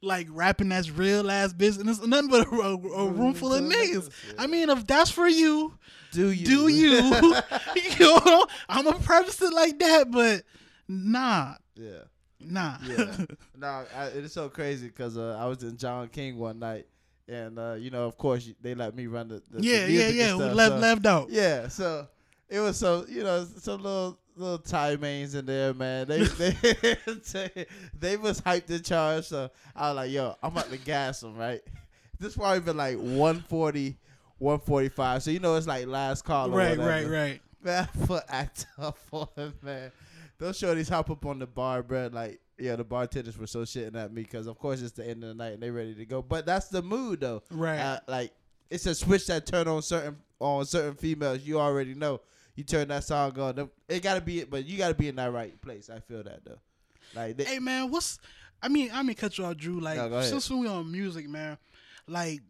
like 0.00 0.28
rapping 0.30 0.68
that's 0.68 0.90
real 0.90 1.28
ass 1.30 1.52
bitch 1.52 1.78
and 1.80 1.90
it's 1.90 2.04
nothing 2.06 2.28
but 2.30 2.46
a, 2.46 2.50
a, 2.50 2.76
a 2.76 3.08
room 3.10 3.34
full 3.34 3.52
of 3.52 3.62
niggas. 3.62 4.10
I 4.38 4.46
mean 4.46 4.70
if 4.70 4.86
that's 4.86 5.10
for 5.10 5.26
you, 5.26 5.74
do 6.12 6.30
you 6.30 6.46
do 6.46 6.68
you? 6.68 6.92
you 7.76 7.98
know, 8.00 8.46
I'm 8.68 8.84
gonna 8.84 8.98
preface 8.98 9.42
it 9.42 9.52
like 9.52 9.78
that, 9.80 10.10
but 10.10 10.42
nah, 10.88 11.54
yeah. 11.74 11.98
nah. 12.40 12.76
Yeah. 12.84 13.16
I, 13.62 14.06
it's 14.14 14.34
so 14.34 14.48
crazy 14.48 14.86
because 14.88 15.18
uh, 15.18 15.36
I 15.38 15.46
was 15.46 15.62
in 15.62 15.76
John 15.76 16.08
King 16.08 16.38
one 16.38 16.58
night, 16.58 16.86
and 17.28 17.58
uh, 17.58 17.74
you 17.78 17.90
know, 17.90 18.06
of 18.06 18.16
course, 18.16 18.48
they 18.60 18.74
let 18.74 18.94
me 18.94 19.06
run 19.06 19.28
the, 19.28 19.42
the 19.50 19.58
the 19.58 19.62
yeah, 19.62 19.86
yeah, 19.86 20.06
and 20.06 20.16
yeah. 20.16 20.36
We 20.36 20.44
left 20.44 20.72
so- 20.72 20.78
left 20.78 21.06
out. 21.06 21.30
Yeah, 21.30 21.68
so 21.68 22.06
it 22.48 22.60
was 22.60 22.76
so 22.76 23.04
you 23.08 23.22
know 23.22 23.46
some 23.58 23.82
little 23.82 24.18
little 24.38 24.58
Thai 24.58 24.96
mains 24.96 25.34
in 25.34 25.46
there, 25.46 25.74
man. 25.74 26.06
They 26.06 26.22
they 26.24 26.56
they, 27.32 27.66
they 27.98 28.16
was 28.16 28.40
hyped 28.40 28.70
in 28.70 28.82
charge, 28.82 29.26
so 29.26 29.50
I 29.74 29.88
was 29.88 29.96
like, 29.96 30.10
yo, 30.10 30.36
I'm 30.42 30.52
about 30.52 30.70
to 30.70 30.78
gas 30.78 31.20
them, 31.20 31.36
right? 31.36 31.60
This 32.20 32.36
probably 32.36 32.58
been 32.58 32.76
like 32.76 32.96
140, 32.96 33.96
145. 34.38 35.22
So 35.22 35.30
you 35.30 35.38
know 35.38 35.54
it's 35.54 35.68
like 35.68 35.86
last 35.86 36.24
call. 36.24 36.50
Right, 36.50 36.76
right, 36.76 37.06
right. 37.06 37.40
Man, 37.62 37.88
I 37.94 38.06
put 38.06 38.24
act 38.28 38.66
up 38.76 38.98
for 38.98 39.28
him, 39.36 39.54
man. 39.62 39.92
Those 40.38 40.58
shorties 40.58 40.88
hop 40.88 41.10
up 41.10 41.24
on 41.26 41.38
the 41.38 41.46
bar, 41.46 41.84
bro. 41.84 42.10
Like, 42.12 42.40
yeah, 42.58 42.74
the 42.74 42.82
bartenders 42.82 43.38
were 43.38 43.46
so 43.46 43.60
shitting 43.60 43.94
at 43.94 44.12
me 44.12 44.22
because, 44.22 44.48
of 44.48 44.58
course, 44.58 44.82
it's 44.82 44.90
the 44.90 45.08
end 45.08 45.22
of 45.22 45.28
the 45.28 45.34
night 45.34 45.52
and 45.52 45.62
they 45.62 45.70
ready 45.70 45.94
to 45.94 46.04
go. 46.04 46.20
But 46.20 46.44
that's 46.44 46.66
the 46.66 46.82
mood, 46.82 47.20
though. 47.20 47.44
Right. 47.52 47.78
Uh, 47.78 48.00
like, 48.08 48.32
it's 48.68 48.86
a 48.86 48.96
switch 48.96 49.28
that 49.28 49.46
turn 49.46 49.68
on 49.68 49.82
certain 49.82 50.16
on 50.40 50.64
certain 50.66 50.94
females. 50.94 51.42
You 51.42 51.60
already 51.60 51.94
know. 51.94 52.20
You 52.58 52.64
turn 52.64 52.88
that 52.88 53.04
song 53.04 53.38
on. 53.38 53.54
them- 53.54 53.70
It 53.88 54.02
gotta 54.02 54.20
be, 54.20 54.40
it, 54.40 54.50
but 54.50 54.64
you 54.66 54.76
gotta 54.76 54.94
be 54.94 55.06
in 55.06 55.14
that 55.14 55.32
right 55.32 55.58
place. 55.62 55.88
I 55.88 56.00
feel 56.00 56.24
that 56.24 56.44
though. 56.44 56.58
Like, 57.14 57.36
they, 57.36 57.44
Hey 57.44 57.60
man, 57.60 57.88
what's 57.88 58.18
I 58.60 58.66
mean, 58.66 58.90
I 58.92 59.04
mean 59.04 59.14
cut 59.14 59.38
you 59.38 59.44
off, 59.44 59.56
Drew. 59.56 59.78
Like 59.78 59.96
No, 60.10 60.16
since 60.24 60.50
we 60.50 60.66
on 60.66 60.90
music, 60.90 61.28
man, 61.28 61.56
like 62.08 62.40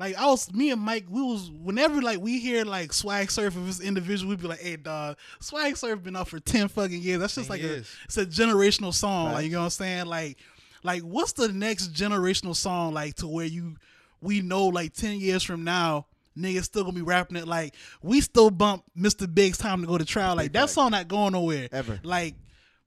like 0.00 0.16
I 0.16 0.26
was 0.26 0.52
me 0.52 0.70
and 0.72 0.80
Mike, 0.80 1.04
we 1.08 1.22
was 1.22 1.48
whenever 1.48 2.02
like 2.02 2.18
we 2.18 2.40
hear 2.40 2.64
like 2.64 2.92
swag 2.92 3.30
surf 3.30 3.56
if 3.56 3.68
it's 3.68 3.78
individual, 3.78 4.30
we'd 4.30 4.40
be 4.40 4.48
like, 4.48 4.58
hey 4.60 4.74
dog, 4.74 5.16
swag 5.38 5.76
surf 5.76 6.02
been 6.02 6.16
out 6.16 6.26
for 6.26 6.40
ten 6.40 6.66
fucking 6.66 7.00
years. 7.00 7.20
That's 7.20 7.36
just 7.36 7.48
like 7.48 7.60
a 7.62 7.76
it's 8.06 8.16
a 8.16 8.26
generational 8.26 8.92
song. 8.92 9.26
Like 9.34 9.44
you 9.44 9.52
know 9.52 9.58
what 9.60 9.64
I'm 9.66 9.70
saying? 9.70 10.06
Like 10.06 10.38
like 10.82 11.02
what's 11.02 11.34
the 11.34 11.46
next 11.52 11.92
generational 11.92 12.56
song 12.56 12.94
like 12.94 13.14
to 13.16 13.28
where 13.28 13.46
you 13.46 13.76
we 14.20 14.40
know 14.40 14.66
like 14.66 14.92
ten 14.92 15.20
years 15.20 15.44
from 15.44 15.62
now 15.62 16.06
niggas 16.36 16.64
still 16.64 16.84
gonna 16.84 16.94
be 16.94 17.02
rapping 17.02 17.36
it 17.36 17.46
like 17.46 17.74
we 18.02 18.20
still 18.20 18.50
bump 18.50 18.84
Mr. 18.98 19.32
Big's 19.32 19.58
time 19.58 19.80
to 19.82 19.86
go 19.86 19.98
to 19.98 20.04
trial. 20.04 20.36
Like 20.36 20.52
that 20.52 20.70
song 20.70 20.90
not 20.92 21.08
going 21.08 21.32
nowhere. 21.32 21.68
Ever. 21.72 22.00
Like 22.02 22.34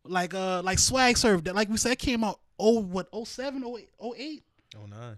like 0.03 0.33
uh 0.33 0.61
like 0.63 0.79
swag 0.79 1.17
surf 1.17 1.43
that 1.45 1.55
like 1.55 1.69
we 1.69 1.77
said 1.77 1.97
came 1.97 2.23
out 2.23 2.39
oh 2.59 2.79
what 2.79 3.07
07 3.27 3.63
08 3.65 3.89
08 4.19 4.43
Oh 4.77 4.85
nine. 4.87 5.17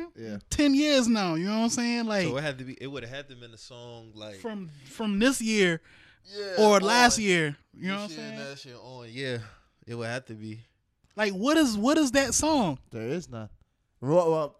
09 0.00 0.08
Yeah. 0.16 0.38
10 0.50 0.74
years 0.74 1.06
now 1.08 1.36
you 1.36 1.44
know 1.46 1.58
what 1.58 1.64
i'm 1.64 1.68
saying 1.70 2.06
like 2.06 2.26
So 2.26 2.36
it 2.36 2.42
had 2.42 2.58
to 2.58 2.64
be. 2.64 2.76
It 2.80 2.88
would 2.88 3.04
have 3.04 3.12
had 3.14 3.28
to 3.28 3.36
been 3.36 3.52
a 3.54 3.58
song 3.58 4.10
like 4.14 4.36
from 4.36 4.68
from 4.86 5.18
this 5.20 5.40
year 5.40 5.80
yeah, 6.36 6.54
or 6.58 6.80
last 6.80 7.18
year 7.18 7.56
you 7.72 7.88
know 7.88 7.96
what 7.98 8.02
i'm 8.04 8.10
saying 8.10 8.36
That 8.38 8.58
shit 8.58 8.74
on. 8.82 9.06
Yeah, 9.10 9.38
it 9.86 9.94
would 9.94 10.08
have 10.08 10.24
to 10.26 10.34
be. 10.34 10.60
like 11.14 11.32
what 11.32 11.56
is 11.56 11.76
what 11.78 11.96
is 11.98 12.10
that 12.12 12.34
song 12.34 12.78
there 12.90 13.08
is 13.08 13.28
none. 13.30 13.48
Roy, 14.00 14.30
well, 14.30 14.56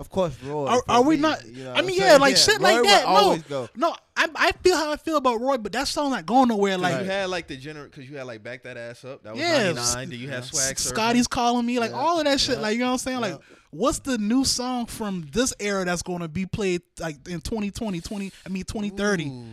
of 0.00 0.10
course, 0.10 0.36
Roy. 0.42 0.66
are, 0.66 0.82
are 0.88 1.02
we 1.02 1.16
me, 1.16 1.22
not 1.22 1.46
you 1.46 1.64
know 1.64 1.72
i 1.72 1.80
mean 1.80 1.90
I'm 1.90 1.98
yeah 2.00 2.08
saying? 2.08 2.20
like 2.20 2.36
shit 2.36 2.58
Roy 2.60 2.72
like 2.74 2.82
that 2.84 3.04
no 3.06 3.38
go. 3.48 3.68
no 3.76 3.94
I, 4.16 4.28
I 4.34 4.52
feel 4.52 4.76
how 4.76 4.92
i 4.92 4.96
feel 4.96 5.16
about 5.16 5.40
roy 5.40 5.56
but 5.56 5.72
that 5.72 5.86
song 5.88 6.10
not 6.10 6.26
going 6.26 6.48
nowhere 6.48 6.76
Like 6.78 6.92
like 6.94 7.02
you 7.02 7.10
had 7.10 7.30
like 7.30 7.46
the 7.46 7.56
gener 7.56 7.84
because 7.84 8.08
you 8.10 8.16
had 8.16 8.26
like 8.26 8.42
back 8.42 8.62
that 8.64 8.76
ass 8.76 9.04
up. 9.04 9.22
That 9.22 9.32
was 9.34 9.40
Yeah, 9.40 9.72
ninety 9.72 9.80
nine. 9.80 10.08
Then 10.10 10.18
you 10.18 10.28
had 10.28 10.36
yeah. 10.44 10.50
swag. 10.50 10.78
Scotty's 10.78 11.26
calling 11.28 11.64
me, 11.66 11.78
like 11.78 11.90
Yeah, 11.92 11.96
all 11.98 12.18
of 12.18 12.24
that 12.24 12.40
shit. 12.40 12.56
yeah, 12.56 12.62
Like 12.62 12.74
you 12.74 12.80
know 12.80 12.86
what 12.86 12.92
I'm 12.92 12.98
saying? 12.98 13.20
Like, 13.20 13.38
what's 13.70 13.98
the 14.00 14.18
new 14.18 14.44
song 14.44 14.86
from 14.86 15.26
this 15.32 15.52
era 15.60 15.84
that's 15.84 16.02
going 16.02 16.20
to 16.20 16.28
be 16.28 16.46
played 16.46 16.82
like 17.00 17.16
in 17.28 17.40
2020, 17.40 18.00
20? 18.00 18.32
I 18.46 18.48
mean 18.48 18.64
2030? 18.64 19.26
Ooh, 19.28 19.44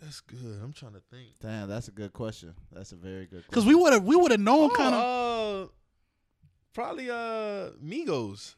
that's 0.00 0.20
good. 0.20 0.60
I'm 0.62 0.72
trying 0.72 0.92
to 0.94 1.02
think. 1.10 1.28
Damn, 1.40 1.68
that's 1.68 1.88
a 1.88 1.92
good 1.92 2.12
question. 2.12 2.54
That's 2.72 2.92
a 2.92 2.96
very 2.96 3.26
good. 3.26 3.44
Because 3.48 3.64
we 3.64 3.74
would 3.74 3.92
have 3.92 4.04
we 4.04 4.16
would 4.16 4.30
have 4.32 4.40
known 4.40 4.70
kind 4.70 4.94
of. 4.94 5.64
Uh, 5.64 5.68
probably 6.72 7.10
uh 7.10 7.70
Migos. 7.84 8.54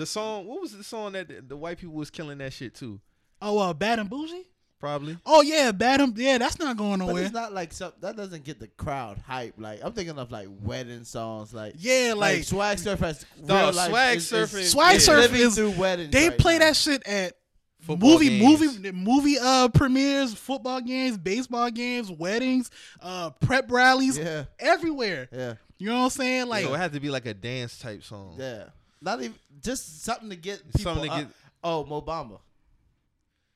The 0.00 0.06
song. 0.06 0.46
What 0.46 0.60
was 0.62 0.76
the 0.76 0.82
song 0.82 1.12
that 1.12 1.28
the, 1.28 1.42
the 1.42 1.56
white 1.56 1.78
people 1.78 1.94
was 1.94 2.10
killing 2.10 2.38
that 2.38 2.52
shit 2.52 2.74
too? 2.74 3.00
Oh, 3.42 3.58
uh, 3.58 3.72
Bad 3.74 3.98
and 3.98 4.10
Boujee. 4.10 4.44
Probably. 4.78 5.18
Oh 5.26 5.42
yeah, 5.42 5.72
Bad 5.72 6.00
and 6.00 6.16
yeah, 6.16 6.38
that's 6.38 6.58
not 6.58 6.74
going 6.78 7.00
But 7.00 7.16
it's 7.16 7.32
not 7.34 7.52
like 7.52 7.70
some 7.74 7.92
that 8.00 8.16
doesn't 8.16 8.44
get 8.44 8.58
the 8.58 8.66
crowd 8.68 9.18
hype. 9.18 9.54
Like 9.58 9.80
I'm 9.84 9.92
thinking 9.92 10.18
of 10.18 10.30
like 10.30 10.48
wedding 10.62 11.04
songs, 11.04 11.52
like 11.52 11.74
yeah, 11.76 12.14
like, 12.16 12.36
like, 12.36 12.44
swag 12.44 12.78
surf 12.78 12.98
has 13.00 13.26
Dog, 13.44 13.74
Swag 13.74 14.16
is- 14.16 14.26
Surf 14.26 14.54
is 14.54 14.60
is- 14.60 14.70
Swag 14.70 14.94
yeah. 14.94 14.98
Surf 15.00 15.34
is 15.34 15.54
through 15.54 15.72
weddings. 15.72 16.10
they 16.12 16.30
right 16.30 16.38
play 16.38 16.58
now. 16.58 16.64
that 16.66 16.76
shit 16.76 17.06
at 17.06 17.34
Football 17.80 18.10
movie 18.12 18.38
games. 18.38 18.60
movie 18.60 18.92
movie 18.92 19.36
uh 19.38 19.68
premieres, 19.68 20.32
football 20.32 20.80
games, 20.80 21.18
baseball 21.18 21.70
games, 21.70 22.10
weddings, 22.10 22.70
uh 23.02 23.30
prep 23.30 23.70
rallies, 23.70 24.16
Yeah, 24.16 24.44
everywhere. 24.58 25.28
yeah, 25.30 25.54
You 25.76 25.88
know 25.90 25.98
what 25.98 26.04
I'm 26.04 26.10
saying? 26.10 26.46
Like 26.48 26.64
so 26.64 26.72
it 26.72 26.78
had 26.78 26.94
to 26.94 27.00
be 27.00 27.10
like 27.10 27.26
a 27.26 27.34
dance 27.34 27.78
type 27.78 28.02
song. 28.02 28.36
yeah. 28.38 28.64
Not 29.02 29.20
even 29.20 29.34
just 29.62 30.04
something 30.04 30.30
to 30.30 30.36
get 30.36 30.64
people. 30.72 30.80
Something 30.80 31.04
to 31.10 31.10
up. 31.16 31.20
get- 31.20 31.28
Oh, 31.62 31.84
Mo 31.84 32.00
Bamba. 32.02 32.38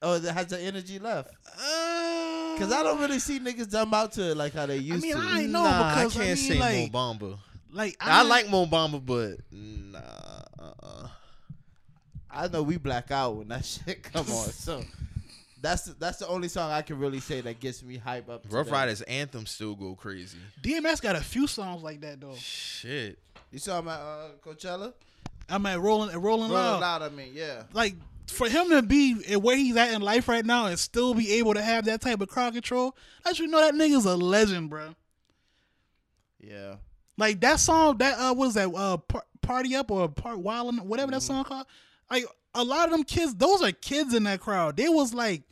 Oh, 0.03 0.19
that 0.19 0.33
has 0.35 0.47
the 0.49 0.61
energy 0.61 0.99
left. 0.99 1.31
uh, 1.47 2.57
Cause 2.59 2.71
I 2.71 2.83
don't 2.83 3.01
really 3.01 3.19
see 3.19 3.41
niggas 3.41 3.71
dumb 3.71 3.93
out 3.95 4.13
to 4.13 4.31
it 4.33 4.37
like 4.37 4.53
how 4.53 4.67
they 4.67 4.77
used 4.77 5.03
mean, 5.03 5.15
to. 5.17 5.21
I 5.23 5.41
ain't 5.41 5.51
know 5.51 5.63
nah, 5.63 5.95
because, 5.95 6.17
I 6.17 6.21
I 6.21 6.25
can't 6.27 6.39
mean, 6.39 6.49
say 6.49 6.59
like- 6.59 6.93
Mo 6.93 6.99
Bamba. 6.99 7.39
like 7.73 7.97
I, 8.01 8.23
like 8.23 8.49
Mo 8.51 8.67
Bamba, 8.67 9.05
but 9.05 9.39
nah. 9.51 9.99
Uh-uh. 10.59 11.09
I 12.31 12.49
know 12.49 12.63
we 12.63 12.77
black 12.77 13.11
out 13.11 13.37
when 13.37 13.49
that 13.49 13.65
shit 13.65 14.03
come 14.03 14.27
on. 14.31 14.49
So 14.51 14.83
that's 15.63 15.85
the, 15.87 15.95
that's 15.95 16.19
the 16.19 16.29
only 16.29 16.49
song 16.49 16.71
I 16.71 16.83
can 16.83 16.99
really 16.99 17.21
say 17.21 17.41
that 17.41 17.59
gets 17.61 17.83
me 17.83 17.97
hype 17.97 18.29
up. 18.29 18.43
to 18.49 18.55
Rough 18.55 18.67
that. 18.67 18.73
Riders 18.73 19.03
anthem 19.03 19.47
still 19.47 19.75
go 19.75 19.95
crazy. 19.95 20.39
DMX 20.63 21.01
got 21.01 21.17
a 21.17 21.21
few 21.21 21.47
songs 21.47 21.83
like 21.83 22.01
that 22.03 22.21
though. 22.21 22.35
Shit. 22.37 23.19
You 23.51 23.59
saw 23.59 23.79
him 23.79 23.89
at 23.89 24.01
uh, 24.01 24.29
Coachella. 24.45 24.93
I'm 25.49 25.67
at 25.67 25.81
Rolling 25.81 26.11
Rolling 26.11 26.23
Rolling 26.23 26.53
Loud. 26.53 26.81
Loud. 26.81 27.03
I 27.03 27.09
mean, 27.11 27.33
yeah. 27.35 27.65
Like 27.73 27.95
for 28.27 28.49
him 28.49 28.71
to 28.71 28.83
be 28.83 29.15
where 29.37 29.57
he's 29.57 29.77
at 29.77 29.93
in 29.93 30.03
life 30.03 30.29
right 30.29 30.45
now 30.45 30.67
and 30.67 30.79
still 30.79 31.15
be 31.15 31.33
able 31.35 31.55
to 31.55 31.63
have 31.63 31.85
that 31.85 32.01
type 32.01 32.21
of 32.21 32.29
crowd 32.29 32.55
control, 32.55 32.97
let 33.25 33.39
you 33.39 33.47
know 33.47 33.61
that 33.61 33.75
nigga's 33.75 34.05
a 34.05 34.17
legend, 34.17 34.71
bro. 34.71 34.95
Yeah. 36.41 36.77
Like 37.17 37.41
that 37.41 37.61
song, 37.61 37.99
that 37.99 38.19
uh, 38.19 38.35
what 38.35 38.49
is 38.49 38.55
that? 38.55 38.69
Uh, 38.75 38.97
par- 38.97 39.25
party 39.41 39.77
up 39.77 39.91
or 39.91 40.09
part 40.09 40.39
wildin', 40.39 40.81
whatever 40.81 41.13
that 41.13 41.23
song 41.23 41.45
called. 41.45 41.67
Like 42.11 42.25
a 42.55 42.65
lot 42.65 42.87
of 42.87 42.93
them 42.93 43.05
kids, 43.05 43.35
those 43.35 43.63
are 43.63 43.73
kids 43.73 44.15
in 44.15 44.25
that 44.25 44.41
crowd. 44.41 44.77
They 44.77 44.89
was 44.89 45.15
like 45.15 45.43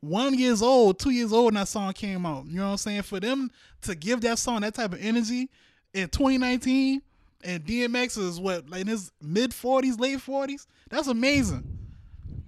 one 0.00 0.38
years 0.38 0.62
old, 0.62 0.98
two 0.98 1.10
years 1.10 1.32
old 1.32 1.46
when 1.46 1.54
that 1.54 1.68
song 1.68 1.92
came 1.92 2.26
out. 2.26 2.46
You 2.46 2.56
know 2.56 2.66
what 2.66 2.70
I'm 2.72 2.76
saying? 2.78 3.02
For 3.02 3.20
them 3.20 3.50
to 3.82 3.94
give 3.94 4.20
that 4.22 4.38
song 4.38 4.60
that 4.60 4.74
type 4.74 4.92
of 4.92 5.00
energy 5.00 5.48
in 5.94 6.08
2019, 6.08 7.02
and 7.46 7.64
DMX 7.64 8.18
is 8.18 8.38
what 8.40 8.68
like 8.68 8.82
in 8.82 8.86
his 8.88 9.10
mid 9.22 9.52
40s, 9.52 9.98
late 10.00 10.18
40s. 10.18 10.66
That's 10.90 11.06
amazing. 11.08 11.78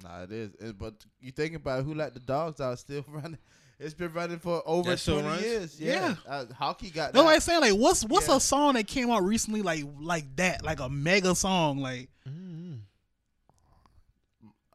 Nah, 0.03 0.23
it 0.25 0.33
is. 0.33 0.55
It- 0.61 0.79
but 0.79 0.95
you 1.21 1.31
think 1.33 1.55
about 1.55 1.81
it, 1.81 1.85
who 1.85 1.95
let 1.95 2.15
the 2.15 2.21
dogs 2.21 2.61
out 2.61 2.79
still 2.79 3.05
running. 3.09 3.39
It's 3.81 3.95
been 3.95 4.13
running 4.13 4.41
for 4.41 4.61
over 4.67 4.91
That 4.97 5.05
20 5.05 5.23
runs? 5.23 5.43
years. 5.43 5.81
Yeah. 5.81 6.17
Yeah. 6.27 6.31
Uh, 6.33 6.45
Hockey 6.53 6.91
got 6.91 7.13
That's 7.13 7.23
why 7.25 7.31
that. 7.31 7.35
I'm 7.37 7.41
saying 7.41 7.61
like, 7.61 7.73
what's 7.81 8.05
what's 8.05 8.27
Yeah. 8.29 8.37
a 8.37 8.41
song 8.41 8.75
that 8.75 8.89
came 8.89 9.09
out 9.11 9.23
recently 9.23 9.63
like 9.63 9.85
like 10.01 10.35
that, 10.37 10.65
like 10.65 10.81
a 10.81 10.89
mega 10.89 11.35
song, 11.37 11.79
like 11.79 12.09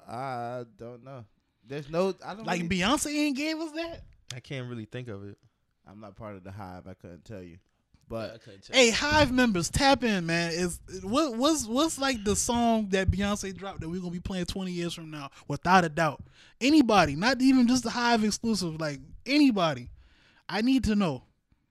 I 0.08 0.64
don't 0.78 1.04
know. 1.04 1.26
There's 1.66 1.90
no. 1.90 2.14
I 2.26 2.34
don't. 2.36 2.45
like 2.45 2.62
really- 2.62 2.80
Beyonce 2.80 3.14
ain't 3.16 3.38
gave 3.38 3.58
us 3.58 3.72
that. 3.72 4.04
I 4.36 4.40
can't 4.40 4.68
really 4.70 4.86
think 4.86 5.08
of 5.08 5.24
it. 5.24 5.38
I'm 5.88 6.00
not 6.00 6.16
part 6.16 6.36
of 6.36 6.44
the 6.44 6.52
hive. 6.52 6.88
I 6.88 6.94
couldn't 6.94 7.26
tell 7.26 7.41
you. 7.41 7.58
But 8.14 8.41
Hey, 8.72 8.91
Hive 8.91 9.31
members, 9.31 9.72
tap 9.72 10.03
in, 10.03 10.27
man. 10.27 10.52
Is 10.52 10.80
what 11.02 11.35
what's 11.35 11.65
what's 11.65 11.98
like 11.98 12.23
the 12.23 12.35
song 12.35 12.90
that 12.90 13.10
Beyonce 13.10 13.57
dropped 13.57 13.81
that 13.81 13.90
we're 13.90 14.02
gonna 14.02 14.11
be 14.11 14.19
playing 14.19 14.45
twenty 14.45 14.72
years 14.72 14.94
from 14.94 15.10
now, 15.10 15.31
without 15.48 15.84
a 15.84 15.90
doubt. 15.90 16.22
Anybody, 16.61 17.15
not 17.15 17.41
even 17.41 17.68
just 17.68 17.81
the 17.81 17.90
Hive 17.90 18.23
exclusive, 18.23 18.80
like 18.80 18.99
anybody. 19.26 19.90
I 20.48 20.61
need 20.61 20.84
to 20.84 20.95
know. 20.95 21.23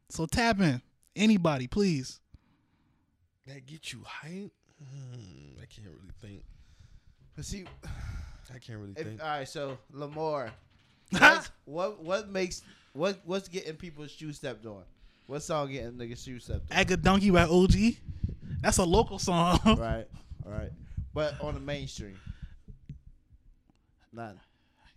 So 0.09 0.27
tap 0.27 0.59
in. 0.59 0.83
Anybody, 1.15 1.69
please. 1.69 2.19
That 3.47 3.65
get 3.65 3.93
you 3.93 4.03
hype? 4.05 4.51
Hmm, 4.81 5.61
I 5.63 5.67
can't 5.67 5.87
really 5.87 6.13
think. 6.21 6.43
but 7.37 7.45
see, 7.45 7.67
I 8.53 8.59
can't 8.59 8.81
really 8.81 8.95
if, 8.97 9.07
think. 9.07 9.23
all 9.23 9.29
right. 9.29 9.49
So 9.49 9.79
Lamar, 9.93 10.51
what 11.67 12.03
what 12.03 12.31
makes 12.31 12.63
what 12.95 13.21
what's 13.27 13.47
getting 13.47 13.77
people's 13.77 14.11
shoes 14.11 14.39
stepped 14.39 14.67
on? 14.67 14.83
What 15.33 15.43
song 15.43 15.71
getting 15.73 15.93
niggas 15.93 16.23
shoes 16.23 16.45
stepped 16.45 16.71
on? 16.71 16.79
Aga 16.79 16.99
Donkey 16.99 17.31
by 17.31 17.45
OG. 17.45 17.73
That's 18.61 18.77
a 18.77 18.85
local 18.85 19.19
song. 19.19 19.59
right. 19.65 20.07
All 20.45 20.53
right. 20.53 20.71
But 21.15 21.41
on 21.41 21.55
the 21.55 21.61
mainstream, 21.61 22.21
none. 24.13 24.39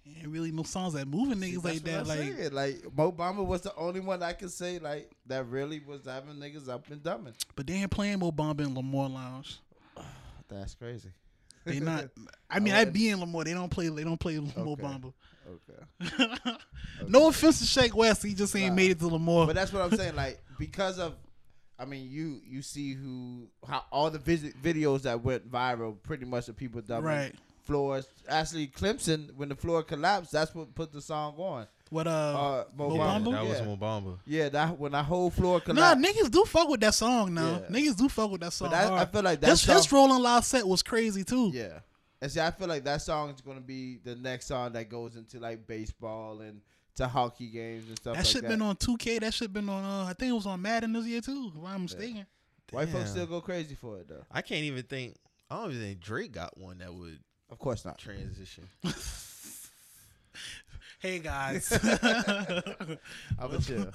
Ain't 0.05 0.27
really 0.27 0.51
no 0.51 0.63
songs 0.63 0.91
that 0.95 1.07
moving 1.07 1.37
niggas 1.37 1.61
See, 1.61 1.69
like 1.69 1.83
that. 1.83 1.99
I'm 2.01 2.07
Like 2.07 2.19
saying. 2.19 2.51
like 2.51 2.83
Mo 2.97 3.13
Bamba 3.13 3.45
was 3.45 3.61
the 3.61 3.73
only 3.77 4.01
one 4.01 4.21
I 4.21 4.33
could 4.33 4.51
say 4.51 4.77
like 4.77 5.09
that 5.27 5.47
really 5.47 5.79
was 5.79 6.03
having 6.03 6.35
niggas 6.35 6.67
up 6.67 6.91
and 6.91 7.01
dumbing. 7.01 7.33
but 7.55 7.65
they 7.65 7.75
ain't 7.75 7.91
playing 7.91 8.19
Mo 8.19 8.29
Bamba 8.33 8.65
in 8.65 8.75
Lamore 8.75 9.13
Lounge. 9.13 9.59
That's 10.49 10.75
crazy. 10.75 11.11
They 11.63 11.79
not 11.79 12.09
I 12.49 12.59
mean 12.59 12.73
I 12.73 12.81
I, 12.81 12.85
be 12.85 13.07
in 13.07 13.19
Lamore. 13.19 13.45
They 13.45 13.53
don't 13.53 13.69
play 13.71 13.87
they 13.87 14.03
don't 14.03 14.19
play 14.19 14.37
Mo 14.37 14.75
Bamba. 14.75 15.13
Okay. 16.09 16.53
no 17.07 17.27
offense 17.29 17.59
to 17.59 17.65
Sheck 17.79 17.93
Wes, 17.93 18.21
he 18.21 18.33
just 18.33 18.55
ain't 18.55 18.69
Nah. 18.69 18.75
made 18.75 18.91
it 18.91 18.99
to 18.99 19.05
Lamore. 19.05 19.47
But 19.47 19.55
that's 19.55 19.71
what 19.71 19.81
I'm 19.83 19.95
saying. 19.97 20.15
Like 20.15 20.41
because 20.59 20.99
of, 20.99 21.15
I 21.77 21.85
mean, 21.85 22.09
you 22.09 22.41
you 22.47 22.61
see 22.61 22.93
who 22.93 23.47
how 23.67 23.83
all 23.91 24.09
the 24.09 24.19
visit 24.19 24.61
videos 24.61 25.03
that 25.03 25.23
went 25.23 25.49
viral. 25.51 26.01
Pretty 26.01 26.25
much 26.25 26.45
the 26.47 26.53
people 26.53 26.81
dumping 26.81 27.05
Right. 27.05 27.35
floors. 27.63 28.07
Actually, 28.27 28.67
Clemson 28.67 29.33
when 29.35 29.49
the 29.49 29.55
floor 29.55 29.83
collapsed, 29.83 30.31
that's 30.31 30.53
what 30.55 30.73
put 30.75 30.91
the 30.91 31.01
song 31.01 31.35
on. 31.37 31.67
What 31.91 32.07
uh, 32.07 32.09
Uh, 32.09 32.63
Mo 32.75 32.89
Mo 32.89 32.95
Bamba. 32.97 33.23
Bamba? 33.25 33.31
that 33.31 33.45
was 33.45 33.59
yeah. 33.59 33.75
Mo 33.75 34.17
Yeah, 34.25 34.49
that 34.49 34.79
when 34.79 34.91
that 34.93 35.05
whole 35.05 35.29
floor 35.29 35.59
collapsed. 35.61 36.01
Nah, 36.01 36.07
niggas 36.07 36.31
do 36.31 36.43
fuck 36.45 36.67
with 36.67 36.79
that 36.81 36.95
song 36.95 37.33
now. 37.35 37.61
Yeah. 37.69 37.77
Niggas 37.77 37.95
do 37.95 38.09
fuck 38.09 38.31
with 38.31 38.41
that 38.41 38.53
song. 38.53 38.69
but 38.71 38.77
that, 38.81 38.91
I 38.93 39.05
feel 39.05 39.21
like 39.21 39.39
that 39.41 39.49
his, 39.51 39.61
song. 39.61 39.75
his 39.75 39.91
Rolling 39.91 40.21
Loud 40.23 40.43
set 40.43 40.67
was 40.67 40.81
crazy 40.81 41.23
too. 41.23 41.51
Yeah. 41.53 41.79
And 42.25 42.31
see, 42.31 42.39
I 42.41 42.49
feel 42.49 42.67
like 42.67 42.83
that 42.85 43.03
song 43.03 43.29
is 43.29 43.39
gonna 43.39 43.61
be 43.61 43.99
the 44.03 44.15
next 44.15 44.47
song 44.47 44.73
that 44.73 44.89
goes 44.89 45.15
into 45.15 45.39
like 45.39 45.67
baseball 45.67 46.41
and 46.41 46.59
to 46.95 47.07
hockey 47.07 47.51
games 47.51 47.87
and 47.87 47.97
stuff 47.97 48.15
that 48.15 48.21
like 48.21 48.25
shit 48.25 48.41
that. 48.41 48.47
been 48.47 48.63
on 48.63 48.75
2K. 48.77 49.19
That 49.19 49.31
shit 49.31 49.53
been 49.53 49.69
on. 49.69 49.83
Uh, 49.83 50.05
I 50.09 50.13
think 50.13 50.31
it 50.31 50.33
was 50.33 50.47
on 50.47 50.59
Madden 50.59 50.91
this 50.93 51.05
year 51.05 51.21
too. 51.21 51.51
If 51.55 51.63
I'm 51.63 51.83
mistaken. 51.83 52.25
White 52.71 52.89
folks 52.89 53.11
still 53.11 53.27
go 53.27 53.41
crazy 53.41 53.75
for 53.75 53.99
it 53.99 54.07
though. 54.09 54.25
I 54.31 54.41
can't 54.41 54.63
even 54.63 54.81
think. 54.81 55.13
I 55.51 55.57
don't 55.61 55.69
even 55.69 55.83
think 55.83 55.99
Drake 55.99 56.31
got 56.31 56.57
one 56.57 56.79
that 56.79 56.91
would 56.91 57.19
Of 57.51 57.59
course 57.59 57.85
not. 57.85 57.99
transition. 57.99 58.67
Hey 60.99 61.19
guys. 61.19 61.71
I'm 61.83 63.51
a 63.53 63.59
chill. 63.61 63.91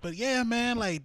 but 0.00 0.14
yeah, 0.14 0.42
man. 0.44 0.78
Like, 0.78 1.02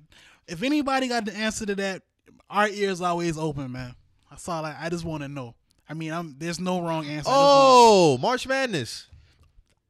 if 0.48 0.64
anybody 0.64 1.10
got 1.10 1.26
the 1.26 1.36
answer 1.36 1.66
to 1.66 1.76
that, 1.76 2.04
our 2.50 2.70
ears 2.70 3.02
always 3.02 3.38
open, 3.38 3.74
man. 3.74 3.94
That's 4.36 4.49
all. 4.49 4.66
I, 4.66 4.76
I 4.80 4.90
just 4.90 5.06
want 5.06 5.24
to 5.24 5.30
know. 5.30 5.56
I 5.90 5.94
mean, 5.94 6.12
I'm 6.12 6.36
there's 6.38 6.60
no 6.60 6.82
wrong 6.82 7.06
answer. 7.06 7.30
I 7.30 7.34
wanna- 7.34 7.44
Oh, 7.48 8.18
March 8.20 8.48
Madness. 8.48 9.07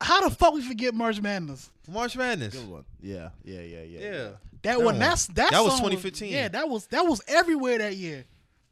how 0.01 0.27
the 0.27 0.35
fuck 0.35 0.53
we 0.53 0.61
forget 0.61 0.93
March 0.93 1.21
Madness? 1.21 1.69
March 1.89 2.15
Madness. 2.15 2.55
Good 2.55 2.69
one. 2.69 2.85
Yeah, 3.01 3.29
yeah, 3.43 3.61
yeah, 3.61 3.81
yeah. 3.83 3.99
Yeah. 3.99 4.11
That, 4.11 4.37
That 4.63 4.77
one, 4.77 4.85
one. 4.85 4.99
that's 4.99 5.27
that. 5.27 5.51
That 5.51 5.63
was 5.63 5.73
song 5.73 5.81
2015. 5.89 6.31
yeah, 6.31 6.47
that 6.49 6.67
was 6.69 6.85
that 6.87 7.01
was 7.05 7.21
everywhere 7.27 7.77
that 7.79 7.95
year. 7.95 8.25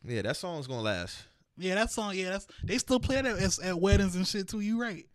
Yeah, 0.06 0.22
that 0.24 0.38
song's 0.38 0.68
gonna 0.68 0.82
last. 0.82 1.24
Yeah, 1.58 1.76
that 1.76 1.92
song. 1.92 2.16
Yeah, 2.16 2.32
that's 2.32 2.48
they 2.64 2.78
still 2.78 3.00
play 3.00 3.22
that 3.22 3.26
at, 3.40 3.60
at 3.64 3.80
weddings 3.80 4.16
and 4.16 4.28
shit 4.28 4.48
too. 4.50 4.60
You 4.60 4.82
right. 4.82 5.06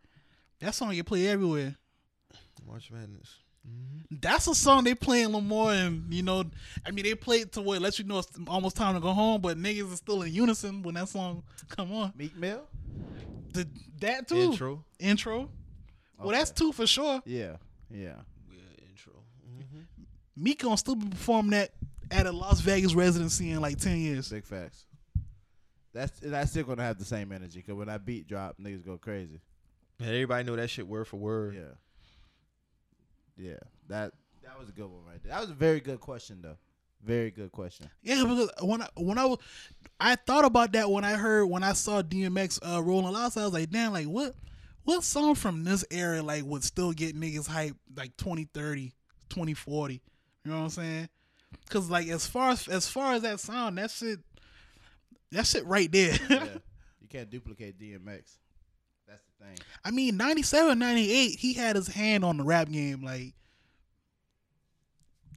That 0.61 0.75
song 0.75 0.93
you 0.95 1.05
play 1.05 1.27
everywhere. 1.29 1.77
March 2.67 2.91
Madness. 2.91 3.29
That's 4.11 4.47
a 4.47 4.55
song 4.55 4.85
they 4.85 4.95
play 4.95 5.23
in 5.23 5.33
Lamore, 5.33 5.87
and 5.87 6.13
you 6.13 6.23
know, 6.23 6.45
I 6.87 6.91
mean, 6.91 7.05
they 7.05 7.15
play 7.15 7.39
it 7.39 7.53
to 7.53 7.63
where 7.63 7.77
it 7.77 7.83
lets 7.83 7.99
you 7.99 8.05
know 8.05 8.19
it's 8.19 8.31
almost 8.47 8.77
time 8.77 8.95
to 8.95 9.01
go 9.01 9.13
home, 9.13 9.41
but 9.41 9.59
niggas 9.59 9.93
is 9.93 9.99
still 9.99 10.23
in 10.23 10.33
unison 10.33 10.83
when 10.83 10.95
that 10.95 11.09
song 11.09 11.43
come 11.69 11.93
on. 11.93 12.13
Meek 12.17 12.37
Mill. 12.37 12.63
The, 13.53 13.69
that 14.01 14.29
too. 14.29 14.37
Intro. 14.37 14.85
Intro. 14.99 15.51
Well, 16.19 16.31
that's 16.31 16.51
two 16.51 16.73
for 16.73 16.87
sure. 16.87 17.23
Yeah, 17.25 17.57
yeah. 17.91 18.15
Yeah, 18.51 18.89
intro. 18.89 19.13
Mm-hmm. 19.47 19.83
Meek 20.37 20.63
gonna 20.63 20.77
still 20.77 20.97
be 20.97 21.09
performing 21.09 21.53
that 21.53 21.71
at 22.11 22.27
a 22.27 22.33
Las 22.33 22.61
Vegas 22.61 22.95
residency 22.95 23.51
in 23.51 23.61
like 23.61 23.79
ten 23.79 23.99
years. 23.99 24.31
Big 24.31 24.45
facts. 24.45 24.85
That's 25.93 26.19
that's 26.21 26.51
still 26.51 26.65
gonna 26.65 26.83
have 26.83 26.99
the 26.99 27.05
same 27.05 27.33
energy. 27.33 27.63
Cause 27.63 27.75
when 27.75 27.89
that 27.89 28.05
beat 28.05 28.27
drop, 28.27 28.57
niggas 28.59 28.85
go 28.85 28.99
crazy. 28.99 29.41
And 30.01 30.09
everybody 30.09 30.45
know 30.45 30.57
that 30.57 30.71
shit 30.71 30.87
word 30.87 31.07
for 31.07 31.17
word. 31.17 31.57
Yeah. 31.57 31.75
Yeah. 33.39 33.55
That 33.89 34.13
that 34.43 34.59
was 34.59 34.69
a 34.69 34.73
good 34.73 34.87
one 34.87 35.05
right 35.07 35.23
there. 35.23 35.33
That 35.33 35.41
was 35.41 35.51
a 35.51 35.55
very 35.55 35.81
good 35.81 36.01
question 36.01 36.41
though. 36.43 36.57
Very 37.05 37.31
good 37.31 37.53
question. 37.53 37.89
Yeah, 38.03 38.25
because 38.25 38.51
when 38.61 38.83
I 38.83 38.89
when 38.97 39.19
I 39.19 39.25
was, 39.27 39.39
I 40.01 40.17
thought 40.17 40.45
about 40.45 40.73
that 40.73 40.91
when 40.91 41.05
I 41.05 41.13
heard 41.13 41.47
when 41.47 41.63
I 41.63 41.73
saw 41.73 42.03
DMX 42.03 42.59
uh, 42.63 42.83
rolling 42.83 43.13
loud. 43.13 43.33
So 43.33 43.43
I 43.43 43.45
was 43.45 43.53
like, 43.53 43.71
damn, 43.71 43.93
like 43.93 44.07
what 44.07 44.35
what 44.85 45.05
song 45.05 45.35
from 45.35 45.65
this 45.65 45.85
era 45.91 46.23
like 46.23 46.45
would 46.45 46.65
still 46.65 46.93
get 46.93 47.19
niggas 47.19 47.47
hype 47.47 47.77
like 47.97 48.17
2030, 48.17 48.93
2040? 49.29 49.95
You 49.95 50.01
know 50.51 50.57
what 50.57 50.65
I'm 50.65 50.71
saying? 50.71 51.09
Cause 51.71 51.89
like 51.89 52.09
as 52.09 52.27
far 52.27 52.51
as 52.51 52.67
as 52.67 52.89
far 52.89 53.15
as 53.15 53.23
that 53.23 53.39
sound, 53.39 53.79
that 53.79 53.91
shit 53.91 54.19
that 55.31 55.47
shit 55.47 55.65
right 55.67 55.91
there. 55.91 56.19
Yeah. 56.29 56.45
you 57.01 57.09
can't 57.09 57.31
duplicate 57.31 57.79
DMX. 57.79 58.39
That's 59.41 59.51
the 59.51 59.57
thing. 59.57 59.67
I 59.85 59.91
mean, 59.91 60.17
97, 60.17 60.79
98, 60.79 61.39
he 61.39 61.53
had 61.55 61.77
his 61.77 61.89
hand 61.89 62.25
on 62.25 62.37
the 62.39 62.45
rap 62.45 62.69
game. 62.69 63.03
Like, 63.05 63.35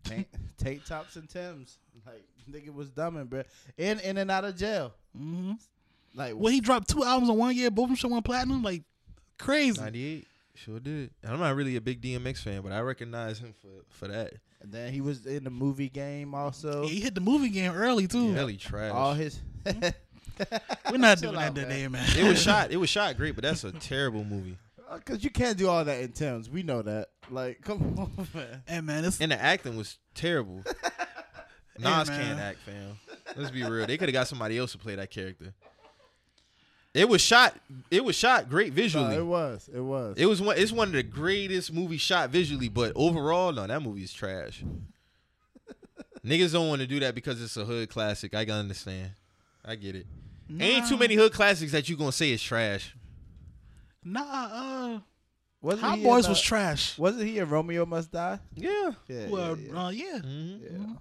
Tank, 0.04 0.28
tank 0.58 0.86
tops 0.86 1.16
and 1.16 1.30
Tims. 1.30 1.78
Like 2.06 2.24
nigga 2.50 2.74
was 2.74 2.90
dumbing, 2.90 3.30
bro. 3.30 3.44
In 3.78 4.00
in 4.00 4.18
and 4.18 4.32
out 4.32 4.44
of 4.44 4.58
jail. 4.58 4.94
mhm. 5.18 5.58
Like 6.16 6.34
well, 6.36 6.52
he 6.52 6.60
dropped 6.60 6.90
two 6.90 7.04
albums 7.04 7.30
in 7.30 7.38
one 7.38 7.56
year, 7.56 7.70
both 7.70 7.84
of 7.86 7.90
them 7.90 7.96
shit 7.96 8.10
went 8.12 8.26
platinum. 8.26 8.64
Like, 8.64 8.84
crazy. 9.38 9.80
98. 9.80 10.28
Sure 10.56 10.80
did. 10.80 11.12
And 11.24 11.32
I'm 11.34 11.40
not 11.40 11.56
really 11.56 11.76
a 11.78 11.82
big 11.82 12.02
DMX 12.02 12.40
fan, 12.40 12.62
but 12.62 12.72
I 12.72 12.82
recognize 12.82 13.40
him 13.40 13.54
for, 13.62 13.68
for 13.90 14.08
that. 14.10 14.34
and 14.62 14.72
then 14.72 14.92
he 14.92 15.00
was 15.02 15.26
in 15.26 15.44
the 15.46 15.50
movie 15.50 15.88
game 15.90 16.36
also. 16.36 16.84
Yeah, 16.84 16.90
he 16.90 17.00
hit 17.00 17.16
the 17.16 17.22
movie 17.22 17.50
game 17.50 17.72
early 17.72 18.08
too. 18.08 18.34
Hell, 18.34 18.48
he 18.48 18.58
trash. 18.58 18.92
All 18.92 19.14
his 19.14 19.40
We're 20.92 20.98
not 20.98 21.20
Chill 21.20 21.32
doing 21.32 21.44
out, 21.44 21.56
that 21.56 21.62
today, 21.70 21.88
man. 21.88 22.06
it 22.18 22.28
was 22.28 22.42
shot. 22.44 22.72
It 22.72 22.78
was 22.78 22.90
shot 22.90 23.18
great, 23.18 23.36
but 23.36 23.44
that's 23.44 23.64
a 23.64 23.72
terrible 23.72 24.24
movie. 24.24 24.58
Uh, 24.90 25.00
Cause 25.06 25.24
you 25.24 25.30
can't 25.30 25.58
do 25.58 25.70
all 25.70 25.86
that 25.86 26.02
in 26.02 26.12
Tims. 26.12 26.50
We 26.50 26.64
know 26.64 26.82
that. 26.82 27.10
Like, 27.30 27.62
come 27.64 27.82
on, 27.98 28.28
man. 28.34 28.62
Hey 28.68 28.82
man, 28.82 29.06
it's 29.06 29.22
And 29.22 29.32
the 29.32 29.42
acting 29.42 29.78
was 29.78 29.98
terrible. 30.16 30.64
Nas 31.80 32.10
man. 32.10 32.20
can't 32.22 32.40
act, 32.40 32.60
fam. 32.60 32.98
Let's 33.36 33.52
be 33.52 33.64
real. 33.64 33.88
They 33.88 33.98
could 33.98 34.10
have 34.10 34.14
got 34.14 34.28
somebody 34.28 34.58
else 34.58 34.74
to 34.74 34.78
play 34.78 34.96
that 34.96 35.10
character. 35.10 35.54
It 36.94 37.08
was 37.08 37.22
shot. 37.22 37.58
It 37.90 38.04
was 38.04 38.18
shot 38.18 38.50
great 38.50 38.70
No, 38.70 38.76
visually. 38.76 39.16
it 39.16 39.26
was. 39.26 39.70
It 39.74 39.80
was. 39.80 40.18
It 40.18 40.26
was 40.26 40.42
one. 40.42 40.58
It's 40.58 40.74
one 40.74 40.90
of 40.90 40.94
the 40.94 41.04
greatest 41.04 41.72
movies 41.72 42.02
shot 42.02 42.30
visually, 42.30 42.68
but 42.68 42.92
overall, 42.96 43.54
no, 43.54 43.66
that 43.66 43.82
movie 43.82 44.04
is 44.04 44.12
trash. 44.12 44.62
Niggas 46.26 46.52
don't 46.52 46.68
want 46.68 46.82
to 46.82 46.88
do 46.88 47.00
that 47.00 47.16
because 47.16 47.42
it's 47.42 47.56
a 47.58 47.64
hood 47.66 47.90
classic. 47.90 48.36
I 48.36 48.44
can 48.46 48.56
understand. 48.56 49.12
I 49.64 49.76
get 49.76 49.96
it. 49.96 50.06
Ain't 50.60 50.88
too 50.88 50.98
many 50.98 51.16
hood 51.16 51.32
classics 51.34 51.72
that 51.72 51.88
you 51.90 51.96
gonna 51.96 52.12
say 52.12 52.32
is 52.32 52.42
trash. 52.42 52.96
Nah, 54.04 54.22
uh, 54.24 55.00
Wasn't 55.62 55.84
Hot 55.84 56.02
Boys 56.02 56.26
in, 56.26 56.32
was 56.32 56.40
uh, 56.40 56.44
trash. 56.44 56.98
Wasn't 56.98 57.24
he 57.24 57.38
in 57.38 57.48
Romeo 57.50 57.86
Must 57.86 58.12
Die? 58.12 58.40
Yeah. 58.56 58.92
Yeah. 59.08 59.28
well, 59.30 59.58
yeah, 59.58 59.72
yeah. 59.74 59.80
uh, 59.86 59.90
yeah. 59.90 60.18
hmm 60.20 60.56
yeah. 60.64 60.94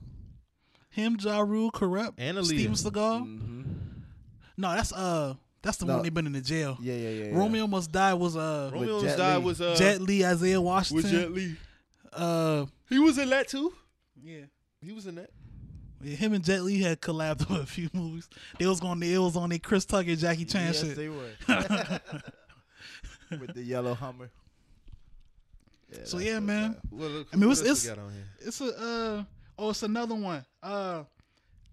Him, 0.90 1.16
Ja 1.20 1.40
Rule, 1.40 1.70
corrupt. 1.70 2.18
And 2.18 2.36
Aaliyah. 2.36 2.44
Steven 2.44 2.72
Seagal. 2.74 3.20
Mhm. 3.22 3.64
No, 4.58 4.72
that's 4.74 4.92
uh, 4.92 5.34
that's 5.62 5.78
the 5.78 5.86
No. 5.86 5.94
one 5.94 6.02
they 6.02 6.10
been 6.10 6.26
in 6.26 6.32
the 6.32 6.40
jail. 6.40 6.76
yeah, 6.82 6.94
yeah, 6.94 7.08
yeah, 7.10 7.24
yeah. 7.30 7.38
Romeo 7.38 7.66
Must 7.66 7.90
Die 7.90 8.14
was 8.14 8.36
uh, 8.36 8.70
Romeo's 8.72 9.02
Jet 9.02 9.16
Die 9.16 9.36
Li. 9.36 9.42
was 9.44 9.60
uh 9.60 9.74
Jet 9.76 10.00
Li, 10.00 10.24
Isaiah 10.24 10.60
was 10.60 10.90
Washington. 10.90 11.10
Jet 11.10 11.32
Li. 11.32 11.56
Uh, 12.12 12.66
He 12.88 12.98
was 12.98 13.16
in 13.18 13.30
that 13.30 13.48
too. 13.48 13.72
yeah. 14.22 14.42
He 14.82 14.92
was 14.92 15.06
in 15.06 15.14
that. 15.16 15.30
Yeah, 16.02 16.16
him 16.16 16.32
and 16.32 16.42
Jet 16.44 16.62
Li 16.62 16.80
had 16.80 17.00
collabed 17.00 17.50
on 17.50 17.60
a 17.60 17.66
few 17.66 17.88
movies. 17.92 18.28
They 18.58 18.66
was 18.66 18.80
going. 18.80 19.02
It 19.02 19.18
was 19.18 19.36
on 19.36 19.50
the 19.50 19.58
Chris 19.58 19.84
Tucker, 19.84 20.14
Jackie 20.16 20.44
Chan 20.46 20.66
Yes, 20.68 20.80
shit. 20.80 20.96
they 20.96 21.08
were. 21.08 21.30
With 23.30 23.54
the 23.54 23.62
yellow 23.62 23.94
Hummer. 23.94 24.30
So 26.04 26.18
yeah, 26.18 26.40
man. 26.40 26.76
Well, 26.90 27.08
look, 27.08 27.28
I 27.32 27.36
mean, 27.36 27.50
it's- 27.50 27.60
it's- 27.60 27.84
we 27.84 27.88
got 27.90 27.98
on 27.98 28.12
here? 28.12 28.24
It's 28.40 28.60
a 28.60 28.64
uh 28.66 29.24
oh, 29.58 29.70
it's 29.70 29.82
another 29.82 30.14
one. 30.14 30.44
Uh, 30.62 31.02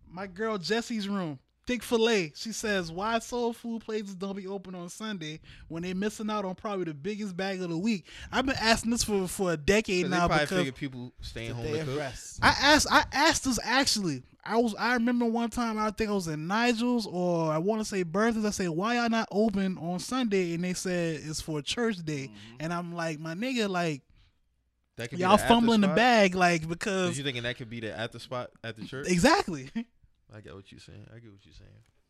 my 0.09 0.27
girl 0.27 0.57
Jesse's 0.57 1.07
room. 1.07 1.39
Thick 1.67 1.83
fillet. 1.83 2.31
She 2.35 2.53
says, 2.53 2.91
"Why 2.91 3.19
soul 3.19 3.51
food 3.51 3.83
places 3.83 4.15
don't 4.15 4.37
be 4.37 4.47
open 4.47 4.73
on 4.73 4.87
Sunday 4.87 5.41
when 5.67 5.83
they 5.83 5.93
missing 5.93 6.29
out 6.29 6.45
on 6.45 6.55
probably 6.55 6.85
the 6.85 6.93
biggest 6.93 7.35
bag 7.35 7.61
of 7.61 7.69
the 7.69 7.77
week?" 7.77 8.05
I've 8.31 8.45
been 8.45 8.55
asking 8.59 8.91
this 8.91 9.03
for 9.03 9.27
for 9.27 9.51
a 9.51 9.57
decade 9.57 10.03
'Cause 10.03 10.11
they 10.11 10.17
now 10.17 10.27
probably 10.27 10.45
because 10.45 10.57
figured 10.59 10.75
people 10.75 11.13
staying 11.21 11.51
home 11.53 11.65
Day 11.65 11.73
to 11.73 11.81
of 11.81 11.87
cook. 11.87 11.97
rest. 11.99 12.39
I 12.41 12.55
asked 12.61 12.87
I 12.89 13.03
asked 13.11 13.43
this 13.43 13.59
actually. 13.63 14.23
I 14.45 14.55
was 14.55 14.73
I 14.75 14.93
remember 14.93 15.25
one 15.25 15.49
time 15.49 15.77
I 15.77 15.91
think 15.91 16.09
I 16.09 16.13
was 16.13 16.29
in 16.29 16.47
Nigel's 16.47 17.05
or 17.05 17.51
I 17.51 17.57
want 17.57 17.81
to 17.81 17.85
say 17.85 18.03
Bertha's. 18.05 18.45
I 18.45 18.51
said 18.51 18.69
why 18.69 18.95
y'all 18.95 19.09
not 19.09 19.27
open 19.29 19.77
on 19.77 19.99
Sunday 19.99 20.53
and 20.53 20.63
they 20.63 20.73
said 20.73 21.19
it's 21.21 21.41
for 21.41 21.61
church 21.61 21.97
day 21.97 22.27
mm-hmm. 22.29 22.55
and 22.61 22.71
I'm 22.71 22.95
like 22.95 23.19
my 23.19 23.33
nigga 23.33 23.69
like 23.69 24.03
That 24.95 25.09
could 25.09 25.19
y'all 25.19 25.35
the 25.35 25.43
fumbling 25.43 25.81
the 25.81 25.89
bag 25.89 26.33
like 26.33 26.61
Is 26.61 26.67
because 26.67 27.17
you 27.17 27.25
thinking 27.25 27.43
that 27.43 27.57
could 27.57 27.69
be 27.69 27.81
the 27.81 27.93
after 27.99 28.19
spot 28.19 28.51
at 28.63 28.77
the 28.77 28.85
church? 28.85 29.07
exactly 29.09 29.69
I 30.35 30.41
get 30.41 30.53
what 30.55 30.71
you're 30.71 30.79
saying. 30.79 31.05
I 31.11 31.19
get 31.19 31.31
what 31.31 31.45
you're 31.45 31.53
saying. 31.53 31.69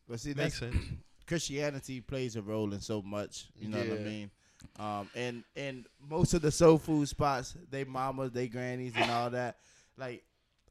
But 0.10 0.20
see, 0.20 0.34
Makes 0.34 0.60
that's 0.60 0.74
sense. 0.76 0.86
Christianity 1.28 2.02
plays 2.02 2.36
a 2.36 2.42
role 2.42 2.74
in 2.74 2.80
so 2.82 3.02
much. 3.02 3.48
You 3.60 3.70
know 3.70 3.80
what 3.80 4.00
I 4.00 4.04
mean? 4.04 4.32
Um, 4.80 5.10
and 5.16 5.44
and 5.56 5.86
most 6.10 6.34
of 6.34 6.42
the 6.42 6.52
soul 6.52 6.78
food 6.78 7.08
spots, 7.10 7.56
they 7.70 7.84
mamas, 7.84 8.32
they 8.32 8.48
grannies, 8.48 8.94
and 8.96 9.12
all 9.12 9.30
that. 9.32 9.58
Like, 9.98 10.24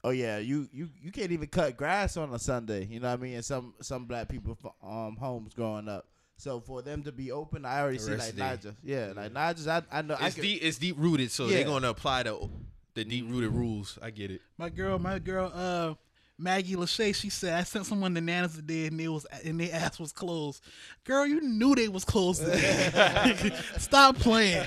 oh 0.02 0.10
yeah, 0.10 0.38
you 0.38 0.68
you 0.72 0.88
you 1.00 1.12
can't 1.12 1.30
even 1.30 1.48
cut 1.48 1.76
grass 1.76 2.16
on 2.16 2.32
a 2.32 2.38
Sunday. 2.38 2.86
You 2.86 3.00
know 3.00 3.08
what 3.10 3.20
I 3.20 3.22
mean? 3.22 3.34
And 3.34 3.44
some 3.44 3.74
some 3.80 4.06
black 4.06 4.28
people 4.28 4.56
um 4.82 5.16
homes 5.16 5.54
growing 5.54 5.88
up. 5.88 6.06
So 6.38 6.60
for 6.60 6.82
them 6.82 7.02
to 7.04 7.12
be 7.12 7.30
open, 7.32 7.64
I 7.64 7.80
already 7.80 7.98
The 7.98 8.04
see 8.04 8.10
like 8.12 8.20
of 8.30 8.34
the 8.36 8.40
day. 8.42 8.48
Niger. 8.48 8.74
Yeah, 8.82 9.12
like 9.14 9.32
Niger's. 9.32 9.68
I 9.68 9.82
I 9.92 10.02
know. 10.02 10.16
I 10.18 10.26
It's 10.26 10.34
could, 10.34 10.42
deep. 10.42 10.62
It's 10.62 10.78
deep 10.78 10.96
rooted, 10.98 11.30
so 11.30 11.46
Yeah. 11.46 11.56
they're 11.58 11.64
gonna 11.66 11.90
apply 11.90 12.24
the 12.24 12.48
the 12.94 13.04
deep 13.04 13.26
rooted 13.28 13.52
rules. 13.52 13.98
I 14.02 14.10
get 14.10 14.30
it. 14.30 14.40
my 14.58 14.68
girl 14.70 14.98
my 14.98 15.18
girl 15.18 15.52
uh 15.54 15.94
Maggie 16.38 16.76
Lachey, 16.76 17.14
she 17.14 17.30
said 17.30 17.54
I 17.54 17.62
sent 17.62 17.86
someone 17.86 18.14
to 18.14 18.20
Nana's 18.20 18.56
today 18.56 18.86
and 18.88 19.00
they 19.00 19.08
was 19.08 19.24
and 19.44 19.58
they 19.58 19.70
ass 19.70 19.98
was 19.98 20.12
closed. 20.12 20.62
Girl, 21.04 21.26
you 21.26 21.40
knew 21.40 21.74
they 21.74 21.88
was 21.88 22.04
closed 22.04 22.44
today. 22.44 23.52
Stop 23.78 24.16
playing. 24.18 24.66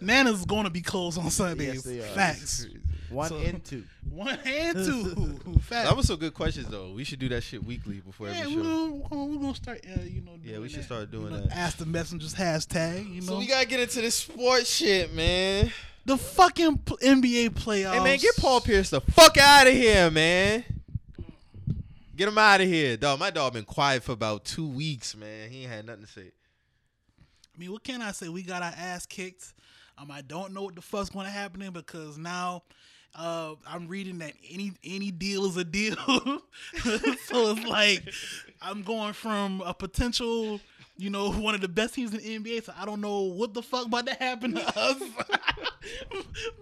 Nana's 0.00 0.44
gonna 0.44 0.70
be 0.70 0.82
closed 0.82 1.18
on 1.18 1.30
Sundays. 1.30 1.74
Yes, 1.74 1.82
they 1.84 1.98
are. 2.00 2.14
Facts. 2.14 2.66
one 3.08 3.28
so- 3.30 3.38
and 3.38 3.64
two. 3.64 3.84
One 4.10 4.38
and 4.46 4.76
two. 4.76 5.38
Facts. 5.60 5.88
That 5.88 5.96
was 5.96 6.06
some 6.06 6.16
good 6.18 6.32
questions 6.34 6.68
though. 6.68 6.92
We 6.92 7.04
should 7.04 7.18
do 7.18 7.28
that 7.30 7.42
shit 7.42 7.62
weekly 7.64 8.00
before 8.00 8.28
yeah, 8.28 8.40
every 8.44 8.56
we're 8.56 8.62
show. 8.62 9.06
gonna, 9.10 9.24
we're 9.24 9.40
gonna 9.40 9.54
start. 9.54 9.80
Uh, 9.86 10.00
you 10.02 10.20
know. 10.22 10.32
Yeah, 10.42 10.58
we 10.58 10.68
should 10.68 10.80
that. 10.80 10.84
start 10.84 11.10
doing 11.10 11.24
You 11.32 11.40
know, 11.40 11.46
that. 11.46 11.56
Ask 11.56 11.78
the 11.78 11.86
messengers 11.86 12.34
hashtag. 12.34 13.06
You 13.12 13.20
know. 13.22 13.26
So 13.26 13.38
we 13.38 13.46
gotta 13.46 13.66
get 13.66 13.80
into 13.80 14.00
this 14.02 14.14
sports 14.14 14.70
shit, 14.70 15.12
man. 15.14 15.70
the 16.06 16.16
fucking 16.16 16.78
p- 16.78 16.96
NBA 16.96 17.50
playoffs. 17.50 17.94
Hey 17.94 18.04
man, 18.04 18.18
get 18.18 18.36
Paul 18.36 18.60
Pierce 18.60 18.90
the 18.90 19.00
fuck 19.00 19.36
out 19.38 19.66
of 19.66 19.72
here, 19.74 20.10
man. 20.10 20.64
Get 22.16 22.28
him 22.28 22.38
out 22.38 22.62
of 22.62 22.66
here, 22.66 22.96
dog. 22.96 23.20
My 23.20 23.28
dog 23.28 23.52
been 23.52 23.64
quiet 23.64 24.02
for 24.02 24.12
about 24.12 24.46
two 24.46 24.66
weeks, 24.66 25.14
man. 25.14 25.50
He 25.50 25.64
ain't 25.64 25.70
had 25.70 25.86
nothing 25.86 26.06
to 26.06 26.10
say. 26.10 26.30
I 27.54 27.58
mean, 27.58 27.70
what 27.70 27.84
can 27.84 28.00
I 28.00 28.12
say? 28.12 28.30
We 28.30 28.42
got 28.42 28.62
our 28.62 28.72
ass 28.74 29.04
kicked. 29.04 29.52
Um, 29.98 30.10
I 30.10 30.22
don't 30.22 30.54
know 30.54 30.62
what 30.62 30.74
the 30.74 30.80
fuck's 30.80 31.10
going 31.10 31.26
to 31.26 31.32
happen 31.32 31.68
because 31.72 32.16
now 32.16 32.62
uh, 33.14 33.54
I'm 33.66 33.86
reading 33.86 34.18
that 34.18 34.32
any 34.50 34.72
any 34.82 35.10
deal 35.10 35.44
is 35.44 35.58
a 35.58 35.64
deal. 35.64 35.96
so 36.06 37.50
it's 37.50 37.66
like 37.66 38.02
I'm 38.62 38.82
going 38.82 39.12
from 39.12 39.62
a 39.66 39.74
potential, 39.74 40.58
you 40.96 41.10
know, 41.10 41.30
one 41.32 41.54
of 41.54 41.60
the 41.60 41.68
best 41.68 41.94
teams 41.94 42.12
in 42.14 42.18
the 42.20 42.38
NBA. 42.38 42.64
So 42.64 42.72
I 42.80 42.84
don't 42.84 43.00
know 43.00 43.22
what 43.22 43.54
the 43.54 43.62
fuck 43.62 43.86
about 43.86 44.06
to 44.06 44.14
happen 44.14 44.54
to 44.54 44.78
us. 44.78 45.00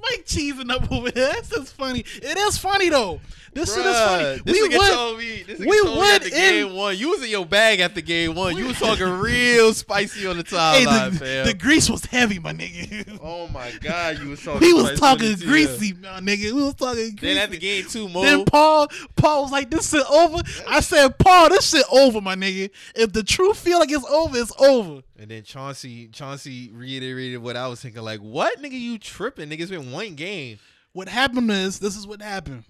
Mike 0.02 0.24
cheesing 0.27 0.70
up 0.70 0.90
over 0.93 1.11
there. 1.11 1.32
That's 1.32 1.48
just 1.48 1.74
funny. 1.74 2.01
It 2.16 2.36
is 2.36 2.59
funny 2.59 2.89
though. 2.90 3.20
This 3.52 3.74
shit 3.74 3.86
is 3.86 3.97
funny. 3.97 4.40
This 4.44 4.61
we 4.61 4.77
would. 4.77 4.90
told 4.93 5.19
me. 5.19 5.43
This 5.47 5.59
we 5.61 5.81
told 5.81 5.94
me 5.94 5.98
would 6.01 6.23
in- 6.24 6.31
game 6.31 6.74
one. 6.74 6.98
You 6.98 7.11
was 7.11 7.23
in 7.23 7.31
your 7.31 7.47
bag 7.47 7.81
after 7.81 8.01
game 8.01 8.35
one. 8.35 8.56
You 8.56 8.66
was 8.66 8.78
talking 8.78 9.06
real 9.09 9.73
spicy 9.73 10.27
on 10.27 10.36
the 10.36 10.43
Hey, 10.44 10.85
timeline, 10.85 11.12
the, 11.12 11.19
fam. 11.19 11.47
the 11.47 11.55
grease 11.55 11.89
was 11.89 12.05
heavy, 12.05 12.39
my 12.39 12.52
nigga. 12.52 13.19
oh 13.23 13.48
my 13.48 13.70
god, 13.81 14.19
you 14.19 14.31
was 14.31 14.43
talking. 14.43 14.61
we 14.61 14.74
was 14.74 14.98
talking 14.98 15.35
greasy, 15.36 15.93
my 15.94 16.20
nigga. 16.20 16.52
We 16.52 16.62
was 16.62 16.74
talking 16.74 17.15
greasy. 17.16 17.35
Then 17.35 17.39
after 17.39 17.56
game 17.56 17.85
two, 17.89 18.09
Mo. 18.09 18.23
Then 18.23 18.44
Paul, 18.44 18.89
Paul 19.16 19.43
was 19.44 19.52
like, 19.52 19.70
"This 19.70 19.90
shit 19.90 20.05
over." 20.11 20.43
I 20.69 20.81
said, 20.81 21.16
"Paul, 21.19 21.48
this 21.51 21.70
shit 21.70 21.86
over, 21.90 22.20
my 22.20 22.35
nigga. 22.35 22.70
If 22.94 23.12
the 23.12 23.23
truth 23.23 23.59
feel 23.59 23.78
like 23.78 23.90
it's 23.90 24.05
over, 24.06 24.24
it's 24.33 24.53
over." 24.59 25.03
And 25.19 25.31
then 25.31 25.43
Chauncey, 25.43 26.09
Chauncey 26.09 26.71
reiterated 26.73 27.43
what 27.43 27.57
I 27.57 27.69
was 27.69 27.81
thinking. 27.81 28.03
Like, 28.03 28.21
what, 28.21 28.61
nigga? 28.63 28.79
You 28.79 28.99
tripping? 28.99 29.51
Nigga's 29.51 29.71
been 29.71 29.93
one 29.93 30.15
game. 30.15 30.59
What 30.93 31.09
happened 31.09 31.51
is, 31.51 31.79
this 31.79 31.97
is 31.97 32.07
what 32.07 32.23
happened. 32.23 32.65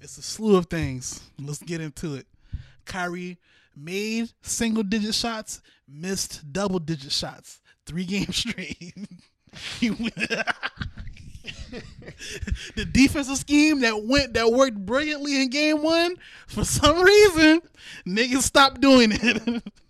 It's 0.00 0.18
a 0.18 0.22
slew 0.22 0.56
of 0.56 0.66
things. 0.66 1.22
Let's 1.40 1.62
get 1.62 1.80
into 1.80 2.14
it. 2.14 2.26
Kyrie 2.84 3.38
made 3.76 4.30
single 4.42 4.82
digit 4.82 5.14
shots, 5.14 5.62
missed 5.88 6.52
double 6.52 6.78
digit 6.78 7.12
shots, 7.12 7.60
three 7.86 8.04
games 8.04 8.36
straight. 8.48 8.94
the 12.76 12.84
defensive 12.84 13.36
scheme 13.36 13.80
that 13.80 14.04
went 14.04 14.34
that 14.34 14.52
worked 14.52 14.76
brilliantly 14.76 15.40
in 15.40 15.50
game 15.50 15.82
one, 15.82 16.16
for 16.46 16.64
some 16.64 17.00
reason, 17.00 17.62
niggas 18.06 18.42
stopped 18.42 18.80
doing 18.80 19.10
it. 19.12 19.62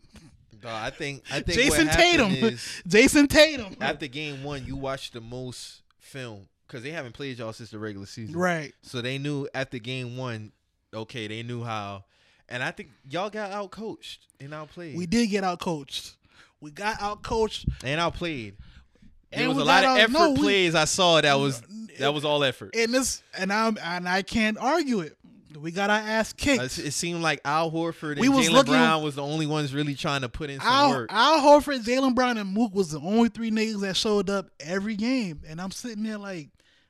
I 0.68 0.90
think. 0.90 1.22
I 1.30 1.40
think 1.40 1.58
Jayson 1.58 1.88
Tatum. 1.92 2.32
is 2.32 2.82
Jayson 2.88 3.28
Tatum. 3.28 3.76
after 3.80 4.06
game 4.06 4.42
one, 4.44 4.64
you 4.66 4.76
watched 4.76 5.12
the 5.12 5.20
most 5.20 5.82
film 5.98 6.48
because 6.66 6.82
they 6.82 6.90
haven't 6.90 7.12
played 7.12 7.38
y'all 7.38 7.52
since 7.52 7.70
the 7.70 7.78
regular 7.78 8.06
season. 8.06 8.36
Right. 8.36 8.72
So 8.82 9.00
they 9.00 9.18
knew 9.18 9.48
after 9.54 9.78
game 9.78 10.16
one, 10.16 10.52
okay, 10.94 11.26
they 11.28 11.42
knew 11.42 11.62
how. 11.64 12.04
And 12.48 12.62
I 12.62 12.70
think 12.70 12.90
y'all 13.08 13.30
got 13.30 13.50
out 13.50 13.70
coached 13.70 14.26
and 14.40 14.52
outplayed. 14.52 14.96
We 14.96 15.06
did 15.06 15.28
get 15.28 15.42
out 15.44 15.60
coached. 15.60 16.16
We 16.60 16.70
got 16.70 17.00
out 17.00 17.22
coached. 17.22 17.66
and 17.84 18.00
outplayed. 18.00 18.56
There 19.30 19.40
And 19.40 19.50
it 19.50 19.54
was 19.54 19.58
a 19.58 19.64
lot 19.64 19.84
of 19.84 19.96
effort 19.98 20.12
no, 20.12 20.30
we- 20.32 20.38
plays 20.38 20.74
I 20.74 20.84
saw 20.84 21.20
that 21.20 21.34
was 21.34 21.62
that 21.98 22.12
was 22.12 22.24
all 22.24 22.44
effort. 22.44 22.74
And 22.76 22.92
this 22.92 23.22
and 23.38 23.52
I 23.52 23.68
and 23.68 24.08
I 24.08 24.22
can't 24.22 24.58
argue 24.58 25.00
it. 25.00 25.16
We 25.56 25.70
got 25.72 25.90
our 25.90 25.98
ass 25.98 26.32
kicked. 26.32 26.78
It 26.78 26.86
it 26.86 26.90
seemed 26.92 27.22
like 27.22 27.40
Al 27.44 27.70
Horford 27.70 28.18
and 28.18 28.26
Jaylen 28.26 28.66
Brown 28.66 29.02
was 29.02 29.14
the 29.16 29.22
only 29.22 29.46
ones 29.46 29.74
really 29.74 29.94
trying 29.94 30.22
to 30.22 30.28
put 30.28 30.50
in 30.50 30.60
some 30.60 30.68
Al, 30.68 30.90
work. 30.90 31.12
Al 31.12 31.40
Horford, 31.40 31.84
Jaylen 31.84 32.14
Brown, 32.14 32.38
and 32.38 32.52
Mook 32.52 32.74
was 32.74 32.90
the 32.90 33.00
only 33.00 33.28
three 33.28 33.50
niggas 33.50 33.80
that 33.80 33.96
showed 33.96 34.30
up 34.30 34.46
every 34.60 34.96
game. 34.96 35.40
And 35.48 35.60
I'm 35.60 35.70
sitting 35.70 36.02
there 36.02 36.18
like, 36.18 36.48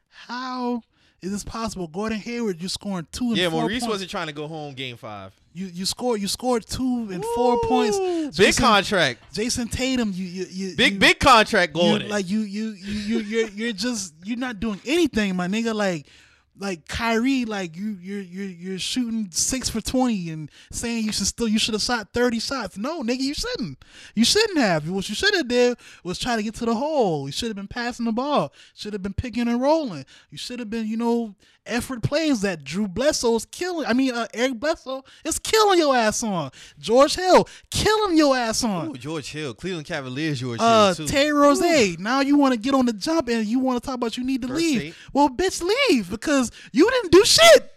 how 0.09 0.83
is 1.21 1.31
this 1.31 1.45
possible? 1.45 1.87
Gordon 1.89 2.19
Hayward, 2.19 2.61
you 2.61 2.69
scoring 2.69 3.07
two 3.13 3.29
and 3.29 3.37
yeah, 3.37 3.49
four 3.49 3.63
Maurice 3.63 3.81
points. 3.81 3.93
wasn't 3.93 4.11
trying 4.11 4.27
to 4.27 4.33
go 4.33 4.49
home 4.49 4.75
game 4.75 4.97
five. 4.97 5.33
You 5.55 5.67
you 5.67 5.85
scored 5.85 6.21
you 6.21 6.29
scored 6.29 6.67
two 6.67 7.09
and 7.13 7.23
four 7.35 7.59
points. 7.65 7.99
Big 8.39 8.57
contract. 8.57 9.35
Jayson 9.35 9.71
Tatum, 9.71 10.11
you 10.15 10.25
you, 10.25 10.47
you 10.49 10.77
Big 10.77 10.95
you, 10.95 10.99
big 10.99 11.19
contract 11.19 11.77
you, 11.77 11.83
going. 11.83 12.09
like 12.09 12.29
you 12.29 12.41
you 12.41 12.71
you 12.71 12.95
you 12.95 13.19
you're 13.19 13.49
you're 13.49 13.73
just 13.73 14.15
you're 14.25 14.39
not 14.39 14.61
doing 14.61 14.81
anything, 14.87 15.37
my 15.37 15.47
nigga. 15.49 15.75
Like 15.75 16.07
like 16.59 16.87
Kyrie, 16.87 17.45
like 17.45 17.77
you 17.77 17.97
you're 18.01 18.21
you're 18.21 18.47
you're 18.47 18.79
shooting 18.79 19.29
six 19.31 19.69
for 19.69 19.81
twenty 19.81 20.31
and 20.31 20.51
saying 20.71 21.05
you 21.05 21.13
should 21.13 21.27
still 21.27 21.49
you 21.49 21.59
should 21.59 21.75
have 21.75 21.83
shot 21.83 22.09
thirty 22.13 22.39
shots. 22.39 22.77
No, 22.77 23.03
nigga, 23.03 23.21
you 23.21 23.35
shouldn't. 23.35 23.83
You 24.15 24.25
shouldn't 24.25 24.59
have. 24.59 24.89
What 24.89 25.09
you 25.09 25.15
should 25.15 25.35
have 25.35 25.49
did 25.49 25.79
was 26.05 26.19
try 26.19 26.37
to 26.37 26.43
get 26.43 26.55
to 26.57 26.67
the 26.67 26.75
hole. 26.75 27.27
You 27.27 27.33
should 27.33 27.49
have 27.49 27.57
been 27.57 27.69
passing 27.69 28.05
the 28.05 28.13
ball. 28.13 28.53
Should 28.75 28.93
have 28.93 29.03
been 29.03 29.15
picking 29.15 29.49
and 29.49 29.61
rolling. 29.61 30.05
You 30.31 30.39
should 30.39 30.59
have 30.59 30.69
been, 30.69 30.87
you 30.87 30.97
know, 30.97 31.35
effort 31.67 32.03
plays 32.03 32.41
that 32.43 32.65
Drew 32.65 32.89
Bledsoe 32.89 33.37
is 33.37 33.45
killing. 33.47 33.87
I 33.87 33.93
mean, 33.93 34.13
uh, 34.15 34.27
Eric 34.35 34.59
Bledsoe 34.61 35.05
is 35.25 35.39
killing 35.39 35.79
your 35.79 35.95
ass 35.97 36.23
on. 36.23 36.51
George 36.79 37.15
Hill 37.15 37.49
killing 37.71 38.17
your 38.17 38.37
ass 38.37 38.65
on. 38.65 38.91
Ooh, 38.91 38.95
George 38.95 39.31
Hill, 39.33 39.55
Cleveland 39.55 39.87
Cavaliers. 39.87 40.41
George 40.41 40.59
Uh, 40.61 40.87
Hill 40.95 41.07
too. 41.07 41.07
Terry 41.13 41.33
Rose. 41.33 41.61
Now 41.99 42.21
you 42.21 42.37
want 42.37 42.55
to 42.55 42.59
get 42.61 42.75
on 42.75 42.87
the 42.87 42.93
jump 42.93 43.29
and 43.29 43.47
you 43.47 43.59
want 43.61 43.81
to 43.83 43.87
talk 43.87 43.95
about 43.97 44.17
you 44.17 44.25
need 44.25 44.43
to 44.43 44.49
First 44.49 44.61
leave. 44.61 44.81
date. 44.81 44.95
Well, 45.13 45.29
bitch, 45.29 45.63
leave 45.63 46.11
because 46.11 46.51
you 46.73 46.91
didn't 46.91 47.13
do 47.13 47.25
shit. 47.25 47.69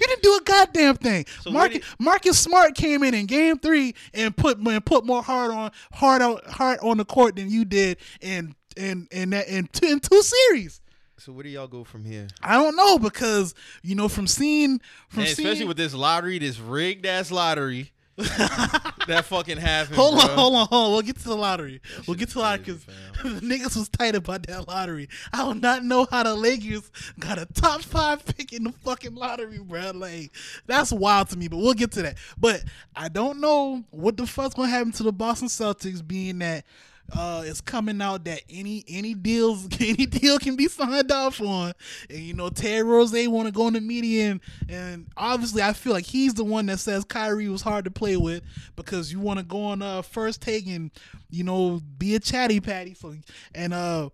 You 0.00 0.06
didn't 0.06 0.22
do 0.22 0.36
a 0.36 0.40
goddamn 0.44 0.96
thing. 0.96 1.26
So 1.42 1.50
Marcus, 1.52 1.78
did- 1.78 1.84
Marcus 1.98 2.38
Smart 2.38 2.74
came 2.74 3.02
in 3.04 3.14
in 3.14 3.26
game 3.26 3.58
three 3.58 3.94
and 4.12 4.36
put 4.36 4.58
and 4.58 4.84
put 4.84 5.04
more 5.06 5.22
heart 5.22 5.50
on 5.52 5.70
heart 5.92 6.22
on 6.22 6.38
heart 6.48 6.80
on 6.82 6.96
the 6.98 7.04
court 7.04 7.36
than 7.36 7.50
you 7.50 7.64
did 7.64 7.98
in 8.20 8.54
in 8.76 9.06
in 9.12 9.30
that 9.30 9.48
in 9.48 9.68
two, 9.72 9.86
in 9.86 10.00
two 10.00 10.22
series. 10.22 10.80
So 11.18 11.32
where 11.32 11.44
do 11.44 11.50
y'all 11.50 11.68
go 11.68 11.84
from 11.84 12.04
here? 12.04 12.28
I 12.42 12.54
don't 12.54 12.76
know 12.76 12.98
because 12.98 13.54
you 13.82 13.94
know 13.94 14.08
from 14.08 14.26
seeing 14.26 14.80
from 15.08 15.20
And 15.20 15.28
especially 15.28 15.56
seeing, 15.56 15.68
with 15.68 15.76
this 15.76 15.94
lottery, 15.94 16.38
this 16.38 16.58
rigged 16.58 17.06
ass 17.06 17.30
lottery 17.30 17.92
that 18.16 19.24
fucking 19.24 19.56
happened. 19.56 19.96
Hold 19.96 20.20
on, 20.20 20.26
bro. 20.26 20.34
hold 20.34 20.54
on, 20.54 20.66
hold 20.66 20.84
on. 20.86 20.92
We'll 20.92 21.02
get 21.02 21.16
to 21.18 21.24
the 21.24 21.36
lottery. 21.36 21.80
We'll 22.06 22.16
get 22.16 22.28
to 22.28 22.34
the 22.34 22.40
lottery 22.40 22.64
because 22.64 22.84
the 23.22 23.40
niggas 23.40 23.74
was 23.74 23.88
tight 23.88 24.14
about 24.14 24.46
that 24.48 24.68
lottery. 24.68 25.08
I 25.32 25.50
do 25.50 25.58
not 25.58 25.82
know 25.82 26.06
how 26.10 26.22
the 26.22 26.34
Lakers 26.34 26.90
got 27.18 27.38
a 27.38 27.46
top 27.46 27.80
five 27.80 28.24
pick 28.24 28.52
in 28.52 28.64
the 28.64 28.72
fucking 28.72 29.14
lottery, 29.14 29.58
bro. 29.58 29.92
Like 29.94 30.30
that's 30.66 30.92
wild 30.92 31.30
to 31.30 31.38
me. 31.38 31.48
But 31.48 31.58
we'll 31.58 31.72
get 31.72 31.92
to 31.92 32.02
that. 32.02 32.18
But 32.36 32.64
I 32.94 33.08
don't 33.08 33.40
know 33.40 33.82
what 33.90 34.18
the 34.18 34.26
fuck's 34.26 34.54
gonna 34.54 34.68
happen 34.68 34.92
to 34.92 35.02
the 35.04 35.12
Boston 35.12 35.48
Celtics, 35.48 36.06
being 36.06 36.38
that 36.40 36.66
uh, 37.14 37.42
it's 37.44 37.60
coming 37.60 38.00
out 38.00 38.24
that 38.24 38.42
any 38.48 38.84
any 38.88 39.14
deals 39.14 39.68
any 39.80 40.06
deal 40.06 40.38
can 40.38 40.56
be 40.56 40.68
signed 40.68 41.12
off 41.12 41.40
on, 41.40 41.72
and 42.08 42.18
you 42.18 42.34
know 42.34 42.48
Terry 42.48 42.82
Rose 42.82 43.12
want 43.28 43.46
to 43.46 43.52
go 43.52 43.68
in 43.68 43.74
the 43.74 43.80
media 43.80 44.30
and, 44.30 44.40
and 44.68 45.06
obviously 45.16 45.62
I 45.62 45.72
feel 45.72 45.92
like 45.92 46.06
he's 46.06 46.34
the 46.34 46.44
one 46.44 46.66
that 46.66 46.78
says 46.78 47.04
Kyrie 47.04 47.48
was 47.48 47.62
hard 47.62 47.84
to 47.84 47.90
play 47.90 48.16
with 48.16 48.42
because 48.76 49.12
you 49.12 49.20
want 49.20 49.38
to 49.38 49.44
go 49.44 49.64
on 49.64 49.82
uh 49.82 50.02
first 50.02 50.40
take 50.40 50.66
and 50.66 50.90
you 51.30 51.44
know 51.44 51.80
be 51.98 52.14
a 52.14 52.20
chatty 52.20 52.60
patty. 52.60 52.94
So 52.94 53.14
and 53.54 53.74
uh 53.74 54.10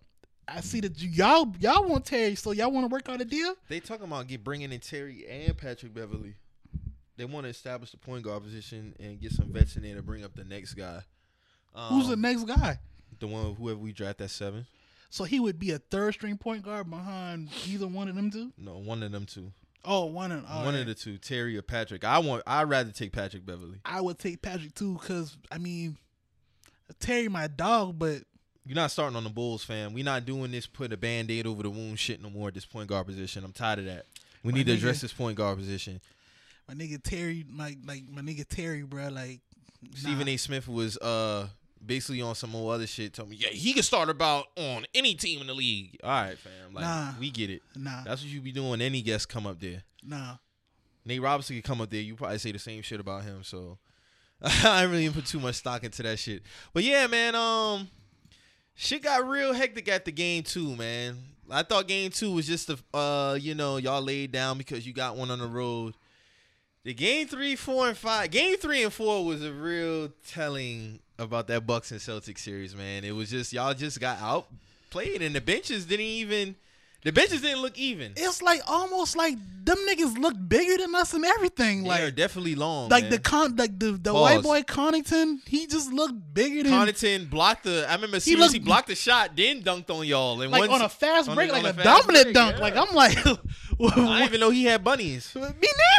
I 0.49 0.61
see 0.61 0.81
that 0.81 1.01
y'all 1.01 1.55
y'all 1.61 1.85
want 1.85 2.07
Terry, 2.07 2.35
so 2.35 2.53
y'all 2.53 2.71
want 2.71 2.89
to 2.89 2.93
work 2.93 3.09
out 3.09 3.21
a 3.21 3.25
deal. 3.25 3.55
They 3.69 3.81
talking 3.81 4.07
about 4.07 4.27
get 4.27 4.43
bringing 4.43 4.73
in 4.73 4.81
Terry 4.81 5.27
and 5.29 5.57
Patrick 5.57 5.95
Beverley. 5.95 6.35
They 7.17 7.25
want 7.25 7.45
to 7.45 7.51
establish 7.51 7.91
the 7.91 7.99
point 7.99 8.23
guard 8.23 8.45
position 8.45 8.95
and 9.01 9.21
get 9.21 9.33
some 9.33 9.53
vets 9.53 9.77
in 9.77 9.83
there 9.83 9.97
to 9.97 10.03
bring 10.03 10.25
up 10.25 10.35
the 10.35 10.45
next 10.45 10.75
guy. 10.75 11.03
Um, 11.75 11.85
Who's 11.95 12.09
the 12.09 12.17
next 12.17 12.45
guy? 12.45 12.79
the 13.21 13.27
one 13.27 13.55
whoever 13.57 13.79
we 13.79 13.93
draft 13.93 14.21
at 14.21 14.31
seven? 14.31 14.67
So 15.11 15.25
he 15.25 15.41
would 15.41 15.59
be 15.59 15.71
a 15.73 15.79
third 15.79 16.15
string 16.15 16.37
point 16.37 16.63
guard 16.63 16.89
behind 16.91 17.49
either 17.67 17.87
one 17.89 18.09
of 18.09 18.15
them 18.15 18.31
two. 18.31 18.53
No, 18.59 18.79
one 18.79 19.03
of 19.03 19.11
them 19.13 19.27
two. 19.27 19.53
Oh, 19.85 20.05
one 20.07 20.33
of 20.33 20.45
all 20.49 20.65
one 20.65 20.75
right. 20.75 20.81
of 20.81 20.87
the 20.87 20.95
two, 20.95 21.17
Terry 21.19 21.57
or 21.57 21.63
Patrick. 21.63 22.05
I 22.05 22.19
want. 22.19 22.43
I'd 22.47 22.69
rather 22.69 22.91
take 22.93 23.13
Patrick 23.13 23.47
Beverley. 23.47 23.79
I 23.85 24.01
would 24.01 24.19
take 24.19 24.43
Patrick 24.43 24.75
too, 24.75 24.99
cause 25.03 25.37
I 25.51 25.59
mean, 25.59 25.97
Terry 27.01 27.29
my 27.29 27.47
dog, 27.47 27.99
but 27.99 28.23
You're 28.67 28.75
not 28.77 28.91
starting 28.91 29.17
on 29.17 29.25
the 29.25 29.31
Bulls, 29.31 29.65
fam. 29.65 29.95
We're 29.95 30.05
not 30.05 30.25
doing 30.27 30.51
this 30.51 30.67
put 30.67 30.93
a 30.93 30.97
band 30.97 31.31
aid 31.31 31.47
over 31.47 31.63
the 31.63 31.71
wound 31.71 31.99
shit 31.99 32.21
no 32.23 32.29
more 32.29 32.49
at 32.49 32.55
this 32.55 32.67
point 32.67 32.89
guard 32.89 33.07
position. 33.07 33.45
I'm 33.45 33.53
tired 33.53 33.79
of 33.81 33.85
that. 33.87 34.07
We 34.43 34.53
My 34.53 34.59
need 34.59 34.67
to 34.67 34.75
address 34.75 35.01
this 35.01 35.13
point 35.13 35.37
guard 35.37 35.57
position. 35.59 36.01
my 36.69 36.75
nigga 36.75 37.03
Terry, 37.03 37.45
my 37.49 37.77
like 37.87 38.03
my 38.11 38.21
nigga 38.21 38.47
Terry, 38.47 38.83
bro, 38.83 39.09
like 39.09 39.41
Stephen 39.95 40.27
nah. 40.27 40.33
A. 40.33 40.37
Smith 40.37 40.69
was 40.69 40.97
uh 40.99 41.49
basically 41.85 42.21
on 42.23 42.35
some 42.35 42.51
more 42.51 42.75
other 42.75 42.87
shit. 42.87 43.13
Told 43.15 43.31
me, 43.31 43.37
yeah, 43.37 43.49
he 43.51 43.73
can 43.73 43.83
start 43.83 44.09
about 44.11 44.47
on 44.57 44.85
any 44.95 45.15
team 45.15 45.41
in 45.41 45.47
the 45.47 45.55
league. 45.55 45.97
All 46.03 46.11
right, 46.11 46.37
fam. 46.39 46.75
Like 46.75 46.85
Nah. 46.85 47.13
we 47.21 47.31
get 47.31 47.51
it. 47.51 47.63
Nah, 47.77 48.03
That's 48.05 48.23
what 48.23 48.31
you 48.31 48.41
be 48.41 48.53
doing. 48.53 48.81
Any 48.81 49.03
guest 49.03 49.29
come 49.29 49.47
up 49.47 49.61
there. 49.61 49.83
nah. 50.05 50.37
Nate 51.05 51.23
Robinson 51.23 51.57
could 51.57 51.65
come 51.65 51.81
up 51.81 51.89
there. 51.89 52.03
You 52.03 52.17
probably 52.17 52.37
say 52.39 52.53
the 52.53 52.59
same 52.59 52.83
shit 52.83 53.01
about 53.01 53.23
him. 53.23 53.43
So 53.43 53.79
I 54.43 54.83
really 54.83 55.09
put 55.09 55.25
too 55.27 55.41
much 55.41 55.55
stock 55.55 55.83
into 55.85 56.03
that 56.03 56.19
shit. 56.19 56.43
But 56.75 56.83
yeah, 56.85 57.07
man. 57.07 57.35
Um, 57.35 57.89
shit 58.75 59.03
got 59.03 59.27
real 59.27 59.55
hectic 59.55 59.89
at 59.89 60.05
the 60.05 60.13
game 60.13 60.43
too, 60.43 60.77
man. 60.77 61.17
I 61.51 61.63
thought 61.63 61.89
game 61.89 62.11
two 62.11 62.33
was 62.33 62.47
just 62.47 62.67
the 62.67 62.79
uh, 62.93 63.39
you 63.41 63.55
know, 63.55 63.79
y'all 63.79 64.03
laid 64.03 64.33
down 64.33 64.59
because 64.59 64.87
you 64.87 64.93
got 64.93 65.17
one 65.17 65.31
on 65.31 65.39
the 65.39 65.47
road. 65.47 65.95
The 66.85 66.95
game 66.95 67.27
three, 67.27 67.57
four, 67.57 67.89
and 67.89 67.97
five. 67.97 68.31
Game 68.31 68.57
three 68.57 68.83
and 68.83 68.93
four 68.93 69.25
was 69.25 69.45
a 69.45 69.53
real 69.53 70.11
telling 70.29 71.01
about 71.19 71.49
that 71.49 71.67
Bucks 71.67 71.91
and 71.91 72.01
Celtics 72.01 72.39
series, 72.39 72.75
man. 72.75 73.05
It 73.05 73.13
was 73.13 73.31
just 73.31 73.53
y'all 73.53 73.75
just 73.75 74.01
got 74.01 74.19
outplayed, 74.21 75.21
and 75.21 75.35
the 75.35 75.41
benches 75.41 75.85
didn't 75.85 76.07
even. 76.07 76.57
The 77.03 77.13
benches 77.13 77.41
didn't 77.43 77.63
look 77.63 77.79
even. 77.79 78.13
It's 78.17 78.43
like 78.43 78.61
almost 78.67 79.17
like 79.17 79.37
them 79.65 79.79
niggas 79.89 80.19
look 80.19 80.35
bigger 80.49 80.79
than 80.79 80.95
us 80.97 81.15
and 81.15 81.25
everything. 81.25 81.85
Like 81.85 82.01
They 82.01 82.07
are 82.07 82.11
definitely 82.11 82.57
long. 82.57 82.89
like 82.89 83.05
man. 83.05 83.13
the 83.13 83.19
con 83.21 83.55
like 83.57 83.79
the 83.79 83.93
the 83.93 84.11
Pause. 84.13 84.21
white 84.21 84.43
boy 84.43 84.63
Connaughton, 84.63 85.47
he 85.49 85.67
just 85.69 85.93
looked 85.93 86.15
bigger 86.35 86.65
than 86.65 86.73
Connaughton 86.73 87.31
blocked 87.31 87.65
the. 87.65 87.87
I 87.89 87.95
remember 87.95 88.19
seeing 88.19 88.37
he, 88.39 88.43
looked- 88.43 88.65
blocked 88.65 88.89
the 88.89 88.97
shot, 88.97 89.37
then 89.37 89.63
dunked 89.63 89.91
on 89.91 90.05
y'all. 90.07 90.43
And 90.43 90.51
like 90.51 90.69
on 90.71 90.83
a 90.83 90.89
fast 90.89 91.29
on 91.29 91.37
break, 91.37 91.53
like 91.53 91.65
a 91.65 91.73
dominant 91.73 92.25
break, 92.25 92.35
dunk. 92.35 92.57
yeah. 92.57 92.63
Like 92.63 92.77
I'm 92.77 92.93
like, 92.95 93.17
I 93.27 93.37
didn't 93.81 94.23
even 94.25 94.41
know 94.41 94.51
he 94.51 94.65
had 94.65 94.83
bunnies. 94.83 95.33
Me 95.37 95.43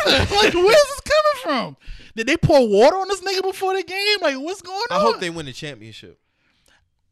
neither. 0.06 0.26
Like, 0.36 0.54
where's 0.54 0.76
this 0.76 1.02
coming 1.02 1.42
from? 1.44 1.78
Did 2.16 2.28
they 2.28 2.36
pour 2.38 2.68
water 2.68 2.98
on 2.98 3.08
this 3.08 3.22
nigga 3.22 3.42
before 3.42 3.74
the 3.74 3.84
game? 3.84 4.18
Like, 4.22 4.36
what's 4.36 4.62
going 4.62 4.78
on? 4.92 4.98
I 4.98 5.00
hope 5.00 5.20
they 5.22 5.30
win 5.30 5.46
the 5.46 5.54
championship. 5.54 6.20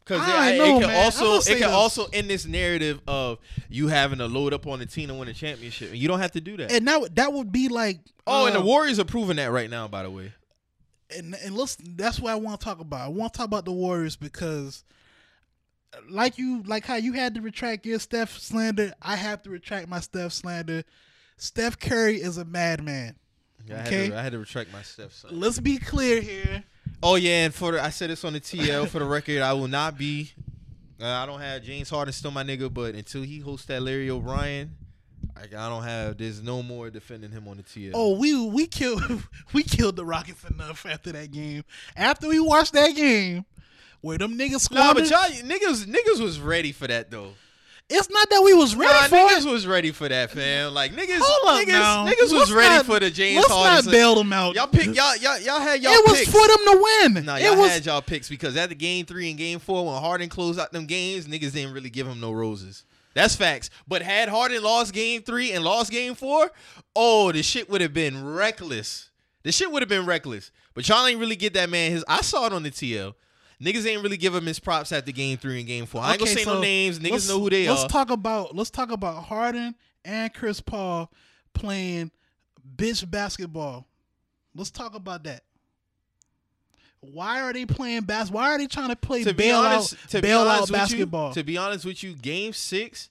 Because 0.07 0.27
it, 0.27 0.55
it 0.55 0.79
can 0.81 0.89
I'm 0.89 0.95
also 0.95 1.35
it 1.38 1.45
can 1.47 1.59
this. 1.59 1.67
also 1.67 2.05
end 2.13 2.29
this 2.29 2.45
narrative 2.45 3.01
of 3.07 3.39
you 3.69 3.88
having 3.89 4.19
to 4.19 4.25
load 4.27 4.53
up 4.53 4.65
on 4.65 4.79
the 4.79 4.85
team 4.85 5.09
to 5.09 5.13
win 5.13 5.27
a 5.27 5.34
championship, 5.34 5.89
and 5.89 5.97
you 5.97 6.07
don't 6.07 6.19
have 6.19 6.31
to 6.31 6.41
do 6.41 6.55
that. 6.57 6.71
and 6.71 6.88
that 6.88 7.01
would- 7.01 7.15
that 7.15 7.34
would 7.34 7.51
be 7.51 7.67
like 7.67 7.99
oh, 8.25 8.45
and 8.45 8.55
the 8.55 8.61
uh, 8.61 8.63
Warriors 8.63 8.99
are 8.99 9.05
proving 9.05 9.35
that 9.35 9.51
right 9.51 9.69
now. 9.69 9.88
By 9.88 10.03
the 10.03 10.09
way, 10.11 10.31
and 11.15 11.35
and 11.43 11.55
listen, 11.55 11.95
that's 11.97 12.19
what 12.19 12.31
I 12.31 12.35
want 12.35 12.59
to 12.61 12.63
talk 12.65 12.79
about. 12.79 13.01
I 13.01 13.07
want 13.09 13.34
to 13.34 13.38
talk 13.38 13.45
about 13.47 13.65
the 13.65 13.71
Warriors 13.73 14.15
because, 14.15 14.85
like 16.09 16.38
you, 16.38 16.63
like 16.63 16.85
how 16.85 16.95
you 16.95 17.13
had 17.13 17.35
to 17.35 17.41
retract 17.41 17.85
your 17.85 17.99
Steph 17.99 18.38
slander, 18.38 18.93
I 19.01 19.15
have 19.15 19.43
to 19.43 19.49
retract 19.49 19.88
my 19.88 19.99
Steph 19.99 20.31
slander. 20.31 20.84
Steph 21.38 21.79
Curry 21.79 22.15
is 22.17 22.38
a 22.38 22.45
madman. 22.45 23.15
Yeah, 23.67 23.77
I, 23.84 23.88
Okay. 23.88 24.01
had 24.03 24.11
to, 24.11 24.17
I 24.17 24.21
had 24.23 24.31
to 24.31 24.39
retract 24.39 24.71
my 24.71 24.81
steps. 24.81 25.25
Let's 25.29 25.59
be 25.59 25.77
clear 25.77 26.21
here. 26.21 26.63
Oh 27.02 27.15
yeah, 27.15 27.45
and 27.45 27.53
for 27.53 27.74
the, 27.74 27.84
I 27.84 27.90
said 27.90 28.10
this 28.10 28.24
on 28.26 28.34
the 28.34 28.40
TL 28.41 28.88
for 28.88 28.99
the 28.99 29.06
record, 29.06 29.41
I 29.41 29.53
will 29.53 29.68
not 29.68 29.98
be. 29.98 30.32
Uh, 30.99 31.06
I 31.06 31.26
don't 31.28 31.40
have 31.40 31.61
James 31.61 31.90
Harden 31.90 32.11
still 32.11 32.32
my 32.32 32.44
nigga, 32.44 32.74
but 32.74 32.95
until 32.95 33.22
he 33.22 33.40
hosts 33.40 33.68
that 33.68 33.84
Larry 33.84 34.10
O'Brien, 34.10 34.76
I, 35.36 35.44
I 35.44 35.69
don't 35.69 35.84
have. 35.84 36.18
There's 36.18 36.41
no 36.41 36.64
more 36.64 36.90
defending 36.90 37.32
him 37.32 37.48
on 37.48 37.57
the 37.57 37.64
TL. 37.64 37.91
Oh, 37.94 38.18
we 38.18 38.48
we 38.48 38.65
killed 38.65 39.03
we 39.53 39.64
killed 39.64 39.95
the 39.95 40.06
Rockets 40.06 40.44
enough 40.45 40.86
after 40.86 41.11
that 41.11 41.32
game. 41.32 41.64
After 41.95 42.28
we 42.28 42.40
watched 42.40 42.74
that 42.74 42.95
game, 42.95 43.45
where 44.02 44.18
them 44.18 44.38
niggas 44.38 44.72
nah, 44.72 44.94
but 44.94 45.10
y'all 45.10 45.30
niggas 45.44 45.86
niggas 45.86 46.19
was 46.19 46.40
ready 46.40 46.72
for 46.72 46.88
that 46.88 47.11
though. 47.11 47.34
It's 47.89 48.09
not 48.09 48.30
that 48.30 48.41
we 48.43 48.53
was 48.53 48.76
ready 48.76 48.93
Nah, 48.93 49.07
for 49.07 49.15
niggas 49.15 49.45
it. 49.45 49.51
was 49.51 49.65
ready 49.68 49.91
for 49.91 50.09
that, 50.09 50.31
fam. 50.31 50.73
Like 50.73 50.91
niggas, 50.93 51.19
Hold 51.22 51.61
niggas, 51.65 51.72
now. 51.72 52.05
niggas 52.05 52.22
was 52.23 52.34
Let's 52.34 52.51
ready 52.51 52.76
not- 52.76 52.85
for 52.85 52.99
the 52.99 53.09
James 53.09 53.38
Let's 53.38 53.51
Harden. 53.51 53.85
not 53.85 53.91
bail 53.91 54.15
them 54.15 54.34
out. 54.34 54.55
Y'all 54.55 54.68
pick 54.68 54.88
y'all 54.95 55.15
y'all 55.18 55.39
y'all 55.39 55.59
had 55.59 55.81
y'all 55.81 55.93
it 55.93 56.05
was 56.05 56.19
picks. 56.19 56.31
for 56.31 56.47
them 56.47 56.57
to 56.65 56.88
win. 57.14 57.26
Nah, 57.26 57.38
y'all 57.38 57.57
was 57.57 57.72
had 57.72 57.85
y'all 57.85 58.01
picks 58.01 58.27
because 58.30 58.57
at 58.57 58.69
the 58.69 58.76
game 58.76 59.05
three 59.05 59.30
and 59.30 59.38
game 59.38 59.59
four, 59.59 59.85
when 59.85 59.95
Harden 60.01 60.27
closed 60.30 60.59
out 60.59 60.72
them 60.73 60.85
games, 60.85 61.27
niggas 61.27 61.53
didn't 61.53 61.73
really 61.73 61.89
give 61.89 62.07
him 62.07 62.19
no 62.19 62.31
roses. 62.31 62.84
That's 63.14 63.35
facts. 63.35 63.69
But 63.88 64.01
had 64.03 64.30
Harden 64.30 64.61
lost 64.61 64.93
game 64.93 65.23
three 65.23 65.51
and 65.53 65.64
lost 65.64 65.89
game 65.89 66.14
four, 66.14 66.51
oh, 66.95 67.31
the 67.31 67.41
shit 67.41 67.69
would 67.69 67.81
have 67.81 67.93
been 67.93 68.23
reckless. 68.26 69.09
The 69.43 69.51
shit 69.51 69.72
would 69.72 69.81
have 69.81 69.89
been 69.89 70.05
reckless. 70.05 70.51
But 70.73 70.88
y'all 70.89 71.05
ain't 71.07 71.19
really 71.19 71.35
get 71.38 71.53
that 71.55 71.69
man 71.69 71.91
his. 71.91 72.03
I 72.07 72.22
saw 72.22 72.45
it 72.45 72.53
on 72.53 72.61
the 72.64 72.69
TL. 72.69 73.15
Niggas 73.61 73.88
ain't 73.88 74.03
really 74.03 74.17
give 74.17 74.35
him 74.35 74.45
his 74.45 74.59
props 74.59 74.91
at 74.91 75.05
the 75.05 75.11
game 75.13 75.38
three 75.38 75.57
and 75.59 75.67
game 75.67 75.85
four. 75.88 76.01
I 76.01 76.11
ain't 76.11 76.19
gonna 76.19 76.31
say 76.31 76.43
so 76.43 76.55
no 76.55 76.61
names. 76.61 76.99
Niggas 76.99 77.27
know 77.27 77.39
who 77.39 77.49
they 77.49 77.67
let's 77.67 77.84
are. 77.84 77.89
talk 77.89 78.11
about 78.11 78.55
let's 78.55 78.69
talk 78.69 78.91
about 78.91 79.23
Harden 79.23 79.73
and 80.05 80.31
Chris 80.34 80.61
Paul 80.61 81.11
playing 81.53 82.11
bitch 82.75 83.09
basketball. 83.09 83.88
Let's 84.55 84.69
talk 84.71 84.93
about 84.95 85.23
that. 85.23 85.43
Why 86.99 87.41
are 87.41 87.53
they 87.53 87.65
playing 87.65 88.01
bas? 88.01 88.31
Why 88.31 88.53
are 88.53 88.57
they 88.57 88.67
trying 88.67 88.89
to 88.89 88.95
play 88.95 89.23
to 89.23 89.34
be 89.34 89.43
bail 89.45 89.57
honest, 89.57 89.93
out, 89.93 90.09
to 90.09 90.17
be 90.17 90.21
bail 90.27 90.39
honest 90.41 90.53
out 90.55 90.61
with 90.61 90.71
basketball? 90.71 91.27
You, 91.29 91.34
to 91.35 91.43
be 91.43 91.57
honest 91.57 91.85
with 91.85 92.03
you, 92.03 92.13
game 92.13 92.53
six, 92.53 93.09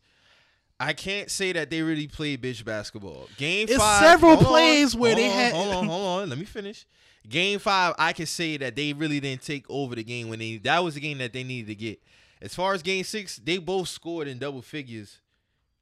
I 0.78 0.92
can't 0.92 1.30
say 1.30 1.52
that 1.52 1.70
they 1.70 1.82
really 1.82 2.06
played 2.08 2.42
bitch 2.42 2.64
basketball. 2.64 3.28
Game 3.36 3.66
It's 3.68 3.78
five, 3.78 4.02
several 4.02 4.34
hold 4.34 4.46
on, 4.46 4.50
plays 4.52 4.94
where 4.96 5.14
they 5.14 5.26
on, 5.26 5.32
had- 5.34 5.52
Hold 5.54 5.74
on, 5.74 5.86
hold 5.88 6.22
on. 6.22 6.28
Let 6.28 6.38
me 6.38 6.44
finish. 6.44 6.84
Game 7.28 7.58
five, 7.58 7.94
I 7.98 8.12
can 8.12 8.26
say 8.26 8.56
that 8.58 8.76
they 8.76 8.92
really 8.92 9.20
didn't 9.20 9.42
take 9.42 9.64
over 9.68 9.94
the 9.94 10.04
game 10.04 10.28
when 10.28 10.38
they. 10.38 10.58
That 10.58 10.84
was 10.84 10.94
the 10.94 11.00
game 11.00 11.18
that 11.18 11.32
they 11.32 11.42
needed 11.44 11.68
to 11.68 11.74
get. 11.74 12.00
As 12.40 12.54
far 12.54 12.74
as 12.74 12.82
game 12.82 13.04
six, 13.04 13.36
they 13.36 13.58
both 13.58 13.88
scored 13.88 14.28
in 14.28 14.38
double 14.38 14.62
figures. 14.62 15.20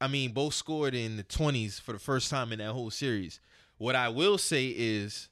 I 0.00 0.08
mean, 0.08 0.32
both 0.32 0.54
scored 0.54 0.94
in 0.94 1.16
the 1.16 1.22
twenties 1.22 1.78
for 1.78 1.92
the 1.92 1.98
first 1.98 2.30
time 2.30 2.52
in 2.52 2.58
that 2.60 2.72
whole 2.72 2.90
series. 2.90 3.40
What 3.76 3.94
I 3.94 4.08
will 4.08 4.38
say 4.38 4.72
is, 4.76 5.28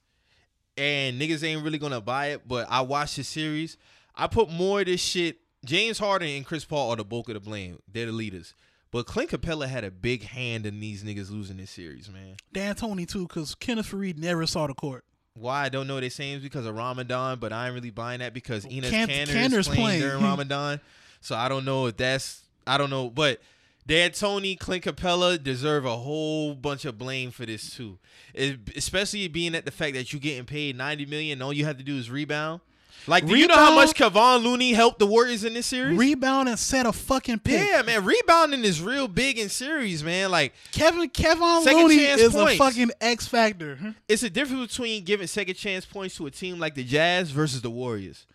and 0.77 1.19
niggas 1.19 1.43
ain't 1.43 1.63
really 1.63 1.77
gonna 1.77 2.01
buy 2.01 2.27
it, 2.27 2.47
but 2.47 2.67
I 2.69 2.81
watched 2.81 3.15
the 3.15 3.23
series. 3.23 3.77
I 4.15 4.27
put 4.27 4.51
more 4.51 4.81
of 4.81 4.85
this 4.85 5.01
shit. 5.01 5.37
James 5.65 5.97
Harden 5.97 6.27
and 6.27 6.45
Chris 6.45 6.65
Paul 6.65 6.91
are 6.91 6.97
the 6.97 7.05
bulk 7.05 7.29
of 7.29 7.35
the 7.35 7.39
blame. 7.39 7.79
They're 7.91 8.07
the 8.07 8.11
leaders. 8.11 8.53
But 8.91 9.07
Clint 9.07 9.31
Capela 9.31 9.67
had 9.67 9.83
a 9.83 9.89
big 9.89 10.23
hand 10.23 10.67
in 10.67 10.79
these 10.79 11.03
niggas 11.03 11.31
losing 11.31 11.57
this 11.57 11.71
series, 11.71 12.11
man. 12.11 12.35
D'Antoni 12.53 13.07
too, 13.07 13.27
because 13.27 13.55
Kenneth 13.55 13.89
Faried 13.89 14.19
never 14.19 14.45
saw 14.45 14.67
the 14.67 14.75
court. 14.75 15.03
Why 15.35 15.63
I 15.65 15.69
don't 15.69 15.87
know 15.87 15.99
they 15.99 16.09
saying 16.09 16.37
is 16.37 16.43
because 16.43 16.65
of 16.65 16.75
Ramadan, 16.75 17.39
but 17.39 17.51
I 17.51 17.65
ain't 17.65 17.73
really 17.75 17.89
buying 17.89 18.19
that 18.19 18.33
because 18.33 18.65
Enes 18.65 18.89
Can- 18.89 19.07
Kanter's 19.09 19.53
is 19.53 19.67
playing, 19.67 19.81
playing. 19.81 20.01
during 20.01 20.23
Ramadan. 20.23 20.79
So 21.21 21.35
I 21.35 21.49
don't 21.49 21.65
know 21.65 21.87
if 21.87 21.97
that's 21.97 22.41
I 22.67 22.77
don't 22.77 22.89
know, 22.89 23.09
but 23.09 23.41
D'Antoni, 23.87 24.57
Clint 24.57 24.83
Capela 24.85 25.41
deserve 25.41 25.85
a 25.85 25.97
whole 25.97 26.53
bunch 26.55 26.85
of 26.85 26.97
blame 26.97 27.31
for 27.31 27.45
this 27.45 27.75
too. 27.75 27.97
It- 28.33 28.59
especially 28.77 29.27
being 29.27 29.55
at 29.55 29.65
the 29.65 29.71
fact 29.71 29.95
that 29.95 30.13
you're 30.13 30.19
getting 30.21 30.45
paid 30.45 30.77
90 30.77 31.05
million, 31.05 31.41
all 31.41 31.51
you 31.51 31.65
have 31.65 31.77
to 31.77 31.83
do 31.83 31.97
is 31.97 32.09
rebound. 32.09 32.61
Like, 33.05 33.25
do 33.25 33.35
you 33.35 33.47
know 33.47 33.55
how 33.55 33.75
much 33.75 33.93
Kevon 33.95 34.43
Looney 34.43 34.71
helped 34.73 34.99
the 34.99 35.05
Warriors 35.05 35.43
in 35.43 35.53
this 35.53 35.65
series? 35.67 35.97
Rebound 35.97 36.47
and 36.47 36.57
set 36.57 36.85
a 36.85 36.93
fucking 36.93 37.39
pick. 37.39 37.59
yeah, 37.59 37.81
man, 37.81 38.05
rebounding 38.05 38.63
is 38.63 38.81
real 38.81 39.07
big 39.09 39.37
in 39.37 39.49
series, 39.49 40.03
man. 40.03 40.31
Like, 40.31 40.53
Kevin 40.71 41.09
Second 41.13 41.77
Looney 41.83 41.95
is 41.97 42.33
points. 42.33 42.53
a 42.53 42.57
fucking 42.57 42.91
X 43.01 43.27
factor. 43.27 43.95
it's 44.07 44.23
a 44.23 44.29
difference 44.29 44.67
between 44.75 45.03
giving 45.03 45.27
second 45.27 45.55
chance 45.55 45.85
points 45.85 46.15
to 46.17 46.27
a 46.27 46.31
team 46.31 46.59
like 46.59 46.75
the 46.75 46.83
Jazz 46.83 47.31
versus 47.31 47.61
the 47.61 47.69
Warriors. 47.69 48.25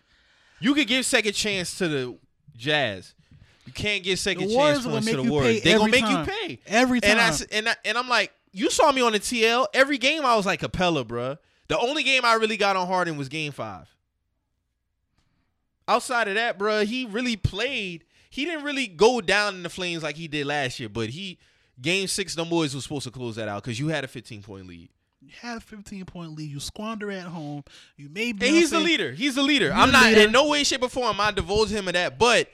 You 0.59 0.73
could 0.73 0.87
give 0.87 1.05
second 1.05 1.33
chance 1.33 1.77
to 1.79 1.87
the 1.87 2.17
Jazz. 2.55 3.13
You 3.65 3.73
can't 3.73 4.03
give 4.03 4.19
second 4.19 4.47
The 4.49 4.55
chance 4.55 4.85
points 4.85 5.07
to 5.07 5.15
the 5.15 5.23
Warriors. 5.23 5.61
They're 5.63 5.77
gonna 5.79 5.91
make 5.91 6.01
time. 6.03 6.25
you 6.27 6.31
pay 6.31 6.59
Every 6.67 6.99
And 7.03 7.19
I 7.19 7.29
time. 7.31 7.47
and 7.51 7.69
I, 7.69 7.75
and 7.85 7.97
I'm 7.97 8.09
like, 8.09 8.33
you 8.51 8.69
saw 8.69 8.91
me 8.91 9.01
on 9.01 9.13
the 9.13 9.19
TL. 9.19 9.67
Every 9.73 9.97
game 9.97 10.25
I 10.25 10.35
was 10.35 10.45
like 10.45 10.59
Capela, 10.61 11.05
bruh. 11.05 11.37
The 11.69 11.77
only 11.77 12.03
game 12.03 12.25
I 12.25 12.33
really 12.33 12.57
got 12.57 12.75
on 12.75 12.87
Harden 12.87 13.15
was 13.15 13.29
Game 13.29 13.51
Five. 13.51 13.87
Outside 15.89 16.27
of 16.27 16.35
that, 16.35 16.57
bruh, 16.59 16.85
he 16.85 17.05
really 17.05 17.35
played. 17.35 18.05
He 18.29 18.45
didn't 18.45 18.63
really 18.63 18.87
go 18.87 19.21
down 19.21 19.55
in 19.55 19.63
the 19.63 19.69
flames 19.69 20.03
like 20.03 20.15
he 20.15 20.27
did 20.27 20.45
last 20.45 20.79
year, 20.79 20.87
but 20.87 21.09
he 21.09 21.39
Game 21.81 22.07
Six, 22.07 22.35
the 22.35 22.45
boys 22.45 22.75
was 22.75 22.83
supposed 22.83 23.05
to 23.05 23.11
close 23.11 23.35
that 23.37 23.47
out 23.47 23.63
because 23.63 23.79
you 23.79 23.87
had 23.87 24.03
a 24.03 24.07
15 24.07 24.43
point 24.43 24.67
lead. 24.67 24.89
You 25.21 25.29
had 25.41 25.57
a 25.57 25.61
15 25.61 26.05
point 26.05 26.35
lead. 26.35 26.49
You 26.49 26.59
squander 26.59 27.11
at 27.11 27.23
home. 27.25 27.63
You 27.97 28.07
made. 28.09 28.41
And 28.41 28.55
he's 28.55 28.69
the 28.69 28.79
leader. 28.79 29.11
He's 29.11 29.35
the 29.35 29.41
leader. 29.41 29.71
I'm 29.73 29.91
not 29.91 30.05
leader. 30.05 30.21
in 30.21 30.31
no 30.31 30.47
way, 30.47 30.63
shape, 30.63 30.83
or 30.83 30.89
form. 30.89 31.19
I 31.19 31.31
divulge 31.31 31.69
him 31.69 31.87
of 31.87 31.93
that, 31.93 32.19
but 32.19 32.49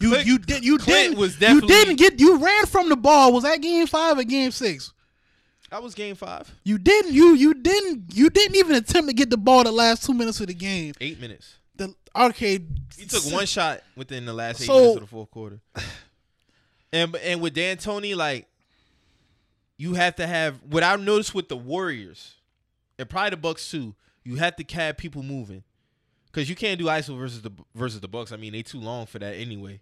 You 0.00 0.10
Clint- 0.10 0.26
you 0.26 0.38
did 0.38 0.64
you 0.64 0.78
Clint 0.78 1.08
didn't 1.08 1.18
was 1.18 1.40
you 1.40 1.60
didn't 1.60 1.96
get 1.96 2.20
you 2.20 2.38
ran 2.38 2.66
from 2.66 2.88
the 2.88 2.96
ball. 2.96 3.32
Was 3.32 3.42
that 3.42 3.60
game 3.60 3.86
five 3.86 4.18
or 4.18 4.24
game 4.24 4.50
six? 4.50 4.92
That 5.70 5.82
was 5.82 5.94
Game 5.96 6.14
Five, 6.14 6.54
You 6.62 6.78
didn't 6.78 7.12
you 7.12 7.34
you 7.34 7.52
didn't 7.52 8.14
you 8.14 8.30
didn't 8.30 8.54
even 8.54 8.76
attempt 8.76 9.08
to 9.08 9.14
get 9.14 9.30
the 9.30 9.36
ball 9.36 9.64
the 9.64 9.72
last 9.72 10.04
two 10.04 10.14
minutes 10.14 10.40
of 10.40 10.46
the 10.46 10.54
game. 10.54 10.94
eight 11.00 11.20
minutes. 11.20 11.56
Okay, 12.16 12.60
He 12.96 13.04
took 13.06 13.24
one 13.32 13.46
shot 13.46 13.82
within 13.94 14.24
the 14.24 14.32
last 14.32 14.60
eight 14.62 14.66
So- 14.66 14.74
minutes 14.78 14.94
of 14.96 15.00
the 15.02 15.06
fourth 15.08 15.30
quarter. 15.30 15.60
And 16.92 17.14
and 17.16 17.40
with 17.42 17.52
D'Antoni, 17.54 18.14
like 18.14 18.46
you 19.76 19.94
have 19.94 20.16
to 20.16 20.26
have 20.26 20.60
what 20.70 20.82
I've 20.82 21.00
noticed 21.00 21.34
with 21.34 21.48
the 21.48 21.56
Warriors 21.56 22.34
and 22.98 23.08
probably 23.10 23.30
the 23.30 23.36
Bucks 23.36 23.70
too. 23.70 23.94
You 24.24 24.36
have 24.36 24.56
to 24.56 24.74
have 24.74 24.96
people 24.96 25.22
moving 25.22 25.64
because 26.26 26.48
you 26.48 26.54
can't 26.56 26.78
do 26.78 26.86
ISO 26.86 27.18
versus 27.18 27.42
the 27.42 27.50
versus 27.74 28.00
the 28.00 28.08
Bucks. 28.08 28.30
I 28.32 28.36
mean, 28.36 28.52
they 28.52 28.62
too 28.62 28.78
long 28.80 29.04
for 29.06 29.18
that 29.18 29.34
anyway. 29.34 29.80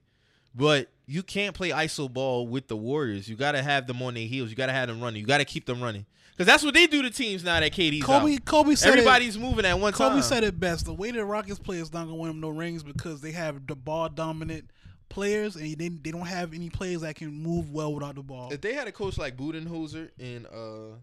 But 0.55 0.89
you 1.07 1.23
can't 1.23 1.55
play 1.55 1.71
ISO 1.71 2.13
ball 2.13 2.49
with 2.49 2.69
the 2.69 2.77
Warriors. 2.77 3.29
You 3.29 3.37
got 3.37 3.53
to 3.53 3.63
have 3.63 3.87
them 3.87 4.01
on 4.03 4.15
their 4.15 4.27
heels. 4.27 4.51
You 4.51 4.57
got 4.57 4.67
to 4.67 4.73
have 4.73 4.89
them 4.89 5.01
running. 5.01 5.21
You 5.21 5.27
got 5.27 5.39
to 5.39 5.45
keep 5.45 5.67
them 5.67 5.83
running 5.83 6.07
because 6.37 6.47
that's 6.47 6.63
what 6.65 6.75
they 6.75 6.87
do 6.87 7.03
to 7.03 7.11
teams 7.11 7.45
now 7.45 7.61
that 7.61 7.73
KD's 7.73 8.05
Kobe 8.05 8.35
out. 8.35 8.45
Kobe 8.45 8.75
said 8.75 8.91
Everybody's 8.91 9.39
moving 9.39 9.65
at 9.65 9.79
one 9.79 9.93
it, 9.93 9.97
Kobe 9.97 10.15
time. 10.15 10.23
said 10.23 10.45
it 10.45 10.59
best. 10.59 10.87
The 10.87 10.93
way 10.95 11.11
the 11.11 11.25
Rockets 11.25 11.59
play 11.59 11.79
is 11.79 11.93
not 11.93 12.05
gonna 12.05 12.17
win 12.17 12.29
them 12.29 12.41
no 12.41 12.49
rings 12.49 12.83
because 12.83 13.21
they 13.21 13.33
have 13.33 13.67
the 13.67 13.77
ball 13.77 14.09
dominant 14.09 14.71
players 15.09 15.55
and 15.57 15.77
they 15.77 15.89
they 15.89 16.11
don't 16.11 16.27
have 16.27 16.55
any 16.55 16.71
players 16.71 17.03
that 17.03 17.15
can 17.15 17.31
move 17.33 17.71
well 17.71 17.95
without 17.95 18.17
the 18.17 18.23
ball. 18.23 18.53
If 18.53 18.61
they 18.61 18.73
had 18.75 18.89
a 18.89 18.93
coach 18.93 19.17
like 19.19 19.37
Budenholzer 19.37 20.11
in 20.19 20.47
uh 20.47 20.97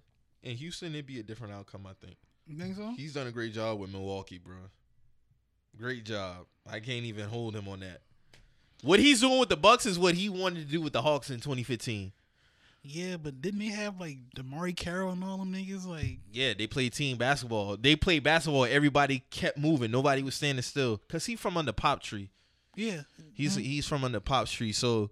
in 0.43 0.57
Houston, 0.57 0.93
it'd 0.93 1.05
be 1.05 1.19
a 1.19 1.23
different 1.23 1.53
outcome. 1.53 1.85
I 1.87 1.93
think 2.05 2.17
You 2.47 2.57
think 2.57 2.75
so? 2.75 2.93
he's 2.97 3.13
done 3.13 3.27
a 3.27 3.31
great 3.31 3.53
job 3.53 3.79
with 3.79 3.91
Milwaukee, 3.91 4.37
bro. 4.39 4.55
Great 5.77 6.03
job. 6.03 6.45
I 6.69 6.79
can't 6.79 7.05
even 7.05 7.29
hold 7.29 7.55
him 7.55 7.67
on 7.67 7.79
that. 7.79 8.01
What 8.83 8.99
he's 8.99 9.21
doing 9.21 9.39
with 9.39 9.49
the 9.49 9.55
Bucks 9.57 9.85
is 9.85 9.97
what 9.99 10.15
he 10.15 10.27
wanted 10.27 10.65
to 10.65 10.71
do 10.71 10.81
with 10.81 10.91
the 10.93 11.01
Hawks 11.03 11.29
in 11.29 11.37
2015. 11.37 12.11
Yeah, 12.83 13.17
but 13.17 13.41
didn't 13.41 13.59
they 13.59 13.67
have 13.67 13.99
like 13.99 14.17
DeMarre 14.35 14.75
Carroll 14.75 15.11
and 15.11 15.23
all 15.23 15.37
them 15.37 15.53
niggas? 15.53 15.85
Like 15.85 16.17
Yeah, 16.31 16.53
they 16.57 16.65
played 16.67 16.93
team 16.93 17.17
basketball. 17.17 17.77
They 17.77 17.95
played 17.95 18.23
basketball. 18.23 18.65
Everybody 18.65 19.23
kept 19.29 19.57
moving. 19.57 19.91
Nobody 19.91 20.23
was 20.23 20.35
standing 20.35 20.63
still 20.63 20.97
because 20.97 21.25
he 21.25 21.35
from 21.35 21.57
under 21.57 21.71
Pop 21.73 22.01
Tree. 22.01 22.29
yeah, 22.75 23.01
He's 23.33 23.57
Mhm. 23.57 23.63
he's 23.63 23.85
from 23.87 24.03
under 24.03 24.19
Pop 24.19 24.47
Tree. 24.47 24.71
So 24.71 25.11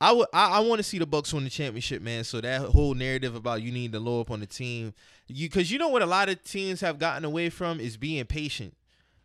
I 0.00 0.12
would 0.12 0.28
I, 0.32 0.58
I 0.58 0.60
want 0.60 0.78
to 0.78 0.82
see 0.82 0.98
the 0.98 1.06
Bucks 1.06 1.32
win 1.32 1.44
the 1.44 1.50
championship, 1.50 2.02
man. 2.02 2.24
So 2.24 2.40
that 2.40 2.60
whole 2.60 2.94
narrative 2.94 3.34
about 3.34 3.62
you 3.62 3.72
need 3.72 3.92
to 3.92 4.00
low 4.00 4.20
up 4.20 4.30
on 4.30 4.40
the 4.40 4.46
team, 4.46 4.92
you 5.26 5.48
because 5.48 5.70
you 5.70 5.78
know 5.78 5.88
what 5.88 6.02
a 6.02 6.06
lot 6.06 6.28
of 6.28 6.42
teams 6.44 6.80
have 6.82 6.98
gotten 6.98 7.24
away 7.24 7.48
from 7.50 7.80
is 7.80 7.96
being 7.96 8.24
patient. 8.26 8.76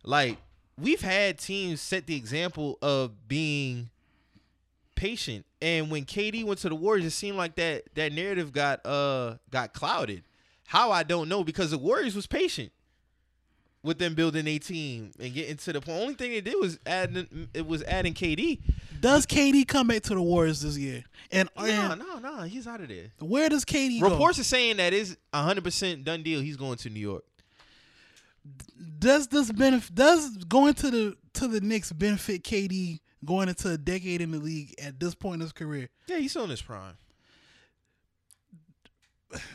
Like 0.02 0.38
we've 0.78 1.00
had 1.02 1.38
teams 1.38 1.80
set 1.82 2.06
the 2.06 2.16
example 2.16 2.78
of 2.80 3.28
being 3.28 3.90
patient, 4.96 5.46
and 5.62 5.90
when 5.90 6.04
KD 6.04 6.44
went 6.44 6.58
to 6.60 6.68
the 6.68 6.74
Warriors, 6.74 7.04
it 7.06 7.10
seemed 7.10 7.36
like 7.36 7.54
that 7.56 7.84
that 7.94 8.12
narrative 8.12 8.52
got 8.52 8.84
uh 8.84 9.36
got 9.50 9.72
clouded. 9.72 10.24
How 10.66 10.90
I 10.90 11.04
don't 11.04 11.28
know 11.28 11.44
because 11.44 11.70
the 11.70 11.78
Warriors 11.78 12.16
was 12.16 12.26
patient 12.26 12.72
with 13.84 13.98
them 13.98 14.14
building 14.14 14.48
a 14.48 14.58
team 14.58 15.12
and 15.20 15.32
getting 15.32 15.56
to 15.56 15.72
the 15.72 15.80
point. 15.80 16.00
Only 16.00 16.14
thing 16.14 16.32
they 16.32 16.40
did 16.40 16.56
was 16.60 16.78
adding 16.84 17.48
it 17.54 17.64
was 17.66 17.84
adding 17.84 18.14
KD. 18.14 18.60
Does 19.00 19.26
KD 19.26 19.68
come 19.68 19.86
back 19.86 20.02
to 20.04 20.14
the 20.14 20.22
Warriors 20.22 20.62
this 20.62 20.76
year? 20.76 21.04
And, 21.30 21.48
No, 21.56 21.94
no, 21.94 22.18
no, 22.18 22.42
he's 22.42 22.66
out 22.66 22.80
of 22.80 22.88
there. 22.88 23.12
where 23.20 23.48
does 23.48 23.64
KD 23.64 24.00
go? 24.00 24.08
Reports 24.10 24.38
are 24.40 24.44
saying 24.44 24.78
that 24.78 24.92
is 24.92 25.16
hundred 25.32 25.62
percent 25.62 26.02
done 26.04 26.22
deal. 26.24 26.40
He's 26.40 26.56
going 26.56 26.78
to 26.78 26.90
New 26.90 26.98
York. 27.00 27.22
Does 28.98 29.28
this 29.28 29.50
benefit? 29.52 29.94
Does 29.94 30.36
going 30.44 30.74
to 30.74 30.90
the 30.90 31.16
to 31.34 31.48
the 31.48 31.60
Knicks 31.60 31.92
benefit 31.92 32.42
KD 32.42 33.00
going 33.24 33.48
into 33.48 33.70
a 33.70 33.78
decade 33.78 34.20
in 34.20 34.30
the 34.30 34.38
league 34.38 34.74
at 34.82 35.00
this 35.00 35.14
point 35.14 35.36
in 35.36 35.40
his 35.40 35.52
career? 35.52 35.88
Yeah, 36.06 36.18
he's 36.18 36.30
still 36.30 36.44
in 36.44 36.50
his 36.50 36.62
prime. 36.62 36.96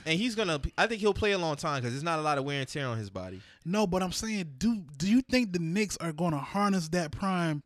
And 0.05 0.19
he's 0.19 0.35
gonna. 0.35 0.59
I 0.77 0.85
think 0.85 0.99
he'll 0.99 1.13
play 1.13 1.31
a 1.31 1.37
long 1.37 1.55
time 1.55 1.81
because 1.81 1.93
there's 1.93 2.03
not 2.03 2.19
a 2.19 2.21
lot 2.21 2.37
of 2.37 2.43
wear 2.43 2.59
and 2.59 2.67
tear 2.67 2.87
on 2.87 2.97
his 2.97 3.09
body. 3.09 3.41
No, 3.65 3.87
but 3.87 4.03
I'm 4.03 4.11
saying, 4.11 4.55
do 4.57 4.83
do 4.97 5.09
you 5.09 5.21
think 5.21 5.53
the 5.53 5.59
Knicks 5.59 5.97
are 5.97 6.11
going 6.11 6.31
to 6.31 6.37
harness 6.37 6.89
that 6.89 7.11
prime 7.11 7.63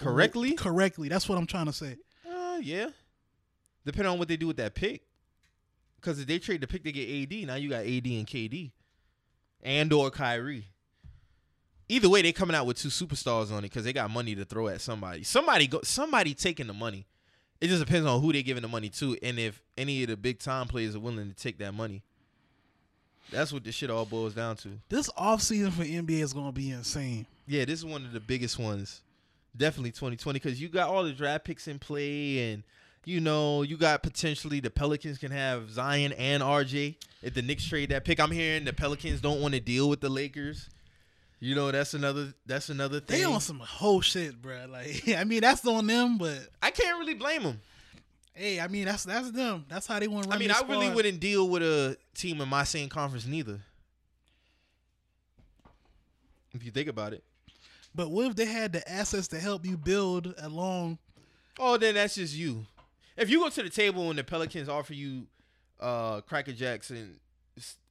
Correctly? 0.00 0.52
Correctly. 0.52 1.08
That's 1.08 1.28
what 1.28 1.38
I'm 1.38 1.46
trying 1.46 1.66
to 1.66 1.72
say. 1.72 1.96
Uh, 2.28 2.58
yeah. 2.62 2.88
Depending 3.84 4.12
on 4.12 4.18
what 4.18 4.28
they 4.28 4.36
do 4.36 4.46
with 4.46 4.56
that 4.56 4.74
pick. 4.74 5.02
Because 5.96 6.18
if 6.18 6.26
they 6.26 6.38
trade 6.38 6.62
the 6.62 6.66
pick, 6.66 6.82
they 6.82 6.92
get 6.92 7.08
AD. 7.08 7.46
Now 7.46 7.56
you 7.56 7.68
got 7.68 7.80
AD 7.80 8.06
and 8.06 8.26
KD, 8.26 8.72
and 9.62 9.92
or 9.92 10.10
Kyrie. 10.10 10.64
Either 11.90 12.08
way, 12.08 12.22
they 12.22 12.30
coming 12.30 12.54
out 12.54 12.66
with 12.66 12.78
two 12.78 12.88
superstars 12.88 13.50
on 13.50 13.58
it 13.58 13.62
because 13.62 13.82
they 13.82 13.92
got 13.92 14.08
money 14.10 14.36
to 14.36 14.44
throw 14.44 14.68
at 14.68 14.80
somebody. 14.80 15.24
Somebody 15.24 15.66
go. 15.66 15.80
Somebody 15.82 16.34
taking 16.34 16.68
the 16.68 16.72
money. 16.72 17.04
It 17.60 17.66
just 17.66 17.84
depends 17.84 18.06
on 18.06 18.22
who 18.22 18.32
they 18.32 18.44
giving 18.44 18.62
the 18.62 18.68
money 18.68 18.88
to, 18.90 19.18
and 19.24 19.40
if 19.40 19.60
any 19.76 20.04
of 20.04 20.08
the 20.08 20.16
big 20.16 20.38
time 20.38 20.68
players 20.68 20.94
are 20.94 21.00
willing 21.00 21.28
to 21.28 21.34
take 21.34 21.58
that 21.58 21.74
money. 21.74 22.02
That's 23.32 23.52
what 23.52 23.64
this 23.64 23.74
shit 23.74 23.90
all 23.90 24.06
boils 24.06 24.34
down 24.34 24.54
to. 24.58 24.68
This 24.88 25.10
offseason 25.10 25.72
for 25.72 25.82
NBA 25.82 26.22
is 26.22 26.32
going 26.32 26.46
to 26.46 26.52
be 26.52 26.70
insane. 26.70 27.26
Yeah, 27.48 27.64
this 27.64 27.80
is 27.80 27.84
one 27.84 28.04
of 28.04 28.12
the 28.12 28.20
biggest 28.20 28.56
ones. 28.56 29.02
Definitely 29.56 29.90
2020 29.90 30.38
because 30.38 30.62
you 30.62 30.68
got 30.68 30.88
all 30.88 31.02
the 31.02 31.12
draft 31.12 31.44
picks 31.44 31.66
in 31.66 31.80
play, 31.80 32.52
and 32.52 32.62
you 33.04 33.20
know 33.20 33.62
you 33.62 33.76
got 33.76 34.04
potentially 34.04 34.60
the 34.60 34.70
Pelicans 34.70 35.18
can 35.18 35.32
have 35.32 35.68
Zion 35.70 36.12
and 36.12 36.40
RJ 36.40 36.94
if 37.20 37.34
the 37.34 37.42
Knicks 37.42 37.64
trade 37.64 37.88
that 37.88 38.04
pick. 38.04 38.20
I'm 38.20 38.30
hearing 38.30 38.64
the 38.64 38.72
Pelicans 38.72 39.20
don't 39.20 39.40
want 39.40 39.54
to 39.54 39.60
deal 39.60 39.88
with 39.88 40.00
the 40.00 40.08
Lakers. 40.08 40.68
You 41.42 41.54
know 41.54 41.70
that's 41.70 41.94
another 41.94 42.34
that's 42.44 42.68
another 42.68 43.00
thing. 43.00 43.18
They 43.18 43.24
on 43.24 43.40
some 43.40 43.60
whole 43.60 44.02
shit, 44.02 44.40
bro. 44.40 44.66
Like, 44.70 45.08
I 45.16 45.24
mean, 45.24 45.40
that's 45.40 45.66
on 45.66 45.86
them, 45.86 46.18
but 46.18 46.38
I 46.62 46.70
can't 46.70 46.98
really 46.98 47.14
blame 47.14 47.42
them. 47.42 47.60
hey, 48.34 48.60
I 48.60 48.68
mean, 48.68 48.84
that's 48.84 49.04
that's 49.04 49.30
them. 49.30 49.64
That's 49.68 49.86
how 49.86 49.98
they 49.98 50.06
want 50.06 50.28
to. 50.28 50.34
I 50.34 50.38
mean, 50.38 50.48
their 50.48 50.58
I 50.58 50.68
really 50.68 50.90
wouldn't 50.90 51.18
deal 51.18 51.48
with 51.48 51.62
a 51.62 51.96
team 52.14 52.42
in 52.42 52.48
my 52.48 52.64
same 52.64 52.90
conference 52.90 53.26
neither. 53.26 53.58
If 56.52 56.64
you 56.64 56.70
think 56.70 56.88
about 56.88 57.14
it. 57.14 57.24
But 57.94 58.10
what 58.10 58.26
if 58.26 58.36
they 58.36 58.44
had 58.44 58.72
the 58.72 58.88
assets 58.90 59.28
to 59.28 59.40
help 59.40 59.64
you 59.64 59.76
build 59.76 60.34
along? 60.38 60.98
Oh, 61.58 61.76
then 61.76 61.94
that's 61.94 62.16
just 62.16 62.34
you. 62.34 62.66
If 63.16 63.30
you 63.30 63.40
go 63.40 63.48
to 63.48 63.62
the 63.62 63.70
table 63.70 64.10
and 64.10 64.18
the 64.18 64.24
Pelicans 64.24 64.68
offer 64.68 64.94
you 64.94 65.26
uh 65.80 66.20
Cracker 66.20 66.52
Jacks 66.52 66.90
and 66.90 67.18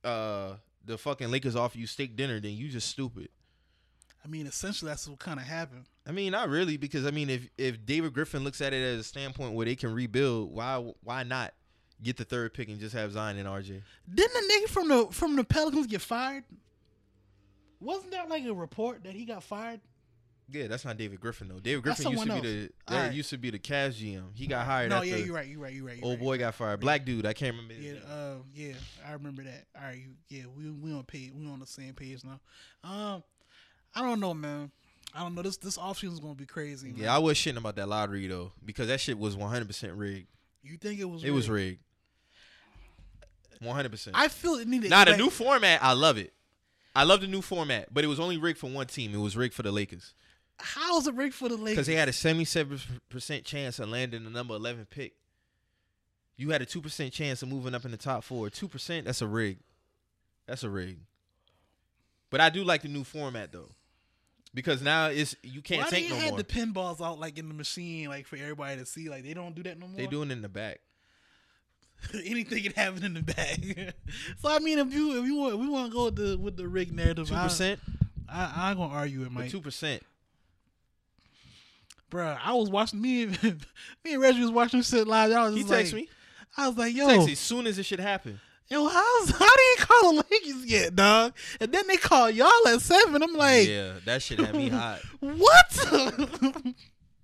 uh 0.04 0.54
the 0.86 0.98
fucking 0.98 1.30
Lakers 1.32 1.56
offer 1.56 1.78
you 1.78 1.88
steak 1.88 2.16
dinner, 2.16 2.40
then 2.40 2.52
you 2.52 2.70
just 2.70 2.90
stupid. 2.90 3.30
I 4.24 4.28
mean, 4.28 4.48
essentially, 4.48 4.90
that's 4.90 5.08
what 5.08 5.20
kind 5.20 5.40
of 5.40 5.46
happened. 5.46 5.86
I 6.08 6.12
mean, 6.12 6.32
not 6.32 6.50
really, 6.50 6.78
because 6.78 7.06
I 7.06 7.12
mean, 7.12 7.30
if 7.30 7.48
if 7.58 7.86
David 7.86 8.14
Griffin 8.14 8.44
looks 8.44 8.62
at 8.62 8.74
it 8.74 8.82
as 8.84 9.00
a 9.00 9.04
standpoint 9.04 9.54
where 9.54 9.66
they 9.66 9.76
can 9.76 9.94
rebuild, 9.94 10.52
why 10.54 10.92
why 11.04 11.24
not 11.24 11.54
get 12.02 12.18
the 12.18 12.26
third 12.26 12.54
pick 12.54 12.68
and 12.70 12.80
just 12.80 12.94
have 12.96 13.12
Zion 13.14 13.38
and 13.38 13.48
RJ? 13.48 13.82
Didn't 14.14 14.34
the 14.34 14.54
nigga 14.54 14.70
from 14.70 14.88
the 14.90 15.08
from 15.12 15.36
the 15.36 15.44
Pelicans 15.44 15.88
get 15.88 16.02
fired? 16.02 16.44
Wasn't 17.80 18.12
that 18.12 18.30
like 18.30 18.46
a 18.46 18.54
report 18.54 19.04
that 19.06 19.14
he 19.14 19.26
got 19.26 19.44
fired? 19.44 19.80
Yeah, 20.52 20.66
that's 20.68 20.84
not 20.84 20.98
David 20.98 21.20
Griffin 21.22 21.48
though. 21.48 21.60
David 21.60 21.84
Griffin 21.84 22.08
used 22.12 22.24
to 22.24 22.28
someone 22.28 22.42
be 22.42 22.48
the 22.48 22.62
else. 22.64 22.72
that 22.88 22.96
Alright. 22.96 23.14
used 23.14 23.30
to 23.30 23.38
be 23.38 23.52
the 23.52 23.60
Cavs 23.60 23.94
GM. 24.04 24.32
He 24.34 24.48
got 24.48 24.66
hired. 24.66 24.90
no, 24.90 25.04
yeah, 25.04 25.18
you're 25.18 25.36
right. 25.36 25.48
You're 25.48 25.60
right. 25.60 25.74
You're 25.74 25.86
right. 25.86 25.98
You're 25.98 26.06
Old 26.06 26.18
right. 26.20 26.26
boy 26.26 26.38
got 26.40 26.56
fired. 26.56 26.80
Black 26.80 27.06
dude, 27.06 27.26
I 27.28 27.34
can't 27.34 27.56
remember. 27.56 27.76
Yeah, 27.76 28.00
uh, 28.12 28.36
yeah, 28.54 28.74
I 29.08 29.14
remember 29.14 29.44
that. 29.44 29.66
All 29.78 29.84
right, 29.84 29.98
you, 29.98 30.10
yeah, 30.28 30.46
we 30.58 30.72
we 30.72 30.92
on 30.92 31.04
page, 31.04 31.32
we 31.36 31.48
on 31.48 31.60
the 31.60 31.68
same 31.68 31.94
page 31.94 32.24
now. 32.24 32.40
Um, 32.84 33.24
I 33.96 34.02
don't 34.02 34.20
know, 34.20 34.34
man. 34.34 34.72
I 35.14 35.22
don't 35.22 35.34
know. 35.36 35.42
This 35.42 35.58
this 35.58 35.78
offseason 35.78 36.14
is 36.14 36.20
gonna 36.20 36.36
be 36.36 36.46
crazy. 36.46 36.92
Man. 36.92 37.04
Yeah, 37.04 37.16
I 37.16 37.18
was 37.20 37.38
shitting 37.38 37.58
about 37.58 37.76
that 37.78 37.90
lottery 37.90 38.28
though 38.28 38.52
because 38.64 38.88
that 38.88 39.00
shit 39.00 39.18
was 39.18 39.36
100 39.36 39.66
percent 39.68 39.94
rigged. 39.94 40.28
You 40.64 40.78
think 40.78 41.00
it 41.00 41.06
was? 41.06 41.24
It 41.24 41.32
was 41.32 41.50
rigged? 41.50 41.80
rigged. 41.80 43.66
100. 43.68 43.90
percent 43.90 44.16
I 44.18 44.28
feel 44.28 44.54
it 44.56 44.68
needed. 44.68 44.90
Now 44.90 45.06
the 45.06 45.12
like- 45.12 45.20
new 45.20 45.30
format, 45.30 45.84
I 45.84 45.94
love 45.94 46.18
it. 46.18 46.34
I 46.96 47.04
love 47.04 47.22
the 47.22 47.28
new 47.28 47.42
format, 47.42 47.94
but 47.94 48.04
it 48.04 48.08
was 48.08 48.20
only 48.20 48.38
rigged 48.38 48.58
for 48.60 48.70
one 48.70 48.88
team. 48.88 49.14
It 49.14 49.20
was 49.20 49.38
rigged 49.38 49.54
for 49.54 49.64
the 49.64 49.72
Lakers 49.72 50.14
How 50.58 50.98
is 50.98 51.08
it 51.08 51.14
rigged 51.14 51.36
for 51.36 51.48
the 51.48 51.56
Lakers? 51.56 51.72
because 51.76 51.88
they 51.88 51.96
had 51.96 52.10
a 52.10 52.14
77 52.14 52.80
percent 53.10 53.44
chance 53.46 53.80
of 53.80 53.90
landing 53.90 54.24
the 54.24 54.30
number 54.30 54.56
11 54.56 54.88
pick. 54.90 55.14
You 56.38 56.52
had 56.52 56.62
a 56.62 56.66
two 56.66 56.82
percent 56.82 57.14
chance 57.14 57.42
of 57.44 57.50
moving 57.50 57.74
up 57.76 57.84
in 57.86 57.92
the 57.92 57.98
top 57.98 58.24
four. 58.24 58.50
Two 58.50 58.68
percent, 58.68 59.06
that's 59.06 59.22
a 59.22 59.28
rig. 59.28 59.58
That's 60.48 60.64
a 60.64 60.70
rig. 60.70 61.00
But 62.30 62.42
I 62.42 62.50
do 62.50 62.64
like 62.64 62.82
the 62.84 62.88
new 62.88 63.04
format 63.04 63.52
though, 63.52 63.70
because 64.54 64.82
now 64.82 65.08
it's 65.08 65.36
you 65.44 65.62
can't 65.62 65.84
Why 65.84 65.90
tank 65.90 66.10
they 66.10 66.16
no 66.16 66.20
had 66.20 66.30
more. 66.32 66.38
the 66.40 66.44
pinballs 66.44 67.02
out 67.06 67.20
like 67.20 67.38
in 67.38 67.48
the 67.48 67.54
machine, 67.54 68.10
like 68.10 68.28
for 68.28 68.36
everybody 68.36 68.78
to 68.78 68.86
see? 68.86 69.10
Like 69.10 69.24
they 69.24 69.34
don't 69.34 69.56
do 69.56 69.64
that 69.64 69.80
no 69.80 69.88
more. 69.88 69.98
They 69.98 70.08
doing 70.08 70.30
it 70.30 70.34
in 70.34 70.42
the 70.42 70.50
back. 70.50 70.80
anything 72.14 72.64
can 72.64 72.72
happen 72.74 73.04
in 73.04 73.14
the 73.14 73.22
back. 73.22 73.60
so 74.42 74.50
I 74.50 74.60
mean, 74.60 74.80
if 74.80 74.94
you 74.94 75.20
if 75.20 75.26
you 75.26 75.36
want, 75.36 75.60
we 75.60 75.68
want 75.68 75.92
to 75.92 75.96
go 75.96 76.06
with 76.06 76.16
the 76.16 76.38
with 76.38 76.58
the 76.58 76.68
rig 76.68 76.94
narrative. 76.94 77.28
Two 77.28 77.36
percent. 77.36 77.80
I 78.28 78.54
I 78.56 78.72
am 78.72 78.78
gonna 78.78 78.94
argue 78.94 79.24
it, 79.24 79.32
Mike. 79.32 79.52
two 79.52 79.62
percent. 79.62 80.04
Bruh, 82.10 82.40
I 82.44 82.54
was 82.54 82.70
watching 82.70 83.02
me 83.02 83.24
and 83.24 83.44
me 84.04 84.14
and 84.14 84.22
Reggie 84.22 84.42
was 84.42 84.52
watching 84.52 84.82
shit 84.82 85.08
live. 85.08 85.32
I 85.32 85.46
was 85.46 85.54
He 85.54 85.62
just 85.62 85.72
text 85.72 85.94
like, 85.94 86.04
me. 86.04 86.10
I 86.58 86.68
was 86.68 86.78
like, 86.78 86.92
He 86.94 86.98
yo, 86.98 87.08
text 87.08 87.26
me 87.28 87.32
as 87.34 87.40
soon 87.40 87.68
as 87.68 87.78
it 87.78 87.84
should 87.84 88.00
happen. 88.00 88.40
Yo, 88.70 88.88
how's 88.88 89.30
how 89.40 89.56
do 89.56 89.62
you 89.62 89.76
call 89.80 90.14
the 90.14 90.26
Lakers 90.32 90.66
yet, 90.66 90.96
dog? 90.96 91.34
And 91.60 91.72
then 91.72 91.88
they 91.88 91.98
call 91.98 92.30
y'all 92.30 92.68
at 92.68 92.82
seven. 92.82 93.22
I'm 93.22 93.34
like, 93.34 93.68
yeah, 93.68 93.94
that 94.06 94.22
shit 94.22 94.40
had 94.40 94.56
me 94.56 94.70
hot. 94.70 95.00
what? 95.20 96.74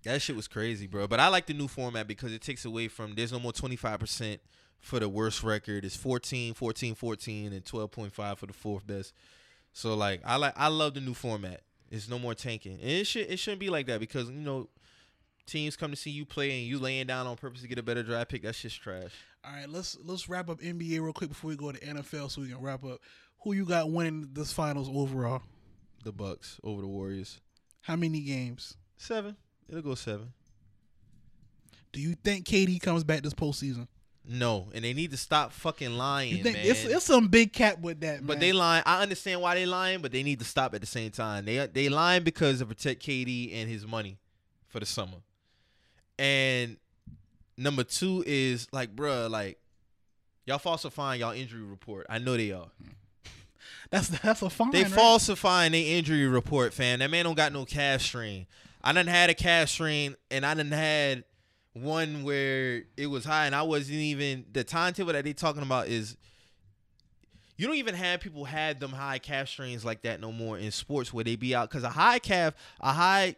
That 0.03 0.21
shit 0.21 0.35
was 0.35 0.47
crazy, 0.47 0.85
bro. 0.85 1.07
But 1.07 1.19
I 1.19 1.29
like 1.29 1.47
the 1.47 1.55
new 1.55 1.67
format 1.67 2.07
because 2.07 2.31
it 2.31 2.39
takes 2.39 2.63
away 2.63 2.89
from 2.89 3.15
there's 3.15 3.31
no 3.31 3.39
more 3.39 3.51
25% 3.51 4.37
for 4.79 4.99
the 4.99 5.09
worst 5.09 5.41
record. 5.41 5.83
It's 5.83 5.95
14, 5.95 6.53
14, 6.53 6.93
14, 6.93 7.53
and 7.53 7.65
12.5 7.65 8.37
for 8.37 8.45
the 8.45 8.53
fourth 8.53 8.85
best. 8.85 9.13
So 9.73 9.95
like 9.95 10.21
I 10.23 10.35
like 10.35 10.53
I 10.55 10.67
love 10.67 10.93
the 10.93 11.01
new 11.01 11.15
format. 11.15 11.61
It's 11.89 12.07
no 12.07 12.19
more 12.19 12.35
tanking. 12.35 12.73
And 12.73 12.91
it 12.91 13.07
should 13.07 13.25
it 13.27 13.37
shouldn't 13.37 13.59
be 13.59 13.71
like 13.71 13.87
that 13.87 13.99
because 13.99 14.29
you 14.29 14.35
know 14.35 14.69
teams 15.45 15.75
come 15.75 15.91
to 15.91 15.97
see 15.97 16.11
you 16.11 16.25
play 16.25 16.51
and 16.51 16.67
you 16.67 16.79
laying 16.79 17.07
down 17.07 17.27
on 17.27 17.35
purpose 17.35 17.61
to 17.61 17.67
get 17.67 17.77
a 17.77 17.83
better 17.83 18.03
draft 18.03 18.29
pick. 18.29 18.43
that's 18.43 18.61
just 18.61 18.81
trash. 18.81 19.11
All 19.43 19.53
right, 19.53 19.69
let's 19.69 19.97
let's 20.03 20.27
wrap 20.27 20.49
up 20.49 20.59
NBA 20.59 21.01
real 21.01 21.13
quick 21.13 21.29
before 21.29 21.49
we 21.49 21.55
go 21.55 21.71
to 21.71 21.79
NFL, 21.79 22.31
so 22.31 22.41
we 22.41 22.47
can 22.49 22.61
wrap 22.61 22.83
up. 22.83 22.99
Who 23.43 23.53
you 23.53 23.65
got 23.65 23.91
winning 23.91 24.29
this 24.33 24.51
finals 24.51 24.89
overall? 24.89 25.43
The 26.03 26.11
Bucks 26.11 26.59
over 26.63 26.81
the 26.81 26.87
Warriors. 26.87 27.39
How 27.81 27.95
many 27.95 28.21
games? 28.21 28.75
Seven. 28.97 29.35
It'll 29.69 29.81
go 29.81 29.95
seven. 29.95 30.33
Do 31.91 32.01
you 32.01 32.15
think 32.15 32.45
KD 32.45 32.81
comes 32.81 33.03
back 33.03 33.21
this 33.21 33.33
postseason? 33.33 33.87
No, 34.27 34.69
and 34.73 34.83
they 34.83 34.93
need 34.93 35.11
to 35.11 35.17
stop 35.17 35.51
fucking 35.51 35.95
lying, 35.95 36.41
man. 36.43 36.55
it's 36.57 36.83
it's 36.83 37.05
some 37.05 37.27
big 37.27 37.53
cap 37.53 37.79
with 37.79 37.99
that, 38.01 38.21
man. 38.21 38.25
But 38.25 38.39
they 38.39 38.53
lying. 38.53 38.83
I 38.85 39.03
understand 39.03 39.41
why 39.41 39.53
they 39.53 39.67
lying, 39.67 40.01
but 40.01 40.11
they 40.11 40.23
need 40.23 40.39
to 40.39 40.45
stop 40.45 40.73
at 40.73 40.81
the 40.81 40.87
same 40.87 41.11
time. 41.11 41.45
They 41.45 41.67
they 41.67 41.89
lying 41.89 42.23
because 42.23 42.59
to 42.59 42.65
protect 42.65 43.05
KD 43.05 43.53
and 43.53 43.69
his 43.69 43.85
money 43.85 44.17
for 44.67 44.79
the 44.79 44.85
summer. 44.85 45.17
And 46.17 46.77
number 47.57 47.83
two 47.83 48.23
is 48.25 48.67
like, 48.71 48.95
bruh, 48.95 49.29
like 49.29 49.59
y'all 50.45 50.59
falsifying 50.59 51.19
y'all 51.19 51.31
injury 51.31 51.61
report. 51.61 52.05
I 52.09 52.19
know 52.19 52.37
they 52.37 52.51
are. 52.51 52.67
that's 53.89 54.07
that's 54.07 54.41
a 54.41 54.49
fine. 54.49 54.71
They 54.71 54.83
right? 54.83 54.91
falsifying 54.91 55.71
their 55.71 55.97
injury 55.97 56.27
report, 56.27 56.73
fam. 56.73 56.99
That 56.99 57.11
man 57.11 57.25
don't 57.25 57.35
got 57.35 57.53
no 57.53 57.65
calf 57.65 58.01
strain. 58.01 58.47
I 58.83 58.93
done 58.93 59.07
had 59.07 59.29
a 59.29 59.33
calf 59.33 59.69
strain, 59.69 60.15
and 60.29 60.45
I 60.45 60.53
done 60.53 60.71
had 60.71 61.23
one 61.73 62.23
where 62.23 62.83
it 62.95 63.07
was 63.07 63.25
high, 63.25 63.47
and 63.47 63.55
I 63.55 63.63
wasn't 63.63 63.97
even 63.97 64.45
the 64.51 64.63
timetable 64.63 65.13
that 65.13 65.23
they 65.23 65.33
talking 65.33 65.63
about 65.63 65.87
is. 65.87 66.17
You 67.57 67.67
don't 67.67 67.77
even 67.77 67.95
have 67.95 68.19
people 68.19 68.43
had 68.43 68.81
them 68.81 68.91
high 68.91 69.17
calf 69.17 69.47
strains 69.47 69.85
like 69.85 70.01
that 70.01 70.19
no 70.19 70.33
more 70.33 70.57
in 70.57 70.71
sports 70.71 71.13
where 71.13 71.23
they 71.23 71.37
be 71.37 71.55
out 71.55 71.69
because 71.69 71.85
a 71.85 71.89
high 71.89 72.19
calf, 72.19 72.53
a 72.81 72.91
high 72.91 73.37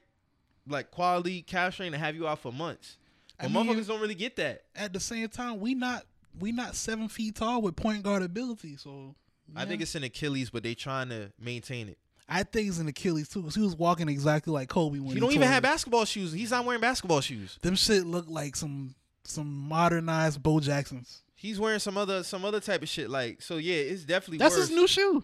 like 0.68 0.92
quality 0.92 1.42
calf 1.42 1.74
strain 1.74 1.92
to 1.92 1.98
have 1.98 2.16
you 2.16 2.28
out 2.28 2.40
for 2.40 2.52
months. 2.52 2.98
I 3.40 3.44
But 3.44 3.52
mean- 3.52 3.66
motherfuckers 3.76 3.88
don't 3.88 4.02
really 4.02 4.16
get 4.16 4.36
that. 4.38 4.64
At 4.76 4.94
the 4.94 5.00
same 5.00 5.28
time, 5.30 5.60
we 5.60 5.74
not 5.76 6.06
we 6.40 6.52
not 6.52 6.76
seven 6.76 7.08
feet 7.10 7.36
tall 7.36 7.62
with 7.62 7.76
point 7.76 8.04
guard 8.04 8.22
ability. 8.24 8.78
So 8.78 9.16
I 9.56 9.66
think 9.66 9.82
it's 9.82 9.96
an 9.96 10.04
Achilles, 10.04 10.50
but 10.50 10.64
they 10.64 10.76
trying 10.76 11.10
to 11.10 11.32
maintain 11.40 11.88
it. 11.90 11.98
I 12.30 12.44
think 12.44 12.68
it's 12.68 12.80
an 12.80 12.88
Achilles 12.90 13.30
too, 13.30 13.40
because 13.42 13.56
he 13.56 13.62
was 13.62 13.76
walking 13.76 14.10
exactly 14.10 14.52
like 14.52 14.68
Kobe 14.68 15.00
when 15.00 15.08
He 15.10 15.14
he 15.16 15.20
don't 15.22 15.30
even 15.32 15.44
tore 15.44 15.50
have 15.54 15.64
it. 15.64 15.68
basketball 15.68 16.04
shoes. 16.06 16.34
He's 16.34 16.52
not 16.52 16.66
wearing 16.66 16.82
basketball 16.82 17.22
shoes. 17.22 17.58
Them 17.62 17.76
shit 17.76 18.06
look 18.06 18.26
like 18.28 18.56
some 18.56 18.96
some 19.24 19.48
modernized 19.48 20.42
Bo 20.44 20.60
Jacksons. 20.60 21.22
He's 21.36 21.60
wearing 21.60 21.80
some 21.80 21.98
other 21.98 22.24
some 22.24 22.44
other 22.44 22.60
type 22.60 22.82
of 22.82 22.90
shit. 22.90 23.10
Like 23.10 23.42
so, 23.42 23.58
yeah, 23.58 23.76
it's 23.76 24.04
definitely 24.04 24.40
That's 24.40 24.56
worse. 24.58 24.68
his 24.68 24.76
new 24.76 24.88
shoe. 24.88 25.24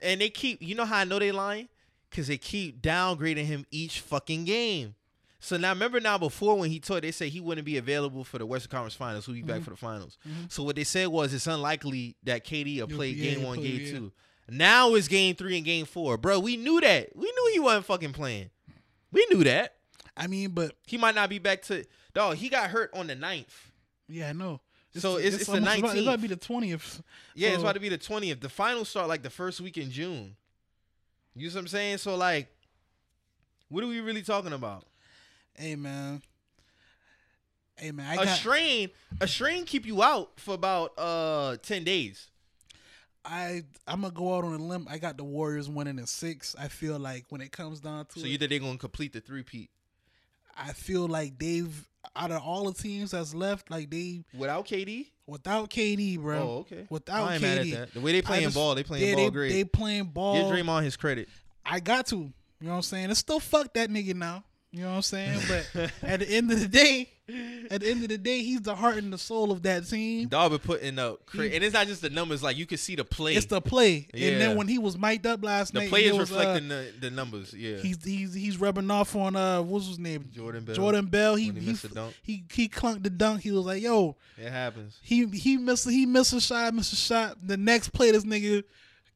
and 0.00 0.20
they 0.20 0.28
keep. 0.30 0.62
You 0.62 0.74
know 0.76 0.84
how 0.84 0.98
I 0.98 1.04
know 1.04 1.18
they 1.18 1.32
lying? 1.32 1.68
Cause 2.14 2.28
they 2.28 2.38
keep 2.38 2.80
downgrading 2.80 3.46
him 3.46 3.66
each 3.70 4.00
fucking 4.00 4.44
game. 4.44 4.94
So 5.40 5.56
now 5.58 5.70
remember 5.70 6.00
now 6.00 6.16
before 6.16 6.56
when 6.56 6.70
he 6.70 6.80
told 6.80 7.02
they 7.02 7.10
said 7.10 7.28
he 7.28 7.40
wouldn't 7.40 7.66
be 7.66 7.76
available 7.76 8.24
for 8.24 8.38
the 8.38 8.46
Western 8.46 8.70
Conference 8.70 8.94
Finals, 8.94 9.26
he'll 9.26 9.34
be 9.34 9.42
back 9.42 9.56
mm-hmm. 9.56 9.64
for 9.64 9.70
the 9.70 9.76
finals. 9.76 10.16
Mm-hmm. 10.26 10.44
So 10.48 10.62
what 10.62 10.76
they 10.76 10.84
said 10.84 11.08
was 11.08 11.34
it's 11.34 11.46
unlikely 11.46 12.16
that 12.22 12.46
KD 12.46 12.80
will 12.80 12.86
play 12.86 13.10
yeah, 13.10 13.34
game 13.34 13.44
one, 13.44 13.58
play, 13.58 13.68
game 13.68 13.80
yeah. 13.80 13.92
two. 13.92 14.12
Now 14.48 14.94
it's 14.94 15.08
game 15.08 15.34
three 15.34 15.56
and 15.56 15.64
game 15.64 15.86
four, 15.86 16.16
bro. 16.16 16.38
We 16.38 16.56
knew 16.56 16.80
that. 16.80 17.14
We 17.14 17.26
knew 17.26 17.50
he 17.52 17.60
wasn't 17.60 17.84
fucking 17.84 18.12
playing. 18.12 18.50
We 19.12 19.26
knew 19.30 19.44
that. 19.44 19.74
I 20.16 20.28
mean, 20.28 20.50
but 20.50 20.76
He 20.86 20.96
might 20.96 21.14
not 21.14 21.28
be 21.28 21.38
back 21.38 21.62
to 21.62 21.84
dog. 22.14 22.36
He 22.36 22.48
got 22.48 22.70
hurt 22.70 22.90
on 22.94 23.06
the 23.06 23.14
ninth. 23.14 23.70
yeah, 24.08 24.30
I 24.30 24.32
know. 24.32 24.60
So 24.96 25.18
it's- 25.18 25.34
it's 25.34 25.46
the 25.46 25.54
almost 25.54 25.78
about- 25.78 25.96
It's 25.96 26.02
about 26.02 26.16
to 26.16 26.22
be 26.22 26.28
the 26.28 26.36
twentieth. 26.36 27.02
Yeah, 27.34 27.48
it's 27.48 27.56
So- 27.56 27.62
about 27.62 27.72
to 27.72 27.80
be 27.80 27.88
the 27.88 27.98
twentieth. 27.98 28.40
The 28.40 28.48
finals 28.48 28.88
start 28.88 29.08
like 29.08 29.22
the 29.22 29.30
first 29.30 29.60
week 29.60 29.76
in 29.76 29.90
June. 29.90 30.36
You 31.36 31.50
see 31.50 31.56
what 31.56 31.62
I'm 31.62 31.68
saying? 31.68 31.98
So 31.98 32.16
like, 32.16 32.48
what 33.68 33.82
are 33.82 33.88
we 33.88 34.00
really 34.00 34.22
talking 34.22 34.52
about? 34.52 34.84
Hey 35.54 35.76
man. 35.76 36.22
Hey 37.76 37.90
man, 37.90 38.06
I 38.06 38.22
a 38.22 38.24
got 38.24 38.36
strain, 38.38 38.90
a 39.20 39.26
strain 39.26 39.64
keep 39.64 39.84
you 39.84 40.02
out 40.02 40.38
for 40.38 40.54
about 40.54 40.92
uh 40.96 41.56
ten 41.62 41.82
days. 41.82 42.28
I 43.24 43.64
I'm 43.86 44.02
gonna 44.02 44.12
go 44.12 44.36
out 44.36 44.44
on 44.44 44.54
a 44.54 44.58
limb. 44.58 44.86
I 44.88 44.98
got 44.98 45.16
the 45.16 45.24
Warriors 45.24 45.68
winning 45.68 45.98
in 45.98 46.06
six. 46.06 46.54
I 46.58 46.68
feel 46.68 46.98
like 46.98 47.24
when 47.30 47.40
it 47.40 47.50
comes 47.50 47.80
down 47.80 48.06
to 48.06 48.20
So 48.20 48.26
it, 48.26 48.28
you 48.28 48.38
think 48.38 48.50
they're 48.50 48.58
gonna 48.60 48.78
complete 48.78 49.12
the 49.12 49.20
three 49.20 49.42
peat 49.42 49.70
I 50.56 50.72
feel 50.72 51.06
like 51.06 51.38
they've 51.38 51.88
out 52.16 52.30
of 52.30 52.42
all 52.42 52.70
the 52.70 52.74
teams 52.80 53.10
that's 53.12 53.34
left, 53.34 53.70
like 53.70 53.90
they 53.90 54.24
without 54.36 54.66
KD? 54.66 55.06
without 55.26 55.70
KD, 55.70 56.18
bro. 56.20 56.38
Oh, 56.38 56.58
okay. 56.60 56.86
Without 56.90 57.28
I 57.28 57.34
ain't 57.34 57.42
KD, 57.42 57.46
mad 57.46 57.58
at 57.58 57.70
that. 57.72 57.94
The 57.94 58.00
way 58.00 58.12
they 58.12 58.18
I 58.18 58.22
playing 58.22 58.44
just- 58.44 58.54
ball, 58.54 58.74
they 58.74 58.82
playing 58.84 59.08
yeah, 59.08 59.14
ball 59.14 59.24
they, 59.24 59.30
great. 59.30 59.52
They 59.52 59.64
playing 59.64 60.04
ball. 60.04 60.34
Give 60.50 60.58
Draymond 60.66 60.84
his 60.84 60.96
credit. 60.96 61.28
I 61.64 61.80
got 61.80 62.06
to. 62.08 62.16
You 62.16 62.32
know 62.60 62.70
what 62.70 62.76
I'm 62.76 62.82
saying? 62.82 63.10
It's 63.10 63.20
still 63.20 63.40
fuck 63.40 63.72
that 63.74 63.90
nigga 63.90 64.14
now. 64.14 64.44
You 64.74 64.82
know 64.82 64.90
what 64.90 64.96
I'm 64.96 65.02
saying? 65.02 65.40
But 65.46 65.92
at 66.02 66.18
the 66.18 66.28
end 66.28 66.50
of 66.50 66.58
the 66.58 66.66
day, 66.66 67.08
at 67.70 67.80
the 67.80 67.88
end 67.90 68.02
of 68.02 68.08
the 68.08 68.18
day, 68.18 68.42
he's 68.42 68.60
the 68.60 68.74
heart 68.74 68.96
and 68.96 69.12
the 69.12 69.18
soul 69.18 69.52
of 69.52 69.62
that 69.62 69.86
team. 69.88 70.26
Dog 70.26 70.50
been 70.50 70.58
putting 70.58 70.98
up, 70.98 71.24
cra- 71.26 71.44
and 71.44 71.62
it's 71.62 71.74
not 71.74 71.86
just 71.86 72.02
the 72.02 72.10
numbers. 72.10 72.42
Like 72.42 72.56
you 72.56 72.66
can 72.66 72.76
see 72.78 72.96
the 72.96 73.04
play. 73.04 73.36
It's 73.36 73.46
the 73.46 73.60
play. 73.60 74.08
And 74.12 74.40
then 74.40 74.56
when 74.56 74.66
he 74.66 74.78
was 74.78 74.98
mic'd 74.98 75.26
up 75.28 75.44
last 75.44 75.74
the 75.74 75.78
night, 75.78 75.84
the 75.84 75.90
play 75.90 76.04
is 76.06 76.18
was, 76.18 76.32
uh, 76.32 76.34
reflecting 76.34 76.68
the, 76.68 76.92
the 77.00 77.10
numbers. 77.12 77.54
Yeah. 77.54 77.76
He's 77.76 78.02
he's 78.04 78.34
he's 78.34 78.58
rubbing 78.58 78.90
off 78.90 79.14
on 79.14 79.36
uh 79.36 79.62
what's 79.62 79.86
his 79.86 80.00
name? 80.00 80.28
Jordan 80.32 80.64
Bell. 80.64 80.74
Jordan 80.74 81.06
Bell. 81.06 81.36
He 81.36 81.52
he 81.52 81.60
he, 81.60 81.72
the 81.74 81.88
dunk. 81.88 82.16
he 82.24 82.44
he 82.52 82.68
clunked 82.68 83.04
the 83.04 83.10
dunk. 83.10 83.42
He 83.42 83.52
was 83.52 83.64
like, 83.64 83.80
"Yo, 83.80 84.16
It 84.36 84.50
happens. 84.50 84.98
he 85.02 85.26
he 85.28 85.56
missed 85.56 85.88
he 85.88 86.04
missed 86.04 86.32
a 86.32 86.40
shot, 86.40 86.74
missed 86.74 86.92
a 86.92 86.96
shot. 86.96 87.36
The 87.46 87.56
next 87.56 87.90
play, 87.90 88.10
this 88.10 88.24
nigga 88.24 88.64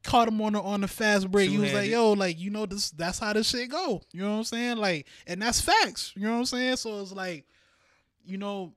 caught 0.04 0.28
him 0.28 0.40
on 0.40 0.52
the 0.54 0.60
on 0.60 0.80
the 0.80 0.88
fast 0.88 1.30
break. 1.30 1.50
He 1.50 1.58
was 1.58 1.72
like, 1.72 1.90
"Yo, 1.90 2.12
like 2.12 2.38
you 2.38 2.50
know 2.50 2.66
this 2.66 2.90
that's 2.90 3.18
how 3.18 3.32
this 3.32 3.48
shit 3.48 3.70
go." 3.70 4.02
You 4.12 4.22
know 4.22 4.30
what 4.30 4.36
I'm 4.38 4.44
saying? 4.44 4.76
Like, 4.78 5.06
and 5.26 5.40
that's 5.42 5.60
facts. 5.60 6.12
You 6.16 6.26
know 6.26 6.32
what 6.32 6.38
I'm 6.38 6.44
saying? 6.46 6.76
So 6.76 7.00
it's 7.00 7.12
like, 7.12 7.44
you 8.24 8.38
know, 8.38 8.72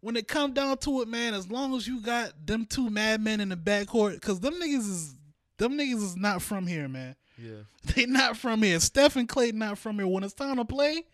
when 0.00 0.16
it 0.16 0.28
come 0.28 0.52
down 0.52 0.78
to 0.78 1.02
it, 1.02 1.08
man, 1.08 1.34
as 1.34 1.50
long 1.50 1.74
as 1.74 1.86
you 1.86 2.00
got 2.00 2.32
them 2.46 2.66
two 2.66 2.90
madmen 2.90 3.40
in 3.40 3.48
the 3.48 3.56
backcourt, 3.56 4.14
because 4.14 4.40
them 4.40 4.54
niggas 4.54 4.88
is 4.88 5.14
them 5.58 5.72
niggas 5.72 6.02
is 6.02 6.16
not 6.16 6.42
from 6.42 6.66
here, 6.66 6.88
man. 6.88 7.16
Yeah. 7.38 7.62
They 7.94 8.06
not 8.06 8.36
from 8.36 8.62
here. 8.62 8.80
Steph 8.80 9.16
and 9.16 9.28
Clay 9.28 9.52
not 9.52 9.78
from 9.78 9.96
here. 9.96 10.08
When 10.08 10.24
it's 10.24 10.34
time 10.34 10.56
to 10.56 10.64
play, 10.64 11.04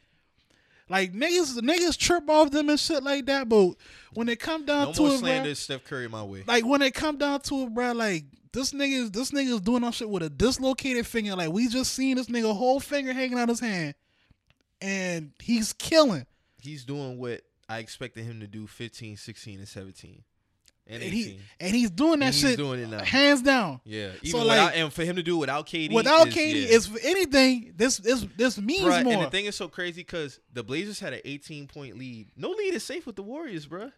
like 0.93 1.13
niggas, 1.15 1.59
niggas 1.59 1.97
trip 1.97 2.29
off 2.29 2.51
them 2.51 2.69
and 2.69 2.79
shit 2.79 3.03
like 3.03 3.25
that. 3.27 3.49
But 3.49 3.75
when 4.13 4.29
it 4.29 4.39
come 4.39 4.67
down 4.67 4.89
No 4.89 4.93
to 4.93 5.01
more 5.01 5.11
it, 5.15 5.19
slander 5.19 5.51
bruh, 5.51 5.57
Steph 5.57 5.85
Curry 5.85 6.07
my 6.07 6.23
way. 6.23 6.45
like 6.47 6.67
when 6.67 6.83
it 6.83 6.93
come 6.93 7.17
down 7.17 7.41
to 7.41 7.63
it, 7.63 7.75
bro, 7.75 7.93
like 7.93 8.25
this 8.53 8.73
nigga, 8.73 9.11
this 9.11 9.31
nigga's 9.31 9.63
doing 9.63 9.83
our 9.85 9.93
shit 9.93 10.11
with 10.11 10.23
a 10.23 10.29
dislocated 10.29 11.07
finger. 11.07 11.35
Like 11.35 11.51
we 11.51 11.67
just 11.69 11.95
seen 11.95 12.19
this 12.19 12.27
nigga 12.27 12.55
whole 12.55 12.79
finger 12.79 13.15
hanging 13.15 13.39
out 13.39 13.49
his 13.49 13.61
hand, 13.61 13.95
and 14.83 15.33
he's 15.41 15.73
killing. 15.73 16.27
He's 16.61 16.85
doing 16.85 17.19
what 17.19 17.41
I 17.71 17.79
expected 17.79 18.25
him 18.25 18.41
to 18.41 18.47
do 18.47 18.67
15, 18.67 19.17
16, 19.17 19.59
and 19.59 19.69
17. 19.69 20.23
And, 20.87 21.03
and 21.03 21.13
he 21.13 21.39
and 21.61 21.75
he's 21.75 21.91
doing 21.91 22.19
that 22.21 22.35
he's 22.35 22.41
shit 22.41 22.57
doing 22.57 22.81
it 22.81 22.89
now. 22.89 23.05
hands 23.05 23.41
down. 23.41 23.81
yeah, 23.85 24.11
so, 24.25 24.39
even 24.39 24.47
like- 24.49 24.77
and 24.77 24.93
for 24.93 25.05
him 25.05 25.17
to 25.17 25.23
do 25.23 25.37
it 25.37 25.41
without 25.41 25.67
KD, 25.67 25.93
Without 25.93 26.29
is, 26.29 26.35
KD, 26.35 26.53
yeah. 26.55 26.77
is 26.77 26.87
for 26.89 26.99
anything. 27.03 27.73
This 27.77 27.99
this 27.99 28.27
this 28.37 28.59
means 28.59 28.83
Bruh, 28.83 29.05
more. 29.05 29.13
And 29.15 29.23
the 29.23 29.31
thing 29.31 29.45
is 29.47 29.55
so 29.55 29.69
crazy 29.69 30.01
because 30.03 30.41
the 30.53 30.63
Blazers 30.65 30.99
had 30.99 31.13
an 31.13 31.21
18 31.25 31.69
point 31.69 31.97
lead. 31.99 32.29
No 32.37 32.51
lead 32.51 32.75
is 32.75 32.83
safe 32.83 33.07
with 33.07 33.17
the 33.17 33.23
Warriors, 33.23 33.67
bruh. 33.67 33.93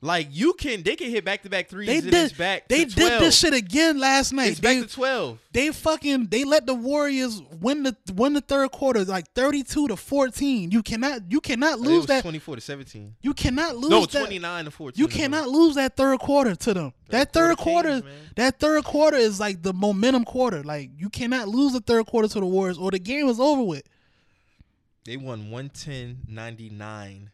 Like 0.00 0.28
you 0.30 0.52
can, 0.52 0.84
they 0.84 0.94
can 0.94 1.10
hit 1.10 1.24
back 1.24 1.42
to 1.42 1.50
back 1.50 1.68
threes. 1.68 1.88
they 1.88 2.00
did 2.08 2.38
back. 2.38 2.68
they 2.68 2.84
did 2.84 3.20
this 3.20 3.36
shit 3.36 3.52
again 3.52 3.98
last 3.98 4.32
night. 4.32 4.52
It's 4.52 4.60
They 4.60 4.78
back 4.80 4.88
to 4.88 4.94
12. 4.94 5.38
they 5.50 5.72
fucking 5.72 6.26
they 6.26 6.44
let 6.44 6.66
the 6.66 6.74
Warriors 6.74 7.42
win 7.60 7.82
the 7.82 7.96
win 8.14 8.34
the 8.34 8.40
third 8.40 8.70
quarter 8.70 9.04
like 9.04 9.32
thirty 9.34 9.64
two 9.64 9.88
to 9.88 9.96
fourteen. 9.96 10.70
You 10.70 10.84
cannot 10.84 11.22
you 11.32 11.40
cannot 11.40 11.80
lose 11.80 12.06
that. 12.06 12.22
24 12.22 12.54
to 12.54 12.60
17. 12.60 13.16
You 13.22 13.34
cannot 13.34 13.74
lose 13.76 13.90
No, 13.90 14.04
29 14.06 14.66
to 14.66 14.70
14. 14.70 15.00
You 15.02 15.08
cannot 15.08 15.48
lose 15.48 15.74
that 15.74 15.96
third 15.96 16.20
quarter 16.20 16.54
to 16.54 16.74
them. 16.74 16.92
that 17.08 17.32
Third 17.32 17.48
third 17.48 17.56
quarter 17.58 17.88
quarter, 17.88 18.06
man. 18.06 18.14
that 18.36 18.60
third 18.60 18.84
quarter 18.84 19.16
is 19.16 19.40
like 19.40 19.62
the 19.62 19.72
momentum 19.72 20.24
quarter. 20.24 20.62
Like 20.62 20.90
you 20.96 21.08
cannot 21.10 21.48
lose 21.48 21.72
the 21.72 21.80
third 21.80 22.06
quarter 22.06 22.28
to 22.28 22.38
the 22.38 22.46
Warriors, 22.46 22.78
or 22.78 22.92
the 22.92 23.00
game 23.00 23.28
is 23.28 23.40
over 23.40 23.64
with. 23.64 23.82
They 25.04 25.16
won 25.16 25.50
110 25.50 26.18
99. 26.28 27.30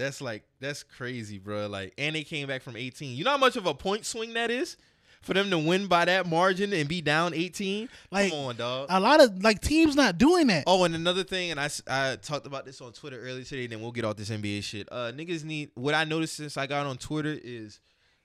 That's 0.00 0.20
like 0.20 0.44
that's 0.60 0.82
crazy, 0.82 1.38
bro. 1.38 1.66
Like, 1.66 1.92
and 1.98 2.16
they 2.16 2.24
came 2.24 2.48
back 2.48 2.62
from 2.62 2.76
18. 2.76 3.16
You 3.16 3.24
know 3.24 3.30
how 3.30 3.36
much 3.36 3.56
of 3.56 3.66
a 3.66 3.74
point 3.74 4.04
swing 4.06 4.34
that 4.34 4.50
is 4.50 4.76
for 5.22 5.34
them 5.34 5.50
to 5.50 5.58
win 5.58 5.86
by 5.86 6.06
that 6.06 6.26
margin 6.26 6.72
and 6.72 6.88
be 6.88 7.00
down 7.02 7.34
18. 7.34 7.88
Like, 8.10 8.30
Come 8.30 8.38
on, 8.40 8.56
dog. 8.56 8.86
A 8.90 8.98
lot 8.98 9.22
of 9.22 9.42
like 9.42 9.60
teams 9.60 9.94
not 9.94 10.18
doing 10.18 10.46
that. 10.46 10.64
Oh, 10.66 10.84
and 10.84 10.94
another 10.94 11.24
thing, 11.24 11.50
and 11.50 11.60
I, 11.60 11.68
I 11.86 12.16
talked 12.16 12.46
about 12.46 12.64
this 12.64 12.80
on 12.80 12.92
Twitter 12.92 13.20
earlier 13.20 13.44
today. 13.44 13.64
And 13.64 13.72
then 13.72 13.80
we'll 13.82 13.92
get 13.92 14.04
off 14.04 14.16
this 14.16 14.30
NBA 14.30 14.62
shit. 14.62 14.88
Uh, 14.90 15.12
niggas 15.14 15.44
need 15.44 15.70
what 15.74 15.94
I 15.94 16.04
noticed 16.04 16.36
since 16.36 16.56
I 16.56 16.66
got 16.66 16.86
on 16.86 16.96
Twitter 16.96 17.38
is 17.42 17.80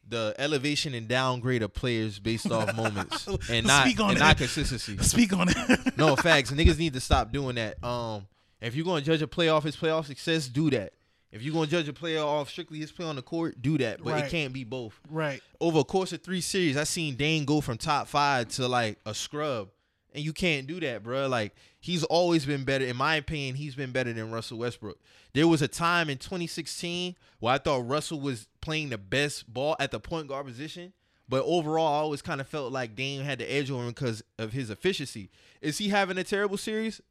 the 0.08 0.36
elevation 0.38 0.94
and 0.94 1.08
downgrade 1.08 1.64
of 1.64 1.74
players 1.74 2.20
based 2.20 2.52
off 2.52 2.76
moments 2.78 3.28
and 3.50 3.66
not 3.66 3.86
Speak 3.88 4.00
on 4.00 4.12
and 4.12 4.20
that. 4.20 4.24
not 4.24 4.38
consistency. 4.38 4.98
Speak 5.02 5.34
on 5.34 5.50
it. 5.50 5.98
No 5.98 6.16
facts. 6.16 6.52
Niggas 6.52 6.78
need 6.78 6.94
to 6.94 7.00
stop 7.02 7.32
doing 7.34 7.56
that. 7.56 7.84
Um, 7.84 8.28
if 8.62 8.76
you're 8.76 8.86
gonna 8.86 9.02
judge 9.02 9.22
a 9.22 9.28
player 9.28 9.52
off 9.52 9.64
his 9.64 9.76
playoff 9.76 10.06
success, 10.06 10.48
do 10.48 10.70
that. 10.70 10.94
If 11.36 11.42
you're 11.44 11.54
gonna 11.54 11.68
judge 11.68 11.88
a 11.90 11.94
player 11.94 12.22
off 12.22 12.50
strictly 12.50 12.80
his 12.80 12.92
play 12.94 13.06
on 13.06 13.18
the 13.18 13.22
court, 13.22 13.62
do 13.62 13.78
that. 13.80 14.02
But 14.02 14.14
Right. 14.14 14.24
it 14.26 14.32
can't 14.32 14.54
be 14.54 14.64
both. 14.64 14.98
right. 15.10 15.42
Over 15.60 15.80
a 15.80 15.84
course 15.84 16.14
of 16.14 16.24
three 16.24 16.40
series, 16.42 16.78
I 16.78 16.86
seen 16.86 17.16
Dame 17.16 17.44
go 17.44 17.60
from 17.60 17.78
top 17.78 18.08
five 18.08 18.48
to 18.50 18.68
like 18.70 19.00
a 19.06 19.14
scrub, 19.14 19.70
and 20.14 20.24
you 20.24 20.32
can't 20.32 20.66
do 20.66 20.80
that, 20.80 21.04
bro. 21.04 21.28
Like 21.28 21.54
he's 21.82 22.06
always 22.06 22.46
been 22.46 22.64
better. 22.64 22.86
In 22.86 22.96
my 22.96 23.16
opinion, 23.16 23.56
he's 23.56 23.76
been 23.76 23.92
better 23.92 24.14
than 24.14 24.32
Russell 24.32 24.60
Westbrook. 24.60 24.98
There 25.34 25.48
was 25.48 25.62
a 25.62 25.68
time 25.68 26.10
in 26.10 26.18
2016 26.20 27.16
where 27.40 27.54
I 27.54 27.58
thought 27.58 27.86
Russell 27.86 28.22
was 28.22 28.48
playing 28.62 28.90
the 28.90 28.98
best 28.98 29.52
ball 29.54 29.76
at 29.78 29.92
the 29.92 30.00
point 30.00 30.28
guard 30.30 30.46
position. 30.46 30.94
But 31.28 31.44
overall, 31.44 31.88
I 31.88 31.98
always 31.98 32.22
kind 32.22 32.40
of 32.40 32.48
felt 32.48 32.72
like 32.72 32.96
Dame 32.96 33.24
had 33.24 33.40
the 33.40 33.52
edge 33.52 33.72
over 33.72 33.82
him 33.82 33.90
because 33.90 34.24
of 34.38 34.54
his 34.54 34.70
efficiency. 34.70 35.32
Is 35.60 35.80
he 35.80 35.90
having 35.90 36.18
a 36.20 36.24
terrible 36.24 36.56
series? 36.58 37.02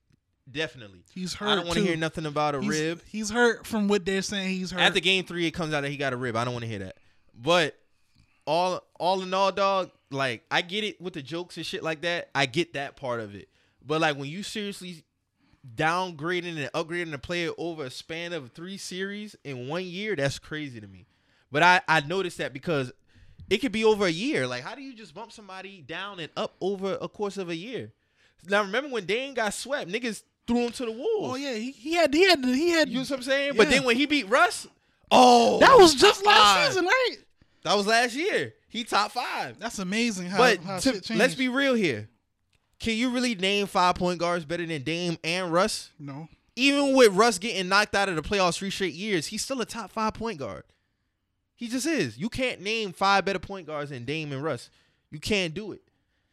Definitely. 0.50 1.04
He's 1.12 1.34
hurt. 1.34 1.48
I 1.48 1.54
don't 1.54 1.66
want 1.66 1.78
to 1.78 1.84
hear 1.84 1.96
nothing 1.96 2.26
about 2.26 2.54
a 2.54 2.60
he's, 2.60 2.68
rib. 2.68 3.02
He's 3.06 3.30
hurt 3.30 3.66
from 3.66 3.88
what 3.88 4.04
they're 4.04 4.22
saying. 4.22 4.50
He's 4.50 4.70
hurt. 4.70 4.80
After 4.80 5.00
game 5.00 5.24
three, 5.24 5.46
it 5.46 5.52
comes 5.52 5.72
out 5.72 5.82
that 5.82 5.90
he 5.90 5.96
got 5.96 6.12
a 6.12 6.16
rib. 6.16 6.36
I 6.36 6.44
don't 6.44 6.52
want 6.52 6.64
to 6.64 6.68
hear 6.68 6.80
that. 6.80 6.96
But 7.34 7.76
all 8.46 8.82
all 9.00 9.22
in 9.22 9.32
all, 9.32 9.52
dog, 9.52 9.90
like 10.10 10.44
I 10.50 10.62
get 10.62 10.84
it 10.84 11.00
with 11.00 11.14
the 11.14 11.22
jokes 11.22 11.56
and 11.56 11.64
shit 11.64 11.82
like 11.82 12.02
that. 12.02 12.28
I 12.34 12.46
get 12.46 12.74
that 12.74 12.96
part 12.96 13.20
of 13.20 13.34
it. 13.34 13.48
But 13.84 14.00
like 14.00 14.16
when 14.16 14.28
you 14.28 14.42
seriously 14.42 15.04
downgrading 15.74 16.58
and 16.58 16.72
upgrading 16.72 17.14
a 17.14 17.18
player 17.18 17.50
over 17.56 17.84
a 17.84 17.90
span 17.90 18.32
of 18.34 18.52
three 18.52 18.76
series 18.76 19.34
in 19.44 19.68
one 19.68 19.84
year, 19.84 20.14
that's 20.14 20.38
crazy 20.38 20.80
to 20.80 20.86
me. 20.86 21.06
But 21.50 21.62
I 21.62 21.80
I 21.88 22.00
noticed 22.00 22.38
that 22.38 22.52
because 22.52 22.92
it 23.48 23.58
could 23.58 23.72
be 23.72 23.84
over 23.84 24.04
a 24.06 24.10
year. 24.10 24.46
Like 24.46 24.62
how 24.62 24.74
do 24.74 24.82
you 24.82 24.94
just 24.94 25.14
bump 25.14 25.32
somebody 25.32 25.80
down 25.80 26.20
and 26.20 26.30
up 26.36 26.54
over 26.60 26.98
a 27.00 27.08
course 27.08 27.38
of 27.38 27.48
a 27.48 27.56
year? 27.56 27.92
Now 28.46 28.62
remember 28.62 28.90
when 28.90 29.06
Dame 29.06 29.32
got 29.32 29.54
swept, 29.54 29.90
niggas 29.90 30.22
threw 30.46 30.58
him 30.66 30.72
to 30.72 30.84
the 30.86 30.92
wolves. 30.92 31.32
oh 31.32 31.34
yeah, 31.36 31.54
he, 31.54 31.70
he 31.72 31.94
had 31.94 32.12
he 32.12 32.24
had 32.28 32.44
he 32.44 32.70
had. 32.70 32.88
You 32.88 32.96
know 32.96 33.00
what 33.02 33.10
I'm 33.12 33.22
saying? 33.22 33.52
But 33.56 33.70
then 33.70 33.84
when 33.84 33.96
he 33.96 34.06
beat 34.06 34.28
Russ, 34.28 34.66
oh, 35.10 35.58
that 35.60 35.76
was 35.78 35.94
just 35.94 36.24
last 36.24 36.68
season, 36.68 36.84
right? 36.86 37.16
That 37.62 37.76
was 37.76 37.86
last 37.86 38.14
year. 38.14 38.54
He 38.68 38.84
top 38.84 39.12
five. 39.12 39.58
That's 39.58 39.78
amazing 39.78 40.26
how, 40.26 40.38
but 40.38 40.62
how 40.62 40.78
to- 40.78 41.02
let's 41.14 41.34
be 41.34 41.48
real 41.48 41.74
here. 41.74 42.08
Can 42.80 42.96
you 42.96 43.10
really 43.10 43.34
name 43.34 43.66
five 43.66 43.94
point 43.94 44.18
guards 44.18 44.44
better 44.44 44.66
than 44.66 44.82
Dame 44.82 45.18
and 45.24 45.52
Russ? 45.52 45.90
no. 45.98 46.28
Even 46.56 46.94
with 46.94 47.12
Russ 47.14 47.38
getting 47.38 47.68
knocked 47.68 47.96
out 47.96 48.08
of 48.08 48.14
the 48.14 48.22
playoffs 48.22 48.58
three 48.58 48.70
straight 48.70 48.94
years, 48.94 49.26
he's 49.26 49.42
still 49.42 49.60
a 49.60 49.64
top 49.66 49.90
five 49.90 50.14
point 50.14 50.38
guard. 50.38 50.62
He 51.56 51.66
just 51.66 51.84
is. 51.84 52.16
You 52.16 52.28
can't 52.28 52.60
name 52.60 52.92
five 52.92 53.24
better 53.24 53.40
point 53.40 53.66
guards 53.66 53.90
than 53.90 54.04
Dame 54.04 54.30
and 54.32 54.40
Russ. 54.42 54.70
You 55.10 55.18
can't 55.18 55.52
do 55.52 55.72
it. 55.72 55.80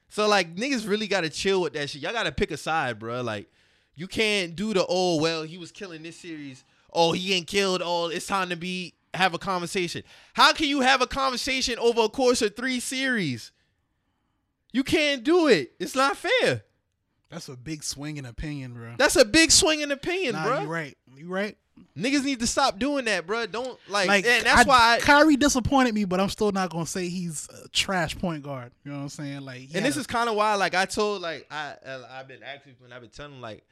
So 0.09 0.27
like 0.27 0.55
niggas 0.55 0.87
really 0.87 1.07
gotta 1.07 1.29
chill 1.29 1.61
with 1.61 1.73
that 1.73 1.89
shit. 1.89 2.01
Y'all 2.03 2.11
gotta 2.11 2.31
pick 2.31 2.51
a 2.51 2.57
side, 2.57 2.99
bro. 2.99 3.21
Like 3.21 3.49
you 3.95 4.07
can't 4.07 4.55
do 4.55 4.73
the 4.73 4.85
oh 4.87 5.19
well 5.21 5.43
he 5.43 5.57
was 5.57 5.71
killing 5.71 6.03
this 6.03 6.17
series. 6.17 6.63
Oh 6.93 7.11
he 7.11 7.33
ain't 7.33 7.47
killed. 7.47 7.81
Oh 7.83 8.07
it's 8.07 8.27
time 8.27 8.49
to 8.49 8.55
be 8.55 8.93
have 9.13 9.33
a 9.33 9.37
conversation. 9.37 10.03
How 10.33 10.53
can 10.53 10.67
you 10.67 10.81
have 10.81 11.01
a 11.01 11.07
conversation 11.07 11.77
over 11.79 12.01
a 12.01 12.09
course 12.09 12.41
of 12.41 12.55
three 12.55 12.79
series? 12.79 13.51
You 14.71 14.83
can't 14.83 15.23
do 15.23 15.47
it. 15.47 15.73
It's 15.79 15.95
not 15.95 16.15
fair. 16.17 16.63
That's 17.29 17.47
a 17.49 17.55
big 17.55 17.83
swing 17.83 18.17
in 18.17 18.25
opinion, 18.25 18.73
bro. 18.73 18.93
That's 18.97 19.15
a 19.15 19.25
big 19.25 19.51
swing 19.51 19.81
in 19.81 19.91
opinion, 19.91 20.33
nah, 20.33 20.43
bro. 20.43 20.61
you 20.61 20.67
right. 20.67 20.97
You 21.15 21.27
right. 21.27 21.57
Niggas 21.97 22.23
need 22.23 22.39
to 22.41 22.47
stop 22.47 22.77
doing 22.77 23.05
that, 23.05 23.25
bro. 23.25 23.45
Don't 23.47 23.77
like, 23.89 24.07
Like 24.07 24.25
and 24.25 24.45
that's 24.45 24.61
I, 24.61 24.63
why. 24.63 24.95
I, 24.95 24.99
Kyrie 24.99 25.35
disappointed 25.37 25.93
me, 25.93 26.05
but 26.05 26.19
I'm 26.19 26.29
still 26.29 26.51
not 26.51 26.69
gonna 26.69 26.85
say 26.85 27.07
he's 27.07 27.49
a 27.65 27.67
trash 27.69 28.17
point 28.17 28.43
guard. 28.43 28.71
You 28.83 28.91
know 28.91 28.97
what 28.97 29.03
I'm 29.03 29.09
saying? 29.09 29.41
Like, 29.41 29.69
and 29.73 29.85
this 29.85 29.97
a- 29.97 30.01
is 30.01 30.07
kind 30.07 30.29
of 30.29 30.35
why, 30.35 30.55
like, 30.55 30.75
I 30.75 30.85
told, 30.85 31.21
like, 31.21 31.47
I, 31.49 31.75
I've 32.11 32.27
been 32.27 32.43
active 32.43 32.75
when 32.79 32.93
I've 32.93 33.01
been 33.01 33.09
telling, 33.09 33.41
like, 33.41 33.65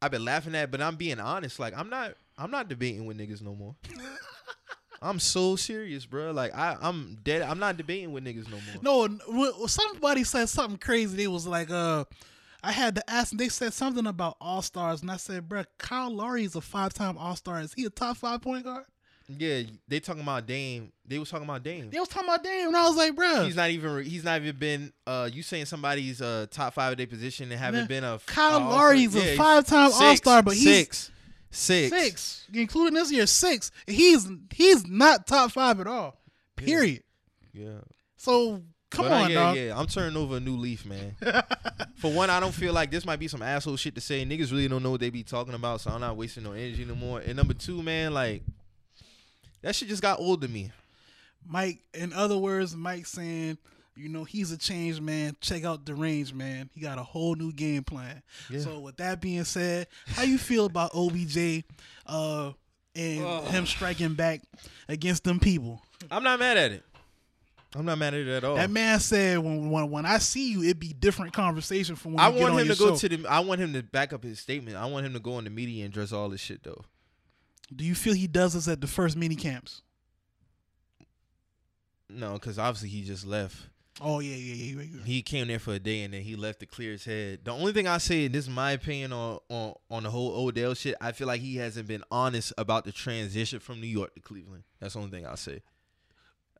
I've 0.00 0.10
been 0.10 0.24
laughing 0.24 0.54
at, 0.54 0.70
but 0.70 0.80
I'm 0.80 0.96
being 0.96 1.20
honest. 1.20 1.58
Like, 1.58 1.76
I'm 1.76 1.90
not, 1.90 2.14
I'm 2.36 2.50
not 2.50 2.68
debating 2.68 3.06
with 3.06 3.18
niggas 3.18 3.42
no 3.42 3.54
more. 3.54 3.74
I'm 5.02 5.20
so 5.20 5.56
serious, 5.56 6.06
bro. 6.06 6.32
Like, 6.32 6.54
I, 6.56 6.76
I'm 6.80 7.18
dead. 7.22 7.42
I'm 7.42 7.58
not 7.58 7.76
debating 7.76 8.12
with 8.12 8.24
niggas 8.24 8.48
no 8.50 8.58
more. 8.82 9.08
no. 9.28 9.66
Somebody 9.66 10.24
said 10.24 10.48
something 10.48 10.78
crazy. 10.78 11.16
They 11.16 11.28
was 11.28 11.46
like, 11.46 11.70
uh. 11.70 12.04
I 12.60 12.72
had 12.72 12.96
to 12.96 13.08
ask. 13.08 13.30
They 13.36 13.48
said 13.48 13.72
something 13.72 14.04
about 14.04 14.36
all 14.40 14.62
stars, 14.62 15.02
and 15.02 15.12
I 15.12 15.16
said, 15.16 15.48
"Bro, 15.48 15.62
Kyle 15.78 16.12
Lowry 16.12 16.42
is 16.42 16.56
a 16.56 16.60
five-time 16.60 17.16
All 17.16 17.36
Star. 17.36 17.60
Is 17.60 17.72
he 17.72 17.84
a 17.84 17.90
top 17.90 18.16
five 18.16 18.42
point 18.42 18.64
guard?" 18.64 18.84
Yeah, 19.28 19.62
they 19.86 20.00
talking 20.00 20.22
about 20.22 20.46
Dame. 20.46 20.90
They 21.06 21.18
was 21.18 21.28
talking 21.28 21.44
about 21.46 21.62
Dame. 21.62 21.90
They 21.90 21.98
was 22.00 22.08
talking 22.08 22.28
about 22.28 22.42
Dame, 22.42 22.68
and 22.68 22.76
I 22.76 22.88
was 22.88 22.96
like, 22.96 23.14
"Bro, 23.14 23.44
He's 23.44 23.56
not 23.56 23.68
even. 23.70 24.02
He's 24.04 24.24
not 24.24 24.40
even 24.40 24.56
been. 24.56 24.92
Uh, 25.06 25.28
you 25.30 25.42
saying 25.42 25.66
somebody's 25.66 26.22
uh 26.22 26.46
top 26.50 26.72
five 26.72 26.92
of 26.92 26.98
their 26.98 27.06
position 27.06 27.50
and 27.52 27.60
haven't 27.60 27.80
Man, 27.80 27.88
been 27.88 28.04
a 28.04 28.18
Kyle 28.24 28.52
All-Star- 28.54 28.70
Lowry's 28.70 29.14
Yeah, 29.14 29.20
a 29.22 29.24
he's 29.26 29.36
five-time 29.38 29.90
All 29.92 30.16
Star, 30.16 30.42
but 30.42 30.54
he's 30.54 30.64
six, 30.64 31.10
six, 31.50 31.90
six, 31.94 32.46
including 32.54 32.94
this 32.94 33.12
year, 33.12 33.26
six. 33.26 33.70
He's 33.86 34.26
he's 34.50 34.86
not 34.86 35.26
top 35.26 35.52
five 35.52 35.78
at 35.80 35.86
all. 35.86 36.18
Period. 36.56 37.02
Yeah. 37.52 37.80
So 38.16 38.62
come 38.90 39.04
But, 39.08 39.12
uh, 39.12 39.14
on, 39.24 39.30
yeah, 39.30 39.34
dog. 39.36 39.56
yeah. 39.58 39.78
I'm 39.78 39.86
turning 39.86 40.16
over 40.16 40.38
a 40.38 40.40
new 40.40 40.56
leaf, 40.56 40.86
man. 40.86 41.14
For 41.96 42.10
one, 42.10 42.30
I 42.30 42.40
don't 42.40 42.54
feel 42.54 42.72
like 42.72 42.90
this 42.90 43.04
might 43.04 43.18
be 43.18 43.28
some 43.28 43.42
asshole 43.42 43.76
shit 43.76 43.94
to 43.96 44.00
say. 44.00 44.24
Niggas 44.24 44.50
really 44.52 44.68
don't 44.68 44.82
know 44.82 44.92
what 44.92 45.00
they 45.00 45.10
be 45.10 45.22
talking 45.22 45.52
about, 45.54 45.82
so 45.82 45.90
I'm 45.90 46.00
not 46.00 46.16
wasting 46.16 46.44
no 46.44 46.52
energy 46.52 46.84
no 46.86 46.94
more. 46.94 47.20
And 47.20 47.36
number 47.36 47.52
two, 47.54 47.82
man, 47.82 48.14
like 48.14 48.42
that 49.62 49.74
shit 49.74 49.88
just 49.88 50.02
got 50.02 50.18
old 50.20 50.42
to 50.42 50.48
me. 50.48 50.70
Mike, 51.46 51.80
in 51.94 52.12
other 52.12 52.36
words, 52.36 52.76
Mike 52.76 53.06
saying, 53.06 53.58
you 53.96 54.08
know, 54.08 54.24
he's 54.24 54.52
a 54.52 54.56
changed 54.58 55.02
man. 55.02 55.36
Check 55.40 55.64
out 55.64 55.84
the 55.84 55.94
range, 55.94 56.32
man. 56.32 56.70
He 56.72 56.80
got 56.80 56.98
a 56.98 57.02
whole 57.02 57.34
new 57.34 57.52
game 57.52 57.82
plan. 57.82 58.22
Yeah. 58.50 58.60
So 58.60 58.78
with 58.80 58.96
that 58.98 59.20
being 59.20 59.44
said, 59.44 59.88
how 60.06 60.22
you 60.22 60.38
feel 60.38 60.66
about 60.66 60.92
OBJ 60.94 61.64
uh 62.06 62.52
and 62.94 63.46
him 63.48 63.66
striking 63.66 64.14
back 64.14 64.42
against 64.88 65.24
them 65.24 65.40
people? 65.40 65.82
I'm 66.10 66.22
not 66.22 66.38
mad 66.38 66.56
at 66.56 66.72
it. 66.72 66.84
I'm 67.74 67.84
not 67.84 67.98
mad 67.98 68.14
at 68.14 68.20
it 68.20 68.28
at 68.28 68.44
all. 68.44 68.56
That 68.56 68.70
man 68.70 68.98
said 68.98 69.38
when 69.38 69.70
when 69.70 69.90
when 69.90 70.06
I 70.06 70.18
see 70.18 70.52
you, 70.52 70.62
it'd 70.62 70.78
be 70.78 70.92
different 70.92 71.32
conversation 71.32 71.96
from 71.96 72.14
when 72.14 72.24
I 72.24 72.28
want 72.28 72.54
on 72.54 72.60
him 72.60 72.68
to 72.68 72.76
go 72.76 72.90
show. 72.90 73.08
to 73.08 73.16
the. 73.16 73.28
I 73.28 73.40
want 73.40 73.60
him 73.60 73.72
to 73.74 73.82
back 73.82 74.12
up 74.12 74.22
his 74.22 74.38
statement. 74.38 74.76
I 74.76 74.86
want 74.86 75.04
him 75.04 75.12
to 75.14 75.20
go 75.20 75.34
on 75.34 75.44
the 75.44 75.50
media 75.50 75.84
and 75.84 75.92
address 75.92 76.12
all 76.12 76.28
this 76.28 76.40
shit 76.40 76.62
though. 76.62 76.84
Do 77.74 77.84
you 77.84 77.94
feel 77.94 78.14
he 78.14 78.26
does 78.26 78.54
this 78.54 78.68
at 78.68 78.80
the 78.80 78.86
first 78.86 79.16
mini 79.16 79.36
camps? 79.36 79.82
No, 82.08 82.34
because 82.34 82.58
obviously 82.58 82.88
he 82.88 83.02
just 83.02 83.26
left. 83.26 83.56
Oh 84.00 84.20
yeah, 84.20 84.36
yeah, 84.36 84.54
yeah. 84.54 84.76
yeah, 84.82 84.88
yeah. 84.96 85.04
He 85.04 85.22
came 85.22 85.48
there 85.48 85.58
for 85.58 85.74
a 85.74 85.78
day 85.78 86.02
and 86.02 86.14
then 86.14 86.22
he 86.22 86.36
left 86.36 86.60
to 86.60 86.66
clear 86.66 86.92
his 86.92 87.04
head. 87.04 87.40
The 87.44 87.50
only 87.52 87.72
thing 87.72 87.88
I 87.88 87.98
say, 87.98 88.26
and 88.26 88.34
this 88.34 88.44
is 88.44 88.50
my 88.50 88.72
opinion 88.72 89.12
on 89.12 89.40
on 89.50 89.74
on 89.90 90.02
the 90.04 90.10
whole 90.10 90.46
Odell 90.46 90.74
shit, 90.74 90.94
I 91.00 91.12
feel 91.12 91.26
like 91.26 91.40
he 91.40 91.56
hasn't 91.56 91.88
been 91.88 92.04
honest 92.10 92.52
about 92.56 92.84
the 92.84 92.92
transition 92.92 93.58
from 93.58 93.80
New 93.80 93.88
York 93.88 94.14
to 94.14 94.20
Cleveland. 94.20 94.62
That's 94.80 94.94
the 94.94 95.00
only 95.00 95.10
thing 95.10 95.26
I'll 95.26 95.36
say. 95.36 95.62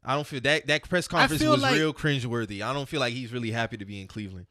I 0.05 0.15
don't 0.15 0.27
feel 0.27 0.41
that 0.41 0.67
that 0.67 0.89
press 0.89 1.07
conference 1.09 1.43
was 1.43 1.63
like- 1.63 1.75
real 1.77 1.95
cringeworthy. 1.95 2.61
I 2.61 2.73
don't 2.73 2.89
feel 2.89 3.01
like 3.01 3.15
he's 3.15 3.33
really 3.33 3.51
happy 3.53 3.77
to 3.77 3.85
be 3.85 4.01
in 4.01 4.09
Cleveland. 4.09 4.47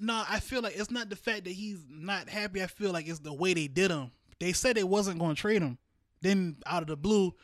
No, 0.00 0.24
I 0.28 0.40
feel 0.40 0.62
like 0.62 0.76
it's 0.76 0.90
not 0.90 1.10
the 1.10 1.16
fact 1.16 1.44
that 1.44 1.50
he's 1.50 1.84
not 1.90 2.28
happy. 2.30 2.62
I 2.62 2.68
feel 2.68 2.90
like 2.90 3.06
it's 3.06 3.18
the 3.18 3.34
way 3.34 3.52
they 3.52 3.66
did 3.66 3.90
him. 3.90 4.10
They 4.38 4.52
said 4.52 4.76
they 4.76 4.84
wasn't 4.84 5.18
going 5.18 5.34
to 5.34 5.40
trade 5.40 5.60
him. 5.60 5.76
Then 6.22 6.56
out 6.66 6.82
of 6.82 6.88
the 6.88 6.96
blue, 6.96 7.34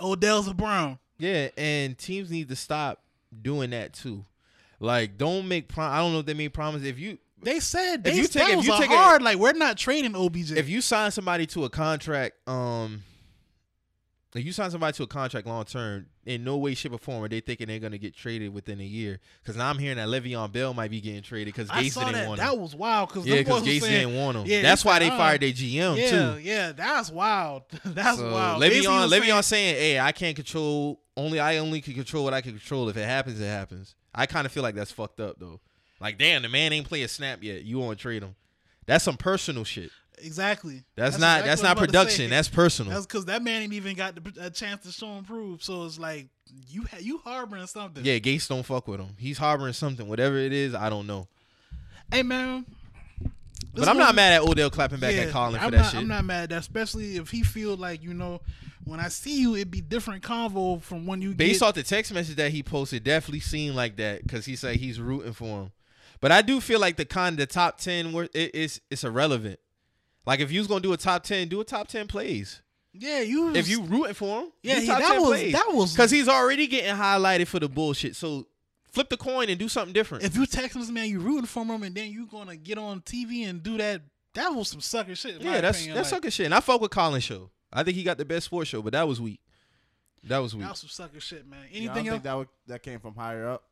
Odell's 0.00 0.48
a 0.48 0.54
Brown. 0.54 0.98
Yeah, 1.18 1.48
and 1.56 1.96
teams 1.96 2.30
need 2.30 2.48
to 2.48 2.56
stop 2.56 3.02
doing 3.42 3.70
that 3.70 3.92
too. 3.92 4.24
Like, 4.80 5.16
don't 5.16 5.46
make 5.48 5.68
prom. 5.68 5.92
I 5.92 5.98
don't 5.98 6.12
know 6.12 6.18
if 6.20 6.26
they 6.26 6.34
made 6.34 6.52
promises. 6.52 6.86
If 6.88 6.98
you 6.98 7.18
They 7.42 7.60
said 7.60 8.02
they, 8.04 8.10
If 8.12 8.16
you 8.16 8.26
take- 8.26 8.58
if 8.58 8.64
you 8.64 8.74
a 8.74 8.78
take 8.78 8.90
a- 8.90 8.96
hard. 8.96 9.22
like 9.22 9.38
we're 9.38 9.52
not 9.52 9.76
trading 9.78 10.14
OBJ. 10.16 10.52
if 10.56 10.68
you 10.68 10.80
sign 10.80 11.10
somebody 11.10 11.46
to 11.48 11.64
a 11.64 11.70
contract, 11.70 12.36
um, 12.48 13.02
if 14.40 14.44
you 14.44 14.52
sign 14.52 14.70
somebody 14.70 14.92
to 14.96 15.04
a 15.04 15.06
contract 15.06 15.46
long 15.46 15.64
term, 15.64 16.06
in 16.26 16.42
no 16.42 16.56
way, 16.56 16.74
shape, 16.74 16.92
or 16.92 16.98
form 16.98 17.22
are 17.22 17.28
they 17.28 17.40
thinking 17.40 17.68
they're 17.68 17.78
gonna 17.78 17.98
get 17.98 18.16
traded 18.16 18.52
within 18.52 18.80
a 18.80 18.84
year. 18.84 19.20
Because 19.42 19.56
now 19.56 19.68
I'm 19.70 19.78
hearing 19.78 19.96
that 19.98 20.08
Le'Veon 20.08 20.50
Bell 20.50 20.74
might 20.74 20.90
be 20.90 21.00
getting 21.00 21.22
traded 21.22 21.54
because 21.54 21.68
Gase 21.68 21.94
didn't 21.94 22.12
that, 22.14 22.28
want 22.28 22.40
him. 22.40 22.46
that 22.46 22.58
was 22.58 22.74
wild 22.74 23.08
because 23.10 23.26
Yeah, 23.26 23.36
because 23.38 23.62
Gase 23.62 23.80
saying, 23.80 24.08
didn't 24.08 24.16
want 24.20 24.36
him. 24.38 24.46
Yeah, 24.46 24.62
That's 24.62 24.84
why 24.84 24.98
they 24.98 25.08
uh, 25.08 25.16
fired 25.16 25.40
their 25.42 25.50
GM 25.52 25.96
yeah, 25.96 26.10
too. 26.10 26.38
yeah, 26.40 26.72
that's 26.72 27.10
wild. 27.10 27.62
that's 27.84 28.18
So 28.18 28.32
wild. 28.32 28.60
Le'Veon, 28.62 29.08
Le'Veon 29.08 29.42
saying- 29.42 29.42
saying, 29.42 29.74
"Hey, 29.76 30.00
I 30.00 30.10
can't 30.12 30.34
control. 30.34 31.00
Only 31.16 31.38
I 31.38 31.58
only 31.58 31.80
can 31.80 31.94
control 31.94 32.24
what 32.24 32.34
I 32.34 32.40
can 32.40 32.52
control. 32.52 32.88
If 32.88 32.96
it 32.96 33.04
happens, 33.06 33.40
it 33.40 33.46
happens." 33.46 33.94
I 34.14 34.26
kind 34.26 34.46
of 34.46 34.52
feel 34.52 34.62
like 34.64 34.74
that's 34.74 34.90
fucked 34.92 35.20
up 35.20 35.38
though. 35.38 35.60
Like, 36.00 36.18
damn, 36.18 36.42
the 36.42 36.48
man 36.48 36.72
ain't 36.72 36.88
play 36.88 37.02
a 37.02 37.08
snap 37.08 37.42
yet. 37.42 37.62
You 37.64 37.78
want 37.78 37.96
to 37.98 38.02
trade 38.02 38.22
him? 38.22 38.34
That's 38.86 39.04
some 39.04 39.16
personal 39.16 39.64
shit. 39.64 39.90
Exactly. 40.24 40.84
That's, 40.96 41.18
not. 41.18 41.40
exactly 41.40 41.48
That's 41.48 41.62
not 41.62 41.76
was 41.76 41.84
about 41.84 41.86
to 41.86 41.92
say. 41.92 41.98
production. 41.98 42.30
That's 42.30 42.48
personal. 42.48 42.92
That's 42.92 43.06
because 43.06 43.24
that 43.26 43.42
man 43.42 43.62
ain't 43.62 43.72
even 43.72 43.96
got 43.96 44.14
the, 44.14 44.46
a 44.46 44.50
chance 44.50 44.84
to 44.84 44.92
show 44.92 45.08
and 45.08 45.26
prove. 45.26 45.62
So 45.62 45.84
it's 45.84 45.98
like 45.98 46.28
you 46.68 46.84
ha- 46.90 46.98
you 47.00 47.18
harboring 47.18 47.66
something. 47.66 48.04
yeah, 48.04 48.18
Gates 48.18 48.48
don't 48.48 48.62
fuck 48.62 48.88
with 48.88 49.00
him. 49.00 49.10
He's 49.18 49.38
harboring 49.38 49.72
something. 49.72 50.08
Whatever 50.08 50.36
it 50.36 50.52
is, 50.52 50.74
I 50.74 50.88
don't 50.90 51.06
know. 51.06 51.28
Hey 52.12 52.22
man. 52.22 52.66
But 53.74 53.88
I'm 53.88 53.96
not 53.98 54.14
mad 54.14 54.34
at 54.34 54.42
Odell 54.42 54.70
clapping 54.70 55.00
back 55.00 55.14
yeah, 55.14 55.22
at 55.22 55.30
Colin 55.30 55.58
for 55.58 55.64
I'm 55.66 55.70
that 55.72 55.76
not, 55.76 55.90
shit. 55.90 56.00
I'm 56.00 56.08
not 56.08 56.24
mad 56.24 56.44
at 56.44 56.48
that, 56.50 56.60
especially 56.60 57.16
if 57.16 57.30
he 57.30 57.42
feel 57.42 57.76
like 57.76 58.02
you 58.02 58.14
know, 58.14 58.40
when 58.84 59.00
I 59.00 59.08
see 59.08 59.40
you, 59.40 59.56
it'd 59.56 59.70
be 59.70 59.80
different 59.80 60.22
convo 60.22 60.80
from 60.80 61.06
when 61.06 61.20
you 61.22 61.34
Based 61.34 61.60
get, 61.60 61.66
off 61.66 61.74
the 61.74 61.82
text 61.82 62.12
message 62.12 62.36
that 62.36 62.52
he 62.52 62.62
posted, 62.62 63.02
definitely 63.02 63.40
seemed 63.40 63.74
like 63.74 63.96
that 63.96 64.22
because 64.22 64.46
he 64.46 64.54
said 64.54 64.76
he's 64.76 65.00
rooting 65.00 65.32
for 65.32 65.62
him. 65.62 65.72
But 66.20 66.32
I 66.32 66.42
do 66.42 66.60
feel 66.60 66.80
like 66.80 66.96
the 66.96 67.04
con 67.04 67.36
the 67.36 67.46
top 67.46 67.78
ten 67.78 68.12
were 68.12 68.24
it, 68.32 68.50
it's 68.54 68.80
it's 68.90 69.04
irrelevant. 69.04 69.58
Like 70.26 70.40
if 70.40 70.50
you 70.50 70.60
was 70.60 70.66
gonna 70.68 70.80
do 70.80 70.92
a 70.92 70.96
top 70.96 71.22
ten, 71.22 71.48
do 71.48 71.60
a 71.60 71.64
top 71.64 71.88
ten 71.88 72.06
plays. 72.06 72.60
Yeah, 72.92 73.20
you. 73.20 73.54
If 73.54 73.68
you 73.68 73.82
rooting 73.82 74.14
for 74.14 74.42
him, 74.42 74.52
Yeah, 74.62 74.76
do 74.76 74.80
he- 74.82 74.86
top 74.86 75.00
that 75.00 75.08
10 75.12 75.20
was- 75.20 75.28
plays. 75.30 75.52
that 75.52 75.68
was- 75.72 75.92
because 75.92 76.10
he's 76.12 76.28
already 76.28 76.66
getting 76.68 76.94
highlighted 76.94 77.48
for 77.48 77.58
the 77.58 77.68
bullshit. 77.68 78.14
So 78.14 78.46
flip 78.92 79.08
the 79.08 79.16
coin 79.16 79.48
and 79.48 79.58
do 79.58 79.68
something 79.68 79.92
different. 79.92 80.22
if 80.24 80.36
you 80.36 80.46
text 80.46 80.78
this 80.78 80.90
man, 80.90 81.08
you 81.08 81.18
rooting 81.18 81.46
for 81.46 81.64
him, 81.64 81.82
and 81.82 81.94
then 81.94 82.10
you 82.12 82.26
gonna 82.26 82.56
get 82.56 82.78
on 82.78 83.00
TV 83.00 83.42
and 83.48 83.62
do 83.62 83.76
that. 83.78 84.02
That 84.34 84.48
was 84.54 84.68
some 84.68 84.80
sucker 84.80 85.14
shit. 85.16 85.40
yeah, 85.40 85.60
that's 85.60 85.78
opinion. 85.78 85.96
that's 85.96 86.10
like, 86.12 86.18
sucker 86.22 86.30
shit. 86.30 86.46
And 86.46 86.54
I 86.54 86.60
fuck 86.60 86.80
with 86.80 86.90
Colin 86.92 87.20
show. 87.20 87.50
I 87.72 87.82
think 87.82 87.96
he 87.96 88.02
got 88.04 88.16
the 88.18 88.24
best 88.24 88.46
sports 88.46 88.70
show, 88.70 88.80
but 88.82 88.92
that 88.92 89.06
was 89.08 89.20
weak. 89.20 89.40
That 90.24 90.38
was 90.38 90.54
weak. 90.54 90.62
That 90.62 90.70
was 90.70 90.78
some 90.80 90.88
sucker 90.88 91.20
shit, 91.20 91.46
man. 91.46 91.58
Yeah, 91.60 91.66
I 91.66 91.68
Anything 91.76 91.86
don't 91.86 91.96
else? 92.06 92.08
think 92.14 92.22
that 92.22 92.34
would, 92.36 92.48
that 92.68 92.82
came 92.82 93.00
from 93.00 93.14
higher 93.16 93.46
up. 93.48 93.64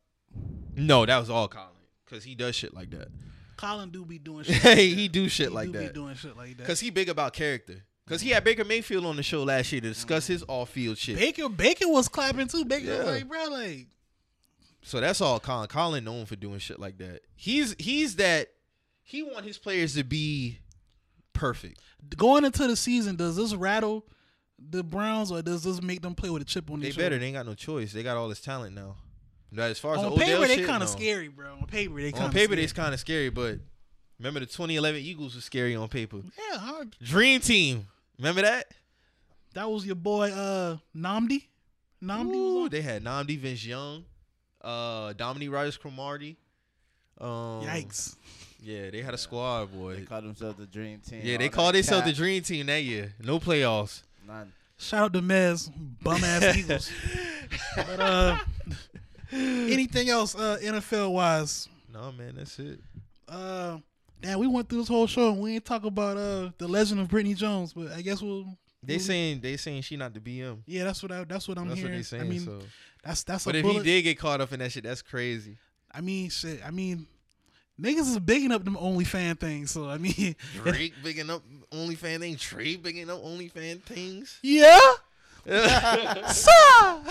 No, 0.76 1.06
that 1.06 1.18
was 1.18 1.30
all 1.30 1.46
Colin 1.48 1.68
because 2.04 2.24
he 2.24 2.34
does 2.34 2.54
shit 2.56 2.74
like 2.74 2.90
that. 2.90 3.08
Colin 3.56 3.90
do 3.90 4.04
be 4.04 4.18
doing 4.18 4.44
shit. 4.44 4.64
like 4.64 4.78
he 4.78 5.08
do 5.08 5.28
shit 5.28 5.48
He 5.48 5.54
like 5.54 5.72
do 5.72 5.78
that. 5.78 5.88
Be 5.88 6.00
doing 6.00 6.14
shit 6.14 6.36
like 6.36 6.56
that. 6.58 6.66
Cause 6.66 6.80
he 6.80 6.90
big 6.90 7.08
about 7.08 7.32
character. 7.32 7.82
Cause 8.06 8.20
he 8.20 8.30
had 8.30 8.38
mm-hmm. 8.38 8.44
Baker 8.44 8.64
Mayfield 8.64 9.06
on 9.06 9.16
the 9.16 9.22
show 9.22 9.42
last 9.42 9.72
year 9.72 9.80
to 9.80 9.86
mm-hmm. 9.86 9.92
discuss 9.94 10.26
his 10.26 10.44
off 10.48 10.70
field 10.70 10.98
shit. 10.98 11.16
Baker, 11.16 11.48
Baker 11.48 11.88
was 11.88 12.08
clapping 12.08 12.48
too. 12.48 12.64
Baker 12.64 12.86
Yeah. 12.86 12.98
was 12.98 13.06
like, 13.06 13.28
bro, 13.28 13.44
like, 13.46 13.86
So 14.82 15.00
that's 15.00 15.20
all 15.20 15.40
Colin. 15.40 15.68
Colin 15.68 16.04
known 16.04 16.26
for 16.26 16.36
doing 16.36 16.58
shit 16.58 16.78
like 16.78 16.98
that. 16.98 17.20
He's 17.34 17.74
he's 17.78 18.16
that 18.16 18.48
he 19.02 19.22
want 19.22 19.44
his 19.44 19.58
players 19.58 19.94
to 19.94 20.04
be 20.04 20.58
perfect. 21.32 21.80
going 22.16 22.44
into 22.44 22.66
the 22.66 22.76
season, 22.76 23.16
does 23.16 23.36
this 23.36 23.54
rattle 23.54 24.04
the 24.58 24.82
Browns 24.82 25.30
or 25.32 25.42
does 25.42 25.64
this 25.64 25.82
make 25.82 26.02
them 26.02 26.14
play 26.14 26.30
with 26.30 26.42
a 26.42 26.44
chip 26.44 26.70
on 26.70 26.80
their 26.80 26.90
shoulder? 26.90 27.02
They 27.02 27.04
better. 27.04 27.18
They 27.18 27.26
ain't 27.26 27.36
got 27.36 27.46
no 27.46 27.54
choice. 27.54 27.92
They 27.92 28.02
got 28.02 28.16
all 28.16 28.28
this 28.28 28.40
talent 28.40 28.74
now. 28.74 28.96
But 29.54 29.70
as 29.70 29.78
far 29.78 29.94
as 29.94 29.98
On 29.98 30.04
the 30.06 30.12
Odell 30.12 30.42
paper, 30.42 30.48
they 30.48 30.64
kind 30.66 30.82
of 30.82 30.88
no. 30.88 30.96
scary, 30.96 31.28
bro. 31.28 31.52
On 31.60 31.66
paper, 31.66 31.94
they 32.00 32.10
kind 32.12 32.24
On 32.24 32.28
of 32.30 32.34
paper, 32.34 32.44
scary. 32.52 32.56
they's 32.62 32.72
kind 32.72 32.94
of 32.94 33.00
scary. 33.00 33.28
But 33.28 33.58
remember 34.18 34.40
the 34.40 34.46
2011 34.46 35.00
Eagles 35.02 35.34
was 35.34 35.44
scary 35.44 35.76
on 35.76 35.88
paper. 35.88 36.18
yeah, 36.50 36.58
hard. 36.58 36.96
Dream 37.02 37.40
Team. 37.40 37.86
Remember 38.18 38.42
that? 38.42 38.66
That 39.54 39.70
was 39.70 39.84
your 39.84 39.96
boy, 39.96 40.30
uh, 40.30 40.78
Nnamdi. 40.96 41.44
Nnamdi 42.02 42.34
Ooh, 42.34 42.54
was 42.54 42.64
on. 42.64 42.68
they 42.70 42.80
had 42.82 43.04
Nnamdi 43.04 43.38
Vince 43.38 43.64
Young, 43.66 44.04
uh, 44.62 45.12
Dominique 45.12 45.50
Rice 45.50 45.76
Cromartie. 45.76 46.36
Um, 47.20 47.28
Yikes. 47.62 48.16
Yeah, 48.62 48.90
they 48.90 49.02
had 49.02 49.12
a 49.12 49.18
squad, 49.18 49.72
boy. 49.72 49.96
They 49.96 50.02
called 50.02 50.24
themselves 50.24 50.56
the 50.58 50.66
Dream 50.66 51.00
Team. 51.00 51.20
Yeah, 51.22 51.36
they 51.36 51.48
called 51.50 51.74
themselves 51.74 52.06
the. 52.06 52.12
Dream 52.12 52.42
Team 52.42 52.66
that 52.66 52.82
year. 52.82 53.12
No 53.22 53.38
playoffs. 53.38 54.02
None. 54.26 54.52
Shout 54.78 55.02
out 55.04 55.12
to 55.12 55.20
Mez, 55.20 55.70
bum 56.02 56.22
ass 56.24 56.56
Eagles. 56.56 56.90
But 57.76 58.00
uh, 58.00 58.38
anything 59.32 60.08
else 60.08 60.34
uh, 60.34 60.58
NFL 60.62 61.12
wise? 61.12 61.68
No, 61.92 62.12
man, 62.12 62.34
that's 62.36 62.58
it. 62.58 62.80
Uh, 63.28 63.78
damn, 64.20 64.38
we 64.38 64.46
went 64.46 64.68
through 64.68 64.78
this 64.78 64.88
whole 64.88 65.06
show 65.06 65.32
and 65.32 65.40
we 65.40 65.54
ain't 65.54 65.64
talk 65.64 65.84
about 65.84 66.16
uh 66.16 66.50
the 66.58 66.68
legend 66.68 67.00
of 67.00 67.08
Brittany 67.08 67.34
Jones, 67.34 67.72
but 67.72 67.92
I 67.92 68.02
guess 68.02 68.20
we'll. 68.22 68.44
They 68.82 68.94
we'll- 68.94 69.00
saying 69.04 69.40
they 69.40 69.56
saying 69.56 69.82
she 69.82 69.96
not 69.96 70.12
the 70.14 70.20
BM. 70.20 70.58
Yeah, 70.66 70.84
that's 70.84 71.02
what 71.02 71.12
I. 71.12 71.24
That's 71.24 71.46
what 71.48 71.58
I'm 71.58 71.68
that's 71.68 71.78
hearing. 71.78 71.92
what 71.94 71.98
they 71.98 72.02
saying. 72.02 72.22
I 72.22 72.26
mean, 72.26 72.40
so. 72.40 72.58
that's 73.04 73.22
that's 73.22 73.44
But 73.44 73.56
if 73.56 73.62
bullet. 73.62 73.84
he 73.84 73.92
did 73.92 74.02
get 74.02 74.18
caught 74.18 74.40
up 74.40 74.52
in 74.52 74.58
that 74.60 74.72
shit, 74.72 74.84
that's 74.84 75.02
crazy. 75.02 75.56
I 75.94 76.00
mean, 76.00 76.30
shit. 76.30 76.60
I 76.66 76.70
mean, 76.70 77.06
niggas 77.80 78.00
is 78.10 78.18
bigging 78.18 78.50
up 78.52 78.64
them 78.64 78.76
OnlyFan 78.76 79.38
things. 79.38 79.70
So 79.70 79.88
I 79.88 79.98
mean, 79.98 80.34
Drake 80.64 80.94
bigging 81.02 81.30
up 81.30 81.42
OnlyFan 81.70 82.20
thing. 82.20 82.36
Trey 82.36 82.76
bigging 82.76 83.08
up 83.10 83.22
OnlyFan 83.22 83.82
things. 83.82 84.38
yeah. 84.42 84.78
Sir! 85.46 87.02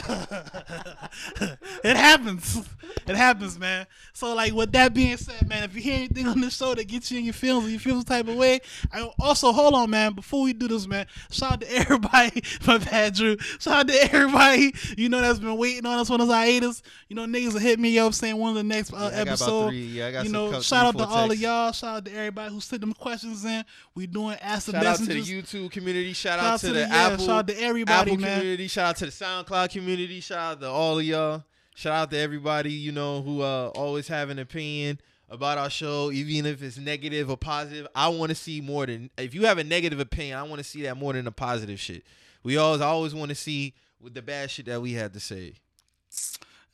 it 1.83 1.97
happens. 1.97 2.65
It 3.07 3.15
happens, 3.15 3.57
man. 3.59 3.87
So, 4.13 4.33
like, 4.35 4.53
with 4.53 4.71
that 4.73 4.93
being 4.93 5.17
said, 5.17 5.47
man, 5.47 5.63
if 5.63 5.75
you 5.75 5.81
hear 5.81 5.95
anything 5.95 6.27
on 6.27 6.39
this 6.39 6.55
show 6.55 6.73
that 6.75 6.87
gets 6.87 7.11
you 7.11 7.19
in 7.19 7.25
your 7.25 7.33
feelings, 7.33 7.65
or 7.67 7.69
you 7.69 7.79
feel 7.79 7.95
some 7.95 8.03
type 8.03 8.27
of 8.27 8.35
way, 8.35 8.59
I 8.91 9.09
also 9.19 9.51
hold 9.51 9.73
on, 9.73 9.89
man. 9.89 10.13
Before 10.13 10.43
we 10.43 10.53
do 10.53 10.67
this, 10.67 10.87
man, 10.87 11.07
shout 11.31 11.53
out 11.53 11.61
to 11.61 11.71
everybody. 11.73 12.41
My 12.67 12.77
bad, 12.77 13.15
Drew. 13.15 13.37
Shout 13.59 13.73
out 13.73 13.87
to 13.87 14.13
everybody. 14.13 14.73
You 14.97 15.09
know 15.09 15.19
that's 15.21 15.39
been 15.39 15.57
waiting 15.57 15.85
on 15.85 15.99
us 15.99 16.09
on 16.09 16.19
this 16.19 16.29
hiatus. 16.29 16.81
You 17.09 17.15
know, 17.15 17.25
niggas 17.25 17.53
will 17.53 17.59
hit 17.59 17.79
me 17.79 17.97
up 17.99 18.13
saying 18.13 18.37
one 18.37 18.49
of 18.51 18.55
the 18.55 18.63
next 18.63 18.93
uh, 18.93 18.97
Yeah, 18.97 19.05
I 19.05 19.09
got 19.09 19.13
about 19.21 19.27
episode. 19.27 19.67
three- 19.69 19.81
yeah, 19.87 20.07
I 20.07 20.11
got 20.11 20.19
you 20.19 20.25
some 20.25 20.31
know, 20.33 20.45
couple- 20.47 20.61
shout 20.61 20.85
out 20.85 20.97
to 20.97 21.05
four 21.07 21.17
all 21.17 21.31
of 21.31 21.39
y'all. 21.39 21.71
Shout 21.71 21.97
out 21.97 22.05
to 22.05 22.13
everybody 22.13 22.53
who 22.53 22.59
sent 22.61 22.81
them 22.81 22.93
questions 22.93 23.43
in. 23.45 23.65
We 23.95 24.07
doing 24.07 24.37
ask 24.41 24.65
the 24.67 24.73
Shout 24.73 24.85
out 24.85 24.97
to 24.99 25.05
the. 25.05 25.21
YouTube 25.21 25.71
community. 25.71 26.13
Shout, 26.13 26.39
Shout 26.39 26.45
out 26.45 26.53
out 26.53 26.59
to, 26.61 26.67
to 26.67 26.73
the, 26.73 26.79
the- 26.81 26.87
yeah, 26.87 27.07
Apple. 27.07 27.25
shout 27.25 27.29
out 27.39 27.47
to 27.47 27.61
everybody, 27.61 28.11
Apple 28.11 28.20
man. 28.20 28.20
Community. 28.23 28.67
Shout 28.67 28.89
out 28.89 28.95
to 28.97 29.05
the 29.05 29.11
SoundCloud 29.11 29.71
community. 29.71 30.19
Shout 30.19 30.53
out 30.53 30.61
to 30.61 30.69
all 30.69 30.99
of 30.99 31.05
y'all. 31.05 31.43
Shout 31.75 31.93
out 31.93 32.11
to 32.11 32.17
everybody 32.17 32.71
you 32.71 32.91
know 32.91 33.21
who 33.21 33.41
uh, 33.41 33.71
always 33.75 34.07
have 34.07 34.29
an 34.29 34.39
opinion 34.39 34.99
about 35.29 35.57
our 35.57 35.69
show, 35.69 36.11
even 36.11 36.45
if 36.45 36.61
it's 36.61 36.77
negative 36.77 37.29
or 37.29 37.37
positive. 37.37 37.87
I 37.95 38.09
want 38.09 38.29
to 38.29 38.35
see 38.35 38.59
more 38.61 38.85
than 38.85 39.09
if 39.17 39.33
you 39.33 39.45
have 39.45 39.57
a 39.57 39.63
negative 39.63 39.99
opinion. 39.99 40.37
I 40.37 40.43
want 40.43 40.59
to 40.59 40.63
see 40.63 40.83
that 40.83 40.97
more 40.97 41.13
than 41.13 41.25
the 41.25 41.31
positive 41.31 41.79
shit. 41.79 42.03
We 42.43 42.57
always 42.57 42.81
I 42.81 42.87
always 42.87 43.15
want 43.15 43.29
to 43.29 43.35
see 43.35 43.73
with 43.99 44.13
the 44.13 44.21
bad 44.21 44.51
shit 44.51 44.65
that 44.65 44.81
we 44.81 44.93
had 44.93 45.13
to 45.13 45.19
say. 45.19 45.53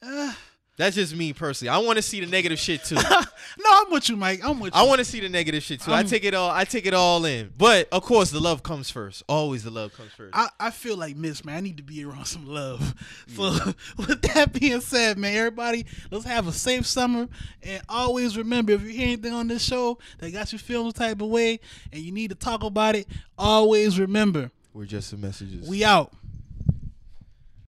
Uh, 0.02 0.34
That's 0.78 0.96
just 0.96 1.16
me 1.16 1.34
personally. 1.34 1.70
I 1.70 1.80
want 1.80 1.98
to 1.98 2.04
see 2.04 2.20
the 2.20 2.28
negative 2.28 2.60
shit 2.60 2.84
too. 2.84 2.96
no, 3.60 3.66
I'm 3.68 3.92
with 3.92 4.10
you, 4.10 4.16
Mike. 4.16 4.42
I'm 4.44 4.60
with 4.60 4.76
you. 4.76 4.80
I 4.80 4.84
want 4.84 5.00
to 5.00 5.06
see 5.06 5.20
the 5.20 5.28
negative 5.28 5.64
shit 5.64 5.82
too. 5.82 5.92
i 5.92 5.98
I'm- 5.98 6.08
take 6.08 6.24
it 6.24 6.36
all. 6.36 6.52
I 6.52 6.66
take 6.66 6.86
it 6.86 6.94
all 6.94 7.26
in. 7.26 7.52
But 7.58 7.90
of 7.92 8.04
course, 8.04 8.30
the 8.30 8.40
love 8.40 8.62
comes 8.62 8.92
first. 8.92 9.24
Always 9.28 9.64
the 9.64 9.72
love 9.72 9.96
comes 9.98 10.12
first. 10.12 10.36
I, 10.36 10.50
I 10.60 10.70
feel 10.70 10.96
like 10.96 11.16
Miss, 11.16 11.44
man. 11.44 11.58
I 11.58 11.60
need 11.62 11.78
to 11.78 11.84
be 11.84 12.04
around 12.06 12.26
some 12.26 12.46
love. 12.48 12.94
So, 13.36 13.44
with 13.98 14.22
that 14.34 14.54
being 14.54 14.80
said, 14.82 15.18
man, 15.18 15.36
everybody, 15.36 15.88
let's 16.12 16.26
have 16.26 16.48
a 16.48 16.52
safe 16.54 16.86
summer. 16.86 17.28
And 17.64 17.82
always 17.90 18.38
remember 18.38 18.74
if 18.74 18.84
you 18.84 18.90
hear 18.90 19.08
anything 19.08 19.34
on 19.34 19.48
this 19.48 19.64
show 19.64 19.98
that 20.20 20.32
got 20.32 20.54
you 20.54 20.60
feeling 20.60 20.92
type 20.92 21.22
of 21.22 21.30
way 21.30 21.60
and 21.92 22.02
you 22.02 22.12
need 22.12 22.30
to 22.30 22.36
talk 22.36 22.64
about 22.64 22.96
it, 22.96 23.08
always 23.38 24.00
remember 24.00 24.52
We're 24.74 24.86
just 24.86 25.10
the 25.10 25.18
messages. 25.18 25.68
we 25.68 25.84
out. 25.84 26.14